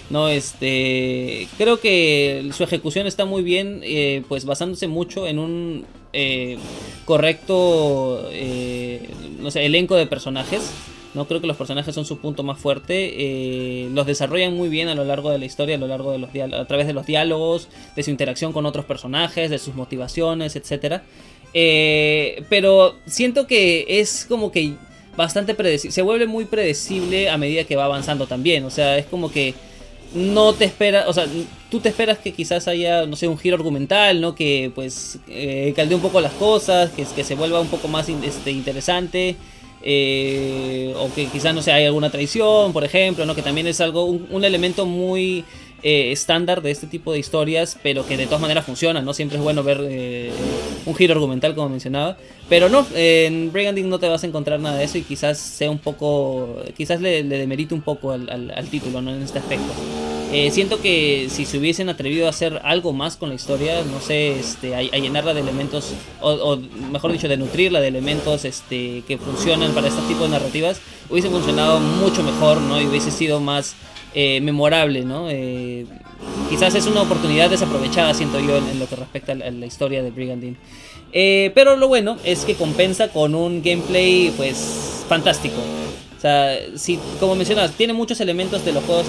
no 0.09 0.27
este 0.27 1.47
creo 1.59 1.79
que 1.79 2.49
su 2.51 2.63
ejecución 2.63 3.05
está 3.05 3.25
muy 3.25 3.43
bien 3.43 3.81
eh, 3.83 4.23
pues 4.27 4.45
basándose 4.45 4.87
mucho 4.95 5.27
en 5.27 5.37
un 5.37 5.85
eh, 6.13 6.57
correcto 7.03 8.29
eh, 8.31 9.09
no 9.39 9.51
sé, 9.51 9.65
elenco 9.65 9.95
de 9.95 10.07
personajes. 10.07 10.71
No 11.13 11.27
creo 11.27 11.39
que 11.39 11.47
los 11.47 11.57
personajes 11.57 11.93
son 11.93 12.05
su 12.05 12.19
punto 12.19 12.43
más 12.43 12.57
fuerte. 12.57 13.13
Eh, 13.17 13.89
los 13.93 14.07
desarrollan 14.07 14.53
muy 14.55 14.69
bien 14.69 14.87
a 14.87 14.95
lo 14.95 15.03
largo 15.03 15.29
de 15.29 15.37
la 15.37 15.45
historia, 15.45 15.75
a 15.75 15.77
lo 15.77 15.87
largo 15.87 16.11
de 16.11 16.19
los 16.19 16.29
a 16.53 16.65
través 16.65 16.87
de 16.87 16.93
los 16.93 17.05
diálogos, 17.05 17.67
de 17.95 18.03
su 18.03 18.11
interacción 18.11 18.53
con 18.53 18.65
otros 18.65 18.85
personajes, 18.85 19.49
de 19.49 19.59
sus 19.59 19.75
motivaciones, 19.75 20.55
etcétera. 20.55 21.03
pero 22.49 22.95
siento 23.05 23.47
que 23.47 23.85
es 23.87 24.25
como 24.27 24.51
que 24.51 24.73
bastante 25.15 25.53
predecible. 25.53 25.93
Se 25.93 26.01
vuelve 26.01 26.27
muy 26.27 26.45
predecible 26.45 27.29
a 27.29 27.37
medida 27.37 27.63
que 27.63 27.75
va 27.75 27.85
avanzando 27.85 28.27
también. 28.27 28.65
O 28.65 28.69
sea, 28.69 28.97
es 28.97 29.05
como 29.05 29.31
que 29.31 29.53
no 30.15 30.53
te 30.53 30.65
esperas, 30.65 31.07
o 31.07 31.13
sea, 31.13 31.25
tú 31.69 31.79
te 31.79 31.89
esperas 31.89 32.17
que 32.17 32.31
quizás 32.31 32.67
haya, 32.67 33.05
no 33.05 33.15
sé, 33.15 33.27
un 33.27 33.37
giro 33.37 33.55
argumental, 33.55 34.21
¿no? 34.21 34.33
Que 34.33 34.71
pues 34.73 35.19
eh, 35.27 35.73
caldee 35.75 35.95
un 35.95 36.01
poco 36.01 36.21
las 36.21 36.33
cosas, 36.33 36.89
que, 36.91 37.05
se 37.23 37.35
vuelva 37.35 37.59
un 37.59 37.67
poco 37.67 37.87
más 37.87 38.09
este, 38.09 38.51
interesante. 38.51 39.35
Eh, 39.87 40.95
o 40.97 41.13
que 41.13 41.27
quizás, 41.27 41.53
no 41.53 41.61
sé, 41.61 41.71
hay 41.71 41.85
alguna 41.85 42.09
traición, 42.09 42.73
por 42.73 42.83
ejemplo, 42.83 43.25
¿no? 43.27 43.35
Que 43.35 43.43
también 43.43 43.67
es 43.67 43.81
algo, 43.81 44.05
un 44.05 44.43
elemento 44.43 44.87
muy 44.87 45.45
eh, 45.87 46.11
estándar 46.11 46.63
de 46.63 46.71
este 46.71 46.87
tipo 46.87 47.13
de 47.13 47.19
historias, 47.19 47.77
pero 47.83 48.07
que 48.07 48.17
de 48.17 48.25
todas 48.25 48.41
maneras 48.41 48.65
funcionan, 48.65 49.05
¿no? 49.05 49.13
Siempre 49.13 49.37
es 49.37 49.43
bueno 49.43 49.61
ver 49.61 49.85
eh, 49.87 50.31
un 50.87 50.95
giro 50.95 51.13
argumental, 51.13 51.53
como 51.53 51.69
mencionaba. 51.69 52.17
Pero 52.49 52.69
no, 52.69 52.87
en 52.95 53.53
Briganding 53.53 53.87
no 53.87 53.99
te 53.99 54.09
vas 54.09 54.23
a 54.23 54.25
encontrar 54.27 54.59
nada 54.59 54.77
de 54.77 54.85
eso 54.85 54.97
y 54.97 55.03
quizás 55.03 55.37
sea 55.37 55.69
un 55.69 55.77
poco, 55.77 56.57
quizás 56.75 57.01
le, 57.01 57.21
demerite 57.21 57.75
un 57.75 57.81
poco 57.81 58.13
al, 58.13 58.67
título, 58.71 58.99
¿no? 58.99 59.13
En 59.13 59.21
este 59.21 59.37
aspecto. 59.37 59.71
Eh, 60.33 60.49
siento 60.49 60.81
que 60.81 61.27
si 61.29 61.45
se 61.45 61.59
hubiesen 61.59 61.87
atrevido 61.87 62.25
a 62.25 62.31
hacer 62.31 62.61
algo 62.63 62.91
más 62.91 63.15
con 63.15 63.29
la 63.29 63.35
historia, 63.35 63.83
no 63.83 64.01
sé, 64.01 64.39
este, 64.39 64.75
a, 64.75 64.81
llenarla 64.81 65.35
de 65.35 65.41
elementos, 65.41 65.93
o, 66.19 66.57
mejor 66.91 67.11
dicho, 67.11 67.27
de 67.27 67.37
nutrirla 67.37 67.79
de 67.79 67.89
elementos 67.89 68.43
este, 68.43 69.03
que 69.07 69.19
funcionan 69.19 69.71
para 69.73 69.87
este 69.87 70.01
tipo 70.07 70.23
de 70.23 70.29
narrativas, 70.29 70.81
hubiese 71.11 71.29
funcionado 71.29 71.79
mucho 71.79 72.23
mejor, 72.23 72.59
¿no? 72.59 72.81
Y 72.81 72.87
hubiese 72.87 73.11
sido 73.11 73.39
más 73.39 73.75
eh, 74.17 74.39
memorable, 74.39 75.03
¿no? 75.03 75.29
Eh, 75.29 75.85
quizás 76.49 76.73
es 76.73 76.87
una 76.87 77.01
oportunidad 77.01 77.49
desaprovechada, 77.49 78.13
siento 78.13 78.39
yo, 78.39 78.55
en, 78.55 78.79
lo 78.79 78.87
que 78.87 78.95
respecta 78.95 79.33
a 79.33 79.35
la, 79.35 79.65
historia 79.65 80.01
de 80.01 80.09
Brigandine. 80.09 80.55
Eh, 81.11 81.51
pero 81.53 81.75
lo 81.75 81.89
bueno 81.89 82.15
es 82.23 82.45
que 82.45 82.55
compensa 82.55 83.09
con 83.09 83.35
un 83.35 83.61
gameplay, 83.61 84.33
pues, 84.37 85.03
fantástico. 85.09 85.57
O 86.17 86.21
sea, 86.21 86.57
si, 86.75 86.97
como 87.19 87.35
mencionas, 87.35 87.73
tiene 87.73 87.91
muchos 87.91 88.21
elementos 88.21 88.63
de 88.63 88.71
los 88.71 88.85
juegos 88.85 89.07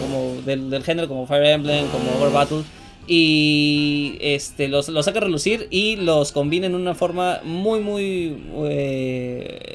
como 0.00 0.34
del, 0.44 0.82
género, 0.82 1.06
como 1.06 1.24
Fire 1.28 1.44
Emblem, 1.44 1.86
como 1.86 2.10
Over 2.18 2.32
Battle 2.32 2.62
y 3.06 4.18
este 4.20 4.66
los, 4.66 4.88
los, 4.88 5.04
saca 5.04 5.18
a 5.18 5.22
relucir 5.22 5.68
y 5.70 5.96
los 5.96 6.30
combina 6.30 6.66
en 6.66 6.76
una 6.76 6.94
forma 6.94 7.40
muy 7.42 7.80
muy 7.80 8.36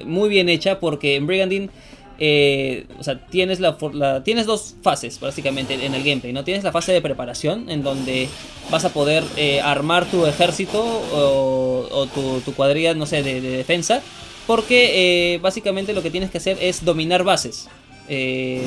muy 0.06 0.30
bien 0.30 0.48
hecha 0.48 0.80
porque 0.80 1.16
en 1.18 1.28
Brigandine 1.28 1.70
eh, 2.20 2.86
o 3.00 3.04
sea, 3.04 3.20
tienes, 3.28 3.60
la, 3.60 3.78
tienes 4.24 4.46
dos 4.46 4.76
fases 4.82 5.20
básicamente 5.20 5.74
en 5.74 5.94
el 5.94 6.04
gameplay, 6.04 6.34
¿no? 6.34 6.44
Tienes 6.44 6.64
la 6.64 6.72
fase 6.72 6.92
de 6.92 7.02
preparación 7.02 7.70
en 7.70 7.84
donde 7.84 8.28
vas 8.72 8.86
a 8.86 8.90
poder 8.90 9.24
eh, 9.36 9.62
armar 9.62 10.06
tu 10.06 10.26
ejército 10.26 10.84
o, 10.84 12.08
tu, 12.44 12.54
cuadrilla, 12.54 12.94
no 12.94 13.06
sé, 13.06 13.22
de, 13.24 13.42
defensa, 13.42 14.02
porque 14.48 15.34
eh, 15.34 15.38
básicamente 15.40 15.94
lo 15.94 16.02
que 16.02 16.10
tienes 16.10 16.32
que 16.32 16.40
hacer 16.40 16.58
es 16.62 16.84
dominar 16.84 17.24
bases. 17.24 17.68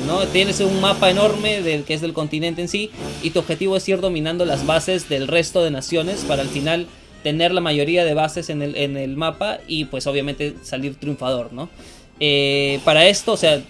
¿no? 0.05 0.19
Tienes 0.27 0.59
un 0.59 0.79
mapa 0.81 1.09
enorme 1.09 1.63
del 1.63 1.83
que 1.83 1.95
es 1.95 2.01
del 2.01 2.13
continente 2.13 2.61
en 2.61 2.67
sí 2.67 2.91
y 3.23 3.31
tu 3.31 3.39
objetivo 3.39 3.75
es 3.75 3.89
ir 3.89 3.99
dominando 3.99 4.45
las 4.45 4.67
bases 4.67 5.09
del 5.09 5.27
resto 5.27 5.63
de 5.63 5.71
naciones 5.71 6.23
para 6.27 6.43
al 6.43 6.47
final 6.47 6.85
tener 7.23 7.51
la 7.51 7.59
mayoría 7.61 8.05
de 8.05 8.13
bases 8.13 8.51
en 8.51 8.61
el, 8.61 8.75
en 8.75 8.97
el 8.97 9.17
mapa 9.17 9.59
y 9.67 9.85
pues 9.85 10.05
obviamente 10.05 10.55
salir 10.61 10.95
triunfador, 10.95 11.53
¿no? 11.53 11.69
Eh, 12.23 12.79
para 12.85 13.07
esto, 13.07 13.33
o 13.33 13.37
sea, 13.37 13.63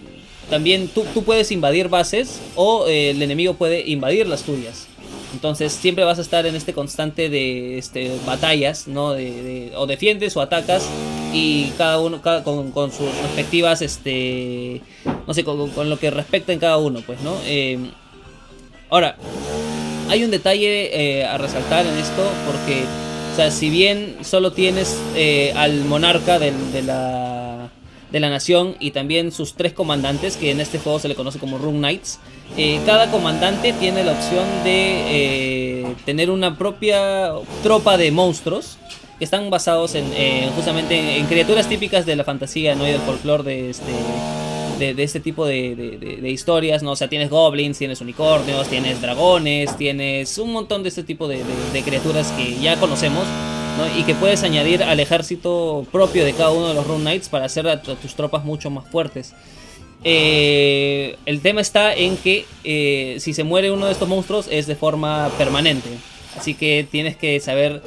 también 0.49 0.89
tú, 0.89 1.05
puedes 1.23 1.53
invadir 1.53 1.87
bases 1.87 2.41
o 2.55 2.85
eh, 2.85 3.11
el 3.11 3.21
enemigo 3.21 3.53
puede 3.53 3.89
invadir 3.89 4.27
las 4.27 4.43
tuyas. 4.43 4.87
Entonces 5.33 5.71
siempre 5.71 6.03
vas 6.03 6.19
a 6.19 6.21
estar 6.21 6.45
en 6.45 6.57
este 6.57 6.73
constante 6.73 7.29
de 7.29 7.77
este, 7.77 8.11
batallas, 8.25 8.89
¿no? 8.89 9.13
De, 9.13 9.71
o 9.77 9.87
defiendes 9.87 10.35
o 10.35 10.41
atacas 10.41 10.85
y 11.33 11.71
cada 11.77 12.01
uno 12.01 12.21
con, 12.21 12.91
sus 12.91 13.07
respectivas, 13.21 13.81
este, 13.81 14.81
no 15.25 15.33
sé, 15.33 15.45
con, 15.45 15.89
lo 15.89 15.97
que 15.97 16.11
respecta 16.11 16.51
en 16.51 16.59
cada 16.59 16.75
uno, 16.75 16.99
pues, 17.05 17.21
¿no? 17.21 17.37
Eh, 17.45 17.79
ahora, 18.89 19.15
hay 20.09 20.25
un 20.25 20.31
detalle 20.31 21.23
a 21.23 21.37
resaltar 21.37 21.85
en 21.85 21.97
esto 21.97 22.29
porque, 22.45 22.83
o 23.31 23.35
sea, 23.37 23.49
si 23.49 23.69
bien 23.69 24.17
solo 24.23 24.51
tienes 24.51 24.97
al 25.55 25.85
monarca 25.85 26.37
de 26.37 26.81
la 26.81 27.50
de 28.11 28.19
la 28.19 28.29
nación 28.29 28.75
y 28.79 28.91
también 28.91 29.31
sus 29.31 29.53
tres 29.53 29.73
comandantes, 29.73 30.37
que 30.37 30.51
en 30.51 30.59
este 30.59 30.79
juego 30.79 30.99
se 30.99 31.07
le 31.07 31.15
conoce 31.15 31.39
como 31.39 31.57
Room 31.57 31.77
Knights. 31.77 32.19
Eh, 32.57 32.79
cada 32.85 33.09
comandante 33.09 33.73
tiene 33.73 34.03
la 34.03 34.11
opción 34.11 34.45
de 34.63 35.83
eh, 35.83 35.95
tener 36.05 36.29
una 36.29 36.57
propia 36.57 37.31
tropa 37.63 37.97
de 37.97 38.11
monstruos 38.11 38.77
que 39.17 39.23
están 39.23 39.49
basados 39.49 39.95
en 39.95 40.05
justamente 40.55 41.17
en, 41.17 41.25
criaturas 41.27 41.69
típicas 41.69 42.05
de 42.05 42.15
la 42.15 42.23
fantasía 42.23 42.75
¿no? 42.75 42.87
y 42.87 42.91
del 42.91 43.01
folclore 43.01 43.43
de 43.43 43.69
este 43.69 43.91
de, 44.93 45.03
este 45.03 45.19
tipo 45.19 45.45
de, 45.45 46.19
historias, 46.23 46.81
¿no? 46.81 46.91
O 46.91 46.95
sea, 46.95 47.07
tienes 47.07 47.29
goblins, 47.29 47.77
tienes 47.77 48.01
unicornios, 48.01 48.67
tienes 48.67 49.01
dragones, 49.01 49.77
tienes 49.77 50.37
un 50.37 50.51
montón 50.51 50.83
de 50.83 50.89
este 50.89 51.03
tipo 51.03 51.27
de, 51.27 51.43
criaturas 51.85 52.31
que 52.31 52.59
ya 52.59 52.77
conocemos 52.77 53.25
y 53.97 54.03
que 54.03 54.15
puedes 54.15 54.43
añadir 54.43 54.83
al 54.83 54.99
ejército 54.99 55.85
propio 55.91 56.23
de 56.25 56.33
cada 56.33 56.51
uno 56.51 56.67
de 56.69 56.73
los 56.73 56.85
Rune 56.87 57.01
Knights 57.01 57.29
para 57.29 57.45
hacer 57.45 57.67
a, 57.67 57.81
tus 57.81 58.15
tropas 58.15 58.43
mucho 58.43 58.69
más 58.69 58.87
fuertes. 58.89 59.33
Eh, 60.03 61.17
el 61.25 61.41
tema 61.41 61.61
está 61.61 61.93
en 61.93 62.17
que 62.17 62.45
eh, 62.63 63.17
si 63.19 63.33
se 63.33 63.43
muere 63.43 63.71
uno 63.71 63.85
de 63.85 63.91
estos 63.91 64.07
monstruos 64.07 64.47
es 64.49 64.67
de 64.67 64.75
forma 64.75 65.29
permanente. 65.37 65.89
Así 66.37 66.53
que 66.53 66.87
tienes 66.89 67.17
que 67.17 67.39
saber 67.39 67.81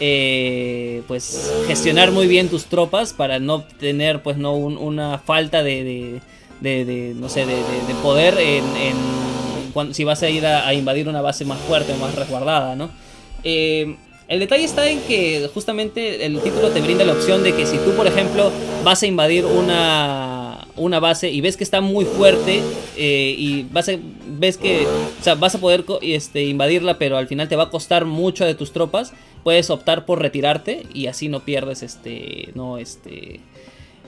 eh, 0.00 1.02
pues 1.06 1.52
gestionar 1.66 2.10
muy 2.12 2.26
bien 2.26 2.48
tus 2.48 2.64
tropas 2.64 3.12
para 3.12 3.38
no 3.38 3.62
tener 3.62 4.22
pues 4.22 4.38
no 4.38 4.54
una 4.54 5.18
falta 5.18 5.62
de, 5.62 6.20
no 6.62 7.28
sé 7.28 7.44
de, 7.44 7.94
poder 8.02 8.38
en, 8.38 9.94
si 9.94 10.04
vas 10.04 10.22
a 10.22 10.30
ir 10.30 10.46
a, 10.46 10.72
invadir 10.72 11.08
una 11.08 11.20
base 11.20 11.44
más 11.44 11.58
fuerte 11.60 11.92
o 11.92 11.96
más 11.96 12.14
resguardada, 12.14 12.74
¿no? 12.74 12.90
El 14.30 14.38
detalle 14.38 14.62
está 14.62 14.88
en 14.88 15.00
que 15.00 15.50
justamente 15.52 16.24
el 16.24 16.40
título 16.40 16.70
te 16.70 16.80
brinda 16.80 17.04
la 17.04 17.14
opción 17.14 17.42
de 17.42 17.52
que 17.52 17.66
si 17.66 17.78
tú, 17.78 17.90
por 17.96 18.06
ejemplo, 18.06 18.52
vas 18.84 19.02
a 19.02 19.06
invadir 19.08 19.44
una, 19.44 20.68
una 20.76 21.00
base 21.00 21.30
y 21.30 21.40
ves 21.40 21.56
que 21.56 21.64
está 21.64 21.80
muy 21.80 22.04
fuerte 22.04 22.62
eh, 22.96 23.34
y 23.36 23.64
vas 23.72 23.88
a, 23.88 23.94
ves 24.28 24.56
que 24.56 24.86
vas 25.36 25.56
a 25.56 25.58
poder 25.58 25.84
este, 26.02 26.44
invadirla, 26.44 26.96
pero 26.96 27.18
al 27.18 27.26
final 27.26 27.48
te 27.48 27.56
va 27.56 27.64
a 27.64 27.70
costar 27.70 28.04
mucho 28.04 28.44
de 28.44 28.54
tus 28.54 28.70
tropas, 28.70 29.12
puedes 29.42 29.68
optar 29.68 30.06
por 30.06 30.22
retirarte 30.22 30.84
y 30.94 31.08
así 31.08 31.28
no 31.28 31.40
pierdes 31.40 31.82
este, 31.82 32.50
no, 32.54 32.78
este, 32.78 33.40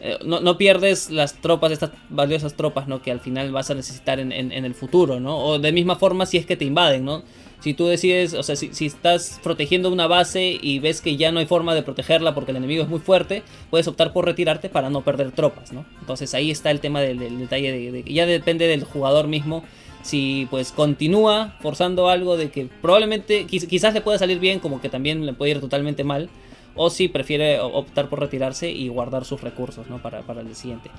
eh, 0.05 0.19
no, 0.25 0.41
no, 0.41 0.59
pierdes 0.59 1.11
las 1.11 1.35
tropas, 1.35 1.71
estas 1.71 1.93
valiosas 2.09 2.55
tropas, 2.55 2.89
¿no? 2.89 3.01
Que 3.01 3.13
al 3.13 3.21
final 3.21 3.53
vas 3.53 3.71
a 3.71 3.75
necesitar 3.75 4.19
en, 4.19 4.33
en, 4.33 4.65
el 4.65 4.75
futuro, 4.75 5.21
¿no? 5.21 5.39
O 5.39 5.61
de 5.61 5.71
misma 5.71 5.95
forma 5.95 6.27
si 6.27 6.39
es 6.39 6.45
que 6.45 6.57
te 6.57 6.65
invaden, 6.65 7.05
¿no? 7.05 7.23
Si 7.61 7.73
tú 7.73 7.87
decides, 7.87 8.35
o 8.35 8.43
sea, 8.43 8.57
si, 8.57 8.75
si, 8.75 8.87
estás 8.87 9.39
protegiendo 9.45 9.93
una 9.93 10.09
base 10.09 10.59
y 10.61 10.81
ves 10.81 11.01
que 11.01 11.17
ya 11.17 11.31
no 11.31 11.39
hay 11.39 11.47
forma 11.47 11.73
de 11.77 11.85
protegerla 11.85 12.35
porque 12.35 12.51
el 12.51 12.57
enemigo 12.57 12.83
es 12.83 12.89
muy 12.89 12.99
fuerte, 12.99 13.45
puedes 13.71 13.87
optar 13.87 14.13
por 14.13 14.25
retirarte 14.25 14.69
para 14.69 14.91
no 14.91 15.03
perder 15.03 15.31
tropas, 15.31 15.73
¿no? 15.73 15.85
Entonces 16.01 16.35
ahí 16.35 16.51
está 16.51 16.73
el 16.73 16.81
tema 16.81 17.01
del, 17.01 17.21
del 17.21 17.39
detalle 17.39 17.93
de, 17.93 18.03
que 18.03 18.13
ya 18.13 18.27
depende 18.27 18.67
del 18.67 18.83
jugador 18.83 19.29
mismo 19.29 19.63
si 20.03 20.49
pues 20.51 20.73
continúa 20.73 21.57
forzando 21.61 22.09
algo 22.09 22.37
de 22.37 22.51
que 22.51 22.69
probablemente 22.81 23.47
quizás 23.47 23.95
le 23.95 24.01
pueda 24.01 24.19
salir 24.19 24.41
bien 24.41 24.59
como 24.59 24.81
que 24.81 24.89
también 24.89 25.25
le 25.25 25.33
puede 25.33 25.53
ir 25.53 25.61
totalmente 25.61 26.03
mal 26.03 26.29
o 26.75 26.91
si 26.91 27.09
prefiere 27.09 27.61
optar 27.61 28.09
por 28.09 28.21
retirarse 28.21 28.71
y 28.71 28.89
guardar 28.89 29.25
sus 29.25 29.41
recursos 29.41 29.89
¿no? 29.89 30.01
para, 30.01 30.23
para 30.23 30.41
el 30.41 30.55
siguiente. 30.55 30.91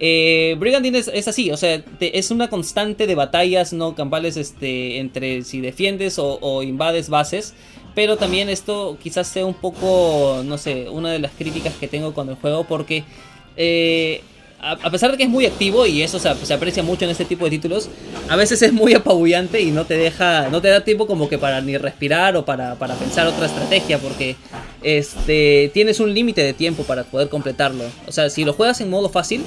Eh, 0.00 0.54
Brigandine 0.58 0.98
es, 0.98 1.28
así, 1.28 1.50
o 1.50 1.56
sea, 1.56 1.82
es 1.98 2.30
una 2.30 2.48
constante 2.48 3.06
de 3.06 3.14
batallas 3.16 3.72
no 3.72 3.96
campales 3.96 4.36
este, 4.36 4.98
entre 4.98 5.42
si 5.42 5.60
defiendes 5.60 6.18
o, 6.18 6.38
o, 6.40 6.62
invades 6.62 7.08
bases. 7.08 7.54
Pero 7.94 8.16
también 8.16 8.48
esto 8.48 8.96
quizás 9.02 9.26
sea 9.26 9.44
un 9.44 9.54
poco, 9.54 10.42
no 10.44 10.56
sé, 10.56 10.88
una 10.88 11.10
de 11.10 11.18
las 11.18 11.32
críticas 11.32 11.74
que 11.74 11.88
tengo 11.88 12.14
con 12.14 12.28
el 12.28 12.36
juego 12.36 12.62
porque 12.62 13.02
eh, 13.56 14.22
a, 14.60 14.90
pesar 14.90 15.12
de 15.12 15.16
que 15.16 15.22
es 15.24 15.28
muy 15.28 15.46
activo 15.46 15.86
y 15.86 16.02
eso 16.02 16.18
se, 16.18 16.28
aprecia 16.28 16.82
mucho 16.82 17.04
en 17.04 17.10
este 17.10 17.24
tipo 17.24 17.44
de 17.44 17.50
títulos, 17.50 17.88
a 18.28 18.36
veces 18.36 18.60
es 18.62 18.72
muy 18.72 18.94
apabullante 18.94 19.60
y 19.60 19.70
no 19.70 19.84
te 19.84 19.96
deja, 19.96 20.48
no 20.48 20.60
te 20.60 20.68
da 20.68 20.82
tiempo 20.82 21.06
como 21.06 21.28
que 21.28 21.38
para 21.38 21.60
ni 21.60 21.76
respirar 21.76 22.36
o 22.36 22.44
para, 22.44 22.74
para 22.74 22.94
pensar 22.94 23.26
otra 23.26 23.46
estrategia 23.46 23.98
porque 23.98 24.36
este, 24.82 25.70
tienes 25.72 26.00
un 26.00 26.12
límite 26.12 26.42
de 26.42 26.52
tiempo 26.52 26.82
para 26.82 27.04
poder 27.04 27.28
completarlo. 27.28 27.84
O 28.06 28.12
sea, 28.12 28.30
si 28.30 28.44
lo 28.44 28.52
juegas 28.52 28.80
en 28.80 28.90
modo 28.90 29.08
fácil, 29.08 29.44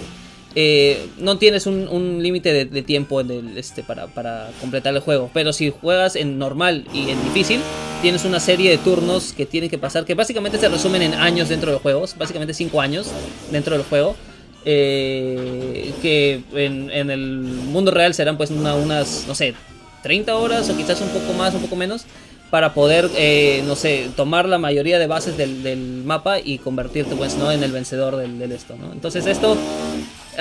eh, 0.56 1.08
no 1.18 1.38
tienes 1.38 1.66
un, 1.66 2.22
límite 2.22 2.66
de, 2.66 2.82
tiempo 2.82 3.22
este, 3.56 3.84
para, 3.84 4.08
para, 4.08 4.50
completar 4.60 4.94
el 4.94 5.00
juego. 5.00 5.30
Pero 5.34 5.54
si 5.54 5.70
juegas 5.70 6.16
en 6.16 6.38
normal 6.38 6.86
y 6.94 7.10
en 7.10 7.24
difícil, 7.24 7.62
tienes 8.02 8.26
una 8.26 8.40
serie 8.40 8.72
de 8.72 8.78
turnos 8.78 9.34
que 9.34 9.46
tienen 9.46 9.70
que 9.70 9.78
pasar, 9.78 10.06
que 10.06 10.16
básicamente 10.16 10.58
se 10.58 10.68
resumen 10.68 11.02
en 11.02 11.14
años 11.14 11.50
dentro 11.50 11.70
de 11.70 11.74
los 11.74 11.82
juegos, 11.82 12.16
básicamente 12.18 12.54
5 12.54 12.82
años 12.82 13.08
dentro 13.52 13.76
del 13.76 13.86
juego. 13.86 14.16
Eh, 14.64 15.94
que 16.02 16.42
en, 16.54 17.10
el 17.10 17.20
mundo 17.20 17.92
real 17.92 18.14
serán 18.14 18.38
pues 18.38 18.52
una, 18.52 18.76
unas, 18.76 19.26
no 19.28 19.34
sé, 19.34 19.56
30 20.04 20.36
horas 20.36 20.70
o 20.70 20.78
quizás 20.78 21.02
un 21.02 21.10
poco 21.10 21.34
más, 21.34 21.54
un 21.54 21.62
poco 21.62 21.76
menos, 21.76 22.06
para 22.52 22.74
poder, 22.74 23.10
eh, 23.16 23.64
no 23.66 23.76
sé, 23.76 24.10
tomar 24.16 24.48
la 24.48 24.58
mayoría 24.58 25.00
de 25.00 25.08
bases 25.08 25.38
del, 25.38 26.04
mapa 26.06 26.40
y 26.40 26.58
convertirte 26.58 27.16
pues, 27.16 27.38
¿no? 27.38 27.50
en 27.52 27.64
el 27.64 27.72
vencedor 27.72 28.18
del, 28.18 28.52
esto, 28.52 28.76
¿no? 28.76 28.92
Entonces 28.92 29.26
esto... 29.26 29.54
Uh, 29.54 30.38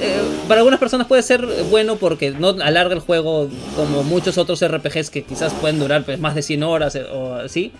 eh, 0.00 0.20
para 0.46 0.60
algunas 0.60 0.78
personas 0.78 1.08
puede 1.08 1.22
ser 1.22 1.44
bueno 1.70 1.96
porque 1.96 2.30
no 2.30 2.50
alarga 2.50 2.94
el 2.94 3.00
juego 3.00 3.48
como 3.74 4.04
muchos 4.04 4.38
otros 4.38 4.64
RPGs 4.66 5.10
que 5.10 5.24
quizás 5.24 5.52
pueden 5.54 5.80
durar 5.80 6.04
pues, 6.04 6.20
más 6.20 6.36
de 6.36 6.42
100 6.42 6.62
horas 6.62 6.94
eh, 6.94 7.04
o 7.04 7.34
así. 7.34 7.72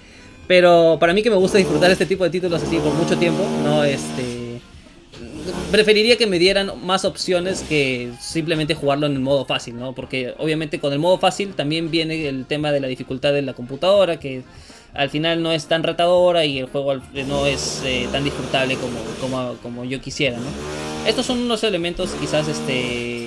Pero 0.46 0.96
para 0.98 1.12
mí 1.12 1.22
que 1.22 1.30
me 1.30 1.36
gusta 1.36 1.58
disfrutar 1.58 1.90
este 1.90 2.06
tipo 2.06 2.24
de 2.24 2.30
títulos 2.30 2.62
así 2.62 2.76
por 2.78 2.92
mucho 2.94 3.16
tiempo, 3.16 3.44
no 3.64 3.84
este 3.84 4.37
preferiría 5.70 6.16
que 6.16 6.26
me 6.26 6.38
dieran 6.38 6.72
más 6.84 7.04
opciones 7.04 7.62
que 7.68 8.12
simplemente 8.20 8.74
jugarlo 8.74 9.06
en 9.06 9.14
el 9.14 9.20
modo 9.20 9.44
fácil, 9.44 9.78
¿no? 9.78 9.94
Porque 9.94 10.34
obviamente 10.38 10.80
con 10.80 10.92
el 10.92 10.98
modo 10.98 11.18
fácil 11.18 11.54
también 11.54 11.90
viene 11.90 12.28
el 12.28 12.46
tema 12.46 12.72
de 12.72 12.80
la 12.80 12.88
dificultad 12.88 13.32
de 13.32 13.42
la 13.42 13.54
computadora, 13.54 14.18
que 14.18 14.42
al 14.94 15.10
final 15.10 15.42
no 15.42 15.52
es 15.52 15.66
tan 15.66 15.82
retadora 15.82 16.44
y 16.44 16.58
el 16.58 16.66
juego 16.66 16.94
no 17.26 17.46
es 17.46 17.82
eh, 17.84 18.08
tan 18.10 18.24
disfrutable 18.24 18.76
como, 18.76 18.98
como, 19.20 19.54
como, 19.62 19.84
yo 19.84 20.00
quisiera, 20.00 20.38
¿no? 20.38 21.08
Estos 21.08 21.26
son 21.26 21.38
unos 21.38 21.62
elementos 21.64 22.10
quizás 22.20 22.48
este 22.48 23.17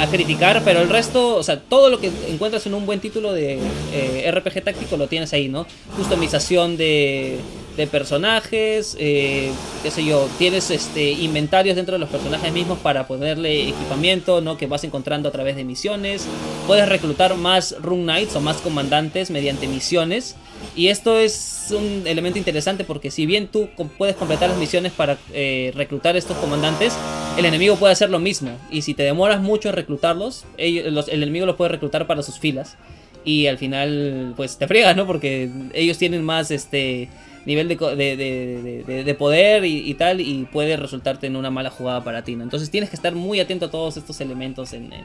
a 0.00 0.06
criticar, 0.10 0.62
pero 0.64 0.80
el 0.80 0.88
resto, 0.88 1.36
o 1.36 1.42
sea, 1.42 1.60
todo 1.60 1.88
lo 1.88 1.98
que 1.98 2.10
encuentras 2.28 2.66
en 2.66 2.74
un 2.74 2.86
buen 2.86 3.00
título 3.00 3.32
de 3.32 3.58
eh, 3.92 4.30
RPG 4.30 4.62
táctico 4.62 4.96
lo 4.96 5.08
tienes 5.08 5.32
ahí, 5.32 5.48
¿no? 5.48 5.66
Customización 5.96 6.76
de 6.76 7.38
de 7.76 7.86
personajes, 7.86 8.96
eh, 9.00 9.50
qué 9.82 9.90
sé 9.90 10.04
yo, 10.04 10.28
tienes 10.38 10.70
este 10.70 11.10
inventarios 11.10 11.76
dentro 11.76 11.94
de 11.94 11.98
los 11.98 12.08
personajes 12.08 12.52
mismos 12.52 12.78
para 12.78 13.06
ponerle 13.06 13.68
equipamiento, 13.68 14.40
¿no? 14.40 14.56
Que 14.56 14.66
vas 14.66 14.84
encontrando 14.84 15.28
a 15.28 15.32
través 15.32 15.56
de 15.56 15.64
misiones. 15.64 16.26
Puedes 16.66 16.88
reclutar 16.88 17.36
más 17.36 17.74
Rune 17.80 18.04
Knights 18.04 18.36
o 18.36 18.40
más 18.40 18.58
comandantes 18.58 19.30
mediante 19.30 19.66
misiones. 19.66 20.36
Y 20.76 20.88
esto 20.88 21.18
es 21.18 21.68
un 21.70 22.04
elemento 22.06 22.38
interesante 22.38 22.84
porque 22.84 23.10
si 23.10 23.26
bien 23.26 23.48
tú 23.48 23.68
puedes 23.98 24.16
completar 24.16 24.48
las 24.50 24.58
misiones 24.58 24.92
para 24.92 25.18
eh, 25.32 25.72
reclutar 25.74 26.16
estos 26.16 26.36
comandantes, 26.38 26.94
el 27.36 27.44
enemigo 27.44 27.76
puede 27.76 27.92
hacer 27.92 28.10
lo 28.10 28.18
mismo. 28.18 28.58
Y 28.70 28.82
si 28.82 28.94
te 28.94 29.02
demoras 29.02 29.40
mucho 29.40 29.68
en 29.68 29.74
reclutarlos, 29.74 30.44
el 30.56 30.96
enemigo 31.08 31.46
los 31.46 31.56
puede 31.56 31.70
reclutar 31.70 32.06
para 32.06 32.22
sus 32.22 32.38
filas. 32.38 32.76
Y 33.24 33.46
al 33.46 33.58
final, 33.58 34.34
pues 34.36 34.58
te 34.58 34.68
friegas, 34.68 34.96
¿no? 34.96 35.06
Porque 35.06 35.50
ellos 35.72 35.96
tienen 35.96 36.22
más, 36.22 36.50
este 36.50 37.08
nivel 37.46 37.68
de, 37.68 37.76
de, 37.76 38.84
de, 38.86 39.04
de 39.04 39.14
poder 39.14 39.64
y, 39.64 39.92
tal, 39.94 40.20
y 40.20 40.46
puede 40.50 40.76
resultarte 40.76 41.26
en 41.26 41.36
una 41.36 41.50
mala 41.50 41.70
jugada 41.70 42.02
para 42.02 42.24
ti, 42.24 42.36
¿no? 42.36 42.42
Entonces 42.42 42.70
tienes 42.70 42.90
que 42.90 42.96
estar 42.96 43.14
muy 43.14 43.40
atento 43.40 43.66
a 43.66 43.70
todos 43.70 43.96
estos 43.96 44.20
elementos 44.20 44.72
en, 44.72 44.92
en 44.92 45.04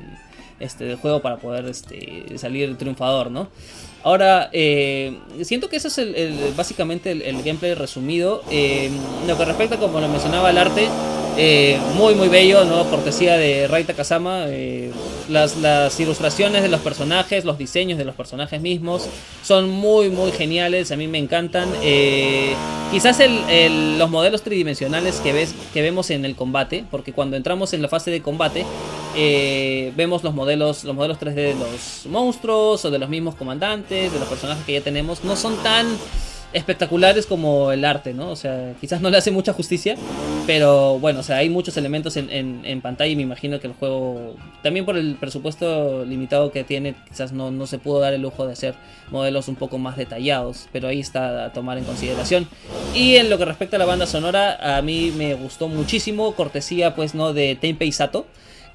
este 0.60 0.86
del 0.86 0.98
juego 0.98 1.22
para 1.22 1.38
poder 1.38 1.66
este, 1.66 2.38
salir 2.38 2.78
triunfador, 2.78 3.32
¿no? 3.32 3.50
Ahora, 4.04 4.50
eh, 4.54 5.18
siento 5.44 5.68
que 5.68 5.76
eso 5.76 5.90
es 5.90 6.56
básicamente 6.56 7.12
el, 7.12 7.44
gameplay 7.44 7.74
resumido. 7.74 8.44
Eh, 8.50 8.90
lo 9.28 9.38
que 9.38 9.46
respecta, 9.46 9.78
como 9.78 10.00
lo 10.00 10.08
mencionaba, 10.08 10.50
al 10.50 10.58
arte, 10.58 10.88
eh, 11.38 11.78
muy 11.96 12.16
muy 12.16 12.30
bello, 12.30 12.64
¿no? 12.64 12.90
Cortesía 12.90 13.38
de 13.38 13.68
Raita 13.68 13.94
Kazama. 13.94 14.46
Las, 15.30 15.58
las, 15.58 16.00
ilustraciones 16.00 16.64
de 16.64 16.70
los 16.70 16.80
personajes, 16.82 17.46
los 17.46 17.58
diseños 17.58 17.98
de 17.98 18.06
los 18.06 18.16
personajes 18.16 18.62
mismos 18.62 19.08
son 19.44 19.70
muy 19.70 20.10
muy 20.10 20.32
geniales, 20.32 20.92
a 20.92 20.96
mí 20.96 21.08
me 21.08 21.18
encantan. 21.18 21.70
Quizás 22.92 23.20
los 23.20 24.10
modelos 24.10 24.42
tridimensionales 24.42 25.18
que, 25.18 25.32
ves, 25.32 25.54
que 25.74 25.84
vemos 25.84 26.10
en 26.10 26.26
el 26.26 26.36
combate, 26.36 26.84
porque 26.90 27.14
cuando 27.14 27.38
entramos 27.38 27.74
en 27.74 27.84
la 27.84 27.88
fase 27.88 28.10
de 28.10 28.22
combate, 28.22 28.66
vemos 29.96 30.24
los 30.24 30.34
modelos, 30.34 30.84
los 30.84 30.96
modelos 30.96 31.20
3D 31.20 31.36
de 31.36 31.54
los 31.54 32.08
monstruos 32.08 32.84
o 32.86 32.92
de 32.92 32.98
los 32.98 33.10
mismos 33.10 33.36
comandantes, 33.36 33.89
de 33.96 34.20
los 34.20 34.28
personajes 34.28 34.66
que 34.66 34.74
ya 34.74 34.82
tenemos, 34.82 35.24
no 35.24 35.36
son 35.36 35.56
tan 35.64 35.88
espectaculares 36.52 37.28
como 37.28 37.72
el 37.72 37.86
arte, 37.86 38.14
¿no? 38.14 38.32
O 38.32 38.36
sea, 38.36 38.74
quizás 38.82 39.02
no 39.02 39.10
le 39.10 39.18
hace 39.18 39.30
mucha 39.30 39.54
justicia, 39.54 39.96
pero 40.48 40.98
bueno, 40.98 41.20
o 41.20 41.24
sea, 41.24 41.38
hay 41.38 41.50
muchos 41.50 41.78
elementos 41.78 42.18
en, 42.18 42.30
en, 42.66 42.82
pantalla 42.82 43.12
y 43.12 43.16
me 43.16 43.22
imagino 43.22 43.60
que 43.60 43.68
el 43.68 43.74
juego, 43.74 44.36
también 44.64 44.86
por 44.86 44.98
el 44.98 45.16
presupuesto 45.16 46.06
limitado 46.06 46.52
que 46.52 46.64
tiene, 46.64 46.96
quizás 47.08 47.34
no, 47.34 47.52
no 47.52 47.68
se 47.68 47.78
pudo 47.78 48.00
dar 48.00 48.14
el 48.14 48.22
lujo 48.22 48.48
de 48.48 48.54
hacer 48.54 48.74
modelos 49.12 49.48
un 49.48 49.56
poco 49.56 49.78
más 49.78 49.96
detallados, 49.96 50.68
pero 50.72 50.88
ahí 50.88 51.00
está 51.00 51.46
a 51.46 51.54
tomar 51.54 51.78
en 51.78 51.84
consideración. 51.84 52.48
Y 52.96 53.16
en 53.18 53.30
lo 53.30 53.38
que 53.38 53.46
respecta 53.46 53.76
a 53.76 53.80
la 53.80 53.86
banda 53.86 54.08
sonora, 54.08 54.78
a 54.78 54.82
mí 54.82 55.14
me 55.16 55.36
gustó 55.36 55.68
muchísimo, 55.68 56.34
cortesía 56.34 56.96
pues, 56.96 57.14
¿no? 57.14 57.34
De 57.34 57.56
Tenpei 57.56 57.92
Sato 57.92 58.26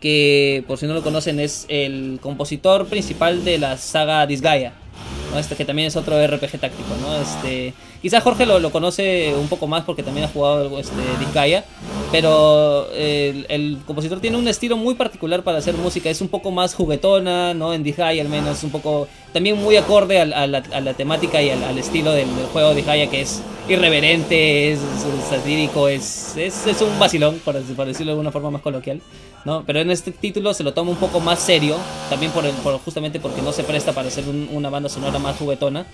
que 0.00 0.64
por 0.66 0.76
si 0.76 0.86
no 0.86 0.92
lo 0.92 1.02
conocen 1.02 1.40
es 1.40 1.64
el 1.68 2.18
compositor 2.20 2.88
principal 2.88 3.42
de 3.42 3.56
la 3.56 3.78
saga 3.78 4.26
Disgaea. 4.26 4.83
¿No? 5.32 5.38
Este 5.38 5.56
que 5.56 5.64
también 5.64 5.88
es 5.88 5.96
otro 5.96 6.24
RPG 6.26 6.58
táctico, 6.58 6.94
¿no? 7.00 7.16
Este, 7.16 7.74
quizás 8.02 8.22
Jorge 8.22 8.46
lo, 8.46 8.70
conoce 8.70 9.34
un 9.34 9.48
poco 9.48 9.66
más 9.66 9.84
porque 9.84 10.02
también 10.02 10.26
ha 10.26 10.28
jugado 10.28 10.78
este, 10.78 10.96
Disgaea, 11.20 11.64
pero 12.12 12.88
el, 12.92 13.78
compositor 13.86 14.20
tiene 14.20 14.36
un 14.36 14.48
estilo 14.48 14.76
muy 14.76 14.94
particular 14.94 15.42
para 15.42 15.58
hacer 15.58 15.74
música, 15.74 16.10
es 16.10 16.20
un 16.20 16.28
poco 16.28 16.50
más 16.50 16.74
juguetona, 16.74 17.54
¿no? 17.54 17.74
En 17.74 17.82
Disgaea 17.82 18.22
al 18.22 18.28
menos, 18.28 18.62
un 18.62 18.70
poco 18.70 19.08
también 19.32 19.56
muy 19.56 19.76
acorde 19.76 20.20
a, 20.20 20.46
la, 20.46 20.94
temática 20.94 21.42
y 21.42 21.50
al, 21.50 21.78
estilo 21.78 22.12
del, 22.12 22.28
juego 22.52 22.74
Disgaea 22.74 23.10
que 23.10 23.22
es 23.22 23.42
irreverente, 23.68 24.72
es, 24.72 24.78
es 24.78 25.28
satírico, 25.28 25.88
es, 25.88 26.36
es, 26.36 26.66
es, 26.66 26.80
un 26.82 26.98
vacilón, 26.98 27.40
por, 27.44 27.60
por 27.62 27.86
decirlo 27.86 28.12
de 28.12 28.12
alguna 28.12 28.30
forma 28.30 28.50
más 28.50 28.62
coloquial. 28.62 29.00
¿No? 29.44 29.64
Pero 29.66 29.80
en 29.80 29.90
este 29.90 30.10
título 30.10 30.54
se 30.54 30.62
lo 30.62 30.72
toma 30.72 30.90
un 30.90 30.96
poco 30.96 31.20
más 31.20 31.38
serio, 31.38 31.76
también 32.10 32.32
por, 32.32 32.44
el, 32.44 32.52
por 32.56 32.78
justamente 32.80 33.20
porque 33.20 33.42
no 33.42 33.52
se 33.52 33.64
presta 33.64 33.92
para 33.92 34.08
hacer 34.08 34.28
un, 34.28 34.48
una 34.52 34.70
banda 34.70 34.88
sonora 34.88 35.18
más 35.18 35.36
juguetona 35.36 35.86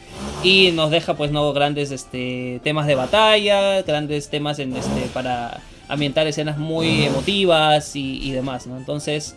y 0.43 0.71
nos 0.73 0.91
deja 0.91 1.15
pues 1.15 1.31
no 1.33 1.53
grandes 1.53 1.91
este, 1.91 2.61
temas 2.63 2.87
de 2.87 2.95
batalla, 2.95 3.83
grandes 3.83 4.29
temas 4.29 4.59
en, 4.59 4.77
este, 4.77 5.03
para 5.13 5.61
ambientar 5.89 6.27
escenas 6.27 6.59
muy 6.59 7.05
emotivas 7.05 7.97
y, 7.97 8.23
y 8.23 8.31
demás, 8.31 8.67
¿no? 8.67 8.77
Entonces, 8.77 9.35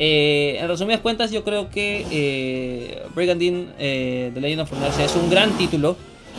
eh, 0.00 0.58
en 0.60 0.68
resumidas 0.68 1.00
cuentas, 1.00 1.32
yo 1.32 1.42
creo 1.42 1.70
que 1.70 2.06
eh, 2.12 3.02
Brigandine 3.16 3.66
eh, 3.80 4.30
The 4.32 4.40
Legend 4.40 4.62
of 4.62 4.70
Runeterra 4.70 5.04
es 5.04 5.16
un 5.16 5.28
gran 5.28 5.58
título. 5.58 5.96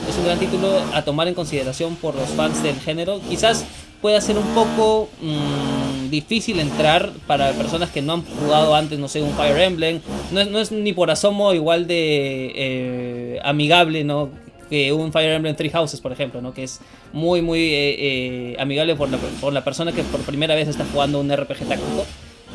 Es 0.07 0.17
un 0.17 0.23
gran 0.23 0.39
título 0.39 0.81
a 0.93 1.03
tomar 1.03 1.27
en 1.27 1.33
consideración 1.33 1.97
por 1.97 2.15
los 2.15 2.29
fans 2.29 2.63
del 2.63 2.79
género. 2.79 3.19
Quizás 3.27 3.65
pueda 4.01 4.21
ser 4.21 4.37
un 4.37 4.47
poco 4.55 5.09
mmm, 5.21 6.09
difícil 6.09 6.59
entrar 6.59 7.11
para 7.27 7.51
personas 7.51 7.89
que 7.89 8.01
no 8.01 8.13
han 8.13 8.23
jugado 8.23 8.75
antes, 8.75 8.99
no 8.99 9.07
sé, 9.07 9.21
un 9.21 9.33
Fire 9.33 9.59
Emblem. 9.59 10.01
No 10.31 10.41
es, 10.41 10.49
no 10.49 10.59
es 10.59 10.71
ni 10.71 10.93
por 10.93 11.11
asomo 11.11 11.53
igual 11.53 11.87
de 11.87 12.51
eh, 12.55 13.39
amigable, 13.43 14.03
¿no? 14.03 14.29
Que 14.69 14.93
un 14.93 15.11
Fire 15.11 15.31
Emblem 15.31 15.55
Three 15.55 15.71
Houses, 15.71 15.99
por 15.99 16.11
ejemplo, 16.11 16.41
¿no? 16.41 16.53
Que 16.53 16.63
es 16.63 16.79
muy, 17.11 17.41
muy 17.41 17.59
eh, 17.59 17.95
eh, 17.99 18.55
amigable 18.59 18.95
por 18.95 19.09
la, 19.09 19.17
por 19.17 19.51
la 19.51 19.63
persona 19.63 19.91
que 19.91 20.03
por 20.03 20.21
primera 20.21 20.55
vez 20.55 20.67
está 20.67 20.85
jugando 20.91 21.19
un 21.19 21.35
RPG 21.35 21.67
táctico. 21.67 22.05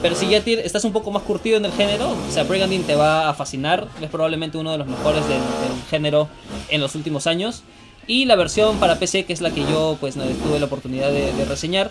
Pero 0.03 0.15
si 0.17 0.29
ya 0.29 0.39
estás 0.39 0.85
un 0.85 0.93
poco 0.93 1.11
más 1.11 1.23
curtido 1.23 1.57
en 1.57 1.65
el 1.65 1.73
género, 1.73 2.11
o 2.11 2.31
sea, 2.31 2.43
Brigandine 2.45 2.85
te 2.85 2.95
va 2.95 3.29
a 3.29 3.35
fascinar. 3.35 3.89
Es 4.01 4.11
probablemente 4.11 4.59
uno 4.59 4.73
de 4.73 4.79
los 4.79 4.87
mejores 4.87 5.27
del, 5.29 5.41
género 5.89 6.29
en 6.69 6.81
los 6.81 6.95
últimos 6.95 7.27
años. 7.27 7.63
Y 8.07 8.25
la 8.27 8.37
versión 8.37 8.79
para 8.79 8.99
PC, 8.99 9.25
que 9.25 9.33
es 9.33 9.41
la 9.41 9.51
que 9.51 9.63
yo 9.63 9.97
pues 10.01 10.15
tuve 10.15 10.59
la 10.59 10.67
oportunidad 10.67 11.11
de, 11.11 11.45
reseñar, 11.45 11.91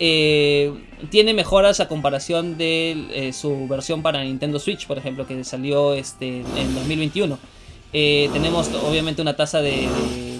eh, 0.00 0.72
tiene 1.10 1.34
mejoras 1.34 1.80
a 1.80 1.88
comparación 1.88 2.58
de 2.58 3.06
eh, 3.12 3.32
su 3.32 3.68
versión 3.68 4.02
para 4.02 4.22
Nintendo 4.22 4.58
Switch, 4.58 4.86
por 4.86 4.98
ejemplo, 4.98 5.26
que 5.26 5.42
salió 5.44 5.94
este, 5.94 6.40
en 6.40 6.74
2021. 6.74 7.38
Eh, 7.92 8.28
tenemos 8.32 8.68
obviamente 8.88 9.22
una 9.22 9.36
tasa 9.36 9.62
de, 9.62 9.88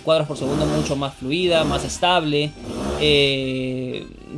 cuadros 0.05 0.27
por 0.27 0.37
segundo 0.37 0.67
mucho 0.67 0.97
más 0.97 1.15
fluida, 1.15 1.65
más 1.65 1.85
estable. 1.85 2.51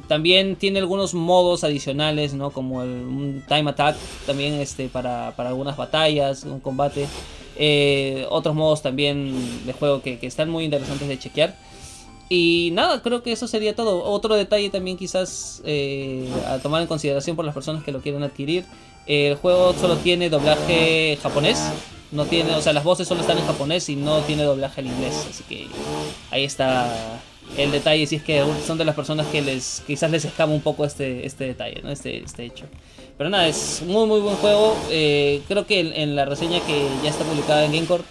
También 0.08 0.56
tiene 0.56 0.78
algunos 0.78 1.14
modos 1.14 1.64
adicionales, 1.64 2.34
¿no? 2.34 2.50
Como 2.50 2.82
el, 2.82 2.90
un 2.90 3.42
time 3.48 3.70
attack 3.70 3.96
también 4.26 4.54
este, 4.54 4.88
para, 4.88 5.28
algunas 5.28 5.76
batallas, 5.76 6.44
un 6.44 6.60
combate. 6.60 7.06
Eh, 7.58 8.26
otros 8.30 8.54
modos 8.54 8.82
también 8.82 9.66
de 9.66 9.72
juego 9.72 10.02
que, 10.02 10.18
están 10.22 10.50
muy 10.50 10.64
interesantes 10.64 11.08
de 11.08 11.18
chequear. 11.18 11.56
Y 12.28 12.70
nada, 12.72 13.02
creo 13.02 13.22
que 13.22 13.32
eso 13.32 13.46
sería 13.46 13.74
todo. 13.74 14.02
Otro 14.04 14.34
detalle 14.34 14.68
también 14.70 14.96
quizás 14.96 15.62
a 16.48 16.58
tomar 16.58 16.82
en 16.82 16.88
consideración 16.88 17.36
por 17.36 17.44
las 17.44 17.54
personas 17.54 17.84
que 17.84 17.92
lo 17.92 18.00
quieren 18.00 18.22
adquirir. 18.22 18.64
El 19.06 19.36
juego 19.36 19.72
solo 19.74 19.96
tiene 19.96 20.28
doblaje 20.28 21.18
japonés. 21.22 21.62
No 22.12 22.24
tiene, 22.24 22.54
o 22.54 22.62
sea, 22.62 22.72
las 22.72 22.84
voces 22.84 23.08
solo 23.08 23.20
están 23.20 23.38
en 23.38 23.46
japonés 23.46 23.88
y 23.88 23.96
no 23.96 24.20
tiene 24.20 24.42
doblaje 24.42 24.80
al 24.80 24.86
inglés. 24.88 25.26
Así 25.30 25.44
que 25.44 25.66
ahí 26.30 26.44
está 26.44 27.20
el 27.56 27.70
detalle. 27.70 28.06
Si 28.06 28.16
es 28.16 28.22
que 28.22 28.44
son 28.66 28.78
de 28.78 28.84
las 28.84 28.94
personas 28.94 29.26
que 29.28 29.42
les 29.42 29.82
quizás 29.86 30.10
les 30.10 30.24
escapa 30.24 30.52
un 30.52 30.60
poco 30.60 30.84
este, 30.84 31.26
este 31.26 31.44
detalle, 31.44 31.80
¿no? 31.82 31.90
este, 31.90 32.22
este 32.22 32.44
hecho. 32.44 32.66
Pero 33.18 33.30
nada, 33.30 33.48
es 33.48 33.82
muy 33.86 34.06
muy 34.06 34.20
buen 34.20 34.36
juego. 34.36 34.76
Eh, 34.90 35.42
creo 35.48 35.66
que 35.66 36.02
en, 36.02 36.16
la 36.16 36.24
reseña 36.24 36.60
que 36.60 36.88
ya 37.02 37.10
está 37.10 37.24
publicada 37.24 37.64
en 37.64 37.72
Gamecore 37.72 38.04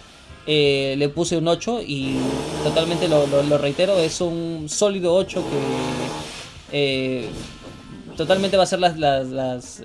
eh, 0.46 0.94
le 0.98 1.08
puse 1.08 1.36
un 1.36 1.46
8 1.48 1.82
y 1.86 2.18
totalmente 2.64 3.08
lo, 3.08 3.58
reitero, 3.58 3.98
es 3.98 4.20
un 4.20 4.68
sólido 4.68 5.14
8 5.14 5.42
que 5.42 7.22
eh, 7.24 7.28
totalmente 8.16 8.56
va 8.56 8.64
a 8.64 8.66
ser 8.66 8.80
las, 8.80 8.98
las, 8.98 9.28
las 9.28 9.80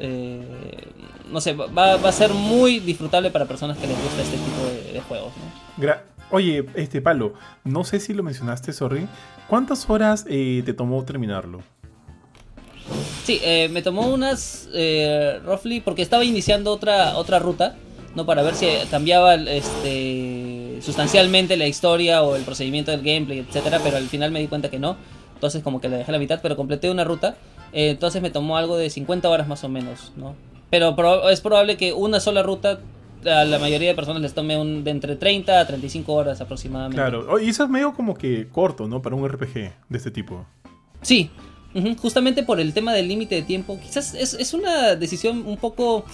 no 1.31 1.41
sé, 1.41 1.53
va, 1.53 1.93
a 1.93 2.11
ser 2.11 2.34
muy 2.34 2.80
disfrutable 2.80 3.31
para 3.31 3.45
personas 3.45 3.77
que 3.77 3.88
les 3.88 3.98
gusta 4.03 4.22
este 4.22 4.38
tipo 4.38 4.93
de, 4.93 5.02
juegos. 5.02 5.31
Oye, 6.30 6.65
este 6.76 7.02
Palo, 7.02 7.34
no 7.64 7.84
sé 7.84 7.99
si 7.99 8.14
lo 8.14 8.23
mencionaste, 8.23 8.72
sorry. 8.72 9.07
¿Cuántas 9.48 9.89
horas 9.89 10.26
eh, 10.30 10.61
te 10.65 10.73
tomó 10.73 11.03
terminarlo? 11.03 11.60
Sí, 13.24 13.40
eh, 13.44 13.70
me 13.72 13.82
tomó 13.82 14.08
unas, 14.08 14.70
eh, 14.74 15.40
roughly, 15.45 15.80
porque 15.80 16.02
estaba 16.02 16.24
iniciando 16.24 16.72
otra, 16.72 17.18
otra 17.18 17.40
ruta, 17.40 17.76
¿no? 18.16 18.26
Para 18.26 18.41
ver 18.41 18.56
si 18.56 18.68
cambiaba 18.90 19.36
este, 19.36 20.80
sustancialmente 20.82 21.56
la 21.56 21.68
historia 21.68 22.24
o 22.24 22.36
el 22.36 22.44
procedimiento 22.44 22.91
del 22.91 23.02
gameplay, 23.02 23.40
etcétera, 23.40 23.80
pero 23.84 23.98
al 23.98 24.08
final 24.08 24.32
me 24.32 24.40
di 24.40 24.48
cuenta 24.48 24.70
que 24.70 24.80
no. 24.80 24.98
Entonces 25.36 25.64
como 25.64 25.82
que 25.82 25.90
le 25.90 25.98
dejé 25.98 26.12
la 26.12 26.20
mitad, 26.20 26.40
pero 26.41 26.56
completé 26.56 26.90
una 26.90 27.03
ruta. 27.03 27.36
entonces 27.74 28.22
me 28.22 28.30
tomó 28.30 28.58
algo 28.58 28.78
de 28.78 28.90
50 28.90 29.30
horas 29.30 29.48
más 29.48 29.64
o 29.64 29.70
menos, 29.70 30.12
¿no? 30.16 30.36
Pero 30.70 31.30
es 31.30 31.41
probable 31.41 31.78
que 31.78 31.94
una 31.94 32.20
sola 32.20 32.44
ruta 32.44 32.80
a 33.26 33.45
la 33.45 33.60
mayoría 33.60 33.90
de 33.90 33.95
personas 33.95 34.22
les 34.22 34.34
tome 34.34 34.58
un, 34.58 34.84
de 34.84 34.91
entre 34.91 35.16
30 35.16 35.60
a 35.60 35.68
35 35.68 36.14
horas 36.14 36.41
aproximadamente. 36.41 36.95
Claro, 36.98 37.40
y 37.40 37.49
eso 37.49 37.64
es 37.64 37.70
medio 37.70 37.94
como 37.94 38.16
que 38.16 38.48
corto, 38.49 38.88
¿no? 38.88 39.02
Para 39.02 39.16
un 39.16 39.28
RPG 39.28 39.53
de 39.53 39.98
este 39.98 40.12
tipo. 40.12 40.45
Sí, 41.02 41.30
justamente 42.02 42.43
por 42.43 42.60
el 42.60 42.73
tema 42.73 42.93
del 42.93 43.07
límite 43.07 43.35
de 43.35 43.41
tiempo. 43.43 43.80
Quizás 43.81 44.14
es, 44.14 44.53
una 44.53 44.95
decisión 44.95 45.45
un 45.45 45.57
poco, 45.57 46.06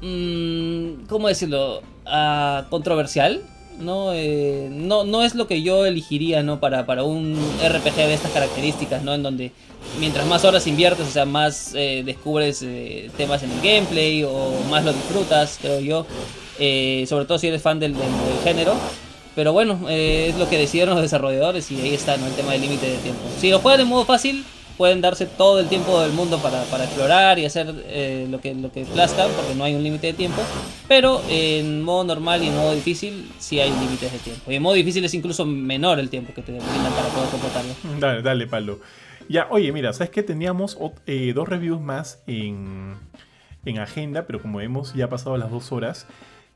mm, 0.00 1.06
¿cómo 1.08 1.28
decirlo? 1.28 1.82
Uh, 2.06 2.68
controversial. 2.70 3.42
¿no? 3.78 4.12
Eh, 4.12 4.68
no, 4.70 5.04
no 5.04 5.22
es 5.22 5.34
lo 5.34 5.46
que 5.46 5.62
yo 5.62 5.84
elegiría, 5.84 6.42
¿no? 6.42 6.60
Para, 6.60 6.86
para 6.86 7.04
un 7.04 7.36
RPG 7.62 7.96
de 7.96 8.14
estas 8.14 8.30
características, 8.32 9.02
¿no? 9.02 9.14
En 9.14 9.22
donde 9.22 9.52
mientras 9.98 10.26
más 10.26 10.44
horas 10.44 10.66
inviertes, 10.66 11.06
o 11.06 11.10
sea, 11.10 11.24
más 11.24 11.72
eh, 11.74 12.02
descubres 12.04 12.62
eh, 12.62 13.10
temas 13.16 13.42
en 13.42 13.50
el 13.50 13.60
gameplay 13.60 14.24
o 14.24 14.52
más 14.70 14.84
lo 14.84 14.92
disfrutas, 14.92 15.58
creo 15.60 15.80
yo. 15.80 16.06
sobre 17.06 17.24
todo 17.24 17.38
si 17.38 17.48
eres 17.48 17.62
fan 17.62 17.80
del, 17.80 17.94
género. 18.44 18.74
Pero 19.34 19.54
bueno, 19.54 19.88
es 19.88 20.36
lo 20.36 20.46
que 20.46 20.58
decidieron 20.58 20.94
los 20.94 21.02
desarrolladores 21.02 21.70
y 21.70 21.80
ahí 21.80 21.94
está, 21.94 22.18
¿no? 22.18 22.26
El 22.26 22.34
tema 22.34 22.52
del 22.52 22.60
límite 22.60 22.86
de 22.86 22.98
tiempo. 22.98 23.22
Si 23.40 23.50
lo 23.50 23.60
juegan 23.60 23.80
de 23.80 23.84
modo 23.86 24.04
fácil, 24.04 24.44
pueden 24.82 25.00
darse 25.00 25.26
todo 25.26 25.60
el 25.60 25.68
tiempo 25.68 26.00
del 26.00 26.10
mundo 26.10 26.42
para, 26.42 26.64
explorar 26.82 27.38
y 27.38 27.44
hacer 27.44 27.72
eh, 27.86 28.26
lo 28.28 28.40
que 28.40 28.52
lo 28.52 28.72
que 28.72 28.84
porque 28.84 29.54
no 29.56 29.62
hay 29.62 29.76
un 29.76 29.84
límite 29.84 30.08
de 30.08 30.12
tiempo. 30.12 30.42
Pero 30.88 31.22
en 31.28 31.82
modo 31.84 32.02
normal 32.02 32.42
y 32.42 32.48
en 32.48 32.56
modo 32.56 32.74
difícil 32.74 33.30
sí 33.38 33.60
hay 33.60 33.70
límites 33.70 34.12
de 34.12 34.18
tiempo. 34.18 34.50
Y 34.50 34.56
en 34.56 34.62
modo 34.62 34.74
difícil 34.74 35.04
es 35.04 35.14
incluso 35.14 35.46
menor 35.46 36.00
el 36.00 36.10
tiempo 36.10 36.34
que 36.34 36.42
te 36.42 36.50
brindan 36.50 36.92
para 36.94 37.06
poder 37.10 37.30
completarlo. 37.30 37.74
Dale, 38.00 38.22
dale, 38.22 38.48
Pablo. 38.48 38.80
Ya, 39.28 39.46
oye, 39.50 39.70
mira, 39.70 39.92
¿sabes 39.92 40.10
que 40.10 40.24
Teníamos 40.24 40.76
eh, 41.06 41.32
dos 41.32 41.48
reviews 41.48 41.80
más 41.80 42.20
en, 42.26 42.96
en 43.64 43.78
agenda, 43.78 44.26
pero 44.26 44.42
como 44.42 44.60
hemos 44.60 44.94
ya 44.94 45.08
pasado 45.08 45.36
las 45.36 45.52
dos 45.52 45.70
horas, 45.70 46.08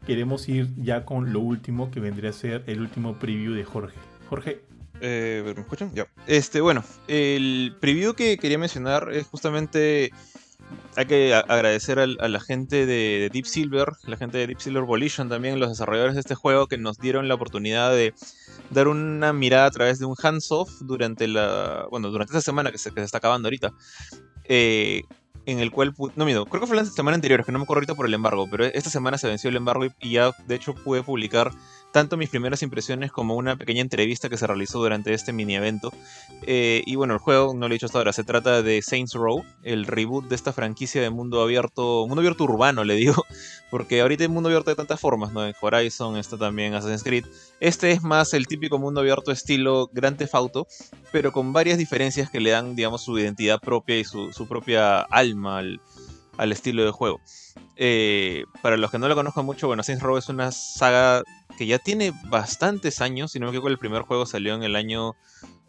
queremos 0.05 0.49
ir 0.49 0.67
ya 0.79 1.05
con 1.05 1.33
lo 1.33 1.39
último 1.39 1.93
que 1.93 2.01
vendría 2.01 2.31
a 2.31 2.33
ser 2.33 2.65
el 2.67 2.81
último 2.81 3.21
preview 3.21 3.55
de 3.55 3.63
Jorge. 3.63 3.95
Jorge, 4.29 4.63
eh, 5.01 5.53
¿Me 5.55 5.61
escuchan? 5.63 5.93
Ya. 5.95 6.07
Este, 6.27 6.61
bueno, 6.61 6.85
el 7.09 7.77
preview 7.81 8.15
que 8.15 8.39
quería 8.39 8.59
mencionar 8.59 9.13
es 9.13 9.27
justamente. 9.27 10.11
Hay 10.97 11.07
que 11.07 11.33
agradecer 11.33 12.01
a, 12.01 12.07
la 12.07 12.41
gente 12.41 12.87
de, 12.87 13.31
Deep 13.33 13.47
Silver, 13.47 13.93
la 14.05 14.17
gente 14.17 14.39
de 14.39 14.49
Deep 14.49 14.61
Silver 14.61 14.83
Volition 14.83 15.29
también, 15.29 15.61
los 15.61 15.69
desarrolladores 15.69 16.15
de 16.15 16.21
este 16.21 16.35
juego 16.35 16.67
que 16.67 16.77
nos 16.77 16.99
dieron 16.99 17.29
la 17.29 17.35
oportunidad 17.35 17.93
de 17.93 18.15
dar 18.71 18.89
una 18.89 19.33
mirada 19.33 19.67
a 19.67 19.71
través 19.71 20.01
de 20.01 20.07
un 20.07 20.17
hands-off 20.21 20.71
durante 20.81 21.29
la. 21.29 21.87
Bueno, 21.91 22.11
durante 22.11 22.33
esta 22.33 22.41
semana 22.41 22.73
que 22.73 22.79
se, 22.79 22.91
que 22.91 23.01
se 23.01 23.05
está 23.05 23.19
acabando 23.19 23.47
ahorita. 23.47 23.73
Eh, 24.49 25.03
en 25.47 25.61
el 25.61 25.71
cual, 25.71 25.95
no 26.17 26.25
mido, 26.25 26.45
creo 26.45 26.61
que 26.61 26.67
fue 26.67 26.77
la 26.77 26.85
semana 26.85 27.15
anterior, 27.15 27.45
que 27.45 27.53
no 27.53 27.59
me 27.59 27.63
acuerdo 27.63 27.79
ahorita 27.79 27.95
por 27.95 28.07
el 28.07 28.15
embargo, 28.15 28.49
pero 28.51 28.65
esta 28.65 28.91
semana 28.91 29.17
se 29.17 29.29
venció 29.29 29.49
el 29.49 29.57
embargo 29.57 29.87
y, 30.01 30.11
ya 30.11 30.33
de 30.47 30.57
hecho 30.57 30.75
pude 30.75 31.03
publicar 31.05 31.53
tanto 31.93 32.17
mis 32.17 32.29
primeras 32.29 32.63
impresiones 32.63 33.11
como 33.11 33.37
una 33.37 33.57
pequeña 33.57 33.81
entrevista 33.81 34.29
que 34.29 34.37
se 34.37 34.47
realizó 34.47 34.79
durante 34.81 35.15
este 35.15 35.33
mini 35.33 35.57
evento. 35.57 35.93
Eh, 36.43 36.83
y 36.85 36.97
bueno, 36.97 37.15
el 37.15 37.21
juego, 37.21 37.55
no 37.55 37.69
lo 37.69 37.73
he 37.73 37.77
dicho 37.77 37.87
hasta 37.87 37.99
ahora, 37.99 38.13
se 38.13 38.25
trata 38.25 38.63
de 38.63 38.83
Saints 38.83 39.15
Row, 39.15 39.45
el 39.63 39.87
reboot 39.87 40.29
de 40.29 40.35
esta 40.35 40.53
franquicia 40.53 41.01
de 41.01 41.11
mundo 41.11 41.41
abierto, 41.43 42.07
mundo 42.07 42.21
abierto 42.21 42.45
urbano 42.45 42.85
le 42.85 42.95
digo, 42.95 43.25
porque 43.71 44.01
ahorita 44.01 44.25
hay 44.25 44.29
mundo 44.29 44.49
abierto 44.49 44.71
de 44.71 44.77
tantas 44.77 45.01
formas, 45.01 45.33
¿no? 45.33 45.47
En 45.47 45.55
Horizon 45.61 46.17
está 46.17 46.37
también 46.37 46.75
Assassin's 46.75 47.03
Creed. 47.03 47.25
Este 47.61 47.93
es 47.93 48.03
más 48.03 48.35
el 48.35 48.47
típico 48.47 48.79
mundo 48.79 49.01
abierto 49.01 49.33
estilo 49.33 49.89
Grand 49.93 50.17
Theft 50.17 50.35
Auto, 50.35 50.67
pero 51.13 51.33
con 51.33 51.53
varias 51.53 51.79
diferencias 51.79 52.31
que 52.31 52.41
le 52.41 52.51
dan, 52.51 52.77
digamos, 52.77 53.03
su 53.03 53.19
identidad 53.19 53.61
propia 53.61 53.99
y 53.99 54.05
su, 54.05 54.33
su 54.33 54.47
propia 54.47 55.01
alma 55.01 55.59
al, 55.59 55.81
al 56.37 56.53
estilo 56.53 56.85
de 56.85 56.91
juego. 56.91 57.21
Eh, 57.77 58.45
para 58.63 58.77
los 58.77 58.91
que 58.91 58.99
no 58.99 59.09
lo 59.09 59.15
conozcan 59.15 59.45
mucho, 59.45 59.67
bueno, 59.67 59.83
Saints 59.83 60.03
Row 60.03 60.17
es 60.17 60.29
una 60.29 60.53
saga 60.53 61.23
que 61.59 61.67
ya 61.67 61.79
tiene 61.79 62.13
bastantes 62.29 63.01
años. 63.01 63.33
Si 63.33 63.39
no 63.39 63.47
me 63.47 63.51
equivoco, 63.51 63.69
el 63.69 63.79
primer 63.79 64.03
juego 64.03 64.27
salió 64.27 64.55
en 64.55 64.63
el 64.63 64.77
año 64.77 65.15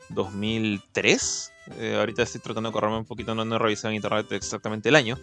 2003. 0.09 1.53
Eh, 1.79 1.95
ahorita 1.99 2.23
estoy 2.23 2.39
tratando 2.41 2.69
de 2.69 2.73
correrme 2.73 2.97
un 2.97 3.05
poquito, 3.05 3.35
no, 3.35 3.43
no 3.43 3.55
he 3.55 3.59
revisado 3.59 3.89
en 3.89 3.95
internet 3.95 4.31
exactamente 4.31 4.89
el 4.89 4.95
año. 4.95 5.17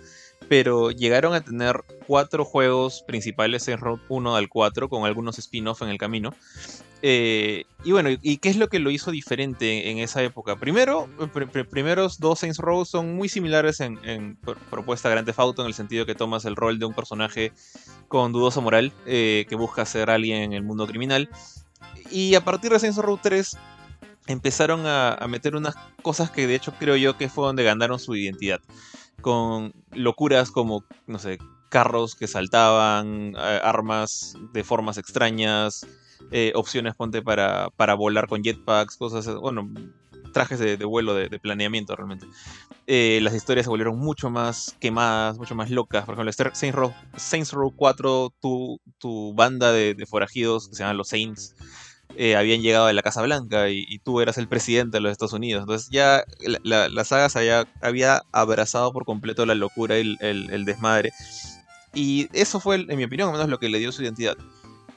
Pero 0.48 0.90
llegaron 0.90 1.34
a 1.34 1.42
tener 1.42 1.84
cuatro 2.06 2.44
juegos 2.44 3.02
principales 3.06 3.66
en 3.68 3.78
Road 3.78 4.00
1 4.08 4.36
al 4.36 4.48
4, 4.48 4.88
con 4.88 5.04
algunos 5.04 5.38
spin-off 5.38 5.82
en 5.82 5.88
el 5.88 5.98
camino. 5.98 6.34
Eh, 7.06 7.66
y 7.85 7.93
bueno, 7.93 8.09
¿y 8.22 8.39
qué 8.39 8.48
es 8.48 8.56
lo 8.56 8.68
que 8.68 8.78
lo 8.78 8.90
hizo 8.90 9.10
diferente 9.10 9.90
en 9.90 9.98
esa 9.98 10.22
época? 10.22 10.56
Primero, 10.56 11.06
primeros 11.68 12.18
dos 12.18 12.39
Saints 12.39 12.56
Row 12.56 12.86
son 12.86 13.14
muy 13.14 13.28
similares 13.28 13.81
en, 13.81 14.39
propuesta 14.70 15.10
Grand 15.10 15.26
Theft 15.26 15.39
Auto, 15.39 15.60
en 15.60 15.68
el 15.68 15.74
sentido 15.74 16.06
que 16.06 16.14
tomas 16.14 16.47
el 16.47 16.56
rol 16.56 16.78
de 16.78 16.86
un 16.86 16.94
personaje 16.94 17.52
con 18.09 18.32
dudosa 18.32 18.62
moral 18.62 18.90
eh, 19.05 19.44
que 19.51 19.55
busca 19.55 19.85
ser 19.85 20.09
alguien 20.09 20.40
en 20.40 20.52
el 20.55 20.62
mundo 20.62 20.86
criminal. 20.86 21.28
Y 22.10 22.36
a 22.36 22.40
partir 22.43 22.72
de 22.72 22.78
Saints 22.78 22.97
Row 22.97 23.18
3 23.22 23.55
empezaron 24.26 24.86
a, 24.86 25.12
a, 25.12 25.28
meter 25.28 25.56
unas 25.56 25.74
cosas 26.01 26.31
que 26.31 26.47
de 26.47 26.55
hecho 26.55 26.72
creo 26.78 26.97
yo 26.97 27.18
que 27.18 27.28
fue 27.28 27.44
donde 27.44 27.64
ganaron 27.64 27.98
su 27.98 28.16
identidad. 28.16 28.62
Con 29.20 29.74
locuras 29.93 30.51
como, 30.51 30.86
no 31.06 31.18
sé, 31.18 31.36
carros 31.68 32.14
que 32.14 32.28
saltaban, 32.28 33.35
armas 33.36 34.39
de 34.55 34.64
formas 34.64 34.97
extrañas, 34.97 35.86
eh, 36.31 36.53
opciones, 36.55 36.95
ponte, 36.95 37.23
para, 37.23 37.70
para 37.77 37.95
volar 37.95 38.28
con 38.28 38.43
jetpacks, 38.43 38.97
cosas, 38.97 39.27
bueno, 39.36 39.70
trajes 40.35 40.59
de, 40.59 40.77
vuelo, 40.85 41.15
de, 41.15 41.39
planeamiento 41.39 41.97
realmente. 41.97 42.27
Eh, 42.86 43.20
las 43.23 43.32
historias 43.32 43.65
se 43.65 43.70
volvieron 43.70 43.99
mucho 43.99 44.28
más 44.28 44.77
quemadas, 44.81 45.39
mucho 45.39 45.55
más 45.55 45.70
locas. 45.70 46.05
Por 46.05 46.15
ejemplo, 46.15 46.31
Saints 46.53 46.77
Row, 46.77 46.93
Saints 47.16 47.53
Row 47.53 47.73
4, 47.74 48.35
tu, 48.43 48.78
tu 48.99 49.32
banda 49.35 49.73
de, 49.73 50.05
forajidos, 50.07 50.69
que 50.69 50.74
se 50.74 50.82
llaman 50.82 50.99
los 50.99 51.09
Saints, 51.09 51.55
eh, 52.16 52.36
habían 52.36 52.61
llegado 52.61 52.86
de 52.86 52.93
la 52.93 53.03
Casa 53.03 53.23
Blanca 53.23 53.70
y, 53.70 53.99
tú 54.01 54.20
eras 54.20 54.36
el 54.36 54.49
presidente 54.49 54.99
de 54.99 55.01
los 55.01 55.12
Estados 55.12 55.32
Unidos. 55.32 55.62
Entonces 55.62 55.89
ya 55.91 56.24
la, 56.62 57.05
saga 57.05 57.31
se 57.31 57.66
había, 57.81 58.23
abrazado 58.32 58.93
por 58.93 59.07
completo 59.07 59.47
la 59.47 59.55
locura 59.55 59.99
y 59.99 60.16
el, 60.20 60.65
desmadre. 60.66 61.12
Y 61.95 62.28
eso 62.32 62.61
fue, 62.61 62.85
en 62.89 62.97
mi 62.99 63.05
opinión, 63.05 63.28
al 63.28 63.35
menos 63.35 63.49
lo 63.49 63.59
que 63.59 63.69
le 63.69 63.78
dio 63.78 63.93
su 63.93 64.03
identidad. 64.03 64.36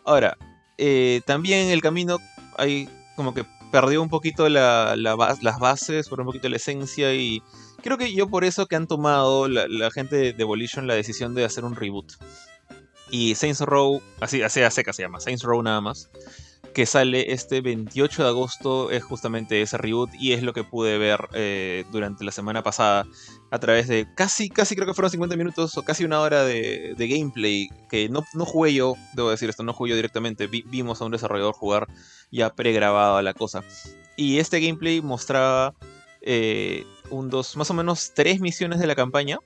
Ahora, 0.04 0.36
eh, 0.78 1.22
también 1.26 1.70
el 1.70 1.82
camino 1.82 2.20
hay 2.58 2.90
como 3.16 3.34
que 3.34 3.46
perdió 3.72 4.02
un 4.02 4.10
poquito 4.10 4.48
las 4.50 5.60
bases, 5.60 6.08
por 6.08 6.20
un 6.20 6.26
poquito 6.26 6.50
la 6.50 6.58
esencia 6.58 7.14
y 7.14 7.42
creo 7.82 7.98
que 7.98 8.14
yo 8.14 8.28
por 8.28 8.44
eso 8.44 8.66
que 8.68 8.76
han 8.76 8.88
tomado 8.88 9.48
la, 9.48 9.92
gente 9.92 10.34
de 10.34 10.42
Evolution 10.42 10.88
la 10.88 10.96
decisión 10.96 11.36
de 11.36 11.46
hacer 11.46 11.66
un 11.66 11.76
reboot. 11.76 12.14
Y 13.10 13.36
Saints 13.36 13.62
Row, 13.62 14.02
así, 14.20 14.42
así 14.42 14.62
a 14.62 14.70
seca 14.70 14.92
se 14.92 15.02
llama, 15.02 15.22
Saints 15.22 15.44
Row 15.44 15.62
nada 15.64 15.80
más 15.80 16.10
que 16.78 16.86
sale 16.86 17.34
este 17.34 17.62
28 17.62 18.22
de 18.22 18.30
agosto 18.30 18.92
es 18.92 19.04
justamente 19.04 19.64
ese 19.64 19.80
reboot 19.80 20.12
y 20.14 20.34
es 20.34 20.44
lo 20.44 20.54
que 20.54 20.64
pude 20.64 21.00
ver 21.00 21.28
eh, 21.34 21.86
durante 21.92 22.24
la 22.24 22.32
semana 22.32 22.62
pasada 22.62 23.08
a 23.50 23.58
través 23.58 23.88
de 23.88 24.06
casi, 24.14 24.48
casi 24.48 24.76
creo 24.76 24.86
que 24.86 24.94
fueron 24.94 25.10
50 25.10 25.36
minutos 25.38 25.76
o 25.76 25.82
casi 25.82 26.06
una 26.06 26.22
hora 26.22 26.44
de, 26.44 26.94
gameplay 27.00 27.68
que 27.90 28.10
no, 28.10 28.24
no, 28.36 28.46
jugué 28.46 28.76
yo, 28.76 28.94
debo 29.16 29.32
decir 29.32 29.50
esto, 29.50 29.64
no 29.64 29.74
jugué 29.74 29.90
yo 29.90 29.96
directamente, 29.96 30.46
vimos 30.46 31.02
a 31.02 31.06
un 31.06 31.12
desarrollador 31.14 31.56
jugar 31.56 31.88
ya 32.32 32.54
pregrabada 32.54 33.24
la 33.24 33.34
cosa. 33.34 33.64
Y 34.16 34.38
este 34.38 34.60
gameplay 34.60 35.02
mostraba 35.02 35.74
eh, 36.22 36.86
un 37.10 37.32
dos, 37.32 37.58
más 37.58 37.72
o 37.72 37.74
menos 37.74 38.12
tres 38.14 38.40
misiones 38.40 38.78
de 38.78 38.86
la 38.86 38.94
campaña 38.94 39.40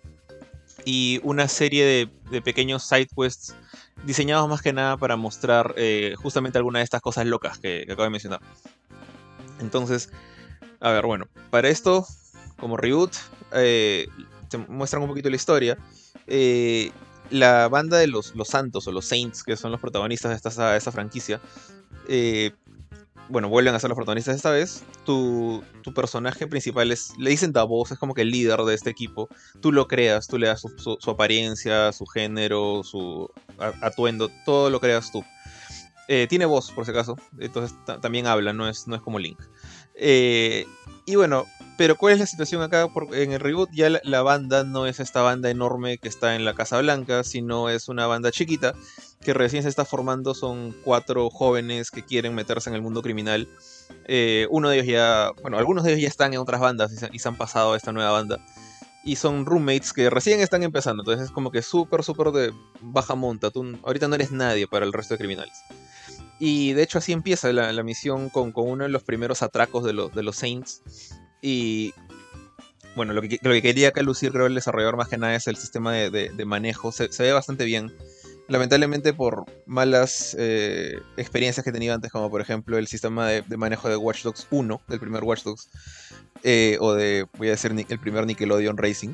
y 0.85 1.19
una 1.23 1.47
serie 1.47 1.85
de, 1.85 2.09
de 2.29 2.41
pequeños 2.41 2.83
side 2.83 3.07
quests 3.15 3.55
diseñados 4.05 4.49
más 4.49 4.61
que 4.61 4.73
nada 4.73 4.97
para 4.97 5.15
mostrar 5.15 5.73
eh, 5.77 6.15
justamente 6.17 6.57
alguna 6.57 6.79
de 6.79 6.83
estas 6.83 7.01
cosas 7.01 7.25
locas 7.25 7.59
que, 7.59 7.83
acabo 7.83 8.03
de 8.03 8.09
mencionar. 8.09 8.39
Entonces, 9.59 10.09
a 10.79 10.91
ver, 10.91 11.05
bueno, 11.05 11.27
para 11.49 11.69
esto, 11.69 12.05
como 12.57 12.77
reboot, 12.77 13.13
eh, 13.53 14.07
te 14.49 14.57
muestran 14.57 15.03
un 15.03 15.09
poquito 15.09 15.29
la 15.29 15.35
historia. 15.35 15.77
Eh, 16.27 16.91
la 17.29 17.69
banda 17.69 17.97
de 17.97 18.07
los, 18.07 18.35
los, 18.35 18.47
Santos 18.47 18.87
o 18.87 18.91
los 18.91 19.05
Saints, 19.05 19.43
que 19.43 19.55
son 19.55 19.71
los 19.71 19.79
protagonistas 19.79 20.31
de 20.31 20.49
esta, 20.49 20.71
de 20.71 20.77
esta 20.77 20.91
franquicia, 20.91 21.39
bueno, 23.31 23.49
vuelven 23.49 23.73
a 23.73 23.79
ser 23.79 23.89
los 23.89 23.95
protagonistas 23.95 24.35
esta 24.35 24.51
vez. 24.51 24.83
Tu, 25.05 25.63
personaje 25.95 26.47
principal 26.47 26.91
es, 26.91 27.13
le 27.17 27.29
dicen 27.29 27.53
Davos, 27.53 27.91
es 27.91 27.97
como 27.97 28.13
que 28.13 28.21
el 28.21 28.31
líder 28.31 28.59
de 28.61 28.75
este 28.75 28.89
equipo. 28.89 29.29
Tú 29.61 29.71
lo 29.71 29.87
creas, 29.87 30.27
tú 30.27 30.37
le 30.37 30.47
das 30.47 30.61
su, 30.61 31.09
apariencia, 31.09 31.91
su 31.93 32.05
género, 32.05 32.83
su 32.83 33.29
atuendo, 33.81 34.29
todo 34.45 34.69
lo 34.69 34.79
creas 34.79 35.11
tú. 35.11 35.23
Eh, 36.07 36.27
tiene 36.27 36.45
voz, 36.45 36.71
por 36.71 36.83
si 36.83 36.91
acaso, 36.91 37.15
entonces 37.39 37.77
también 38.01 38.27
habla, 38.27 38.51
no 38.51 38.67
es, 38.67 38.87
no 38.87 38.95
es 38.95 39.01
como 39.01 39.17
Link. 39.17 39.39
Eh, 39.95 40.65
y 41.05 41.15
bueno, 41.15 41.45
pero 41.81 41.95
¿cuál 41.95 42.13
es 42.13 42.19
la 42.19 42.27
situación 42.27 42.61
acá? 42.61 42.89
Porque 42.93 43.23
en 43.23 43.31
el 43.31 43.39
reboot 43.39 43.72
ya 43.72 43.89
la, 43.89 44.22
banda 44.22 44.63
no 44.63 44.85
es 44.85 44.99
esta 44.99 45.23
banda 45.23 45.49
enorme 45.49 45.97
que 45.97 46.09
está 46.09 46.35
en 46.35 46.45
la 46.45 46.53
Casa 46.53 46.80
Blanca, 46.80 47.23
sino 47.23 47.69
es 47.69 47.89
una 47.89 48.05
banda 48.05 48.31
chiquita 48.31 48.76
que 49.19 49.34
recién 49.34 49.63
se 49.63 49.69
está 49.69 49.84
formando. 49.84 50.35
Son 50.35 50.76
cuatro 50.84 51.31
jóvenes 51.31 51.89
que 51.89 52.03
quieren 52.05 52.35
meterse 52.35 52.69
en 52.69 52.76
el 52.76 52.84
mundo 52.84 53.01
criminal. 53.01 53.47
Eh, 54.05 54.45
uno 54.51 54.69
de 54.69 54.76
ellos 54.76 54.88
ya, 54.88 55.31
bueno, 55.41 55.57
algunos 55.57 55.84
de 55.84 55.93
ellos 55.93 56.03
ya 56.03 56.07
están 56.07 56.34
en 56.35 56.39
otras 56.39 56.61
bandas 56.61 56.91
y 56.93 57.18
se, 57.18 57.27
han 57.27 57.35
pasado 57.35 57.73
a 57.73 57.77
esta 57.77 57.91
nueva 57.91 58.11
banda. 58.11 58.38
Y 59.03 59.15
son 59.15 59.47
roommates 59.47 59.91
que 59.91 60.11
recién 60.11 60.39
están 60.39 60.61
empezando. 60.61 61.01
Entonces 61.01 61.26
es 61.26 61.31
como 61.31 61.49
que 61.49 61.63
súper, 61.63 62.03
súper 62.03 62.31
de 62.31 62.53
baja 62.81 63.15
monta. 63.15 63.49
Ahorita 63.81 64.07
no 64.07 64.13
eres 64.13 64.31
nadie 64.31 64.68
para 64.68 64.85
el 64.85 64.93
resto 64.93 65.15
de 65.15 65.18
criminales. 65.18 65.63
Y 66.43 66.73
de 66.73 66.81
hecho 66.81 66.97
así 66.97 67.11
empieza 67.11 67.53
la, 67.53 67.84
misión 67.84 68.31
con, 68.31 68.51
uno 68.55 68.84
de 68.84 68.89
los 68.89 69.03
primeros 69.03 69.43
atracos 69.43 69.84
de, 69.84 69.93
de 69.93 70.23
los 70.23 70.35
Saints. 70.35 70.81
Y 71.39 71.93
bueno, 72.95 73.13
lo 73.13 73.22
que, 73.22 73.38
lo 73.43 73.51
que 73.51 73.61
quería 73.61 73.89
acá 73.89 74.01
lucir 74.01 74.31
creo 74.31 74.47
el 74.47 74.55
desarrollador 74.55 74.97
más 74.97 75.07
que 75.07 75.19
nada 75.19 75.35
es 75.35 75.45
el 75.45 75.55
sistema 75.55 75.93
de, 75.93 76.45
manejo. 76.45 76.91
Se, 76.91 77.09
ve 77.19 77.31
bastante 77.31 77.63
bien. 77.63 77.93
Lamentablemente 78.47 79.13
por 79.13 79.45
malas 79.68 80.35
eh, 80.39 80.99
experiencias 81.15 81.63
que 81.63 81.69
he 81.69 81.73
tenido 81.73 81.93
antes, 81.93 82.11
como 82.11 82.31
por 82.31 82.41
ejemplo 82.41 82.80
el 82.80 82.88
sistema 82.88 83.27
de, 83.27 83.43
manejo 83.55 83.88
de 83.88 83.95
Watch 83.95 84.23
Dogs 84.23 84.47
1, 84.49 84.81
del 84.88 84.99
primer 84.99 85.23
Watch 85.23 85.43
Dogs, 85.43 85.69
eh, 86.41 86.77
o 86.80 86.93
de, 86.93 87.27
voy 87.38 87.49
a 87.49 87.51
decir, 87.51 87.72
el 87.88 87.99
primer 87.99 88.26
Nickelodeon 88.26 88.77
Racing, 88.77 89.13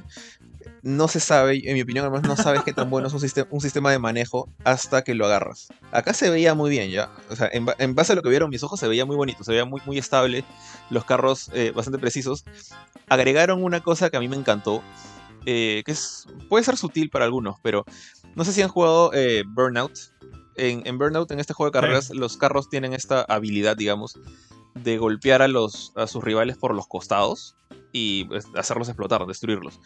no 0.82 1.08
se 1.08 1.20
sabe, 1.20 1.62
en 1.70 1.74
mi 1.74 1.82
opinión, 1.82 2.06
además 2.06 2.24
no 2.28 2.36
sabes 2.36 2.64
qué 2.64 2.74
tan 2.74 2.90
bueno 2.90 3.08
es 3.08 3.14
un, 3.14 3.20
sistema, 3.20 3.48
un 3.52 3.62
sistema 3.62 3.92
de 3.92 4.00
manejo 4.00 4.50
hasta 4.64 5.04
que 5.04 5.14
lo 5.14 5.26
agarras. 5.26 5.70
Acá 5.92 6.14
se 6.14 6.30
veía 6.30 6.54
muy 6.54 6.70
bien 6.70 6.90
ya. 6.90 7.12
O 7.30 7.36
sea, 7.36 7.50
en, 7.52 7.96
base 7.96 8.14
a 8.14 8.16
lo 8.16 8.22
que 8.22 8.30
vieron 8.30 8.50
mis 8.50 8.64
ojos, 8.64 8.80
se 8.80 8.88
veía 8.88 9.06
muy 9.06 9.16
bonito, 9.16 9.44
se 9.44 9.52
veía 9.52 9.66
muy, 9.66 9.82
muy 9.86 9.98
estable, 9.98 10.44
los 10.90 11.06
carros 11.06 11.50
eh, 11.54 11.72
bastante 11.76 12.00
precisos. 12.00 12.46
Agregaron 13.08 13.64
una 13.64 13.82
cosa 13.82 14.10
que 14.10 14.18
a 14.18 14.20
mí 14.20 14.28
me 14.28 14.36
encantó, 14.36 14.82
eh, 15.46 15.84
que 15.86 15.92
es, 15.92 16.28
puede 16.50 16.64
ser 16.64 16.78
sutil 16.78 17.10
para 17.10 17.26
algunos, 17.26 17.58
pero 17.62 17.86
no 18.36 18.46
sé 18.46 18.54
si 18.54 18.62
han 18.62 18.70
jugado 18.70 19.12
eh, 19.14 19.44
Burnout. 19.48 19.98
En, 20.56 20.98
Burnout, 20.98 21.30
en 21.32 21.40
este 21.40 21.54
juego 21.54 21.70
de 21.72 21.80
carreras, 21.80 22.10
los 22.10 22.36
carros 22.38 22.68
tienen 22.70 22.94
esta 22.94 23.22
habilidad, 23.22 23.78
digamos, 23.78 24.20
de 24.74 24.98
golpear 24.98 25.44
a, 25.44 25.48
los, 25.48 25.94
a 25.96 26.08
sus 26.08 26.24
rivales 26.24 26.58
por 26.58 26.74
los 26.74 26.88
costados 26.88 27.56
y 27.92 28.24
pues, 28.26 28.48
hacerlos 28.56 28.90
explotar, 28.90 29.26
destruirlos 29.28 29.80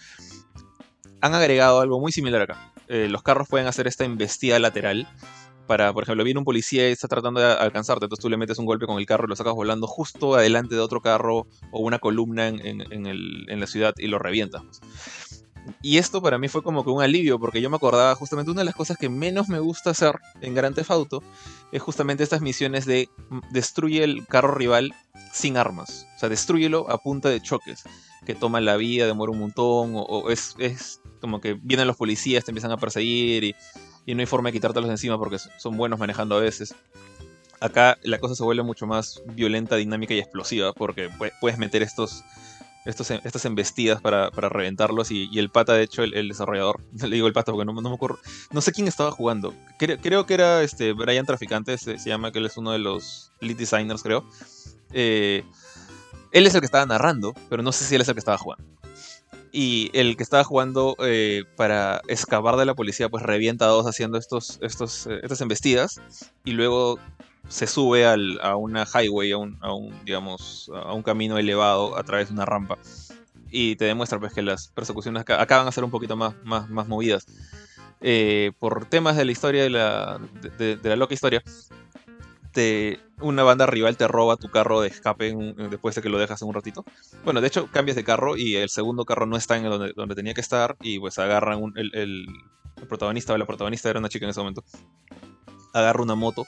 han 1.21 1.33
agregado 1.33 1.81
algo 1.81 1.99
muy 1.99 2.11
similar 2.11 2.41
acá. 2.41 2.73
Eh, 2.87 3.07
los 3.09 3.23
carros 3.23 3.47
pueden 3.47 3.67
hacer 3.67 3.87
esta 3.87 4.05
embestida 4.05 4.59
lateral. 4.59 5.07
Para, 5.67 5.93
por 5.93 6.03
ejemplo, 6.03 6.23
viene 6.23 6.39
un 6.39 6.45
policía 6.45 6.89
y 6.89 6.91
está 6.91 7.07
tratando 7.07 7.39
de 7.39 7.53
alcanzarte, 7.53 8.05
entonces 8.05 8.21
tú 8.21 8.29
le 8.29 8.35
metes 8.35 8.57
un 8.57 8.65
golpe 8.65 8.85
con 8.85 8.99
el 8.99 9.05
carro 9.05 9.25
y 9.25 9.29
lo 9.29 9.35
sacas 9.35 9.53
volando 9.53 9.87
justo 9.87 10.35
adelante 10.35 10.75
de 10.75 10.81
otro 10.81 11.01
carro 11.01 11.47
o 11.71 11.79
una 11.79 11.99
columna 11.99 12.47
en, 12.49 13.59
la 13.59 13.67
ciudad 13.67 13.93
y 13.97 14.07
lo 14.07 14.19
revientas. 14.19 14.63
Pues. 14.63 14.81
Y 15.81 15.97
esto 15.97 16.21
para 16.21 16.37
mí 16.37 16.47
fue 16.47 16.63
como 16.63 16.83
que 16.83 16.89
un 16.89 17.01
alivio, 17.01 17.39
porque 17.39 17.61
yo 17.61 17.69
me 17.69 17.75
acordaba 17.75 18.15
justamente 18.15 18.51
una 18.51 18.61
de 18.61 18.65
las 18.65 18.75
cosas 18.75 18.97
que 18.97 19.09
menos 19.09 19.47
me 19.47 19.59
gusta 19.59 19.91
hacer 19.91 20.15
en 20.41 20.53
Grand 20.53 20.75
Theft 20.75 20.91
Auto 20.91 21.23
es 21.71 21.81
justamente 21.81 22.23
estas 22.23 22.41
misiones 22.41 22.85
de 22.85 23.09
destruye 23.51 24.03
el 24.03 24.25
carro 24.27 24.53
rival 24.53 24.93
sin 25.31 25.57
armas. 25.57 26.07
O 26.15 26.19
sea, 26.19 26.29
destruyelo 26.29 26.89
a 26.89 26.97
punta 26.97 27.29
de 27.29 27.41
choques, 27.41 27.83
que 28.25 28.35
toma 28.35 28.61
la 28.61 28.77
vida, 28.77 29.05
demora 29.05 29.31
un 29.31 29.39
montón, 29.39 29.93
o, 29.95 30.29
es, 30.29 30.55
es, 30.59 31.01
como 31.19 31.41
que 31.41 31.53
vienen 31.53 31.87
los 31.87 31.97
policías, 31.97 32.43
te 32.43 32.51
empiezan 32.51 32.71
a 32.71 32.77
perseguir 32.77 33.43
y, 33.43 33.55
no 34.13 34.19
hay 34.19 34.25
forma 34.25 34.49
de 34.49 34.53
quitártelos 34.53 34.89
de 34.89 34.95
encima 34.95 35.17
porque 35.17 35.37
son 35.57 35.77
buenos 35.77 35.97
manejando 35.97 36.35
a 36.35 36.41
veces. 36.41 36.75
Acá 37.61 37.97
la 38.03 38.19
cosa 38.19 38.35
se 38.35 38.43
vuelve 38.43 38.63
mucho 38.63 38.85
más 38.87 39.21
violenta, 39.35 39.75
dinámica 39.75 40.13
y 40.13 40.19
explosiva 40.19 40.73
porque 40.73 41.09
puedes 41.39 41.57
meter 41.57 41.81
estos, 41.81 42.23
estos 42.85 43.11
estas 43.11 43.45
embestidas 43.45 44.01
para, 44.01 44.29
reventarlos 44.31 45.11
y, 45.11 45.29
el 45.37 45.49
pata, 45.49 45.73
de 45.73 45.83
hecho, 45.83 46.03
el, 46.03 46.27
desarrollador, 46.27 46.81
le 47.01 47.15
digo 47.15 47.27
el 47.27 47.33
pata 47.33 47.51
porque 47.51 47.65
no, 47.65 47.73
me 47.73 47.89
ocurre, 47.89 48.15
no 48.51 48.61
sé 48.61 48.71
quién 48.71 48.87
estaba 48.87 49.11
jugando, 49.11 49.53
creo, 49.77 50.25
que 50.25 50.33
era 50.33 50.63
este 50.63 50.93
Brian 50.93 51.25
Traficante, 51.25 51.77
se, 51.77 51.97
llama 51.97 52.31
que 52.31 52.39
él 52.39 52.47
es 52.47 52.57
uno 52.57 52.71
de 52.71 52.79
los 52.79 53.31
lead 53.39 53.57
designers, 53.57 54.03
creo. 54.03 54.25
Eh, 54.93 55.45
él 56.31 56.47
es 56.47 56.53
el 56.53 56.61
que 56.61 56.65
estaba 56.65 56.85
narrando, 56.85 57.33
pero 57.49 57.63
no 57.63 57.71
sé 57.71 57.85
si 57.85 57.95
él 57.95 58.01
es 58.01 58.07
el 58.07 58.15
que 58.15 58.19
estaba 58.19 58.37
jugando 58.37 58.65
y 59.51 59.89
el 59.93 60.15
que 60.15 60.23
estaba 60.23 60.43
jugando 60.43 60.95
eh, 60.99 61.43
para 61.55 62.01
excavar 62.07 62.55
de 62.55 62.65
la 62.65 62.73
policía 62.73 63.09
pues 63.09 63.23
revienta 63.23 63.65
a 63.65 63.69
dos 63.69 63.85
haciendo 63.85 64.17
estos, 64.17 64.59
estos, 64.61 65.07
eh, 65.07 65.19
estas 65.23 65.41
embestidas 65.41 66.01
y 66.45 66.51
luego 66.51 66.99
se 67.47 67.67
sube 67.67 68.05
a 68.05 68.55
una 68.55 68.85
highway, 68.85 69.31
a 69.31 69.37
un, 69.37 69.59
digamos, 70.05 70.71
a 70.73 70.93
un 70.93 71.03
camino 71.03 71.37
elevado 71.37 71.97
a 71.97 72.03
través 72.03 72.29
de 72.29 72.33
una 72.33 72.45
rampa 72.45 72.77
y 73.49 73.75
te 73.75 73.85
demuestra 73.85 74.19
pues 74.19 74.31
que 74.31 74.41
las 74.41 74.69
persecuciones 74.69 75.21
acá, 75.21 75.45
van 75.57 75.67
a 75.67 75.71
ser 75.71 75.83
un 75.83 75.91
poquito 75.91 76.15
más, 76.15 76.33
más, 76.43 76.69
más 76.69 76.87
movidas. 76.87 77.25
Eh, 77.99 78.53
por 78.57 78.85
temas 78.85 79.17
de 79.17 79.25
la 79.25 79.31
historia 79.31 79.63
de 79.63 79.69
la, 79.69 80.19
de 80.57 80.79
la 80.83 80.95
loca 80.95 81.13
historia, 81.13 81.43
una 83.19 83.43
banda 83.43 83.65
rival 83.65 83.97
te 83.97 84.07
roba 84.07 84.37
tu 84.37 84.49
carro 84.49 84.81
de 84.81 84.89
escape 84.89 85.33
después 85.69 85.95
de 85.95 86.01
que 86.01 86.09
lo 86.09 86.17
dejas 86.17 86.41
en 86.41 86.47
un 86.47 86.53
ratito. 86.53 86.83
Bueno, 87.23 87.41
de 87.41 87.47
hecho, 87.47 87.67
cambias 87.71 87.95
de 87.95 88.03
carro 88.03 88.37
y 88.37 88.55
el 88.55 88.69
segundo 88.69 89.05
carro 89.05 89.25
no 89.25 89.37
está 89.37 89.57
en 89.57 89.63
donde, 89.63 89.93
donde 89.95 90.15
tenía 90.15 90.33
que 90.33 90.41
estar 90.41 90.75
y 90.81 90.99
pues 90.99 91.19
agarran 91.19 91.73
el, 91.75 92.27
protagonista 92.87 93.33
o 93.33 93.37
la 93.37 93.45
protagonista 93.45 93.89
era 93.89 93.99
una 93.99 94.09
chica 94.09 94.25
en 94.25 94.31
ese 94.31 94.39
momento. 94.39 94.63
Agarra 95.73 96.01
una 96.01 96.15
moto 96.15 96.45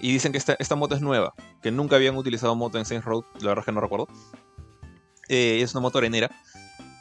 y 0.00 0.12
dicen 0.12 0.32
que 0.32 0.38
esta, 0.38 0.56
esta 0.58 0.74
moto 0.74 0.94
es 0.94 1.02
nueva, 1.02 1.34
que 1.62 1.70
nunca 1.70 1.96
habían 1.96 2.16
utilizado 2.16 2.56
moto 2.56 2.78
en 2.78 2.84
Saints 2.84 3.04
Road, 3.04 3.24
la 3.40 3.48
verdad 3.48 3.60
es 3.60 3.66
que 3.66 3.72
no 3.72 3.80
recuerdo. 3.80 4.08
Eh, 5.28 5.60
es 5.62 5.72
una 5.72 5.82
moto 5.82 5.98
arenera 5.98 6.30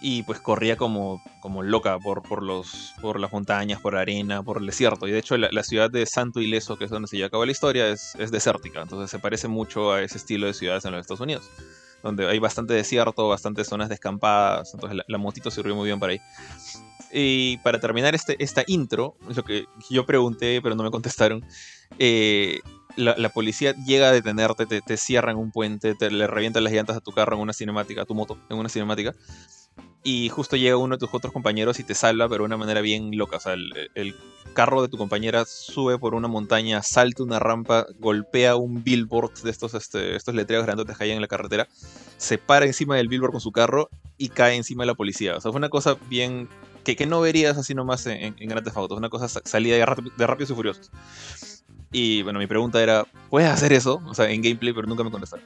y 0.01 0.23
pues 0.23 0.39
corría 0.39 0.77
como, 0.77 1.21
como 1.39 1.61
loca 1.61 1.99
por, 1.99 2.23
por, 2.23 2.41
los, 2.41 2.93
por 3.01 3.19
las 3.19 3.31
montañas, 3.31 3.79
por 3.79 3.93
la 3.93 4.01
arena, 4.01 4.41
por 4.43 4.57
el 4.57 4.65
desierto. 4.65 5.07
Y 5.07 5.11
de 5.11 5.19
hecho 5.19 5.37
la, 5.37 5.63
ciudad 5.63 5.91
de 5.91 6.05
Santo 6.05 6.41
Ileso, 6.41 6.77
que 6.77 6.85
es 6.85 6.91
donde 6.91 7.07
se 7.07 7.17
lleva 7.17 7.27
a 7.27 7.29
cabo 7.29 7.45
la 7.45 7.51
historia, 7.51 7.87
es, 7.87 8.15
es, 8.15 8.31
desértica. 8.31 8.81
Entonces 8.81 9.11
se 9.11 9.19
parece 9.19 9.47
mucho 9.47 9.93
a 9.93 10.01
ese 10.01 10.17
estilo 10.17 10.47
de 10.47 10.53
ciudades 10.53 10.83
en 10.85 10.91
los 10.91 11.01
Estados 11.01 11.21
Unidos. 11.21 11.49
donde 12.01 12.27
hay 12.27 12.39
bastante 12.39 12.73
desierto, 12.73 13.27
bastantes 13.27 13.67
zonas 13.67 13.87
descampadas, 13.87 14.73
entonces 14.73 14.97
la, 14.97 15.05
la 15.07 15.17
motito 15.19 15.51
sirvió 15.51 15.75
muy 15.75 15.85
bien 15.85 15.99
para 15.99 16.13
ahí. 16.13 16.21
Y 17.13 17.57
para 17.57 17.79
terminar 17.79 18.15
este, 18.15 18.41
esta 18.43 18.63
intro, 18.67 19.15
lo 19.35 19.43
que 19.43 19.65
yo 19.89 20.05
pregunté, 20.05 20.61
pero 20.61 20.75
no 20.75 20.83
me 20.83 20.91
contestaron, 20.91 21.45
eh, 21.99 22.59
la, 22.95 23.29
policía 23.29 23.73
llega 23.85 24.09
a 24.09 24.11
detenerte, 24.11 24.65
te, 24.65 24.81
te 24.81 24.97
cierran 24.97 25.37
un 25.37 25.51
puente, 25.51 25.95
te 25.95 26.11
le 26.11 26.27
revientan 26.27 26.63
las 26.63 26.73
llantas 26.73 26.97
a 26.97 27.01
tu 27.01 27.11
carro 27.11 27.35
en 27.35 27.41
una 27.41 27.53
cinemática, 27.53 28.01
a 28.01 28.05
tu 28.05 28.15
moto 28.15 28.37
en 28.49 28.57
una 28.57 28.69
cinemática, 28.69 29.13
y 30.03 30.29
justo 30.29 30.55
llega 30.55 30.77
uno 30.77 30.95
de 30.95 30.99
tus 30.99 31.13
otros 31.13 31.31
compañeros 31.31 31.79
y 31.79 31.83
te 31.83 31.93
salva, 31.93 32.27
pero 32.27 32.43
de 32.43 32.47
una 32.47 32.57
manera 32.57 32.81
bien 32.81 33.15
loca. 33.17 33.37
O 33.37 33.39
sea, 33.39 33.53
el, 33.53 34.15
carro 34.53 34.81
de 34.81 34.89
tu 34.89 34.97
compañera 34.97 35.45
sube 35.45 35.97
por 35.97 36.13
una 36.13 36.27
montaña, 36.27 36.81
salta 36.81 37.23
una 37.23 37.39
rampa, 37.39 37.85
golpea 37.99 38.57
un 38.57 38.83
billboard 38.83 39.43
de 39.43 39.49
estos, 39.49 39.73
este, 39.75 40.17
estos 40.17 40.35
letreros 40.35 40.65
grandes 40.65 40.97
que 40.97 41.03
hay 41.05 41.11
en 41.11 41.21
la 41.21 41.27
carretera, 41.27 41.69
se 42.17 42.37
para 42.37 42.65
encima 42.65 42.97
del 42.97 43.07
billboard 43.07 43.31
con 43.31 43.39
su 43.39 43.53
carro 43.53 43.89
y 44.17 44.27
cae 44.27 44.57
encima 44.57 44.83
de 44.83 44.87
la 44.87 44.95
policía. 44.95 45.37
O 45.37 45.41
sea, 45.41 45.51
fue 45.51 45.59
una 45.59 45.69
cosa 45.69 45.95
bien 46.09 46.49
que, 46.83 47.05
no 47.05 47.21
verías 47.21 47.57
así 47.57 47.73
nomás 47.73 48.05
en, 48.07 48.35
en 48.37 48.49
Grandes 48.49 48.75
Autos, 48.75 48.97
una 48.97 49.09
cosa 49.09 49.29
salida 49.29 49.75
de, 49.75 50.11
de 50.17 50.27
Rápidos 50.27 50.49
y 50.49 50.53
Furiosos. 50.55 50.91
Y 51.93 52.21
bueno, 52.23 52.39
mi 52.39 52.47
pregunta 52.47 52.81
era, 52.81 53.05
¿puedes 53.29 53.49
hacer 53.49 53.73
eso? 53.73 54.01
O 54.05 54.13
sea, 54.13 54.29
en 54.29 54.41
gameplay, 54.41 54.73
pero 54.73 54.87
nunca 54.87 55.03
me 55.03 55.11
contestaron. 55.11 55.45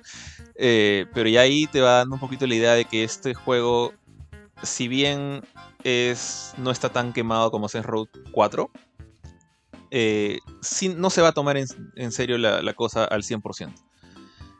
Eh, 0.56 1.08
pero 1.14 1.28
ya 1.28 1.42
ahí 1.42 1.66
te 1.66 1.82
va 1.82 1.98
dando 1.98 2.16
un 2.16 2.20
poquito 2.20 2.46
la 2.46 2.56
idea 2.56 2.74
de 2.74 2.86
que 2.86 3.04
este 3.04 3.34
juego 3.34 3.94
si 4.64 4.88
bien 4.88 5.42
es, 5.84 6.54
no 6.58 6.72
está 6.72 6.90
tan 6.90 7.14
quemado 7.14 7.52
como 7.52 7.70
Saints 7.70 7.88
Road 7.88 8.08
4, 8.32 8.70
eh, 9.92 10.40
no 10.96 11.10
se 11.10 11.22
va 11.22 11.30
a 11.30 11.34
tomar 11.34 11.58
en, 11.58 12.12
serio 12.12 12.38
la, 12.38 12.74
cosa 12.74 13.06
al 13.06 13.24
100%. 13.24 13.74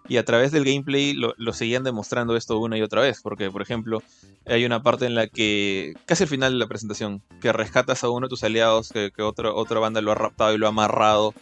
Y 0.08 0.18
a 0.18 0.26
través 0.26 0.52
del 0.52 0.66
gameplay 0.66 1.14
lo, 1.14 1.34
seguían 1.54 1.84
demostrando 1.84 2.36
esto 2.36 2.60
una 2.60 2.78
y 2.78 2.82
otra 2.84 3.02
vez, 3.02 3.22
porque 3.24 3.50
por 3.50 3.64
ejemplo 3.64 4.04
hay 4.46 4.64
una 4.64 4.84
parte 4.84 5.08
en 5.08 5.16
la 5.16 5.28
que, 5.28 5.96
casi 6.06 6.24
al 6.24 6.30
final 6.30 6.54
de 6.54 6.60
la 6.60 6.68
presentación, 6.68 7.24
que 7.42 7.52
rescatas 7.52 8.04
a 8.04 8.10
uno 8.10 8.28
de 8.28 8.30
tus 8.30 8.44
aliados, 8.44 8.92
que, 8.94 9.12
otra 9.24 9.80
banda 9.80 10.02
lo 10.02 10.12
ha 10.12 10.16
raptado 10.16 10.54
y 10.54 10.60
lo 10.60 10.68
ha 10.68 10.70
amarrado 10.70 11.34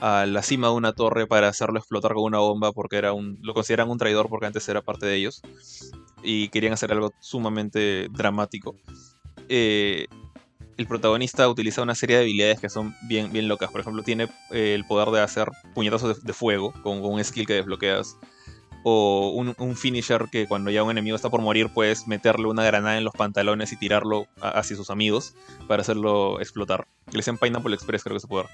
a 0.00 0.26
la 0.26 0.42
cima 0.42 0.68
de 0.68 0.74
una 0.74 0.92
torre 0.92 1.26
para 1.26 1.48
hacerlo 1.48 1.78
explotar 1.78 2.14
con 2.14 2.24
una 2.24 2.38
bomba 2.38 2.72
porque 2.72 2.96
era 2.96 3.12
un, 3.12 3.38
lo 3.42 3.54
consideran 3.54 3.90
un 3.90 3.98
traidor 3.98 4.28
porque 4.28 4.46
antes 4.46 4.68
era 4.68 4.80
parte 4.80 5.06
de 5.06 5.16
ellos 5.16 5.42
y 6.22 6.48
querían 6.48 6.72
hacer 6.72 6.92
algo 6.92 7.12
sumamente 7.20 8.08
dramático. 8.10 8.76
Eh, 9.48 10.06
el 10.76 10.86
protagonista 10.86 11.48
utiliza 11.48 11.82
una 11.82 11.96
serie 11.96 12.16
de 12.16 12.22
habilidades 12.22 12.60
que 12.60 12.68
son 12.68 12.94
bien, 13.08 13.32
bien 13.32 13.48
locas. 13.48 13.70
Por 13.70 13.80
ejemplo, 13.80 14.02
tiene 14.02 14.28
eh, 14.52 14.74
el 14.74 14.84
poder 14.84 15.08
de 15.08 15.20
hacer 15.20 15.48
puñetazos 15.74 16.22
de, 16.22 16.32
fuego 16.32 16.72
con, 16.82 17.04
un 17.04 17.22
skill 17.22 17.46
que 17.46 17.54
desbloqueas. 17.54 18.16
O 18.84 19.30
un, 19.30 19.76
finisher 19.76 20.26
que 20.30 20.46
cuando 20.46 20.70
ya 20.70 20.84
un 20.84 20.92
enemigo 20.92 21.16
está 21.16 21.28
por 21.28 21.42
morir 21.42 21.68
puedes 21.74 22.06
meterle 22.06 22.46
una 22.46 22.64
granada 22.64 22.96
en 22.96 23.04
los 23.04 23.12
pantalones 23.12 23.72
y 23.72 23.76
tirarlo 23.76 24.28
hacia 24.40 24.76
sus 24.76 24.88
amigos 24.88 25.34
para 25.66 25.82
hacerlo 25.82 26.40
explotar. 26.40 26.86
Le 27.10 27.18
dicen 27.18 27.38
Pineapple 27.38 27.74
Express, 27.74 28.04
creo 28.04 28.14
que 28.14 28.18
ese 28.18 28.28
poder 28.28 28.46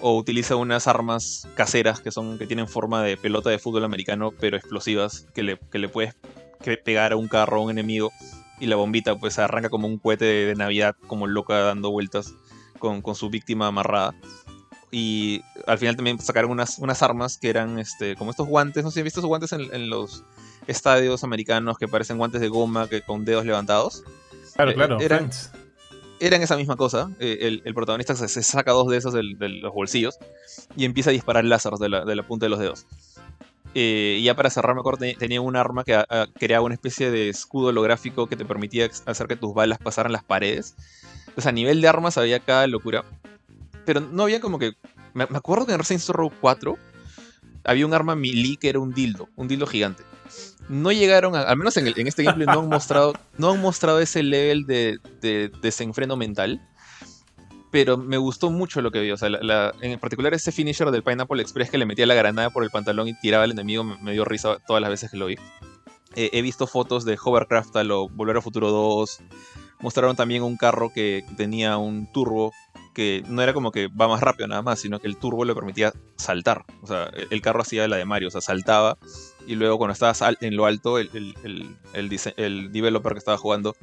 o 0.00 0.16
utiliza 0.16 0.56
unas 0.56 0.86
armas 0.86 1.46
caseras 1.54 2.00
que 2.00 2.10
son 2.10 2.38
que 2.38 2.46
tienen 2.46 2.68
forma 2.68 3.02
de 3.02 3.16
pelota 3.16 3.50
de 3.50 3.58
fútbol 3.58 3.84
americano 3.84 4.32
pero 4.38 4.56
explosivas 4.56 5.26
que 5.34 5.42
le, 5.42 5.58
que 5.70 5.78
le 5.78 5.88
puedes 5.88 6.14
pegar 6.84 7.12
a 7.12 7.16
un 7.16 7.28
carro 7.28 7.58
a 7.58 7.64
un 7.64 7.70
enemigo 7.70 8.12
y 8.60 8.66
la 8.66 8.76
bombita 8.76 9.16
pues 9.16 9.38
arranca 9.38 9.70
como 9.70 9.88
un 9.88 9.98
cohete 9.98 10.24
de, 10.24 10.54
Navidad 10.54 10.94
como 11.06 11.26
loca 11.26 11.58
dando 11.58 11.90
vueltas 11.90 12.34
con, 12.78 13.02
su 13.14 13.30
víctima 13.30 13.66
amarrada. 13.66 14.14
Y 14.92 15.42
al 15.66 15.78
final 15.78 15.96
también 15.96 16.18
sacaron 16.20 16.50
unas, 16.50 16.78
unas 16.78 17.02
armas 17.02 17.38
que 17.38 17.48
eran 17.48 17.78
este, 17.78 18.16
como 18.16 18.30
estos 18.30 18.48
guantes, 18.48 18.84
no 18.84 18.90
sé 18.90 18.94
si 18.94 19.00
han 19.00 19.04
visto 19.04 19.20
esos 19.20 19.28
guantes 19.28 19.52
en, 19.52 19.88
los 19.88 20.24
estadios 20.66 21.24
americanos 21.24 21.78
que 21.78 21.88
parecen 21.88 22.18
guantes 22.18 22.40
de 22.40 22.48
goma 22.48 22.88
que 22.88 23.00
con 23.02 23.24
dedos 23.24 23.46
levantados. 23.46 24.04
Claro, 24.54 24.72
eh, 24.72 24.74
claro. 24.74 25.00
Eran, 25.00 25.30
eran 26.18 26.42
esa 26.42 26.56
misma 26.56 26.76
cosa. 26.76 27.10
Eh, 27.20 27.60
el, 27.64 27.74
protagonista 27.74 28.14
se, 28.14 28.42
saca 28.42 28.72
dos 28.72 28.88
de 28.88 28.96
esos 28.96 29.14
de, 29.14 29.22
los 29.22 29.72
bolsillos 29.72 30.18
y 30.76 30.84
empieza 30.84 31.10
a 31.10 31.12
disparar 31.12 31.44
láseres 31.44 31.78
de 31.78 31.88
la, 31.88 32.04
de 32.04 32.16
la 32.16 32.26
punta 32.26 32.46
de 32.46 32.50
los 32.50 32.58
dedos. 32.58 32.86
Eh, 33.74 34.16
y 34.18 34.24
ya 34.24 34.34
para 34.34 34.50
cerrar, 34.50 34.74
me 34.74 34.80
acuerdo, 34.80 35.06
tenía 35.18 35.40
un 35.40 35.56
arma 35.56 35.84
que 35.84 35.94
ah, 35.94 36.26
creaba 36.38 36.64
una 36.64 36.74
especie 36.74 37.10
de 37.10 37.28
escudo 37.28 37.68
holográfico 37.68 38.26
que 38.26 38.36
te 38.36 38.44
permitía 38.44 38.88
hacer 39.06 39.28
que 39.28 39.36
tus 39.36 39.54
balas 39.54 39.78
pasaran 39.78 40.12
las 40.12 40.24
paredes. 40.24 40.74
Entonces, 41.20 41.46
a 41.46 41.52
nivel 41.52 41.80
de 41.80 41.88
armas 41.88 42.18
había 42.18 42.40
cada 42.40 42.66
locura. 42.66 43.04
Pero 43.84 44.00
no 44.00 44.24
había 44.24 44.40
como 44.40 44.58
que. 44.58 44.72
Me, 45.14 45.24
acuerdo 45.24 45.66
que 45.66 45.72
en 45.72 45.78
Resident 45.78 46.08
Evil 46.08 46.30
4 46.40 46.78
había 47.64 47.86
un 47.86 47.94
arma 47.94 48.14
melee 48.14 48.56
que 48.56 48.68
era 48.68 48.78
un 48.78 48.92
dildo, 48.92 49.28
un 49.36 49.48
dildo 49.48 49.66
gigante. 49.66 50.04
No 50.68 50.92
llegaron, 50.92 51.34
al 51.34 51.56
menos 51.56 51.76
en, 51.76 52.06
este 52.06 52.22
gameplay, 52.22 52.46
no 52.46 52.60
han 52.60 52.68
mostrado, 52.68 53.14
no 53.38 53.50
han 53.50 53.60
mostrado 53.60 53.98
ese 53.98 54.22
level 54.22 54.66
de 54.66 55.50
desenfreno 55.60 56.16
mental 56.16 56.60
pero 57.70 57.96
me 57.96 58.16
gustó 58.16 58.50
mucho 58.50 58.80
lo 58.80 58.90
que 58.90 59.00
vi. 59.00 59.10
O 59.10 59.16
sea, 59.16 59.28
en 59.80 59.98
particular 59.98 60.34
ese 60.34 60.52
finisher 60.52 60.90
del 60.90 61.02
Pineapple 61.02 61.40
Express 61.40 61.70
que 61.70 61.78
le 61.78 61.86
metía 61.86 62.06
la 62.06 62.14
granada 62.14 62.50
por 62.50 62.64
el 62.64 62.70
pantalón 62.70 63.08
y 63.08 63.14
tiraba 63.14 63.44
al 63.44 63.52
enemigo 63.52 63.84
me, 63.84 64.12
dio 64.12 64.24
risa 64.24 64.58
todas 64.66 64.80
las 64.80 64.90
veces 64.90 65.10
que 65.10 65.16
lo 65.16 65.26
vi. 65.26 65.36
Eh, 66.16 66.30
he 66.32 66.42
visto 66.42 66.66
fotos 66.66 67.04
de 67.04 67.16
Hovercraft 67.22 67.76
a 67.76 67.84
lo 67.84 68.08
Volver 68.08 68.36
a 68.36 68.42
Futuro 68.42 68.70
2. 68.70 69.20
Mostraron 69.80 70.16
también 70.16 70.42
un 70.42 70.56
carro 70.56 70.90
que 70.92 71.24
tenía 71.36 71.78
un 71.78 72.10
turbo 72.12 72.52
que 72.92 73.22
no 73.28 73.40
era 73.40 73.54
como 73.54 73.70
que 73.70 73.86
va 73.86 74.08
más 74.08 74.20
rápido 74.20 74.48
nada 74.48 74.62
más, 74.62 74.80
sino 74.80 74.98
que 74.98 75.06
el 75.06 75.16
turbo 75.16 75.44
le 75.44 75.54
permitía 75.54 75.92
saltar. 76.16 76.64
O 76.82 76.88
sea, 76.88 77.10
el 77.30 77.40
carro 77.40 77.62
hacía 77.62 77.86
la 77.86 77.96
de 77.96 78.04
Mario, 78.04 78.28
o 78.28 78.30
sea, 78.32 78.40
saltaba 78.40 78.98
y 79.46 79.54
luego 79.54 79.78
cuando 79.78 79.92
estabas 79.92 80.22
en 80.40 80.56
lo 80.56 80.66
alto, 80.66 80.98
el, 80.98 81.10
el, 81.14 81.76
el, 81.94 82.20
el 82.36 82.72
developer 82.72 83.12
que 83.12 83.18
estaba 83.18 83.38
jugando 83.38 83.76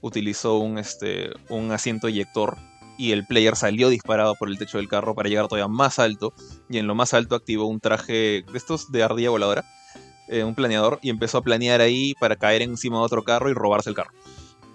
utilizó 0.00 0.58
un, 0.58 0.78
este, 0.78 1.30
un 1.48 1.72
asiento 1.72 2.06
eyector 2.06 2.56
y 2.98 3.12
el 3.12 3.26
player 3.26 3.56
salió 3.56 3.88
disparado 3.88 4.34
por 4.34 4.48
el 4.48 4.58
techo 4.58 4.78
del 4.78 4.88
carro 4.88 5.14
para 5.14 5.28
llegar 5.28 5.48
todavía 5.48 5.68
más 5.68 5.98
alto 5.98 6.32
y 6.68 6.78
en 6.78 6.86
lo 6.86 6.94
más 6.94 7.14
alto 7.14 7.34
activó 7.34 7.66
un 7.66 7.80
traje 7.80 8.44
de 8.50 8.58
estos 8.58 8.90
de 8.90 9.02
ardilla 9.02 9.30
voladora, 9.30 9.64
eh, 10.28 10.44
un 10.44 10.54
planeador 10.54 10.98
y 11.02 11.10
empezó 11.10 11.38
a 11.38 11.42
planear 11.42 11.80
ahí 11.80 12.14
para 12.18 12.36
caer 12.36 12.62
encima 12.62 12.98
de 12.98 13.04
otro 13.04 13.24
carro 13.24 13.50
y 13.50 13.54
robarse 13.54 13.90
el 13.90 13.96
carro. 13.96 14.12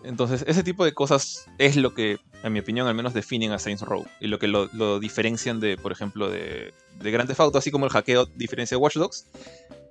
Entonces 0.04 0.44
ese 0.48 0.64
tipo 0.64 0.84
de 0.84 0.94
cosas 0.94 1.46
es 1.58 1.76
lo 1.76 1.94
que, 1.94 2.18
en 2.44 2.54
mi 2.54 2.60
opinión, 2.60 2.88
al 2.88 2.96
menos 2.96 3.14
definen 3.14 3.52
a 3.52 3.60
Saints 3.60 3.84
Row 3.84 4.06
y 4.20 4.28
lo 4.28 4.40
que 4.40 4.48
lo, 4.48 5.00
diferencian 5.00 5.60
de, 5.60 5.78
por 5.78 5.92
ejemplo, 5.92 6.30
de, 6.30 6.74
de 7.00 7.12
Grand 7.12 7.28
Theft 7.28 7.40
Auto, 7.40 7.58
así 7.58 7.70
como 7.70 7.86
el 7.86 7.92
hackeo 7.92 8.26
diferencia 8.26 8.78
de 8.78 8.82
Watch 8.82 8.96
Dogs 8.96 9.28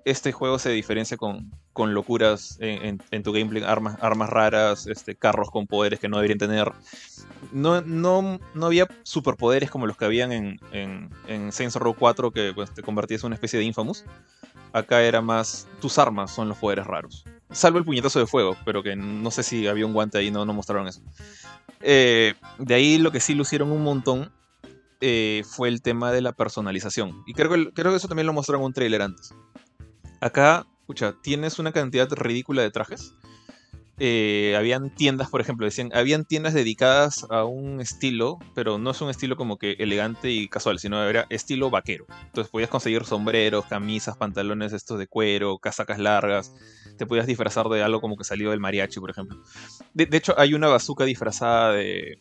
este 0.04 0.32
juego 0.32 0.58
se 0.58 0.70
diferencia 0.70 1.16
con, 1.16 1.50
con 1.72 1.94
locuras 1.94 2.56
en, 2.60 3.22
tu 3.22 3.32
gameplay, 3.32 3.62
armas, 3.62 3.96
armas 4.00 4.30
raras, 4.30 4.86
este, 4.86 5.14
carros 5.14 5.50
con 5.50 5.66
poderes 5.66 6.00
que 6.00 6.08
no 6.08 6.16
deberían 6.16 6.38
tener. 6.38 6.72
No, 7.52 7.80
no, 7.80 8.40
no 8.54 8.66
había 8.66 8.88
superpoderes 9.02 9.70
como 9.70 9.86
los 9.86 9.96
que 9.96 10.04
habían 10.04 10.32
en, 10.32 10.60
en, 10.72 11.10
en 11.26 11.52
Saints 11.52 11.76
Row 11.76 11.94
4 11.94 12.30
que 12.30 12.52
pues, 12.54 12.72
te 12.72 12.82
convertías 12.82 13.22
en 13.22 13.28
una 13.28 13.34
especie 13.34 13.58
de 13.58 13.64
Infamous. 13.64 14.04
Acá 14.72 15.02
era 15.02 15.20
más, 15.20 15.66
tus 15.80 15.98
armas 15.98 16.30
son 16.30 16.48
los 16.48 16.58
poderes 16.58 16.86
raros. 16.86 17.24
Salvo 17.50 17.78
el 17.78 17.84
puñetazo 17.84 18.20
de 18.20 18.26
fuego, 18.26 18.56
pero 18.64 18.82
que 18.82 18.94
no 18.94 19.30
sé 19.30 19.42
si 19.42 19.66
había 19.66 19.84
un 19.84 19.92
guante 19.92 20.18
ahí, 20.18 20.30
no, 20.30 20.44
no 20.44 20.52
mostraron 20.52 20.86
eso. 20.86 21.02
Eh, 21.80 22.34
de 22.58 22.74
ahí 22.74 22.98
lo 22.98 23.10
que 23.10 23.20
sí 23.20 23.34
lucieron 23.34 23.72
un 23.72 23.82
montón 23.82 24.30
eh, 25.00 25.42
fue 25.48 25.68
el 25.68 25.82
tema 25.82 26.12
de 26.12 26.20
la 26.20 26.32
personalización. 26.32 27.22
Y 27.26 27.32
creo 27.32 27.50
que, 27.50 27.72
creo 27.72 27.90
que 27.90 27.96
eso 27.96 28.06
también 28.06 28.26
lo 28.26 28.32
mostraron 28.32 28.62
en 28.62 28.66
un 28.66 28.72
trailer 28.72 29.02
antes. 29.02 29.34
Acá, 30.20 30.66
escucha, 30.80 31.14
tienes 31.22 31.58
una 31.58 31.72
cantidad 31.72 32.10
ridícula 32.12 32.60
de 32.62 32.70
trajes. 32.70 33.14
Eh, 34.02 34.54
habían 34.56 34.94
tiendas, 34.94 35.28
por 35.28 35.40
ejemplo, 35.40 35.66
decían, 35.66 35.90
habían 35.94 36.24
tiendas 36.24 36.54
dedicadas 36.54 37.26
a 37.30 37.44
un 37.44 37.80
estilo, 37.80 38.38
pero 38.54 38.78
no 38.78 38.90
es 38.90 39.00
un 39.00 39.10
estilo 39.10 39.36
como 39.36 39.58
que 39.58 39.72
elegante 39.78 40.30
y 40.30 40.48
casual, 40.48 40.78
sino 40.78 41.02
era 41.04 41.26
estilo 41.30 41.70
vaquero. 41.70 42.06
Entonces 42.26 42.50
podías 42.50 42.70
conseguir 42.70 43.04
sombreros, 43.04 43.66
camisas, 43.66 44.16
pantalones 44.16 44.72
estos 44.72 44.98
de 44.98 45.06
cuero, 45.06 45.58
casacas 45.58 45.98
largas, 45.98 46.52
te 46.98 47.06
podías 47.06 47.26
disfrazar 47.26 47.68
de 47.68 47.82
algo 47.82 48.00
como 48.00 48.16
que 48.16 48.24
salió 48.24 48.50
del 48.50 48.60
mariachi, 48.60 49.00
por 49.00 49.10
ejemplo. 49.10 49.38
De, 49.94 50.16
hecho, 50.16 50.34
hay 50.38 50.54
una 50.54 50.68
bazooka 50.68 51.04
disfrazada 51.04 51.72
de, 51.72 52.20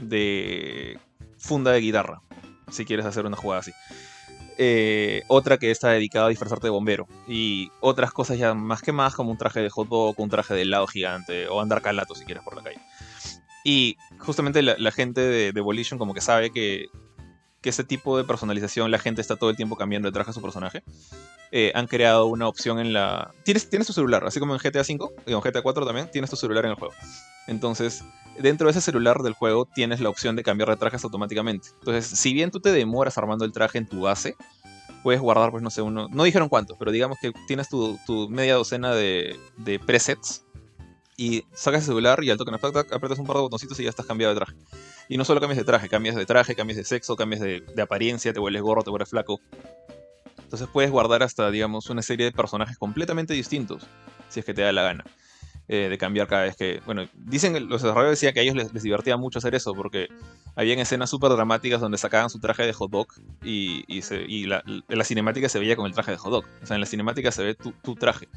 de 0.00 0.98
funda 1.38 1.72
de 1.72 1.80
guitarra, 1.80 2.20
si 2.70 2.84
quieres 2.84 3.06
hacer 3.06 3.26
una 3.26 3.36
jugada 3.36 3.60
así. 3.60 3.72
Eh, 4.58 5.22
otra 5.28 5.58
que 5.58 5.70
está 5.70 5.90
dedicada 5.90 6.26
a 6.26 6.28
disfrazarte 6.28 6.66
de 6.66 6.70
bombero. 6.70 7.06
Y 7.26 7.70
otras 7.80 8.12
cosas 8.12 8.38
ya 8.38 8.54
más 8.54 8.82
que 8.82 8.92
más, 8.92 9.14
como 9.14 9.30
un 9.30 9.38
traje 9.38 9.60
de 9.60 9.70
hot 9.70 9.88
dog, 9.88 10.18
un 10.18 10.30
traje 10.30 10.54
de 10.54 10.62
helado 10.62 10.86
gigante, 10.86 11.48
o 11.48 11.60
andar 11.60 11.82
calato 11.82 12.14
si 12.14 12.24
quieres 12.24 12.42
por 12.44 12.56
la 12.56 12.62
calle. 12.62 12.80
Y 13.64 13.96
justamente 14.18 14.62
la, 14.62 14.90
gente 14.90 15.20
de, 15.20 15.60
Volition 15.60 15.98
como 15.98 16.14
que 16.14 16.20
sabe 16.20 16.50
que, 16.50 16.86
que 17.60 17.70
ese 17.70 17.84
tipo 17.84 18.18
de 18.18 18.24
personalización, 18.24 18.90
la 18.90 18.98
gente 18.98 19.20
está 19.20 19.36
todo 19.36 19.50
el 19.50 19.56
tiempo 19.56 19.76
cambiando 19.76 20.08
de 20.08 20.12
traje 20.12 20.30
a 20.30 20.34
su 20.34 20.42
personaje. 20.42 20.82
Eh, 21.52 21.70
han 21.74 21.86
creado 21.86 22.26
una 22.26 22.48
opción 22.48 22.80
en 22.80 22.92
la... 22.92 23.30
Tienes, 23.44 23.70
tienes 23.70 23.86
tu 23.86 23.92
celular, 23.92 24.24
así 24.26 24.40
como 24.40 24.54
en 24.54 24.58
GTA 24.58 24.80
V 24.80 24.98
y 25.26 25.32
en 25.32 25.40
GTA 25.40 25.62
4 25.62 25.86
también, 25.86 26.10
tienes 26.10 26.30
tu 26.30 26.36
celular 26.36 26.64
en 26.64 26.72
el 26.72 26.76
juego. 26.76 26.94
Entonces, 27.46 28.02
dentro 28.38 28.66
de 28.66 28.72
ese 28.72 28.80
celular 28.80 29.18
del 29.18 29.34
juego 29.34 29.66
tienes 29.66 30.00
la 30.00 30.08
opción 30.08 30.36
de 30.36 30.42
cambiar 30.42 30.68
de 30.68 30.76
trajes 30.76 31.04
automáticamente. 31.04 31.68
Entonces, 31.80 32.06
si 32.06 32.32
bien 32.32 32.50
tú 32.50 32.60
te 32.60 32.72
demoras 32.72 33.18
armando 33.18 33.44
el 33.44 33.52
traje 33.52 33.78
en 33.78 33.86
tu 33.86 34.02
base, 34.02 34.36
puedes 35.02 35.20
guardar, 35.20 35.50
pues 35.50 35.62
no 35.62 35.70
sé, 35.70 35.82
uno. 35.82 36.08
No 36.10 36.24
dijeron 36.24 36.48
cuántos, 36.48 36.76
pero 36.78 36.90
digamos 36.90 37.18
que 37.20 37.32
tienes 37.46 37.68
tu, 37.68 37.98
media 38.30 38.54
docena 38.54 38.94
de, 38.94 39.38
de, 39.58 39.78
presets. 39.78 40.44
Y 41.16 41.44
sacas 41.52 41.82
el 41.82 41.88
celular 41.88 42.24
y 42.24 42.30
al 42.30 42.38
toque 42.38 42.50
apretas 42.54 43.18
un 43.18 43.26
par 43.26 43.36
de 43.36 43.42
botoncitos 43.42 43.78
y 43.78 43.84
ya 43.84 43.90
estás 43.90 44.06
cambiado 44.06 44.34
de 44.34 44.40
traje. 44.40 44.56
Y 45.08 45.18
no 45.18 45.24
solo 45.24 45.40
cambias 45.40 45.58
de 45.58 45.64
traje, 45.64 45.88
cambias 45.88 46.16
de 46.16 46.24
traje, 46.24 46.54
cambias 46.54 46.78
de 46.78 46.84
sexo, 46.84 47.16
cambias 47.16 47.40
de, 47.42 47.60
de 47.60 47.82
apariencia, 47.82 48.32
te 48.32 48.40
vuelves 48.40 48.62
gorro, 48.62 48.82
te 48.82 48.90
vuelves 48.90 49.10
flaco. 49.10 49.40
Entonces 50.38 50.68
puedes 50.72 50.90
guardar 50.90 51.22
hasta, 51.22 51.50
digamos, 51.50 51.90
una 51.90 52.02
serie 52.02 52.26
de 52.26 52.32
personajes 52.32 52.78
completamente 52.78 53.34
distintos, 53.34 53.86
si 54.28 54.40
es 54.40 54.46
que 54.46 54.54
te 54.54 54.62
da 54.62 54.72
la 54.72 54.82
gana. 54.82 55.04
Eh, 55.68 55.88
de 55.88 55.96
cambiar 55.96 56.26
cada 56.26 56.42
vez 56.42 56.56
que. 56.56 56.80
Bueno, 56.84 57.06
dicen, 57.14 57.52
los 57.68 57.82
desarrolladores 57.82 58.18
decían 58.18 58.34
que 58.34 58.40
a 58.40 58.42
ellos 58.42 58.56
les, 58.56 58.82
divertía 58.82 59.16
mucho 59.16 59.38
hacer 59.38 59.54
eso, 59.54 59.74
porque 59.74 60.08
habían 60.56 60.80
escenas 60.80 61.08
súper 61.08 61.30
dramáticas 61.30 61.80
donde 61.80 61.98
sacaban 61.98 62.30
su 62.30 62.40
traje 62.40 62.66
de 62.66 62.72
hot 62.72 62.90
dog 62.90 63.06
y, 63.44 63.84
y, 63.86 64.46
la, 64.46 65.04
cinemática 65.04 65.48
se 65.48 65.60
veía 65.60 65.76
con 65.76 65.86
el 65.86 65.92
traje 65.92 66.10
de 66.10 66.16
hot 66.16 66.32
dog. 66.32 66.44
O 66.62 66.66
sea, 66.66 66.74
en 66.74 66.80
la 66.80 66.86
cinemática 66.86 67.30
se 67.30 67.44
ve 67.44 67.54
tu, 67.54 67.72
tu 67.72 67.94
traje. 67.94 68.28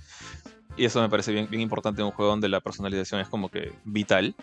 Y 0.77 0.85
eso 0.85 1.01
me 1.01 1.09
parece 1.09 1.31
bien, 1.31 1.47
bien 1.49 1.61
importante 1.61 2.01
en 2.01 2.07
un 2.07 2.13
juego 2.13 2.31
donde 2.31 2.47
la 2.47 2.61
personalización 2.61 3.19
es 3.21 3.27
como 3.27 3.49
que 3.49 3.73
vital. 3.85 4.35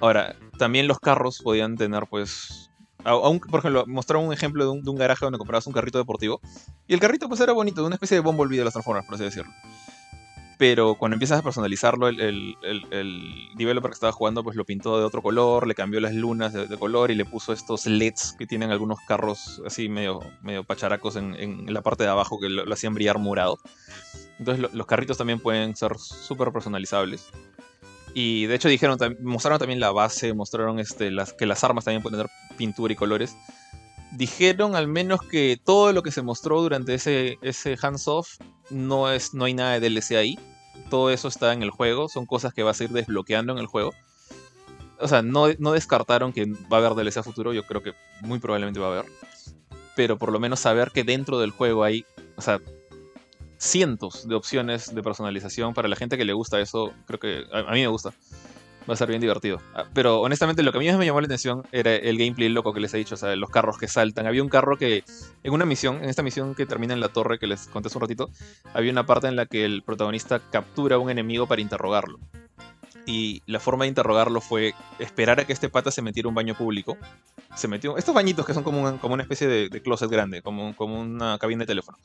Ahora, 0.00 0.34
también 0.58 0.88
los 0.88 0.98
carros 0.98 1.40
podían 1.42 1.76
tener, 1.76 2.06
pues. 2.08 2.70
por 3.04 3.60
ejemplo, 3.60 3.84
mostraron 3.86 4.26
un 4.26 4.32
ejemplo 4.32 4.64
de 4.64 4.70
un, 4.70 4.82
de 4.82 4.90
un, 4.90 4.96
garaje 4.96 5.26
donde 5.26 5.38
comprabas 5.38 5.66
un 5.66 5.74
carrito 5.74 5.98
deportivo. 5.98 6.40
Y 6.88 6.94
el 6.94 7.00
carrito, 7.00 7.28
pues 7.28 7.40
era 7.40 7.52
bonito, 7.52 7.82
de 7.82 7.88
una 7.88 7.96
especie 7.96 8.16
de 8.16 8.22
Bumblebee 8.22 8.58
de 8.58 8.64
las 8.64 8.72
Transformers, 8.72 9.06
por 9.06 9.16
así 9.16 9.24
decirlo 9.24 9.52
pero 10.62 10.94
cuando 10.94 11.16
empiezas 11.16 11.40
a 11.40 11.42
personalizarlo, 11.42 12.06
el, 12.06 12.20
el, 12.20 12.56
el, 12.92 13.48
developer 13.56 13.90
que 13.90 13.94
estaba 13.94 14.12
jugando 14.12 14.44
pues 14.44 14.54
lo 14.54 14.64
pintó 14.64 14.96
de 14.96 15.04
otro 15.04 15.20
color, 15.20 15.66
le 15.66 15.74
cambió 15.74 15.98
las 15.98 16.14
lunas 16.14 16.52
de, 16.52 16.78
color 16.78 17.10
y 17.10 17.16
le 17.16 17.24
puso 17.24 17.52
estos 17.52 17.84
LEDs 17.86 18.36
que 18.38 18.46
tienen 18.46 18.70
algunos 18.70 19.00
carros 19.00 19.60
así 19.66 19.88
medio, 19.88 20.20
medio 20.40 20.62
pacharacos 20.62 21.16
en, 21.16 21.66
la 21.66 21.82
parte 21.82 22.04
de 22.04 22.10
abajo 22.10 22.38
que 22.38 22.48
lo, 22.48 22.72
hacían 22.72 22.94
brillar 22.94 23.18
morado. 23.18 23.58
Entonces 24.38 24.72
los 24.72 24.86
carritos 24.86 25.18
también 25.18 25.40
pueden 25.40 25.74
ser 25.74 25.98
súper 25.98 26.52
personalizables. 26.52 27.26
Y 28.14 28.46
de 28.46 28.54
hecho 28.54 28.68
dijeron, 28.68 28.96
mostraron 29.20 29.58
también 29.58 29.80
la 29.80 29.90
base, 29.90 30.32
mostraron 30.32 30.78
este, 30.78 31.10
las, 31.10 31.32
que 31.32 31.44
las 31.44 31.64
armas 31.64 31.86
también 31.86 32.02
pueden 32.02 32.20
tener 32.20 32.30
pintura 32.56 32.92
y 32.92 32.96
colores. 32.96 33.34
Dijeron 34.12 34.76
al 34.76 34.86
menos 34.86 35.22
que 35.22 35.58
todo 35.64 35.92
lo 35.92 36.04
que 36.04 36.12
se 36.12 36.22
mostró 36.22 36.62
durante 36.62 36.94
ese, 36.94 37.36
ese 37.42 37.76
hands-off 37.82 38.38
no, 38.70 39.06
no 39.32 39.44
hay 39.44 39.54
nada 39.54 39.80
de 39.80 39.90
DLC 39.90 40.12
ahí 40.12 40.38
todo 40.90 41.10
eso 41.10 41.28
está 41.28 41.52
en 41.52 41.62
el 41.62 41.70
juego, 41.70 42.08
son 42.08 42.26
cosas 42.26 42.54
que 42.54 42.62
vas 42.62 42.80
a 42.80 42.84
ir 42.84 42.90
desbloqueando 42.90 43.52
en 43.52 43.58
el 43.58 43.66
juego. 43.66 43.92
O 44.98 45.08
sea, 45.08 45.22
no, 45.22 45.46
no 45.58 45.72
descartaron 45.72 46.32
que 46.32 46.46
va 46.46 46.76
a 46.78 46.86
haber 46.86 46.94
DLC 46.94 47.18
a 47.18 47.22
futuro, 47.22 47.52
yo 47.52 47.64
creo 47.66 47.82
que 47.82 47.94
muy 48.20 48.38
probablemente 48.38 48.80
va 48.80 48.86
a 48.86 48.90
haber. 48.90 49.04
Pero 49.96 50.18
por 50.18 50.32
lo 50.32 50.38
menos 50.38 50.60
saber 50.60 50.90
que 50.92 51.04
dentro 51.04 51.38
del 51.38 51.50
juego 51.50 51.84
hay, 51.84 52.04
o 52.36 52.42
sea, 52.42 52.60
cientos 53.58 54.26
de 54.26 54.34
opciones 54.34 54.94
de 54.94 55.02
personalización 55.02 55.74
para 55.74 55.88
la 55.88 55.96
gente 55.96 56.16
que 56.16 56.24
le 56.24 56.32
gusta 56.32 56.60
eso, 56.60 56.92
creo 57.06 57.20
que 57.20 57.44
a 57.52 57.72
mí 57.72 57.80
me 57.80 57.86
gusta 57.86 58.12
va 58.88 58.94
a 58.94 58.96
ser 58.96 59.08
bien 59.08 59.20
divertido. 59.20 59.60
Ah, 59.74 59.84
pero 59.92 60.20
honestamente 60.20 60.62
lo 60.62 60.72
que 60.72 60.78
a 60.78 60.80
mí 60.80 60.92
me 60.92 61.06
llamó 61.06 61.20
la 61.20 61.26
atención 61.26 61.64
era 61.72 61.94
el 61.94 62.18
gameplay 62.18 62.48
loco 62.48 62.72
que 62.72 62.80
les 62.80 62.92
he 62.94 62.98
dicho, 62.98 63.14
o 63.14 63.18
sea, 63.18 63.34
los 63.36 63.50
carros 63.50 63.78
que 63.78 63.88
saltan. 63.88 64.26
Había 64.26 64.42
un 64.42 64.48
carro 64.48 64.76
que 64.76 65.04
en 65.42 65.52
una 65.52 65.64
misión, 65.64 66.02
en 66.02 66.08
esta 66.08 66.22
misión 66.22 66.54
que 66.54 66.66
termina 66.66 66.94
en 66.94 67.00
la 67.00 67.08
torre 67.08 67.38
que 67.38 67.46
les 67.46 67.66
conté 67.68 67.88
hace 67.88 67.98
un 67.98 68.02
ratito, 68.02 68.30
había 68.74 68.92
una 68.92 69.06
parte 69.06 69.28
en 69.28 69.36
la 69.36 69.46
que 69.46 69.64
el 69.64 69.82
protagonista 69.82 70.40
captura 70.50 70.96
a 70.96 70.98
un 70.98 71.10
enemigo 71.10 71.46
para 71.46 71.60
interrogarlo. 71.60 72.18
Y 73.04 73.42
la 73.46 73.58
forma 73.58 73.84
de 73.84 73.88
interrogarlo 73.88 74.40
fue 74.40 74.74
esperar 75.00 75.40
a 75.40 75.44
que 75.44 75.52
este 75.52 75.68
pata 75.68 75.90
se 75.90 76.02
metiera 76.02 76.28
a 76.28 76.30
un 76.30 76.36
baño 76.36 76.54
público. 76.54 76.96
Se 77.56 77.66
metió. 77.66 77.96
Estos 77.96 78.14
bañitos 78.14 78.46
que 78.46 78.54
son 78.54 78.62
como 78.62 78.98
como 78.98 79.14
una 79.14 79.24
especie 79.24 79.48
de, 79.48 79.68
de 79.68 79.82
closet 79.82 80.08
grande, 80.08 80.40
como, 80.40 80.76
como 80.76 81.00
una 81.00 81.36
cabina 81.38 81.60
de 81.60 81.66
teléfono 81.66 81.98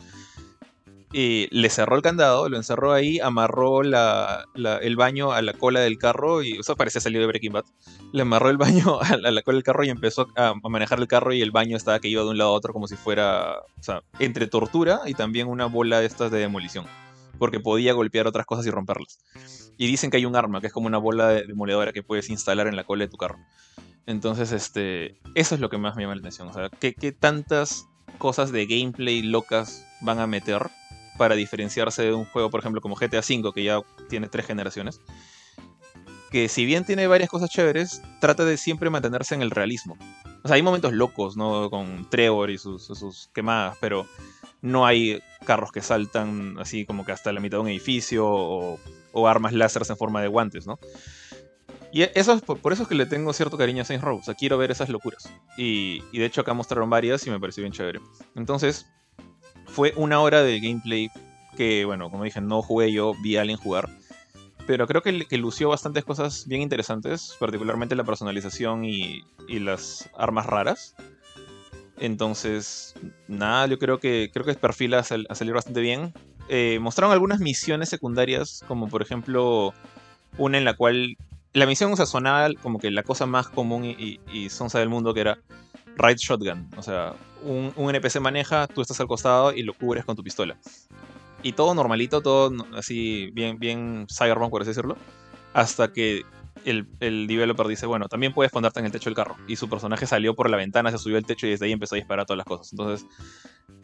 y 1.14 1.48
le 1.52 1.70
cerró 1.70 1.96
el 1.96 2.02
candado, 2.02 2.50
lo 2.50 2.58
encerró 2.58 2.92
ahí, 2.92 3.20
amarró 3.20 3.82
el 3.82 4.96
baño 4.98 5.32
a 5.32 5.42
la 5.42 5.54
cola 5.54 5.80
del 5.80 5.98
carro 5.98 6.44
y 6.44 6.60
eso 6.60 6.76
parecía 6.76 7.00
salido 7.00 7.22
de 7.22 7.28
Breaking 7.28 7.54
Bad. 7.54 7.64
Le 8.12 8.24
amarró 8.24 8.50
el 8.50 8.58
baño 8.58 9.00
a 9.02 9.16
la, 9.18 9.42
cola 9.42 9.56
del 9.56 9.64
carro 9.64 9.86
y 9.86 9.90
empezó 9.90 10.28
a, 10.36 10.54
manejar 10.64 11.00
el 11.00 11.08
carro 11.08 11.34
y 11.34 11.42
el 11.42 11.52
baño 11.52 11.78
estaba 11.78 12.00
que 12.00 12.10
iba 12.10 12.24
de 12.24 12.30
un 12.30 12.38
lado 12.38 12.50
a 12.50 12.54
otro 12.54 12.74
como 12.74 12.88
si 12.88 12.96
fuera, 12.96 13.60
o 13.60 13.84
sea, 13.84 14.02
entre 14.20 14.48
tortura 14.48 15.02
y 15.06 15.14
también 15.14 15.48
una 15.48 15.66
bola 15.66 16.02
de 16.02 16.08
estas 16.08 16.30
de 16.30 16.40
demolición, 16.40 16.86
porque 17.40 17.62
podía 17.62 17.94
golpear 17.94 18.28
otras 18.28 18.46
cosas 18.46 18.66
y 18.66 18.72
romperlas. 18.72 19.20
Y 19.78 19.88
dicen 19.88 20.12
que 20.12 20.18
hay 20.18 20.26
un 20.26 20.36
arma 20.36 20.60
que 20.60 20.68
es 20.68 20.74
como 20.74 20.88
una 20.88 20.98
bola 20.98 21.30
de 21.30 21.44
demoledora 21.46 21.94
que 21.94 22.04
puedes 22.04 22.30
instalar 22.30 22.68
en 22.68 22.76
la 22.76 22.84
cola 22.84 23.06
de 23.06 23.10
tu 23.10 23.18
carro. 23.18 23.38
Entonces, 24.08 24.52
este, 24.52 25.20
eso 25.36 25.56
es 25.56 25.62
lo 25.62 25.70
que 25.70 25.78
más 25.78 25.96
me 25.96 26.02
llama 26.02 26.16
la 26.16 26.20
atención. 26.20 26.48
O 26.48 26.54
sea, 26.54 26.70
¿qué, 26.80 26.94
qué 26.96 27.12
tantas 27.12 27.86
cosas 28.18 28.52
de 28.52 28.66
gameplay 28.66 29.22
locas 29.22 29.86
van 30.02 30.20
a 30.20 30.28
meter 30.28 30.70
para 31.18 31.36
diferenciarse 31.36 32.04
de 32.04 32.14
un 32.14 32.26
juego, 32.26 32.50
por 32.50 32.60
ejemplo, 32.60 32.82
como 32.82 32.96
GTA 32.96 33.20
V, 33.20 33.52
que 33.54 33.64
ya 33.64 33.82
tiene 34.10 34.28
tres 34.28 34.46
generaciones. 34.46 35.02
Que 36.32 36.50
si 36.50 36.66
bien 36.66 36.86
tiene 36.86 37.08
varias 37.08 37.30
cosas 37.30 37.50
chéveres, 37.50 38.02
trata 38.20 38.46
de 38.46 38.58
siempre 38.58 38.90
mantenerse 38.90 39.34
en 39.36 39.42
el 39.42 39.52
realismo. 39.52 39.98
O 40.44 40.48
sea, 40.48 40.56
hay 40.56 40.62
momentos 40.62 40.94
locos, 40.94 41.38
¿no? 41.38 41.70
Con 41.70 42.10
Trevor 42.10 42.50
y 42.52 42.58
sus, 42.58 43.30
quemadas, 43.34 43.78
pero 43.80 44.06
no 44.62 44.86
hay 44.86 45.22
carros 45.46 45.72
que 45.72 45.82
saltan 45.82 46.58
así 46.60 46.86
como 46.86 47.06
que 47.06 47.12
hasta 47.12 47.32
la 47.32 47.40
mitad 47.40 47.58
de 47.58 47.62
un 47.62 47.70
edificio 47.70 48.26
o, 48.28 49.28
armas 49.28 49.54
láseres 49.54 49.90
en 49.90 49.98
forma 49.98 50.22
de 50.22 50.28
guantes, 50.28 50.68
¿no? 50.68 50.78
Y 51.92 52.04
eso 52.04 52.34
es 52.34 52.42
por, 52.42 52.72
eso 52.72 52.84
es 52.84 52.90
que 52.90 52.96
le 52.96 53.06
tengo 53.08 53.34
cierto 53.34 53.58
cariño 53.58 53.82
a 53.82 53.86
Saints 53.86 54.04
Row. 54.04 54.20
O 54.20 54.24
sea, 54.24 54.36
quiero 54.36 54.58
ver 54.58 54.70
esas 54.70 54.90
locuras. 54.90 55.32
Y, 55.58 56.04
y 56.12 56.20
de 56.20 56.26
hecho 56.26 56.42
acá 56.42 56.54
mostraron 56.54 56.90
varias 56.90 57.26
y 57.26 57.32
me 57.32 57.40
pareció 57.40 57.64
bien 57.64 57.74
chévere. 57.74 58.00
Entonces, 58.36 58.86
fue 59.78 59.94
una 59.96 60.20
hora 60.22 60.42
de 60.42 60.60
gameplay 60.60 61.12
que, 61.56 61.86
bueno, 61.86 62.10
como 62.10 62.24
dije, 62.24 62.42
no 62.42 62.64
jugué 62.64 62.92
yo, 62.92 63.14
vi 63.22 63.38
a 63.38 63.42
alguien 63.42 63.60
jugar. 63.60 63.88
Pero 64.66 64.88
creo 64.88 65.04
que, 65.04 65.38
lució 65.38 65.70
bastantes 65.70 66.04
cosas 66.04 66.48
bien 66.48 66.64
interesantes, 66.64 67.36
particularmente 67.40 67.94
la 67.94 68.04
personalización 68.04 68.86
y, 68.86 69.24
las 69.48 70.10
armas 70.18 70.48
raras. 70.48 70.96
Entonces, 72.00 72.96
nada, 73.28 73.68
yo 73.68 73.78
creo 73.78 74.00
que 74.00 74.32
creo 74.34 74.48
que 74.48 74.56
perfila 74.56 74.98
a, 74.98 75.04
salir 75.04 75.54
bastante 75.54 75.82
bien. 75.82 76.12
Eh, 76.50 76.80
mostraron 76.82 77.14
algunas 77.14 77.40
misiones 77.40 77.88
secundarias, 77.88 78.64
como 78.68 78.88
por 78.90 79.04
ejemplo 79.04 79.76
una 80.40 80.58
en 80.58 80.66
la 80.66 80.74
cual 80.74 81.18
la 81.54 81.68
misión 81.68 81.94
o 81.94 81.96
sea, 81.96 82.50
como 82.64 82.80
que 82.80 82.90
la 82.90 83.04
cosa 83.04 83.28
más 83.28 83.48
común 83.48 83.86
y, 83.86 84.20
y 84.34 84.50
sonsa 84.50 84.80
del 84.80 84.90
mundo 84.90 85.14
que 85.14 85.22
era 85.22 85.38
Ride 85.98 86.18
Shotgun. 86.18 86.70
O 86.78 86.82
sea, 86.82 87.14
un, 87.44 87.74
NPC 87.78 88.20
maneja, 88.20 88.68
tú 88.68 88.82
estás 88.82 89.00
al 89.00 89.08
costado 89.08 89.54
y 89.54 89.64
lo 89.64 89.74
cubres 89.74 90.06
con 90.06 90.16
tu 90.16 90.24
pistola. 90.24 90.58
Y 91.44 91.54
todo 91.54 91.74
normalito, 91.74 92.22
todo 92.22 92.52
así, 92.76 93.30
bien, 93.34 93.60
bien 93.60 94.08
cyberpunk, 94.10 94.50
por 94.50 94.62
así 94.62 94.70
decirlo. 94.70 94.98
Hasta 95.54 95.92
que 95.92 96.24
el, 96.66 96.88
el, 97.00 97.28
developer 97.28 97.68
dice, 97.68 97.86
bueno, 97.86 98.08
también 98.08 98.34
puedes 98.34 98.52
ponerte 98.52 98.80
en 98.80 98.86
el 98.86 98.92
techo 98.92 99.10
del 99.10 99.16
carro. 99.16 99.38
Y 99.48 99.56
su 99.56 99.70
personaje 99.70 100.06
salió 100.06 100.36
por 100.36 100.50
la 100.50 100.58
ventana, 100.58 100.92
se 100.92 100.98
subió 100.98 101.18
al 101.18 101.26
techo 101.26 101.48
y 101.48 101.52
desde 101.52 101.66
ahí 101.66 101.72
empezó 101.72 101.96
a 101.96 101.98
disparar 101.98 102.26
todas 102.26 102.38
las 102.38 102.46
cosas. 102.46 102.74
Entonces, 102.74 103.08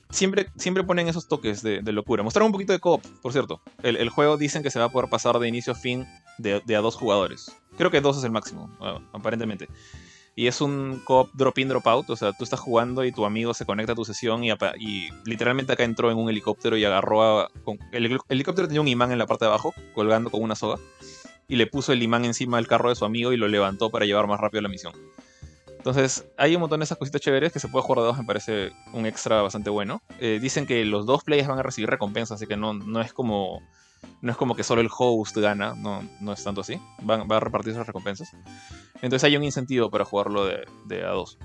siempre, 0.09 0.49
siempre 0.55 0.83
ponen 0.83 1.07
esos 1.07 1.27
toques 1.27 1.61
de, 1.61 1.81
locura. 1.91 2.23
Mostraron 2.23 2.47
un 2.47 2.53
poquito 2.53 2.73
de 2.73 2.79
co-op, 2.79 3.05
por 3.21 3.31
cierto. 3.31 3.61
El, 3.81 4.09
juego 4.09 4.37
dicen 4.37 4.63
que 4.63 4.71
se 4.71 4.79
va 4.79 4.85
a 4.85 4.89
poder 4.89 5.09
pasar 5.09 5.37
de 5.39 5.47
inicio 5.47 5.73
a 5.73 5.75
fin 5.75 6.05
de, 6.37 6.61
de, 6.65 6.75
a 6.75 6.81
dos 6.81 6.95
jugadores. 6.95 7.55
Creo 7.77 7.91
que 7.91 8.01
dos 8.01 8.17
es 8.17 8.23
el 8.23 8.31
máximo, 8.31 8.69
aparentemente. 9.13 9.67
Y 10.35 10.47
es 10.47 10.61
un 10.61 11.01
co-op 11.03 11.29
drop-in, 11.33 11.69
drop-out. 11.69 12.09
O 12.09 12.15
sea, 12.15 12.31
tú 12.33 12.43
estás 12.43 12.59
jugando 12.59 13.05
y 13.05 13.11
tu 13.11 13.25
amigo 13.25 13.53
se 13.53 13.65
conecta 13.65 13.91
a 13.93 13.95
tu 13.95 14.05
sesión 14.05 14.43
y, 14.43 15.09
literalmente 15.25 15.73
acá 15.73 15.83
entró 15.83 16.09
en 16.11 16.17
un 16.17 16.29
helicóptero 16.29 16.75
y 16.77 16.85
agarró 16.85 17.23
a... 17.23 17.51
el 17.91 18.19
helicóptero 18.29 18.67
tenía 18.67 18.81
un 18.81 18.87
imán 18.87 19.11
en 19.11 19.19
la 19.19 19.27
parte 19.27 19.45
de 19.45 19.49
abajo, 19.49 19.73
colgando 19.93 20.29
con 20.29 20.41
una 20.41 20.55
soga. 20.55 20.77
Y 21.47 21.55
le 21.55 21.67
puso 21.67 21.93
el 21.93 22.01
imán 22.01 22.25
encima 22.25 22.57
del 22.57 22.67
carro 22.67 22.89
de 22.89 22.95
su 22.95 23.05
amigo 23.05 23.31
y 23.31 23.37
lo 23.37 23.47
levantó 23.47 23.89
para 23.89 24.05
llevar 24.05 24.27
más 24.27 24.39
rápido 24.39 24.61
la 24.61 24.69
misión. 24.69 24.93
Entonces, 25.83 26.25
hay 26.37 26.55
un 26.55 26.61
montón 26.61 26.79
de 26.79 26.85
esas 26.85 26.97
cositas 26.97 27.19
chéveres 27.19 27.51
que 27.51 27.59
se 27.59 27.67
puede 27.67 27.83
jugar 27.83 27.99
de 27.99 28.05
dos, 28.05 28.17
me 28.17 28.23
parece 28.23 28.71
un 28.93 29.05
extra 29.05 29.41
bastante 29.41 29.69
bueno. 29.69 30.01
Eh, 30.19 30.39
dicen 30.41 30.65
que 30.65 30.85
los 30.85 31.05
dos 31.05 31.25
players 31.25 31.49
van 31.49 31.59
a 31.59 31.63
recibir 31.63 31.89
recompensas, 31.89 32.37
así 32.37 32.47
que 32.47 32.55
no, 32.55 32.73
no 32.73 33.01
es 33.01 33.11
como 33.11 33.61
no 34.23 34.31
es 34.31 34.37
como 34.37 34.55
que 34.55 34.63
solo 34.63 34.79
el 34.79 34.89
host 34.89 35.35
gana, 35.35 35.75
no, 35.75 36.01
no 36.21 36.31
es 36.31 36.41
tanto 36.41 36.61
así. 36.61 36.79
Va, 37.07 37.25
va 37.25 37.37
a 37.37 37.39
repartir 37.41 37.73
esas 37.73 37.85
recompensas. 37.85 38.31
Entonces 39.01 39.25
hay 39.25 39.35
un 39.35 39.43
incentivo 39.43 39.91
para 39.91 40.05
jugarlo 40.05 40.45
de, 40.45 40.65
de 40.85 41.03
a 41.03 41.09
dos. 41.09 41.37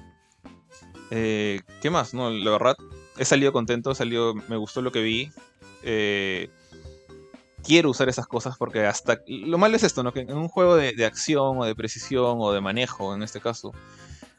Eh, 1.11 1.61
¿Qué 1.83 1.91
más? 1.91 2.15
No, 2.15 2.31
la 2.31 2.53
verdad, 2.53 2.77
he 3.17 3.25
salido 3.25 3.53
contento, 3.53 3.91
he 3.91 3.97
salido, 3.97 4.33
me 4.33 4.57
gustó 4.57 4.81
lo 4.81 4.93
que 4.93 5.03
vi. 5.03 5.33
Eh, 5.83 6.51
quiero 7.65 7.91
usar 7.91 8.09
esas 8.09 8.29
cosas 8.29 8.57
porque 8.57 8.87
hasta... 8.87 9.23
Lo 9.27 9.59
malo 9.59 9.75
es 9.75 9.83
esto, 9.83 10.05
¿no? 10.05 10.13
Que 10.13 10.21
en 10.21 10.37
un 10.37 10.47
juego 10.47 10.77
de, 10.77 10.93
de, 10.93 11.05
acción 11.05 11.59
o 11.59 11.65
de 11.65 11.75
precisión 11.75 12.37
o 12.39 12.53
de 12.53 12.61
manejo, 12.61 13.13
en 13.13 13.25
este 13.25 13.41
caso, 13.41 13.73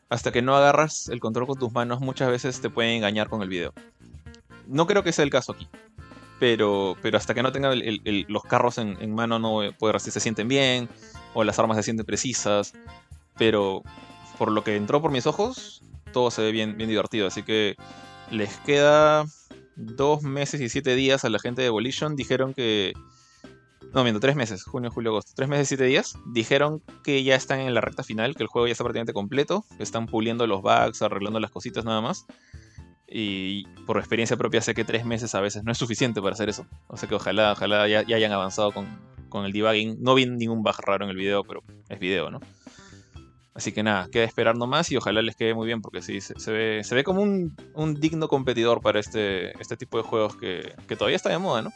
hasta 0.07 0.31
que 0.31 0.41
no 0.41 0.55
agarras 0.55 1.09
el 1.09 1.19
control 1.19 1.45
con 1.45 1.59
tus 1.59 1.73
manos, 1.73 1.99
muchas 1.99 2.29
veces 2.29 2.61
te 2.61 2.69
pueden 2.69 2.93
engañar 2.93 3.27
con 3.27 3.41
el 3.41 3.49
video. 3.49 3.73
No 4.65 4.87
creo 4.87 5.03
que 5.03 5.11
sea 5.11 5.25
el 5.25 5.29
caso 5.29 5.51
aquí 5.51 5.67
pero, 6.39 6.95
pero 7.01 7.17
hasta 7.17 7.33
que 7.33 7.43
no 7.43 7.51
tenga 7.51 7.71
los 7.73 8.43
carros 8.43 8.77
en, 8.77 9.13
mano 9.13 9.39
no 9.39 9.61
puede 9.77 9.99
se 9.99 10.19
sienten 10.19 10.47
bien, 10.47 10.89
o 11.33 11.43
las 11.43 11.59
armas 11.59 11.77
se 11.77 11.83
sienten 11.83 12.05
precisas, 12.05 12.73
pero 13.37 13.83
por 14.37 14.51
lo 14.51 14.63
que 14.63 14.75
entró 14.75 15.01
por 15.01 15.11
mis 15.11 15.27
ojos, 15.27 15.83
todo 16.13 16.31
se 16.31 16.41
ve 16.41 16.51
bien, 16.51 16.77
bien 16.77 16.89
divertido, 16.89 17.27
así 17.27 17.43
que 17.43 17.75
les 18.31 18.57
queda 18.59 19.25
dos 19.75 20.21
meses 20.23 20.61
y 20.61 20.69
siete 20.69 20.95
días 20.95 21.25
a 21.25 21.29
la 21.29 21.39
gente 21.39 21.61
de 21.61 21.67
Evolution 21.67 22.15
dijeron 22.15 22.53
que... 22.53 22.93
No, 23.93 24.03
miento, 24.03 24.19
tres 24.19 24.35
meses, 24.35 24.63
junio, 24.63 24.91
julio, 24.91 25.09
agosto. 25.09 25.31
Tres 25.35 25.49
meses 25.49 25.65
y 25.65 25.69
siete 25.69 25.85
días. 25.85 26.15
Dijeron 26.27 26.83
que 27.03 27.23
ya 27.23 27.33
están 27.33 27.59
en 27.59 27.73
la 27.73 27.81
recta 27.81 28.03
final, 28.03 28.35
que 28.35 28.43
el 28.43 28.47
juego 28.47 28.67
ya 28.67 28.73
está 28.73 28.83
prácticamente 28.83 29.13
completo, 29.13 29.65
están 29.79 30.05
puliendo 30.05 30.45
los 30.45 30.61
bugs, 30.61 31.01
arreglando 31.01 31.39
las 31.39 31.49
cositas 31.49 31.85
nada 31.85 31.99
más. 31.99 32.27
Y 33.11 33.65
por 33.85 33.97
experiencia 33.97 34.37
propia 34.37 34.61
sé 34.61 34.73
que 34.73 34.85
tres 34.85 35.05
meses 35.05 35.33
a 35.33 35.41
veces 35.41 35.63
no 35.63 35.71
es 35.71 35.77
suficiente 35.77 36.21
para 36.21 36.33
hacer 36.33 36.49
eso. 36.49 36.65
O 36.87 36.97
sea 36.97 37.09
que 37.09 37.15
ojalá, 37.15 37.53
ojalá 37.53 37.87
ya, 37.87 37.99
hayan 37.99 38.31
avanzado 38.31 38.71
con, 38.71 38.87
con, 39.29 39.45
el 39.45 39.51
debugging. 39.51 39.97
No 40.01 40.13
vi 40.13 40.25
ningún 40.27 40.61
bug 40.61 40.79
raro 40.85 41.05
en 41.05 41.11
el 41.11 41.17
video, 41.17 41.43
pero 41.43 41.63
es 41.89 41.99
video, 41.99 42.29
¿no? 42.29 42.39
Así 43.55 43.71
que 43.71 43.83
nada, 43.83 44.07
queda 44.11 44.23
esperar 44.23 44.55
nomás 44.55 44.91
y 44.91 44.97
ojalá 44.97 45.21
les 45.21 45.35
quede 45.35 45.53
muy 45.53 45.65
bien 45.65 45.81
porque 45.81 46.01
sí, 46.01 46.21
se, 46.21 46.51
ve, 46.51 46.81
se 46.83 46.95
ve 46.95 47.03
como 47.03 47.21
un, 47.21 47.57
un, 47.73 47.95
digno 47.95 48.29
competidor 48.29 48.79
para 48.79 48.99
este, 48.99 49.59
este 49.59 49.75
tipo 49.75 49.97
de 49.97 50.03
juegos 50.03 50.37
que, 50.37 50.75
que 50.87 50.95
todavía 50.95 51.17
está 51.17 51.29
de 51.29 51.39
moda, 51.39 51.63
¿no? 51.63 51.71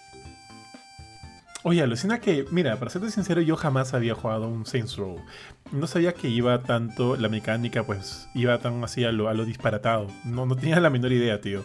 Oye, 1.66 1.82
alucina 1.82 2.20
que, 2.20 2.46
mira, 2.52 2.78
para 2.78 2.92
serte 2.92 3.10
sincero, 3.10 3.40
yo 3.40 3.56
jamás 3.56 3.94
había 3.94 4.16
jugado 4.16 4.50
un 4.50 4.66
Saints 4.66 4.98
Row. 4.98 5.24
No 5.72 5.88
sabía 5.88 6.14
que 6.14 6.28
iba 6.28 6.62
tanto, 6.62 7.16
la 7.16 7.30
mecánica, 7.30 7.86
pues, 7.86 8.28
iba 8.36 8.58
tan 8.58 8.84
así 8.84 9.06
a 9.06 9.14
lo, 9.14 9.46
disparatado. 9.46 10.08
No, 10.26 10.46
no 10.46 10.58
tenía 10.58 10.82
la 10.82 10.90
menor 10.90 11.14
idea, 11.14 11.40
tío. 11.40 11.64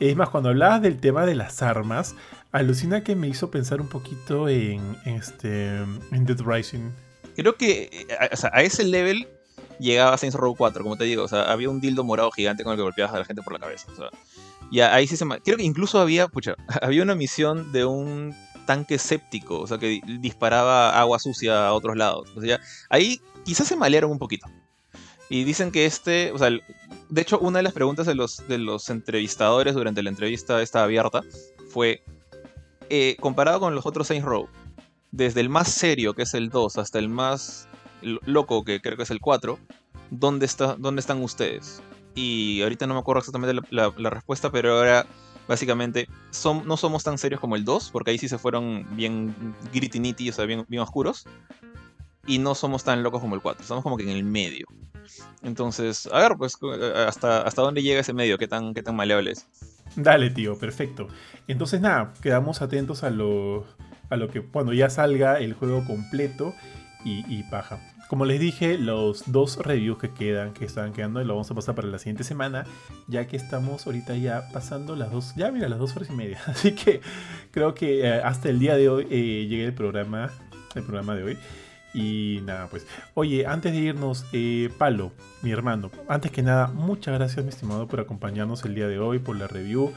Es 0.00 0.16
más, 0.16 0.30
cuando 0.30 0.48
hablabas 0.48 0.80
del 0.80 0.98
tema 0.98 1.26
de 1.26 1.34
las 1.34 1.60
armas, 1.60 2.14
alucina 2.52 3.04
que 3.04 3.16
me 3.16 3.28
hizo 3.28 3.50
pensar 3.50 3.82
un 3.82 3.88
poquito 3.88 4.48
en, 4.48 4.96
este, 5.04 5.76
en 5.76 6.24
Dead 6.24 6.40
Rising. 6.40 6.90
Creo 7.36 7.56
que 7.56 7.90
eh, 7.92 8.28
o 8.32 8.36
sea, 8.36 8.50
a 8.54 8.62
ese 8.62 8.82
level 8.82 9.28
llegaba 9.78 10.16
Saints 10.16 10.38
Row 10.38 10.54
4, 10.56 10.82
como 10.82 10.96
te 10.96 11.04
digo. 11.04 11.22
O 11.22 11.28
sea, 11.28 11.52
había 11.52 11.68
un 11.68 11.82
dildo 11.82 12.02
morado 12.02 12.30
gigante 12.30 12.64
con 12.64 12.72
el 12.72 12.78
que 12.78 12.82
golpeabas 12.82 13.14
a 13.14 13.18
la 13.18 13.24
gente 13.26 13.42
por 13.42 13.52
la 13.52 13.58
cabeza. 13.58 13.92
O 13.92 13.96
sea, 13.96 14.08
y 14.70 14.80
ahí 14.80 15.06
sí 15.06 15.18
se... 15.18 15.26
Creo 15.44 15.58
que 15.58 15.64
incluso 15.64 16.00
había, 16.00 16.28
pucha, 16.28 16.56
había 16.80 17.02
una 17.02 17.14
misión 17.14 17.72
de 17.72 17.84
un 17.84 18.34
tanque 18.64 18.98
séptico, 18.98 19.60
o 19.60 19.66
sea, 19.66 19.78
que 19.78 20.00
disparaba 20.20 20.98
agua 20.98 21.18
sucia 21.18 21.66
a 21.66 21.72
otros 21.72 21.96
lados. 21.96 22.30
O 22.36 22.40
sea, 22.40 22.60
ahí 22.90 23.20
quizás 23.44 23.68
se 23.68 23.76
malearon 23.76 24.10
un 24.10 24.18
poquito. 24.18 24.46
Y 25.28 25.44
dicen 25.44 25.70
que 25.70 25.86
este, 25.86 26.32
o 26.32 26.38
sea, 26.38 26.50
de 26.50 27.20
hecho, 27.20 27.38
una 27.38 27.58
de 27.58 27.62
las 27.62 27.72
preguntas 27.72 28.06
de 28.06 28.14
los, 28.14 28.46
de 28.48 28.58
los 28.58 28.90
entrevistadores 28.90 29.74
durante 29.74 30.02
la 30.02 30.10
entrevista 30.10 30.60
esta 30.62 30.82
abierta 30.82 31.22
fue, 31.70 32.02
eh, 32.90 33.16
comparado 33.20 33.60
con 33.60 33.74
los 33.74 33.86
otros 33.86 34.06
Saints 34.06 34.26
Row, 34.26 34.48
desde 35.10 35.40
el 35.40 35.48
más 35.48 35.68
serio, 35.68 36.14
que 36.14 36.22
es 36.22 36.34
el 36.34 36.50
2, 36.50 36.78
hasta 36.78 36.98
el 36.98 37.08
más 37.08 37.68
loco, 38.02 38.64
que 38.64 38.80
creo 38.80 38.96
que 38.96 39.04
es 39.04 39.10
el 39.10 39.20
4, 39.20 39.58
¿dónde, 40.10 40.46
está, 40.46 40.76
dónde 40.78 41.00
están 41.00 41.22
ustedes? 41.22 41.82
Y 42.14 42.60
ahorita 42.62 42.86
no 42.86 42.94
me 42.94 43.00
acuerdo 43.00 43.20
exactamente 43.20 43.60
la, 43.70 43.92
la 43.96 44.10
respuesta, 44.10 44.52
pero 44.52 44.78
ahora 44.78 45.06
básicamente 45.48 46.08
son, 46.30 46.66
no 46.66 46.76
somos 46.76 47.04
tan 47.04 47.18
serios 47.18 47.40
como 47.40 47.56
el 47.56 47.64
2, 47.64 47.90
porque 47.90 48.10
ahí 48.10 48.18
sí 48.18 48.28
se 48.28 48.38
fueron 48.38 48.86
bien 48.96 49.34
gritty 49.72 50.00
nitty, 50.00 50.30
o 50.30 50.32
sea, 50.32 50.44
bien, 50.44 50.64
bien 50.68 50.82
oscuros. 50.82 51.26
Y 52.26 52.38
no 52.38 52.54
somos 52.54 52.84
tan 52.84 53.02
locos 53.02 53.20
como 53.20 53.34
el 53.34 53.42
4, 53.42 53.62
estamos 53.62 53.82
como 53.82 53.96
que 53.96 54.04
en 54.04 54.10
el 54.10 54.24
medio. 54.24 54.66
Entonces, 55.42 56.08
a 56.10 56.18
ver, 56.20 56.36
pues, 56.38 56.56
hasta, 57.06 57.42
hasta 57.42 57.62
dónde 57.62 57.82
llega 57.82 58.00
ese 58.00 58.12
medio, 58.14 58.38
qué 58.38 58.48
tan, 58.48 58.72
qué 58.72 58.82
tan 58.82 58.96
maleable 58.96 59.32
es. 59.32 59.46
Dale, 59.96 60.30
tío, 60.30 60.58
perfecto. 60.58 61.08
Entonces, 61.46 61.80
nada, 61.80 62.14
quedamos 62.22 62.62
atentos 62.62 63.04
a 63.04 63.10
lo, 63.10 63.66
a 64.10 64.16
lo 64.16 64.28
que 64.28 64.42
cuando 64.42 64.72
ya 64.72 64.88
salga 64.88 65.38
el 65.38 65.52
juego 65.52 65.84
completo 65.84 66.54
y, 67.04 67.24
y 67.28 67.42
paja. 67.44 67.78
Como 68.14 68.26
les 68.26 68.38
dije, 68.38 68.78
los 68.78 69.32
dos 69.32 69.56
reviews 69.56 69.98
que 69.98 70.10
quedan, 70.10 70.52
que 70.52 70.64
estaban 70.64 70.92
quedando, 70.92 71.18
lo 71.24 71.34
vamos 71.34 71.50
a 71.50 71.54
pasar 71.56 71.74
para 71.74 71.88
la 71.88 71.98
siguiente 71.98 72.22
semana, 72.22 72.64
ya 73.08 73.26
que 73.26 73.36
estamos 73.36 73.88
ahorita 73.88 74.14
ya 74.14 74.50
pasando 74.52 74.94
las 74.94 75.10
dos, 75.10 75.34
ya 75.34 75.50
mira, 75.50 75.68
las 75.68 75.80
dos 75.80 75.96
horas 75.96 76.10
y 76.10 76.12
media. 76.12 76.40
Así 76.46 76.76
que 76.76 77.00
creo 77.50 77.74
que 77.74 78.06
eh, 78.06 78.22
hasta 78.22 78.50
el 78.50 78.60
día 78.60 78.76
de 78.76 78.88
hoy 78.88 79.08
eh, 79.10 79.48
llegué 79.48 79.64
el 79.64 79.74
programa, 79.74 80.30
el 80.76 80.84
programa 80.84 81.16
de 81.16 81.24
hoy. 81.24 81.38
Y 81.92 82.38
nada, 82.44 82.68
pues. 82.68 82.86
Oye, 83.14 83.48
antes 83.48 83.72
de 83.72 83.78
irnos, 83.78 84.26
eh, 84.32 84.70
Palo, 84.78 85.10
mi 85.42 85.50
hermano, 85.50 85.90
antes 86.06 86.30
que 86.30 86.42
nada, 86.42 86.68
muchas 86.68 87.14
gracias, 87.14 87.44
mi 87.44 87.50
estimado, 87.50 87.88
por 87.88 87.98
acompañarnos 87.98 88.64
el 88.64 88.76
día 88.76 88.86
de 88.86 89.00
hoy, 89.00 89.18
por 89.18 89.34
la 89.34 89.48
review. 89.48 89.92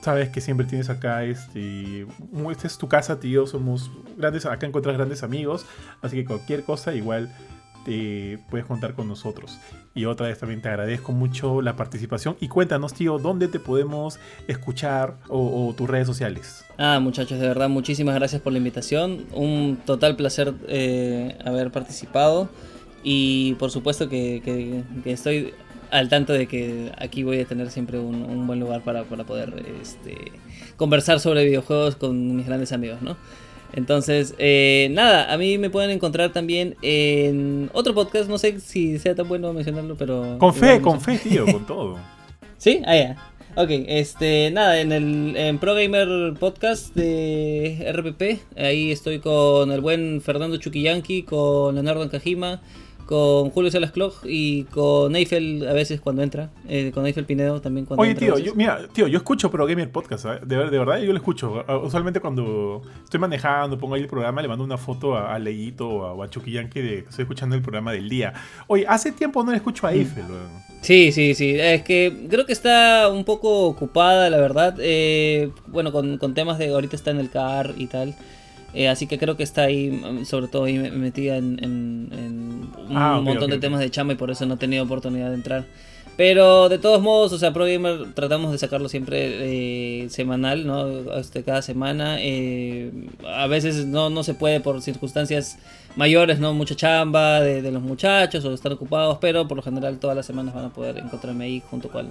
Sabes 0.00 0.30
que 0.30 0.40
siempre 0.40 0.66
tienes 0.66 0.90
acá, 0.90 1.24
este, 1.24 2.06
esta 2.50 2.66
es 2.66 2.78
tu 2.78 2.88
casa, 2.88 3.20
tío, 3.20 3.46
somos 3.46 3.90
grandes, 4.16 4.46
acá 4.46 4.66
encuentras 4.66 4.96
grandes 4.96 5.22
amigos, 5.22 5.66
así 6.00 6.16
que 6.16 6.24
cualquier 6.24 6.64
cosa 6.64 6.94
igual 6.94 7.32
te 7.84 8.38
puedes 8.50 8.66
contar 8.66 8.94
con 8.94 9.08
nosotros. 9.08 9.58
Y 9.94 10.04
otra 10.04 10.28
vez 10.28 10.38
también 10.38 10.62
te 10.62 10.68
agradezco 10.68 11.12
mucho 11.12 11.62
la 11.62 11.76
participación 11.76 12.36
y 12.40 12.48
cuéntanos, 12.48 12.94
tío, 12.94 13.18
dónde 13.18 13.48
te 13.48 13.58
podemos 13.58 14.18
escuchar 14.48 15.16
o, 15.28 15.74
tus 15.76 15.88
redes 15.88 16.06
sociales. 16.06 16.64
Ah, 16.78 17.00
muchachos, 17.00 17.38
de 17.38 17.48
verdad, 17.48 17.68
muchísimas 17.68 18.14
gracias 18.14 18.40
por 18.40 18.52
la 18.52 18.58
invitación. 18.58 19.26
Un 19.32 19.78
total 19.84 20.16
placer 20.16 20.54
eh, 20.68 21.36
haber 21.44 21.70
participado. 21.70 22.48
Y 23.04 23.54
por 23.54 23.72
supuesto 23.72 24.08
que 24.08 24.84
estoy 25.04 25.52
al 25.92 26.08
tanto 26.08 26.32
de 26.32 26.48
que 26.48 26.90
aquí 26.96 27.22
voy 27.22 27.40
a 27.40 27.44
tener 27.44 27.70
siempre 27.70 27.98
un, 27.98 28.46
buen 28.46 28.58
lugar 28.58 28.82
para, 28.82 29.04
poder 29.04 29.54
este, 29.80 30.32
conversar 30.76 31.20
sobre 31.20 31.44
videojuegos 31.44 31.96
con 31.96 32.34
mis 32.34 32.46
grandes 32.46 32.72
amigos, 32.72 33.02
¿no? 33.02 33.16
Entonces, 33.74 34.34
eh, 34.38 34.88
nada, 34.92 35.32
a 35.32 35.36
mí 35.36 35.58
me 35.58 35.70
pueden 35.70 35.90
encontrar 35.90 36.32
también 36.32 36.76
en 36.82 37.70
otro 37.74 37.94
podcast, 37.94 38.28
no 38.28 38.38
sé 38.38 38.58
si 38.60 38.98
sea 38.98 39.14
tan 39.14 39.28
bueno 39.28 39.52
mencionarlo, 39.52 39.96
pero... 39.96 40.38
Con 40.38 40.54
fe, 40.54 40.80
con 40.80 41.00
fe, 41.00 41.18
tío, 41.18 41.44
con 41.44 41.66
todo. 41.66 41.98
¿Sí? 42.56 42.82
Ah, 42.86 42.96
ya. 42.96 43.32
Ok, 43.54 43.68
este, 43.70 44.50
nada, 44.50 44.80
en 44.80 44.92
el 44.92 45.36
en 45.36 45.58
Pro 45.58 45.74
Gamer 45.74 46.32
Podcast 46.38 46.94
de 46.94 47.92
RPP, 47.92 48.58
ahí 48.58 48.90
estoy 48.90 49.18
con 49.18 49.70
el 49.70 49.82
buen 49.82 50.22
Fernando 50.22 50.56
Chuquillanqui, 50.56 51.24
con 51.24 51.74
Leonardo 51.74 52.02
Encajima, 52.02 52.62
con 53.06 53.50
Julio 53.50 53.70
Salas 53.70 53.92
Clog 53.92 54.14
y 54.24 54.64
con 54.64 55.14
Eiffel 55.16 55.66
a 55.68 55.72
veces 55.72 56.00
cuando 56.00 56.22
entra, 56.22 56.50
eh, 56.68 56.90
con 56.92 57.06
Eiffel 57.06 57.24
Pinedo 57.24 57.60
también 57.60 57.86
cuando 57.86 58.02
Oye, 58.02 58.14
tío, 58.14 58.38
yo, 58.38 58.54
mira, 58.54 58.86
tío, 58.92 59.06
yo 59.06 59.18
escucho 59.18 59.50
Pro 59.50 59.66
Gamer 59.66 59.90
Podcast, 59.90 60.24
de, 60.24 60.56
de, 60.56 60.78
verdad 60.78 60.98
yo 60.98 61.12
lo 61.12 61.18
escucho. 61.18 61.64
Usualmente 61.82 62.20
cuando 62.20 62.82
estoy 63.04 63.20
manejando, 63.20 63.78
pongo 63.78 63.94
ahí 63.94 64.02
el 64.02 64.08
programa, 64.08 64.42
le 64.42 64.48
mando 64.48 64.64
una 64.64 64.78
foto 64.78 65.16
a, 65.16 65.38
Leito 65.38 65.88
o 65.88 66.22
a, 66.22 66.30
Chuquillanque 66.30 66.82
de 66.82 67.02
que 67.02 67.08
estoy 67.08 67.22
escuchando 67.22 67.56
el 67.56 67.62
programa 67.62 67.92
del 67.92 68.08
día. 68.08 68.32
Oye, 68.66 68.84
hace 68.88 69.12
tiempo 69.12 69.42
no 69.44 69.50
le 69.50 69.58
escucho 69.58 69.86
a 69.86 69.90
mm. 69.90 69.94
Eiffel. 69.94 70.24
Sí, 70.80 71.12
sí, 71.12 71.34
sí, 71.34 71.54
es 71.58 71.82
que 71.82 72.26
creo 72.28 72.44
que 72.44 72.52
está 72.52 73.08
un 73.08 73.24
poco 73.24 73.66
ocupada, 73.66 74.28
la 74.30 74.38
verdad. 74.38 74.76
Eh, 74.80 75.50
bueno, 75.68 75.92
con, 75.92 76.18
con 76.18 76.34
temas 76.34 76.58
de 76.58 76.70
ahorita 76.70 76.96
está 76.96 77.10
en 77.10 77.18
el 77.18 77.30
car 77.30 77.74
y 77.76 77.86
tal. 77.86 78.14
Eh, 78.74 78.88
así 78.88 79.06
que 79.06 79.18
creo 79.18 79.36
que 79.36 79.42
está 79.42 79.62
ahí, 79.62 79.90
mm, 79.90 80.24
sobre 80.24 80.48
todo 80.48 80.64
ahí 80.64 80.78
metida 80.78 81.36
en, 81.36 81.64
un 81.64 82.96
ah, 82.96 83.20
montón 83.22 83.50
de 83.50 83.58
temas 83.58 83.80
de 83.80 83.90
chamba 83.90 84.14
y 84.14 84.16
por 84.16 84.30
eso 84.30 84.46
no 84.46 84.54
he 84.54 84.56
tenido 84.56 84.84
oportunidad 84.84 85.28
de 85.28 85.34
entrar. 85.34 85.66
Pero 86.16 86.68
de 86.68 86.78
todos 86.78 87.00
modos, 87.00 87.32
o 87.32 87.38
sea, 87.38 87.54
Pro 87.54 87.64
Gamer 87.64 88.12
tratamos 88.12 88.52
de 88.52 88.58
sacarlo 88.58 88.88
siempre 88.90 90.02
eh, 90.04 90.10
semanal, 90.10 90.66
¿no? 90.66 91.14
Este, 91.14 91.42
cada 91.42 91.62
semana. 91.62 92.16
Eh, 92.20 92.92
a 93.26 93.46
veces 93.46 93.86
no, 93.86 94.10
no 94.10 94.22
se 94.22 94.34
puede 94.34 94.60
por 94.60 94.82
circunstancias 94.82 95.58
mayores, 95.96 96.38
¿no? 96.38 96.52
Mucha 96.52 96.74
chamba 96.74 97.40
de, 97.40 97.70
los 97.72 97.82
muchachos 97.82 98.44
o 98.44 98.50
de 98.50 98.54
estar 98.54 98.70
ocupados, 98.72 99.18
pero 99.22 99.48
por 99.48 99.56
lo 99.56 99.62
general 99.62 99.98
todas 99.98 100.14
las 100.14 100.26
semanas 100.26 100.54
van 100.54 100.66
a 100.66 100.72
poder 100.72 100.98
encontrarme 100.98 101.44
ahí 101.44 101.62
junto 101.70 101.88
con, 101.88 102.10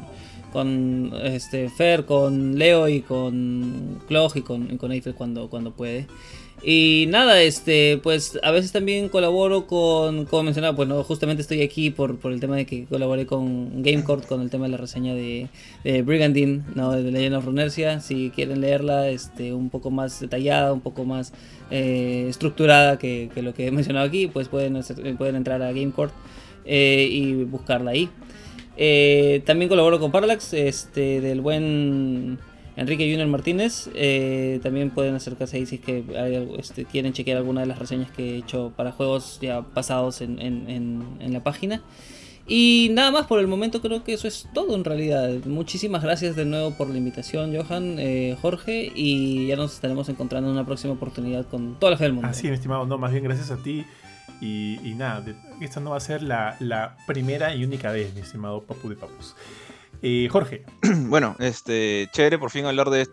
con 0.51 1.13
este, 1.23 1.69
Fer, 1.69 2.05
con 2.05 2.57
Leo 2.57 2.87
y 2.89 3.01
con 3.01 4.01
Clog 4.07 4.31
y 4.35 4.41
con, 4.41 4.77
con 4.77 4.91
Eiffel 4.91 5.13
cuando, 5.13 5.47
cuando 5.47 5.71
puede. 5.71 6.07
Y 6.63 7.07
nada, 7.09 7.41
este, 7.41 7.99
pues 8.03 8.37
a 8.43 8.51
veces 8.51 8.71
también 8.71 9.09
colaboro 9.09 9.65
con, 9.65 10.25
como 10.25 10.43
mencionaba, 10.43 10.75
bueno, 10.75 11.03
justamente 11.03 11.41
estoy 11.41 11.63
aquí 11.63 11.89
por, 11.89 12.19
por 12.19 12.31
el 12.31 12.39
tema 12.39 12.55
de 12.55 12.67
que 12.67 12.85
colaboré 12.85 13.25
con 13.25 13.81
GameCourt 13.81 14.27
con 14.27 14.41
el 14.41 14.51
tema 14.51 14.65
de 14.65 14.71
la 14.71 14.77
reseña 14.77 15.15
de, 15.15 15.49
Brigandine, 16.03 16.61
¿no? 16.75 16.91
de 16.91 17.11
Legend 17.11 17.35
of 17.35 17.45
Runersia. 17.45 17.99
Si 17.99 18.29
quieren 18.29 18.61
leerla 18.61 19.09
este, 19.09 19.53
un 19.53 19.71
poco 19.71 19.89
más 19.89 20.19
detallada, 20.19 20.71
un 20.71 20.81
poco 20.81 21.03
más 21.03 21.33
eh, 21.71 22.27
estructurada 22.29 22.99
que, 22.99 23.31
que, 23.33 23.41
lo 23.41 23.55
que 23.55 23.65
he 23.65 23.71
mencionado 23.71 24.05
aquí, 24.05 24.27
pues 24.27 24.47
pueden, 24.47 24.79
pueden 25.17 25.35
entrar 25.35 25.63
a 25.63 25.71
GameCourt 25.71 26.13
eh, 26.65 27.07
y 27.11 27.43
buscarla 27.43 27.91
ahí. 27.91 28.09
Eh, 28.77 29.41
también 29.45 29.69
colaboro 29.69 29.99
con 29.99 30.11
Parallax, 30.11 30.53
este, 30.53 31.21
del 31.21 31.41
buen 31.41 32.39
Enrique 32.81 33.09
Junior 33.09 33.27
Martínez. 33.27 33.89
Eh, 33.93 34.59
también 34.61 34.89
pueden 34.89 35.15
acercarse 35.15 35.57
ahí 35.57 35.65
si 35.65 35.75
es 35.75 35.81
que 35.81 36.03
este, 36.57 36.85
quieren 36.85 37.13
chequear 37.13 37.37
alguna 37.37 37.61
de 37.61 37.67
las 37.67 37.79
reseñas 37.79 38.11
que 38.11 38.31
he 38.31 38.37
hecho 38.37 38.73
para 38.75 38.91
juegos 38.91 39.39
ya 39.41 39.61
pasados 39.61 40.21
en, 40.21 41.03
la 41.19 41.43
página. 41.43 41.81
Y 42.47 42.89
nada 42.91 43.11
más 43.11 43.27
por 43.27 43.39
el 43.39 43.47
momento 43.47 43.81
creo 43.81 44.03
que 44.03 44.13
eso 44.13 44.27
es 44.27 44.47
todo 44.53 44.75
en 44.75 44.83
realidad. 44.83 45.31
Muchísimas 45.45 46.03
gracias 46.03 46.35
de 46.35 46.43
nuevo 46.43 46.71
por 46.71 46.89
la 46.89 46.97
invitación, 46.97 47.55
Johan, 47.55 47.97
eh, 47.99 48.35
Jorge, 48.41 48.91
y 48.93 49.47
ya 49.47 49.55
nos 49.55 49.75
estaremos 49.75 50.09
encontrando 50.09 50.49
en 50.49 50.55
una 50.55 50.65
próxima 50.65 50.93
oportunidad 50.93 51.45
con 51.45 51.79
toda 51.79 51.91
la 51.91 51.97
fe 51.97 52.05
del 52.05 52.13
mundo. 52.13 52.27
Así, 52.27 52.47
mi 52.47 52.55
estimado, 52.55 52.85
no, 52.85 52.97
más 52.97 53.11
bien 53.11 53.23
gracias 53.23 53.51
a 53.51 53.57
ti. 53.57 53.85
Y, 54.41 54.95
nada, 54.97 55.23
esta 55.61 55.79
no 55.79 55.91
va 55.91 55.97
a 55.97 55.99
ser 55.99 56.23
la, 56.23 56.57
la 56.59 56.97
primera 57.05 57.53
y 57.53 57.63
única 57.63 57.91
vez, 57.91 58.11
mi 58.15 58.21
estimado 58.21 58.63
Papu 58.63 58.89
de 58.89 58.95
Papus. 58.95 59.35
Eh, 60.01 60.27
Jorge. 60.31 60.65
bueno, 61.07 61.35
este, 61.39 62.09
chévere 62.11 62.39
por 62.39 62.51
fin 62.51 62.65
hablar 62.65 62.89
de 62.89 63.07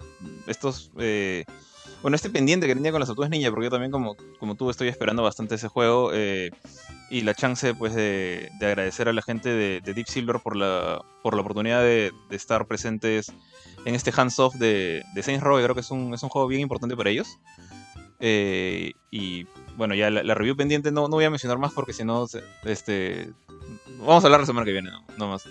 estos... 0.46 0.90
Eh, 0.98 1.44
bueno, 2.00 2.14
este 2.14 2.30
pendiente 2.30 2.68
que 2.68 2.74
tenía 2.74 2.92
con 2.92 3.00
las 3.00 3.08
tortugas 3.08 3.30
ninja, 3.30 3.50
porque 3.50 3.66
yo 3.66 3.70
también 3.70 3.90
como, 3.90 4.16
como 4.38 4.54
tú 4.54 4.70
estoy 4.70 4.86
esperando 4.86 5.22
bastante 5.22 5.56
ese 5.56 5.66
juego. 5.66 6.10
Eh, 6.14 6.50
y 7.10 7.22
la 7.22 7.34
chance 7.34 7.74
pues 7.74 7.94
de, 7.94 8.50
agradecer 8.60 9.08
a 9.08 9.12
la 9.12 9.22
gente 9.22 9.48
de, 9.48 9.80
Deep 9.80 10.06
Silver 10.06 10.38
por 10.40 10.54
la, 10.54 11.02
por 11.22 11.34
la 11.34 11.40
oportunidad 11.40 11.82
de, 11.82 12.12
estar 12.30 12.66
presentes 12.66 13.32
en 13.84 13.94
este 13.94 14.12
hands-off 14.14 14.54
de, 14.54 15.02
de, 15.14 15.22
Saints 15.22 15.42
Row. 15.42 15.60
creo 15.60 15.74
que 15.74 15.80
es 15.80 15.90
un, 15.90 16.14
es 16.14 16.22
un 16.22 16.28
juego 16.28 16.46
bien 16.46 16.60
importante 16.60 16.96
para 16.96 17.10
ellos. 17.10 17.38
Eh, 18.20 18.92
y 19.10 19.46
bueno, 19.76 19.94
ya 19.94 20.10
la, 20.10 20.34
review 20.34 20.56
pendiente 20.56 20.90
no, 20.90 21.02
no 21.02 21.16
voy 21.16 21.24
a 21.24 21.30
mencionar 21.30 21.58
más 21.58 21.72
porque 21.72 21.92
si 21.92 22.04
no, 22.04 22.26
este, 22.64 23.32
vamos 23.98 24.24
a 24.24 24.26
hablar 24.26 24.40
la 24.40 24.46
semana 24.46 24.64
que 24.64 24.72
viene, 24.72 24.90
no, 25.16 25.28
más. 25.28 25.44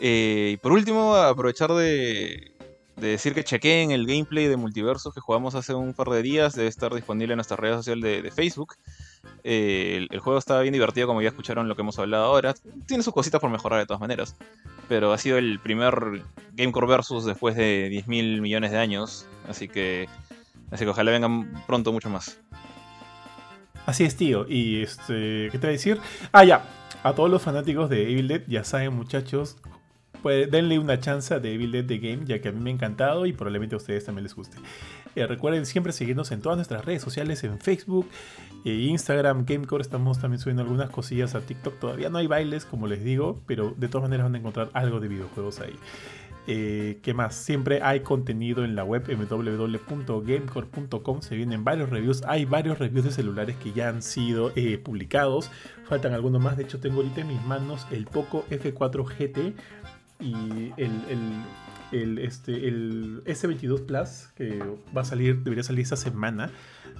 Eh, 0.00 0.50
y 0.54 0.56
por 0.58 0.72
último, 0.72 1.14
aprovechar 1.16 1.72
de, 1.72 2.56
de 2.96 3.08
decir 3.08 3.34
que 3.34 3.44
chequeen 3.44 3.90
el 3.90 4.06
gameplay 4.06 4.46
de 4.46 4.56
multiversos 4.56 5.12
que 5.12 5.20
jugamos 5.20 5.54
hace 5.54 5.74
un 5.74 5.92
par 5.92 6.08
de 6.08 6.22
días. 6.22 6.54
Debe 6.54 6.68
estar 6.68 6.94
disponible 6.94 7.34
en 7.34 7.36
nuestra 7.36 7.56
red 7.56 7.74
social 7.74 8.00
de, 8.00 8.30
Facebook. 8.30 8.74
Eh, 9.44 10.06
el, 10.10 10.20
juego 10.20 10.38
está 10.38 10.60
bien 10.60 10.72
divertido, 10.72 11.06
como 11.06 11.20
ya 11.20 11.28
escucharon 11.28 11.68
lo 11.68 11.76
que 11.76 11.82
hemos 11.82 11.98
hablado 11.98 12.24
ahora. 12.24 12.54
Tiene 12.86 13.02
sus 13.02 13.12
cositas 13.12 13.40
por 13.40 13.50
mejorar 13.50 13.80
de 13.80 13.86
todas 13.86 14.00
maneras. 14.00 14.36
Pero 14.88 15.12
ha 15.12 15.18
sido 15.18 15.36
el 15.36 15.60
primer 15.60 16.22
Gamecore 16.52 16.86
Versus 16.86 17.24
después 17.24 17.54
de 17.54 17.88
10 17.90 18.08
mil 18.08 18.40
millones 18.40 18.70
de 18.70 18.78
años. 18.78 19.26
Así 19.48 19.68
que, 19.68 20.08
así 20.70 20.84
que 20.84 20.90
ojalá 20.90 21.10
vengan 21.10 21.64
pronto 21.66 21.92
mucho 21.92 22.08
más. 22.08 22.38
Así 23.84 24.04
es, 24.04 24.16
tío. 24.16 24.46
Y 24.48 24.82
este, 24.82 25.48
¿qué 25.52 25.58
te 25.58 25.58
voy 25.58 25.68
a 25.68 25.72
decir? 25.72 26.00
Ah, 26.32 26.44
ya. 26.44 26.64
A 27.02 27.14
todos 27.14 27.30
los 27.30 27.42
fanáticos 27.42 27.90
de 27.90 28.10
Evil 28.10 28.26
Dead, 28.26 28.42
ya 28.48 28.64
saben, 28.64 28.92
muchachos, 28.94 29.58
denle 30.28 30.78
una 30.78 31.00
chance 31.00 31.32
a 31.32 31.38
Evil 31.38 31.72
Dead 31.72 31.86
The 31.86 31.98
Game, 31.98 32.26
ya 32.26 32.40
que 32.40 32.48
a 32.48 32.52
mí 32.52 32.60
me 32.60 32.70
ha 32.70 32.74
encantado 32.74 33.26
y 33.26 33.32
probablemente 33.32 33.74
a 33.74 33.78
ustedes 33.78 34.04
también 34.04 34.24
les 34.24 34.34
guste. 34.34 34.58
Eh, 35.16 35.26
recuerden 35.26 35.64
siempre 35.64 35.92
seguirnos 35.92 36.30
en 36.30 36.42
todas 36.42 36.58
nuestras 36.58 36.84
redes 36.84 37.02
sociales, 37.02 37.42
en 37.42 37.58
Facebook, 37.58 38.06
e 38.66 38.74
Instagram, 38.74 39.46
Gamecore. 39.46 39.80
Estamos 39.80 40.20
también 40.20 40.40
subiendo 40.40 40.62
algunas 40.62 40.90
cosillas 40.90 41.34
a 41.34 41.40
TikTok. 41.40 41.78
Todavía 41.78 42.10
no 42.10 42.18
hay 42.18 42.26
bailes, 42.26 42.66
como 42.66 42.86
les 42.86 43.02
digo, 43.02 43.40
pero 43.46 43.72
de 43.78 43.88
todas 43.88 44.02
maneras 44.02 44.26
van 44.26 44.34
a 44.34 44.38
encontrar 44.38 44.68
algo 44.74 45.00
de 45.00 45.08
videojuegos 45.08 45.60
ahí. 45.60 45.74
Eh, 46.48 46.98
¿Qué 47.02 47.14
más? 47.14 47.34
Siempre 47.34 47.80
hay 47.82 48.00
contenido 48.00 48.62
en 48.62 48.76
la 48.76 48.84
web 48.84 49.04
www.gamecore.com. 49.08 51.22
Se 51.22 51.34
vienen 51.34 51.64
varios 51.64 51.88
reviews. 51.88 52.22
Hay 52.26 52.44
varios 52.44 52.78
reviews 52.78 53.06
de 53.06 53.10
celulares 53.10 53.56
que 53.56 53.72
ya 53.72 53.88
han 53.88 54.02
sido 54.02 54.52
publicados. 54.84 55.50
Faltan 55.88 56.12
algunos 56.12 56.42
más. 56.42 56.58
De 56.58 56.64
hecho, 56.64 56.78
tengo 56.78 56.98
ahorita 56.98 57.22
en 57.22 57.28
mis 57.28 57.42
manos 57.44 57.86
el 57.90 58.04
Poco 58.04 58.44
F4 58.50 59.04
GT 59.04 59.54
y 60.20 60.72
el, 60.76 61.44
el, 61.92 62.18
este, 62.18 62.68
el 62.68 63.22
S22 63.24 63.86
Plus, 63.86 64.28
que 64.34 64.62
va 64.96 65.02
a 65.02 65.04
salir, 65.04 65.42
debería 65.42 65.62
salir 65.62 65.82
esta 65.82 65.96
semana. 65.96 66.50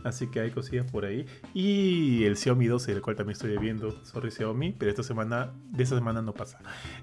Así 0.05 0.29
que 0.29 0.41
hay 0.41 0.51
cosillas 0.51 0.91
por 0.91 1.05
ahí. 1.05 1.27
Y 1.53 2.25
el 2.25 2.37
Xiaomi 2.37 2.67
12, 2.67 2.93
el 2.93 3.03
cual 3.03 3.17
también 3.17 3.33
estoy 3.33 3.57
viendo. 3.59 4.05
Sorry 4.05 4.31
Xiaomi, 4.31 4.73
pero 4.73 4.91
esta 4.91 5.03
semana, 5.03 5.53
de 5.71 5.83
esta 5.83 5.97
semana 5.97 6.23
no 6.23 6.33
pasa. 6.33 6.59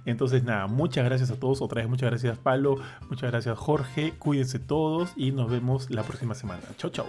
Entonces 0.06 0.44
nada, 0.44 0.68
muchas 0.68 1.04
gracias 1.06 1.32
a 1.32 1.40
todos. 1.40 1.62
Otra 1.62 1.82
vez 1.82 1.90
muchas 1.90 2.10
gracias 2.10 2.38
Palo, 2.38 2.78
muchas 3.10 3.32
gracias 3.32 3.58
Jorge. 3.58 4.14
Cuídense 4.18 4.60
todos 4.60 5.12
y 5.16 5.32
nos 5.32 5.52
vemos 5.52 5.90
la 5.90 6.04
próxima 6.04 6.34
semana. 6.36 6.64
Chau, 6.78 6.92
chau. 6.92 7.06